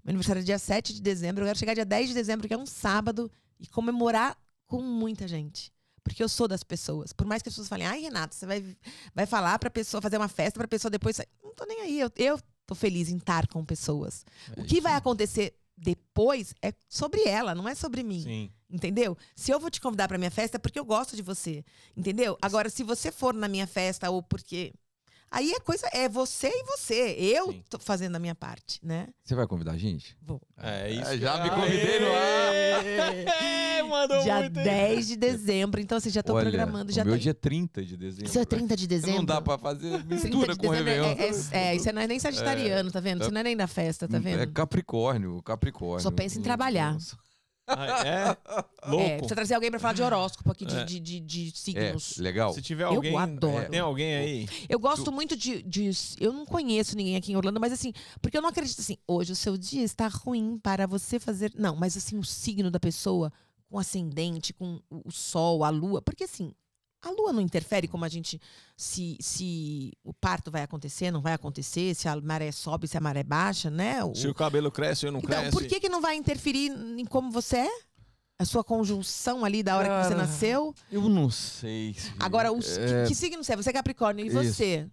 Meu 0.05 0.13
aniversário 0.13 0.41
é 0.41 0.45
dia 0.45 0.59
7 0.59 0.95
de 0.95 1.03
dezembro. 1.03 1.43
Eu 1.43 1.47
quero 1.49 1.59
chegar 1.59 1.75
dia 1.75 1.85
10 1.85 2.09
de 2.09 2.15
dezembro, 2.15 2.49
que 2.49 2.55
é 2.55 2.59
um 2.59 2.67
sábado, 2.67 3.31
e 3.59 3.67
comemorar 3.67 4.37
com 4.67 4.83
muita 4.83 5.27
gente. 5.29 5.73
Porque 6.03 6.23
eu 6.23 6.29
sou 6.29 6.49
das 6.49 6.63
pessoas. 6.63 7.13
Por 7.13 7.27
mais 7.27 7.43
que 7.43 7.49
as 7.49 7.55
pessoas 7.55 7.69
falem, 7.69 7.87
ai, 7.87 8.01
Renato, 8.01 8.35
você 8.35 8.47
vai, 8.47 8.77
vai 9.15 9.27
falar 9.27 9.59
pra 9.59 9.71
pessoa, 9.71 10.01
fazer 10.01 10.17
uma 10.17 10.29
festa 10.29 10.59
pra 10.59 10.67
pessoa 10.69 10.91
depois. 10.91 11.17
sair." 11.17 11.29
Não 11.43 11.55
tô 11.55 11.65
nem 11.67 11.83
aí. 11.83 12.01
Eu, 12.01 12.11
eu 12.17 12.41
tô 12.67 12.75
feliz 12.75 13.09
em 13.11 13.17
estar 13.17 13.47
com 13.49 13.65
pessoas. 13.65 14.25
É 14.57 14.61
o 14.61 14.65
que 14.65 14.81
vai 14.81 14.95
acontecer 14.95 15.55
depois 15.77 16.55
é 16.61 16.75
sobre 16.89 17.25
ela, 17.25 17.55
não 17.55 17.69
é 17.69 17.75
sobre 17.75 18.03
mim. 18.03 18.23
Sim. 18.23 18.51
Entendeu? 18.69 19.17
Se 19.35 19.51
eu 19.51 19.59
vou 19.59 19.71
te 19.71 19.81
convidar 19.81 20.07
pra 20.07 20.19
minha 20.19 20.31
festa 20.31 20.57
é 20.57 20.61
porque 20.61 20.79
eu 20.79 20.85
gosto 20.85 21.17
de 21.17 21.23
você. 21.23 21.65
Entendeu? 21.97 22.37
Agora, 22.41 22.69
se 22.71 22.85
você 22.85 23.11
for 23.11 23.35
na 23.35 23.49
minha 23.49 23.67
festa 23.67 24.11
ou 24.11 24.23
porque. 24.23 24.73
Aí 25.31 25.53
é 25.53 25.61
coisa. 25.61 25.89
É 25.93 26.09
você 26.09 26.49
e 26.49 26.65
você. 26.65 27.15
Eu 27.19 27.53
Sim. 27.53 27.63
tô 27.71 27.79
fazendo 27.79 28.17
a 28.17 28.19
minha 28.19 28.35
parte, 28.35 28.81
né? 28.83 29.09
Você 29.25 29.35
vai 29.35 29.47
convidar 29.47 29.73
a 29.73 29.77
gente? 29.79 30.17
Vou. 30.21 30.41
É 30.59 30.91
isso. 30.91 31.03
Ah, 31.03 31.11
que- 31.11 31.19
já 31.19 31.43
me 31.45 31.51
convidei 31.51 32.01
no 32.01 32.07
ar. 32.13 33.61
mandou 33.91 34.23
Dia 34.23 34.37
muito. 34.41 34.57
hein? 34.59 34.65
10 34.65 35.09
de 35.09 35.17
dezembro. 35.17 35.81
Então, 35.81 35.99
assim, 35.99 36.11
já 36.11 36.23
tô 36.23 36.35
Olha, 36.35 36.49
programando. 36.49 36.93
Já 36.93 37.03
o 37.03 37.05
meu 37.05 37.15
tem- 37.15 37.23
dia 37.23 37.31
é 37.31 37.35
30 37.35 37.85
de 37.85 37.97
dezembro. 37.97 38.29
Seu 38.31 38.47
30 38.47 38.77
de 38.77 38.87
dezembro. 38.87 39.17
Não 39.19 39.25
dá 39.25 39.41
pra 39.41 39.59
fazer 39.59 39.91
30 40.05 40.15
mistura 40.15 40.53
de 40.55 40.59
com 40.61 40.67
o 40.69 40.71
dezembro 40.71 40.93
Réveillon. 40.93 41.17
é, 41.53 41.59
é, 41.59 41.69
é, 41.73 41.77
isso 41.77 41.93
não 41.93 42.03
é 42.03 42.07
nem 42.07 42.19
sagitariano, 42.19 42.91
tá 42.91 43.01
vendo? 43.01 43.23
Isso 43.23 43.31
não 43.33 43.41
é 43.41 43.45
nem 43.45 43.57
da 43.57 43.67
festa, 43.67 44.07
tá 44.09 44.19
vendo? 44.19 44.41
É 44.43 44.47
Capricórnio, 44.47 45.43
Capricórnio. 45.43 46.01
Só 46.03 46.11
pensa 46.11 46.39
em 46.39 46.43
trabalhar. 46.43 46.97
Ah, 47.77 48.05
é? 48.05 48.11
É, 48.11 48.89
Louco. 48.89 49.07
precisa 49.09 49.35
trazer 49.35 49.55
alguém 49.55 49.71
pra 49.71 49.79
falar 49.81 49.93
de 49.95 50.03
horóscopo 50.03 50.51
aqui, 50.51 50.65
de, 50.67 50.77
É. 50.77 50.85
de, 50.85 51.01
de, 51.01 51.21
de 51.21 51.49
É, 51.49 51.53
signos. 51.55 52.17
legal. 52.19 52.53
Se 52.53 52.61
tiver 52.63 52.85
Eu 52.85 52.89
alguém. 52.95 53.17
adoro. 53.17 53.69
Tem 53.71 53.81
alguém 53.81 54.15
aí? 54.17 54.49
Eu 54.69 54.79
gosto 54.79 55.11
muito 55.13 55.37
de, 55.37 55.63
de- 55.63 55.91
Eu 56.21 56.33
não 56.33 56.45
conheço 56.47 56.97
ninguém 56.97 57.17
aqui 57.17 57.33
em 57.33 57.37
Orlando, 57.37 57.61
mas 57.61 57.73
assim, 57.73 57.93
porque 58.21 58.37
eu 58.37 58.43
não 58.43 58.49
acredito 58.49 58.81
assim, 58.81 58.97
hoje 59.07 59.33
o 59.33 59.37
seu 59.37 59.57
dia 59.57 59.83
está 59.85 60.09
ruim 60.09 60.59
para 60.59 60.87
você 60.87 61.19
fazer. 61.21 61.53
Não, 61.57 61.77
mas 61.77 61.97
assim, 61.97 62.19
o 62.19 62.25
signo 62.25 62.71
da 62.71 62.81
pessoa, 62.81 63.33
com 63.69 63.77
o 63.77 63.81
ascendente, 63.81 64.53
com 64.53 64.81
o 64.91 65.03
o 65.07 65.11
sol, 65.13 65.65
a 65.65 65.71
lua. 65.71 66.03
Porque 66.03 66.25
assim, 66.25 66.53
a 67.03 67.11
lua 67.11 67.33
não 67.33 67.41
interfere 67.41 67.89
como 67.89 68.05
a 68.05 68.09
gente. 68.09 68.41
Se, 68.77 69.17
se 69.21 69.93
o 70.05 70.13
parto 70.13 70.51
vai 70.51 70.63
acontecer, 70.63 71.11
não 71.11 71.21
vai 71.21 71.33
acontecer, 71.33 71.95
se 71.95 72.09
a 72.09 72.21
maré 72.21 72.51
sobe, 72.53 72.87
se 72.89 72.97
a 72.97 73.01
maré 73.01 73.23
baixa, 73.23 73.71
né? 73.71 74.03
O- 74.05 74.15
Se 74.15 74.29
o 74.29 74.35
cabelo 74.35 74.71
cresce 74.71 75.07
ou 75.07 75.13
não 75.13 75.21
Então, 75.21 75.31
cresce. 75.41 75.51
por 75.53 75.67
que, 75.67 75.81
que 75.81 75.89
não 75.89 76.01
vai 76.01 76.17
interferir 76.17 76.71
em 76.71 77.05
como 77.05 77.31
você 77.31 77.57
é? 77.59 77.71
A 78.39 78.45
sua 78.47 78.65
conjunção 78.65 79.45
ali 79.45 79.63
da 79.63 79.77
hora 79.77 79.87
que 79.89 79.95
você 80.09 80.15
Cara, 80.15 80.27
nasceu? 80.27 80.75
Eu 80.91 81.09
não 81.11 81.31
sei. 81.31 81.93
se- 81.95 82.11
Agora, 82.19 82.51
os, 82.53 82.79
é, 82.79 83.03
que, 83.03 83.09
que 83.11 83.15
signo 83.15 83.45
você 83.45 83.53
é? 83.53 83.57
Você 83.57 83.69
é 83.69 83.73
Capricórnio. 83.75 84.25
E 84.25 84.29
Isso. 84.29 84.37
você? 84.43 84.89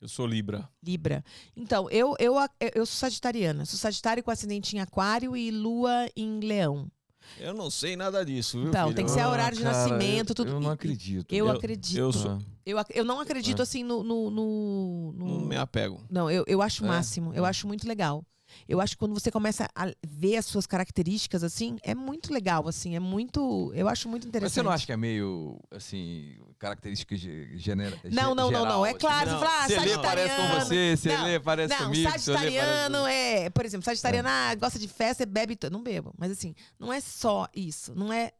Eu 0.00 0.08
sou 0.08 0.24
Libra. 0.26 0.68
Libra. 0.82 1.22
Então, 1.56 1.90
eu, 1.90 2.14
eu, 2.18 2.34
eu, 2.36 2.70
eu 2.76 2.86
sou 2.86 2.96
sagitariana. 3.00 3.66
Sou 3.66 3.78
sagitário 3.78 4.22
com 4.22 4.30
ascendente 4.30 4.74
em 4.76 4.80
aquário 4.80 5.36
e 5.36 5.50
lua 5.50 6.08
em 6.16 6.40
leão. 6.40 6.88
Eu 7.38 7.54
não 7.54 7.70
sei 7.70 7.96
nada 7.96 8.24
disso, 8.24 8.58
viu? 8.58 8.68
Então, 8.68 8.84
filho? 8.84 8.96
tem 8.96 9.04
que 9.04 9.10
ser 9.10 9.20
a 9.20 9.24
Ah, 9.26 9.30
horário 9.30 9.56
de 9.56 9.62
cara, 9.62 9.76
nascimento, 9.76 10.30
eu- 10.30 10.34
tudo. 10.34 10.50
Eu 10.50 10.60
não 10.60 10.70
acredito. 10.70 11.32
Eu, 11.34 11.46
Eu- 11.46 11.52
acredito. 11.52 11.98
eu 11.98 12.06
Eu, 12.06 12.12
sou- 12.12 12.38
ac- 12.78 12.92
eu 12.94 13.04
não 13.04 13.20
acredito, 13.20 13.60
É. 13.60 13.62
assim, 13.62 13.82
no... 13.82 14.02
no, 14.02 14.30
no- 14.30 15.12
no- 15.12 15.28
Não 15.38 15.40
me 15.46 15.56
apego. 15.56 16.00
Não, 16.10 16.30
eu, 16.30 16.44
eu 16.46 16.60
acho 16.60 16.82
o 16.82 16.86
É? 16.86 16.88
máximo. 16.88 17.32
Eu 17.34 17.44
acho 17.44 17.66
muito 17.66 17.86
legal. 17.88 18.24
Eu 18.68 18.80
acho 18.80 18.94
que 18.94 18.98
quando 18.98 19.12
você 19.14 19.30
começa 19.30 19.68
a 19.74 19.90
ver 20.06 20.36
as 20.36 20.46
suas 20.46 20.66
características, 20.66 21.42
assim, 21.44 21.78
é 21.82 21.94
muito 21.94 22.32
legal, 22.32 22.66
assim. 22.68 22.96
É 22.96 23.00
muito... 23.00 23.72
Eu 23.74 23.88
acho 23.88 24.08
muito 24.08 24.24
Mas 24.24 24.28
interessante. 24.28 24.54
você 24.54 24.62
não 24.62 24.70
acha 24.70 24.86
que 24.86 24.92
é 24.92 24.96
meio, 24.96 25.58
assim, 25.70 26.36
característica 26.58 27.16
ge- 27.16 27.56
genera, 27.56 27.98
Não, 28.04 28.34
não, 28.34 28.50
não, 28.50 28.64
não. 28.64 28.86
É 28.86 28.90
geral, 28.90 29.00
claro, 29.00 29.30
assim? 29.30 29.38
você 29.38 29.44
fala, 29.46 29.64
ah, 29.64 29.68
Você 29.68 29.80
lê, 29.80 29.98
parece 29.98 30.36
com 30.36 30.42
sagitariano. 30.42 30.64
você, 30.66 30.96
você 30.96 31.16
Não, 31.16 31.24
lê, 31.24 31.40
parece 31.40 31.74
não, 31.74 31.78
comigo. 31.86 31.94
você 32.02 32.10
lê, 32.10 32.18
sagitariano 32.18 32.98
parece... 33.02 33.18
é, 33.44 33.50
por 33.50 33.64
exemplo, 33.64 33.84
sagitariano 33.84 34.28
ah, 34.28 34.54
gosta 34.54 34.78
de 34.78 34.88
festa, 34.88 35.26
bebe, 35.26 35.58
não 35.70 35.82
bebo. 35.82 36.12
Mas 36.18 36.32
assim, 36.32 36.54
não 36.78 36.92
é 36.92 37.00
só 37.00 37.48
isso, 37.54 37.94
não 37.94 38.12
é 38.12 38.32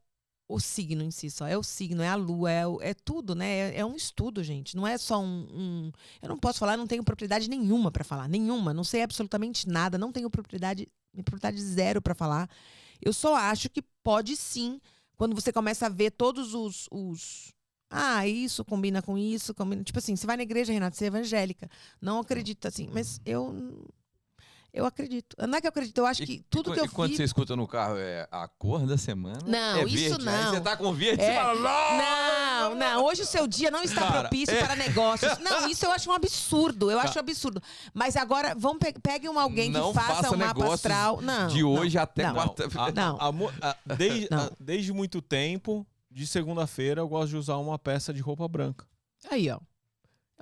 o 0.54 0.60
signo 0.60 1.02
em 1.02 1.10
si 1.10 1.30
só, 1.30 1.46
é 1.46 1.56
o 1.56 1.62
signo, 1.62 2.02
é 2.02 2.08
a 2.08 2.14
lua, 2.16 2.50
é, 2.50 2.62
é 2.90 2.94
tudo, 2.94 3.34
né? 3.34 3.46
É, 3.72 3.78
é 3.80 3.84
um 3.86 3.94
estudo, 3.96 4.42
gente. 4.42 4.76
Não 4.76 4.86
é 4.86 4.98
só 4.98 5.20
um, 5.20 5.46
um- 5.52 5.92
eu 6.22 6.28
não 6.28 6.38
posso 6.38 6.58
falar, 6.58 6.76
não 6.76 6.86
tenho 6.86 7.04
propriedade 7.04 7.48
nenhuma 7.48 7.90
pra 7.90 8.04
falar, 8.04 8.28
nenhuma, 8.28 8.74
não 8.74 8.84
sei 8.84 9.02
absolutamente 9.02 9.68
nada, 9.68 9.98
não 9.98 10.12
tenho 10.12 10.30
propriedade, 10.30 10.88
propriedade 11.24 11.60
zero 11.62 12.02
pra 12.02 12.14
falar. 12.14 12.48
Eu 13.00 13.12
só 13.12 13.34
acho 13.36 13.68
que 13.70 13.82
pode 14.02 14.36
sim, 14.36 14.80
quando 15.16 15.34
você 15.34 15.52
começa 15.52 15.86
a 15.86 15.88
ver 15.88 16.10
todos 16.12 16.54
os, 16.54 16.86
os 16.90 17.52
ah, 17.90 18.26
isso 18.26 18.64
combina 18.64 19.02
com 19.02 19.18
isso, 19.18 19.54
combina. 19.54 19.82
Tipo 19.82 19.98
assim, 19.98 20.14
você 20.16 20.26
vai 20.26 20.36
na 20.36 20.42
igreja, 20.44 20.72
Renato, 20.72 20.96
você 20.96 21.04
é 21.04 21.08
evangélica. 21.08 21.68
Não 22.00 22.20
acredito 22.20 22.66
assim, 22.68 22.88
mas 22.92 23.20
eu. 23.24 23.84
Eu 24.72 24.86
acredito. 24.86 25.36
Não 25.48 25.58
é 25.58 25.60
que 25.60 25.66
eu 25.66 25.70
acredito, 25.70 25.98
eu 25.98 26.06
acho 26.06 26.22
E- 26.22 26.26
que 26.26 26.44
tudo 26.48 26.70
e, 26.70 26.74
que 26.74 26.80
eu 26.80 26.84
e 26.84 26.88
quando 26.88 27.10
vi. 27.10 27.16
você 27.16 27.24
escuta 27.24 27.56
no 27.56 27.66
carro 27.66 27.96
é 27.98 28.28
a 28.30 28.46
cor 28.46 28.86
da 28.86 28.96
semana? 28.96 29.38
Não, 29.46 29.78
é 29.80 29.84
isso 29.84 30.16
verde. 30.16 30.28
Aí 30.28 30.44
não. 30.44 30.50
você 30.52 30.60
tá 30.60 30.76
com 30.76 30.92
verde, 30.92 31.22
É. 31.22 31.26
você 31.26 31.34
fala, 31.34 31.54
não! 31.60 32.70
Não, 32.70 32.74
não, 32.76 33.04
hoje 33.04 33.22
o 33.22 33.26
seu 33.26 33.46
dia 33.46 33.70
não 33.70 33.82
está 33.82 34.02
Cara, 34.02 34.20
propício 34.20 34.54
é. 34.54 34.62
para 34.62 34.76
negócios. 34.76 35.38
Não, 35.40 35.66
isso 35.68 35.84
eu 35.86 35.90
acho 35.92 36.10
um 36.10 36.12
absurdo. 36.12 36.90
Eu 36.90 37.00
acho 37.00 37.18
absurdo. 37.18 37.60
Mas 37.94 38.16
agora, 38.16 38.54
vamos 38.56 38.78
pe 38.78 38.92
pegue 39.02 39.28
um 39.30 39.38
alguém 39.40 39.70
Não 39.70 39.88
que 39.92 39.98
faça 39.98 40.14
faça 40.22 40.34
um 40.34 40.38
mapa 40.38 40.74
astral. 40.74 41.20
Não. 41.22 41.48
de 41.48 41.62
não, 41.62 41.70
hoje 41.72 41.96
até 41.98 42.26
não. 42.26 42.34
quarta-feira. 42.34 42.88
A- 42.88 42.92
Não. 42.92 43.16
a 43.62 43.70
a- 43.70 43.94
desde, 43.96 44.28
Não. 44.30 44.38
a- 44.44 44.50
desde 44.60 44.92
muito 44.92 45.22
tempo, 45.22 45.86
de 46.10 46.26
segunda-feira, 46.26 47.00
eu 47.00 47.08
gosto 47.08 47.30
de 47.30 47.36
usar 47.36 47.56
uma 47.56 47.78
peça 47.78 48.12
de 48.12 48.20
roupa 48.20 48.46
branca. 48.46 48.86
Aí, 49.30 49.50
ó. 49.50 49.58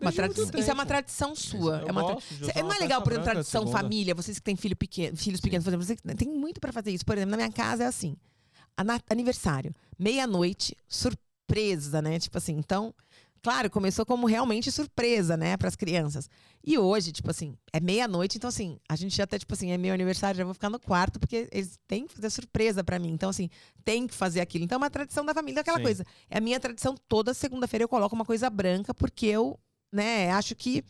É 0.00 0.04
uma 0.04 0.12
tradição- 0.12 0.44
isso 0.44 0.70
é 0.70 0.72
uma 0.74 0.82
tempo. 0.84 0.86
tradição 0.88 1.34
sua. 1.34 1.78
Eu 1.80 1.88
É 1.88 1.90
uma 1.90 2.04
tra- 2.04 2.14
gosto 2.14 2.28
de 2.28 2.36
Cê- 2.36 2.50
usar 2.50 2.54
Não 2.60 2.64
uma 2.66 2.74
é 2.74 2.78
legal, 2.78 3.00
peça 3.00 3.02
por 3.02 3.12
exemplo, 3.12 3.24
branca 3.24 3.30
tradição 3.32 3.62
segunda. 3.62 3.78
família, 3.82 4.14
vocês 4.14 4.38
que 4.38 4.44
têm 4.44 4.56
filho 4.56 4.76
pequeno, 4.76 5.16
filhos 5.16 5.38
Sim. 5.38 5.42
pequenos, 5.42 5.64
por 5.64 5.70
exemplo, 5.74 5.84
você 5.84 6.14
tem 6.14 6.28
muito 6.28 6.60
pra 6.60 6.72
fazer 6.72 6.90
isso. 6.92 7.04
Por 7.04 7.16
exemplo, 7.16 7.32
na 7.32 7.36
minha 7.36 7.50
casa 7.52 7.84
é 7.84 7.86
assim: 7.86 8.16
aniversário, 9.10 9.74
meia-noite, 9.98 10.76
surpresa, 10.86 12.00
né? 12.02 12.18
Tipo 12.18 12.38
assim, 12.38 12.52
então, 12.56 12.94
claro, 13.42 13.70
começou 13.70 14.04
como 14.06 14.26
realmente 14.26 14.70
surpresa, 14.70 15.36
né, 15.36 15.56
pras 15.56 15.74
crianças. 15.76 16.28
E 16.64 16.76
hoje, 16.76 17.12
tipo 17.12 17.30
assim, 17.30 17.56
é 17.72 17.80
meia-noite, 17.80 18.36
então 18.36 18.48
assim, 18.48 18.78
a 18.88 18.94
gente 18.96 19.16
já 19.16 19.24
até, 19.24 19.38
tipo 19.38 19.54
assim, 19.54 19.70
é 19.70 19.78
meu 19.78 19.94
aniversário, 19.94 20.36
já 20.38 20.44
vou 20.44 20.52
ficar 20.54 20.68
no 20.68 20.78
quarto, 20.78 21.18
porque 21.18 21.48
eles 21.50 21.78
têm 21.86 22.06
que 22.06 22.14
fazer 22.14 22.30
surpresa 22.30 22.84
pra 22.84 22.98
mim. 22.98 23.10
Então, 23.10 23.30
assim, 23.30 23.48
tem 23.84 24.06
que 24.06 24.14
fazer 24.14 24.40
aquilo. 24.40 24.64
Então, 24.64 24.76
é 24.76 24.80
uma 24.80 24.90
tradição 24.90 25.24
da 25.24 25.32
família, 25.32 25.60
aquela 25.60 25.78
Sim. 25.78 25.82
coisa. 25.84 26.04
É 26.28 26.38
a 26.38 26.40
minha 26.40 26.60
tradição, 26.60 26.94
toda 27.08 27.32
segunda-feira 27.32 27.84
eu 27.84 27.88
coloco 27.88 28.14
uma 28.14 28.24
coisa 28.24 28.50
branca, 28.50 28.92
porque 28.92 29.26
eu, 29.26 29.58
né, 29.92 30.30
acho 30.32 30.54
que. 30.54 30.84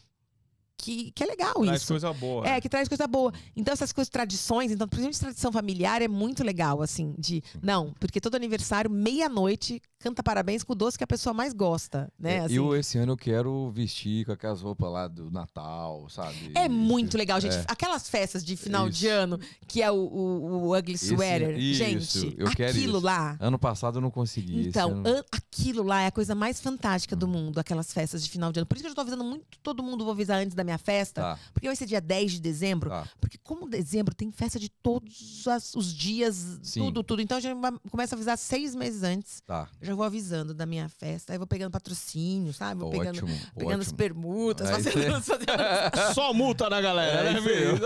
Que, 0.80 1.10
que 1.10 1.24
é 1.24 1.26
legal 1.26 1.54
Traz 1.54 1.82
isso. 1.82 1.92
coisa 1.92 2.12
boa. 2.12 2.46
É, 2.46 2.60
que 2.60 2.68
traz 2.68 2.86
coisa 2.86 3.04
boa. 3.08 3.32
Então, 3.56 3.74
essas 3.74 3.92
coisas, 3.92 4.08
tradições, 4.08 4.70
então, 4.70 4.86
principalmente 4.86 5.18
tradição 5.18 5.50
familiar, 5.50 6.00
é 6.00 6.06
muito 6.06 6.44
legal, 6.44 6.80
assim, 6.80 7.16
de. 7.18 7.42
Não, 7.60 7.92
porque 7.98 8.20
todo 8.20 8.36
aniversário, 8.36 8.88
meia-noite, 8.88 9.82
canta 9.98 10.22
parabéns 10.22 10.62
com 10.62 10.72
o 10.72 10.76
doce 10.76 10.96
que 10.96 11.04
a 11.04 11.06
pessoa 11.06 11.34
mais 11.34 11.52
gosta, 11.52 12.10
né? 12.18 12.40
Assim. 12.40 12.54
Eu, 12.54 12.74
esse 12.76 12.96
ano, 12.98 13.12
eu 13.12 13.16
quero 13.16 13.70
vestir 13.70 14.24
com 14.24 14.32
aquelas 14.32 14.60
roupas 14.62 14.90
lá 14.92 15.08
do 15.08 15.30
Natal, 15.30 16.08
sabe? 16.08 16.52
É 16.54 16.68
muito 16.68 17.16
legal, 17.18 17.40
gente. 17.40 17.56
É. 17.56 17.64
Aquelas 17.68 18.08
festas 18.08 18.44
de 18.44 18.56
final 18.56 18.88
de 18.88 19.06
Isso. 19.06 19.14
ano, 19.14 19.40
que 19.66 19.82
é 19.82 19.90
o, 19.90 19.96
o, 19.96 20.68
o 20.68 20.76
Ugly 20.78 20.94
Sweater. 20.96 21.58
isso, 21.58 21.78
gente, 21.78 22.34
eu 22.38 22.50
quero 22.50 22.70
aquilo 22.70 23.00
lá. 23.00 23.36
Ano 23.40 23.58
passado 23.58 23.98
eu 23.98 24.00
não 24.02 24.10
consegui. 24.10 24.68
Então, 24.68 24.90
ano- 24.90 25.08
an- 25.08 25.24
aquilo 25.32 25.82
lá 25.82 26.02
é 26.02 26.06
a 26.06 26.12
coisa 26.12 26.34
mais 26.34 26.60
fantástica 26.60 27.16
Hum. 27.16 27.18
do 27.18 27.28
mundo, 27.28 27.58
aquelas 27.58 27.92
festas 27.92 28.22
de 28.22 28.30
final 28.30 28.52
de 28.52 28.60
ano. 28.60 28.66
Por 28.66 28.74
isso 28.76 28.82
que 28.82 28.86
eu 28.86 28.90
já 28.90 28.94
tô 28.94 29.00
avisando 29.00 29.24
muito 29.24 29.58
todo 29.62 29.82
mundo, 29.82 30.04
vou 30.04 30.12
avisar 30.12 30.38
antes 30.40 30.54
da 30.54 30.62
minha 30.62 30.78
festa. 30.78 31.20
Tá, 31.22 31.38
Porque 31.52 31.66
vai 31.66 31.74
ser 31.76 31.86
dia 31.86 32.00
10 32.00 32.32
de 32.32 32.40
dezembro. 32.40 32.88
tá. 32.90 33.08
Porque 33.20 33.36
como 33.42 33.68
dezembro 33.68 34.14
tem 34.14 34.30
festa 34.30 34.58
de 34.58 34.68
todos 34.68 35.44
os 35.74 35.92
dias, 35.92 36.58
Sim. 36.62 36.80
tudo, 36.84 37.02
tudo. 37.02 37.20
Então 37.22 37.36
a 37.36 37.40
gente 37.40 37.56
começa 37.90 38.14
a 38.14 38.16
avisar 38.16 38.38
seis 38.38 38.74
meses 38.74 39.02
antes. 39.02 39.40
Tá, 39.46 39.68
já 39.89 39.94
vou 39.94 40.05
avisando 40.05 40.52
da 40.52 40.66
minha 40.66 40.89
festa. 40.89 41.32
Aí 41.32 41.39
vou 41.39 41.47
pegando 41.47 41.70
patrocínio, 41.70 42.52
sabe? 42.52 42.81
Vou 42.81 42.90
pegando, 42.90 43.16
ótimo, 43.24 43.28
pegando 43.56 43.81
as 43.81 43.86
ótimo. 43.89 43.97
permutas, 43.97 44.70
fazendo, 44.70 45.23
fazendo- 45.23 45.48
Só 46.15 46.32
multa 46.35 46.69
na 46.69 46.81
galera, 46.81 47.31
É 47.31 47.32
né, 47.32 47.39
isso 47.39 47.48
filho? 47.48 47.78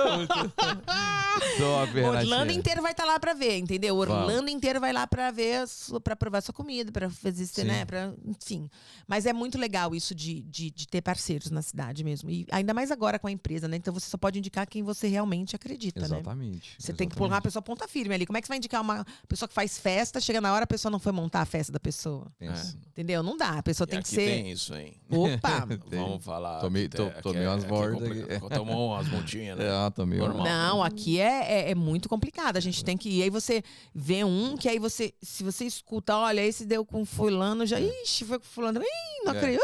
Top, 1.59 2.01
Orlando 2.01 2.53
inteiro 2.53 2.83
vai 2.83 2.93
estar 2.93 3.05
lá 3.05 3.19
pra 3.19 3.33
ver, 3.35 3.59
entendeu? 3.59 3.97
Vamos. 3.97 4.15
Orlando 4.23 4.51
inteiro 4.51 4.81
vai 4.81 4.93
lá 4.93 5.07
pra 5.07 5.31
ver, 5.31 5.67
sua- 5.69 6.01
pra 6.01 6.17
provar 6.17 6.41
sua 6.43 6.53
comida, 6.55 6.91
pra 6.93 7.09
fazer, 7.11 7.47
Sim. 7.47 7.65
né? 7.65 7.85
Pra, 7.85 8.13
enfim. 8.25 8.69
Mas 9.07 9.25
é 9.27 9.33
muito 9.33 9.57
legal 9.59 9.95
isso 9.95 10.15
de, 10.15 10.43
de, 10.43 10.71
de 10.71 10.87
ter 10.87 11.01
parceiros 11.01 11.51
na 11.51 11.63
cidade 11.63 12.03
mesmo. 12.05 12.29
E 12.31 12.47
ainda 12.51 12.73
ainda 12.73 12.75
mais 12.75 12.91
agora 12.93 13.19
com 13.19 13.27
a 13.27 13.31
empresa, 13.31 13.67
né? 13.69 13.77
Então 13.77 13.93
você 13.93 14.09
só 14.09 14.17
pode 14.17 14.39
indicar 14.39 14.67
quem 14.67 14.83
você 14.83 15.07
realmente 15.09 15.55
acredita, 15.57 16.01
né? 16.01 16.07
Exatamente. 16.07 16.75
Você 16.79 16.93
tem 16.93 17.09
que 17.09 17.15
pôr 17.17 17.27
uma 17.27 17.41
pessoa 17.41 17.61
ponta 17.61 17.87
firme 17.89 18.15
ali. 18.15 18.25
Como 18.25 18.37
é 18.37 18.41
que 18.41 18.47
você 18.47 18.51
vai 18.53 18.57
indicar 18.59 18.81
uma 18.81 19.05
pessoa 19.29 19.47
que 19.49 19.55
faz 19.55 19.79
festa, 19.79 20.21
chega 20.21 20.41
na 20.41 20.53
hora, 20.55 20.65
a 20.65 20.67
pessoa 20.67 20.91
não 20.91 20.99
foi 20.99 21.13
montar 21.13 21.41
a 21.43 21.45
festa 21.45 21.71
da 21.73 21.79
pessoa? 21.81 21.92
Pensa. 22.39 22.77
Entendeu? 22.89 23.23
Não 23.23 23.37
dá. 23.37 23.59
A 23.59 23.63
pessoa 23.63 23.87
E 23.87 23.91
tem 23.91 24.03
que 24.03 24.09
ser. 24.09 24.27
tem 24.27 24.51
isso, 24.51 24.75
hein? 24.75 24.97
Opa! 25.11 25.67
Vamos 25.91 26.25
falar. 26.25 26.61
Tomei- 26.61 26.89
to- 26.89 27.03
é- 27.03 27.21
tomei 27.23 27.43
é- 27.45 27.49
umas 27.49 27.65
é 27.65 27.67
bordas 27.67 28.11
aqui. 28.11 28.23
Tomou 28.55 28.89
umas 28.95 29.09
multinhas, 29.09 29.59
né? 29.59 29.67
É, 29.87 29.91
também. 29.91 30.19
Normal. 30.19 30.45
Não, 30.45 30.83
aqui 30.83 31.21
é, 31.21 31.53
é, 31.69 31.71
é 31.71 31.75
muito 31.75 32.09
complicado. 32.09 32.57
A 32.57 32.61
gente 32.61 32.85
tem 32.85 32.97
que. 32.97 33.09
E 33.09 33.23
aí 33.23 33.31
você 33.31 33.63
vê 33.95 34.25
um 34.25 34.57
que 34.57 34.69
aí 34.69 34.79
você. 34.79 35.13
Se 35.23 35.43
você 35.45 35.65
escuta, 35.65 36.17
olha, 36.17 36.41
esse 36.45 36.65
deu 36.67 36.85
com 36.85 37.05
fulano, 37.05 37.65
já. 37.67 37.81
Ixi, 37.81 38.25
foi 38.25 38.39
com 38.39 38.45
fulano. 38.45 38.81
Ih, 38.83 39.25
não 39.25 39.35
É. 39.35 39.37
acredito. 39.39 39.63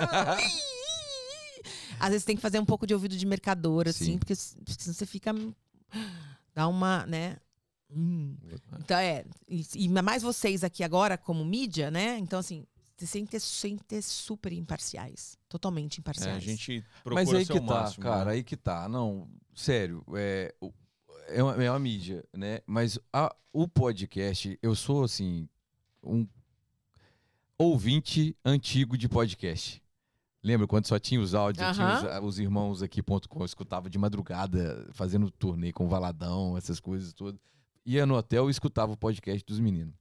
Ah, 0.00 0.36
ih, 0.40 0.44
ih, 0.44 0.46
ih. 0.46 1.70
Às 1.98 2.10
vezes 2.10 2.24
tem 2.24 2.36
que 2.36 2.42
fazer 2.42 2.58
um 2.58 2.64
pouco 2.66 2.86
de 2.86 2.92
ouvido 2.94 3.16
de 3.16 3.24
mercador, 3.26 3.88
assim, 3.88 4.04
Sim. 4.12 4.18
porque 4.18 4.34
senão 4.34 4.94
você 4.94 5.06
fica. 5.06 5.32
Dá 6.54 6.68
uma, 6.68 7.06
né? 7.06 7.36
Hum. 7.90 8.36
Então 8.80 8.98
é. 8.98 9.24
E, 9.48 9.64
e 9.74 9.88
mais 9.88 10.22
vocês 10.22 10.64
aqui 10.64 10.82
agora, 10.82 11.16
como 11.16 11.44
mídia, 11.44 11.90
né? 11.90 12.18
Então, 12.18 12.38
assim, 12.40 12.66
vocês 12.96 13.10
têm 13.10 13.24
que 13.24 13.30
ter, 13.38 13.84
ter 13.86 14.02
super 14.02 14.52
imparciais. 14.52 15.38
Totalmente 15.48 15.98
É, 15.98 16.00
imparciais. 16.00 16.36
a 16.36 16.40
gente 16.40 16.84
procura 17.04 17.14
Mas 17.14 17.34
aí 17.34 17.44
ser 17.44 17.52
que 17.52 17.58
o 17.58 17.66
tá, 17.66 17.74
máximo, 17.74 18.02
cara, 18.02 18.24
né? 18.26 18.30
aí 18.32 18.42
que 18.44 18.56
tá. 18.56 18.88
Não, 18.88 19.28
sério, 19.54 20.04
é, 20.14 20.54
o- 20.60 20.72
é, 21.28 21.42
uma, 21.42 21.64
é 21.64 21.70
uma 21.70 21.78
mídia, 21.78 22.24
né? 22.32 22.60
Mas 22.66 22.98
a- 23.12 23.34
o 23.52 23.68
podcast, 23.68 24.58
eu 24.62 24.74
sou, 24.74 25.04
assim, 25.04 25.48
um 26.02 26.26
ouvinte 27.58 28.36
antigo 28.44 28.96
de 28.98 29.08
podcast. 29.08 29.82
Lembra 30.42 30.66
quando 30.66 30.86
só 30.86 30.98
tinha 30.98 31.20
os 31.20 31.34
áudios, 31.34 31.74
tinha 31.74 32.20
os, 32.20 32.24
os 32.28 32.38
irmãos 32.38 32.82
aqui.com, 32.82 33.40
eu 33.40 33.44
escutava 33.44 33.90
de 33.90 33.98
madrugada, 33.98 34.88
fazendo 34.92 35.30
turnê 35.30 35.72
com 35.72 35.88
Valadão, 35.88 36.56
essas 36.56 36.78
coisas 36.78 37.12
todas. 37.12 37.40
Ia 37.86 38.04
no 38.04 38.16
hotel 38.16 38.48
e 38.48 38.50
escutava 38.50 38.92
o 38.92 38.96
podcast 38.96 39.44
dos 39.46 39.60
meninos. 39.60 39.94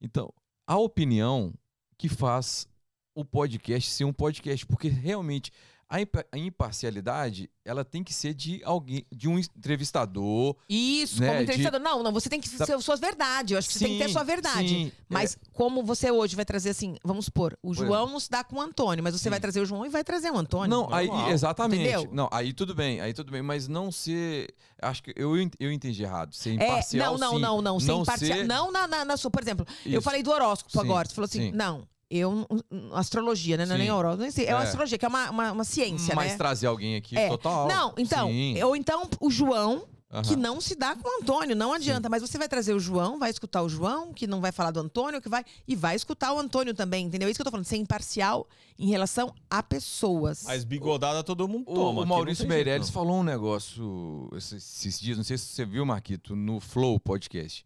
Então, 0.00 0.32
a 0.66 0.78
opinião 0.78 1.52
que 1.98 2.08
faz 2.08 2.66
o 3.14 3.24
podcast 3.24 3.90
ser 3.90 4.04
um 4.04 4.12
podcast, 4.12 4.64
porque 4.64 4.88
realmente 4.88 5.52
a, 5.92 6.00
impa- 6.00 6.24
a 6.32 6.38
imparcialidade 6.38 7.50
ela 7.64 7.84
tem 7.84 8.02
que 8.02 8.14
ser 8.14 8.32
de 8.32 8.62
alguém, 8.64 9.04
de 9.12 9.28
um 9.28 9.38
entrevistador. 9.38 10.56
Isso, 10.68 11.20
né, 11.20 11.26
como 11.26 11.36
de- 11.38 11.42
entrevistador. 11.44 11.80
Não, 11.80 12.02
não, 12.02 12.10
você 12.12 12.28
tem 12.28 12.40
que 12.40 12.48
ser 12.48 12.80
suas 12.80 12.98
verdades. 12.98 13.52
Eu 13.52 13.58
acho 13.58 13.68
que 13.68 13.74
você 13.74 13.84
tem 13.84 13.92
que 13.92 13.98
ter 13.98 14.08
Sim, 14.08 14.12
sua 14.14 14.24
verdade. 14.24 14.68
sim, 14.68 14.92
Mas 15.08 15.36
como 15.52 15.82
você 15.84 16.10
hoje 16.10 16.34
vai 16.34 16.44
trazer 16.44 16.70
assim, 16.70 16.96
vamos 17.04 17.26
supor, 17.26 17.56
o 17.62 17.74
João 17.74 18.08
não 18.08 18.18
se 18.18 18.30
dá 18.30 18.42
com 18.42 18.56
o 18.56 18.60
Antônio, 18.60 19.04
mas 19.04 19.12
você 19.12 19.24
Sim. 19.24 19.30
vai 19.30 19.38
trazer 19.40 19.60
o 19.60 19.66
João 19.66 19.84
e 19.84 19.90
vai 19.90 20.02
trazer 20.02 20.30
o 20.30 20.36
é, 20.36 20.38
Antônio. 20.38 20.70
não, 20.70 20.92
aí 20.92 21.08
exatamente. 21.30 21.82
entendeu? 21.82 22.08
Não, 22.12 22.28
aí 22.32 22.52
tudo 22.54 22.74
bem, 22.74 23.00
aí 23.00 23.12
tudo 23.12 23.30
bem, 23.30 23.42
mas 23.42 23.68
não 23.68 23.92
ser, 23.92 24.54
acho 24.80 25.02
que 25.02 25.12
eu 25.16 25.32
eu 25.60 25.70
entendi 25.70 26.02
errado. 26.02 26.34
Ser 26.34 26.50
É, 26.50 26.54
imparcial, 26.54 27.18
não, 27.18 27.18
não, 27.18 27.36
sim. 27.36 27.40
não, 27.42 27.62
não, 27.62 27.80
sem 27.80 27.88
Não 27.88 28.02
imparcial. 28.02 28.38
ser- 28.38 28.46
Não 28.46 28.72
na, 28.72 28.88
na, 28.88 29.04
na 29.04 29.16
sua, 29.18 29.30
por 29.30 29.42
exemplo, 29.42 29.66
eu 29.84 29.92
Isso. 29.92 30.00
falei 30.02 30.22
do 30.22 30.30
horóscopo 30.30 30.72
Sim, 30.72 30.80
agora. 30.80 31.06
Você 31.08 31.14
falou 31.14 31.26
assim, 31.26 31.50
sim. 31.50 31.52
não, 31.52 31.86
eu. 32.18 32.46
Astrologia, 32.92 33.56
né? 33.56 33.66
Não 33.66 33.74
é 33.74 33.78
nem 33.78 33.90
horóscopo, 33.90 34.22
nem 34.22 34.30
sei. 34.30 34.46
É, 34.46 34.50
É. 34.50 34.54
uma 34.54 34.62
astrologia, 34.62 34.98
que 34.98 35.04
é 35.04 35.08
uma, 35.08 35.30
uma, 35.30 35.52
uma 35.52 35.64
ciência, 35.64 36.14
mas 36.14 36.32
né? 36.32 36.36
trazer 36.36 36.66
alguém 36.66 36.96
aqui 36.96 37.16
É. 37.16 37.28
total. 37.28 37.68
Não, 37.68 37.94
então, 37.96 38.28
Sim. 38.28 38.62
ou 38.62 38.76
então 38.76 39.08
o 39.20 39.30
João, 39.30 39.86
que 40.28 40.36
não 40.36 40.60
se 40.60 40.74
dá 40.74 40.94
com 40.94 41.08
o 41.08 41.22
Antônio, 41.22 41.56
não 41.56 41.72
adianta. 41.72 42.06
Mas 42.08 42.20
você 42.20 42.36
vai 42.36 42.46
trazer 42.46 42.74
o 42.74 42.78
João, 42.78 43.18
vai 43.18 43.30
escutar 43.30 43.62
o 43.62 43.68
João, 43.68 44.12
que 44.12 44.26
não 44.26 44.42
vai 44.42 44.52
falar 44.52 44.70
do 44.70 44.78
Antônio, 44.80 45.22
que 45.22 45.28
vai. 45.28 45.42
E 45.66 45.74
vai 45.74 45.96
escutar 45.96 46.34
o 46.34 46.38
Antônio 46.38 46.74
também, 46.74 47.06
entendeu? 47.06 47.28
É 47.28 47.30
isso 47.30 47.38
que 47.38 47.40
eu 47.40 47.46
tô 47.46 47.50
falando, 47.50 47.64
ser 47.64 47.78
imparcial 47.78 48.46
em 48.78 48.88
relação 48.90 49.32
a 49.48 49.62
pessoas. 49.62 50.42
Mas 50.46 50.64
bigodada 50.64 51.24
todo 51.24 51.48
mundo 51.48 51.64
O, 51.66 51.74
toma. 51.74 52.00
o 52.00 52.02
aqui 52.02 52.08
Maurício 52.10 52.44
tem 52.44 52.50
jeito, 52.50 52.64
Meirelles 52.66 52.90
falou 52.90 53.20
um 53.20 53.22
negócio 53.22 54.28
esses, 54.36 54.52
esses 54.86 55.00
dias, 55.00 55.16
não 55.16 55.24
sei 55.24 55.38
se 55.38 55.46
você 55.46 55.64
viu, 55.64 55.86
Marquito, 55.86 56.36
no 56.36 56.60
Flow 56.60 57.00
Podcast. 57.00 57.64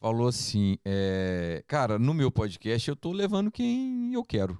Falou 0.00 0.28
assim, 0.28 0.78
é, 0.82 1.62
cara, 1.66 1.98
no 1.98 2.14
meu 2.14 2.30
podcast 2.30 2.88
eu 2.88 2.96
tô 2.96 3.12
levando 3.12 3.50
quem 3.50 4.14
eu 4.14 4.24
quero. 4.24 4.58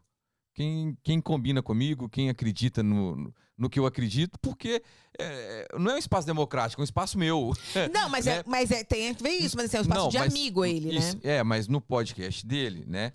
Quem, 0.54 0.94
quem 1.02 1.18
combina 1.18 1.62
comigo, 1.62 2.10
quem 2.10 2.28
acredita 2.28 2.82
no, 2.82 3.16
no, 3.16 3.34
no 3.56 3.70
que 3.70 3.78
eu 3.78 3.86
acredito, 3.86 4.38
porque 4.42 4.82
é, 5.18 5.66
não 5.78 5.92
é 5.92 5.94
um 5.94 5.98
espaço 5.98 6.26
democrático, 6.26 6.82
é 6.82 6.82
um 6.82 6.84
espaço 6.84 7.16
meu. 7.16 7.54
Não, 7.90 8.10
mas, 8.10 8.26
é, 8.26 8.38
né? 8.38 8.44
mas 8.46 8.70
é, 8.70 8.84
tem 8.84 9.14
que 9.14 9.22
ver 9.22 9.30
isso, 9.30 9.56
mas 9.56 9.66
assim, 9.66 9.78
é 9.78 9.80
um 9.80 9.82
espaço 9.82 10.00
Não, 10.02 10.08
de 10.10 10.18
mas 10.18 10.30
amigo 10.30 10.64
ele, 10.64 10.98
Isso, 10.98 11.16
né? 11.16 11.20
É, 11.24 11.42
mas 11.42 11.68
no 11.68 11.80
podcast 11.80 12.46
dele, 12.46 12.84
né? 12.86 13.12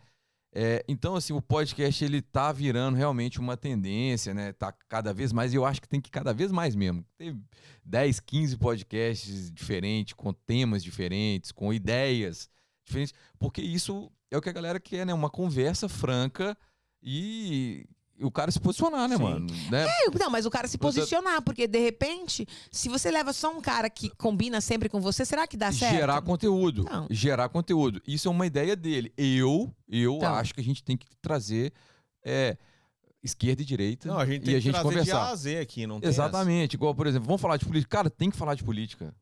É, 0.58 0.86
então, 0.88 1.18
assim, 1.18 1.34
o 1.34 1.42
podcast 1.42 2.06
ele 2.06 2.22
tá 2.22 2.50
virando 2.50 2.96
realmente 2.96 3.42
uma 3.42 3.58
tendência, 3.58 4.34
né? 4.34 4.54
Tá 4.54 4.72
cada 4.88 5.14
vez 5.14 5.34
mais, 5.34 5.54
e 5.54 5.58
eu 5.58 5.66
acho 5.66 5.82
que 5.82 5.90
tem 5.90 6.00
que 6.00 6.10
cada 6.10 6.34
vez 6.34 6.50
mais 6.50 6.78
mesmo. 6.78 7.06
Tem 7.18 7.38
10, 7.84 8.22
15 8.22 8.58
podcasts 8.58 9.52
diferentes, 9.52 10.14
com 10.14 10.32
temas 10.32 10.82
diferentes, 10.82 11.52
com 11.52 11.74
ideias 11.74 12.50
diferentes, 12.86 13.14
porque 13.38 13.62
isso 13.62 14.10
é 14.32 14.38
o 14.38 14.42
que 14.42 14.48
a 14.48 14.54
galera 14.54 14.80
quer, 14.80 15.06
né? 15.06 15.14
Uma 15.14 15.30
conversa 15.30 15.90
franca 15.90 16.58
e 17.04 17.86
o 18.22 18.32
cara 18.32 18.50
se 18.52 18.60
posicionar, 18.60 19.08
né, 19.10 19.18
Sim. 19.18 19.24
mano? 19.24 19.48
Né? 19.70 19.86
É, 19.88 20.18
Não, 20.20 20.30
mas 20.30 20.46
o 20.46 20.50
cara 20.50 20.68
se 20.68 20.78
posicionar, 20.78 21.42
porque 21.42 21.68
de 21.68 21.80
repente, 21.80 22.48
se 22.72 22.88
você 22.88 23.12
leva 23.12 23.34
só 23.34 23.52
um 23.56 23.60
cara 23.62 23.90
que 23.90 24.10
combina 24.10 24.62
sempre 24.62 24.88
com 24.88 25.02
você, 25.02 25.26
será 25.26 25.46
que 25.46 25.58
dá 25.58 25.72
certo? 25.72 25.94
gerar 25.96 26.22
conteúdo. 26.22 26.86
Não. 26.90 27.08
Gerar 27.10 27.50
conteúdo. 27.50 28.02
Isso 28.08 28.28
é 28.28 28.32
uma 28.32 28.46
ideia 28.48 28.76
dele. 28.76 29.12
Eu, 29.18 29.74
eu 29.90 30.16
Então. 30.16 30.34
acho 30.36 30.54
que 30.54 30.62
a 30.62 30.64
gente 30.64 30.84
tem 30.84 30.96
que 30.96 31.08
trazer 31.22 31.74
é, 32.24 32.58
esquerda 33.22 33.62
e 33.62 33.66
direita 33.66 34.08
Não, 34.08 34.18
a 34.18 34.26
gente 34.26 34.44
tem 34.44 34.54
e 34.54 34.58
a 34.58 34.60
que 34.60 34.66
gente 34.66 34.74
trazer 34.74 34.90
de 35.04 35.12
A 35.12 35.14
conversar. 35.16 35.32
a 35.32 35.36
Z 35.36 35.60
aqui, 35.60 35.86
não 35.88 36.00
tem 36.00 36.10
Exatamente. 36.10 36.74
Igual, 36.76 36.96
por 36.96 37.08
exemplo, 37.08 37.26
vamos 37.28 37.42
falar 37.42 37.58
de 37.58 37.66
política. 37.66 37.98
Cara, 37.98 38.10
tem 38.10 38.30
que 38.30 38.38
falar 38.38 38.56
de 38.56 38.64
política. 38.64 39.14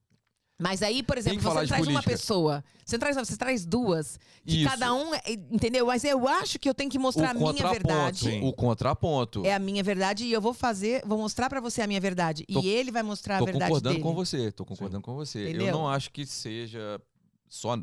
Mas 0.64 0.81
aí, 0.81 1.03
por 1.03 1.18
exemplo, 1.18 1.41
você 1.41 1.61
de 1.64 1.68
traz 1.68 1.88
uma 1.88 2.02
pessoa, 2.02 2.64
você 2.85 2.98
traz, 2.98 3.18
você 3.18 3.35
traz 3.35 3.65
duas, 3.65 4.18
que 4.45 4.61
Isso. 4.61 4.69
cada 4.69 4.94
um, 4.94 5.14
é- 5.14 5.22
entendeu? 5.52 5.88
Mas 5.88 6.06
eu 6.06 6.26
acho 6.26 6.57
que 6.57 6.69
eu 6.69 6.73
tenho 6.73 6.90
que 6.90 6.98
mostrar 6.98 7.31
a 7.31 7.34
minha 7.34 7.52
verdade. 7.52 8.19
Sim. 8.19 8.48
O 8.48 8.53
contraponto. 8.53 9.45
É 9.45 9.53
a 9.53 9.60
minha 9.60 9.84
verdade 9.84 10.23
e 10.23 10.31
eu 10.31 10.40
vou 10.40 10.53
fazer, 10.53 11.03
vou 11.06 11.18
mostrar 11.18 11.49
pra 11.49 11.60
você 11.60 11.81
a 11.81 11.88
minha 11.88 11.99
verdade. 11.99 12.45
Tô- 12.45 12.61
e 12.61 12.69
ele 12.69 12.91
vai 12.91 13.03
mostrar 13.03 13.40
Tô 13.40 13.44
a 13.44 13.45
verdade 13.48 13.72
concordando 13.72 13.94
dele. 13.95 14.03
com 14.03 14.15
você. 14.15 14.52
Tô 14.53 14.64
concordando 14.64 15.02
com 15.03 15.14
você. 15.15 15.49
Entendeu? 15.49 15.68
Eu 15.68 15.73
não 15.73 15.90
acho 15.90 16.10
que 16.10 16.26
seja 16.26 16.98
só, 17.55 17.77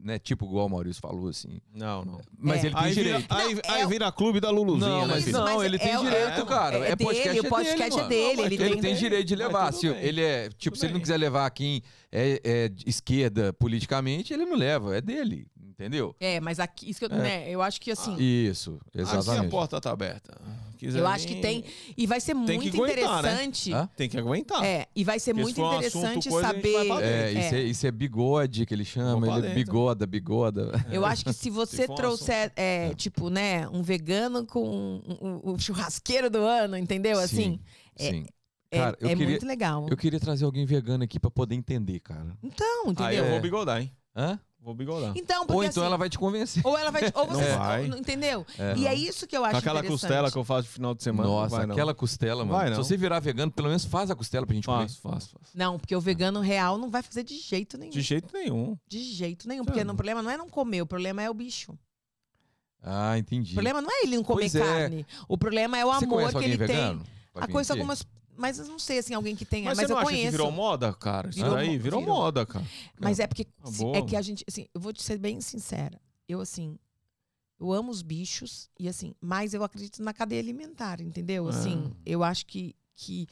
né, 0.00 0.16
tipo 0.16 0.44
igual 0.46 0.66
o 0.66 0.70
Maurício 0.70 1.02
falou, 1.02 1.28
assim. 1.28 1.60
Não, 1.74 2.04
não. 2.04 2.20
Mas 2.38 2.62
É. 2.62 2.66
ele 2.68 2.74
tem 2.76 2.84
Aí 2.84 2.92
vira, 2.94 3.04
direito. 3.10 3.34
aí, 3.34 3.54
Não, 3.54 3.60
aí 3.74 3.80
é 3.82 3.86
vira 3.88 4.12
clube 4.12 4.38
da 4.38 4.48
Luluzinha, 4.48 4.88
Não, 4.88 5.00
né, 5.08 5.14
mas 5.14 5.24
filho? 5.24 5.38
não, 5.38 5.64
ele 5.64 5.74
é 5.74 5.78
tem 5.80 5.98
direito, 5.98 6.40
é- 6.40 6.44
cara. 6.44 6.76
é 6.78 6.92
É, 6.92 6.96
podcast 6.96 7.28
dele, 7.28 7.40
o 7.40 7.46
é 7.46 7.48
podcast 7.48 7.96
dele, 7.96 8.00
é 8.04 8.08
dele, 8.08 8.36
Não, 8.36 8.44
ele 8.44 8.54
Ele 8.54 8.70
tem, 8.74 8.80
tem 8.80 8.94
direito 8.94 9.26
de 9.26 9.34
levar. 9.34 9.72
Se 9.72 9.90
bem. 9.90 10.00
ele 10.04 10.20
é, 10.22 10.48
tipo, 10.50 10.76
Tudo 10.76 10.78
se 10.78 10.86
ele 10.86 10.92
não 10.92 11.00
quiser 11.00 11.16
levar 11.16 11.50
quem 11.50 11.82
é, 12.12 12.40
é 12.44 12.70
esquerda 12.86 13.52
politicamente, 13.54 14.32
ele 14.32 14.46
não 14.46 14.56
leva, 14.56 14.96
é 14.96 15.00
dele, 15.00 15.48
entendeu? 15.60 16.14
É, 16.20 16.38
mas 16.40 16.60
aqui, 16.60 16.88
isso 16.88 17.00
que 17.00 17.06
eu, 17.06 17.10
É. 17.18 17.20
né, 17.20 17.50
eu 17.50 17.60
acho 17.60 17.80
que 17.80 17.90
assim, 17.90 18.14
Isso, 18.20 18.78
Aqui 18.86 18.98
a 19.00 19.02
exatamente. 19.02 19.50
porta 19.50 19.80
tá 19.80 19.90
aberta. 19.90 20.40
Quiser 20.78 21.00
eu 21.00 21.06
acho 21.06 21.26
que 21.26 21.34
tem 21.36 21.64
e 21.96 22.06
vai 22.06 22.20
ser 22.20 22.34
muito 22.34 22.52
aguentar, 22.52 23.22
né? 23.22 23.32
interessante. 23.32 23.72
Hã? 23.72 23.88
Tem 23.96 24.08
que 24.08 24.16
aguentar. 24.16 24.64
É, 24.64 24.86
e 24.94 25.04
vai 25.04 25.18
ser 25.18 25.34
Porque 25.34 25.52
se 25.52 25.60
muito 25.60 25.62
um 25.62 25.78
assunto, 25.78 25.86
interessante 26.06 26.28
coisa, 26.30 26.46
saber. 26.48 27.02
É, 27.02 27.32
isso 27.32 27.54
é, 27.54 27.62
isso 27.62 27.86
é 27.86 27.90
bigode 27.90 28.64
que 28.64 28.72
ele 28.72 28.84
chama, 28.84 29.26
ele 29.26 29.38
é 29.38 29.40
dentro. 29.42 29.54
bigoda, 29.56 30.06
bigoda. 30.06 30.70
Eu 30.90 31.04
acho 31.04 31.24
que 31.24 31.32
se 31.32 31.50
você 31.50 31.84
um 31.90 31.94
trouxer, 31.94 32.52
é, 32.56 32.94
tipo, 32.94 33.28
né, 33.28 33.68
um 33.68 33.82
vegano 33.82 34.46
com 34.46 34.64
um- 34.68 35.18
um- 35.20 35.52
o 35.52 35.58
churrasqueiro 35.58 36.30
do 36.30 36.38
ano, 36.38 36.76
entendeu? 36.76 37.18
Assim, 37.18 37.58
é- 37.98 38.10
sim. 38.10 38.26
é, 38.70 38.78
Cara, 38.78 38.96
eu 39.00 39.08
é 39.08 39.12
queria- 39.12 39.28
muito 39.30 39.46
legal. 39.46 39.86
Eu 39.90 39.96
queria 39.96 40.20
trazer 40.20 40.44
alguém 40.44 40.64
vegano 40.64 41.02
aqui 41.04 41.18
pra 41.18 41.30
poder 41.30 41.54
entender, 41.54 42.00
cara. 42.00 42.36
Então, 42.42 42.84
entendeu? 42.84 43.04
Aí 43.06 43.16
eu 43.16 43.24
É. 43.24 43.30
vou 43.30 43.40
bigodar, 43.40 43.80
hein? 43.80 43.90
Hã? 44.16 44.38
Vou 44.68 44.74
bigodar. 44.74 45.14
Então, 45.16 45.46
porque 45.46 45.54
Ou 45.56 45.64
então 45.64 45.82
assim, 45.82 45.86
ela 45.88 45.96
vai 45.96 46.10
te 46.10 46.18
convencer. 46.18 46.60
ou 46.62 46.76
ela 46.76 46.90
vai, 46.90 47.04
ou 47.14 47.26
Não 47.26 47.34
você, 47.36 47.56
vai. 47.56 47.90
ou- 47.90 47.96
entendeu? 47.96 48.44
É. 48.58 48.76
E 48.76 48.86
é 48.86 48.94
isso 48.94 49.26
que 49.26 49.34
eu 49.34 49.42
acho 49.42 49.56
aquela 49.56 49.82
costela 49.82 50.30
que 50.30 50.36
eu 50.36 50.44
faço 50.44 50.68
no 50.68 50.72
final 50.74 50.94
de 50.94 51.02
semana. 51.02 51.26
Nossa, 51.26 51.56
vai, 51.56 51.64
não. 51.66 51.72
aquela 51.74 51.94
costela, 51.94 52.44
mano. 52.44 52.58
Vai, 52.58 52.66
Se 52.68 52.74
não. 52.76 52.84
você 52.84 52.94
virar 52.94 53.18
vegano, 53.18 53.50
pelo 53.50 53.68
menos 53.68 53.86
faz 53.86 54.10
a 54.10 54.14
costela 54.14 54.44
pra 54.44 54.54
gente 54.54 54.66
Faço, 54.66 55.00
faço, 55.00 55.30
faço. 55.30 55.52
Não, 55.56 55.78
porque 55.78 55.96
o 55.96 56.00
vegano 56.02 56.40
real 56.40 56.76
não 56.76 56.90
vai 56.90 57.02
fazer 57.02 57.22
de 57.24 57.38
jeito 57.38 57.78
nenhum. 57.78 57.90
De 57.92 58.02
jeito 58.02 58.28
nenhum. 58.30 58.76
De 58.86 58.98
jeito 59.02 59.48
nenhum. 59.48 59.64
Tá 59.64 59.72
Porque 59.72 59.82
bom. 59.82 59.92
o 59.92 59.96
problema 59.96 60.20
não 60.22 60.30
é 60.30 60.36
não 60.36 60.50
comer, 60.50 60.82
o 60.82 60.86
problema 60.86 61.22
é 61.22 61.30
o 61.30 61.34
bicho. 61.34 61.68
comer. 61.68 61.80
Ah, 62.82 63.16
entendi. 63.16 63.52
O 63.52 63.54
problema 63.54 63.80
não 63.80 63.90
é 63.90 64.02
ele 64.02 64.16
não 64.16 64.22
comer 64.22 64.40
Pois 64.42 64.54
é. 64.54 64.60
carne. 64.60 65.06
O 65.26 65.38
problema 65.38 65.78
é 65.78 65.84
o 65.86 65.92
Você 65.94 66.04
amor 66.04 66.30
que 66.30 66.44
ele 66.44 66.58
vegano? 66.58 66.98
tem. 67.04 67.12
Pra 67.32 67.44
A 67.44 67.46
vir 67.46 67.52
coisa 67.54 67.72
algumas. 67.72 68.04
Mas 68.38 68.58
eu 68.58 68.66
não 68.66 68.78
sei 68.78 68.98
assim, 68.98 69.14
alguém 69.14 69.34
que 69.34 69.44
tenha. 69.44 69.64
Mas, 69.66 69.78
Mas, 69.78 69.90
eu 69.90 69.96
não 69.96 70.04
conheço. 70.04 70.24
que 70.26 70.30
virou 70.30 70.50
moda, 70.52 70.92
cara? 70.94 71.28
Isso 71.28 71.38
Virou 71.40 71.54
daí 71.54 71.76
mo- 71.76 71.82
virou 71.82 72.00
virou. 72.00 72.14
moda, 72.16 72.46
cara. 72.46 72.64
Mas 72.98 73.18
é 73.18 73.26
porque 73.26 73.44
Tá 73.44 73.52
é 73.94 74.02
que 74.02 74.14
a 74.16 74.22
gente, 74.22 74.44
assim, 74.48 74.66
eu 74.72 74.80
vou 74.80 74.92
te 74.92 75.02
ser 75.02 75.18
bem 75.18 75.40
sincera. 75.40 76.00
Eu, 76.28 76.40
assim, 76.40 76.78
eu 77.58 77.72
amo 77.72 77.90
os 77.90 78.00
bichos 78.02 78.70
e, 78.78 78.88
assim, 78.88 79.14
mas 79.20 79.54
eu 79.54 79.64
acredito 79.64 80.02
na 80.02 80.12
cadeia 80.14 80.40
alimentar, 80.40 81.00
entendeu? 81.00 81.48
Assim, 81.48 81.84
Ah. 81.92 81.96
eu 82.06 82.22
acho 82.22 82.46
que, 82.46 82.76
que 82.94 83.26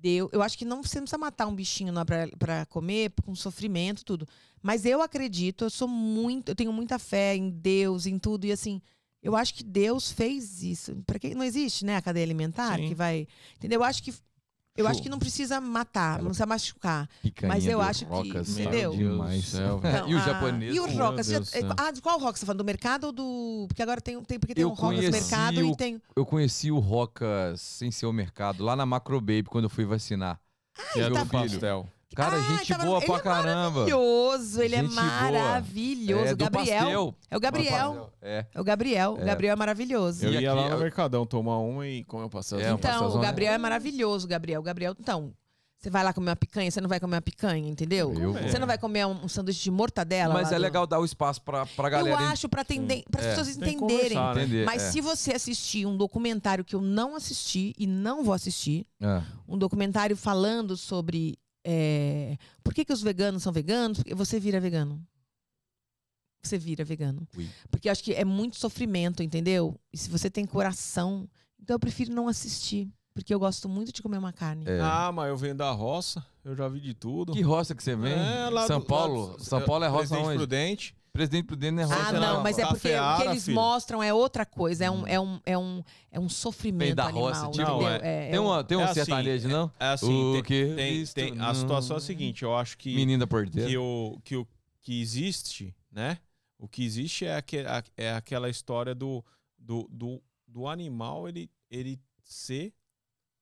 deu. 0.00 0.28
Eu 0.32 0.42
acho 0.42 0.58
que 0.58 0.64
não, 0.64 0.82
você 0.82 0.96
não 0.98 1.04
precisa 1.04 1.18
matar 1.18 1.46
um 1.46 1.54
bichinho 1.54 1.92
pra, 2.04 2.28
pra 2.38 2.66
comer, 2.66 3.12
com 3.24 3.34
sofrimento, 3.34 4.04
tudo. 4.04 4.26
Mas 4.62 4.84
eu 4.84 5.00
acredito, 5.00 5.64
eu 5.64 5.70
sou 5.70 5.86
muito, 5.86 6.48
eu 6.48 6.54
tenho 6.54 6.72
muita 6.72 6.98
fé 6.98 7.36
em 7.36 7.50
Deus, 7.50 8.06
em 8.06 8.18
tudo, 8.18 8.44
e 8.46 8.52
assim. 8.52 8.82
Eu 9.24 9.34
acho 9.34 9.54
que 9.54 9.64
Deus 9.64 10.12
fez 10.12 10.62
isso. 10.62 10.94
Para 11.06 11.18
quem 11.18 11.34
não 11.34 11.42
existe, 11.42 11.84
né, 11.84 11.96
a 11.96 12.02
cadeia 12.02 12.24
alimentar 12.24 12.76
Sim. 12.76 12.88
que 12.88 12.94
vai, 12.94 13.26
entendeu? 13.56 13.80
Eu 13.80 13.84
acho 13.84 14.02
que 14.02 14.14
eu 14.76 14.86
acho 14.88 14.96
Show. 14.96 15.02
que 15.04 15.08
não 15.08 15.20
precisa 15.20 15.60
matar, 15.60 16.14
Ela- 16.14 16.22
não 16.22 16.26
precisa 16.30 16.46
machucar. 16.46 17.08
Mas 17.46 17.64
eu 17.64 17.80
acho 17.80 18.00
que- 18.04 18.10
rocas, 18.10 18.54
tá 18.56 18.60
entendeu? 18.62 18.90
Demais. 18.94 19.44
Céu, 19.46 19.78
Então, 19.78 20.08
e 20.10 20.14
o 20.14 20.18
japonês? 20.20 20.74
E 20.74 20.80
o 20.80 20.86
roca? 20.98 21.22
você 21.22 21.36
ah, 21.76 21.90
de 21.92 22.02
qual 22.02 22.18
roca 22.18 22.34
você 22.36 22.40
tá 22.40 22.46
falando? 22.46 22.58
Do 22.58 22.64
mercado 22.64 23.04
ou 23.04 23.12
do. 23.12 23.64
Porque 23.68 23.80
agora 23.82 24.00
tem, 24.00 24.20
tem, 24.24 24.36
porque 24.38 24.52
tem 24.52 24.62
Eu 24.62 24.70
um 24.70 24.74
roca 24.74 24.96
mercado 25.00 25.60
o- 25.60 25.70
e 25.72 25.76
tem. 25.76 26.02
Eu 26.16 26.26
conheci 26.26 26.72
o 26.72 26.80
Roca 26.80 27.54
sem 27.56 27.90
ser 27.92 28.06
o 28.06 28.12
mercado, 28.12 28.64
lá 28.64 28.74
na 28.74 28.84
Macro 28.84 29.20
Baby, 29.20 29.44
quando 29.44 29.64
eu 29.64 29.70
fui 29.70 29.84
vacinar. 29.84 30.40
Que 30.92 30.98
é 31.00 31.08
Meu 31.08 31.10
do 31.10 31.16
filho. 31.30 31.30
pastel. 31.30 31.88
Cara, 32.14 32.36
Ah, 32.36 32.40
gente 32.40 32.68
tava- 32.68 32.84
boa 32.84 32.98
ele 32.98 33.06
pra 33.06 33.16
é 33.16 33.20
caramba. 33.20 33.70
Maravilhoso, 33.70 34.62
ele 34.62 34.76
Gente 34.76 34.92
é 34.92 34.94
maravilhoso. 34.94 36.24
É, 36.24 36.32
o 36.32 36.36
do 36.36 36.44
Gabriel. 36.44 36.78
pastel. 36.78 37.14
É 37.30 37.36
o 37.36 37.40
Gabriel. 37.40 38.12
É. 38.22 38.46
É 38.54 38.60
o 38.60 38.64
Gabriel. 38.64 39.14
O 39.14 39.20
É. 39.20 39.24
Gabriel 39.24 39.52
é 39.52 39.56
maravilhoso. 39.56 40.24
Eu 40.24 40.32
ia 40.32 40.38
aqui, 40.38 40.60
lá 40.60 40.68
no 40.68 40.74
eu- 40.74 40.78
Mercadão 40.80 41.26
tomar 41.26 41.58
uma 41.58 41.86
e 41.86 42.04
comer 42.04 42.24
um 42.24 42.28
pastelzinho. 42.28 42.68
É, 42.68 42.72
um 42.72 42.76
Então, 42.76 42.90
pastelzão, 42.90 43.18
o? 43.18 43.22
Gabriel 43.22 43.52
é 43.52 43.58
maravilhoso, 43.58 44.28
Gabriel. 44.28 44.60
O 44.60 44.64
Gabriel, 44.64 44.94
então, 44.98 45.32
você 45.76 45.90
vai 45.90 46.02
lá 46.04 46.12
comer 46.14 46.30
uma 46.30 46.36
picanha, 46.36 46.70
você 46.70 46.80
não 46.80 46.88
vai 46.88 46.98
comer 47.00 47.16
uma 47.16 47.20
picanha, 47.22 47.68
entendeu? 47.68 48.14
Eu. 48.18 48.32
Você 48.34 48.58
não 48.58 48.66
vai 48.66 48.78
comer 48.78 49.04
um, 49.06 49.24
um 49.24 49.28
sanduíche 49.28 49.64
de 49.64 49.70
mortadela. 49.70 50.32
Mas 50.32 50.52
é 50.52 50.54
do- 50.56 50.60
legal 50.62 50.86
dar 50.86 51.00
o 51.00 51.04
espaço 51.04 51.42
pra, 51.42 51.66
pra 51.66 51.88
Eu 51.88 51.92
galera 51.92 52.16
acho 52.30 52.48
para 52.48 52.62
atender, 52.62 53.02
para 53.10 53.20
as 53.20 53.26
É. 53.26 53.30
pessoas 53.30 53.56
Tem 53.56 53.74
entenderem. 53.74 54.16
né? 54.16 54.30
entender. 54.32 54.64
Mas 54.64 54.82
é. 54.82 54.90
se 54.92 55.00
você 55.00 55.32
assistir 55.32 55.84
um 55.84 55.96
documentário 55.96 56.64
que 56.64 56.74
eu 56.76 56.80
não 56.80 57.16
assisti 57.16 57.74
e 57.78 57.86
não 57.86 58.22
vou 58.22 58.32
assistir, 58.32 58.86
É. 59.02 59.20
um 59.48 59.58
documentário 59.58 60.16
falando 60.16 60.76
sobre 60.76 61.36
é, 61.64 62.36
por 62.62 62.74
que, 62.74 62.84
que 62.84 62.92
os 62.92 63.02
veganos 63.02 63.42
são 63.42 63.52
veganos, 63.52 63.98
porque 63.98 64.14
você 64.14 64.38
vira 64.38 64.60
vegano. 64.60 65.04
Você 66.42 66.58
vira 66.58 66.84
vegano. 66.84 67.26
Ui. 67.36 67.48
Porque 67.70 67.88
eu 67.88 67.92
acho 67.92 68.04
que 68.04 68.12
é 68.12 68.24
muito 68.24 68.56
sofrimento, 68.58 69.22
entendeu? 69.22 69.80
E 69.92 69.96
se 69.96 70.10
você 70.10 70.28
tem 70.30 70.44
coração, 70.44 71.28
então 71.60 71.74
eu 71.74 71.80
prefiro 71.80 72.12
não 72.12 72.28
assistir. 72.28 72.90
Porque 73.14 73.32
eu 73.32 73.38
gosto 73.38 73.68
muito 73.68 73.92
de 73.92 74.02
comer 74.02 74.18
uma 74.18 74.32
carne. 74.32 74.64
É. 74.68 74.80
Ah, 74.80 75.12
mas 75.12 75.28
eu 75.28 75.36
venho 75.36 75.54
da 75.54 75.70
roça, 75.70 76.26
eu 76.44 76.54
já 76.56 76.68
vi 76.68 76.80
de 76.80 76.92
tudo. 76.94 77.32
Que 77.32 77.40
roça 77.42 77.72
que 77.74 77.82
você 77.82 77.94
vem? 77.94 78.12
É, 78.12 78.50
lá 78.50 78.66
São 78.66 78.80
do- 78.80 78.86
Paulo? 78.86 79.26
lá 79.30 79.36
do- 79.36 79.44
São 79.44 79.62
Paulo 79.62 79.84
é 79.84 79.88
roça 79.88 80.08
Presidente 80.08 80.26
onde? 80.26 80.36
Prudente. 80.38 80.96
Presidente 81.14 81.46
Prudente 81.46 81.80
é. 81.80 81.84
Ah, 81.84 82.12
não, 82.12 82.20
não, 82.20 82.42
mas 82.42 82.58
é 82.58 82.66
porque 82.66 82.88
o 82.92 83.16
que 83.18 83.22
eles 83.28 83.44
filho. 83.44 83.54
mostram 83.54 84.02
é 84.02 84.12
outra 84.12 84.44
coisa. 84.44 84.84
É 84.84 84.90
um, 84.90 85.06
é 85.06 85.20
um, 85.20 85.40
é 85.46 85.56
um, 85.56 85.84
é 86.10 86.18
um 86.18 86.28
sofrimento 86.28 86.96
da 86.96 87.04
animal. 87.04 87.28
roça, 87.28 87.50
tipo-? 87.52 87.62
Não, 87.62 87.88
é, 87.88 88.30
Tem, 88.30 88.38
um- 88.40 88.46
uma, 88.46 88.64
tem 88.64 88.76
um 88.76 88.80
É 88.80 88.84
assim, 88.84 88.94
sertanejo, 88.94 89.48
não? 89.48 89.70
É 89.78 89.86
assim, 89.90 90.12
O 90.12 90.32
tem, 90.32 90.42
que 90.42 90.74
tem- 90.74 90.92
visto 90.98 91.14
tem- 91.14 91.40
a 91.40 91.54
situação 91.54 91.96
é 91.96 91.98
a 91.98 92.00
seguinte, 92.02 92.42
eu 92.42 92.56
acho 92.56 92.76
que, 92.76 92.92
Menino 92.96 93.20
da 93.20 93.26
porteira. 93.28 93.68
que, 93.70 93.78
o, 93.78 94.18
que 94.24 94.34
o 94.36 94.46
que 94.82 95.00
existe, 95.00 95.72
né? 95.88 96.18
O 96.58 96.66
que 96.66 96.84
existe 96.84 97.24
é, 97.24 97.36
aque- 97.36 97.58
a- 97.64 97.84
é 97.96 98.12
aquela 98.12 98.50
história 98.50 98.92
do, 98.92 99.24
do, 99.56 99.86
do, 99.92 100.20
do 100.48 100.66
animal 100.66 101.28
ele, 101.28 101.48
ele 101.70 102.00
ser 102.24 102.74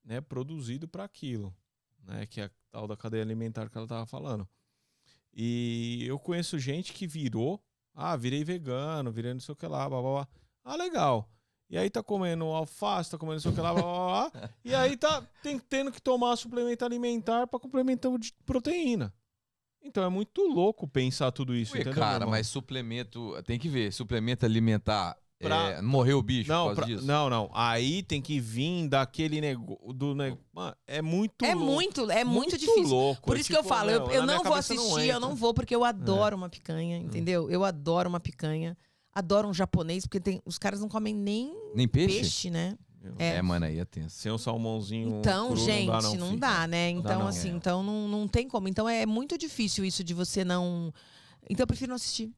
né, 0.05 0.21
produzido 0.21 0.87
para 0.87 1.05
aquilo, 1.05 1.57
né? 2.05 2.27
Que 2.27 2.43
é 2.43 2.45
a 2.45 2.51
tal 2.71 2.87
da 2.87 2.99
cadeia 2.99 3.23
alimentar 3.23 3.71
que 3.71 3.79
ela 3.79 3.87
tava 3.87 4.05
falando. 4.05 4.47
E 5.35 6.05
eu 6.07 6.19
conheço 6.19 6.59
gente 6.59 6.93
que 6.93 7.07
virou, 7.07 7.63
ah, 7.95 8.17
virei 8.17 8.45
vegano, 8.45 9.11
virei 9.11 9.33
não 9.33 9.41
sei 9.41 9.53
o 9.53 9.57
que 9.57 9.67
lá, 9.67 9.89
blá, 9.89 10.01
blá, 10.01 10.11
blá. 10.13 10.29
Ah, 10.65 10.77
legal. 10.77 11.29
E 11.71 11.79
aí 11.79 11.89
tá 11.89 12.03
comendo 12.03 12.45
alface, 12.45 13.11
tá 13.11 13.17
comendo 13.17 13.37
não 13.37 13.41
sei 13.41 13.51
o 13.51 13.55
que 13.55 13.61
lá, 13.61 13.73
blá, 13.73 13.83
blá, 13.83 14.31
blá. 14.31 14.51
E 14.65 14.75
aí 14.75 14.97
tá 14.97 15.23
tem- 15.43 15.59
tendo 15.59 15.91
que 15.91 16.03
tomar 16.03 16.37
suplemento 16.37 16.85
alimentar 16.85 17.47
para 17.47 17.59
complementar 17.59 18.17
de 18.19 18.33
proteína. 18.45 19.13
Então 19.85 20.05
é 20.05 20.09
muito 20.09 20.43
louco 20.43 20.87
pensar 20.87 21.33
tudo 21.33 21.57
isso, 21.57 21.77
Ué, 21.77 21.83
cara, 21.85 22.25
mas 22.27 22.47
suplemento. 22.47 23.33
Tem 23.45 23.59
que 23.59 23.69
ver. 23.69 23.93
Suplemento 23.93 24.47
alimentar. 24.47 25.17
Pra- 25.43 25.71
é, 25.71 25.83
morreu 25.83 26.19
o 26.19 26.23
bicho 26.23 26.49
não, 26.51 26.67
por 26.69 26.77
pra- 26.77 26.87
não, 26.87 27.29
não. 27.31 27.51
Aí 27.53 28.03
tem 28.03 28.21
que 28.23 28.39
vir 28.41 28.89
daquele 28.89 29.41
negócio 29.41 29.93
do. 29.93 30.15
Mano, 30.53 30.77
é 30.87 31.03
muito 31.03 31.45
É 31.45 31.55
louco. 31.55 31.73
muito, 31.73 32.11
é 32.11 32.25
muito, 32.25 32.57
difícil. 32.59 32.83
louco. 32.85 33.23
Por 33.23 33.37
É 33.37 33.41
isso 33.41 33.49
que 33.51 33.57
eu 33.57 33.63
tipo, 33.63 33.69
falo, 33.69 33.91
meu, 33.91 34.01
eu, 34.07 34.11
eu 34.11 34.27
não 34.27 34.43
vou 34.43 34.55
assistir, 34.55 34.91
eu 34.95 35.01
entra. 35.01 35.21
não 35.21 35.35
vou 35.35 35.53
porque 35.53 35.75
eu 35.75 35.85
adoro 35.85 36.37
uma 36.37 36.49
picanha, 36.49 36.97
entendeu? 36.99 37.51
Eu 37.51 37.65
adoro 37.65 38.09
uma 38.09 38.21
picanha. 38.21 38.77
Adoro 39.15 39.47
um 39.49 39.53
japonês, 39.53 40.07
porque 40.07 40.19
tem, 40.21 40.41
os 40.47 40.59
caras 40.59 40.81
não 40.81 40.89
comem 40.89 41.15
nem 41.15 41.55
Nem 41.75 41.87
peixe? 41.87 42.15
peixe, 42.21 42.51
né? 42.51 42.79
É. 43.19 43.35
É, 43.37 43.43
mano, 43.43 43.67
aí 43.67 43.79
é 43.81 43.85
tenso. 43.85 44.17
Sem 44.17 44.31
um 44.31 44.39
salmãozinho 44.39 45.19
Então, 45.19 45.49
cru, 45.49 45.57
gente, 45.57 45.87
não 45.89 45.93
dá, 45.99 46.03
não, 46.03 46.15
não 46.15 46.27
filho. 46.29 46.39
dá, 46.41 46.67
né? 46.69 46.91
Então, 46.91 47.19
não. 47.19 47.27
assim, 47.27 47.49
É. 47.51 47.53
então 47.53 47.83
não, 47.83 48.07
não 48.09 48.29
tem 48.29 48.47
como. 48.49 48.69
Então 48.69 48.89
é 48.89 49.05
muito 49.05 49.37
difícil 49.37 49.85
isso 49.85 50.05
de 50.05 50.15
você 50.15 50.45
não. 50.45 50.95
Então 51.51 51.65
eu 51.65 51.67
prefiro 51.67 51.89
não 51.91 51.97
assistir. 51.97 52.33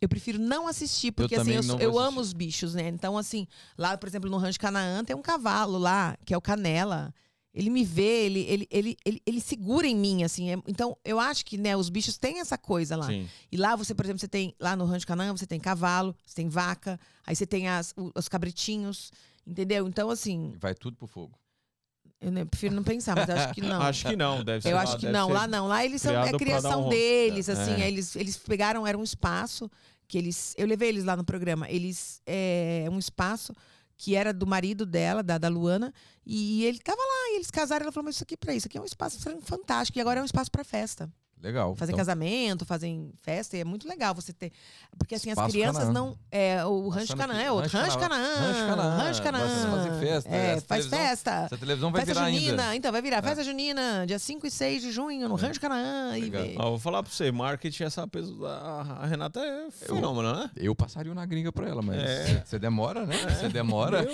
Eu 0.00 0.08
prefiro 0.08 0.38
não 0.38 0.66
assistir, 0.68 1.12
porque 1.12 1.34
assim, 1.34 1.52
eu, 1.52 1.62
vou 1.62 1.78
eu 1.80 1.90
assistir. 1.90 2.06
amo 2.08 2.20
os 2.20 2.32
bichos, 2.32 2.74
né? 2.74 2.88
Então, 2.88 3.16
assim, 3.18 3.46
lá, 3.76 3.96
por 3.96 4.08
exemplo, 4.08 4.30
no 4.30 4.36
Rancho 4.36 4.60
Canaã 4.60 5.04
tem 5.04 5.16
um 5.16 5.22
cavalo 5.22 5.78
lá, 5.78 6.16
que 6.24 6.32
é 6.32 6.36
o 6.36 6.40
Canela. 6.40 7.12
Ele 7.52 7.70
me 7.70 7.82
vê, 7.82 8.26
ele, 8.26 8.40
ele, 8.40 8.68
ele, 8.70 8.96
ele, 9.04 9.22
ele 9.26 9.40
segura 9.40 9.86
em 9.86 9.96
mim, 9.96 10.22
assim. 10.22 10.50
é- 10.50 10.62
então, 10.68 10.96
eu 11.04 11.18
acho 11.18 11.44
que, 11.44 11.56
né, 11.56 11.76
os 11.76 11.88
bichos 11.88 12.16
têm 12.16 12.40
essa 12.40 12.56
coisa 12.56 12.94
lá. 12.94 13.06
Sim. 13.06 13.28
E 13.50 13.56
lá 13.56 13.74
você, 13.74 13.94
por 13.94 14.04
exemplo, 14.04 14.20
você 14.20 14.28
tem 14.28 14.54
lá 14.60 14.76
no 14.76 14.84
Rancho 14.84 15.06
Canaã, 15.06 15.36
você 15.36 15.46
tem 15.46 15.58
cavalo, 15.58 16.14
você 16.24 16.34
tem 16.36 16.48
vaca, 16.48 17.00
aí 17.26 17.34
você 17.34 17.46
tem 17.46 17.66
as, 17.68 17.92
os 18.14 18.28
cabritinhos, 18.28 19.10
entendeu? 19.46 19.88
Então, 19.88 20.10
assim, 20.10 20.54
Vai 20.60 20.74
tudo 20.74 20.96
pro 20.96 21.06
fogo. 21.08 21.36
Eu 22.20 22.32
né, 22.32 22.44
prefiro 22.44 22.74
não 22.74 22.82
pensar, 22.82 23.14
mas 23.14 23.30
acho 23.30 23.54
que 23.54 23.60
não. 23.60 23.80
Acho 23.82 24.06
que 24.08 24.16
não, 24.16 24.42
deve 24.44 24.62
ser. 24.62 24.70
Eu 24.70 24.76
lá, 24.76 24.82
acho 24.82 24.98
que 24.98 25.08
não, 25.08 25.28
lá 25.28 25.46
não. 25.46 25.66
Lá 25.68 25.84
eles 25.84 26.02
são 26.02 26.12
é 26.12 26.30
dar 26.32 26.38
criação 26.38 26.86
um- 26.86 26.88
deles, 26.88 27.48
É. 27.48 27.52
assim. 27.52 27.80
Eles, 27.80 28.16
eles 28.16 28.36
pegaram, 28.36 28.86
era 28.86 28.98
um 28.98 29.02
espaço 29.04 29.70
que 30.06 30.18
eles. 30.18 30.54
Eu 30.58 30.66
levei 30.66 30.88
eles 30.88 31.04
lá 31.04 31.16
no 31.16 31.24
programa. 31.24 31.68
Eles. 31.70 32.20
É 32.26 32.86
um 32.90 32.98
espaço 32.98 33.54
que 33.96 34.14
era 34.14 34.32
do 34.32 34.46
marido 34.46 34.86
dela, 34.86 35.22
da, 35.22 35.38
da 35.38 35.48
Luana, 35.48 35.92
e 36.24 36.64
ele 36.64 36.78
tava 36.78 37.00
lá, 37.00 37.32
e 37.32 37.36
eles 37.36 37.50
casaram. 37.50 37.84
Ela 37.84 37.92
falou: 37.92 38.04
Mas 38.06 38.16
isso 38.16 38.24
aqui 38.24 38.36
pra 38.36 38.54
isso 38.54 38.66
aqui 38.66 38.78
é 38.78 38.80
um 38.80 38.84
espaço 38.84 39.18
fantástico, 39.42 39.98
e 39.98 40.00
agora 40.00 40.20
é 40.20 40.22
um 40.22 40.26
espaço 40.26 40.50
pra 40.50 40.64
festa. 40.64 41.08
Legal. 41.42 41.74
Fazem 41.76 41.92
Então, 41.94 41.98
casamento, 42.04 42.64
fazem 42.66 43.12
festa, 43.22 43.56
e 43.56 43.60
é 43.60 43.64
muito 43.64 43.88
legal 43.88 44.14
você 44.14 44.32
ter. 44.32 44.50
Porque 44.98 45.14
assim, 45.14 45.30
as 45.30 45.34
Espaço 45.38 45.50
crianças 45.52 45.84
Canaã. 45.84 45.92
não. 45.92 46.18
É, 46.30 46.64
o 46.64 46.88
Rancho 46.88 47.16
Canaã 47.16 47.40
é 47.40 47.52
outro. 47.52 47.70
Rancho 47.78 47.98
Canaã. 47.98 48.34
Rancho 48.36 48.66
Canaã. 48.66 48.96
Rancho 48.98 49.22
Canaã. 49.22 49.70
Fazer 49.70 50.00
festa, 50.00 50.30
É, 50.30 50.50
essa 50.52 50.66
faz 50.66 50.86
festa. 50.86 51.30
Essa 51.46 51.56
televisão 51.56 51.92
vai 51.92 52.04
Festa 52.04 52.14
virar 52.20 52.30
junina, 52.32 52.62
ainda. 52.64 52.76
então 52.76 52.90
vai 52.92 53.00
virar. 53.02 53.22
Festa 53.22 53.44
junina, 53.44 54.04
dia 54.06 54.18
5 54.18 54.46
e 54.46 54.50
6 54.50 54.82
de 54.82 54.90
junho, 54.92 55.28
no 55.28 55.34
Rancho 55.36 55.60
Canaã. 55.60 56.18
E 56.18 56.22
Legal. 56.28 56.46
Ó, 56.66 56.70
vou 56.70 56.78
falar 56.78 57.02
pra 57.02 57.12
você, 57.12 57.30
marketing, 57.30 57.84
essa 57.84 58.06
peso 58.08 58.44
a, 58.44 58.98
a 59.02 59.06
Renata 59.06 59.40
é 59.40 59.70
fenômeno, 59.70 60.32
né? 60.34 60.50
Eu 60.56 60.74
passaria 60.74 61.14
na 61.14 61.24
gringa 61.24 61.52
pra 61.52 61.68
ela, 61.68 61.82
mas 61.82 61.98
É. 61.98 62.42
você 62.44 62.58
demora, 62.58 63.06
né? 63.06 63.16
Você 63.16 63.48
demora. 63.48 64.04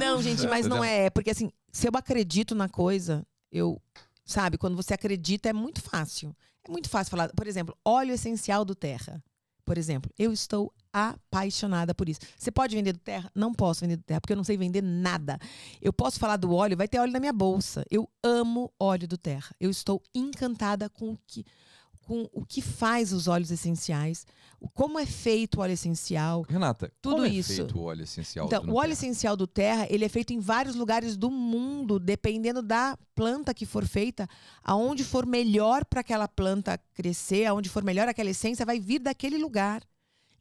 Não, 0.00 0.20
gente, 0.20 0.46
mas 0.48 0.66
não 0.66 0.82
é. 0.82 1.10
Porque 1.10 1.30
assim, 1.30 1.50
se 1.70 1.86
eu 1.86 1.92
acredito 1.94 2.54
na 2.54 2.68
coisa, 2.68 3.24
eu. 3.52 3.80
Sabe, 4.24 4.56
quando 4.58 4.76
você 4.76 4.94
acredita 4.94 5.48
é 5.48 5.52
muito 5.52 5.82
fácil. 5.82 6.34
É 6.64 6.70
muito 6.70 6.88
fácil 6.88 7.10
falar. 7.10 7.30
Por 7.30 7.46
exemplo, 7.46 7.76
óleo 7.84 8.12
essencial 8.12 8.64
do 8.64 8.74
Terra. 8.74 9.22
Por 9.64 9.78
exemplo, 9.78 10.10
eu 10.18 10.32
estou 10.32 10.72
apaixonada 10.92 11.94
por 11.94 12.08
isso. 12.08 12.20
Você 12.36 12.50
pode 12.50 12.74
vender 12.74 12.92
do 12.92 12.98
Terra? 12.98 13.30
Não 13.34 13.54
posso 13.54 13.82
vender 13.82 13.96
do 13.96 14.02
Terra, 14.02 14.20
porque 14.20 14.32
eu 14.32 14.36
não 14.36 14.44
sei 14.44 14.56
vender 14.56 14.82
nada. 14.82 15.38
Eu 15.80 15.92
posso 15.92 16.18
falar 16.18 16.36
do 16.36 16.52
óleo, 16.52 16.76
vai 16.76 16.88
ter 16.88 16.98
óleo 16.98 17.12
na 17.12 17.20
minha 17.20 17.32
bolsa. 17.32 17.84
Eu 17.90 18.08
amo 18.22 18.72
óleo 18.78 19.06
do 19.06 19.16
Terra. 19.16 19.54
Eu 19.60 19.70
estou 19.70 20.02
encantada 20.14 20.88
com 20.90 21.12
o 21.12 21.18
que, 21.26 21.44
com 22.12 22.28
o 22.34 22.44
que 22.44 22.60
faz 22.60 23.10
os 23.10 23.26
óleos 23.26 23.50
essenciais, 23.50 24.26
como 24.74 24.98
é 24.98 25.06
feito 25.06 25.56
o 25.56 25.60
óleo 25.62 25.72
essencial, 25.72 26.42
Renata, 26.46 26.92
Tudo 27.00 27.14
como 27.16 27.26
é 27.26 27.30
isso. 27.30 27.54
feito 27.54 27.78
o 27.78 27.82
óleo 27.84 28.02
essencial 28.02 28.46
então, 28.46 28.60
do 28.62 28.66
o 28.70 28.74
óleo 28.74 28.90
Nutella? 28.90 28.92
essencial 28.92 29.34
do 29.36 29.46
terra, 29.46 29.86
ele 29.88 30.04
é 30.04 30.08
feito 30.10 30.32
em 30.34 30.38
vários 30.38 30.74
lugares 30.74 31.16
do 31.16 31.30
mundo, 31.30 31.98
dependendo 31.98 32.60
da 32.60 32.98
planta 33.14 33.54
que 33.54 33.64
for 33.64 33.86
feita, 33.86 34.28
aonde 34.62 35.04
for 35.04 35.24
melhor 35.24 35.86
para 35.86 36.00
aquela 36.00 36.28
planta 36.28 36.78
crescer, 36.92 37.46
aonde 37.46 37.70
for 37.70 37.82
melhor 37.82 38.06
aquela 38.06 38.28
essência, 38.30 38.66
vai 38.66 38.78
vir 38.78 38.98
daquele 38.98 39.38
lugar. 39.38 39.82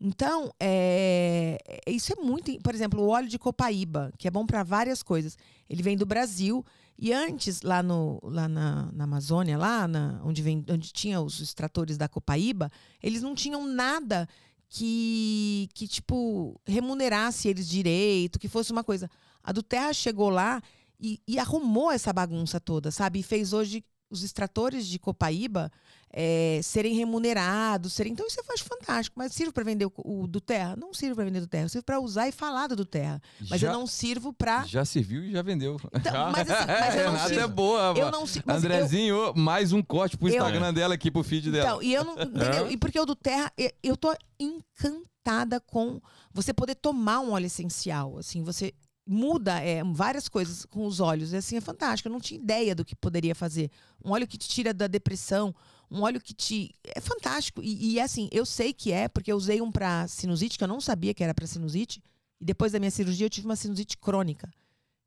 Então, 0.03 0.51
é, 0.59 1.57
é- 1.85 1.91
isso 1.91 2.11
é 2.11 2.15
muito. 2.21 2.51
Por 2.61 2.75
exemplo, 2.75 3.01
o 3.01 3.07
óleo 3.07 3.27
de 3.29 3.39
copaíba, 3.39 4.11
que 4.17 4.27
é 4.27 4.31
bom 4.31 4.45
para 4.45 4.61
várias 4.63 5.01
coisas. 5.01 5.37
Ele 5.69 5.81
vem 5.83 5.95
do 5.95 6.05
Brasil. 6.05 6.65
E 7.03 7.11
antes, 7.11 7.63
lá, 7.63 7.81
no, 7.81 8.19
lá 8.21 8.47
na, 8.47 8.91
na 8.93 9.05
Amazônia, 9.05 9.57
lá 9.57 9.87
na- 9.87 10.21
onde, 10.23 10.43
vem, 10.43 10.63
onde 10.69 10.93
tinha 10.93 11.19
os 11.19 11.39
extratores 11.39 11.97
da 11.97 12.07
copaíba, 12.07 12.71
eles 13.01 13.23
não 13.23 13.33
tinham 13.33 13.65
nada 13.65 14.29
que, 14.69 15.67
que, 15.73 15.87
tipo, 15.87 16.61
remunerasse 16.63 17.47
eles 17.47 17.67
direito, 17.67 18.37
que 18.37 18.47
fosse 18.47 18.71
uma 18.71 18.83
coisa. 18.83 19.09
A 19.43 19.51
do 19.51 19.63
Terra 19.63 19.91
chegou 19.93 20.29
lá 20.29 20.61
e, 20.99 21.19
e 21.27 21.39
arrumou 21.39 21.91
essa 21.91 22.13
bagunça 22.13 22.59
toda, 22.59 22.91
sabe? 22.91 23.19
E 23.19 23.23
fez 23.23 23.51
hoje 23.51 23.83
os 24.11 24.23
extratores 24.23 24.85
de 24.85 24.99
Copaíba 24.99 25.71
é, 26.13 26.59
serem 26.61 26.93
remunerados, 26.93 27.93
serem. 27.93 28.11
Então, 28.11 28.27
isso 28.27 28.37
eu 28.39 28.53
acho 28.53 28.65
fantástico. 28.65 29.17
Mas 29.17 29.31
sirvo 29.33 29.53
para 29.53 29.63
vender 29.63 29.85
o, 29.85 29.93
o, 30.03 30.27
do 30.27 30.41
terra? 30.41 30.75
Não 30.75 30.93
sirvo 30.93 31.15
para 31.15 31.23
vender 31.25 31.39
do 31.39 31.47
terra. 31.47 31.63
Eu 31.65 31.69
sirvo 31.69 31.85
para 31.85 31.99
usar 32.01 32.27
e 32.27 32.31
falar 32.33 32.67
do, 32.67 32.75
do 32.75 32.85
terra. 32.85 33.21
Mas 33.49 33.61
já, 33.61 33.69
eu 33.69 33.73
não 33.73 33.87
sirvo 33.87 34.33
para. 34.33 34.65
Já 34.65 34.83
serviu 34.83 35.23
e 35.23 35.31
já 35.31 35.41
vendeu. 35.41 35.79
Então, 35.93 36.11
mas, 36.35 36.49
assim, 36.49 36.67
mas 36.67 36.95
eu 36.95 37.03
não 37.05 37.11
Renata 37.13 37.27
sirvo. 37.29 37.41
é 37.43 37.47
boa, 37.47 37.93
Eu 37.97 38.11
não 38.11 38.27
sirvo. 38.27 38.43
mas 38.47 38.63
eu- 38.63 38.69
Andrezinho, 38.69 39.33
mais 39.35 39.71
um 39.71 39.81
corte 39.81 40.17
pro 40.17 40.27
Eu- 40.27 40.35
Instagram 40.35 40.73
dela 40.73 40.93
aqui, 40.95 41.09
pro 41.09 41.23
feed 41.23 41.49
dela. 41.49 41.65
Então, 41.69 41.81
e 41.81 41.93
eu 41.93 42.03
não. 42.03 42.13
Entendeu? 42.21 42.69
E 42.69 42.75
porque 42.77 42.99
o 42.99 43.05
do 43.05 43.15
Terra, 43.15 43.51
eu, 43.57 43.71
eu 43.81 43.95
tô 43.97 44.13
encantada 44.37 45.59
com 45.61 46.01
você 46.33 46.53
poder 46.53 46.75
tomar 46.75 47.19
um 47.21 47.31
óleo 47.31 47.45
essencial. 47.45 48.17
Assim, 48.17 48.43
você 48.43 48.73
muda 49.05 49.59
é, 49.59 49.83
várias 49.83 50.27
coisas 50.29 50.65
com 50.65 50.85
os 50.85 50.99
olhos. 50.99 51.33
E 51.33 51.37
assim, 51.37 51.57
é 51.57 51.61
fantástico. 51.61 52.07
Eu 52.07 52.13
não 52.13 52.19
tinha 52.19 52.39
ideia 52.39 52.73
do 52.75 52.85
que 52.85 52.95
poderia 52.95 53.35
fazer. 53.35 53.69
Um 54.03 54.11
óleo 54.11 54.27
que 54.27 54.37
te 54.37 54.47
tira 54.47 54.73
da 54.73 54.87
depressão, 54.87 55.53
um 55.89 56.01
óleo 56.03 56.21
que 56.21 56.33
te. 56.33 56.73
É 56.83 56.99
fantástico. 57.01 57.61
E, 57.63 57.93
e 57.93 57.99
assim, 57.99 58.29
eu 58.31 58.45
sei 58.45 58.73
que 58.73 58.91
é, 58.91 59.07
porque 59.07 59.31
eu 59.31 59.35
usei 59.37 59.61
um 59.61 59.71
pra 59.71 60.07
sinusite, 60.07 60.57
que 60.57 60.63
eu 60.63 60.67
não 60.67 60.79
sabia 60.81 61.13
que 61.13 61.23
era 61.23 61.33
pra 61.33 61.45
sinusite. 61.47 62.01
E 62.39 62.45
depois 62.45 62.71
da 62.71 62.79
minha 62.79 62.91
cirurgia, 62.91 63.25
eu 63.25 63.29
tive 63.29 63.45
uma 63.47 63.55
sinusite 63.55 63.97
crônica. 63.97 64.51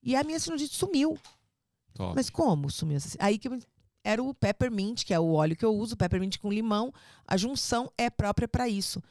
E 0.02 0.14
a 0.14 0.22
minha 0.22 0.38
sinusite 0.38 0.76
sumiu. 0.76 1.18
Top. 1.94 2.14
Mas 2.14 2.28
como 2.28 2.70
sumiu 2.70 2.96
essa? 2.96 3.16
Aí 3.20 3.38
que 3.38 3.48
eu- 3.48 3.58
era 4.02 4.22
o 4.22 4.34
peppermint, 4.34 5.02
que 5.04 5.14
é 5.14 5.18
o 5.18 5.32
óleo 5.32 5.56
que 5.56 5.64
eu 5.64 5.74
uso, 5.74 5.96
peppermint 5.96 6.36
com 6.38 6.52
limão. 6.52 6.92
A 7.26 7.36
junção 7.38 7.90
é 7.96 8.10
própria 8.10 8.46
para 8.46 8.68
isso. 8.68 9.02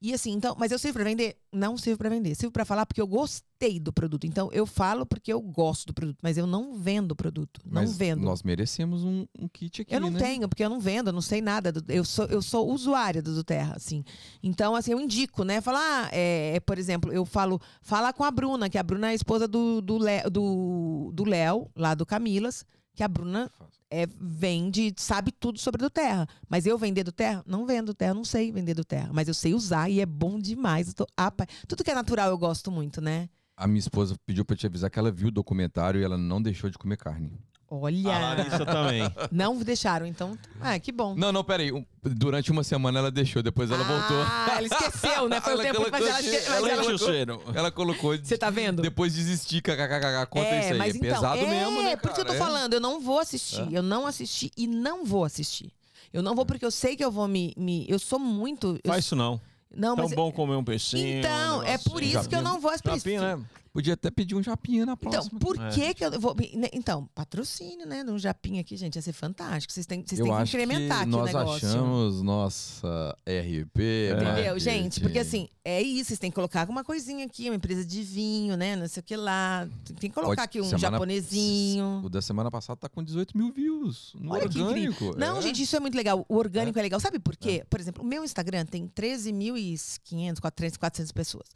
E 0.00 0.14
assim, 0.14 0.30
então, 0.30 0.54
mas 0.56 0.70
eu 0.70 0.78
sirvo 0.78 0.94
para 0.94 1.04
vender? 1.04 1.36
Não 1.52 1.76
sirvo 1.76 1.98
para 1.98 2.08
vender. 2.08 2.32
Sirvo 2.36 2.52
para 2.52 2.64
falar 2.64 2.86
porque 2.86 3.00
eu 3.00 3.06
gostei 3.06 3.80
do 3.80 3.92
produto. 3.92 4.28
Então, 4.28 4.48
eu 4.52 4.64
falo 4.64 5.04
porque 5.04 5.32
eu 5.32 5.40
gosto 5.40 5.86
do 5.88 5.94
produto, 5.94 6.18
mas 6.22 6.38
eu 6.38 6.46
não 6.46 6.74
vendo 6.74 7.10
o 7.12 7.16
produto. 7.16 7.60
Não 7.64 7.72
Mas 7.82 7.96
vendo. 7.96 8.22
nós 8.22 8.44
merecemos 8.44 9.02
um, 9.02 9.26
um 9.36 9.48
kit 9.48 9.82
aqui, 9.82 9.92
Eu 9.92 10.00
não 10.00 10.10
né? 10.12 10.20
tenho, 10.20 10.48
porque 10.48 10.62
eu 10.64 10.70
não 10.70 10.78
vendo, 10.78 11.08
eu 11.08 11.12
não 11.12 11.20
sei 11.20 11.40
nada. 11.42 11.72
do- 11.72 11.84
eu, 11.90 12.04
sou, 12.04 12.26
eu 12.26 12.40
sou 12.40 12.70
usuária 12.72 13.20
do, 13.20 13.34
do 13.34 13.42
Terra, 13.42 13.74
assim. 13.74 14.04
Então, 14.40 14.76
assim, 14.76 14.92
eu 14.92 15.00
indico, 15.00 15.42
né? 15.42 15.60
Falar, 15.60 15.80
ah, 16.04 16.08
é, 16.12 16.52
é, 16.54 16.60
por 16.60 16.78
exemplo, 16.78 17.12
eu 17.12 17.24
falo, 17.24 17.60
fala 17.82 18.12
com 18.12 18.22
a 18.22 18.30
Bruna, 18.30 18.70
que 18.70 18.78
a 18.78 18.82
Bruna 18.84 19.08
é 19.08 19.10
a 19.10 19.14
esposa 19.14 19.48
do, 19.48 19.80
do, 19.80 19.98
Lé- 19.98 20.30
do, 20.30 21.10
do 21.12 21.24
Léo, 21.24 21.68
lá 21.74 21.94
do 21.94 22.06
Camilas, 22.06 22.64
que 22.98 23.04
a 23.04 23.06
Bruna 23.08 23.48
é, 23.88 24.08
vende, 24.20 24.92
sabe 24.96 25.30
tudo 25.30 25.56
sobre 25.56 25.80
do 25.80 25.88
Terra. 25.88 26.26
Mas 26.48 26.66
eu 26.66 26.76
vender 26.76 27.04
do 27.04 27.12
Terra? 27.12 27.44
Não 27.46 27.64
vendo 27.64 27.86
do 27.86 27.94
Terra, 27.94 28.12
não 28.12 28.24
sei 28.24 28.50
vender 28.50 28.74
do 28.74 28.84
Terra. 28.84 29.10
Mas 29.12 29.28
eu 29.28 29.34
sei 29.34 29.54
usar 29.54 29.88
e 29.88 30.00
é 30.00 30.04
bom 30.06 30.36
demais. 30.36 30.92
Tô 30.92 31.06
apa- 31.16 31.46
Tudo 31.68 31.84
que 31.84 31.92
é 31.92 31.94
natural 31.94 32.28
eu 32.28 32.36
gosto 32.36 32.72
muito, 32.72 33.00
né? 33.00 33.28
A 33.56 33.68
minha 33.68 33.78
esposa 33.78 34.16
pediu 34.26 34.44
pra 34.44 34.56
te 34.56 34.66
avisar 34.66 34.90
que 34.90 34.98
ela 34.98 35.12
viu 35.12 35.28
o 35.28 35.30
documentário 35.30 36.00
e 36.00 36.04
ela 36.04 36.18
não 36.18 36.42
deixou 36.42 36.68
de 36.68 36.76
comer 36.76 36.96
carne. 36.96 37.30
Olha, 37.70 38.14
A 38.16 38.18
Larissa 38.34 38.64
também. 38.64 39.02
não 39.30 39.58
deixaram, 39.58 40.06
então. 40.06 40.38
Ah, 40.58 40.78
que 40.78 40.90
bom. 40.90 41.14
Não, 41.14 41.30
não, 41.30 41.44
peraí. 41.44 41.70
Um- 41.70 41.84
durante 42.02 42.50
uma 42.50 42.64
semana 42.64 42.98
ela 42.98 43.10
deixou, 43.10 43.42
depois 43.42 43.70
ela 43.70 43.84
voltou. 43.84 44.16
Ah, 44.22 44.54
ela 44.56 44.66
esqueceu, 44.66 45.28
né? 45.28 45.38
Foi 45.40 45.52
o 45.52 45.60
Ela 45.60 45.62
tempo, 45.64 45.86
mas 45.90 46.00
ela 46.06 46.10
ela 46.10 46.22
mas 46.22 46.24
ela- 46.24 46.82
Sente 46.84 46.94
o 46.94 46.98
colocou-. 46.98 47.54
Ela 47.54 47.70
colocou. 47.70 48.16
Você 48.16 48.38
tá 48.38 48.48
vendo? 48.48 48.80
Depois 48.80 49.12
desistir, 49.14 49.60
kkkk. 49.60 50.26
Conta 50.30 50.56
isso 50.56 50.72
aí. 50.72 50.78
mas 50.78 50.94
é 50.94 50.98
então, 50.98 51.10
pesado 51.14 51.38
é, 51.38 51.46
mesmo, 51.46 51.82
né? 51.82 51.96
por 51.96 52.06
isso 52.06 52.14
que 52.14 52.20
eu 52.22 52.24
tô 52.24 52.32
cara? 52.32 52.36
É. 52.44 52.46
falando, 52.46 52.72
eu 52.72 52.80
não 52.80 53.00
vou 53.00 53.18
assistir. 53.18 53.66
Eu 53.70 53.82
não 53.82 54.06
assisti 54.06 54.50
e 54.56 54.66
não 54.66 55.04
vou 55.04 55.24
assistir. 55.24 55.70
Eu 56.10 56.22
não 56.22 56.34
vou 56.34 56.46
porque 56.46 56.64
eu 56.64 56.70
sei 56.70 56.96
que 56.96 57.04
eu 57.04 57.10
vou 57.10 57.28
me. 57.28 57.52
me- 57.56 57.84
eu 57.86 57.98
sou 57.98 58.18
muito. 58.18 58.80
eu- 58.82 58.90
Faz 58.90 59.04
isso 59.04 59.14
não. 59.14 59.38
não, 59.70 59.94
Tão 59.94 60.06
mas. 60.06 60.14
bom 60.14 60.32
comer 60.32 60.54
um 60.56 60.64
peixinho. 60.64 61.18
Então, 61.18 61.58
um 61.58 61.62
é 61.64 61.76
por 61.76 61.96
negocinho. 62.00 62.20
isso 62.20 62.28
que 62.30 62.34
eu 62.34 62.40
não 62.42 62.58
vou 62.58 62.70
assistir. 62.70 62.94
Japinha, 63.10 63.36
né? 63.36 63.44
Podia 63.78 63.94
até 63.94 64.10
pedir 64.10 64.34
um 64.34 64.42
japinha 64.42 64.84
na 64.84 64.94
Então, 64.94 65.08
próxima. 65.12 65.38
por 65.38 65.56
É. 65.56 65.70
que 65.70 65.94
que 65.94 66.04
eu 66.04 66.20
vou. 66.20 66.34
né, 66.54 66.66
Então, 66.72 67.08
patrocínio, 67.14 67.86
né? 67.86 68.02
De 68.02 68.10
um 68.10 68.18
japinha 68.18 68.60
aqui, 68.60 68.76
gente, 68.76 68.96
ia 68.96 69.02
ser 69.02 69.12
fantástico. 69.12 69.72
Vocês 69.72 69.86
têm, 69.86 70.04
vocês 70.04 70.20
têm 70.20 70.34
que 70.36 70.42
incrementar 70.42 70.96
que 70.98 71.02
aqui 71.04 71.08
o 71.14 71.16
nós 71.16 71.26
negócio. 71.26 71.68
achamos 71.68 72.20
nossa 72.20 73.16
RP. 73.24 73.78
Entendeu, 74.16 74.58
gente? 74.58 75.00
Porque 75.00 75.20
assim, 75.20 75.48
é 75.64 75.80
isso, 75.80 76.08
vocês 76.08 76.18
têm 76.18 76.28
que 76.28 76.34
colocar 76.34 76.62
alguma 76.62 76.82
coisinha 76.82 77.24
aqui, 77.24 77.48
uma 77.48 77.54
empresa 77.54 77.84
de 77.84 78.02
vinho, 78.02 78.56
né? 78.56 78.74
Não 78.74 78.88
sei 78.88 79.00
o 79.00 79.04
que 79.04 79.14
lá. 79.14 79.68
Tem 79.84 80.10
que 80.10 80.10
colocar 80.10 80.30
Pode- 80.34 80.40
aqui 80.40 80.60
um 80.60 80.64
semana- 80.64 80.78
japonesinho. 80.80 82.02
O 82.04 82.08
da 82.08 82.20
semana 82.20 82.50
passada 82.50 82.76
tá 82.80 82.88
com 82.88 83.00
18 83.00 83.38
mil 83.38 83.52
views. 83.52 84.12
No 84.18 84.32
Olha 84.32 84.48
que 84.48 84.60
orgânico. 84.60 85.14
Não, 85.16 85.38
é. 85.38 85.42
gente, 85.42 85.62
isso 85.62 85.76
é 85.76 85.78
muito 85.78 85.94
legal. 85.94 86.26
O 86.28 86.34
orgânico 86.34 86.76
é, 86.80 86.82
legal. 86.82 86.98
Sabe 86.98 87.20
por 87.20 87.36
quê? 87.36 87.64
Por 87.70 87.78
exemplo, 87.78 88.02
o 88.02 88.06
meu 88.06 88.24
Instagram 88.24 88.66
tem 88.66 88.88
13.500, 88.88 90.40
400, 90.40 90.76
400 90.76 91.12
pessoas. 91.12 91.46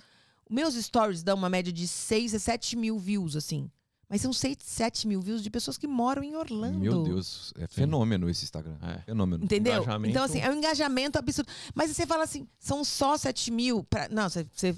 Os 0.49 0.55
meus 0.55 0.75
stories 0.75 1.23
dão 1.23 1.37
uma 1.37 1.49
média 1.49 1.73
de 1.73 1.87
6 1.89 2.35
a 2.35 2.39
7 2.39 2.77
mil 2.77 2.99
views, 2.99 3.37
assim. 3.37 3.71
Mas 4.09 4.21
são 4.21 4.31
6, 4.31 4.59
7 4.61 5.09
mil 5.09 5.23
views 5.23 5.43
de 5.43 5.49
pessoas 5.49 5.79
que 5.79 5.87
moram 5.87 6.23
em 6.23 6.37
Orlando. 6.37 6.79
Meu 6.79 7.03
Deus, 7.03 7.55
é 7.57 7.67
fenômeno 7.67 8.29
esse 8.29 8.45
Instagram. 8.45 8.77
É. 8.83 8.99
Fenômeno. 9.07 9.43
Entendeu? 9.43 9.77
Engajamento. 9.83 10.11
Então, 10.11 10.25
assim, 10.25 10.39
é 10.41 10.51
um 10.51 10.55
engajamento 10.55 11.19
absurdo. 11.19 11.51
Mas 11.75 11.91
você 11.91 12.07
fala 12.07 12.25
assim, 12.25 12.47
são 12.59 12.85
só 12.85 13.17
7 13.17 13.51
mil. 13.51 13.83
Pra... 13.85 14.11
Não, 14.11 14.29
você, 14.29 14.47
você- 14.53 14.75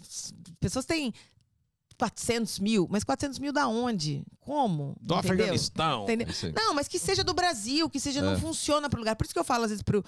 pessoas 0.60 0.84
têm 0.84 1.12
400 1.98 2.58
mil. 2.60 2.86
Mas 2.90 3.02
400 3.02 3.40
mil 3.40 3.52
da 3.52 3.66
onde? 3.66 4.24
Como? 4.38 4.96
Do 5.00 5.14
Entendeu? 5.16 5.34
Afeganistão. 5.34 6.04
Entendeu? 6.04 6.28
É. 6.28 6.52
Não, 6.52 6.72
mas 6.74 6.86
que 6.86 6.98
seja 6.98 7.24
do 7.24 7.34
Brasil, 7.34 7.90
que 7.90 7.98
seja, 7.98 8.20
É. 8.20 8.22
não 8.22 8.38
funciona 8.38 8.88
pro 8.88 8.98
lugar. 9.00 9.16
Por 9.16 9.24
isso 9.24 9.32
que 9.34 9.40
eu 9.40 9.44
falo 9.44 9.64
às 9.64 9.70
vezes 9.70 9.82
pro. 9.82 10.04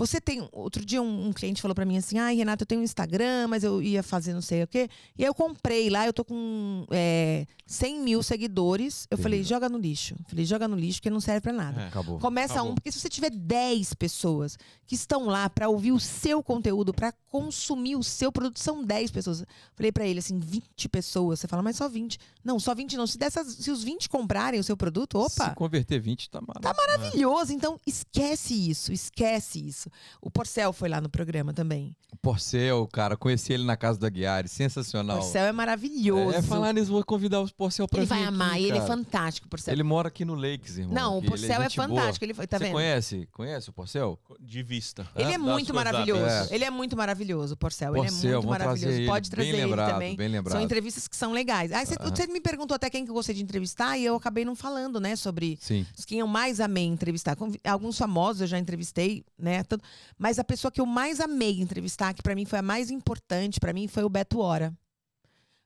Você 0.00 0.18
tem. 0.18 0.48
Outro 0.50 0.82
dia 0.82 1.02
um, 1.02 1.26
um 1.28 1.32
cliente 1.32 1.60
falou 1.60 1.74
pra 1.74 1.84
mim 1.84 1.98
assim: 1.98 2.18
ai, 2.18 2.34
Renata, 2.34 2.62
eu 2.62 2.66
tenho 2.66 2.80
um 2.80 2.84
Instagram, 2.84 3.48
mas 3.48 3.62
eu 3.62 3.82
ia 3.82 4.02
fazer 4.02 4.32
não 4.32 4.40
sei 4.40 4.62
o 4.62 4.66
quê. 4.66 4.88
E 5.18 5.22
aí 5.22 5.28
eu 5.28 5.34
comprei 5.34 5.90
lá, 5.90 6.06
eu 6.06 6.12
tô 6.12 6.24
com 6.24 6.86
é, 6.90 7.46
100 7.66 8.00
mil 8.00 8.22
seguidores. 8.22 9.06
Eu 9.10 9.18
falei: 9.18 9.44
joga 9.44 9.68
no 9.68 9.76
lixo. 9.76 10.16
Falei: 10.26 10.46
joga 10.46 10.66
no 10.66 10.74
lixo, 10.74 11.00
porque 11.00 11.10
não 11.10 11.20
serve 11.20 11.42
pra 11.42 11.52
nada. 11.52 11.82
É. 11.82 11.86
Acabou. 11.88 12.18
Começa 12.18 12.54
Acabou. 12.54 12.72
um, 12.72 12.74
porque 12.74 12.90
se 12.90 12.98
você 12.98 13.10
tiver 13.10 13.30
10 13.30 13.92
pessoas 13.92 14.56
que 14.86 14.94
estão 14.94 15.26
lá 15.26 15.50
pra 15.50 15.68
ouvir 15.68 15.92
o 15.92 16.00
seu 16.00 16.42
conteúdo, 16.42 16.94
pra 16.94 17.12
consumir 17.28 17.96
o 17.96 18.02
seu 18.02 18.32
produto, 18.32 18.58
são 18.58 18.82
10 18.82 19.10
pessoas. 19.10 19.44
Falei 19.74 19.92
pra 19.92 20.06
ele 20.06 20.20
assim, 20.20 20.38
20 20.38 20.88
pessoas. 20.88 21.40
Você 21.40 21.46
fala, 21.46 21.62
mas 21.62 21.76
só 21.76 21.90
20. 21.90 22.18
Não, 22.42 22.58
só 22.58 22.74
20 22.74 22.96
não. 22.96 23.06
Se, 23.06 23.18
dessas, 23.18 23.48
se 23.48 23.70
os 23.70 23.84
20 23.84 24.08
comprarem 24.08 24.58
o 24.58 24.64
seu 24.64 24.78
produto, 24.78 25.18
opa, 25.18 25.50
Se 25.50 25.54
converter 25.54 26.00
20, 26.00 26.30
tá 26.30 26.40
maravilhoso. 26.40 26.62
Tá 26.62 26.86
maravilhoso. 26.86 27.52
Então, 27.52 27.78
esquece 27.86 28.54
isso, 28.54 28.92
esquece 28.92 29.66
isso. 29.66 29.89
O 30.20 30.30
Porcel 30.30 30.72
foi 30.72 30.88
lá 30.88 31.00
no 31.00 31.08
programa 31.08 31.52
também. 31.52 31.96
O 32.12 32.16
Porcel, 32.16 32.88
cara, 32.92 33.16
conheci 33.16 33.52
ele 33.52 33.64
na 33.64 33.76
casa 33.76 33.98
da 33.98 34.08
Guiari, 34.08 34.46
O 34.46 34.50
sensacional. 34.50 35.18
Porcel 35.18 35.44
é 35.44 35.52
maravilhoso. 35.52 36.36
É, 36.36 36.42
falar 36.42 36.72
nisso, 36.72 36.90
vou 36.90 37.04
convidar 37.04 37.40
o 37.40 37.52
Porcel 37.54 37.86
pra 37.86 38.00
ele 38.00 38.06
vir 38.06 38.10
vai 38.10 38.24
aqui, 38.24 38.28
amar, 38.28 38.60
e 38.60 38.64
ele 38.64 38.78
é 38.78 38.86
fantástico, 38.86 39.46
o 39.46 39.50
Porcel. 39.50 39.72
Ele 39.72 39.82
mora 39.82 40.08
aqui 40.08 40.24
no 40.24 40.34
Lakes, 40.34 40.78
irmão. 40.78 40.94
Não, 40.94 41.14
o 41.16 41.18
ele 41.18 41.28
Porcel 41.28 41.62
é, 41.62 41.68
boa. 41.68 41.70
fantástico. 41.70 42.24
Ele 42.24 42.34
foi, 42.34 42.46
tá 42.46 42.58
Você 42.58 42.64
vendo? 42.64 42.72
conhece? 42.72 43.28
Conhece 43.32 43.70
o 43.70 43.72
Porcel? 43.72 44.18
De 44.40 44.62
vista. 44.62 45.06
Ele 45.14 45.32
é 45.32 45.38
muito 45.38 45.72
maravilhoso. 45.72 46.24
É. 46.24 46.48
Ele 46.50 46.64
é 46.64 46.70
muito 46.70 46.96
maravilhoso, 46.96 47.54
o 47.54 47.56
Porcel. 47.56 47.94
ele 47.96 48.06
é 48.06 48.10
Porcel, 48.10 48.32
muito 48.32 48.48
maravilhoso. 48.48 48.80
trazer 48.82 48.98
ele. 48.98 49.06
Pode 49.06 49.30
trazer 49.30 49.52
bem 49.52 49.60
lembrado, 49.64 49.86
ele 49.88 49.92
também. 49.92 50.16
Bem 50.16 50.28
lembrado. 50.28 50.52
São 50.52 50.62
entrevistas 50.62 51.08
que 51.08 51.16
são 51.16 51.32
legais. 51.32 51.72
Ah, 51.72 51.84
você, 51.84 51.94
você 51.98 52.26
me 52.26 52.40
perguntou 52.40 52.74
até 52.74 52.90
quem 52.90 53.04
que 53.04 53.10
eu 53.10 53.14
gostei 53.14 53.34
de 53.34 53.42
entrevistar 53.42 53.96
e 53.96 54.04
eu 54.04 54.16
acabei 54.16 54.44
não 54.44 54.54
falando, 54.56 55.00
né, 55.00 55.16
sobre 55.16 55.58
Sim. 55.60 55.86
quem 56.06 56.18
eu 56.18 56.26
mais 56.26 56.60
amei 56.60 56.84
entrevistar. 56.86 57.36
Alguns 57.64 57.96
famosos 57.96 58.42
eu 58.42 58.46
já 58.46 58.58
entrevistei, 58.58 59.24
né? 59.38 59.62
Tanto- 59.70 59.84
Mas 60.18 60.38
a 60.38 60.44
pessoa 60.44 60.70
que 60.70 60.80
eu 60.80 60.86
mais 60.86 61.20
amei 61.20 61.60
entrevistar, 61.60 62.12
que 62.14 62.22
pra 62.22 62.34
mim 62.34 62.44
foi 62.44 62.58
a 62.58 62.62
mais 62.62 62.90
importante, 62.90 63.58
pra 63.58 63.72
mim 63.72 63.88
foi 63.88 64.04
o 64.04 64.08
Beto 64.08 64.38
Hora. 64.40 64.72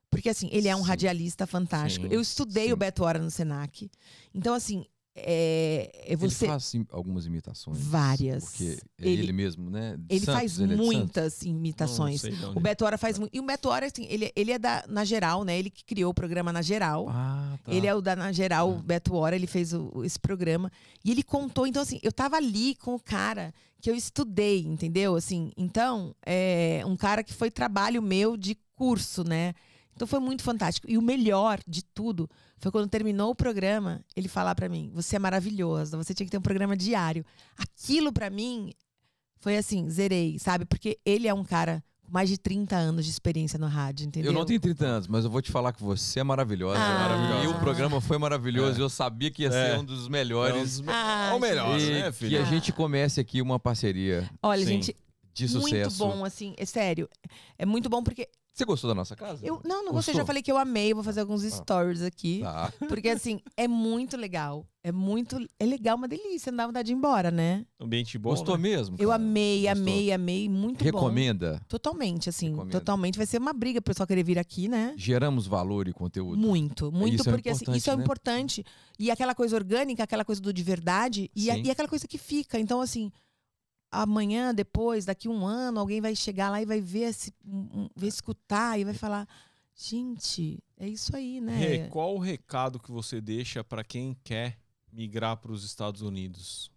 Porque 0.09 0.29
assim, 0.29 0.47
ele 0.51 0.67
é 0.69 0.75
um 0.75 0.81
Sim. 0.83 0.87
radialista 0.87 1.45
fantástico. 1.45 2.07
Sim, 2.07 2.13
Eu 2.13 2.21
estudei 2.21 2.67
sim. 2.67 2.73
o 2.73 2.77
Beto 2.77 3.03
Hora 3.03 3.19
no 3.19 3.29
Senac. 3.29 3.89
Então 4.33 4.53
assim, 4.53 4.85
é, 5.15 5.89
é 6.07 6.15
você 6.15 6.45
Ele 6.45 6.51
faz 6.51 6.73
im- 6.73 6.85
algumas 6.91 7.25
imitações. 7.25 7.77
Várias. 7.79 8.43
Porque 8.43 8.77
é 8.99 9.07
Ele- 9.07 9.21
ele, 9.23 9.31
mesmo, 9.33 9.69
né? 9.69 9.95
De 9.97 10.15
ele 10.15 10.25
Santos, 10.25 10.39
faz 10.41 10.59
ele 10.59 10.73
é 10.73 10.75
muitas 10.75 11.41
imitações. 11.43 12.21
Não 12.23 12.29
sei 12.29 12.37
de 12.39 12.45
onde. 12.45 12.57
O 12.57 12.61
Beto 12.61 12.85
Hora 12.85 12.97
faz 12.97 13.17
muito. 13.17 13.33
E 13.33 13.39
o 13.39 13.43
Beto 13.43 13.69
Hora, 13.69 13.85
assim, 13.85 14.05
ele, 14.09 14.31
ele 14.35 14.51
é 14.51 14.59
da 14.59 14.83
na 14.87 15.05
geral, 15.05 15.43
né? 15.43 15.57
Ele 15.57 15.69
que 15.69 15.85
criou 15.85 16.11
o 16.11 16.13
programa 16.13 16.51
na 16.51 16.61
geral. 16.61 17.07
Ah, 17.09 17.57
tá. 17.63 17.73
Ele 17.73 17.87
é 17.87 17.95
o 17.95 18.01
da 18.01 18.15
na 18.15 18.31
geral, 18.31 18.71
o. 18.71 18.83
Beto 18.83 19.15
Hora, 19.15 19.35
ele 19.35 19.47
fez 19.47 19.73
o- 19.73 20.03
esse 20.03 20.19
programa. 20.19 20.71
E 21.03 21.11
ele 21.11 21.23
contou, 21.23 21.65
então, 21.65 21.81
assim, 21.81 21.99
eu 22.03 22.11
tava 22.11 22.35
ali 22.35 22.75
com 22.75 22.95
o 22.95 22.99
cara 22.99 23.53
que 23.81 23.89
eu 23.89 23.95
estudei, 23.95 24.61
entendeu? 24.65 25.15
Assim, 25.15 25.51
então, 25.55 26.13
é 26.25 26.81
um 26.85 26.95
cara 26.97 27.23
que 27.23 27.33
foi 27.33 27.49
trabalho 27.51 28.01
meu 28.01 28.35
de 28.35 28.57
curso, 28.75 29.23
né? 29.23 29.53
Então 29.95 30.07
foi 30.07 30.19
muito 30.19 30.43
fantástico. 30.43 30.85
E 30.89 30.97
o 30.97 31.01
melhor 31.01 31.59
de 31.67 31.83
tudo 31.83 32.29
foi 32.57 32.71
quando 32.71 32.89
terminou 32.89 33.31
o 33.31 33.35
programa, 33.35 34.01
ele 34.15 34.27
falar 34.27 34.53
pra 34.55 34.67
mim: 34.67 34.91
"Você 34.93 35.15
é 35.15 35.19
maravilhosa, 35.19 35.95
você 35.97 36.13
tinha 36.13 36.25
que 36.25 36.31
ter 36.31 36.37
um 36.37 36.41
programa 36.41 36.75
diário". 36.75 37.25
Aquilo 37.57 38.11
pra 38.11 38.29
mim 38.29 38.71
foi 39.39 39.57
assim, 39.57 39.89
zerei, 39.89 40.37
sabe? 40.39 40.65
Porque 40.65 40.99
ele 41.05 41.27
é 41.27 41.33
um 41.33 41.43
cara 41.43 41.83
com 42.03 42.11
mais 42.11 42.29
de 42.29 42.37
30 42.37 42.75
anos 42.75 43.05
de 43.05 43.11
experiência 43.11 43.57
no 43.57 43.67
rádio, 43.67 44.05
entendeu? 44.05 44.31
Eu 44.31 44.33
não 44.37 44.45
tenho 44.45 44.59
30 44.59 44.85
anos, 44.85 45.07
mas 45.07 45.23
eu 45.23 45.29
vou 45.31 45.41
te 45.41 45.51
falar 45.51 45.71
que 45.73 45.81
você 45.81 46.19
é 46.19 46.23
maravilhosa. 46.23 46.79
Ah. 46.79 46.99
maravilhosa. 46.99 47.43
E 47.45 47.47
o 47.47 47.53
programa 47.59 48.01
foi 48.01 48.17
maravilhoso. 48.17 48.79
É. 48.79 48.83
Eu 48.83 48.89
sabia 48.89 49.31
que 49.31 49.43
ia 49.43 49.47
É. 49.49 49.51
ser 49.73 49.79
um 49.79 49.83
dos 49.85 50.07
melhores. 50.07 50.55
É 50.55 50.59
um 50.59 50.63
dos- 50.63 50.87
Ah, 50.87 51.29
É 51.31 51.33
o 51.35 51.39
melhor, 51.39 51.79
e 51.79 51.89
né, 51.91 52.05
que 52.11 52.11
filho? 52.11 52.41
a 52.41 52.45
gente 52.45 52.71
comece 52.73 53.19
aqui 53.19 53.41
uma 53.41 53.57
parceria. 53.59 54.29
Olha, 54.43 54.61
Sim. 54.65 54.67
gente, 54.73 54.95
De 55.35 55.47
muito 55.49 55.63
sucesso. 55.65 55.97
bom, 55.97 56.23
assim, 56.25 56.53
é 56.57 56.65
sério. 56.65 57.07
É 57.57 57.65
muito 57.65 57.89
bom 57.89 58.01
porque 58.01 58.27
Você 58.53 58.63
gostou 58.63 58.87
da 58.87 58.95
nossa 58.95 59.15
casa? 59.17 59.45
eu 59.45 59.55
não, 59.65 59.83
não 59.83 59.91
Gostou? 59.91 59.93
gostei, 59.95 60.13
já 60.15 60.25
falei 60.25 60.41
que 60.41 60.49
eu 60.51 60.57
amei, 60.57 60.91
eu 60.91 60.95
vou 60.95 61.03
fazer 61.03 61.19
alguns 61.19 61.43
stories 61.43 62.01
aqui. 62.01 62.39
Tá. 62.41 62.71
Porque 62.87 63.09
assim, 63.09 63.41
é 63.57 63.67
muito 63.67 64.15
legal. 64.15 64.65
É 64.81 64.91
muito 64.93 65.37
é 65.59 65.65
legal, 65.65 65.97
uma 65.97 66.07
delícia, 66.07 66.51
não 66.51 66.57
dá 66.57 66.67
vontade 66.67 66.85
de 66.85 66.93
ir 66.93 66.95
embora, 66.95 67.31
né? 67.31 67.65
Ambiente 67.81 68.17
bom. 68.19 68.29
Gostou 68.29 68.55
né? 68.55 68.61
mesmo? 68.69 68.95
Eu 68.99 69.09
cara? 69.09 69.21
amei, 69.21 69.63
Gostou? 69.63 69.81
amei, 69.81 70.11
amei, 70.13 70.47
muito 70.47 70.77
bom. 70.77 70.85
Recomenda? 70.85 71.59
Totalmente, 71.67 72.29
assim, 72.29 72.51
Recomendo. 72.51 72.71
totalmente. 72.71 73.17
Vai 73.17 73.25
ser 73.25 73.39
uma 73.41 73.51
briga 73.51 73.81
pro 73.81 73.91
pessoal 73.93 74.05
querer 74.07 74.23
vir 74.23 74.37
aqui, 74.39 74.67
né? 74.69 74.93
Geramos 74.95 75.47
valor 75.47 75.87
e 75.87 75.91
conteúdo. 75.93 76.37
Muito, 76.39 76.91
muito, 76.91 77.15
Isso 77.19 77.27
é 77.29 77.31
porque 77.33 77.49
assim, 77.49 77.63
importante, 77.63 77.77
isso 77.79 77.89
é 77.91 77.95
né? 77.97 78.03
importante. 78.03 78.65
E 78.99 79.09
aquela 79.11 79.33
coisa 79.35 79.55
orgânica, 79.55 80.03
aquela 80.03 80.23
coisa 80.23 80.39
do 80.39 80.53
de 80.53 80.63
verdade, 80.63 81.29
e, 81.35 81.49
a- 81.51 81.57
e 81.57 81.69
aquela 81.71 81.89
coisa 81.89 82.07
que 82.07 82.17
fica. 82.19 82.57
Então, 82.59 82.79
assim, 82.79 83.11
amanhã, 83.91 84.53
depois, 84.53 85.05
daqui 85.05 85.27
um 85.29 85.45
ano, 85.45 85.79
alguém 85.79 86.01
vai 86.01 86.15
chegar 86.15 86.49
lá 86.49 86.61
e 86.61 86.65
vai 86.65 86.81
ver, 86.81 87.09
esse, 87.09 87.33
vai 87.95 88.07
escutar 88.09 88.79
e 88.79 88.83
vai 88.83 88.93
falar: 88.93 89.27
gente, 89.75 90.59
é 90.77 90.87
isso 90.87 91.15
aí, 91.15 91.39
né? 91.41 91.87
Qual 91.89 92.15
o 92.15 92.19
recado 92.19 92.79
que 92.79 92.91
você 92.91 93.19
deixa 93.21 93.63
pra 93.63 93.83
quem 93.83 94.15
quer 94.23 94.59
migrar 94.91 95.37
para 95.37 95.51
os 95.51 95.63
Estados 95.63 96.01
Unidos? 96.01 96.71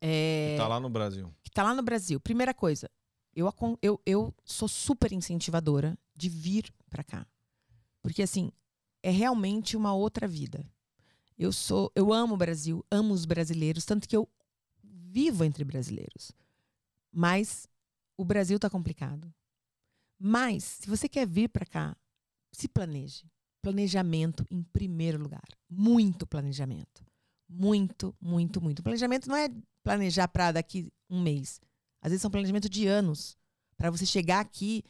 É, 0.00 0.52
Que 0.54 0.58
tá 0.62 0.68
lá 0.68 0.80
no 0.80 0.90
Brasil. 0.90 1.32
que 1.42 1.50
tá 1.50 1.62
lá 1.62 1.74
no 1.74 1.82
Brasil. 1.82 2.18
Primeira 2.20 2.52
coisa, 2.52 2.90
eu, 3.34 3.52
eu, 3.80 4.00
eu 4.04 4.34
sou 4.44 4.66
super 4.68 5.12
incentivadora 5.12 5.96
de 6.14 6.28
vir 6.28 6.72
pra 6.90 7.04
cá. 7.04 7.26
Porque, 8.02 8.20
assim, 8.22 8.50
é 9.02 9.10
realmente 9.10 9.76
uma 9.76 9.94
outra 9.94 10.26
vida. 10.26 10.68
Eu 11.38 11.52
sou, 11.52 11.90
eu 11.94 12.12
amo 12.12 12.34
o 12.34 12.36
Brasil, 12.36 12.84
amo 12.90 13.14
os 13.14 13.24
brasileiros, 13.24 13.84
tanto 13.84 14.08
que 14.08 14.16
eu 14.16 14.28
vivo 14.82 15.44
entre 15.44 15.64
brasileiros. 15.64 16.32
Mas 17.12 17.68
o 18.16 18.24
Brasil 18.24 18.58
tá 18.58 18.70
complicado. 18.70 19.32
Mas, 20.18 20.64
se 20.64 20.88
você 20.88 21.08
quer 21.08 21.26
vir 21.26 21.48
pra 21.48 21.66
cá, 21.66 21.96
se 22.52 22.68
planeje. 22.68 23.24
Planejamento 23.60 24.46
em 24.50 24.62
primeiro 24.62 25.22
lugar. 25.22 25.42
Muito 25.68 26.26
planejamento. 26.26 27.04
Muito, 27.48 28.14
muito, 28.20 28.60
muito. 28.60 28.82
Planejamento 28.82 29.28
não 29.28 29.36
é 29.36 29.48
planejar 29.82 30.28
para 30.28 30.52
daqui 30.52 30.90
um 31.10 31.20
mês. 31.20 31.60
Às 32.00 32.10
vezes 32.10 32.22
são 32.22 32.30
planejamento 32.30 32.68
de 32.68 32.86
anos. 32.86 33.36
Para 33.76 33.90
você 33.90 34.06
chegar 34.06 34.40
aqui, 34.40 34.84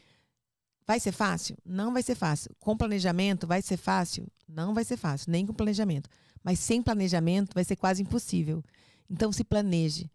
vai 0.85 0.99
ser 0.99 1.11
fácil? 1.11 1.57
Não 1.65 1.93
vai 1.93 2.03
ser 2.03 2.15
fácil. 2.15 2.55
Com 2.59 2.77
planejamento, 2.77 3.45
vai 3.47 3.61
ser 3.61 3.77
fácil? 3.77 4.27
Não 4.47 4.73
vai 4.73 4.83
ser 4.83 4.97
fácil, 4.97 5.31
nem 5.31 5.45
com 5.45 5.53
planejamento. 5.53 6.09
Mas 6.43 6.59
sem 6.59 6.81
planejamento, 6.81 7.53
vai 7.53 7.63
ser 7.63 7.75
quase 7.75 8.01
impossível. 8.01 8.63
Então, 9.09 9.31
se 9.31 9.43
planeje. 9.43 10.09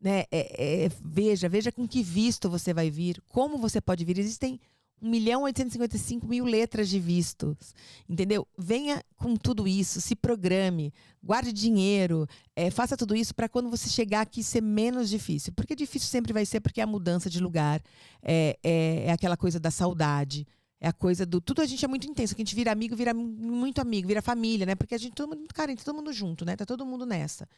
Né? 0.00 0.24
É- 0.30 0.84
é- 0.84 0.90
veja, 1.04 1.48
veja 1.48 1.72
com 1.72 1.86
que 1.86 2.02
visto 2.02 2.48
você 2.48 2.72
vai 2.72 2.90
vir, 2.90 3.20
como 3.28 3.58
você 3.58 3.80
pode 3.80 4.04
vir. 4.04 4.18
Existem 4.18 4.60
1 5.00 5.08
milhão 5.08 5.42
855 5.42 6.26
mil 6.26 6.44
letras 6.44 6.88
de 6.88 6.98
vistos, 6.98 7.74
entendeu? 8.08 8.46
Venha 8.56 9.02
com 9.16 9.36
tudo 9.36 9.66
isso, 9.66 10.00
se 10.00 10.14
programe, 10.16 10.92
guarde 11.22 11.52
dinheiro, 11.52 12.26
é, 12.54 12.70
faça 12.70 12.96
tudo 12.96 13.14
isso 13.14 13.34
para 13.34 13.48
quando 13.48 13.70
você 13.70 13.88
chegar 13.88 14.22
aqui 14.22 14.42
ser 14.42 14.60
menos 14.60 15.08
difícil. 15.08 15.52
Porque 15.54 15.74
difícil 15.74 16.08
sempre 16.08 16.32
vai 16.32 16.44
ser 16.44 16.60
porque 16.60 16.80
é 16.80 16.84
a 16.84 16.86
mudança 16.86 17.30
de 17.30 17.40
lugar, 17.40 17.80
é, 18.22 18.58
é, 18.62 19.04
é 19.06 19.12
aquela 19.12 19.36
coisa 19.36 19.60
da 19.60 19.70
saudade, 19.70 20.46
é 20.80 20.88
a 20.88 20.92
coisa 20.92 21.24
do. 21.26 21.40
Tudo 21.40 21.62
a 21.62 21.66
gente 21.66 21.84
é 21.84 21.88
muito 21.88 22.08
intenso, 22.08 22.34
que 22.34 22.42
a 22.42 22.44
gente 22.44 22.54
vira 22.54 22.72
amigo, 22.72 22.96
vira 22.96 23.12
muito 23.14 23.80
amigo, 23.80 24.08
vira 24.08 24.22
família, 24.22 24.66
né? 24.66 24.74
Porque 24.74 24.94
a 24.94 24.98
gente, 24.98 25.12
todo 25.14 25.28
mundo 25.28 25.38
muito 25.38 25.54
carente, 25.54 25.84
todo 25.84 25.96
mundo 25.96 26.12
junto, 26.12 26.44
né? 26.44 26.56
Tá 26.56 26.64
todo 26.64 26.86
mundo 26.86 27.04
nessa. 27.04 27.48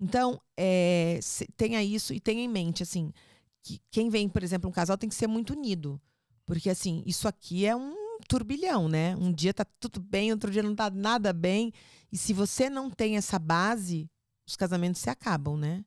Então, 0.00 0.40
é, 0.56 1.18
tenha 1.56 1.82
isso 1.82 2.14
e 2.14 2.20
tenha 2.20 2.42
em 2.42 2.48
mente, 2.48 2.82
assim, 2.82 3.12
que 3.62 3.80
quem 3.90 4.08
vem, 4.08 4.28
por 4.28 4.42
exemplo, 4.42 4.68
um 4.68 4.72
casal 4.72 4.96
tem 4.96 5.08
que 5.08 5.14
ser 5.14 5.26
muito 5.26 5.52
unido. 5.52 6.00
Porque, 6.46 6.70
assim, 6.70 7.02
isso 7.04 7.26
aqui 7.26 7.66
é 7.66 7.74
um 7.74 7.94
turbilhão, 8.28 8.88
né? 8.88 9.14
Um 9.16 9.32
dia 9.32 9.52
tá 9.52 9.64
tudo 9.78 10.00
bem, 10.00 10.32
outro 10.32 10.50
dia 10.50 10.62
não 10.62 10.74
tá 10.74 10.88
nada 10.90 11.32
bem. 11.32 11.72
E 12.10 12.16
se 12.16 12.32
você 12.32 12.70
não 12.70 12.90
tem 12.90 13.16
essa 13.16 13.38
base, 13.38 14.08
os 14.46 14.56
casamentos 14.56 15.00
se 15.00 15.10
acabam, 15.10 15.56
né? 15.56 15.84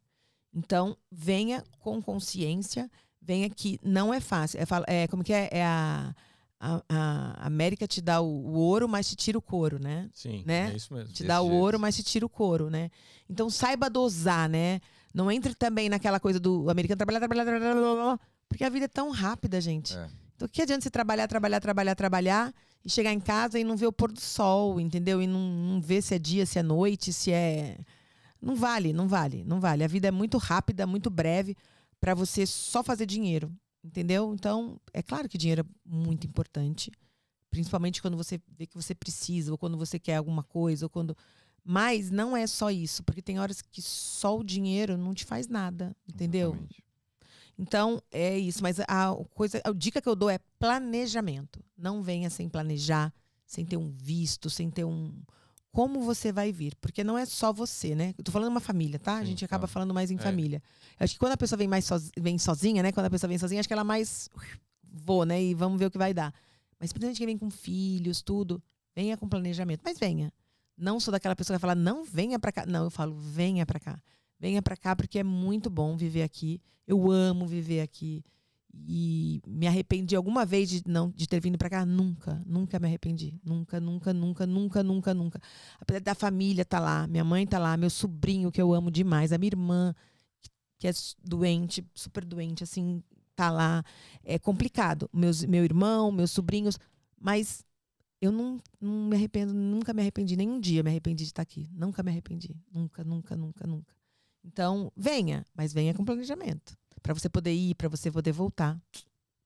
Então, 0.53 0.97
venha 1.09 1.63
com 1.79 2.01
consciência, 2.01 2.91
venha 3.21 3.49
que 3.49 3.79
não 3.81 4.13
é 4.13 4.19
fácil. 4.19 4.59
É, 4.59 5.03
é, 5.03 5.07
como 5.07 5.23
que 5.23 5.33
é? 5.33 5.49
É 5.51 5.65
a, 5.65 6.13
a, 6.63 6.81
a 6.88 7.47
América 7.47 7.88
te 7.88 7.99
dá 8.01 8.21
o, 8.21 8.27
o 8.27 8.53
ouro, 8.53 8.88
mas 8.88 9.09
te 9.09 9.15
tira 9.15 9.38
o 9.38 9.41
couro, 9.41 9.79
né? 9.79 10.07
Sim, 10.13 10.43
Né? 10.45 10.71
é 10.71 10.75
isso 10.75 10.93
mesmo. 10.93 11.11
Te 11.11 11.23
dá 11.23 11.41
o 11.41 11.47
jeito. 11.47 11.59
ouro, 11.59 11.79
mas 11.79 11.95
te 11.95 12.03
tira 12.03 12.25
o 12.25 12.29
couro, 12.29 12.69
né? 12.69 12.91
Então 13.27 13.49
saiba 13.49 13.89
dosar, 13.89 14.47
né? 14.47 14.79
Não 15.13 15.31
entre 15.31 15.55
também 15.55 15.89
naquela 15.89 16.19
coisa 16.19 16.39
do 16.39 16.69
americano 16.69 16.97
trabalhar, 16.97 17.19
trabalhar, 17.19 17.45
trabalhar, 17.45 17.73
blá, 17.73 18.19
porque 18.47 18.63
a 18.63 18.69
vida 18.69 18.85
é 18.85 18.88
tão 18.88 19.09
rápida, 19.09 19.59
gente. 19.59 19.97
É. 19.97 20.07
Então 20.35 20.47
que 20.47 20.61
adianta 20.61 20.83
você 20.83 20.89
trabalhar, 20.89 21.27
trabalhar, 21.27 21.59
trabalhar, 21.59 21.95
trabalhar 21.95 22.53
e 22.85 22.89
chegar 22.89 23.11
em 23.11 23.19
casa 23.19 23.59
e 23.59 23.63
não 23.63 23.75
ver 23.75 23.88
o 23.88 23.91
pôr 23.91 24.11
do 24.11 24.21
sol, 24.21 24.79
entendeu? 24.79 25.21
E 25.21 25.27
não, 25.27 25.39
não 25.39 25.81
ver 25.81 26.01
se 26.01 26.15
é 26.15 26.19
dia, 26.19 26.45
se 26.45 26.59
é 26.59 26.63
noite, 26.63 27.11
se 27.11 27.31
é. 27.31 27.77
Não 28.41 28.55
vale, 28.55 28.91
não 28.93 29.07
vale, 29.07 29.43
não 29.43 29.59
vale. 29.59 29.83
A 29.83 29.88
vida 29.88 30.07
é 30.07 30.11
muito 30.11 30.38
rápida, 30.38 30.88
muito 30.88 31.09
breve 31.09 31.55
para 31.99 32.13
você 32.15 32.45
só 32.45 32.81
fazer 32.83 33.05
dinheiro, 33.05 33.51
entendeu? 33.83 34.33
Então, 34.33 34.79
é 34.93 35.01
claro 35.01 35.27
que 35.27 35.37
dinheiro 35.37 35.61
é 35.61 35.65
muito 35.85 36.27
importante, 36.27 36.91
principalmente 37.49 38.01
quando 38.01 38.17
você 38.17 38.39
vê 38.57 38.65
que 38.65 38.75
você 38.75 38.95
precisa 38.95 39.51
ou 39.51 39.57
quando 39.57 39.77
você 39.77 39.99
quer 39.99 40.15
alguma 40.15 40.43
coisa 40.43 40.85
ou 40.85 40.89
quando 40.89 41.15
mas 41.63 42.09
não 42.09 42.35
é 42.35 42.47
só 42.47 42.71
isso, 42.71 43.03
porque 43.03 43.21
tem 43.21 43.39
horas 43.39 43.61
que 43.61 43.81
só 43.81 44.37
o 44.37 44.43
dinheiro 44.43 44.97
não 44.97 45.13
te 45.13 45.23
faz 45.25 45.47
nada, 45.47 45.95
entendeu? 46.07 46.49
Exatamente. 46.49 46.83
Então, 47.57 48.01
é 48.11 48.37
isso. 48.37 48.63
Mas 48.63 48.79
a 48.79 49.15
coisa, 49.35 49.61
a 49.63 49.71
dica 49.71 50.01
que 50.01 50.09
eu 50.09 50.15
dou 50.15 50.29
é 50.29 50.39
planejamento. 50.57 51.63
Não 51.77 52.01
venha 52.01 52.29
sem 52.29 52.49
planejar, 52.49 53.13
sem 53.45 53.63
ter 53.63 53.77
um 53.77 53.91
visto, 53.91 54.49
sem 54.49 54.71
ter 54.71 54.83
um. 54.83 55.13
Como 55.72 56.02
você 56.02 56.31
vai 56.31 56.52
vir? 56.52 56.76
Porque 56.81 57.03
não 57.03 57.18
é 57.18 57.26
só 57.26 57.53
você, 57.53 57.95
né? 57.95 58.14
Eu 58.18 58.23
tô 58.23 58.31
falando 58.31 58.49
uma 58.49 58.60
família, 58.60 58.99
tá? 58.99 59.18
a 59.18 59.19
Sim, 59.22 59.27
gente 59.27 59.45
acaba 59.45 59.68
tá. 59.68 59.73
falando 59.73 59.93
mais 59.93 60.11
em 60.11 60.15
É. 60.15 60.19
família. 60.19 60.61
Eu 60.99 61.03
acho 61.06 61.14
que 61.14 61.19
quando 61.19 61.31
a 61.31 61.38
pessoa 61.38 61.57
vem 61.57 61.68
mais 61.68 61.85
soz- 61.85 62.11
vem 62.19 62.38
sozinha, 62.38 62.84
né? 62.84 62.91
Quando 62.91 63.06
a 63.06 63.10
pessoa 63.10 63.30
vem 63.30 63.38
sozinha, 63.38 63.60
acho 63.60 63.69
que 63.69 63.73
ela 63.73 63.84
mais 63.84 64.30
vou, 64.84 65.26
né? 65.26 65.41
E 65.41 65.53
vamos 65.53 65.80
ver 65.80 65.85
o 65.85 65.91
que 65.91 65.98
vai 65.98 66.14
dar. 66.14 66.34
Mas 66.80 66.91
principalmente 66.91 67.18
quem 67.19 67.27
vem 67.27 67.38
com 67.38 67.49
filhos, 67.49 68.22
tudo, 68.22 68.61
venha 68.95 69.15
com 69.15 69.30
planejamento. 69.30 69.81
Mas 69.84 69.98
venha. 69.98 70.34
Não 70.77 70.99
sou 70.99 71.11
daquela 71.11 71.35
pessoa 71.35 71.56
que 71.57 71.61
vai 71.61 71.69
falar, 71.69 71.76
não 71.81 72.03
venha 72.03 72.38
pra 72.39 72.52
cá. 72.52 72.65
Não, 72.65 72.85
eu 72.85 72.89
falo, 72.91 73.15
venha 73.15 73.65
pra 73.65 73.80
cá. 73.80 74.02
Venha 74.39 74.61
pra 74.61 74.76
cá 74.76 74.95
porque 74.95 75.19
é 75.19 75.23
muito 75.23 75.69
bom 75.69 75.95
viver 75.95 76.23
aqui. 76.23 76.60
Eu 76.88 77.10
amo 77.11 77.45
viver 77.45 77.81
aqui. 77.81 78.23
E 78.73 79.41
me 79.45 79.68
arrependi 79.68 80.15
alguma 80.15 80.45
vez 80.45 80.69
de 80.69 80.81
não 80.85 81.11
de 81.11 81.27
ter 81.27 81.39
vindo 81.41 81.57
pra 81.57 81.69
cá? 81.69 81.85
Nunca, 81.85 82.41
nunca 82.45 82.80
me 82.80 82.88
arrependi. 82.88 83.39
Nunca, 83.43 83.80
nunca, 83.80 84.14
nunca, 84.14 84.45
nunca, 84.48 84.84
nunca, 84.84 85.14
nunca. 85.14 85.41
Apesar 85.80 85.99
da 85.99 86.15
família 86.15 86.64
tá 86.64 86.80
lá, 86.80 87.06
minha 87.07 87.23
mãe 87.23 87.45
tá 87.45 87.60
lá, 87.60 87.76
meu 87.76 87.89
sobrinho 87.89 88.52
que 88.52 88.61
eu 88.61 88.73
amo 88.73 88.89
demais, 88.89 89.31
a 89.31 89.38
minha 89.38 89.49
irmã 89.49 89.93
que 90.77 90.88
é 90.88 90.91
doente, 91.23 91.85
super 91.93 92.26
doente, 92.26 92.64
assim, 92.64 93.03
tá 93.35 93.52
lá. 93.52 93.84
É 94.23 94.39
complicado. 94.39 95.10
Meus, 95.14 95.45
meu 95.45 95.64
irmão, 95.64 96.11
meus 96.11 96.31
sobrinhos, 96.31 96.80
mas 97.19 97.64
eu 98.19 98.31
não, 98.31 98.60
não 98.80 99.10
me 99.10 99.15
arrependo, 99.15 99.53
nunca 99.53 99.93
me 99.93 100.02
arrependi, 100.02 100.35
nenhum 100.35 100.60
dia 100.60 100.81
me 100.81 100.89
arrependi 100.89 101.23
de 101.23 101.30
estar 101.30 101.41
aqui. 101.43 101.69
Nunca 101.72 102.02
me 102.02 102.10
arrependi. 102.10 102.56
Nunca, 102.73 103.03
nunca, 103.03 103.35
nunca, 103.35 103.68
nunca. 103.68 103.93
Então, 104.43 104.91
venha, 104.95 105.45
mas 105.53 105.72
venha 105.72 105.93
com 105.93 106.03
planejamento. 106.03 106.76
Pra 107.03 107.13
você 107.13 107.27
poder 107.29 107.53
ir, 107.53 107.75
pra 107.75 107.89
você 107.89 108.11
poder 108.11 108.31
voltar. 108.31 108.77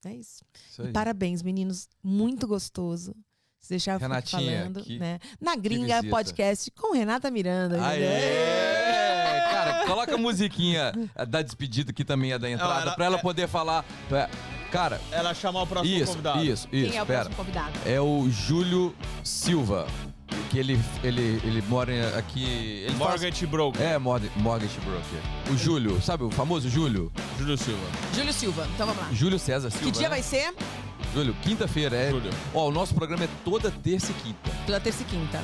É 0.04 0.12
isso. 0.14 0.44
Isso. 0.70 0.82
Parabéns, 0.92 1.42
meninos. 1.42 1.88
Muito 2.02 2.46
gostoso. 2.46 3.14
Se 3.58 3.70
deixar 3.70 3.98
Renatinha, 3.98 4.58
falando, 4.60 4.82
que- 4.82 4.98
né? 4.98 5.18
Na 5.40 5.56
Gringa. 5.56 6.02
Podcast 6.04 6.70
com 6.70 6.94
Renata 6.94 7.30
Miranda. 7.30 7.84
Aê! 7.84 9.40
Cara, 9.50 9.86
coloca 9.86 10.14
a 10.14 10.18
musiquinha 10.18 10.92
da 11.28 11.42
despedida 11.42 11.90
aqui 11.90 12.04
também, 12.04 12.32
a 12.32 12.38
da 12.38 12.48
entrada, 12.50 12.92
pra 12.92 13.06
ela 13.06 13.16
é- 13.16 13.22
poder 13.22 13.48
falar. 13.48 13.84
É, 14.12 14.28
Cara, 14.70 15.00
Ela 15.12 15.32
chamar 15.32 15.62
o 15.62 15.66
próximo 15.66 15.96
isso, 15.96 16.06
convidado. 16.12 16.44
isso, 16.44 16.68
Quem 16.68 16.86
isso, 16.88 16.98
é 16.98 17.02
o 17.02 17.06
pera. 17.06 17.20
próximo 17.30 17.36
convidado? 17.36 17.78
É 17.88 18.00
o 18.00 18.28
Júlio 18.28 18.94
Silva, 19.22 19.86
que 20.50 20.58
ele, 20.58 20.78
ele, 21.02 21.40
ele 21.44 21.62
mora 21.68 22.16
aqui... 22.18 22.44
Ele 22.44 22.94
faz- 22.96 22.98
Mortgage 22.98 23.46
Broker. 23.46 23.80
É, 23.82 23.98
Mortgage 23.98 24.32
Mortgage 24.36 24.78
Broker. 24.80 25.52
O 25.52 25.56
Júlio, 25.56 26.00
sabe 26.02 26.24
o 26.24 26.30
famoso 26.30 26.68
Júlio? 26.68 27.10
Júlio 27.38 27.56
Silva. 27.56 27.86
Júlio 28.14 28.32
Silva. 28.32 28.68
Então 28.74 28.86
vamos 28.86 29.02
lá. 29.02 29.08
Júlio 29.12 29.38
César 29.38 29.70
Silva. 29.70 29.84
Que 29.86 29.90
dia 29.92 30.02
né? 30.02 30.08
vai 30.08 30.22
ser? 30.22 30.54
Júlio, 31.14 31.34
quinta-feira, 31.42 31.96
é. 31.96 32.10
Júlio. 32.10 32.30
Ó, 32.52 32.68
o 32.68 32.72
nosso 32.72 32.94
programa 32.94 33.24
é 33.24 33.28
toda 33.44 33.70
terça 33.70 34.10
e 34.12 34.14
quinta. 34.14 34.50
Toda 34.66 34.80
terça 34.80 35.02
e 35.02 35.06
quinta. 35.06 35.42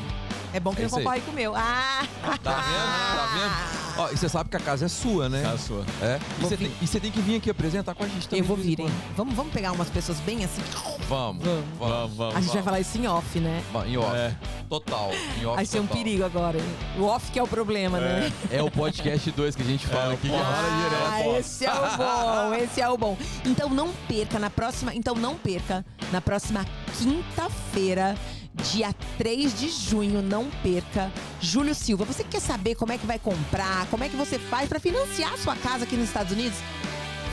É 0.55 0.60
bom 0.60 0.72
que 0.74 0.78
É 0.78 0.82
não 0.82 0.86
isso 0.89 0.97
aí. 0.98 1.05
concorre 1.05 1.20
com 1.22 1.31
o 1.31 1.34
meu. 1.34 1.55
Ah! 1.56 2.02
Tá 2.22 2.36
vendo? 2.36 2.42
Tá 2.42 3.28
vendo? 3.34 3.82
Ó, 3.98 4.10
e 4.10 4.16
você 4.16 4.28
sabe 4.28 4.48
que 4.50 4.56
a 4.56 4.60
casa 4.60 4.86
é 4.86 4.89
sua, 4.89 5.28
né? 5.28 5.42
É 5.42 5.47
a 5.47 5.58
sua. 5.58 5.84
É. 6.00 6.18
E 6.39 6.42
você 6.42 6.56
tem, 6.56 6.72
e 6.81 6.86
você 6.86 7.00
tem 7.00 7.10
que 7.10 7.20
vir 7.20 7.36
aqui 7.36 7.50
apresentar 7.50 7.94
com 7.94 8.05
a 8.05 8.08
gente 8.08 8.26
também. 8.28 8.40
Eu 8.40 8.47
vou 8.47 8.56
vir, 8.56 8.81
hein? 8.81 8.89
Vamos, 9.16 9.34
vamos 9.34 9.52
pegar 9.52 9.72
umas 9.72 9.89
pessoas 9.90 10.18
bem 10.20 10.44
assim. 10.44 10.62
Vamos. 11.08 11.44
Vamos. 11.44 11.64
Vamos. 11.78 12.16
vamos. 12.16 12.36
A 12.36 12.40
gente 12.40 12.52
vai 12.55 12.62
falar 12.62 12.81
isso 12.81 12.97
em 12.98 13.06
off, 13.06 13.39
né? 13.39 13.62
Vamos, 13.72 13.89
Em 13.89 13.97
off. 13.98 14.16
É. 14.16 14.34
Total. 14.68 15.10
Em 15.40 15.44
off 15.44 15.56
Vai 15.56 15.66
ser 15.66 15.81
um 15.81 15.86
perigo 15.86 16.24
agora. 16.24 16.58
O 16.98 17.05
off 17.05 17.31
que 17.31 17.39
é 17.39 17.42
o 17.42 17.48
problema, 17.48 18.00
né? 18.00 18.32
É 18.50 18.62
o 18.62 18.70
podcast 18.70 19.31
2 19.31 19.55
que 19.56 19.62
a 19.62 19.66
gente 19.66 19.86
fala 19.86 20.12
É, 20.12 20.14
aqui. 20.14 20.28
pod- 20.28 20.40
rola 20.40 20.56
Ah, 20.56 21.18
direto. 21.20 21.36
esse 21.40 21.66
é 21.66 21.72
o 21.72 21.97
bom, 21.98 22.55
esse 22.55 22.81
é 22.81 22.89
o 22.89 22.97
bom. 22.98 23.18
Então 23.44 23.68
não 23.68 23.90
perca 24.08 24.39
na 24.39 24.48
próxima, 24.48 24.94
então 24.94 25.14
não 25.14 25.34
perca 25.34 25.84
na 26.10 26.20
próxima 26.22 26.64
quinta-feira, 26.98 28.16
dia 28.55 28.94
3 29.18 29.58
de 29.58 29.68
junho, 29.68 30.22
não 30.22 30.50
perca. 30.62 31.10
Júlio 31.40 31.74
Silva, 31.74 32.05
você 32.05 32.22
que 32.22 32.31
quer 32.31 32.40
saber 32.40 32.74
como 32.74 32.92
é 32.92 32.98
que 32.98 33.06
vai 33.06 33.18
comprar, 33.18 33.86
como 33.86 34.05
é 34.05 34.08
que 34.08 34.16
você 34.16 34.39
faz 34.39 34.68
para 34.68 34.81
financiar 34.81 35.36
sua 35.39 35.56
casa 35.56 35.84
aqui 35.84 35.97
nos 35.97 36.08
Estados 36.08 36.32
Unidos? 36.32 36.58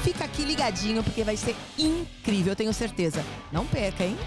Fica 0.04 0.24
aqui 0.24 0.44
ligadinho 0.44 1.04
porque 1.04 1.24
vai 1.24 1.36
ser 1.36 1.56
incrível, 1.78 2.54
eu 2.54 2.56
tenho 2.56 2.74
certeza. 2.74 3.24
Não 3.52 3.66
perca, 3.66 4.04
hein? 4.04 4.18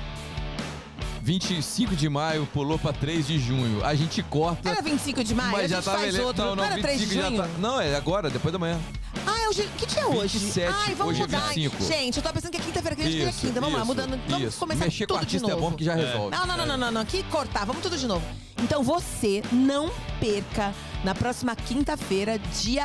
25 1.22 1.94
de 1.94 2.08
maio 2.08 2.46
pulou 2.52 2.76
pra 2.76 2.92
3 2.92 3.26
de 3.28 3.38
junho. 3.38 3.84
A 3.84 3.94
gente 3.94 4.20
corta. 4.24 4.68
Era 4.68 4.82
25 4.82 5.22
de 5.22 5.34
maio, 5.34 5.52
mas 5.52 5.64
a 5.64 5.68
já 5.68 5.76
gente 5.76 5.84
tá 5.84 5.92
faz 5.92 6.18
outro. 6.18 6.44
Não, 6.44 6.56
não, 6.56 6.64
era 6.64 6.78
3 6.82 6.98
de 6.98 7.06
25 7.06 7.22
já 7.22 7.28
junho? 7.28 7.42
tá. 7.42 7.48
Não, 7.60 7.80
é 7.80 7.94
agora, 7.94 8.28
depois 8.28 8.52
da 8.52 8.58
manhã. 8.58 8.80
Ah, 9.24 9.38
é 9.40 9.48
hoje. 9.48 9.70
Que 9.78 9.86
dia 9.86 10.00
é 10.02 10.06
hoje? 10.06 10.38
27, 10.38 10.74
Ai, 10.86 10.94
vamos 10.96 11.12
hoje 11.12 11.22
é 11.22 11.26
mudar. 11.26 11.48
25. 11.54 11.84
Gente, 11.84 12.16
eu 12.16 12.22
tô 12.24 12.32
pensando 12.32 12.50
que 12.50 12.56
é 12.56 12.60
quinta-feira, 12.60 12.96
que 12.96 13.02
a 13.02 13.04
gente 13.04 13.28
Isso, 13.28 13.40
quinta. 13.40 13.60
Vamos 13.60 13.72
lá, 13.74 13.78
isso, 13.80 13.86
mudando. 13.86 14.20
Vamos 14.28 14.48
isso. 14.48 14.58
começar 14.58 14.84
Mexer 14.84 15.06
com 15.06 15.14
tudo 15.14 15.18
artista 15.20 15.46
de 15.46 15.52
é 15.52 15.54
novo. 15.54 15.70
bom 15.70 15.76
que 15.76 15.84
já 15.84 15.94
resolve. 15.94 16.36
Não, 16.36 16.46
não, 16.46 16.56
não, 16.56 16.66
não, 16.66 16.76
não, 16.76 16.90
não. 16.90 17.04
Que 17.04 17.22
cortar, 17.24 17.64
vamos 17.64 17.82
tudo 17.82 17.96
de 17.96 18.06
novo. 18.08 18.24
Então 18.60 18.82
você 18.82 19.42
não 19.52 19.92
perca 20.18 20.74
na 21.04 21.14
próxima 21.14 21.54
quinta-feira, 21.54 22.36
dia 22.60 22.84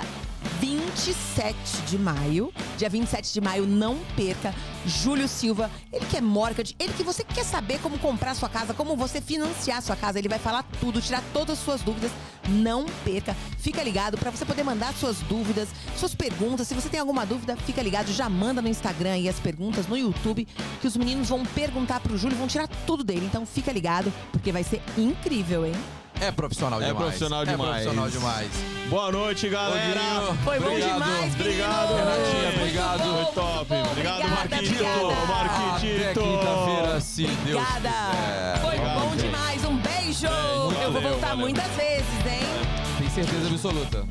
27 0.59 1.55
de 1.87 1.97
maio. 1.97 2.53
Dia 2.77 2.89
27 2.89 3.33
de 3.33 3.41
maio, 3.41 3.65
não 3.65 3.97
perca. 4.15 4.53
Júlio 4.85 5.27
Silva, 5.27 5.69
ele 5.91 6.05
que 6.05 6.17
é 6.17 6.21
mortgage, 6.21 6.75
ele 6.79 6.93
que 6.93 7.03
você 7.03 7.23
quer 7.23 7.43
saber 7.43 7.79
como 7.79 7.99
comprar 7.99 8.33
sua 8.35 8.47
casa, 8.47 8.73
como 8.73 8.95
você 8.95 9.19
financiar 9.19 9.81
sua 9.81 9.95
casa, 9.95 10.17
ele 10.17 10.29
vai 10.29 10.39
falar 10.39 10.63
tudo, 10.79 11.01
tirar 11.01 11.21
todas 11.33 11.59
as 11.59 11.65
suas 11.65 11.81
dúvidas. 11.81 12.11
Não 12.49 12.85
perca. 13.03 13.35
Fica 13.57 13.83
ligado 13.83 14.17
para 14.17 14.31
você 14.31 14.45
poder 14.45 14.63
mandar 14.63 14.93
suas 14.93 15.17
dúvidas, 15.21 15.67
suas 15.97 16.15
perguntas. 16.15 16.67
Se 16.67 16.73
você 16.73 16.87
tem 16.87 16.99
alguma 16.99 17.25
dúvida, 17.25 17.57
fica 17.57 17.81
ligado, 17.81 18.11
já 18.13 18.29
manda 18.29 18.61
no 18.61 18.69
Instagram 18.69 19.11
aí 19.11 19.27
as 19.27 19.39
perguntas 19.39 19.85
no 19.87 19.97
YouTube, 19.97 20.47
que 20.79 20.87
os 20.87 20.95
meninos 20.95 21.27
vão 21.27 21.45
perguntar 21.45 21.99
pro 21.99 22.17
Júlio, 22.17 22.37
vão 22.37 22.47
tirar 22.47 22.67
tudo 22.85 23.03
dele. 23.03 23.25
Então 23.25 23.45
fica 23.45 23.71
ligado, 23.71 24.13
porque 24.31 24.51
vai 24.51 24.63
ser 24.63 24.81
incrível, 24.97 25.65
hein? 25.65 25.73
É 26.19 26.31
profissional 26.31 26.81
É 26.81 26.85
demais. 26.87 27.03
profissional 27.05 27.41
É 27.41 27.45
demais. 27.45 27.69
profissional 27.83 28.09
demais. 28.09 28.49
Boa 28.89 29.11
noite, 29.11 29.49
galera. 29.49 29.99
Foi 30.43 30.59
bom 30.59 30.67
obrigado. 30.67 30.93
demais, 30.93 31.33
Obrigado! 31.35 31.93
Renatinha. 31.95 32.41
Muito 32.43 32.59
Obrigado. 32.61 32.97
bom, 33.03 33.13
Foi 33.25 33.33
top. 33.33 33.65
bom. 33.69 33.81
Obrigado, 33.91 33.91
Obrigada, 33.91 34.27
Marquitito. 34.27 34.83
obrigada. 34.83 35.25
Marquitito. 35.27 36.19
Quinta-feira, 36.21 37.01
se 37.01 37.23
Deus 37.23 37.37
Obrigada! 37.61 37.89
quiser. 38.09 38.61
Foi 38.61 38.71
Legal, 38.71 38.99
bom 38.99 39.09
gente. 39.11 39.21
demais, 39.21 39.65
um 39.65 39.77
beijo! 39.77 40.25
Eu 40.27 40.91
vou 40.91 40.91
valeu, 40.93 41.01
voltar 41.11 41.27
valeu. 41.27 41.37
muitas 41.37 41.71
vezes, 41.75 42.25
hein? 42.25 42.47
Tem 42.97 43.09
certeza 43.09 43.47
absoluta. 43.49 44.05